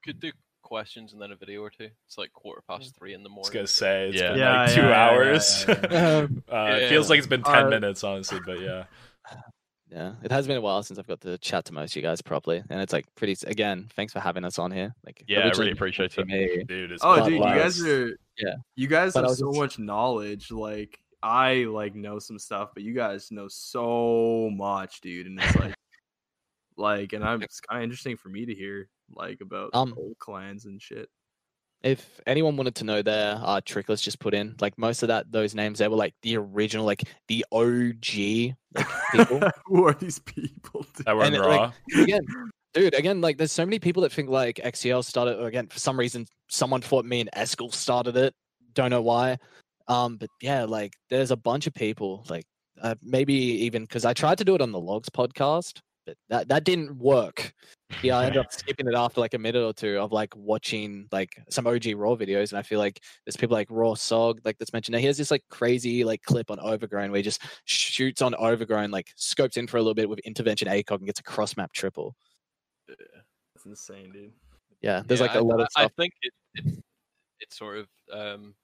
Could 0.04 0.20
do 0.20 0.32
questions 0.62 1.12
and 1.12 1.20
then 1.22 1.32
a 1.32 1.36
video 1.36 1.62
or 1.62 1.70
two. 1.70 1.90
It's 2.06 2.18
like 2.18 2.32
quarter 2.32 2.62
past 2.68 2.94
three 2.96 3.14
in 3.14 3.22
the 3.22 3.28
morning. 3.28 3.38
I 3.38 3.40
was 3.40 3.50
morning. 3.50 3.52
gonna 3.52 3.66
say 3.66 4.08
it's 4.10 4.20
Yeah. 4.20 4.28
been 4.32 4.38
Yeah, 4.38 4.46
like 4.46 4.64
yeah, 4.66 4.66
two 4.66 4.92
yeah, 4.92 5.06
yeah, 5.06 5.06
hours. 5.08 5.64
yeah, 5.68 5.76
yeah. 5.90 6.26
uh, 6.48 6.76
It 6.76 6.84
feels 6.84 7.10
like 7.10 7.18
it's 7.18 7.26
been 7.26 7.44
ten 7.44 7.66
Uh, 7.66 7.68
minutes, 7.68 8.04
honestly, 8.04 8.40
but 8.40 8.60
yeah. 8.60 8.84
Yeah, 9.92 10.14
it 10.22 10.30
has 10.32 10.46
been 10.46 10.56
a 10.56 10.60
while 10.60 10.82
since 10.82 10.98
I've 10.98 11.06
got 11.06 11.20
to 11.20 11.36
chat 11.36 11.66
to 11.66 11.74
most 11.74 11.92
of 11.92 11.96
you 11.96 12.02
guys 12.02 12.22
properly, 12.22 12.62
and 12.70 12.80
it's 12.80 12.94
like 12.94 13.04
pretty. 13.14 13.36
Again, 13.46 13.90
thanks 13.94 14.12
for 14.14 14.20
having 14.20 14.42
us 14.42 14.58
on 14.58 14.70
here. 14.70 14.94
Like, 15.04 15.22
Yeah, 15.28 15.40
I 15.40 15.50
really 15.50 15.72
appreciate 15.72 16.16
it. 16.16 16.26
me- 16.26 16.64
Dude, 16.64 16.92
it's 16.92 17.04
Oh, 17.04 17.16
been 17.16 17.24
dude, 17.24 17.34
you 17.34 17.44
guys 17.44 17.84
are 17.84 18.08
Yeah. 18.38 18.54
You 18.74 18.86
guys 18.88 19.12
But 19.12 19.24
have 19.24 19.34
so 19.36 19.48
just- 19.50 19.58
much 19.60 19.78
knowledge. 19.78 20.50
Like 20.50 20.98
I 21.22 21.64
like 21.64 21.94
know 21.94 22.18
some 22.18 22.38
stuff, 22.38 22.70
but 22.72 22.82
you 22.82 22.94
guys 22.94 23.30
know 23.30 23.48
so 23.48 24.48
much, 24.54 25.02
dude. 25.02 25.26
And 25.26 25.38
it's 25.38 25.56
like, 25.56 25.74
like, 26.78 27.12
and 27.12 27.22
I'm, 27.22 27.42
it's 27.42 27.60
kind 27.60 27.80
of 27.80 27.84
interesting 27.84 28.16
for 28.16 28.30
me 28.30 28.46
to 28.46 28.54
hear 28.54 28.88
like 29.14 29.42
about 29.42 29.70
Um, 29.74 29.92
old 29.98 30.18
clans 30.18 30.64
and 30.64 30.80
shit. 30.80 31.10
If 31.82 32.20
anyone 32.26 32.56
wanted 32.56 32.76
to 32.76 32.84
know 32.84 33.02
their 33.02 33.40
uh, 33.42 33.60
tricklers, 33.60 34.02
just 34.02 34.20
put 34.20 34.34
in 34.34 34.54
like 34.60 34.78
most 34.78 35.02
of 35.02 35.08
that 35.08 35.32
those 35.32 35.54
names. 35.54 35.78
They 35.78 35.88
were 35.88 35.96
like 35.96 36.14
the 36.22 36.36
original, 36.36 36.86
like 36.86 37.02
the 37.28 37.44
OG 37.50 38.54
like, 38.74 38.86
people. 39.10 39.50
Who 39.66 39.86
are 39.86 39.94
these 39.94 40.20
people? 40.20 40.86
dude? 40.96 41.06
that 41.06 41.16
were 41.16 41.24
and, 41.24 41.36
Raw. 41.36 41.46
like, 41.46 41.72
again, 41.96 42.22
dude, 42.74 42.94
again, 42.94 43.20
like 43.20 43.38
there's 43.38 43.52
so 43.52 43.64
many 43.64 43.78
people 43.78 44.02
that 44.02 44.12
think 44.12 44.28
like 44.28 44.60
XCL 44.64 45.04
started 45.04 45.38
or 45.40 45.48
again 45.48 45.66
for 45.66 45.78
some 45.78 45.98
reason 45.98 46.26
someone 46.48 46.80
thought 46.80 47.04
me 47.04 47.20
and 47.20 47.30
Eskel 47.36 47.72
started 47.74 48.16
it. 48.16 48.34
Don't 48.74 48.90
know 48.90 49.02
why. 49.02 49.38
Um, 49.88 50.16
but 50.16 50.30
yeah, 50.40 50.64
like 50.64 50.92
there's 51.10 51.30
a 51.30 51.36
bunch 51.36 51.66
of 51.66 51.74
people 51.74 52.24
like 52.28 52.44
uh, 52.80 52.94
maybe 53.02 53.34
even 53.34 53.82
because 53.82 54.04
I 54.04 54.12
tried 54.12 54.38
to 54.38 54.44
do 54.44 54.54
it 54.54 54.60
on 54.60 54.72
the 54.72 54.80
Logs 54.80 55.08
podcast, 55.08 55.80
but 56.06 56.16
that 56.28 56.48
that 56.48 56.64
didn't 56.64 56.96
work. 56.98 57.52
Yeah, 58.02 58.18
I 58.18 58.26
ended 58.26 58.40
up 58.40 58.52
skipping 58.52 58.86
it 58.88 58.94
after 58.94 59.20
like 59.20 59.34
a 59.34 59.38
minute 59.38 59.62
or 59.64 59.72
two 59.72 59.98
of 59.98 60.12
like 60.12 60.34
watching 60.36 61.06
like 61.12 61.30
some 61.50 61.66
OG 61.66 61.86
Raw 61.96 62.14
videos, 62.16 62.50
and 62.50 62.58
I 62.58 62.62
feel 62.62 62.78
like 62.78 63.00
there's 63.24 63.36
people 63.36 63.54
like 63.54 63.68
Raw 63.70 63.92
Sog 63.94 64.38
like 64.44 64.58
that's 64.58 64.72
mentioned. 64.72 64.92
Now 64.94 64.98
he 64.98 65.06
has 65.06 65.18
this 65.18 65.30
like 65.30 65.44
crazy 65.50 66.04
like 66.04 66.22
clip 66.22 66.50
on 66.50 66.58
Overgrown 66.60 67.10
where 67.10 67.18
he 67.18 67.22
just 67.22 67.42
shoots 67.64 68.22
on 68.22 68.34
Overgrown, 68.34 68.90
like 68.90 69.08
scopes 69.16 69.56
in 69.56 69.66
for 69.66 69.76
a 69.76 69.80
little 69.80 69.94
bit 69.94 70.08
with 70.08 70.18
intervention 70.20 70.68
ACOG 70.68 70.98
and 70.98 71.06
gets 71.06 71.20
a 71.20 71.24
cross 71.24 71.56
map 71.56 71.72
triple. 71.72 72.14
Yeah, 72.88 72.94
That's 73.54 73.66
insane, 73.66 74.10
dude. 74.12 74.32
Yeah, 74.80 75.02
there's 75.06 75.20
Yeah, 75.20 75.26
like 75.26 75.36
a 75.36 75.38
I- 75.38 75.42
lot 75.42 75.60
of 75.60 75.68
stuff. 75.70 75.84
I 75.96 76.02
think 76.02 76.12
it, 76.22 76.32
it's 76.54 76.78
it's 77.40 77.56
sort 77.58 77.78
of 77.78 77.86
um, 78.12 78.54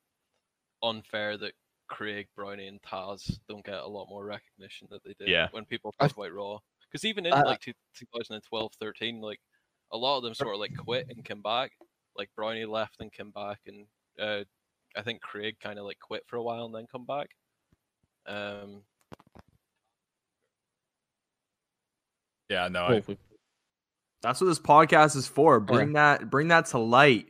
unfair 0.83 1.37
that 1.39 1.53
Craig, 1.89 2.27
Brownie, 2.37 2.67
and 2.69 2.81
Taz 2.83 3.39
don't 3.49 3.65
get 3.65 3.75
a 3.79 3.87
lot 3.87 4.09
more 4.09 4.25
recognition 4.25 4.89
that 4.91 5.03
they 5.05 5.15
did 5.19 5.29
Yeah. 5.29 5.49
when 5.53 5.65
people 5.65 5.95
I- 6.01 6.07
talk 6.09 6.17
about 6.17 6.33
Raw. 6.33 6.59
Because 6.91 7.05
even 7.05 7.27
in 7.27 7.33
I- 7.33 7.43
like 7.43 7.61
two, 7.61 7.73
2012, 7.97 8.73
13, 8.81 9.21
like 9.21 9.41
a 9.93 9.97
lot 9.97 10.19
of 10.19 10.23
them 10.23 10.35
sort 10.35 10.55
of 10.55 10.61
like 10.61 10.77
quit 10.77 11.07
and 11.09 11.25
came 11.25 11.43
back. 11.43 11.73
Like 12.17 12.31
Brownie 12.37 12.65
left 12.65 12.97
and 13.01 13.13
came 13.13 13.31
back, 13.31 13.61
and 13.67 13.87
uh, 14.21 14.45
I 14.97 15.03
think 15.03 15.21
Craig 15.21 15.57
kind 15.63 15.79
of 15.79 15.85
like 15.85 16.01
quit 16.01 16.25
for 16.27 16.37
a 16.37 16.43
while 16.43 16.65
and 16.65 16.75
then 16.75 16.87
come 16.91 17.05
back. 17.07 17.29
Um, 18.27 18.83
Yeah, 22.49 22.69
no, 22.69 22.85
I, 22.85 23.03
That's 24.23 24.41
what 24.41 24.47
this 24.47 24.59
podcast 24.59 25.17
is 25.17 25.29
for. 25.29 25.61
Bring 25.61 25.93
that 25.93 26.31
bring 26.31 26.49
that 26.49 26.67
to 26.67 26.79
light. 26.79 27.29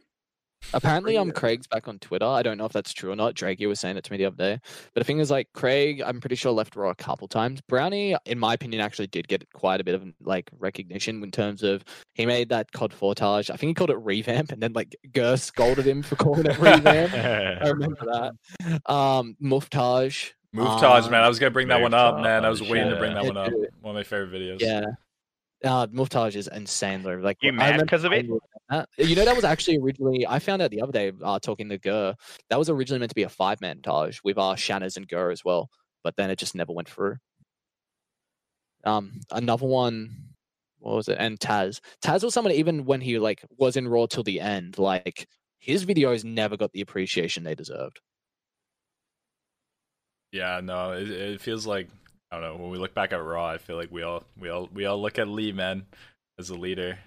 Apparently, 0.74 1.14
Bring 1.14 1.28
um. 1.28 1.32
Craig's 1.32 1.66
back 1.66 1.89
on 1.89 1.98
Twitter. 1.98 2.26
I 2.26 2.43
don't 2.43 2.59
know 2.59 2.64
if 2.64 2.72
that's 2.72 2.93
true 2.93 3.10
or 3.10 3.16
not. 3.16 3.35
Drake, 3.35 3.60
you 3.60 3.68
was 3.68 3.80
saying 3.80 3.97
it 3.97 4.05
to 4.05 4.12
me 4.12 4.18
the 4.18 4.26
other 4.26 4.36
day. 4.36 4.60
But 4.94 5.01
the 5.01 5.05
thing 5.05 5.18
is, 5.18 5.30
like, 5.30 5.48
Craig, 5.55 6.02
I'm 6.05 6.20
pretty 6.20 6.36
sure 6.36 6.52
left 6.52 6.76
Raw 6.76 6.90
a 6.90 6.94
couple 6.94 7.28
times. 7.28 7.60
Brownie, 7.62 8.16
in 8.26 8.39
my 8.39 8.55
opinion, 8.55 8.80
actually 8.80 9.06
did 9.06 9.28
get 9.28 9.51
quite 9.52 9.80
a 9.80 9.85
bit 9.85 9.94
of 9.94 10.05
like 10.20 10.51
recognition 10.59 11.22
in 11.22 11.30
terms 11.30 11.62
of 11.62 11.85
he 12.14 12.26
made 12.26 12.48
that 12.51 12.72
COD 12.72 12.93
Fortage. 12.93 13.51
I 13.51 13.56
think 13.56 13.70
he 13.70 13.74
called 13.74 13.90
it 13.90 13.98
revamp, 13.98 14.52
and 14.52 14.62
then 14.62 14.72
like 14.72 14.97
Gur 15.12 15.36
scolded 15.36 15.86
him 15.86 16.02
for 16.02 16.16
calling 16.16 16.47
it 16.47 16.59
revamp. 16.59 17.14
I 17.14 17.68
remember 17.68 18.05
that. 18.05 18.32
Um, 18.86 19.36
Muftaj. 19.43 20.32
Muftaj, 20.55 21.10
man. 21.10 21.20
Um, 21.20 21.24
I 21.24 21.28
was 21.28 21.39
gonna 21.39 21.51
bring 21.51 21.68
that 21.68 21.80
one 21.80 21.94
up, 21.94 22.20
man. 22.20 22.44
I 22.44 22.48
was 22.48 22.60
Muftaj, 22.60 22.70
waiting 22.70 22.90
to 22.90 22.97
bring 22.97 23.14
that 23.14 23.24
one 23.24 23.36
up. 23.36 23.52
One 23.80 23.94
of 23.97 24.01
my 24.01 24.02
favorite 24.02 24.32
videos. 24.32 24.60
Yeah. 24.60 24.85
Uh, 25.64 25.86
Muftaj 25.89 26.36
is 26.36 26.47
insane 26.48 27.02
though. 27.02 27.14
Like 27.16 27.39
You 27.43 27.52
mad 27.52 27.72
remember 27.72 27.86
'cause 27.86 28.05
of 28.05 28.12
it? 28.12 28.26
playing 28.26 28.32
with 28.32 28.43
that. 28.70 28.89
You 28.98 29.16
know 29.16 29.24
that 29.24 29.35
was 29.35 29.44
actually 29.44 29.78
originally 29.78 30.26
I 30.26 30.39
found 30.39 30.62
out 30.62 30.70
the 30.70 30.80
other 30.82 30.93
day 30.93 31.12
uh, 31.22 31.39
talking 31.40 31.68
to 31.70 31.78
Gur. 31.78 32.14
That 32.48 32.59
was 32.59 32.70
originally 32.70 33.01
meant 33.01 33.10
to 33.10 33.14
be 33.16 33.24
a 33.24 33.28
five 33.28 33.60
man 33.60 33.80
tage 33.82 34.22
with 34.22 34.39
uh 34.39 34.55
Shanners 34.55 34.97
and 34.97 35.09
Gur 35.09 35.30
as 35.30 35.44
well, 35.44 35.68
but 36.05 36.14
then 36.16 36.30
it 36.30 36.39
just 36.39 36.55
never 36.55 36.72
went 36.72 36.89
through. 36.89 37.16
Um, 38.85 39.20
another 39.32 39.66
one, 39.66 40.35
what 40.78 40.94
was 40.94 41.09
it? 41.09 41.16
And 41.18 41.39
Taz. 41.40 41.80
Taz 42.02 42.22
was 42.22 42.32
someone 42.35 42.52
even 42.55 42.85
when 42.85 43.01
he 43.01 43.18
like 43.18 43.44
was 43.59 43.76
in 43.76 43.89
Raw 43.89 44.06
till 44.06 44.22
the 44.22 44.40
end, 44.40 44.78
like 44.78 45.26
his 45.59 45.85
videos 45.85 46.22
never 46.24 46.56
got 46.56 46.72
the 46.72 46.80
appreciation 46.82 47.43
they 47.43 47.56
deserved. 47.56 48.01
Yeah, 50.30 50.60
no, 50.62 50.93
it, 50.93 51.09
it 51.10 51.40
feels 51.40 51.66
like 51.66 51.89
I 52.31 52.39
don't 52.39 52.43
know. 52.43 52.63
When 52.63 52.71
we 52.71 52.79
look 52.79 52.95
back 52.95 53.13
at 53.13 53.23
Raw, 53.23 53.47
I 53.47 53.59
feel 53.59 53.77
like 53.77 53.91
we 53.91 54.03
all 54.03 54.25
we 54.39 54.51
all 54.51 54.69
we 54.73 54.85
all 54.85 55.01
look 55.01 55.19
at 55.19 55.29
Lee, 55.29 55.53
man, 55.53 55.87
as 56.39 56.51
a 56.51 56.55
leader. 56.55 56.99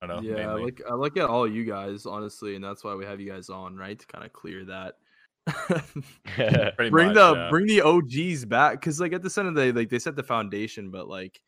I 0.00 0.06
don't 0.06 0.24
know. 0.24 0.36
yeah, 0.36 0.50
I 0.50 0.54
look 0.54 0.80
I 0.90 0.94
look 0.94 1.16
at 1.16 1.28
all 1.28 1.46
you 1.46 1.64
guys 1.64 2.06
honestly, 2.06 2.56
and 2.56 2.64
that's 2.64 2.82
why 2.82 2.94
we 2.94 3.04
have 3.04 3.20
you 3.20 3.30
guys 3.30 3.50
on, 3.50 3.76
right? 3.76 3.98
To 3.98 4.06
kind 4.06 4.24
of 4.24 4.32
clear 4.32 4.64
that. 4.64 4.94
Pretty 6.76 6.90
bring 6.90 7.08
much, 7.08 7.14
the 7.14 7.34
yeah. 7.34 7.50
bring 7.50 7.66
the 7.66 7.82
OGs 7.82 8.44
back 8.44 8.80
because 8.80 9.00
like 9.00 9.12
at 9.12 9.22
the 9.22 9.34
end 9.38 9.48
of 9.48 9.54
the 9.54 9.60
day, 9.60 9.72
like 9.72 9.90
they 9.90 9.98
set 9.98 10.16
the 10.16 10.22
foundation, 10.22 10.90
but 10.90 11.08
like 11.08 11.40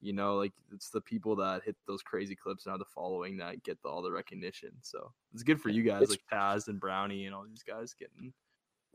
you 0.00 0.12
know, 0.12 0.36
like 0.36 0.52
it's 0.72 0.90
the 0.90 1.00
people 1.00 1.34
that 1.36 1.62
hit 1.64 1.76
those 1.86 2.02
crazy 2.02 2.36
clips 2.36 2.66
and 2.66 2.72
have 2.72 2.78
the 2.78 2.84
following 2.84 3.36
that 3.38 3.62
get 3.62 3.80
the, 3.82 3.88
all 3.88 4.02
the 4.02 4.12
recognition. 4.12 4.70
So 4.82 5.12
it's 5.32 5.42
good 5.42 5.60
for 5.60 5.70
you 5.70 5.82
guys, 5.82 6.02
It's- 6.02 6.10
like 6.10 6.40
Taz 6.40 6.68
and 6.68 6.78
Brownie 6.78 7.26
and 7.26 7.34
all 7.34 7.44
these 7.44 7.62
guys 7.62 7.94
getting. 7.94 8.32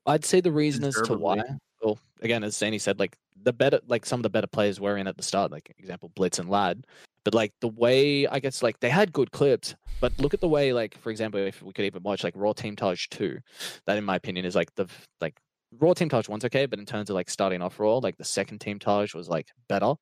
I'd 0.06 0.26
say 0.26 0.42
the 0.42 0.52
reason 0.52 0.84
as 0.84 0.96
to 0.96 1.14
why. 1.16 1.42
Well, 1.82 2.00
again, 2.22 2.44
as 2.44 2.58
Zany 2.58 2.78
said, 2.80 3.00
like 3.00 3.18
the 3.36 3.54
better, 3.54 3.80
like 3.88 4.06
some 4.06 4.20
of 4.20 4.24
the 4.24 4.30
better 4.30 4.48
players 4.48 4.80
were 4.80 4.98
in 4.98 5.08
at 5.08 5.18
the 5.18 5.24
start, 5.24 5.52
like 5.52 5.74
example 5.80 6.10
Blitz 6.16 6.40
and 6.40 6.50
Lad. 6.50 6.86
But 7.24 7.34
like 7.34 7.54
the 7.62 7.68
way, 7.68 8.28
I 8.28 8.40
guess, 8.40 8.64
like 8.64 8.80
they 8.80 8.90
had 8.90 9.14
good 9.14 9.32
clips. 9.32 9.76
But 10.00 10.14
look 10.20 10.34
at 10.34 10.42
the 10.42 10.48
way, 10.48 10.74
like 10.74 10.98
for 10.98 11.12
example, 11.12 11.40
if 11.40 11.62
we 11.62 11.74
could 11.74 11.86
even 11.86 12.02
watch 12.04 12.24
like 12.24 12.34
Raw 12.36 12.54
Team 12.54 12.76
Tage 12.76 13.10
two, 13.10 13.40
that 13.86 13.98
in 13.98 14.04
my 14.04 14.16
opinion 14.16 14.46
is 14.46 14.56
like 14.56 14.74
the 14.76 14.88
like 15.22 15.40
Raw 15.80 15.94
Team 15.94 16.10
Tage 16.10 16.28
one's 16.28 16.46
okay, 16.46 16.66
but 16.66 16.80
in 16.80 16.86
terms 16.86 17.10
of 17.10 17.14
like 17.16 17.30
starting 17.30 17.62
off 17.62 17.80
Raw, 17.80 17.98
like 17.98 18.18
the 18.18 18.24
second 18.24 18.60
Team 18.60 18.80
Tage 18.80 19.14
was 19.14 19.30
like 19.30 19.48
better. 19.70 19.94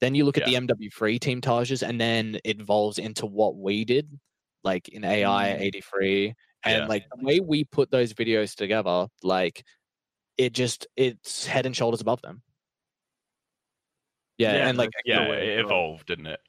Then 0.00 0.14
you 0.14 0.24
look 0.24 0.36
at 0.38 0.44
the 0.44 0.54
MW3 0.54 1.20
Team 1.20 1.40
Tages, 1.40 1.82
and 1.82 2.00
then 2.00 2.38
it 2.44 2.60
evolves 2.60 2.98
into 2.98 3.26
what 3.26 3.56
we 3.56 3.84
did, 3.84 4.18
like 4.64 4.88
in 4.88 5.04
AI 5.04 5.48
Mm. 5.58 5.60
eighty 5.60 5.80
three 5.80 6.34
and 6.64 6.82
Yeah. 6.82 6.86
like 6.86 7.04
the 7.16 7.24
way 7.24 7.40
we 7.40 7.64
put 7.64 7.90
those 7.90 8.12
videos 8.14 8.54
together 8.54 9.08
like 9.24 9.64
it 10.38 10.52
just 10.52 10.86
it's 10.96 11.46
head 11.46 11.66
and 11.66 11.76
shoulders 11.76 12.00
above 12.00 12.22
them. 12.22 12.42
Yeah, 14.38 14.54
Yeah, 14.54 14.68
and 14.68 14.78
like 14.78 14.90
yeah, 15.04 15.28
way 15.28 15.54
it 15.54 15.60
evolved, 15.60 16.06
didn't 16.06 16.26
it? 16.26 16.40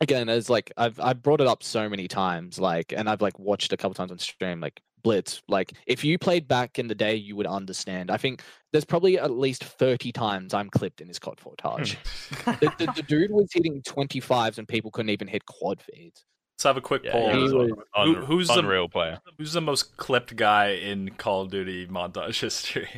again 0.00 0.28
as 0.28 0.48
like 0.48 0.72
i've 0.76 0.98
i've 1.00 1.22
brought 1.22 1.40
it 1.40 1.46
up 1.46 1.62
so 1.62 1.88
many 1.88 2.08
times 2.08 2.58
like 2.58 2.92
and 2.96 3.08
i've 3.08 3.22
like 3.22 3.38
watched 3.38 3.72
a 3.72 3.76
couple 3.76 3.94
times 3.94 4.10
on 4.10 4.18
stream 4.18 4.60
like 4.60 4.80
blitz 5.02 5.42
like 5.48 5.72
if 5.86 6.04
you 6.04 6.18
played 6.18 6.48
back 6.48 6.78
in 6.78 6.88
the 6.88 6.94
day 6.94 7.14
you 7.14 7.36
would 7.36 7.46
understand. 7.46 8.10
I 8.10 8.16
think 8.16 8.42
there's 8.72 8.84
probably 8.84 9.16
at 9.16 9.30
least 9.30 9.62
30 9.62 10.10
times 10.12 10.54
i'm 10.54 10.68
clipped 10.68 11.00
in 11.00 11.08
his 11.08 11.18
cod 11.18 11.38
fortage 11.38 11.94
hmm. 11.94 12.50
the, 12.60 12.72
the, 12.78 12.92
the 12.96 13.02
dude 13.02 13.30
was 13.30 13.48
hitting 13.52 13.80
25s 13.82 14.58
and 14.58 14.66
people 14.66 14.90
couldn't 14.90 15.10
even 15.10 15.28
hit 15.28 15.46
quad 15.46 15.80
feeds 15.80 16.24
Let's 16.58 16.64
have 16.64 16.76
a 16.76 16.80
quick 16.80 17.04
Yeah, 17.04 17.12
poll. 17.12 17.28
was 17.40 17.52
Who- 17.52 17.76
Un- 17.94 18.14
who's 18.24 18.48
the- 18.48 18.58
unreal 18.58 18.88
player? 18.88 19.20
Who's 19.38 19.52
the 19.52 19.60
most 19.60 19.96
clipped 19.96 20.34
guy 20.34 20.70
in 20.70 21.10
Call 21.10 21.42
of 21.42 21.52
Duty 21.52 21.86
montage 21.86 22.40
history? 22.40 22.88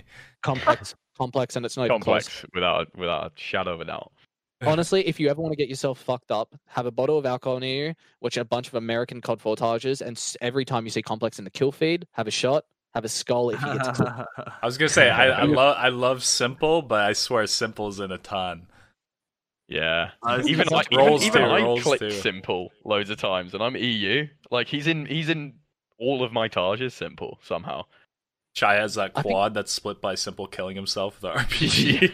complex 0.43 0.95
complex 1.19 1.55
and 1.57 1.67
it's 1.67 1.77
not 1.77 1.85
even 1.85 2.01
close 2.01 2.25
Complex, 2.27 2.47
without 2.55 2.97
without 2.97 3.27
a 3.27 3.31
shadow 3.35 3.75
of 3.75 3.83
a 3.83 3.85
doubt. 3.85 4.11
Honestly, 4.67 5.07
if 5.07 5.21
you 5.21 5.29
ever 5.29 5.43
want 5.43 5.53
to 5.53 5.57
get 5.57 5.69
yourself 5.69 5.99
fucked 6.01 6.31
up, 6.33 6.55
have 6.69 6.87
a 6.87 6.91
bottle 6.91 7.19
of 7.19 7.27
alcohol 7.27 7.59
near 7.61 7.89
you, 7.89 7.95
watch 8.23 8.39
a 8.39 8.45
bunch 8.47 8.67
of 8.69 8.75
American 8.77 9.21
COD 9.21 9.39
fortages, 9.43 10.01
and 10.01 10.19
every 10.41 10.65
time 10.65 10.85
you 10.87 10.91
see 10.91 11.03
Complex 11.03 11.39
in 11.39 11.45
the 11.45 11.51
kill 11.51 11.71
feed, 11.71 12.07
have 12.13 12.27
a 12.27 12.31
shot, 12.31 12.65
have 12.95 13.05
a 13.05 13.09
skull 13.11 13.51
if 13.51 13.61
he 13.61 13.67
gets 13.75 13.91
clipped. 13.91 14.21
I 14.63 14.65
was 14.65 14.79
gonna 14.79 14.89
say 14.89 15.11
I, 15.11 15.27
I 15.43 15.45
love 15.45 15.77
I 15.79 15.89
love 15.91 16.25
simple, 16.25 16.81
but 16.81 17.03
I 17.03 17.13
swear 17.13 17.47
simple's 17.47 18.01
in 18.01 18.11
a 18.11 18.17
ton. 18.19 18.69
Yeah. 19.71 20.11
Uh, 20.23 20.43
even 20.47 20.63
it's 20.63 20.73
I, 20.73 20.79
just 20.79 20.93
even, 20.93 21.07
rolls 21.07 21.25
even 21.25 21.43
too, 21.43 21.49
I 21.49 21.63
rolls 21.63 21.83
clicked 21.85 22.03
too. 22.03 22.11
simple 22.11 22.71
loads 22.85 23.09
of 23.09 23.19
times, 23.19 23.55
and 23.55 23.63
I'm 23.63 23.77
EU. 23.77 24.27
Like 24.51 24.67
he's 24.67 24.87
in 24.89 25.07
he's 25.07 25.29
in 25.31 25.55
all 25.99 26.23
of 26.25 26.33
my 26.33 26.49
Tages 26.49 26.93
simple 26.93 27.39
somehow. 27.43 27.85
Chai 28.53 28.75
has 28.75 28.95
that 28.97 29.13
I 29.15 29.23
think- 29.23 29.33
quad 29.33 29.55
that's 29.55 29.71
split 29.73 30.01
by 30.01 30.17
simple 30.17 30.47
killing 30.49 30.75
himself 30.75 31.23
with 31.23 31.33
the 31.33 31.39
RPG. 31.41 32.13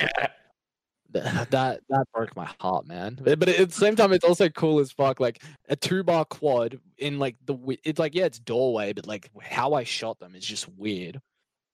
yeah. 0.00 0.26
Th- 1.12 1.24
that 1.50 1.80
that 1.88 2.06
broke 2.14 2.34
my 2.36 2.48
heart, 2.60 2.86
man. 2.86 3.18
But, 3.20 3.38
but 3.40 3.48
at 3.48 3.68
the 3.68 3.74
same 3.74 3.96
time, 3.96 4.12
it's 4.12 4.24
also 4.24 4.48
cool 4.48 4.78
as 4.80 4.92
fuck. 4.92 5.18
Like 5.20 5.42
a 5.68 5.74
two 5.76 6.02
bar 6.04 6.24
quad 6.24 6.78
in 6.98 7.18
like 7.18 7.36
the 7.46 7.56
it's 7.84 7.98
like 7.98 8.14
yeah, 8.14 8.24
it's 8.26 8.38
doorway, 8.38 8.92
but 8.92 9.06
like 9.08 9.28
how 9.40 9.74
I 9.74 9.82
shot 9.84 10.18
them 10.20 10.34
is 10.36 10.44
just 10.44 10.68
weird. 10.76 11.20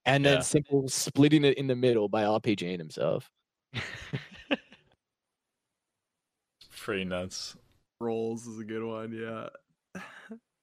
And 0.07 0.25
then 0.25 0.37
Yeah. 0.37 0.41
simple 0.41 0.89
splitting 0.89 1.45
it 1.45 1.59
in 1.59 1.67
the 1.67 1.77
middle 1.77 2.09
by 2.09 2.23
RPGing 2.23 2.79
himself. 2.79 3.31
Pretty 6.87 7.05
nuts. 7.05 7.57
Rolls 8.01 8.47
is 8.47 8.61
a 8.61 8.65
good 8.65 8.85
one, 8.85 9.11
yeah. 9.13 9.49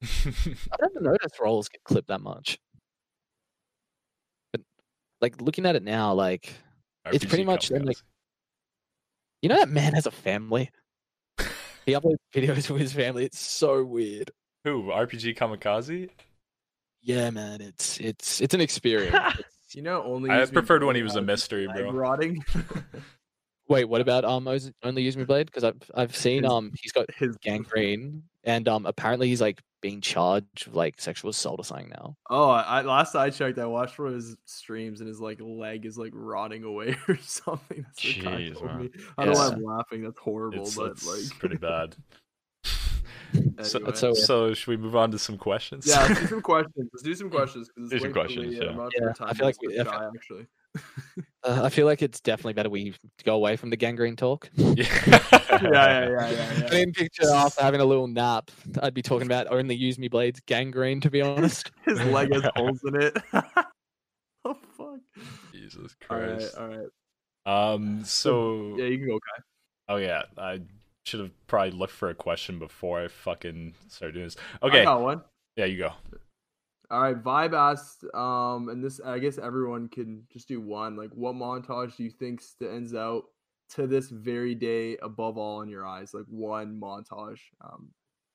I've 0.01 0.79
never 0.79 1.01
noticed 1.01 1.37
rolls 1.37 1.67
get 1.67 1.83
clipped 1.83 2.07
that 2.07 2.21
much. 2.21 2.57
But 4.53 4.61
like 5.19 5.41
looking 5.41 5.65
at 5.65 5.75
it 5.75 5.83
now, 5.83 6.13
like 6.13 6.53
It's 7.07 7.25
pretty 7.25 7.43
much 7.43 7.67
then, 7.67 7.83
like. 7.83 7.97
You 9.41 9.49
know 9.49 9.57
that 9.57 9.67
man 9.67 9.95
has 9.95 10.05
a 10.05 10.11
family. 10.11 10.69
He 11.85 11.91
uploads 11.91 12.15
videos 12.33 12.69
with 12.69 12.79
his 12.79 12.93
family. 12.93 13.25
It's 13.25 13.41
so 13.41 13.83
weird. 13.83 14.31
who 14.63 14.83
RPG 14.83 15.35
Kamikaze? 15.35 16.09
Yeah, 17.01 17.31
man. 17.31 17.59
It's 17.59 17.99
it's 17.99 18.39
it's 18.39 18.53
an 18.53 18.61
experience. 18.61 19.17
You 19.75 19.81
know, 19.81 20.03
only 20.03 20.29
I 20.29 20.45
preferred 20.45 20.83
when 20.83 20.95
he 20.95 21.01
was 21.01 21.15
a 21.15 21.21
mystery, 21.23 21.65
leg 21.65 21.77
bro. 21.77 21.91
Rotting. 21.91 22.45
Wait, 23.69 23.85
what 23.85 24.01
about 24.01 24.25
um 24.25 24.47
Oz- 24.47 24.71
only 24.83 25.01
use 25.03 25.15
me 25.17 25.23
blade? 25.23 25.47
Because 25.47 25.63
I've 25.63 25.81
I've 25.95 26.15
seen 26.15 26.43
His- 26.43 26.51
um 26.51 26.71
he's 26.81 26.91
got 26.91 27.11
His 27.13 27.35
gangrene 27.37 28.23
and 28.43 28.67
um 28.67 28.85
apparently 28.85 29.27
he's 29.29 29.41
like 29.41 29.61
being 29.81 29.99
charged 30.01 30.67
with 30.67 30.75
like 30.75 30.99
sexual 30.99 31.29
assault 31.29 31.59
or 31.59 31.63
something 31.65 31.89
now. 31.89 32.15
Oh, 32.29 32.49
I 32.49 32.81
last 32.83 33.15
I 33.15 33.29
checked, 33.29 33.57
I 33.59 33.65
watched 33.65 33.99
one 33.99 34.09
of 34.09 34.13
his 34.15 34.35
streams 34.45 34.99
and 35.01 35.07
his 35.07 35.19
like 35.19 35.39
leg 35.41 35.85
is 35.85 35.97
like 35.97 36.11
rotting 36.13 36.63
away 36.63 36.95
or 37.07 37.17
something. 37.17 37.85
That's 37.85 38.03
what 38.23 38.33
Jeez, 38.39 38.53
told 38.53 38.65
man. 38.65 38.79
me. 38.79 38.89
I 39.17 39.25
don't 39.25 39.33
know 39.33 39.39
why 39.39 39.47
Yeah. 39.47 39.53
I'm 39.55 39.63
laughing. 39.63 40.03
That's 40.03 40.19
horrible, 40.19 40.63
It's, 40.63 40.75
but 40.75 40.91
it's 40.91 41.05
like 41.31 41.39
pretty 41.39 41.57
bad. 41.57 41.95
So, 43.63 43.79
anyway. 43.79 43.95
so- 43.95 44.13
so 44.13 44.53
should 44.53 44.67
we 44.67 44.77
move 44.77 44.95
on 44.95 45.09
to 45.11 45.17
some 45.17 45.37
questions? 45.39 45.87
yeah, 45.87 46.03
let's 46.07 46.19
do 46.19 46.27
some 46.35 46.41
questions. 46.41 46.89
Let's 46.93 47.01
do 47.03 47.15
some 47.15 47.29
questions. 47.31 47.67
'cause 47.69 47.85
it's 47.85 47.89
Do 47.91 47.99
some 47.99 48.13
questions, 48.13 48.51
me, 48.53 48.59
and 48.59 48.69
I'm 48.69 48.75
yeah. 48.77 48.83
not 48.83 48.91
Yeah, 48.95 49.13
sure 49.13 49.27
I 49.27 49.33
feel 49.33 49.45
like 49.47 49.61
we- 49.61 49.67
with 49.69 49.87
I 49.87 49.91
feel- 49.99 50.11
actually. 50.15 50.45
Uh, 51.43 51.61
I 51.63 51.69
feel 51.69 51.85
like 51.85 52.01
it's 52.01 52.19
definitely 52.21 52.53
better 52.53 52.69
we 52.69 52.95
go 53.25 53.35
away 53.35 53.57
from 53.57 53.69
the 53.69 53.75
gangrene 53.75 54.15
talk. 54.15 54.49
yeah, 54.55 54.73
yeah, 54.77 55.59
yeah, 55.61 55.61
yeah, 55.61 56.09
yeah, 56.09 56.29
yeah. 56.31 56.65
I 56.65 56.69
didn't 56.69 56.95
picture 56.95 57.29
after 57.31 57.61
having 57.61 57.81
a 57.81 57.85
little 57.85 58.07
nap, 58.07 58.49
I'd 58.81 58.93
be 58.93 59.01
talking 59.01 59.27
about 59.27 59.47
only 59.51 59.75
use 59.75 59.99
me 59.99 60.07
blades 60.07 60.39
gangrene. 60.45 61.01
To 61.01 61.09
be 61.11 61.21
honest, 61.21 61.69
His 61.85 62.01
leg 62.05 62.33
has 62.33 62.43
holes 62.55 62.79
in 62.85 62.95
it. 63.01 63.17
oh 64.45 64.55
fuck! 64.77 64.99
Jesus 65.51 65.95
Christ. 66.01 66.55
all 66.57 66.67
right. 66.67 66.87
Um. 67.45 68.03
So. 68.05 68.75
Yeah, 68.77 68.85
you 68.85 68.97
can 68.99 69.07
go, 69.07 69.19
Kai. 69.19 69.43
Oh 69.89 69.97
yeah. 69.97 70.23
I 70.37 70.61
should 71.05 71.19
have 71.19 71.47
probably 71.47 71.71
looked 71.71 71.91
for 71.93 72.09
a 72.09 72.15
question 72.15 72.57
before 72.57 73.01
I 73.03 73.09
fucking 73.09 73.73
started 73.89 74.13
doing 74.13 74.25
this. 74.27 74.37
I 74.61 74.67
Okay. 74.67 74.83
got 74.85 75.01
one. 75.01 75.21
Yeah, 75.57 75.65
you 75.65 75.77
go. 75.77 75.91
All 76.93 77.01
right, 77.01 77.23
Vibe 77.23 77.53
asked, 77.53 78.05
um, 78.13 78.69
and 78.69 78.83
this 78.83 79.01
I 79.03 79.17
guess 79.17 79.39
everyone 79.39 79.89
can 79.89 80.27
just 80.31 80.47
do 80.47 80.61
one. 80.61 80.95
Like, 80.95 81.09
what 81.15 81.33
montage 81.33 81.95
do 81.97 82.03
you 82.03 82.11
think 82.11 82.39
stands 82.39 82.93
out 82.93 83.23
to 83.71 83.87
this 83.87 84.09
very 84.09 84.53
day 84.53 84.97
above 85.01 85.35
all 85.39 85.63
in 85.63 85.69
your 85.69 85.87
eyes? 85.87 86.13
Like 86.13 86.25
one 86.27 86.79
montage. 86.79 87.39
Um, 87.61 87.89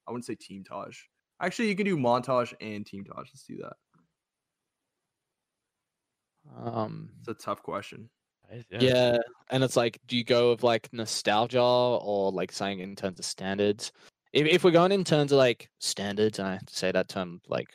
I 0.08 0.10
wouldn't 0.10 0.24
say 0.24 0.34
team 0.34 0.64
tage. 0.64 1.08
Actually, 1.40 1.68
you 1.68 1.76
can 1.76 1.84
do 1.84 1.96
montage 1.96 2.52
and 2.60 2.84
team 2.84 3.04
tage. 3.04 3.30
Let's 3.32 3.44
do 3.44 3.58
that. 3.58 3.76
um, 6.60 7.10
It's 7.20 7.28
a 7.28 7.34
tough 7.34 7.62
question. 7.62 8.10
Yeah. 8.72 9.18
and 9.50 9.62
it's 9.62 9.76
like, 9.76 10.00
do 10.08 10.16
you 10.16 10.24
go 10.24 10.50
with 10.50 10.64
like 10.64 10.88
nostalgia 10.92 11.62
or 11.62 12.32
like 12.32 12.50
saying 12.50 12.80
in 12.80 12.96
terms 12.96 13.20
of 13.20 13.24
standards? 13.24 13.92
If 14.32 14.48
if 14.48 14.64
we're 14.64 14.72
going 14.72 14.90
in 14.90 15.04
terms 15.04 15.30
of 15.30 15.38
like 15.38 15.70
standards, 15.78 16.40
and 16.40 16.48
I 16.48 16.58
say 16.68 16.90
that 16.90 17.08
term 17.08 17.40
like 17.46 17.68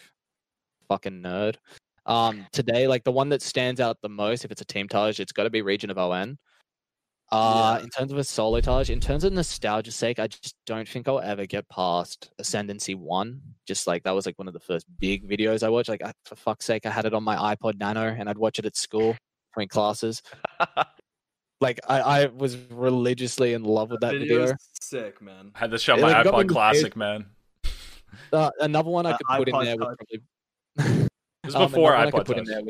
fucking 0.87 1.21
nerd. 1.21 1.55
Um, 2.05 2.45
today, 2.51 2.87
like 2.87 3.03
the 3.03 3.11
one 3.11 3.29
that 3.29 3.41
stands 3.41 3.79
out 3.79 3.97
the 4.01 4.09
most, 4.09 4.43
if 4.45 4.51
it's 4.51 4.61
a 4.61 4.65
team 4.65 4.87
Tage, 4.87 5.19
it's 5.19 5.31
got 5.31 5.43
to 5.43 5.49
be 5.49 5.61
Region 5.61 5.89
of 5.89 5.97
ON. 5.97 6.37
Uh, 7.31 7.77
Yeah. 7.77 7.83
in 7.83 7.89
terms 7.89 8.11
of 8.11 8.17
a 8.17 8.23
solo 8.23 8.59
Tage, 8.59 8.89
in 8.89 8.99
terms 8.99 9.23
of 9.23 9.31
nostalgia's 9.33 9.95
sake, 9.95 10.19
I 10.19 10.27
just 10.27 10.55
don't 10.65 10.87
think 10.87 11.07
I'll 11.07 11.21
ever 11.21 11.45
get 11.45 11.67
past 11.69 12.31
Ascendancy 12.39 12.93
One. 12.95 13.41
Just 13.65 13.87
like 13.87 14.03
that 14.03 14.11
was 14.11 14.25
like 14.25 14.37
one 14.37 14.47
of 14.49 14.53
the 14.53 14.59
first 14.59 14.85
big 14.99 15.27
videos 15.27 15.63
I 15.63 15.69
watched. 15.69 15.89
Like 15.89 16.03
I, 16.03 16.11
for 16.25 16.35
fuck's 16.35 16.65
sake, 16.65 16.85
I 16.85 16.89
had 16.91 17.05
it 17.05 17.13
on 17.13 17.23
my 17.23 17.55
iPod 17.55 17.79
Nano, 17.79 18.07
and 18.07 18.29
I'd 18.29 18.37
watch 18.37 18.59
it 18.59 18.65
at 18.65 18.75
school 18.75 19.15
between 19.51 19.69
classes. 19.69 20.21
Like 21.61 21.79
I, 21.87 22.01
I 22.01 22.25
was 22.25 22.57
religiously 22.71 23.53
in 23.53 23.63
love 23.63 23.89
with 23.89 24.01
that 24.01 24.11
video. 24.11 24.41
Video's 24.47 24.53
sick, 24.81 25.21
man. 25.21 25.53
I 25.55 25.59
had 25.59 25.71
this 25.71 25.81
shit 25.81 25.93
on 25.93 25.99
Yeah, 25.99 26.05
my 26.07 26.21
like, 26.23 26.27
iPod 26.27 26.49
Classic, 26.49 26.93
man. 26.97 27.25
Uh, 28.33 28.51
another 28.59 28.89
one 28.89 29.05
I 29.05 29.11
Uh, 29.11 29.17
could 29.17 29.27
put 29.37 29.47
in 29.47 29.63
there 29.63 29.77
would 29.77 29.85
probably. 29.97 30.21
This 30.77 31.07
was 31.45 31.55
Um, 31.55 31.71
before 31.71 31.93
another 31.93 32.11
one 32.11 32.21
I 32.21 32.23
iPod 32.23 32.25
put 32.25 32.37
in 32.37 32.45
Touch. 32.45 32.63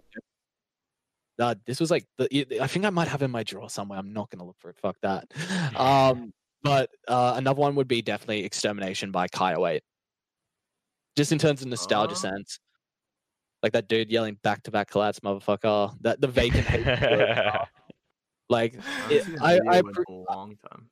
there 1.38 1.48
Uh, 1.48 1.56
this 1.66 1.80
was 1.80 1.90
like 1.92 2.06
the. 2.18 2.62
I 2.62 2.68
think 2.68 2.86
I 2.86 2.90
might 2.90 3.08
have 3.08 3.22
in 3.24 3.32
my 3.32 3.44
drawer 3.44 3.70
somewhere. 3.70 4.00
I'm 4.00 4.14
not 4.14 4.30
gonna 4.30 4.46
look 4.46 4.58
for 4.60 4.70
it. 4.70 4.78
Fuck 4.78 4.98
that. 5.02 5.32
Um, 5.80 6.32
but 6.64 6.90
uh, 7.08 7.34
another 7.36 7.60
one 7.60 7.76
would 7.76 7.88
be 7.88 8.02
definitely 8.02 8.46
Extermination 8.46 9.12
by 9.12 9.28
Kyle 9.28 9.68
Eight. 9.68 9.84
Just 11.18 11.32
in 11.32 11.38
terms 11.38 11.62
of 11.62 11.68
nostalgia 11.68 12.14
Oh. 12.14 12.18
sense, 12.18 12.60
like 13.62 13.74
that 13.74 13.88
dude 13.88 14.10
yelling 14.12 14.38
back 14.44 14.64
to 14.64 14.72
back 14.72 14.90
collapse, 14.90 15.20
motherfucker. 15.20 15.94
That 16.02 16.22
the 16.22 16.28
vacant 16.28 16.66
hate. 16.66 16.86
like 18.50 18.76
it- 19.10 19.24
seen 19.26 19.38
a 19.40 19.44
I, 19.44 19.52
I, 19.70 19.78
in 19.80 19.86
appre- 19.86 20.04
a 20.08 20.34
long 20.34 20.56
time. 20.70 20.90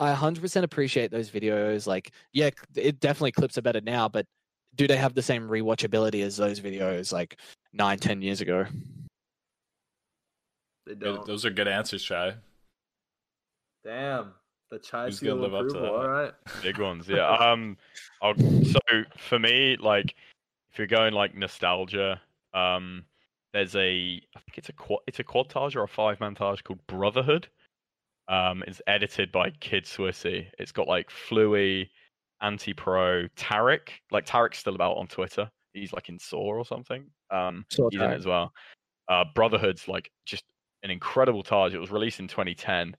I 0.00 0.12
100% 0.12 0.62
appreciate 0.64 1.12
those 1.12 1.30
videos. 1.30 1.86
Like, 1.86 2.10
yeah, 2.32 2.50
it 2.74 2.98
definitely 2.98 3.30
clips 3.32 3.56
are 3.58 3.62
better 3.62 3.80
now, 3.80 4.08
but 4.08 4.26
do 4.76 4.86
they 4.86 4.96
have 4.96 5.14
the 5.14 5.22
same 5.22 5.48
rewatchability 5.48 6.22
as 6.22 6.36
those 6.36 6.60
videos 6.60 7.12
like 7.12 7.38
nine, 7.72 7.98
ten 7.98 8.22
years 8.22 8.40
ago? 8.40 8.66
They 10.86 10.94
don't. 10.94 11.24
Those 11.26 11.44
are 11.44 11.50
good 11.50 11.68
answers, 11.68 12.02
Chai. 12.02 12.34
Damn. 13.84 14.32
The 14.70 14.78
chai 14.78 15.06
Who's 15.06 15.18
seal 15.20 15.36
gonna 15.36 15.46
of 15.46 15.52
live 15.52 15.66
up 15.66 15.72
to 15.72 15.78
approval. 15.78 15.98
that? 16.00 16.04
All 16.04 16.08
right. 16.08 16.32
Big 16.62 16.78
ones, 16.78 17.08
yeah. 17.08 17.36
Um, 17.40 17.76
I'll, 18.22 18.34
so 18.36 18.80
for 19.18 19.38
me, 19.38 19.76
like, 19.78 20.14
if 20.72 20.78
you're 20.78 20.86
going 20.86 21.14
like 21.14 21.36
nostalgia, 21.36 22.20
um, 22.54 23.04
there's 23.52 23.76
a 23.76 24.20
I 24.34 24.40
think 24.40 24.58
it's 24.58 24.70
a 24.70 24.72
quad, 24.72 25.00
it's 25.06 25.20
a 25.20 25.24
quadtage 25.24 25.76
or 25.76 25.84
a 25.84 25.88
five 25.88 26.18
montage 26.18 26.64
called 26.64 26.84
Brotherhood. 26.86 27.46
Um, 28.26 28.64
it's 28.66 28.80
edited 28.86 29.30
by 29.30 29.50
Kid 29.60 29.84
Swissy. 29.84 30.46
It's 30.58 30.72
got 30.72 30.88
like 30.88 31.10
Fluey, 31.10 31.88
Anti 32.44 32.74
Pro, 32.74 33.26
Tarek. 33.36 33.88
Like 34.12 34.26
Tarek's 34.26 34.58
still 34.58 34.74
about 34.74 34.98
on 34.98 35.06
Twitter. 35.06 35.50
He's 35.72 35.92
like 35.92 36.08
in 36.08 36.18
Soar 36.18 36.58
or 36.58 36.64
something. 36.64 37.06
Um, 37.30 37.64
he's 37.70 38.00
in 38.00 38.12
it 38.12 38.16
as 38.16 38.26
well. 38.26 38.52
Uh, 39.08 39.24
Brotherhood's 39.34 39.88
like 39.88 40.10
just 40.26 40.44
an 40.82 40.90
incredible 40.90 41.42
Tage. 41.42 41.74
It 41.74 41.80
was 41.80 41.90
released 41.90 42.20
in 42.20 42.28
2010. 42.28 42.94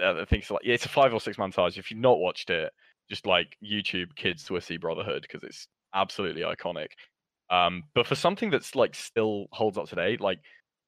Uh, 0.00 0.20
I 0.20 0.24
think 0.24 0.42
it's 0.42 0.50
like 0.50 0.62
yeah, 0.64 0.74
it's 0.74 0.86
a 0.86 0.88
five 0.88 1.12
or 1.12 1.20
six 1.20 1.36
man 1.36 1.50
Tage. 1.50 1.78
If 1.78 1.90
you've 1.90 2.00
not 2.00 2.18
watched 2.18 2.48
it, 2.48 2.72
just 3.10 3.26
like 3.26 3.56
YouTube 3.62 4.14
Kids 4.14 4.44
to 4.44 4.54
Swissy 4.54 4.80
Brotherhood 4.80 5.22
because 5.22 5.42
it's 5.42 5.66
absolutely 5.92 6.42
iconic. 6.42 6.88
Um, 7.50 7.82
but 7.94 8.06
for 8.06 8.14
something 8.14 8.50
that's 8.50 8.74
like 8.74 8.94
still 8.94 9.46
holds 9.52 9.76
up 9.76 9.88
today, 9.88 10.16
like 10.18 10.38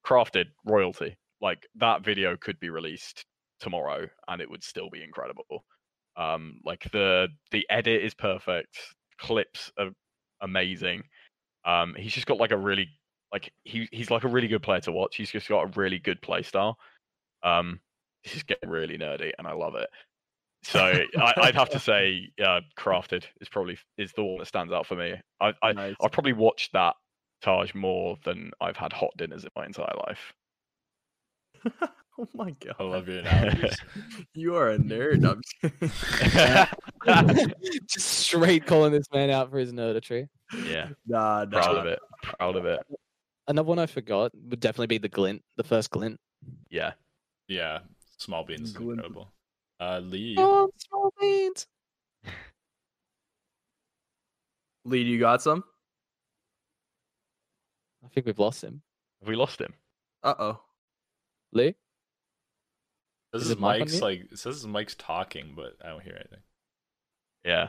crafted 0.07 0.47
royalty, 0.65 1.17
like 1.41 1.67
that 1.75 2.05
video 2.05 2.37
could 2.37 2.59
be 2.61 2.71
released 2.71 3.25
tomorrow 3.61 4.09
and 4.29 4.41
it 4.41 4.49
would 4.49 4.63
still 4.63 4.89
be 4.89 5.03
incredible. 5.03 5.65
Um, 6.17 6.61
like 6.65 6.91
the 6.93 7.29
the 7.51 7.67
edit 7.71 8.03
is 8.03 8.15
perfect, 8.15 8.79
clips 9.19 9.71
are 9.79 9.91
amazing. 10.41 11.03
Um, 11.65 11.95
he's 11.97 12.13
just 12.13 12.27
got 12.27 12.39
like 12.39 12.53
a 12.53 12.57
really 12.57 12.89
like 13.33 13.53
he 13.65 13.89
he's 13.93 14.11
like 14.11 14.25
a 14.25 14.29
really 14.29 14.49
good 14.49 14.63
player 14.63 14.81
to 14.81 14.93
watch. 14.93 15.17
He's 15.17 15.31
just 15.31 15.49
got 15.49 15.63
a 15.63 15.79
really 15.79 15.99
good 15.99 16.23
play 16.23 16.43
style. 16.43 16.79
Um, 17.43 17.81
this 18.25 18.37
is 18.37 18.43
getting 18.43 18.71
really 18.71 18.99
nerdy, 18.99 19.33
and 19.39 19.47
I 19.47 19.53
love 19.53 19.75
it. 19.75 19.89
So 20.63 20.81
I, 20.81 21.35
I'd 21.37 21.55
have 21.55 21.71
to 21.71 21.79
say, 21.79 22.31
uh, 22.45 22.61
Crafted 22.79 23.25
is 23.41 23.49
probably 23.49 23.79
is 23.99 24.13
the 24.13 24.25
one 24.25 24.39
that 24.39 24.47
stands 24.47 24.73
out 24.73 24.87
for 24.87 24.97
me. 24.97 25.15
I, 25.41 25.53
I 25.63 25.73
Nice. 25.73 25.95
I've 26.03 26.13
probably 26.13 26.33
watched 26.33 26.73
that 26.73 26.95
Tage 27.43 27.75
more 27.75 28.17
than 28.25 28.51
I've 28.61 28.77
had 28.77 28.93
hot 28.93 29.11
dinners 29.17 29.45
in 29.45 29.51
my 29.55 29.67
entire 29.67 29.95
life. 30.07 30.33
oh 32.19 32.29
my 32.35 32.51
god. 32.53 32.75
I 32.79 32.83
love 32.83 33.09
your 33.09 33.19
analogies. 33.21 33.77
You 34.35 34.55
are 34.57 34.71
a 34.71 34.79
nerd. 34.79 35.25
I'm 35.29 35.43
just. 37.35 37.87
Just 37.89 38.07
straight 38.07 38.67
calling 38.67 38.93
this 38.93 39.07
man 39.13 39.31
out 39.31 39.51
for 39.51 39.59
his 39.59 39.73
nerditry. 39.73 40.29
yeah, 40.67 40.89
nah, 41.07 41.45
nah. 41.45 41.61
proud 41.63 41.77
of 41.77 41.87
it. 41.87 41.99
Proud 42.23 42.57
of 42.57 42.67
it. 42.67 42.81
Another 43.49 43.67
one 43.69 43.79
I 43.79 43.87
forgot 43.87 44.33
would 44.35 44.61
definitely 44.61 44.89
be 44.89 44.99
the 44.99 45.09
glint, 45.09 45.43
the 45.57 45.65
first 45.65 45.91
glint. 45.91 46.19
Yeah. 46.71 46.93
yeah, 47.49 47.79
small 48.19 48.45
beans 48.45 48.71
is 48.71 48.73
Glint. 48.73 48.93
incredible. 48.93 49.31
Uh, 49.81 50.01
Lee, 50.01 50.37
Oh, 50.39 50.71
small 50.79 51.13
beans. 51.21 51.67
Lee, 54.85 55.03
you 55.03 55.19
got 55.19 55.43
some? 55.43 55.65
I 58.05 58.09
think 58.09 58.27
we've 58.27 58.39
lost 58.39 58.63
him. 58.63 58.83
Have 59.21 59.29
we 59.29 59.35
lost 59.37 59.61
him? 59.61 59.73
Uh 60.23 60.35
oh. 60.39 60.61
Lee? 61.53 61.75
This 63.43 63.51
is 63.51 63.51
is 63.51 63.57
his 63.57 63.63
mic 63.63 63.73
on 63.73 63.79
Mike's 63.81 64.01
like 64.03 64.33
it 64.33 64.39
says 64.39 64.67
Mike's 64.67 64.95
talking, 64.95 65.53
but 65.57 65.77
I 65.85 65.89
don't 65.89 66.03
hear 66.03 66.15
anything. 66.17 66.41
Yeah. 67.45 67.69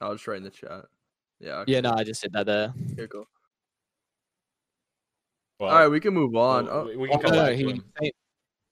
I'll 0.00 0.12
just 0.14 0.26
write 0.26 0.38
in 0.38 0.42
the 0.44 0.50
chat. 0.50 0.84
Yeah. 1.40 1.64
Yeah, 1.66 1.80
no, 1.80 1.92
I 1.92 2.04
just 2.04 2.20
said 2.20 2.32
that 2.32 2.46
there. 2.46 2.72
Okay, 2.92 3.06
cool. 3.08 3.26
Well, 5.58 5.70
All 5.70 5.78
right, 5.78 5.88
we 5.88 5.98
can 6.00 6.14
move 6.14 6.36
on. 6.36 6.66
well, 6.66 6.74
Oh, 6.78 6.84
we, 6.86 6.96
we 6.96 7.08
Oh, 7.08 7.12
can 7.12 7.20
come 7.22 7.32
no, 7.32 7.44
back 7.46 7.56
he, 7.56 7.62
to 7.64 7.70
him. 7.70 7.84
say- 8.00 8.12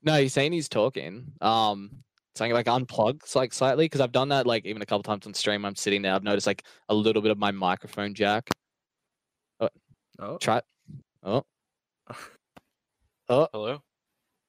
no, 0.02 0.20
he's 0.20 0.32
saying 0.32 0.52
he's 0.52 0.68
talking. 0.68 1.32
Um, 1.40 1.90
saying 2.36 2.52
like 2.52 2.66
unplug 2.66 3.34
like 3.34 3.52
slightly 3.52 3.86
because 3.86 4.00
I've 4.00 4.12
done 4.12 4.28
that 4.28 4.46
like 4.46 4.64
even 4.66 4.82
a 4.82 4.86
couple 4.86 5.02
times 5.02 5.26
on 5.26 5.34
stream. 5.34 5.64
I'm 5.64 5.74
sitting 5.74 6.02
there. 6.02 6.12
I've 6.14 6.22
noticed 6.22 6.46
like 6.46 6.62
a 6.88 6.94
little 6.94 7.22
bit 7.22 7.30
of 7.32 7.38
my 7.38 7.50
microphone 7.50 8.14
jack. 8.14 8.48
oh. 9.60 10.38
Try. 10.38 10.60
Oh. 11.22 11.44
Oh. 13.28 13.48
Hello. 13.52 13.82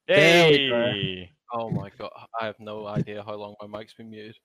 There 0.08 0.50
we 0.52 0.70
go. 0.70 0.86
Hey. 0.92 1.32
Oh 1.54 1.70
my 1.70 1.90
god, 1.98 2.12
I 2.40 2.46
have 2.46 2.60
no 2.60 2.86
idea 2.88 3.24
how 3.24 3.36
long 3.36 3.56
my 3.62 3.80
mic's 3.80 3.94
been 3.94 4.10
muted. 4.10 4.36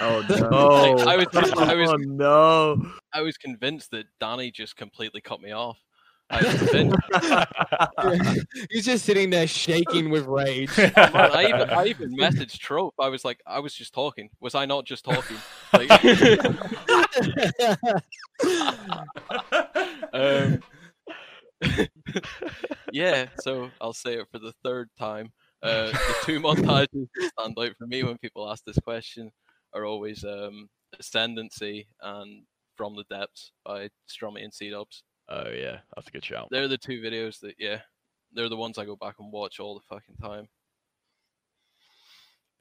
Oh 0.00 0.24
no! 0.30 0.94
Like, 1.04 1.06
I 1.06 1.16
was- 1.16 1.52
I 1.58 1.74
was- 1.74 1.90
oh 1.90 1.96
no! 1.96 2.90
I 3.12 3.20
was 3.22 3.36
convinced 3.36 3.90
that 3.92 4.06
Danny 4.20 4.50
just 4.50 4.76
completely 4.76 5.20
cut 5.20 5.40
me 5.40 5.52
off. 5.52 5.78
I 6.30 6.42
was 6.42 7.46
he's 8.70 8.84
just 8.84 9.06
sitting 9.06 9.30
there 9.30 9.46
shaking 9.46 10.10
with 10.10 10.26
rage. 10.26 10.76
Man, 10.76 10.92
I 10.96 11.46
even 11.48 11.70
I 11.70 11.86
even 11.86 12.14
messaged 12.16 12.58
Trope. 12.58 12.94
I 13.00 13.08
was 13.08 13.24
like, 13.24 13.40
I 13.46 13.60
was 13.60 13.72
just 13.74 13.94
talking. 13.94 14.28
Was 14.40 14.54
I 14.54 14.66
not 14.66 14.84
just 14.84 15.04
talking? 15.06 15.38
Like, 15.72 15.90
um, 20.12 20.62
yeah. 22.92 23.26
So 23.40 23.70
I'll 23.80 23.92
say 23.92 24.14
it 24.14 24.26
for 24.30 24.38
the 24.38 24.52
third 24.64 24.88
time. 24.98 25.32
Uh, 25.62 25.90
the 25.90 26.14
two 26.24 26.40
montages 26.40 27.08
that 27.14 27.30
stand 27.38 27.58
out 27.58 27.76
for 27.76 27.86
me 27.86 28.04
when 28.04 28.18
people 28.18 28.48
ask 28.50 28.64
this 28.64 28.78
question 28.78 29.30
are 29.74 29.84
always 29.84 30.24
um, 30.24 30.68
Ascendancy 30.98 31.88
and 32.00 32.44
From 32.76 32.94
the 32.94 33.04
Depths 33.10 33.52
by 33.64 33.88
Strummy 34.08 34.44
and 34.44 34.54
C 34.54 34.70
Dubs. 34.70 35.02
oh 35.28 35.50
yeah, 35.50 35.78
that's 35.94 36.08
a 36.08 36.10
good 36.10 36.24
shout. 36.24 36.48
They're 36.50 36.68
the 36.68 36.78
two 36.78 37.00
videos 37.00 37.40
that, 37.40 37.54
yeah, 37.58 37.80
they're 38.32 38.48
the 38.48 38.56
ones 38.56 38.78
I 38.78 38.84
go 38.84 38.96
back 38.96 39.16
and 39.18 39.32
watch 39.32 39.58
all 39.58 39.74
the 39.74 39.94
fucking 39.94 40.16
time. 40.22 40.48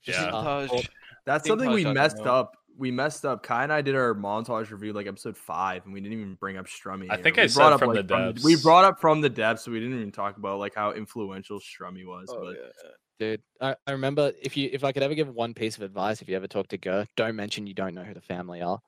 Yeah. 0.05 0.31
montage. 0.31 0.87
That's 1.25 1.47
something 1.47 1.71
we 1.71 1.85
I 1.85 1.93
messed 1.93 2.21
up. 2.21 2.55
We 2.77 2.91
messed 2.91 3.25
up. 3.25 3.43
Kai 3.43 3.63
and 3.63 3.73
I 3.73 3.81
did 3.81 3.95
our 3.95 4.13
montage 4.13 4.69
review 4.69 4.93
like 4.93 5.07
episode 5.07 5.35
five, 5.35 5.83
and 5.85 5.93
we 5.93 5.99
didn't 5.99 6.19
even 6.19 6.35
bring 6.35 6.57
up 6.57 6.67
Strummy. 6.67 7.07
I 7.09 7.17
think 7.17 7.37
we 7.37 7.43
I 7.43 7.47
said 7.47 7.59
brought 7.59 7.73
up, 7.73 7.79
from 7.79 7.89
like, 7.89 7.97
the 7.97 8.03
depths. 8.03 8.43
we 8.43 8.55
brought 8.55 8.85
up 8.85 8.99
from 9.01 9.21
the 9.21 9.29
depths, 9.29 9.63
so 9.63 9.71
we 9.71 9.79
didn't 9.79 9.97
even 9.97 10.11
talk 10.11 10.37
about 10.37 10.59
like 10.59 10.75
how 10.75 10.91
influential 10.91 11.59
Strummy 11.59 12.05
was. 12.05 12.27
Oh, 12.29 12.39
but 12.39 12.55
yeah. 12.55 12.91
Dude, 13.19 13.41
I, 13.59 13.75
I 13.87 13.91
remember 13.93 14.31
if 14.41 14.55
you 14.55 14.69
if 14.71 14.83
I 14.83 14.91
could 14.91 15.01
ever 15.01 15.15
give 15.15 15.27
one 15.29 15.53
piece 15.55 15.75
of 15.75 15.81
advice, 15.81 16.21
if 16.21 16.29
you 16.29 16.35
ever 16.35 16.47
talk 16.47 16.67
to 16.67 16.77
Gur, 16.77 17.05
don't 17.15 17.35
mention 17.35 17.65
you 17.65 17.73
don't 17.73 17.95
know 17.95 18.03
who 18.03 18.13
the 18.13 18.21
family 18.21 18.61
are. 18.61 18.79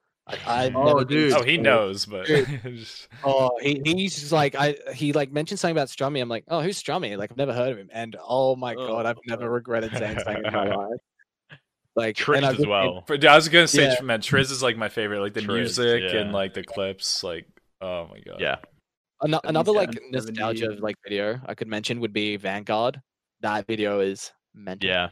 I, 0.46 0.72
Oh, 0.76 1.04
dude. 1.04 1.34
Oh, 1.34 1.42
he 1.42 1.58
knows, 1.58 2.06
but 2.06 2.30
Oh, 3.24 3.52
he, 3.62 3.82
he's 3.84 4.20
just 4.20 4.32
like 4.32 4.56
I. 4.56 4.76
He 4.94 5.14
like 5.14 5.32
mentioned 5.32 5.60
something 5.60 5.76
about 5.76 5.88
Strummy. 5.88 6.22
I'm 6.22 6.30
like, 6.30 6.44
oh, 6.48 6.62
who's 6.62 6.82
Strummy? 6.82 7.18
Like 7.18 7.32
I've 7.32 7.38
never 7.38 7.54
heard 7.54 7.72
of 7.72 7.78
him. 7.78 7.90
And 7.92 8.16
oh 8.24 8.56
my 8.56 8.76
oh, 8.76 8.88
god, 8.88 9.06
I've 9.08 9.18
Oh, 9.18 9.22
never 9.26 9.50
regretted 9.50 9.92
saying 9.98 10.20
something 10.20 10.46
in 10.46 10.54
my 10.54 10.68
life. 10.76 11.00
Like 11.96 12.16
Tricked 12.16 12.44
as 12.44 12.66
well. 12.66 13.04
But 13.08 13.26
I 13.26 13.36
was 13.36 13.50
gonna 13.50 13.68
say, 13.68 13.84
Yeah. 13.92 14.02
man, 14.02 14.22
Triz 14.22 14.52
is 14.52 14.64
like 14.64 14.78
my 14.78 14.90
favorite. 14.90 15.20
Like 15.22 15.34
the 15.34 15.42
Triz, 15.42 15.48
music 15.56 16.04
and 16.14 16.32
like 16.32 16.54
the 16.54 16.64
clips. 16.64 17.24
Like, 17.24 17.46
oh 17.82 18.08
my 18.08 18.20
god. 18.20 18.40
Yeah. 18.40 18.58
Ano- 19.22 19.42
another 19.44 19.72
like 19.74 19.90
nostalgia 20.12 20.66
70. 20.66 20.82
like 20.82 20.96
video 21.04 21.40
I 21.46 21.54
could 21.56 21.68
mention 21.68 22.00
would 22.00 22.14
be 22.14 22.38
Vanguard. 22.38 23.02
That 23.42 23.68
video 23.68 24.00
is 24.00 24.32
mental. 24.54 24.90
Yeah, 24.90 25.10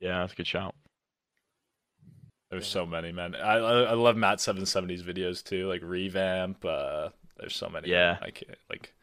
yeah, 0.00 0.20
that's 0.20 0.32
a 0.32 0.36
good 0.36 0.46
shout. 0.46 0.74
There's 2.50 2.66
so 2.66 2.86
many, 2.86 3.12
man. 3.12 3.34
I 3.34 3.54
I, 3.56 3.82
I 3.82 3.92
love 3.94 4.16
Matt 4.16 4.38
770's 4.38 5.02
videos 5.02 5.42
too, 5.42 5.68
like 5.68 5.82
revamp. 5.82 6.64
Uh, 6.64 7.08
there's 7.38 7.56
so 7.56 7.68
many. 7.68 7.88
Yeah. 7.90 8.16
I 8.22 8.30
can't 8.30 8.56
like. 8.70 8.94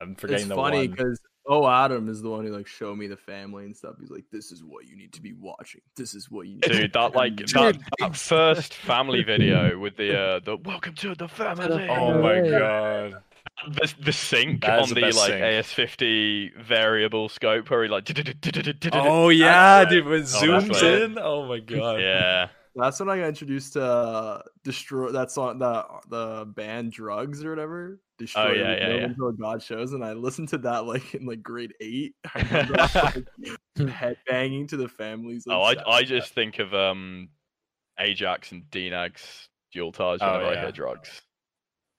I'm 0.00 0.14
forgetting 0.14 0.42
It's 0.46 0.48
the 0.48 0.54
funny 0.54 0.88
because 0.88 1.20
oh 1.48 1.68
Adam 1.68 2.08
is 2.08 2.22
the 2.22 2.28
one 2.28 2.44
who 2.44 2.52
like 2.52 2.66
show 2.66 2.94
me 2.94 3.06
the 3.06 3.16
family 3.16 3.64
and 3.64 3.76
stuff. 3.76 3.96
He's 3.98 4.10
like, 4.10 4.24
"This 4.30 4.52
is 4.52 4.62
what 4.62 4.86
you 4.86 4.96
need 4.96 5.12
to 5.14 5.22
be 5.22 5.32
watching. 5.32 5.80
This 5.96 6.14
is 6.14 6.30
what 6.30 6.46
you 6.46 6.54
need." 6.54 6.62
to 6.64 6.68
Dude, 6.68 6.92
that 6.92 7.14
like 7.14 7.36
that, 7.36 7.78
that 7.98 8.16
first 8.16 8.74
family 8.86 9.22
video 9.22 9.78
with 9.78 9.96
the 9.96 10.18
uh 10.18 10.40
the 10.40 10.56
welcome 10.56 10.94
to 10.96 11.14
the 11.14 11.28
family. 11.28 11.88
Oh 11.88 12.22
my 12.22 12.48
god. 12.48 13.22
the, 13.70 13.94
the 14.00 14.12
sync 14.12 14.60
That 14.64 14.84
is 14.84 14.90
on 14.90 14.94
the 14.94 15.00
the, 15.00 15.16
like 15.16 15.30
sync. 15.30 15.42
AS50 15.42 16.62
variable 16.62 17.28
scope 17.28 17.70
where 17.70 17.82
he 17.82 17.88
like 17.88 18.08
Oh 18.92 19.30
yeah, 19.30 19.84
dude. 19.88 20.04
When 20.04 20.20
it 20.20 20.24
zooms 20.24 20.82
in. 20.82 21.18
Oh 21.18 21.46
my 21.46 21.58
god. 21.58 22.00
yeah 22.00 22.48
That's 22.78 23.00
when 23.00 23.08
I 23.10 23.18
got 23.18 23.28
introduced 23.28 23.72
to 23.74 23.82
uh, 23.82 24.42
destroy 24.64 25.10
that 25.12 25.30
song, 25.30 25.58
the 25.58 25.84
the 26.08 26.44
band 26.46 26.92
Drugs 26.92 27.44
or 27.44 27.50
whatever. 27.50 28.00
Destroy 28.18 28.42
Oh, 28.42 28.52
yeah, 28.52 28.76
yeah, 28.76 28.88
yeah. 28.94 29.04
Until 29.04 29.32
God 29.32 29.62
shows, 29.62 29.92
and 29.92 30.04
I 30.04 30.12
listened 30.12 30.48
to 30.50 30.58
that 30.58 30.84
like 30.86 31.14
in 31.14 31.26
like 31.26 31.42
grade 31.42 31.74
eight. 31.80 32.14
I 32.34 32.40
remember 32.42 32.74
I 32.78 32.82
was, 32.82 32.94
like, 32.94 33.58
headbanging 33.78 34.68
to 34.68 34.76
the 34.76 34.88
families. 34.88 35.46
Like, 35.46 35.78
oh 35.84 35.90
I 35.90 35.96
I 35.98 36.02
just 36.04 36.32
think 36.32 36.58
of 36.58 36.72
um 36.74 37.28
Ajax 37.98 38.52
and 38.52 38.62
Dnag's 38.70 39.48
dualtage 39.74 40.18
Oh, 40.20 40.26
whenever 40.32 40.46
I 40.46 40.52
yeah. 40.54 40.60
hear 40.62 40.72
drugs 40.72 41.22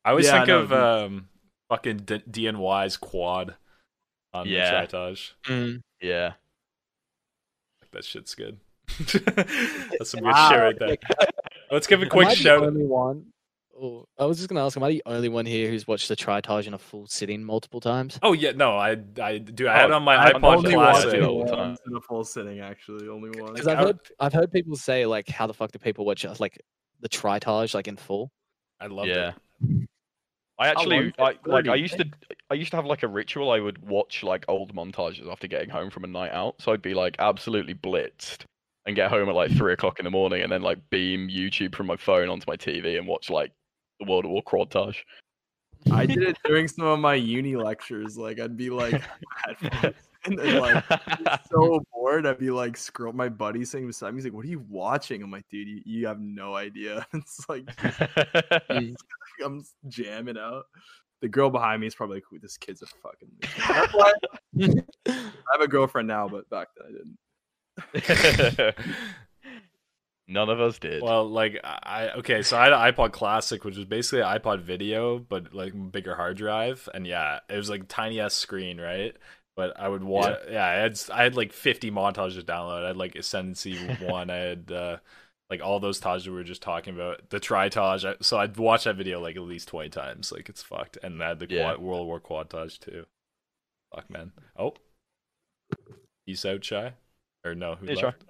I 0.04 0.10
always 0.12 0.26
Yeah, 0.26 0.32
think 0.38 0.48
no, 0.48 0.60
of 0.62 0.70
dude. 0.70 0.78
um 0.80 1.30
fucking 1.70 1.98
D- 1.98 2.24
DNY's 2.30 2.98
quad 2.98 3.56
on 4.34 4.48
Yeah. 4.48 4.86
the 4.86 4.88
Tritage. 4.88 5.32
Mm. 5.46 5.82
yeah 6.02 6.34
that 7.92 8.06
shit's 8.06 8.36
good. 8.36 8.60
That's 9.98 10.12
some 10.12 10.22
good 10.22 10.32
Wow. 10.32 10.50
shit 10.50 10.60
right 10.60 10.80
there. 10.80 10.98
Let's 11.72 11.88
give 11.88 12.02
a 12.02 12.06
quick 12.10 12.28
I 12.28 12.32
the 12.32 12.36
shout. 12.36 12.64
only 12.64 12.86
one? 12.86 13.26
Oh, 13.82 14.06
I 14.18 14.26
was 14.26 14.38
just 14.38 14.50
gonna 14.50 14.66
ask, 14.66 14.76
am 14.76 14.84
I 14.84 14.90
the 14.90 15.04
only 15.06 15.30
one 15.30 15.46
here 15.46 15.70
who's 15.70 15.88
watched 15.88 16.10
the 16.10 16.16
Tritage 16.16 16.68
in 16.68 16.74
a 16.74 16.78
full 16.78 17.08
sitting 17.08 17.44
multiple 17.44 17.80
times? 17.80 18.20
Oh 18.22 18.34
yeah, 18.34 18.52
no, 18.52 18.76
I 18.78 18.98
I 19.22 19.38
do. 19.38 19.70
I 19.70 19.74
had 19.78 19.86
oh, 19.86 19.88
it 19.88 19.92
Oh, 19.94 19.96
on 19.98 20.04
my 20.04 20.18
I'm 20.18 20.42
iPod 20.42 20.58
only 20.58 20.74
Classic. 20.74 21.06
watching 21.06 21.24
all 21.24 21.46
the 21.46 21.52
time. 21.56 21.78
in 21.88 21.96
a 21.96 22.02
full 22.02 22.26
sitting. 22.26 22.60
Actually, 22.60 23.08
only 23.08 23.30
one. 23.40 23.54
Because 23.54 23.68
I've 23.68 23.78
heard 23.78 24.00
I've 24.20 24.34
heard 24.34 24.52
people 24.52 24.76
say 24.76 25.06
like, 25.06 25.30
how 25.30 25.48
the 25.48 25.54
fuck 25.54 25.72
do 25.72 25.80
people 25.80 26.06
watch 26.06 26.26
like 26.40 26.62
the 27.00 27.08
Tritage 27.08 27.74
like 27.74 27.88
in 27.88 27.96
full? 27.96 28.32
I 28.82 28.88
love 28.88 29.08
yeah 29.08 29.34
it. 29.64 29.88
I 30.60 30.68
oh, 30.68 30.72
actually 30.72 30.96
long's? 30.98 31.14
I, 31.20 31.36
like 31.46 31.68
I 31.70 31.76
used 31.76 31.98
to 31.98 32.06
I 32.52 32.56
used 32.56 32.72
to 32.72 32.76
have 32.78 32.86
like 32.86 33.04
a 33.04 33.08
ritual 33.08 33.50
I 33.52 33.62
would 33.62 33.78
watch 33.88 34.24
like 34.24 34.44
old 34.50 34.76
montages 34.76 35.32
after 35.32 35.48
getting 35.48 35.70
home 35.70 35.90
from 35.90 36.04
a 36.04 36.08
night 36.08 36.32
out 36.34 36.56
so 36.60 36.74
I'd 36.74 36.82
be 36.82 36.94
like 36.94 37.16
absolutely 37.20 37.76
blitzed 37.76 38.40
and 38.90 38.96
get 38.96 39.12
home 39.12 39.30
at 39.30 39.36
like 39.36 39.52
three 39.52 39.74
o'clock 39.74 40.00
in 40.00 40.04
the 40.04 40.12
morning 40.12 40.42
and 40.42 40.52
then 40.52 40.64
like 40.64 40.80
beam 40.90 41.30
YouTube 41.30 41.76
from 41.76 41.86
my 41.86 41.96
phone 41.96 42.28
onto 42.28 42.46
my 42.48 42.58
TV 42.58 42.98
and 42.98 43.08
watch 43.08 43.30
like 43.30 43.52
the 44.00 44.10
World 44.10 44.26
at 44.26 44.32
War 44.32 44.42
quadtage. 44.42 44.98
I 45.92 46.08
did 46.08 46.24
it 46.24 46.38
during 46.44 46.68
some 46.68 46.88
of 46.88 47.00
my 47.00 47.14
uni 47.14 47.56
lectures. 47.56 48.18
Like 48.18 48.40
I'd 48.40 48.58
be 48.58 48.72
like 48.72 49.00
and 50.26 50.40
then 50.40 50.60
like 50.60 50.84
so 51.52 51.82
bored. 51.94 52.26
I'd 52.26 52.40
be 52.40 52.50
like 52.50 52.76
scroll 52.76 53.14
my 53.14 53.30
buddy 53.30 53.64
sitting 53.64 53.86
beside 53.86 54.12
me. 54.12 54.18
He's 54.18 54.26
like, 54.26 54.34
"What 54.34 54.44
are 54.44 54.50
you 54.50 54.66
watching?" 54.68 55.22
I'm 55.22 55.32
like, 55.32 55.48
"Dude, 55.50 55.68
you, 55.68 55.82
you 55.86 56.08
have 56.08 56.20
no 56.20 56.56
idea." 56.56 57.06
It's 57.14 57.48
like 57.48 57.70
I'm 59.46 59.64
jamming 59.88 60.38
out. 60.38 60.66
The 61.22 61.30
girl 61.30 61.52
behind 61.52 61.82
me 61.82 61.88
is 61.88 61.96
probably 61.96 62.24
like, 62.32 62.42
"This 62.42 62.58
kid's 62.58 62.82
a 62.82 62.88
fucking." 62.88 63.30
loser." 63.40 63.64
That's 63.68 63.94
why 63.94 64.14
I 65.08 65.52
have 65.54 65.62
a 65.62 65.68
girlfriend 65.68 66.08
now, 66.08 66.28
but 66.28 66.50
back 66.50 66.70
then 66.76 66.88
I 66.88 66.92
didn't. 66.92 67.18
None 70.28 70.50
of 70.50 70.62
us 70.62 70.78
did. 70.78 71.02
Well, 71.02 71.28
like 71.28 71.60
I 71.64 72.12
okay, 72.18 72.44
so 72.44 72.56
I 72.58 72.66
had 72.66 72.74
an 72.74 72.80
iPod 72.94 73.12
Classic, 73.14 73.64
which 73.66 73.78
was 73.78 73.86
basically 73.86 74.22
an 74.22 74.28
iPod 74.40 74.62
Video, 74.62 75.18
but 75.18 75.54
like 75.56 75.74
bigger 75.92 76.16
hard 76.16 76.38
drive, 76.38 76.88
and 76.94 77.08
yeah, 77.08 77.40
it 77.50 77.56
was 77.58 77.70
like 77.70 77.88
tiny 77.88 78.20
ass 78.20 78.36
screen, 78.36 78.80
right? 78.80 79.16
But 79.56 79.80
I 79.80 79.88
would 79.90 80.04
watch. 80.04 80.38
Yeah, 80.50 80.66
I 80.66 80.74
had 80.74 81.02
I 81.12 81.24
had 81.24 81.36
like 81.36 81.52
fifty 81.52 81.90
montages 81.90 82.36
to 82.36 82.44
download. 82.44 82.84
I 82.84 82.88
had 82.90 82.98
like 82.98 83.16
Ascendancy 83.16 83.76
one. 84.06 84.30
I 84.30 84.36
had 84.36 84.72
uh, 84.72 84.98
like 85.50 85.62
all 85.64 85.80
those 85.80 86.00
tages 86.00 86.28
we 86.28 86.34
were 86.34 86.44
just 86.44 86.62
talking 86.62 86.94
about. 86.94 87.32
The 87.32 87.40
Tritage. 87.40 88.24
So 88.24 88.38
I'd 88.38 88.56
watch 88.58 88.84
that 88.84 88.98
video 88.98 89.20
like 89.20 89.36
at 89.36 89.42
least 89.42 89.68
twenty 89.68 89.90
times. 89.90 90.32
Like 90.32 90.48
it's 90.48 90.62
fucked. 90.62 90.98
And 91.02 91.24
I 91.24 91.30
had 91.30 91.40
the 91.40 91.48
Yeah. 91.50 91.72
quad, 91.72 91.82
World 91.82 92.06
War 92.06 92.20
Quadtage 92.20 92.78
too. 92.80 93.06
Fuck 93.96 94.12
man. 94.12 94.32
Oh, 94.56 94.76
peace 96.26 96.46
out, 96.46 96.62
Chai. 96.62 96.94
Or 97.46 97.56
no, 97.56 97.76
who 97.76 97.88
Hey, 97.88 97.96
Chai. 97.96 98.08
left? 98.08 98.24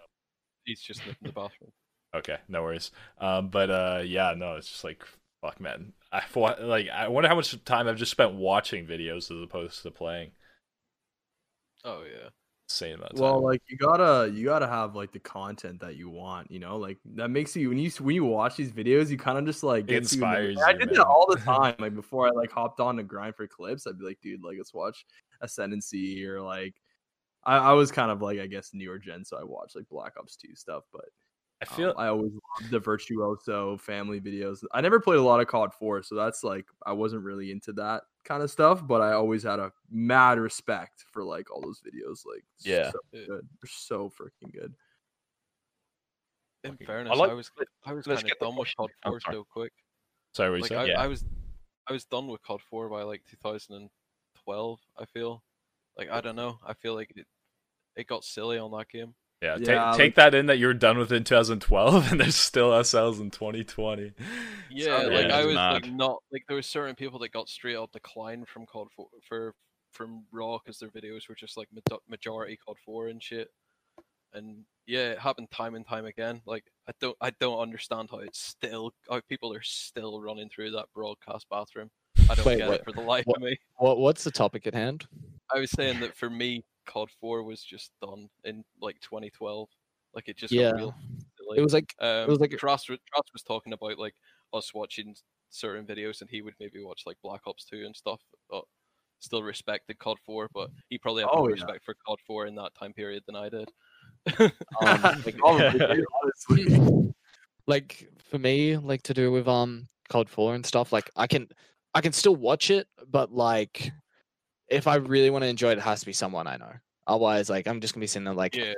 He's 0.66 0.82
just 0.82 1.02
in 1.06 1.16
the 1.22 1.32
bathroom. 1.32 1.72
Okay, 2.16 2.38
no 2.48 2.64
worries. 2.64 2.90
Um, 3.20 3.50
but 3.50 3.70
uh, 3.70 4.02
yeah, 4.04 4.34
no, 4.36 4.56
it's 4.56 4.68
just 4.68 4.84
like 4.84 5.04
fuck, 5.42 5.62
man. 5.62 5.94
I 6.12 6.24
wa- 6.34 6.56
like 6.60 6.90
I 6.90 7.08
wonder 7.08 7.30
how 7.30 7.36
much 7.36 7.64
time 7.66 7.88
I've 7.88 7.98
just 7.98 8.10
spent 8.10 8.34
watching 8.34 8.88
videos 8.88 9.30
as 9.30 9.44
opposed 9.44 9.84
to 9.84 9.92
playing. 9.92 10.32
Oh 11.86 12.04
yeah. 12.04 12.30
Insane 12.68 12.96
amount 12.96 13.12
of 13.12 13.18
time. 13.18 13.22
Well, 13.22 13.44
like 13.44 13.62
you 13.68 13.78
gotta 13.78 14.32
you 14.34 14.46
gotta 14.46 14.68
have 14.68 14.96
like 14.96 15.12
the 15.12 15.20
content 15.20 15.82
that 15.82 15.96
you 15.98 16.10
want, 16.10 16.52
you 16.52 16.60
know, 16.60 16.78
like 16.78 16.98
that 17.16 17.30
makes 17.30 17.56
you 17.56 17.70
when 17.70 17.78
you 17.80 17.90
when 18.00 18.16
you 18.16 18.26
watch 18.26 18.56
these 18.58 18.72
videos, 18.72 19.10
you 19.10 19.18
kind 19.18 19.38
of 19.38 19.46
just 19.46 19.64
like 19.64 19.86
It 19.86 19.88
gets 19.88 20.14
you 20.14 20.24
in 20.24 20.30
the 20.32 20.36
inspires 20.38 20.58
I 20.68 20.74
did 20.74 20.90
man. 20.90 20.96
that 20.96 21.06
all 21.06 21.26
the 21.30 21.38
time. 21.46 21.76
Like 21.80 21.96
before 21.96 22.28
I 22.28 22.32
like 22.32 22.52
hopped 22.52 22.80
on 22.80 22.98
to 22.98 23.04
grind 23.04 23.36
for 23.36 23.48
clips, 23.48 23.88
I'd 23.88 23.98
be 23.98 24.06
like, 24.06 24.20
dude, 24.22 24.44
like 24.44 24.58
let's 24.58 24.74
watch 24.74 25.06
Ascendancy 25.42 26.26
or 26.26 26.42
like 26.42 26.76
I, 27.44 27.58
I 27.58 27.74
was 27.74 27.92
kind 27.92 28.12
of 28.12 28.22
like 28.22 28.40
I 28.40 28.48
guess 28.48 28.72
newer 28.74 29.00
gen, 29.00 29.24
so 29.26 29.38
I 29.38 29.44
watched 29.44 29.76
like 29.76 29.88
Black 29.90 30.14
Ops 30.20 30.36
2 30.36 30.56
stuff, 30.56 30.84
but 30.92 31.06
I 31.62 31.66
um, 31.70 31.76
feel 31.76 31.94
I 31.98 32.08
always 32.08 32.32
loved 32.34 32.72
the 32.72 32.80
Virtuoso 32.80 33.78
family 33.78 34.20
videos. 34.22 34.64
I 34.74 34.82
never 34.82 35.00
played 35.00 35.20
a 35.20 35.24
lot 35.24 35.40
of 35.42 35.48
COD 35.48 35.74
4, 35.74 36.04
so 36.04 36.16
that's 36.16 36.44
like 36.44 36.66
I 36.86 36.92
wasn't 36.94 37.24
really 37.24 37.52
into 37.52 37.72
that 37.74 38.04
kind 38.26 38.44
of 38.44 38.52
stuff, 38.52 38.86
but 38.86 39.02
I 39.02 39.14
always 39.14 39.44
had 39.44 39.60
a 39.60 39.72
mad 39.90 40.38
respect 40.40 41.06
for 41.12 41.24
like 41.24 41.50
all 41.52 41.62
those 41.62 41.82
videos. 41.82 42.26
Like, 42.26 42.44
Yeah. 42.60 42.92
so 42.92 43.00
good. 43.14 43.28
They're 43.30 43.42
so 43.70 44.10
freaking 44.10 44.54
good. 44.54 44.74
In 46.66 46.72
Fucking- 46.72 46.88
fairness, 46.88 47.18
like- 47.18 47.30
I 47.32 47.34
was 47.34 47.52
I 47.86 47.94
was 47.94 48.06
let's 48.08 48.22
kind 48.22 48.30
get 48.30 48.34
of 48.34 48.40
the 48.40 48.46
done 48.48 48.58
with 48.60 48.76
COD 48.76 48.90
4 49.06 49.20
sorry. 49.22 49.36
so 49.36 49.44
quick. 49.50 49.74
sorry, 50.34 50.52
what 50.52 50.62
Like? 50.70 50.72
I, 50.80 50.86
Yeah. 50.86 51.02
I 51.02 51.08
was 51.08 51.24
I 51.88 51.94
was 51.94 52.04
done 52.06 52.28
with 52.28 52.42
COD 52.44 52.62
4 52.70 52.90
by 52.90 53.04
like 53.04 53.24
2012. 53.30 54.80
I 54.98 55.06
feel 55.06 55.42
like 56.00 56.10
I 56.10 56.22
don't 56.22 56.36
know. 56.36 56.58
I 56.66 56.74
feel 56.74 56.96
like 56.96 57.12
it 57.16 57.26
it 57.96 58.08
got 58.08 58.24
silly 58.24 58.58
on 58.58 58.72
that 58.72 58.88
game. 58.90 59.14
yeah, 59.42 59.58
take 59.58 59.68
Yeah, 59.68 59.92
take 59.92 60.00
like- 60.00 60.16
that 60.16 60.36
in 60.36 60.46
that 60.48 60.58
you 60.58 60.68
were 60.68 60.74
done 60.74 60.98
with 60.98 61.12
it 61.12 61.16
in 61.18 61.24
2012, 61.24 62.12
and 62.12 62.20
there's 62.22 62.36
still 62.36 62.72
SLs 62.72 63.20
in 63.20 63.30
2020. 63.32 64.14
Yeah, 64.70 65.02
So- 65.04 65.08
like 65.10 65.28
Yeah, 65.28 65.38
I 65.38 65.46
was 65.46 65.56
mad. 65.56 65.74
like 65.74 65.92
not 65.92 66.24
like 66.32 66.44
there 66.48 66.56
were 66.56 66.62
certain 66.62 66.96
people 66.96 67.20
that 67.20 67.32
got 67.32 67.50
straight 67.50 67.76
up 67.76 67.92
declined 67.92 68.48
from 68.48 68.66
COD 68.66 68.88
4 68.96 69.08
for 69.28 69.54
from 69.92 70.26
Raw 70.32 70.60
because 70.60 70.78
their 70.80 70.90
videos 70.90 71.28
were 71.28 71.36
just 71.36 71.58
like 71.58 71.68
majority 72.08 72.58
COD 72.66 72.78
4 72.86 73.08
and 73.10 73.22
shit. 73.24 73.50
And 74.34 74.64
yeah, 74.86 75.12
it 75.14 75.20
happened 75.20 75.50
time 75.52 75.74
and 75.74 75.86
time 75.88 76.06
again. 76.06 76.42
Like 76.46 76.66
I 76.88 76.92
don't 77.02 77.18
I 77.20 77.32
don't 77.40 77.60
understand 77.60 78.10
how 78.12 78.20
it's 78.20 78.40
still 78.40 78.94
how 79.10 79.20
people 79.28 79.52
are 79.54 79.62
still 79.64 80.22
running 80.22 80.50
through 80.50 80.72
that 80.72 80.86
broadcast 80.94 81.48
bathroom. 81.50 81.90
I 82.30 82.36
don't 82.36 82.46
Wait, 82.46 82.58
get 82.60 82.68
what- 82.70 82.80
it 82.82 82.86
for 82.86 82.92
the 82.92 83.02
life 83.02 83.26
what- 83.26 83.38
of 83.38 83.44
me. 83.44 83.58
What 83.78 83.98
what's 83.98 84.24
the 84.24 84.32
topic 84.32 84.68
at 84.68 84.76
hand? 84.76 85.08
I 85.54 85.60
was 85.60 85.72
saying 85.72 86.00
that 86.02 86.16
for 86.16 86.30
me, 86.30 86.64
COD 86.86 87.10
4 87.20 87.44
was 87.44 87.64
just 87.64 87.92
done 88.02 88.30
in 88.44 88.64
like 88.82 89.00
2012. 89.02 89.68
Like 90.14 90.28
it 90.28 90.38
just 90.38 90.54
Yeah. 90.54 90.72
real 90.72 90.96
silly. 91.38 91.58
It 91.60 91.62
was 91.62 91.74
like 91.74 91.94
Um, 92.00 92.28
was 92.28 92.40
like- 92.40 92.52
Trost, 92.52 92.90
was- 92.90 93.00
was 93.34 93.44
talking 93.44 93.74
about 93.74 93.98
like 94.00 94.16
us 94.54 94.74
watching 94.74 95.16
certain 95.50 95.86
videos, 95.86 96.22
and 96.22 96.30
he 96.30 96.42
would 96.42 96.56
maybe 96.60 96.82
watch 96.84 97.04
like 97.06 97.18
Black 97.24 97.42
Ops 97.48 97.66
2 97.66 97.86
and 97.86 97.96
stuff, 97.96 98.22
but 98.50 98.64
still 99.20 99.44
respected 99.44 100.00
COD 100.00 100.18
4. 100.26 100.50
But 100.54 100.70
he 100.90 100.98
probably 100.98 101.24
had 101.24 101.30
Oh, 101.32 101.40
more 101.40 101.50
yeah. 101.50 101.54
respect 101.56 101.84
for 101.86 101.96
COD 102.06 102.20
4 102.26 102.46
in 102.48 102.56
that 102.56 102.74
time 102.76 102.94
period 102.94 103.24
than 103.28 103.36
I 103.36 103.50
did. 103.50 103.72
um, 104.40 104.52
like, 105.26 105.36
honestly. 105.44 106.66
like 107.68 108.08
for 108.30 108.40
me, 108.40 108.78
like 108.78 109.04
to 109.04 109.14
do 109.14 109.32
with 109.32 109.48
um 109.48 109.88
COD 110.10 110.30
4 110.30 110.56
and 110.56 110.66
stuff, 110.66 110.92
like 110.92 111.10
I 111.16 111.28
can 111.28 111.48
I 111.94 112.02
can 112.02 112.14
still 112.14 112.36
watch 112.36 112.70
it, 112.72 112.88
but 113.08 113.32
like 113.32 113.92
if 114.70 114.88
I 114.88 114.96
really 114.96 115.30
want 115.30 115.44
to 115.44 115.48
enjoy 115.48 115.72
it, 115.72 115.78
it 115.78 115.82
has 115.82 116.00
to 116.02 116.06
be 116.06 116.14
someone 116.14 116.48
I 116.48 116.58
know. 116.58 116.72
Otherwise, 117.08 117.50
like 117.50 117.68
I'm 117.68 117.82
just 117.82 117.94
gonna 117.94 118.04
be 118.04 118.08
sitting 118.08 118.26
there 118.26 118.34
like 118.34 118.56
yeah, 118.56 118.74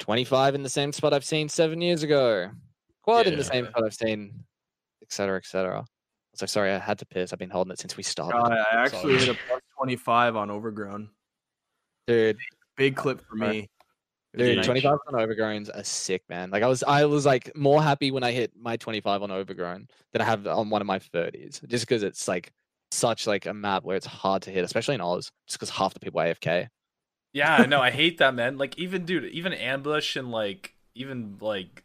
25 0.00 0.54
in 0.54 0.62
the 0.62 0.68
same 0.68 0.92
spot 0.92 1.12
I've 1.12 1.24
seen 1.24 1.48
seven 1.48 1.80
years 1.80 2.02
ago, 2.02 2.50
quad 3.02 3.26
in 3.26 3.36
the 3.36 3.44
same 3.44 3.66
spot 3.66 3.84
I've 3.84 3.94
seen, 3.94 4.44
etc. 5.02 5.38
etc. 5.38 5.84
So 6.34 6.44
sorry, 6.44 6.72
I 6.72 6.78
had 6.78 6.98
to 6.98 7.06
piss. 7.06 7.32
I've 7.32 7.38
been 7.38 7.50
holding 7.50 7.72
it 7.72 7.78
since 7.78 7.96
we 7.96 8.02
started. 8.02 8.36
God, 8.36 8.52
I 8.52 8.84
actually 8.84 9.18
Sorry. 9.18 9.18
hit 9.18 9.28
a 9.36 9.38
plus 9.48 9.62
25 9.78 10.36
on 10.36 10.50
Overgrown. 10.50 11.08
Dude, 12.06 12.36
Big 12.76 12.94
clip 12.94 13.26
for 13.26 13.36
me. 13.36 13.70
Dude, 14.36 14.58
nice. 14.58 14.66
25 14.66 14.98
on 15.08 15.18
overgrowns 15.18 15.70
are 15.70 15.82
sick, 15.82 16.22
man. 16.28 16.50
Like 16.50 16.62
I 16.62 16.66
was, 16.66 16.82
I 16.82 17.06
was 17.06 17.24
like 17.24 17.56
more 17.56 17.82
happy 17.82 18.10
when 18.10 18.22
I 18.22 18.32
hit 18.32 18.52
my 18.54 18.76
25 18.76 19.22
on 19.22 19.30
overgrown 19.30 19.88
than 20.12 20.20
I 20.20 20.26
have 20.26 20.46
on 20.46 20.68
one 20.68 20.82
of 20.82 20.86
my 20.86 20.98
30s, 20.98 21.66
just 21.68 21.86
because 21.86 22.02
it's 22.02 22.28
like 22.28 22.52
such 22.96 23.26
like 23.26 23.46
a 23.46 23.54
map 23.54 23.84
where 23.84 23.96
it's 23.96 24.06
hard 24.06 24.42
to 24.42 24.50
hit, 24.50 24.64
especially 24.64 24.94
in 24.94 25.00
Oz, 25.00 25.30
just 25.46 25.58
because 25.58 25.70
half 25.70 25.94
the 25.94 26.00
people 26.00 26.20
are 26.20 26.26
AFK. 26.26 26.68
Yeah, 27.32 27.66
no, 27.68 27.80
I 27.80 27.90
hate 27.90 28.18
that, 28.18 28.34
man. 28.34 28.56
Like 28.58 28.78
even 28.78 29.04
dude, 29.04 29.24
even 29.32 29.52
ambush 29.52 30.16
and 30.16 30.30
like 30.30 30.74
even 30.94 31.36
like 31.40 31.84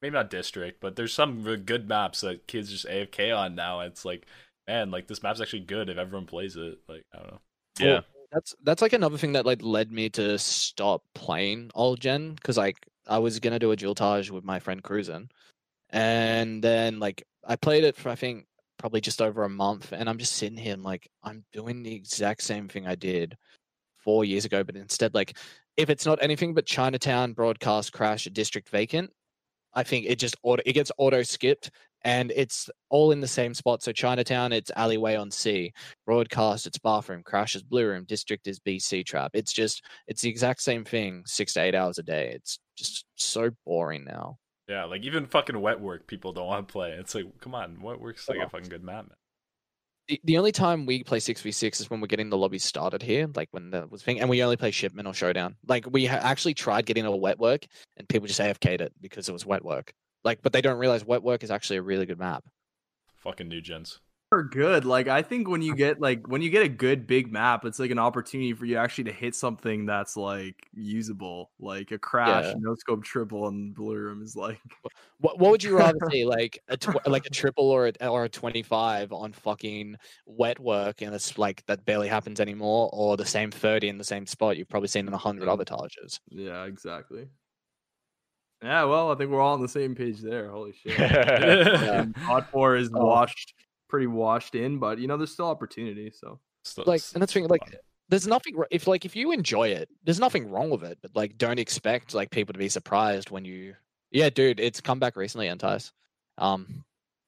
maybe 0.00 0.14
not 0.14 0.30
district, 0.30 0.80
but 0.80 0.96
there's 0.96 1.12
some 1.12 1.42
really 1.42 1.56
good 1.56 1.88
maps 1.88 2.20
that 2.20 2.46
kids 2.46 2.70
just 2.70 2.86
AFK 2.86 3.36
on 3.36 3.54
now. 3.54 3.80
It's 3.80 4.04
like, 4.04 4.26
man, 4.68 4.90
like 4.90 5.08
this 5.08 5.22
map's 5.22 5.40
actually 5.40 5.60
good 5.60 5.88
if 5.88 5.98
everyone 5.98 6.26
plays 6.26 6.56
it. 6.56 6.78
Like 6.88 7.04
I 7.12 7.18
don't 7.18 7.32
know. 7.32 7.40
Yeah. 7.78 8.00
That's 8.32 8.54
that's 8.64 8.82
like 8.82 8.92
another 8.92 9.16
thing 9.16 9.32
that 9.32 9.46
like 9.46 9.62
led 9.62 9.92
me 9.92 10.10
to 10.10 10.38
stop 10.38 11.04
playing 11.14 11.70
old 11.74 12.00
gen 12.00 12.34
because 12.34 12.56
like 12.56 12.76
I 13.06 13.18
was 13.18 13.38
gonna 13.38 13.60
do 13.60 13.70
a 13.72 13.76
dualtage 13.76 14.30
with 14.30 14.44
my 14.44 14.58
friend 14.58 14.82
Cruisin, 14.82 15.30
and 15.90 16.62
then 16.62 16.98
like 16.98 17.22
I 17.46 17.54
played 17.56 17.84
it 17.84 17.96
for 17.96 18.08
I 18.08 18.16
think 18.16 18.46
probably 18.78 19.00
just 19.00 19.22
over 19.22 19.44
a 19.44 19.48
month, 19.48 19.92
and 19.92 20.08
I'm 20.08 20.18
just 20.18 20.34
sitting 20.34 20.58
here 20.58 20.74
and 20.74 20.82
like 20.82 21.08
I'm 21.22 21.44
doing 21.52 21.82
the 21.82 21.94
exact 21.94 22.42
same 22.42 22.68
thing 22.68 22.86
I 22.86 22.94
did 22.94 23.36
four 23.98 24.24
years 24.24 24.44
ago, 24.44 24.62
but 24.64 24.76
instead 24.76 25.14
like 25.14 25.38
if 25.76 25.90
it's 25.90 26.06
not 26.06 26.22
anything 26.22 26.54
but 26.54 26.66
Chinatown 26.66 27.32
broadcast 27.32 27.92
crash 27.92 28.24
district 28.24 28.68
vacant, 28.68 29.10
I 29.74 29.82
think 29.82 30.06
it 30.06 30.18
just 30.18 30.36
auto 30.42 30.62
it 30.66 30.72
gets 30.74 30.92
auto 30.98 31.22
skipped 31.22 31.70
and 32.04 32.32
it's 32.36 32.68
all 32.90 33.12
in 33.12 33.20
the 33.20 33.26
same 33.26 33.54
spot. 33.54 33.82
So 33.82 33.90
Chinatown, 33.90 34.52
it's 34.52 34.70
alleyway 34.76 35.16
on 35.16 35.30
C. 35.30 35.72
Broadcast, 36.04 36.66
it's 36.66 36.78
bathroom. 36.78 37.22
Crash 37.22 37.56
is 37.56 37.62
blue 37.62 37.86
room. 37.86 38.04
District 38.04 38.46
is 38.46 38.60
BC 38.60 39.06
trap. 39.06 39.30
It's 39.34 39.52
just 39.52 39.82
it's 40.06 40.22
the 40.22 40.28
exact 40.28 40.62
same 40.62 40.84
thing, 40.84 41.22
six 41.26 41.54
to 41.54 41.62
eight 41.62 41.74
hours 41.74 41.98
a 41.98 42.02
day. 42.02 42.32
It's 42.34 42.58
just 42.76 43.06
so 43.16 43.50
boring 43.64 44.04
now. 44.04 44.36
Yeah, 44.68 44.84
like 44.84 45.02
even 45.02 45.26
fucking 45.26 45.60
wet 45.60 45.80
work, 45.80 46.06
people 46.06 46.32
don't 46.32 46.46
want 46.46 46.66
to 46.66 46.72
play. 46.72 46.92
It's 46.92 47.14
like, 47.14 47.26
come 47.40 47.54
on, 47.54 47.80
wet 47.82 48.00
work's 48.00 48.28
like 48.28 48.38
a 48.38 48.44
oh. 48.44 48.48
fucking 48.48 48.68
good 48.68 48.82
map. 48.82 49.08
Man. 49.08 49.16
The, 50.08 50.20
the 50.24 50.38
only 50.38 50.52
time 50.52 50.84
we 50.86 51.02
play 51.02 51.20
six 51.20 51.40
v 51.40 51.50
six 51.50 51.80
is 51.80 51.88
when 51.88 52.00
we're 52.00 52.08
getting 52.08 52.30
the 52.30 52.36
lobby 52.36 52.58
started 52.58 53.02
here, 53.02 53.28
like 53.34 53.48
when 53.52 53.70
that 53.70 53.90
was 53.90 54.02
thing, 54.02 54.20
and 54.20 54.28
we 54.28 54.42
only 54.42 54.56
play 54.56 54.70
shipment 54.70 55.08
or 55.08 55.14
showdown. 55.14 55.56
Like 55.66 55.86
we 55.90 56.06
ha- 56.06 56.20
actually 56.22 56.54
tried 56.54 56.86
getting 56.86 57.06
a 57.06 57.14
wet 57.14 57.38
work, 57.38 57.66
and 57.96 58.08
people 58.08 58.26
just 58.26 58.40
AFK'd 58.40 58.80
it 58.80 58.92
because 59.00 59.28
it 59.28 59.32
was 59.32 59.46
wet 59.46 59.64
work. 59.64 59.92
Like, 60.24 60.40
but 60.42 60.52
they 60.52 60.62
don't 60.62 60.78
realize 60.78 61.04
wet 61.04 61.22
work 61.22 61.42
is 61.42 61.50
actually 61.50 61.76
a 61.76 61.82
really 61.82 62.06
good 62.06 62.18
map. 62.18 62.44
Fucking 63.16 63.48
new 63.48 63.60
gens. 63.60 64.00
Are 64.34 64.42
good. 64.42 64.84
Like 64.84 65.06
I 65.08 65.22
think 65.22 65.48
when 65.48 65.62
you 65.62 65.74
get 65.76 66.00
like 66.00 66.26
when 66.26 66.42
you 66.42 66.50
get 66.50 66.62
a 66.64 66.68
good 66.68 67.06
big 67.06 67.30
map, 67.32 67.64
it's 67.64 67.78
like 67.78 67.90
an 67.92 67.98
opportunity 67.98 68.52
for 68.52 68.64
you 68.64 68.76
actually 68.76 69.04
to 69.04 69.12
hit 69.12 69.34
something 69.34 69.86
that's 69.86 70.16
like 70.16 70.56
usable, 70.72 71.52
like 71.60 71.92
a 71.92 71.98
crash, 71.98 72.46
Yeah. 72.46 72.54
no 72.58 72.74
scope 72.74 73.04
triple, 73.04 73.46
and 73.48 73.74
blue 73.74 73.94
room 73.96 74.22
is 74.22 74.34
like 74.34 74.58
What 75.18 75.38
what 75.38 75.50
would 75.52 75.62
you 75.62 75.78
rather 75.78 75.98
see, 76.10 76.24
like 76.24 76.58
a 76.68 76.76
tw- 76.76 77.06
like 77.06 77.26
a 77.26 77.30
triple 77.30 77.70
or 77.70 77.86
a, 78.00 78.06
or 78.08 78.24
a 78.24 78.28
twenty 78.28 78.62
five 78.62 79.12
on 79.12 79.32
fucking 79.32 79.96
wet 80.26 80.58
work, 80.58 81.00
and 81.02 81.14
it's 81.14 81.38
like 81.38 81.64
that 81.66 81.84
barely 81.84 82.08
happens 82.08 82.40
anymore, 82.40 82.90
or 82.92 83.16
the 83.16 83.24
same 83.24 83.50
thirty 83.50 83.88
in 83.88 83.98
the 83.98 84.04
same 84.04 84.26
spot 84.26 84.56
you've 84.56 84.68
probably 84.68 84.88
seen 84.88 85.06
in 85.06 85.12
a 85.14 85.18
hundred 85.18 85.48
other 85.48 85.64
targets. 85.64 86.18
yeah, 86.30 86.64
exactly. 86.64 87.28
Yeah, 88.62 88.84
well, 88.84 89.12
I 89.12 89.14
think 89.16 89.30
we're 89.30 89.42
all 89.42 89.52
on 89.54 89.60
the 89.60 89.68
same 89.68 89.94
page 89.94 90.20
there. 90.20 90.50
Holy 90.50 90.72
shit. 90.72 90.98
Yeah. 90.98 92.06
Odd 92.28 92.46
four 92.50 92.76
is 92.76 92.88
Oh. 92.94 93.04
washed, 93.04 93.52
pretty 93.88 94.06
washed 94.06 94.54
in, 94.54 94.78
but 94.78 94.98
you 94.98 95.06
know, 95.06 95.16
there's 95.16 95.32
still 95.32 95.48
opportunity. 95.48 96.10
So 96.10 96.40
Still- 96.64 96.84
Like, 96.86 97.02
and 97.12 97.22
that's 97.22 97.32
the 97.32 97.40
thing, 97.40 97.48
like. 97.48 97.78
There's 98.10 98.26
nothing 98.26 98.54
if 98.70 98.86
like 98.86 99.06
if 99.06 99.16
you 99.16 99.32
enjoy 99.32 99.68
it, 99.68 99.88
there's 100.04 100.20
nothing 100.20 100.50
wrong 100.50 100.68
with 100.68 100.84
it, 100.84 100.98
but 101.00 101.16
like 101.16 101.38
don't 101.38 101.58
expect 101.58 102.12
like 102.12 102.30
people 102.30 102.52
to 102.52 102.58
be 102.58 102.68
surprised 102.68 103.30
when 103.30 103.46
you. 103.46 103.74
Yeah, 104.10 104.28
dude, 104.28 104.60
it's 104.60 104.78
come 104.78 104.98
back 104.98 105.16
recently, 105.16 105.48
Entice. 105.48 105.90
Um, 106.36 106.84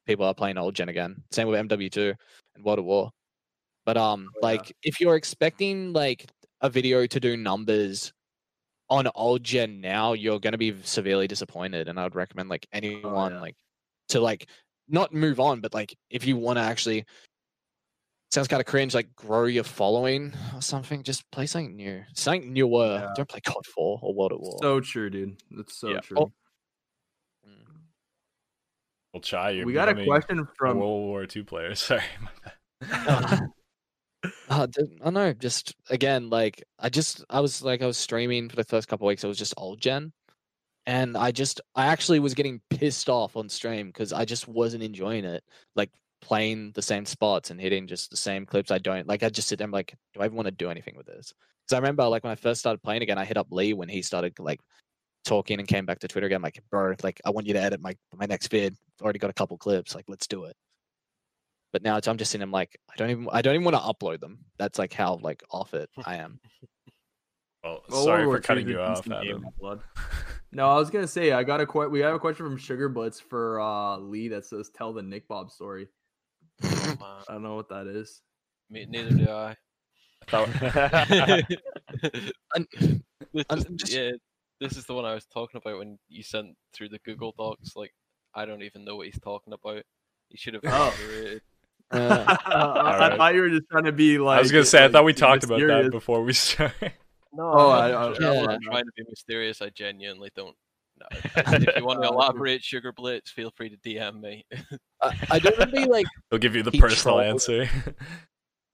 people 0.06 0.26
are 0.26 0.34
playing 0.34 0.58
old 0.58 0.74
gen 0.74 0.90
again. 0.90 1.22
Same 1.30 1.48
with 1.48 1.58
MW2 1.66 2.14
and 2.56 2.64
World 2.64 2.78
at 2.78 2.84
War. 2.84 3.10
But 3.86 3.96
um, 3.96 4.28
Oh, 4.28 4.38
yeah. 4.42 4.46
like 4.48 4.76
if 4.82 5.00
you're 5.00 5.16
expecting 5.16 5.94
like 5.94 6.26
a 6.60 6.68
video 6.68 7.06
to 7.06 7.18
do 7.20 7.38
numbers 7.38 8.12
on 8.90 9.08
old 9.14 9.42
gen 9.42 9.80
now, 9.80 10.12
you're 10.12 10.38
gonna 10.40 10.58
be 10.58 10.76
severely 10.82 11.26
disappointed. 11.26 11.88
And 11.88 11.98
I 11.98 12.04
would 12.04 12.14
recommend 12.14 12.50
like 12.50 12.66
anyone 12.70 13.32
yeah. 13.32 13.40
like 13.40 13.56
to 14.10 14.20
like 14.20 14.46
not 14.88 15.12
move 15.12 15.40
on, 15.40 15.60
but 15.60 15.74
like 15.74 15.96
if 16.10 16.26
you 16.26 16.36
want 16.36 16.58
to 16.58 16.62
actually 16.62 17.04
sounds 18.30 18.48
kind 18.48 18.60
of 18.60 18.66
cringe, 18.66 18.94
like 18.94 19.14
grow 19.16 19.44
your 19.44 19.64
following 19.64 20.32
or 20.54 20.60
something, 20.62 21.02
just 21.02 21.28
play 21.30 21.46
something 21.46 21.76
new, 21.76 22.02
something 22.14 22.52
newer. 22.52 22.98
Yeah. 23.00 23.12
Don't 23.16 23.28
play 23.28 23.40
COD 23.40 23.64
4 23.74 24.00
or 24.02 24.14
World 24.14 24.32
at 24.32 24.40
War. 24.40 24.58
so 24.60 24.80
true, 24.80 25.10
dude. 25.10 25.40
That's 25.50 25.78
so 25.78 25.90
Yeah. 25.90 26.00
true. 26.00 26.16
Oh, 26.18 26.32
Mm. 27.46 27.80
well, 29.12 29.20
Chai, 29.20 29.50
you're 29.50 29.66
we 29.66 29.72
got 29.72 29.88
a 29.88 30.04
question 30.04 30.46
from 30.58 30.78
World 30.78 31.04
War 31.06 31.26
II 31.34 31.42
players. 31.44 31.78
Sorry. 31.82 32.02
my 32.20 32.30
bad. 32.44 33.40
Uh, 34.48 34.66
d- 34.66 34.82
I 35.00 35.04
don't 35.04 35.14
know. 35.14 35.32
Just 35.32 35.74
again, 35.88 36.30
like 36.30 36.62
I 36.80 36.88
just 36.88 37.24
I 37.30 37.38
was 37.40 37.62
like 37.62 37.80
I 37.82 37.86
was 37.86 37.96
streaming 37.96 38.48
for 38.48 38.56
the 38.56 38.64
first 38.64 38.88
couple 38.88 39.06
weeks. 39.06 39.24
I 39.24 39.28
was 39.28 39.38
just 39.38 39.54
old 39.56 39.80
gen, 39.80 40.12
and 40.86 41.16
I 41.16 41.32
just 41.32 41.60
I 41.74 41.86
actually 41.86 42.20
was 42.20 42.34
getting 42.34 42.60
pissed 42.70 43.08
off 43.08 43.36
on 43.36 43.48
stream 43.48 43.88
because 43.88 44.12
I 44.12 44.24
just 44.24 44.46
wasn't 44.48 44.82
enjoying 44.82 45.24
it. 45.24 45.42
Like 45.74 45.90
playing 46.20 46.72
the 46.74 46.82
same 46.82 47.04
spots 47.04 47.50
and 47.50 47.60
hitting 47.60 47.86
just 47.86 48.10
the 48.10 48.16
same 48.16 48.46
clips. 48.46 48.70
I 48.70 48.78
don't 48.78 49.06
like. 49.06 49.22
I 49.22 49.28
just 49.28 49.48
sit 49.48 49.58
there 49.58 49.66
I'm 49.66 49.72
like, 49.72 49.94
do 50.14 50.20
I 50.20 50.26
even 50.26 50.36
want 50.36 50.46
to 50.46 50.52
do 50.52 50.70
anything 50.70 50.96
with 50.96 51.06
this? 51.06 51.34
Because 51.64 51.74
I 51.74 51.78
remember 51.78 52.06
like 52.08 52.24
when 52.24 52.30
I 52.30 52.36
first 52.36 52.60
started 52.60 52.82
playing 52.82 53.02
again, 53.02 53.18
I 53.18 53.24
hit 53.24 53.36
up 53.36 53.48
Lee 53.50 53.74
when 53.74 53.88
he 53.88 54.02
started 54.02 54.38
like 54.38 54.60
talking 55.24 55.58
and 55.58 55.68
came 55.68 55.86
back 55.86 55.98
to 56.00 56.08
Twitter 56.08 56.26
again. 56.28 56.42
Like, 56.42 56.60
bro, 56.70 56.94
like 57.02 57.20
I 57.24 57.30
want 57.30 57.46
you 57.46 57.54
to 57.54 57.60
edit 57.60 57.80
my 57.80 57.94
my 58.16 58.26
next 58.26 58.48
vid. 58.48 58.74
I've 59.00 59.04
already 59.04 59.18
got 59.18 59.30
a 59.30 59.34
couple 59.34 59.58
clips. 59.58 59.94
Like, 59.94 60.04
let's 60.08 60.28
do 60.28 60.44
it. 60.44 60.56
But 61.72 61.82
now 61.82 61.98
I'm 62.06 62.16
just 62.16 62.34
in. 62.34 62.42
I'm 62.42 62.52
like, 62.52 62.78
I 62.90 62.94
don't 62.96 63.10
even. 63.10 63.28
I 63.32 63.42
don't 63.42 63.54
even 63.54 63.64
want 63.64 63.76
to 63.76 63.82
upload 63.82 64.20
them. 64.20 64.38
That's 64.56 64.78
like 64.78 64.92
how 64.92 65.18
like 65.20 65.42
off 65.50 65.74
it 65.74 65.90
I 66.06 66.16
am. 66.16 66.38
Well, 67.66 67.82
Well, 67.88 68.04
sorry 68.04 68.18
World 68.20 68.26
War 68.28 68.36
for 68.36 68.42
cutting 68.42 68.68
you 68.68 68.80
off, 68.80 69.06
Adam. 69.10 69.46
blood. 69.58 69.80
No, 70.52 70.68
I 70.70 70.76
was 70.76 70.88
gonna 70.90 71.08
say 71.08 71.32
I 71.32 71.42
got 71.42 71.60
a 71.60 71.66
que- 71.66 71.88
we 71.88 72.00
have 72.00 72.14
a 72.14 72.18
question 72.18 72.46
from 72.46 72.56
Sugar 72.56 72.88
Blitz 72.88 73.20
for 73.20 73.60
uh 73.60 73.98
Lee 73.98 74.28
that 74.28 74.46
says 74.46 74.70
tell 74.70 74.92
the 74.92 75.02
Nick 75.02 75.28
Bob 75.28 75.50
story. 75.50 75.88
Oh. 76.64 76.96
I 77.28 77.32
don't 77.32 77.42
know 77.42 77.56
what 77.56 77.68
that 77.68 77.86
is. 77.86 78.22
Me, 78.70 78.86
neither 78.88 79.10
do 79.10 79.28
I. 79.30 79.56
And- 82.54 82.66
This 83.34 83.44
is- 83.50 83.64
just- 83.74 83.92
yeah, 83.92 84.10
this 84.60 84.76
is 84.78 84.86
the 84.86 84.94
one 84.94 85.04
I 85.04 85.12
was 85.14 85.26
talking 85.26 85.60
about 85.62 85.78
when 85.78 85.98
you 86.08 86.22
sent 86.22 86.54
through 86.72 86.88
the 86.90 87.00
Google 87.04 87.34
Docs. 87.38 87.76
Like, 87.76 87.92
I 88.34 88.46
don't 88.46 88.62
even 88.62 88.84
know 88.84 88.96
what 88.96 89.06
he's 89.06 89.20
talking 89.20 89.52
about. 89.52 89.82
He 90.28 90.38
should 90.38 90.54
have 90.54 90.62
Oh. 90.64 90.94
elaborated. 90.98 91.42
Uh, 91.90 92.24
I, 92.46 93.08
I 93.12 93.16
thought 93.16 93.34
you 93.34 93.42
were 93.42 93.50
just 93.50 93.68
trying 93.70 93.84
to 93.84 93.92
be 93.92 94.16
like. 94.18 94.38
I 94.38 94.40
was 94.40 94.50
gonna 94.52 94.64
say, 94.64 94.84
I 94.84 94.88
thought 94.88 95.04
we 95.04 95.12
talked 95.12 95.44
about 95.44 95.60
that 95.60 95.90
before 95.90 96.22
we 96.22 96.32
started. 96.32 96.92
No, 97.36 97.52
Oh, 97.52 97.70
I'm 97.70 97.84
I- 97.84 97.90
not 97.90 98.12
I- 98.12 98.16
trying- 98.16 98.38
I'm 98.48 98.50
Yeah. 98.50 98.58
trying 98.70 98.84
to 98.84 98.92
be 98.96 99.04
mysterious. 99.08 99.60
I 99.62 99.68
genuinely 99.70 100.30
don't. 100.34 100.56
know. 100.98 101.06
if 101.68 101.76
you 101.76 101.84
want 101.84 102.00
to 102.02 102.08
elaborate, 102.08 102.64
Sugar 102.64 102.90
Blitz, 102.90 103.30
feel 103.30 103.50
free 103.50 103.68
to 103.68 103.76
DM 103.76 104.18
me. 104.20 104.46
I, 105.02 105.12
I 105.30 105.38
don't 105.38 105.52
remember 105.58 105.78
he, 105.80 105.84
like 105.90 106.06
He'll 106.30 106.38
give 106.38 106.56
you 106.56 106.62
the 106.62 106.70
He 106.70 106.80
personal 106.80 107.16
trolled. 107.18 107.26
answer. 107.30 107.68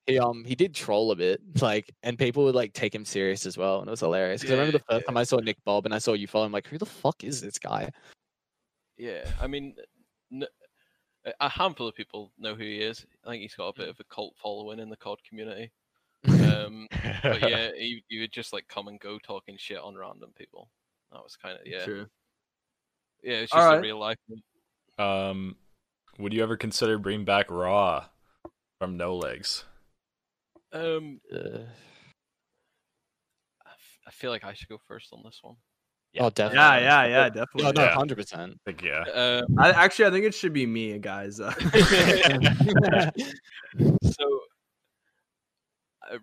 he 0.07 0.18
um 0.20 0.44
he 0.44 0.55
did 0.55 0.73
troll 0.74 1.10
a 1.10 1.16
bit, 1.16 1.41
like, 1.62 1.92
and 2.05 2.16
people 2.16 2.44
would 2.44 2.55
like 2.55 2.73
take 2.74 2.94
him 2.94 3.05
serious 3.05 3.44
as 3.44 3.58
well, 3.58 3.81
and 3.81 3.89
it 3.89 3.91
was 3.91 3.99
hilarious. 4.00 4.41
Because 4.42 4.52
I 4.52 4.55
remember 4.60 4.78
the 4.78 4.84
Yeah, 4.89 4.97
first 4.99 5.07
time 5.07 5.16
I 5.16 5.24
saw 5.24 5.39
Nick 5.39 5.57
Bob 5.65 5.84
and 5.84 5.92
I 5.94 5.99
saw 5.99 6.12
you 6.12 6.28
follow 6.28 6.47
him, 6.47 6.52
like, 6.52 6.68
who 6.68 6.78
the 6.78 6.86
fuck 6.86 7.24
is 7.24 7.41
this 7.41 7.58
guy? 7.58 7.91
Yeah, 8.97 9.28
I 9.41 9.49
mean, 9.49 9.74
n- 10.32 10.47
a- 11.24 11.34
a 11.41 11.49
handful 11.49 11.89
of 11.89 11.97
people 11.97 12.31
know 12.39 12.55
who 12.55 12.62
he 12.62 12.78
is. 12.82 13.05
I 13.24 13.31
think 13.31 13.42
he's 13.42 13.55
got 13.57 13.68
a 13.68 13.73
bit 13.78 13.89
of 13.89 13.99
a 13.99 14.05
cult 14.05 14.36
following 14.41 14.78
in 14.78 14.89
the 14.91 14.97
COD 14.97 15.18
community. 15.28 15.73
Um, 16.28 16.89
but 17.23 17.41
yeah, 17.51 17.70
he, 17.76 18.02
he 18.09 18.20
would 18.20 18.33
just 18.33 18.52
like 18.52 18.67
come 18.68 18.89
and 18.89 19.01
go 19.01 19.18
talking 19.18 19.57
shit 19.59 19.78
on 19.78 19.97
random 19.97 20.31
people. 20.36 20.68
That 21.12 21.23
was 21.23 21.36
kind 21.36 21.59
of 21.59 21.67
yeah, 21.67 21.84
True. 21.84 22.07
yeah. 23.23 23.34
It's 23.34 23.52
All 23.52 23.60
just 23.60 23.68
right. 23.70 23.78
a 23.78 23.81
real 23.81 23.99
life. 23.99 24.17
um, 24.99 25.57
would 26.18 26.33
you 26.33 26.42
ever 26.42 26.57
consider 26.57 26.99
bringing 26.99 27.25
back 27.25 27.51
Raw 27.51 28.07
from 28.81 28.97
No 28.97 29.17
Legs? 29.17 29.65
Um, 30.73 31.20
Uh, 31.33 31.59
I 33.67 33.70
f- 33.70 33.99
I 34.07 34.10
feel 34.10 34.31
like 34.31 34.44
I 34.44 34.55
should 34.55 34.68
go 34.68 34.78
first 34.89 35.12
on 35.12 35.23
this 35.25 35.39
one. 35.42 35.57
Oh, 36.18 36.25
Yeah, 36.25 36.31
definitely. 36.31 36.59
yeah, 36.59 36.78
yeah, 36.78 37.07
yeah, 37.07 37.28
definitely. 37.31 37.73
no, 37.73 37.83
Yeah. 37.83 37.94
hundred 37.94 38.17
percent. 38.18 38.60
I 38.67 38.75
yeah. 38.83 39.02
Um, 39.12 39.59
I, 39.59 39.70
actually, 39.70 40.07
I 40.07 40.10
think 40.10 40.25
it 40.26 40.34
should 40.34 40.52
be 40.52 40.67
me, 40.67 40.99
guys. 40.99 41.41
Uh, 41.41 41.52
so 44.02 44.41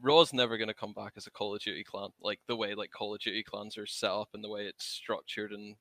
Raw's 0.01 0.33
never 0.33 0.57
going 0.57 0.67
to 0.67 0.73
come 0.73 0.93
back 0.93 1.13
as 1.15 1.27
a 1.27 1.31
Call 1.31 1.55
of 1.55 1.61
Duty 1.61 1.83
clan, 1.83 2.09
like 2.21 2.39
the 2.47 2.55
way 2.55 2.75
like 2.75 2.91
Call 2.91 3.13
of 3.13 3.21
Duty 3.21 3.43
clans 3.43 3.77
are 3.77 3.85
set 3.85 4.11
up 4.11 4.29
and 4.33 4.43
the 4.43 4.49
way 4.49 4.65
it's 4.65 4.85
structured. 4.85 5.51
And 5.51 5.75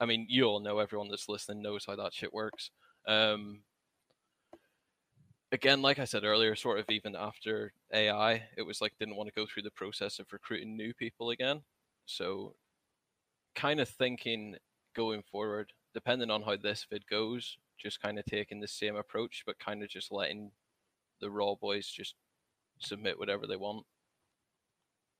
I 0.00 0.06
mean, 0.06 0.26
you 0.28 0.44
all 0.44 0.60
know, 0.60 0.78
everyone 0.78 1.08
that's 1.08 1.28
listening 1.28 1.62
knows 1.62 1.84
how 1.86 1.96
that 1.96 2.14
shit 2.14 2.32
works. 2.32 2.70
Um, 3.06 3.60
again, 5.52 5.82
like 5.82 5.98
I 5.98 6.04
said 6.04 6.24
earlier, 6.24 6.54
sort 6.56 6.78
of 6.78 6.86
even 6.88 7.14
after 7.16 7.72
AI, 7.92 8.42
it 8.56 8.62
was 8.62 8.80
like 8.80 8.92
didn't 8.98 9.16
want 9.16 9.28
to 9.28 9.40
go 9.40 9.46
through 9.46 9.62
the 9.62 9.70
process 9.70 10.18
of 10.18 10.32
recruiting 10.32 10.76
new 10.76 10.92
people 10.94 11.30
again. 11.30 11.62
So, 12.06 12.54
kind 13.54 13.80
of 13.80 13.88
thinking 13.88 14.56
going 14.94 15.22
forward, 15.22 15.72
depending 15.94 16.30
on 16.30 16.42
how 16.42 16.56
this 16.56 16.86
vid 16.90 17.06
goes, 17.06 17.58
just 17.78 18.00
kind 18.00 18.18
of 18.18 18.24
taking 18.24 18.60
the 18.60 18.68
same 18.68 18.96
approach, 18.96 19.44
but 19.46 19.58
kind 19.58 19.82
of 19.82 19.88
just 19.88 20.12
letting 20.12 20.50
the 21.20 21.30
Raw 21.30 21.54
boys 21.54 21.86
just 21.86 22.14
submit 22.78 23.18
whatever 23.18 23.46
they 23.46 23.56
want, 23.56 23.84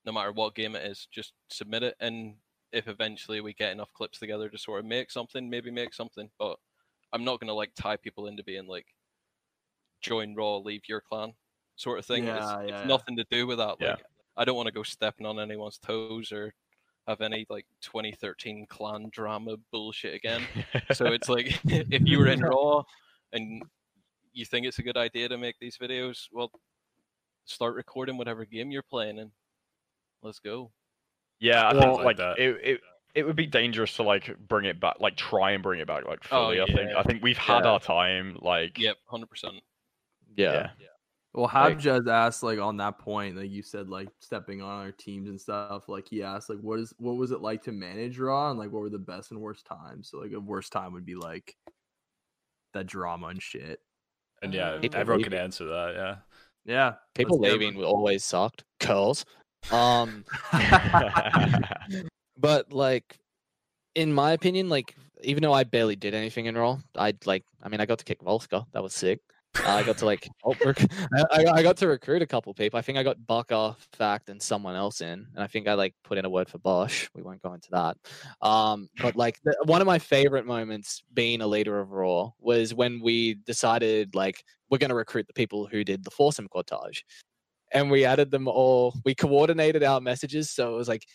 no 0.04 0.12
matter 0.12 0.32
what 0.32 0.54
game 0.54 0.76
it 0.76 0.86
is. 0.86 1.08
Just 1.10 1.32
submit 1.50 1.82
it, 1.82 1.94
and 2.00 2.34
if 2.72 2.88
eventually 2.88 3.40
we 3.40 3.54
get 3.54 3.72
enough 3.72 3.92
clips 3.94 4.18
together 4.18 4.48
to 4.48 4.58
sort 4.58 4.80
of 4.80 4.86
make 4.86 5.10
something, 5.10 5.48
maybe 5.48 5.70
make 5.70 5.94
something. 5.94 6.28
But 6.38 6.56
I'm 7.12 7.24
not 7.24 7.40
gonna 7.40 7.54
like 7.54 7.72
tie 7.74 7.96
people 7.96 8.26
into 8.26 8.44
being 8.44 8.66
like 8.66 8.86
join 10.00 10.34
Raw, 10.34 10.58
leave 10.58 10.82
your 10.88 11.00
clan 11.00 11.32
sort 11.76 11.98
of 11.98 12.06
thing. 12.06 12.24
it's 12.24 12.28
Yeah, 12.28 12.60
it's 12.60 12.70
yeah, 12.70 12.80
yeah. 12.80 12.86
nothing 12.86 13.16
to 13.16 13.24
do 13.30 13.46
with 13.46 13.58
that. 13.58 13.76
Yeah. 13.80 13.90
Like 13.90 14.04
I 14.36 14.44
don't 14.44 14.56
want 14.56 14.66
to 14.66 14.72
go 14.72 14.82
stepping 14.82 15.26
on 15.26 15.40
anyone's 15.40 15.78
toes 15.78 16.32
or 16.32 16.54
have 17.06 17.20
any 17.20 17.46
like 17.48 17.66
2013 17.82 18.66
clan 18.68 19.08
drama 19.12 19.56
bullshit 19.72 20.14
again. 20.14 20.42
so 20.92 21.06
it's 21.06 21.28
like 21.28 21.58
if 21.64 22.02
you 22.04 22.18
were 22.18 22.28
in 22.28 22.40
Raw 22.42 22.82
and 23.32 23.62
you 24.32 24.44
think 24.44 24.66
it's 24.66 24.78
a 24.78 24.82
good 24.82 24.96
idea 24.96 25.28
to 25.28 25.38
make 25.38 25.56
these 25.60 25.78
videos, 25.78 26.24
well, 26.32 26.50
start 27.46 27.74
recording 27.74 28.16
whatever 28.18 28.44
game 28.44 28.70
you're 28.70 28.82
playing 28.82 29.18
and 29.18 29.30
let's 30.22 30.38
go. 30.38 30.70
Yeah, 31.40 31.68
I 31.68 31.72
Well, 31.72 31.82
think 31.82 31.96
like 31.98 32.04
like 32.04 32.16
that. 32.18 32.38
it, 32.38 32.60
it 32.62 32.80
it 33.14 33.26
would 33.26 33.36
be 33.36 33.46
dangerous 33.46 33.94
to 33.96 34.02
like 34.02 34.36
bring 34.46 34.66
it 34.66 34.78
back, 34.78 34.96
like 35.00 35.16
try 35.16 35.52
and 35.52 35.62
bring 35.62 35.80
it 35.80 35.86
back 35.86 36.04
like 36.06 36.20
Oh, 36.30 36.46
fully. 36.46 36.60
I 36.60 36.66
think. 36.66 36.90
I 36.94 37.02
think 37.02 37.22
we've 37.22 37.38
had 37.38 37.64
Yeah. 37.64 37.70
our 37.72 37.80
time. 37.80 38.38
Like 38.42 38.78
Yep, 38.78 38.96
hundred 39.06 39.30
percent. 39.30 39.54
Yeah. 40.36 40.70
yeah, 40.78 40.86
Well, 41.32 41.50
Like- 41.52 41.78
Habjaz 41.78 42.06
asked 42.08 42.42
like 42.42 42.58
on 42.58 42.76
that 42.78 42.98
point, 42.98 43.36
like 43.36 43.50
you 43.50 43.62
said, 43.62 43.88
like 43.88 44.08
stepping 44.20 44.60
on 44.60 44.80
our 44.84 44.92
teams 44.92 45.28
and 45.28 45.40
stuff. 45.40 45.88
Like 45.88 46.06
he 46.08 46.22
asked, 46.22 46.50
like, 46.50 46.58
what 46.60 46.78
is 46.78 46.92
what 46.98 47.16
was 47.16 47.30
it 47.30 47.40
like 47.40 47.62
to 47.64 47.72
manage 47.72 48.18
Raw, 48.18 48.50
and 48.50 48.58
like 48.58 48.70
what 48.70 48.80
were 48.82 48.90
the 48.90 48.98
best 48.98 49.30
and 49.30 49.40
worst 49.40 49.64
times? 49.66 50.10
So 50.10 50.18
like 50.18 50.32
a 50.32 50.40
worst 50.40 50.72
time 50.72 50.92
would 50.92 51.06
be 51.06 51.14
like 51.14 51.56
that 52.74 52.86
drama 52.86 53.28
and 53.28 53.42
shit. 53.42 53.80
And 54.42 54.52
yeah, 54.52 54.72
um, 54.72 54.82
everyone 54.92 55.22
can 55.24 55.32
answer 55.32 55.64
that. 55.66 55.94
Yeah. 55.94 56.16
Yeah, 56.66 56.94
People 57.14 57.38
leaving 57.38 57.82
always 57.82 58.24
sucked. 58.24 58.64
Curls. 58.80 59.24
Um, 59.70 60.24
but 62.38 62.72
like, 62.72 63.18
in 63.94 64.12
my 64.12 64.32
opinion, 64.32 64.68
like 64.68 64.94
even 65.22 65.42
though 65.42 65.52
I 65.52 65.64
barely 65.64 65.96
did 65.96 66.12
anything 66.12 66.46
in 66.46 66.56
Raw, 66.56 66.78
I 66.96 67.14
like. 67.24 67.44
I 67.62 67.68
mean, 67.68 67.80
I 67.80 67.86
got 67.86 67.98
to 68.00 68.04
kick 68.04 68.20
Volska. 68.20 68.66
That 68.72 68.82
was 68.82 68.94
sick. 68.94 69.20
Uh, 69.64 69.70
I 69.74 69.82
got 69.82 69.98
to 69.98 70.04
like, 70.06 70.28
oh, 70.44 70.54
rec- 70.64 70.90
I, 71.32 71.44
I- 71.54 71.62
got 71.62 71.76
to 71.78 71.88
recruit 71.88 72.22
a 72.22 72.26
couple 72.26 72.52
people. 72.54 72.78
I 72.78 72.82
think 72.82 72.98
I 72.98 73.02
got 73.02 73.24
Bucker, 73.26 73.74
Fact, 73.92 74.28
and 74.28 74.40
someone 74.40 74.74
else 74.76 75.00
in, 75.00 75.26
and 75.34 75.42
I 75.42 75.46
think 75.46 75.68
I 75.68 75.74
like 75.74 75.94
put 76.04 76.18
in 76.18 76.24
a 76.24 76.30
word 76.30 76.48
for 76.48 76.58
Bosch. 76.58 77.08
We 77.14 77.22
won't 77.22 77.42
go 77.42 77.52
into 77.52 77.68
that. 77.72 77.96
Um, 78.42 78.88
but 79.00 79.16
like 79.16 79.38
the, 79.44 79.56
one 79.64 79.80
of 79.80 79.86
my 79.86 79.98
favorite 79.98 80.46
moments 80.46 81.02
being 81.14 81.40
a 81.40 81.46
leader 81.46 81.78
of 81.80 81.92
Raw 81.92 82.30
was 82.38 82.74
when 82.74 83.00
we 83.00 83.34
decided 83.34 84.14
like 84.14 84.42
we're 84.70 84.78
going 84.78 84.90
to 84.90 84.96
recruit 84.96 85.26
the 85.26 85.32
people 85.32 85.66
who 85.66 85.84
did 85.84 86.04
the 86.04 86.10
foursome 86.10 86.48
cortage, 86.48 87.04
and 87.72 87.90
we 87.90 88.04
added 88.04 88.30
them 88.30 88.48
all. 88.48 88.94
We 89.04 89.14
coordinated 89.14 89.82
our 89.82 90.00
messages, 90.00 90.50
so 90.50 90.74
it 90.74 90.76
was 90.76 90.88
like 90.88 91.06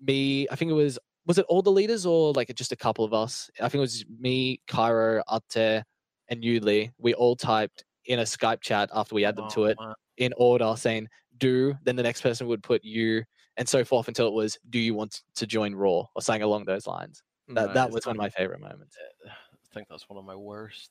me. 0.00 0.46
I 0.50 0.56
think 0.56 0.70
it 0.70 0.74
was 0.74 0.98
was 1.26 1.36
it 1.38 1.46
all 1.48 1.60
the 1.62 1.70
leaders 1.70 2.06
or 2.06 2.32
like 2.32 2.50
just 2.54 2.72
a 2.72 2.76
couple 2.76 3.04
of 3.04 3.12
us? 3.12 3.50
I 3.60 3.68
think 3.68 3.74
it 3.76 3.80
was 3.80 4.04
me, 4.18 4.60
Cairo, 4.66 5.22
Upte, 5.28 5.82
and 6.28 6.42
you, 6.42 6.60
Lee. 6.60 6.90
We 6.98 7.12
all 7.14 7.36
typed 7.36 7.84
in 8.08 8.18
a 8.18 8.24
Skype 8.24 8.60
chat 8.60 8.90
after 8.92 9.14
we 9.14 9.24
add 9.24 9.36
them 9.36 9.48
to 9.50 9.60
Oh, 9.60 9.64
it 9.64 9.76
man. 9.80 9.94
in 10.16 10.34
order, 10.36 10.74
saying 10.76 11.08
"do." 11.38 11.74
Then 11.84 11.94
the 11.94 12.02
next 12.02 12.22
person 12.22 12.48
would 12.48 12.62
put 12.62 12.82
"you," 12.82 13.22
and 13.56 13.68
so 13.68 13.84
forth 13.84 14.08
until 14.08 14.26
it 14.26 14.34
was 14.34 14.58
"Do 14.70 14.78
you 14.78 14.94
want 14.94 15.22
to 15.36 15.46
join 15.46 15.74
Raw?" 15.74 16.06
or 16.16 16.22
something 16.22 16.42
along 16.42 16.64
those 16.64 16.86
lines. 16.86 17.22
That 17.48 17.72
that 17.74 17.90
was 17.90 18.04
one 18.04 18.16
of 18.16 18.20
my 18.20 18.30
favorite 18.30 18.60
moments. 18.60 18.96
I 19.26 19.30
think 19.72 19.86
that's 19.88 20.08
one 20.08 20.18
of 20.18 20.24
my 20.24 20.34
worst. 20.34 20.90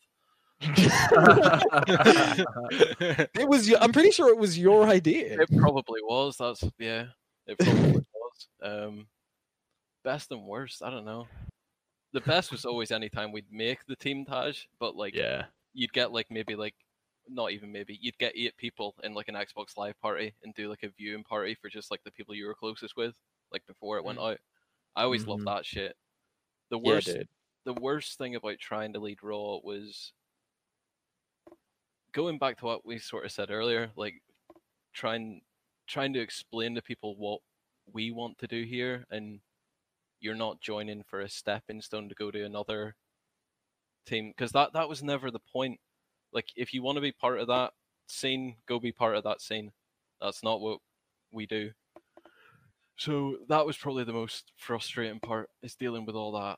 it 0.61 0.87
was. 3.47 3.71
I'm 3.79 3.91
pretty 3.91 4.11
sure 4.11 4.29
it 4.29 4.37
was 4.37 4.57
your 4.57 4.87
idea. 4.87 5.41
It 5.41 5.49
probably 5.57 6.01
was. 6.01 6.37
That's 6.37 6.63
yeah. 6.79 7.05
It 7.45 7.59
probably 7.59 8.05
was. 8.13 8.47
Um, 8.63 9.07
best 10.03 10.31
and 10.31 10.45
worst. 10.45 10.81
I 10.81 10.89
don't 10.89 11.05
know. 11.05 11.27
The 12.13 12.21
best 12.21 12.51
was 12.51 12.65
always 12.65 12.91
anytime 12.91 13.31
we'd 13.31 13.51
make 13.51 13.85
the 13.87 13.95
team 13.95 14.25
Tage, 14.25 14.67
but 14.79 14.95
like 14.95 15.13
yeah. 15.13 15.45
you'd 15.73 15.93
get 15.93 16.11
like 16.11 16.27
maybe 16.31 16.55
like 16.55 16.73
not 17.29 17.51
even 17.51 17.71
maybe 17.71 17.97
you'd 18.01 18.17
get 18.17 18.33
eight 18.35 18.57
people 18.57 18.95
in 19.03 19.13
like 19.13 19.27
an 19.29 19.35
Xbox 19.35 19.77
Live 19.77 19.99
party 19.99 20.35
and 20.43 20.53
do 20.55 20.69
like 20.69 20.83
a 20.83 20.89
viewing 20.89 21.23
party 21.23 21.55
for 21.55 21.69
just 21.69 21.91
like 21.91 22.03
the 22.03 22.11
people 22.11 22.35
you 22.35 22.47
were 22.47 22.55
closest 22.55 22.95
with, 22.97 23.15
like 23.51 23.65
before 23.67 23.97
it 23.97 24.03
went 24.05 24.19
out. 24.19 24.39
I 24.95 25.03
always 25.03 25.25
Mhm. 25.25 25.27
loved 25.27 25.45
that 25.45 25.65
shit. 25.65 25.97
The 26.69 26.79
worst 26.79 27.17
dude. 27.17 27.27
the 27.65 27.73
worst 27.75 28.17
thing 28.17 28.35
about 28.35 28.59
trying 28.59 28.93
to 28.93 28.99
lead 28.99 29.23
Raw 29.23 29.59
was 29.63 30.13
going 32.11 32.37
back 32.39 32.57
to 32.57 32.65
what 32.65 32.85
we 32.85 32.97
sort 32.99 33.25
of 33.25 33.31
said 33.31 33.51
earlier, 33.51 33.91
like 33.95 34.21
trying 34.93 35.41
trying 35.87 36.13
to 36.13 36.21
explain 36.21 36.75
to 36.75 36.81
people 36.81 37.17
what 37.17 37.41
we 37.87 38.11
want 38.11 38.37
to 38.39 38.47
do 38.47 38.63
here 38.63 39.05
and 39.11 39.41
you're 40.21 40.35
not 40.35 40.61
joining 40.61 41.03
for 41.03 41.21
a 41.21 41.29
stepping 41.29 41.81
stone 41.81 42.09
to 42.09 42.15
go 42.15 42.31
to 42.31 42.43
another 42.45 42.95
team 44.05 44.29
because 44.29 44.51
that 44.51 44.73
that 44.73 44.89
was 44.89 45.03
never 45.03 45.31
the 45.31 45.39
point. 45.39 45.79
Like 46.33 46.47
if 46.55 46.73
you 46.73 46.83
want 46.83 46.97
to 46.97 47.01
be 47.01 47.11
part 47.11 47.39
of 47.39 47.47
that 47.47 47.71
scene, 48.07 48.55
go 48.67 48.79
be 48.79 48.91
part 48.91 49.15
of 49.15 49.23
that 49.23 49.41
scene. 49.41 49.71
That's 50.21 50.43
not 50.43 50.61
what 50.61 50.79
we 51.31 51.45
do. 51.45 51.71
So 52.97 53.37
that 53.49 53.65
was 53.65 53.77
probably 53.77 54.03
the 54.03 54.13
most 54.13 54.51
frustrating 54.57 55.19
part 55.19 55.49
is 55.61 55.75
dealing 55.75 56.05
with 56.05 56.15
all 56.15 56.31
that. 56.33 56.57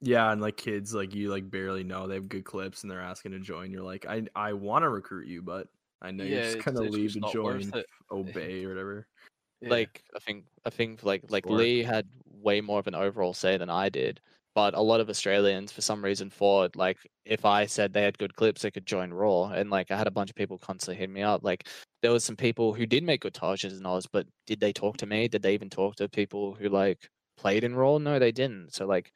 Yeah, 0.00 0.32
and 0.32 0.40
like 0.40 0.56
kids, 0.56 0.94
like 0.94 1.14
you, 1.14 1.30
like 1.30 1.48
barely 1.50 1.84
know 1.84 2.06
they 2.08 2.14
have 2.14 2.28
good 2.28 2.44
clips, 2.44 2.82
and 2.82 2.90
they're 2.90 3.00
asking 3.00 3.32
to 3.32 3.38
join. 3.38 3.70
You're 3.70 3.84
like, 3.84 4.04
I, 4.06 4.22
I 4.34 4.52
want 4.52 4.82
to 4.82 4.88
recruit 4.88 5.28
you, 5.28 5.42
but 5.42 5.68
I 6.00 6.10
know 6.10 6.24
Yeah, 6.24 6.30
you're 6.30 6.42
just 6.42 6.56
it's- 6.58 6.74
gonna 6.74 6.88
leave 6.90 7.10
just 7.10 7.16
and 7.24 7.32
join, 7.32 7.72
it. 7.78 7.86
obey 8.10 8.64
or 8.64 8.70
whatever. 8.70 9.06
Yeah. 9.60 9.68
like 9.70 10.02
I 10.16 10.18
think 10.18 10.44
I 10.64 10.70
think 10.70 11.04
like 11.04 11.22
like 11.30 11.44
Sport. 11.44 11.60
Lee 11.60 11.84
had 11.84 12.08
way 12.26 12.60
more 12.60 12.80
of 12.80 12.88
an 12.88 12.96
overall 12.96 13.32
say 13.32 13.56
than 13.58 13.70
I 13.70 13.90
did. 13.90 14.20
But 14.54 14.74
a 14.74 14.80
lot 14.80 15.00
of 15.00 15.08
Australians, 15.08 15.72
for 15.72 15.80
some 15.80 16.04
reason, 16.04 16.28
thought 16.28 16.76
like 16.76 16.98
if 17.24 17.44
I 17.46 17.64
said 17.66 17.92
they 17.92 18.02
had 18.02 18.18
good 18.18 18.36
clips, 18.36 18.62
they 18.62 18.70
could 18.70 18.86
join 18.86 19.12
Raw. 19.12 19.46
And 19.46 19.70
like 19.70 19.90
I 19.90 19.96
had 19.96 20.06
a 20.06 20.10
bunch 20.10 20.28
of 20.30 20.36
people 20.36 20.58
constantly 20.58 20.98
hit 20.98 21.08
me 21.08 21.22
up. 21.22 21.42
Like 21.42 21.68
there 22.02 22.12
was 22.12 22.24
some 22.24 22.36
people 22.36 22.74
who 22.74 22.84
did 22.84 23.02
make 23.02 23.22
good 23.22 23.32
Tages 23.32 23.72
and 23.76 23.86
Oz, 23.86 24.06
but 24.12 24.26
did 24.46 24.60
they 24.60 24.72
talk 24.72 24.98
to 24.98 25.06
me? 25.06 25.26
Did 25.28 25.42
they 25.42 25.54
even 25.54 25.70
talk 25.70 25.96
to 25.96 26.08
people 26.08 26.54
who 26.54 26.68
like 26.68 26.98
played 27.38 27.64
in 27.64 27.74
Raw? 27.74 27.96
No, 27.96 28.18
they 28.18 28.32
didn't. 28.32 28.74
So 28.74 28.86
like, 28.86 29.10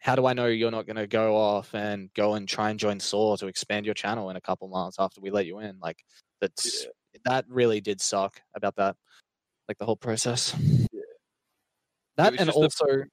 how 0.00 0.16
do 0.16 0.26
I 0.26 0.32
know 0.32 0.46
you're 0.46 0.72
not 0.72 0.88
gonna 0.88 1.06
go 1.06 1.36
off 1.36 1.74
and 1.74 2.12
go 2.14 2.34
and 2.34 2.48
try 2.48 2.70
and 2.70 2.78
join 2.78 2.98
Soar 2.98 3.36
to 3.36 3.46
expand 3.46 3.86
your 3.86 3.94
channel 3.94 4.30
in 4.30 4.36
a 4.36 4.40
couple 4.40 4.66
months 4.66 4.96
after 4.98 5.20
we 5.20 5.30
let 5.30 5.46
you 5.46 5.60
in? 5.60 5.78
Like 5.80 6.02
that's 6.40 6.86
that 7.24 7.44
really 7.48 7.80
did 7.80 8.00
suck 8.00 8.40
about 8.56 8.74
that, 8.76 8.96
like 9.68 9.78
the 9.78 9.84
whole 9.84 9.96
process. 9.96 10.56
Yeah. 10.92 11.02
That 12.16 12.28
and 12.30 12.38
just 12.38 12.46
the- 12.46 12.52
also, 12.54 13.04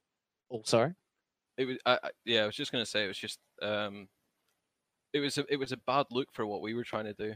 oh 0.50 0.62
sorry. 0.64 0.94
It 1.60 1.66
was 1.66 1.78
I, 1.84 1.98
I- 2.02 2.10
yeah 2.24 2.42
i 2.42 2.46
was 2.46 2.56
just 2.56 2.72
going 2.72 2.82
to 2.84 2.90
say 2.90 3.04
it 3.04 3.08
was 3.08 3.18
just 3.18 3.38
um 3.62 4.08
it 5.12 5.20
was 5.20 5.38
a, 5.38 5.44
it 5.52 5.56
was 5.56 5.72
a 5.72 5.76
bad 5.76 6.06
look 6.10 6.28
for 6.32 6.46
what 6.46 6.62
we 6.62 6.74
were 6.74 6.84
trying 6.84 7.04
to 7.04 7.14
do 7.14 7.34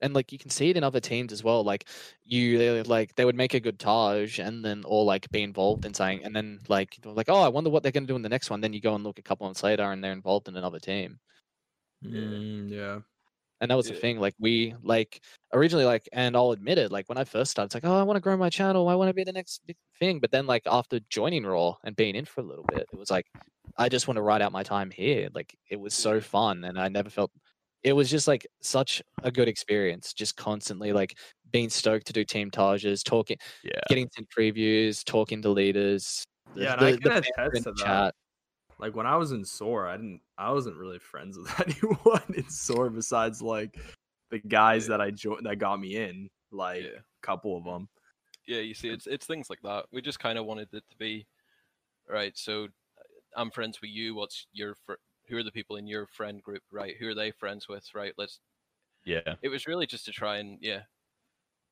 And 0.00 0.12
like 0.12 0.32
you 0.32 0.38
can 0.38 0.50
see 0.50 0.68
it 0.70 0.76
in 0.76 0.84
other 0.84 1.00
teams 1.00 1.32
as 1.32 1.42
well. 1.42 1.64
Like 1.64 1.88
you, 2.24 2.58
they, 2.58 2.82
like 2.82 3.14
they 3.14 3.24
would 3.24 3.36
make 3.36 3.54
a 3.54 3.60
good 3.60 3.78
Tage 3.78 4.38
and 4.38 4.64
then 4.64 4.84
or 4.86 5.04
like 5.04 5.30
be 5.30 5.42
involved 5.42 5.86
in 5.86 5.94
saying, 5.94 6.24
and 6.24 6.34
then 6.36 6.60
like 6.68 6.98
like, 7.04 7.28
oh, 7.30 7.40
I 7.42 7.48
wonder 7.48 7.70
what 7.70 7.82
they're 7.82 7.92
going 7.92 8.06
to 8.06 8.12
do 8.12 8.16
in 8.16 8.22
the 8.22 8.28
next 8.28 8.50
one. 8.50 8.60
Then 8.60 8.72
you 8.74 8.80
go 8.80 8.94
and 8.94 9.04
look 9.04 9.18
a 9.18 9.22
couple 9.22 9.46
months 9.46 9.62
later, 9.62 9.84
and 9.90 10.04
they're 10.04 10.12
involved 10.12 10.48
in 10.48 10.56
another 10.56 10.80
team. 10.80 11.20
Mm, 12.04 12.70
yeah. 12.70 13.00
And 13.64 13.70
that 13.70 13.76
was 13.76 13.88
the 13.88 13.94
thing. 13.94 14.20
Like 14.20 14.34
we 14.38 14.74
like 14.82 15.22
originally 15.54 15.86
like, 15.86 16.06
and 16.12 16.36
I'll 16.36 16.50
admit 16.50 16.76
it. 16.76 16.92
Like 16.92 17.08
when 17.08 17.16
I 17.16 17.24
first 17.24 17.50
started, 17.50 17.68
it's 17.68 17.74
like, 17.74 17.86
oh, 17.90 17.98
I 17.98 18.02
want 18.02 18.18
to 18.18 18.20
grow 18.20 18.36
my 18.36 18.50
channel. 18.50 18.90
I 18.90 18.94
want 18.94 19.08
to 19.08 19.14
be 19.14 19.24
the 19.24 19.32
next 19.32 19.62
big 19.66 19.76
thing. 19.98 20.20
But 20.20 20.30
then 20.32 20.46
like 20.46 20.64
after 20.66 21.00
joining 21.08 21.44
Raw 21.46 21.76
and 21.82 21.96
being 21.96 22.14
in 22.14 22.26
for 22.26 22.42
a 22.42 22.44
little 22.44 22.66
bit, 22.68 22.86
it 22.92 22.98
was 22.98 23.10
like, 23.10 23.24
I 23.78 23.88
just 23.88 24.06
want 24.06 24.16
to 24.16 24.22
ride 24.22 24.42
out 24.42 24.52
my 24.52 24.62
time 24.62 24.90
here. 24.90 25.30
Like 25.34 25.56
it 25.70 25.80
was 25.80 25.94
so 25.94 26.20
fun, 26.20 26.64
and 26.64 26.78
I 26.78 26.88
never 26.88 27.08
felt. 27.08 27.30
It 27.82 27.94
was 27.94 28.10
just 28.10 28.28
like 28.28 28.46
such 28.60 29.00
a 29.22 29.30
good 29.30 29.48
experience. 29.48 30.12
Just 30.12 30.36
constantly 30.36 30.92
like 30.92 31.16
being 31.50 31.70
stoked 31.70 32.06
to 32.08 32.12
do 32.12 32.22
team 32.22 32.50
Tages, 32.50 33.02
talking, 33.02 33.38
Yeah. 33.62 33.80
getting 33.88 34.10
some 34.14 34.26
previews, 34.36 35.02
talking 35.04 35.40
to 35.40 35.48
leaders. 35.48 36.22
the- 36.54 36.64
Yeah, 36.64 36.72
and 36.74 36.80
I 36.82 36.92
the- 36.92 36.98
can 36.98 37.12
attest 37.12 37.64
to 37.64 37.72
that. 37.72 37.76
chat. 37.76 38.14
Like 38.78 38.94
when 38.96 39.06
I 39.06 39.16
was 39.16 39.32
in 39.32 39.44
SOAR, 39.44 39.86
I 39.88 39.96
didn't 39.96 40.20
I 40.38 40.50
wasn't 40.50 40.76
really 40.76 40.98
friends 40.98 41.38
with 41.38 41.60
anyone 41.66 42.22
in 42.36 42.48
SOAR 42.48 42.90
besides 42.90 43.40
like 43.42 43.78
the 44.30 44.38
guys 44.40 44.84
Yeah. 44.84 44.88
that 44.96 45.00
I 45.00 45.10
joined 45.10 45.46
that 45.46 45.56
got 45.58 45.80
me 45.80 45.96
in, 45.96 46.28
like 46.50 46.82
yeah 46.82 46.98
a 46.98 47.26
couple 47.26 47.56
of 47.56 47.64
them. 47.64 47.88
yeah 48.46 48.60
you 48.60 48.74
see 48.74 48.88
it's 48.90 49.06
it's 49.06 49.26
things 49.26 49.48
like 49.48 49.60
that 49.62 49.86
we 49.92 50.02
just 50.02 50.18
kind 50.20 50.38
of 50.38 50.44
wanted 50.44 50.68
it 50.74 50.84
to 50.90 50.96
be 50.98 51.26
right 52.08 52.36
so 52.36 52.68
i'm 53.36 53.50
friends 53.50 53.80
with 53.80 53.90
you 53.90 54.14
what's 54.14 54.46
your 54.52 54.74
fr- 54.86 55.00
who 55.28 55.38
are 55.38 55.42
the 55.42 55.50
people 55.50 55.76
in 55.76 55.86
your 55.86 56.06
friend 56.06 56.42
group 56.42 56.62
right 56.70 56.96
who 57.00 57.08
are 57.08 57.14
they 57.14 57.30
friends 57.30 57.66
with 57.66 57.86
right 57.94 58.12
let's 58.18 58.40
Yeah. 59.06 59.36
it 59.40 59.48
was 59.48 59.66
really 59.66 59.86
just 59.86 60.04
to 60.04 60.12
try 60.12 60.36
and 60.36 60.58
yeah 60.60 60.80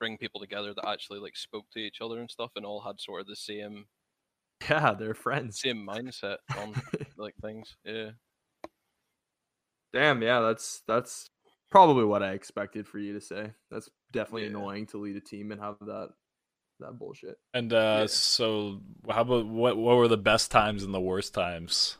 bring 0.00 0.16
people 0.16 0.40
together 0.40 0.72
that 0.72 0.88
actually 0.88 1.18
like 1.20 1.36
spoke 1.36 1.66
to 1.72 1.78
each 1.78 2.00
other 2.00 2.18
and 2.18 2.30
stuff 2.30 2.52
and 2.56 2.64
all 2.64 2.80
had 2.80 2.98
sort 2.98 3.20
of 3.20 3.26
the 3.26 3.36
same 3.36 3.84
Yeah, 4.70 4.94
they're 4.98 5.14
friends. 5.14 5.60
same 5.60 5.86
mindset 5.86 6.36
on 6.58 6.74
like 7.16 7.34
things 7.42 7.76
yeah 7.84 8.10
Damn, 9.92 10.22
yeah, 10.22 10.40
that's 10.40 10.82
that's 10.88 11.28
probably 11.70 12.04
what 12.04 12.22
I 12.22 12.32
expected 12.32 12.86
for 12.86 12.98
you 12.98 13.12
to 13.14 13.20
say. 13.20 13.52
That's 13.70 13.90
definitely 14.10 14.44
Yeah. 14.44 14.48
annoying 14.48 14.86
to 14.86 14.98
lead 14.98 15.16
a 15.16 15.20
team 15.20 15.52
and 15.52 15.60
have 15.60 15.76
that 15.82 16.10
that 16.80 16.98
bullshit. 16.98 17.36
And 17.52 17.72
uh, 17.72 18.06
so, 18.06 18.80
how 19.10 19.20
about 19.20 19.46
what? 19.46 19.76
What 19.76 19.96
were 19.96 20.08
the 20.08 20.16
best 20.16 20.50
times 20.50 20.82
and 20.82 20.94
the 20.94 21.00
worst 21.00 21.34
times 21.34 21.98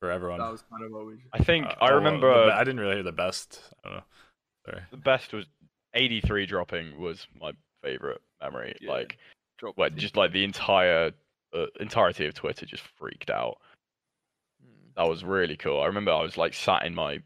for 0.00 0.10
everyone? 0.10 0.40
That 0.40 0.50
was 0.50 0.62
kind 0.70 0.84
of 0.84 0.90
what 0.90 1.06
we. 1.06 1.18
I 1.32 1.38
think 1.42 1.66
Uh, 1.66 1.74
I 1.80 1.90
remember 1.90 2.46
the 2.46 2.52
I 2.52 2.64
didn't 2.64 2.80
really 2.80 2.94
hear 2.96 3.04
the 3.04 3.12
best. 3.12 3.62
I 3.84 3.88
don't 3.88 3.96
know. 3.98 4.04
Sorry. 4.66 4.82
the 4.90 4.96
best 4.96 5.32
was 5.32 5.46
83 5.94 6.46
dropping 6.46 6.98
was 7.00 7.26
my 7.40 7.52
favorite 7.82 8.20
memory. 8.42 8.74
Yeah. 8.80 8.90
Like, 8.90 9.18
Drop 9.58 9.78
what 9.78 9.94
just 9.94 10.16
like 10.16 10.32
the 10.32 10.42
entire 10.44 11.12
uh, 11.54 11.66
entirety 11.80 12.26
of 12.26 12.34
Twitter 12.34 12.66
just 12.66 12.82
freaked 12.98 13.30
out. 13.30 13.58
Mm. 14.64 14.94
That 14.96 15.08
was 15.08 15.24
really 15.24 15.56
cool. 15.56 15.80
I 15.80 15.86
remember 15.86 16.12
I 16.12 16.22
was 16.22 16.36
like 16.36 16.54
sat 16.54 16.84
in 16.84 16.94
my 16.94 17.18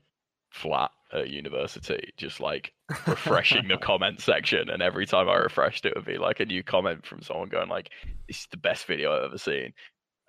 flat 0.51 0.91
at 1.13 1.31
university, 1.31 2.13
just 2.17 2.41
like 2.41 2.73
refreshing 3.07 3.69
the 3.69 3.77
comment 3.81 4.21
section, 4.21 4.71
and 4.71 4.83
every 4.83 5.07
time 5.07 5.29
I 5.29 5.37
refreshed, 5.37 5.85
it 5.85 5.95
would 5.95 6.05
be 6.05 6.19
like 6.19 6.41
a 6.41 6.47
new 6.47 6.63
comment 6.63 7.07
from 7.07 7.23
someone 7.23 7.49
going 7.49 7.69
like, 7.69 7.91
"This 8.29 8.41
is 8.41 8.49
the 8.51 8.57
best 8.57 8.87
video 8.87 9.13
I've 9.13 9.25
ever 9.25 9.39
seen." 9.39 9.73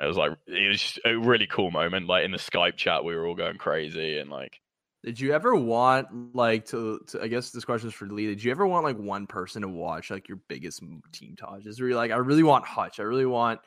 It 0.02 0.06
was 0.08 0.18
like 0.18 0.32
it 0.48 0.70
was 0.70 0.82
just 0.82 1.00
a 1.06 1.16
really 1.16 1.48
cool 1.48 1.72
moment. 1.72 2.08
Like 2.08 2.26
in 2.26 2.32
the 2.32 2.38
Skype 2.38 2.78
chat, 2.78 3.06
we 3.06 3.16
were 3.16 3.28
all 3.28 3.36
going 3.36 3.58
crazy, 3.58 4.18
and 4.18 4.30
like 4.30 4.60
Did 5.04 5.20
you 5.20 5.34
ever 5.34 5.54
want 5.56 6.34
like 6.34 6.66
to, 6.68 7.00
to? 7.08 7.22
I 7.22 7.28
guess 7.28 7.50
this 7.52 7.66
question 7.66 7.90
is 7.90 7.94
for 7.94 8.08
Lee. 8.08 8.28
Did 8.28 8.42
you 8.44 8.52
ever 8.52 8.66
want 8.66 8.86
like 8.86 8.98
one 8.98 9.28
person 9.28 9.62
to 9.64 9.68
watch 9.68 10.10
like 10.10 10.30
your 10.30 10.40
biggest 10.48 10.82
team 11.12 11.36
Tages? 11.36 11.80
Where 11.80 11.90
you're 11.90 11.98
like, 11.98 12.12
I 12.12 12.16
really 12.16 12.44
want 12.44 12.66
Hutch. 12.66 13.00
I 13.02 13.04
really 13.04 13.26
want 13.26 13.60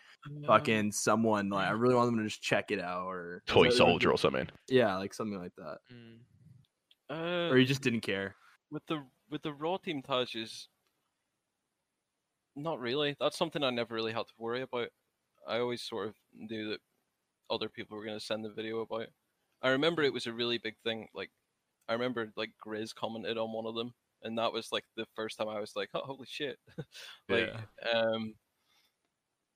fucking 0.46 0.92
someone. 0.92 1.50
Like, 1.50 1.68
I 1.68 1.72
really 1.72 1.94
want 1.94 2.08
them 2.08 2.18
to 2.18 2.24
just 2.24 2.40
check 2.42 2.70
it 2.70 2.80
out 2.80 3.04
or 3.06 3.42
Toy 3.46 3.64
that- 3.64 3.72
Soldier 3.76 4.10
or 4.10 4.16
something. 4.18 4.48
Yeah, 4.68 4.96
like 4.96 5.12
something 5.12 5.38
like 5.38 5.52
that. 5.56 5.78
Mm. 5.92 6.16
Uh, 7.08 7.52
Or 7.52 7.58
you 7.58 7.66
just 7.66 7.82
didn't 7.82 8.00
care. 8.00 8.34
with 8.70 8.84
the 8.86 9.02
with 9.30 9.42
the 9.42 9.52
raw 9.52 9.76
team 9.76 10.02
Tages, 10.02 10.68
not 12.56 12.80
really. 12.80 13.14
That's 13.20 13.36
something 13.36 13.62
I 13.62 13.70
never 13.70 13.94
really 13.94 14.12
had 14.12 14.26
to 14.26 14.32
worry 14.38 14.62
about. 14.62 14.88
I 15.46 15.58
always 15.58 15.82
sort 15.82 16.08
of 16.08 16.14
knew 16.34 16.70
that 16.70 16.80
other 17.50 17.68
people 17.68 17.96
were 17.96 18.04
going 18.04 18.18
to 18.18 18.24
send 18.24 18.44
the 18.44 18.50
video 18.50 18.78
about. 18.80 19.06
I 19.66 19.70
remember 19.70 20.04
it 20.04 20.12
was 20.12 20.28
a 20.28 20.32
really 20.32 20.58
big 20.58 20.76
thing. 20.84 21.08
Like, 21.12 21.30
I 21.88 21.94
remember 21.94 22.32
like 22.36 22.52
Grizz 22.64 22.94
commented 22.94 23.36
on 23.36 23.52
one 23.52 23.66
of 23.66 23.74
them, 23.74 23.92
and 24.22 24.38
that 24.38 24.52
was 24.52 24.70
like 24.70 24.84
the 24.96 25.06
first 25.16 25.36
time 25.36 25.48
I 25.48 25.58
was 25.58 25.72
like, 25.74 25.88
"Oh, 25.92 26.02
holy 26.04 26.26
shit!" 26.28 26.56
like, 27.28 27.52
um, 27.92 28.34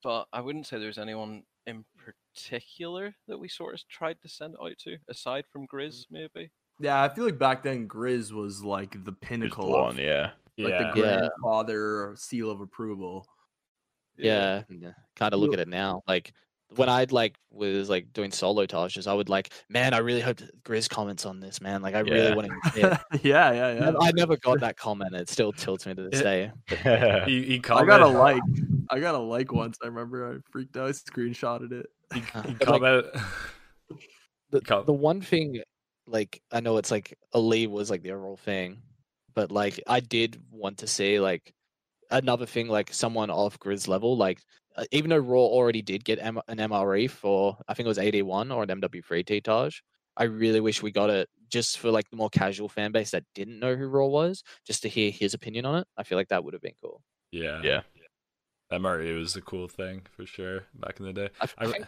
but 0.02 0.26
I 0.32 0.40
wouldn't 0.40 0.66
say 0.66 0.80
there's 0.80 0.98
anyone 0.98 1.44
in 1.66 1.84
particular 1.96 3.14
that 3.28 3.38
we 3.38 3.48
sort 3.48 3.74
of 3.74 3.86
tried 3.86 4.20
to 4.22 4.28
send 4.28 4.56
out 4.60 4.76
to, 4.78 4.96
aside 5.08 5.44
from 5.52 5.68
Grizz, 5.68 6.06
maybe. 6.10 6.50
Yeah, 6.80 7.00
I 7.04 7.08
feel 7.08 7.24
like 7.24 7.38
back 7.38 7.62
then 7.62 7.86
Grizz 7.86 8.32
was 8.32 8.64
like 8.64 9.04
the 9.04 9.12
pinnacle 9.12 9.70
one, 9.70 9.90
of 9.90 9.98
yeah. 10.00 10.30
like 10.58 10.72
yeah. 10.72 10.92
the 10.92 11.00
Yeah. 11.00 11.18
grandfather 11.18 12.14
seal 12.16 12.50
of 12.50 12.60
approval. 12.60 13.26
Yeah, 14.16 14.62
kind 15.14 15.32
of 15.34 15.38
look 15.38 15.52
at 15.52 15.60
it 15.60 15.68
now. 15.68 16.02
Like 16.08 16.34
when 16.76 16.88
I'd 16.88 17.12
like 17.12 17.34
was 17.50 17.88
like 17.88 18.12
doing 18.12 18.30
solo 18.30 18.66
tages, 18.66 19.06
I 19.06 19.14
would 19.14 19.28
like, 19.28 19.52
man, 19.68 19.92
I 19.94 19.98
really 19.98 20.20
hope 20.20 20.38
that 20.38 20.62
Grizz 20.64 20.88
comments 20.88 21.26
on 21.26 21.40
this, 21.40 21.60
man. 21.60 21.82
Like 21.82 21.94
I 21.94 22.00
really 22.00 22.34
want 22.34 22.48
to 22.48 22.70
see 22.72 22.80
it. 22.82 22.98
yeah, 23.24 23.52
yeah, 23.52 23.72
yeah. 23.74 23.92
I 24.00 24.12
never 24.12 24.36
got 24.36 24.60
that 24.60 24.76
comment. 24.76 25.14
It 25.14 25.28
still 25.28 25.52
tilts 25.52 25.86
me 25.86 25.94
to 25.94 26.08
this 26.08 26.20
Yeah. 26.22 26.50
day. 26.70 27.24
He, 27.26 27.44
he 27.44 27.56
I 27.70 27.84
got 27.84 28.00
a 28.02 28.08
like. 28.08 28.42
I 28.92 28.98
got 28.98 29.14
a 29.14 29.18
like 29.18 29.52
once. 29.52 29.78
I 29.82 29.86
remember 29.86 30.32
I 30.32 30.38
freaked 30.50 30.76
out. 30.76 30.88
I 30.88 30.92
screenshotted 30.92 31.70
it. 31.72 31.86
He, 32.12 32.20
he 32.20 32.54
but, 32.54 32.80
like, 32.80 33.04
the, 34.50 34.60
Com- 34.62 34.84
the 34.84 34.92
one 34.92 35.20
thing 35.20 35.62
like 36.06 36.42
i 36.50 36.58
know 36.60 36.76
it's 36.76 36.90
like 36.90 37.16
a 37.34 37.36
ali 37.36 37.66
was 37.66 37.88
like 37.90 38.02
the 38.02 38.10
overall 38.10 38.36
thing 38.36 38.78
but 39.34 39.52
like 39.52 39.80
i 39.86 40.00
did 40.00 40.40
want 40.50 40.78
to 40.78 40.86
see 40.88 41.20
like 41.20 41.54
another 42.10 42.46
thing 42.46 42.66
like 42.68 42.92
someone 42.92 43.30
off 43.30 43.58
grizz 43.60 43.86
level 43.86 44.16
like 44.16 44.40
Uh, 44.76 44.84
even 44.92 45.10
though 45.10 45.18
raw 45.18 45.40
already 45.40 45.82
did 45.82 46.04
get 46.04 46.18
M- 46.20 46.40
an 46.48 46.58
mre 46.58 47.10
for 47.10 47.56
i 47.68 47.74
think 47.74 47.86
it 47.86 47.88
was 47.88 47.98
81 47.98 48.52
or 48.52 48.62
an 48.62 48.68
mw3 48.68 49.26
t-tage 49.26 49.82
i 50.16 50.24
really 50.24 50.60
wish 50.60 50.80
we 50.82 50.92
got 50.92 51.10
it 51.10 51.28
just 51.48 51.78
for 51.78 51.90
like 51.90 52.08
the 52.10 52.16
more 52.16 52.30
casual 52.30 52.68
fan 52.68 52.92
base 52.92 53.10
that 53.10 53.24
didn't 53.34 53.58
know 53.58 53.74
who 53.74 53.86
raw 53.88 54.06
was 54.06 54.44
just 54.64 54.82
to 54.82 54.88
hear 54.88 55.10
his 55.10 55.34
opinion 55.34 55.66
on 55.66 55.80
it 55.80 55.86
i 55.96 56.04
feel 56.04 56.16
like 56.16 56.28
that 56.28 56.44
would 56.44 56.54
have 56.54 56.62
been 56.62 56.74
cool 56.80 57.02
yeah. 57.32 57.60
Yeah. 57.62 57.80
MRE 58.72 59.18
was 59.18 59.34
a 59.34 59.40
cool 59.40 59.66
thing 59.66 60.02
for 60.16 60.24
sure 60.24 60.64
back 60.74 61.00
in 61.00 61.06
the 61.06 61.12
day. 61.12 61.28
I, 61.40 61.48
I, 61.58 61.66
think- 61.66 61.86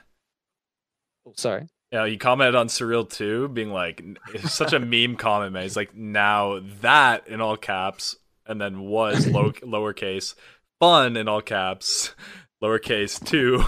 oh, 1.27 1.33
sorry 1.37 1.69
Yeah, 1.93 2.05
you 2.07 2.19
commented 2.19 2.57
on 2.57 2.67
Surreal 2.69 3.09
2, 3.09 3.49
being 3.49 3.71
like, 3.71 4.03
it's 4.35 4.53
such 4.53 4.73
a 4.73 4.81
meme 4.81 5.17
comment, 5.17 5.53
man. 5.53 5.65
It's 5.65 5.77
like, 5.77 5.95
now 5.95 6.61
that 6.81 7.29
in 7.29 7.41
all 7.41 7.57
caps, 7.57 8.17
and 8.47 8.61
then 8.61 8.81
was 8.81 9.27
low 9.29 9.51
lowercase, 9.63 10.35
fun 10.81 11.17
in 11.17 11.29
all 11.29 11.41
caps, 11.43 12.15
lowercase 12.63 13.25
two, 13.25 13.63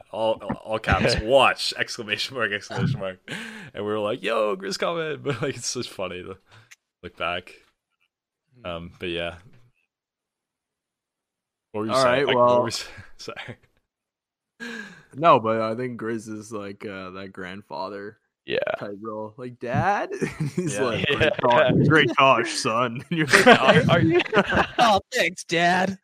all 0.12 0.34
all 0.64 0.78
caps, 0.78 1.16
watch 1.22 1.72
exclamation 1.76 2.36
mark 2.36 2.52
exclamation 2.52 3.00
mark, 3.00 3.18
and 3.72 3.84
we 3.84 3.90
were 3.90 3.98
like, 3.98 4.22
yo, 4.22 4.56
Grizz 4.56 4.78
comment, 4.78 5.22
but 5.24 5.40
like 5.42 5.56
it's 5.56 5.72
just 5.74 5.90
funny 5.90 6.22
to 6.22 6.36
look 7.02 7.16
back. 7.16 7.52
Um, 8.64 8.92
but 8.98 9.08
yeah. 9.08 9.36
What 11.72 11.80
were 11.80 11.86
you 11.86 11.92
All 11.92 12.02
saying? 12.02 12.26
right, 12.26 12.26
Like, 12.26 12.36
well- 12.36 12.62
were 12.62 12.68
you 12.68 12.74
sorry. 13.16 13.56
No, 15.16 15.40
but 15.40 15.60
I 15.60 15.74
think 15.74 16.00
Grizz 16.00 16.28
is 16.32 16.52
like 16.52 16.86
uh, 16.86 17.10
that 17.10 17.32
grandfather 17.32 18.18
Yeah. 18.46 18.58
type 18.78 18.96
role. 19.00 19.34
Like, 19.36 19.58
Dad, 19.58 20.10
he's 20.54 20.74
Yeah. 20.74 20.82
like, 20.84 21.08
Yeah. 21.10 21.16
great 21.16 21.32
Tosh, 21.40 21.72
great 21.88 22.10
Tosh, 22.16 22.50
son. 22.52 23.04
And 23.10 23.18
you're 23.18 23.26
like, 23.26 24.24
"Oh, 24.36 24.64
oh 24.78 25.00
thanks 25.12 25.42
dad 25.44 25.98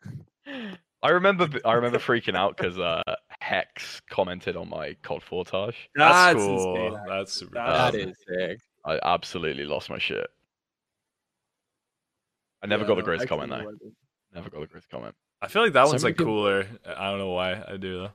I 1.03 1.09
remember 1.09 1.49
I 1.65 1.73
remember 1.73 1.97
freaking 1.97 2.35
out 2.35 2.55
because 2.57 2.77
uh, 2.77 3.01
Hex 3.39 4.01
commented 4.09 4.55
on 4.55 4.69
my 4.69 4.95
COD 5.01 5.21
Fortage. 5.23 5.75
That's, 5.95 6.13
That's 6.35 6.35
cool. 6.39 6.75
insane, 6.75 6.99
That's 7.07 7.33
super. 7.33 7.55
That 7.55 7.91
that 7.93 8.01
Um, 8.03 8.09
is 8.09 8.17
sick 8.27 8.59
I 8.85 8.99
absolutely 9.03 9.65
lost 9.65 9.89
my 9.89 9.97
shit. 9.99 10.27
I 12.63 12.67
never 12.67 12.83
yeah, 12.83 12.87
got 12.89 12.95
the 12.95 13.01
no, 13.01 13.07
Grizz 13.07 13.13
actually, 13.21 13.27
comment 13.27 13.51
you're 13.51 13.71
though. 13.71 13.91
Never 14.35 14.49
got 14.49 14.61
the 14.61 14.67
Grizz 14.67 14.89
comment. 14.89 15.15
I 15.41 15.47
feel 15.47 15.63
like 15.63 15.73
that 15.73 15.87
one's 15.87 16.03
like 16.03 16.17
could- 16.17 16.25
cooler. 16.27 16.67
I 16.85 17.09
don't 17.09 17.17
know 17.19 17.31
why 17.31 17.63
I 17.67 17.77
do 17.77 17.99
though. 18.01 18.11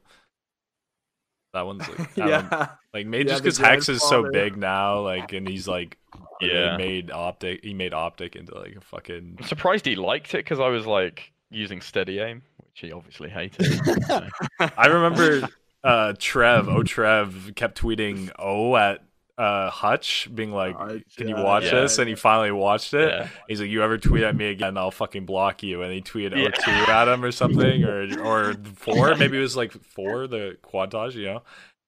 That 1.52 1.66
one's 1.66 1.88
like, 1.88 2.00
I 2.18 2.28
don't- 2.28 2.28
yeah. 2.28 2.68
like 2.94 3.06
maybe 3.06 3.24
Yeah, 3.28 3.32
just 3.34 3.42
because 3.42 3.58
Hex 3.58 3.88
is 3.88 4.02
so 4.08 4.30
big 4.30 4.56
now, 4.56 5.00
like, 5.00 5.32
and 5.32 5.48
he's 5.48 5.66
like, 5.66 5.98
yeah, 6.40 6.52
Yeah. 6.72 6.76
made 6.76 7.10
optic. 7.10 7.64
He 7.64 7.74
made 7.74 7.92
optic 7.92 8.36
into 8.36 8.54
like 8.56 8.76
a 8.76 8.80
fucking. 8.80 9.36
I'm 9.40 9.46
surprised 9.46 9.84
he 9.86 9.96
liked 9.96 10.34
it 10.34 10.38
because 10.38 10.60
I 10.60 10.68
was 10.68 10.86
like 10.86 11.32
using 11.50 11.80
steady 11.80 12.20
aim, 12.20 12.42
which 12.76 12.88
he 12.90 12.92
obviously 12.92 13.28
hated. 13.30 14.04
so. 14.06 14.26
I 14.76 14.86
remember 14.86 15.48
uh 15.84 16.14
Trev, 16.18 16.68
oh 16.68 16.82
Trev, 16.82 17.52
kept 17.54 17.80
tweeting 17.80 18.30
oh 18.38 18.76
at 18.76 19.02
uh 19.38 19.70
Hutch, 19.70 20.28
being 20.34 20.50
like, 20.52 20.76
Hutch, 20.76 21.02
"Can 21.16 21.28
you 21.28 21.36
watch 21.36 21.64
yeah, 21.64 21.82
this?" 21.82 21.98
And 21.98 22.08
he 22.08 22.14
finally 22.14 22.50
watched 22.52 22.94
it. 22.94 23.08
yeah. 23.08 23.28
He's 23.48 23.60
like, 23.60 23.70
"You 23.70 23.82
ever 23.82 23.98
tweet 23.98 24.22
at 24.24 24.34
me 24.34 24.46
again, 24.46 24.76
I'll 24.76 24.90
fucking 24.90 25.26
block 25.26 25.62
you." 25.62 25.82
And 25.82 25.92
he 25.92 26.00
tweeted 26.00 26.32
O2 26.32 26.88
at 26.88 27.08
him 27.08 27.22
or 27.24 27.32
something, 27.32 27.84
or 27.84 28.18
or 28.22 28.54
four, 28.76 29.14
maybe 29.16 29.36
it 29.38 29.42
was 29.42 29.56
like 29.56 29.72
four, 29.72 30.26
the 30.26 30.56
quadtage, 30.62 31.14
you 31.14 31.26
know, 31.26 31.42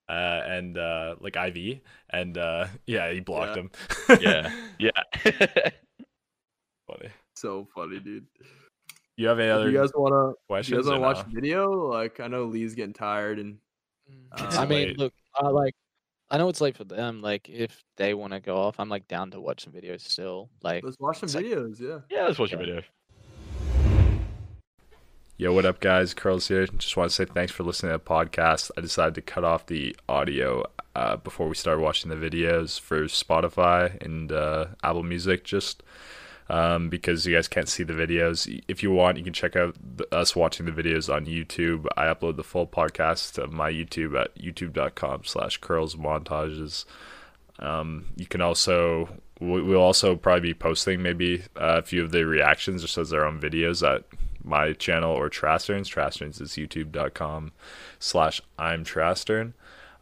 uh, 0.09 0.43
and 0.47 0.77
uh, 0.77 1.17
like 1.21 1.37
IV, 1.37 1.81
and 2.11 2.37
uh, 2.37 2.67
yeah, 2.87 3.11
he 3.13 3.21
blocked 3.21 3.57
Yeah. 3.57 3.63
him. 3.63 4.21
Yeah. 4.21 4.53
Yeah. 5.25 5.71
funny. 6.87 7.09
so 7.35 7.67
funny, 7.75 7.99
dude. 8.01 8.27
You 9.19 9.27
have 9.27 9.41
any 9.41 9.49
If 9.49 9.55
other 9.57 9.69
you 9.71 9.77
guys 9.77 9.91
wanna, 9.97 10.29
if 10.31 10.31
you 10.31 10.37
questions? 10.47 10.79
guys 10.79 10.87
wanna 10.87 11.01
watch 11.01 11.27
no? 11.27 11.33
video? 11.35 11.71
Like, 11.91 12.21
I 12.21 12.29
know 12.29 12.45
Lee's 12.45 12.77
getting 12.77 12.93
tired, 12.93 13.41
and 13.41 13.59
It's 14.39 14.57
I 14.57 14.65
mean, 14.65 14.89
late. 14.91 14.99
look, 14.99 15.13
I 15.35 15.49
like, 15.49 15.75
I 16.31 16.39
know 16.39 16.49
it's 16.49 16.61
late 16.61 16.77
for 16.77 16.85
them. 16.85 17.21
Like, 17.21 17.49
if 17.49 17.83
they 17.97 18.15
want 18.15 18.33
to 18.33 18.39
go 18.39 18.57
off, 18.57 18.79
I'm 18.79 18.89
like 18.89 19.09
down 19.09 19.33
to 19.33 19.41
watch 19.41 19.65
some 19.65 19.73
videos 19.73 20.03
still. 20.03 20.51
Like, 20.63 20.85
let's 20.85 21.01
watch 21.01 21.19
some 21.19 21.27
it's 21.27 21.35
like- 21.35 21.47
videos. 21.47 21.81
Yeah. 21.81 21.99
yeah, 22.09 22.27
let's 22.27 22.39
watch 22.39 22.53
a 22.53 22.59
video. 22.59 22.81
Yo, 25.37 25.53
what 25.53 25.67
up, 25.67 25.81
guys? 25.81 26.15
Curls 26.15 26.47
here. 26.47 26.67
Just 26.69 26.97
want 26.97 27.11
to 27.11 27.15
say 27.15 27.25
thanks 27.25 27.51
for 27.51 27.65
listening 27.65 27.91
to 27.91 27.99
the 27.99 28.05
podcast. 28.05 28.71
I 28.79 28.83
decided 28.83 29.17
to 29.17 29.23
cut 29.23 29.43
off 29.43 29.67
the 29.67 29.97
audio 30.09 30.63
uh, 30.95 31.17
before 31.17 31.49
we 31.49 31.57
started 31.57 31.81
watching 31.81 32.09
the 32.11 32.17
videos 32.17 32.79
for 32.79 33.03
Spotify 33.07 34.01
and 34.01 34.31
uh, 34.31 34.67
Apple 34.85 35.03
Music, 35.03 35.43
just 35.45 35.83
um, 36.49 36.89
because 36.89 37.27
you 37.27 37.35
guys 37.35 37.49
can't 37.49 37.69
see 37.69 37.83
the 37.83 37.93
videos. 37.93 38.63
If 38.69 38.83
you 38.83 38.91
want, 38.91 39.19
you 39.19 39.25
can 39.25 39.33
check 39.33 39.57
out 39.57 39.77
us 40.13 40.35
watching 40.35 40.67
the 40.67 40.73
videos 40.73 41.13
on 41.13 41.27
YouTube. 41.27 41.87
I 41.97 42.07
upload 42.07 42.37
the 42.37 42.45
full 42.45 42.67
podcast 42.67 43.35
to 43.35 43.47
my 43.49 43.71
YouTube 43.71 44.19
at 44.21 44.37
youtube.com 44.39 45.23
slash 45.25 45.59
curls 45.59 45.95
montages. 45.97 46.85
Um, 47.59 48.07
you 48.17 48.27
can 48.27 48.41
also 48.41 49.09
we- 49.41 49.63
we'll 49.63 49.81
also 49.81 50.17
probably 50.17 50.51
be 50.51 50.55
posting 50.55 51.03
maybe 51.03 51.43
uh, 51.57 51.79
a 51.79 51.83
few 51.83 52.03
of 52.03 52.11
the 52.11 52.25
reactions 52.25 52.83
just 52.83 52.99
as 52.99 53.11
their 53.11 53.25
own 53.25 53.41
videos 53.41 53.87
at 53.89 54.05
my 54.43 54.73
channel 54.73 55.13
or 55.13 55.29
Trasterns. 55.29 55.87
Trasterns 55.93 56.41
is 56.41 56.53
youtube.com 56.53 57.53
slash 57.99 58.41
I'm 58.59 58.85
Trastern. 58.85 59.53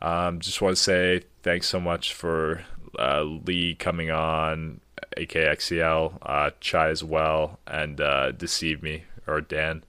Um, 0.00 0.41
just 0.41 0.60
want 0.60 0.76
to 0.76 0.83
say 0.83 1.23
thanks 1.42 1.68
so 1.68 1.81
much 1.81 2.12
for 2.15 2.62
uh, 2.99 3.23
Lee 3.23 3.75
coming 3.75 4.10
on, 4.10 4.81
AKXCL, 5.17 6.19
uh, 6.23 6.51
Chai 6.61 6.89
as 6.89 7.03
well, 7.03 7.59
and 7.67 8.01
uh, 8.01 8.33
Decieve 8.33 8.83
Me 8.83 9.05
or 9.27 9.41
Dan. 9.41 9.85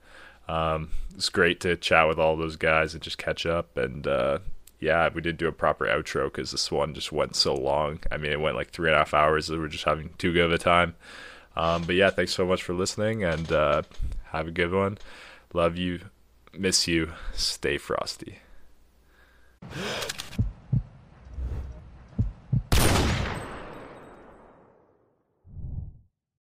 Um, 0.48 0.90
it's 1.14 1.28
great 1.28 1.60
to 1.60 1.76
chat 1.76 2.08
with 2.08 2.18
all 2.18 2.36
those 2.36 2.56
guys 2.56 2.94
and 2.94 3.02
just 3.02 3.18
catch 3.18 3.44
up. 3.44 3.76
And 3.76 4.06
uh, 4.06 4.38
yeah, 4.80 5.08
we 5.12 5.20
didn't 5.20 5.38
do 5.38 5.48
a 5.48 5.52
proper 5.52 5.86
outro 5.86 6.26
because 6.26 6.52
this 6.52 6.70
one 6.70 6.94
just 6.94 7.12
went 7.12 7.36
so 7.36 7.54
long. 7.54 8.00
I 8.10 8.16
mean, 8.16 8.32
it 8.32 8.40
went 8.40 8.56
like 8.56 8.70
three 8.70 8.88
and 8.88 8.94
a 8.94 8.98
half 8.98 9.14
hours. 9.14 9.50
We 9.50 9.58
were 9.58 9.68
just 9.68 9.84
having 9.84 10.10
too 10.18 10.32
good 10.32 10.46
of 10.46 10.52
a 10.52 10.58
time. 10.58 10.94
Um, 11.56 11.82
but 11.84 11.96
yeah, 11.96 12.10
thanks 12.10 12.32
so 12.32 12.46
much 12.46 12.62
for 12.62 12.72
listening 12.72 13.24
and 13.24 13.50
uh, 13.50 13.82
have 14.26 14.46
a 14.46 14.52
good 14.52 14.72
one. 14.72 14.98
Love 15.52 15.76
you, 15.76 16.00
miss 16.52 16.86
you, 16.86 17.12
stay 17.32 17.78
frosty. 17.78 18.38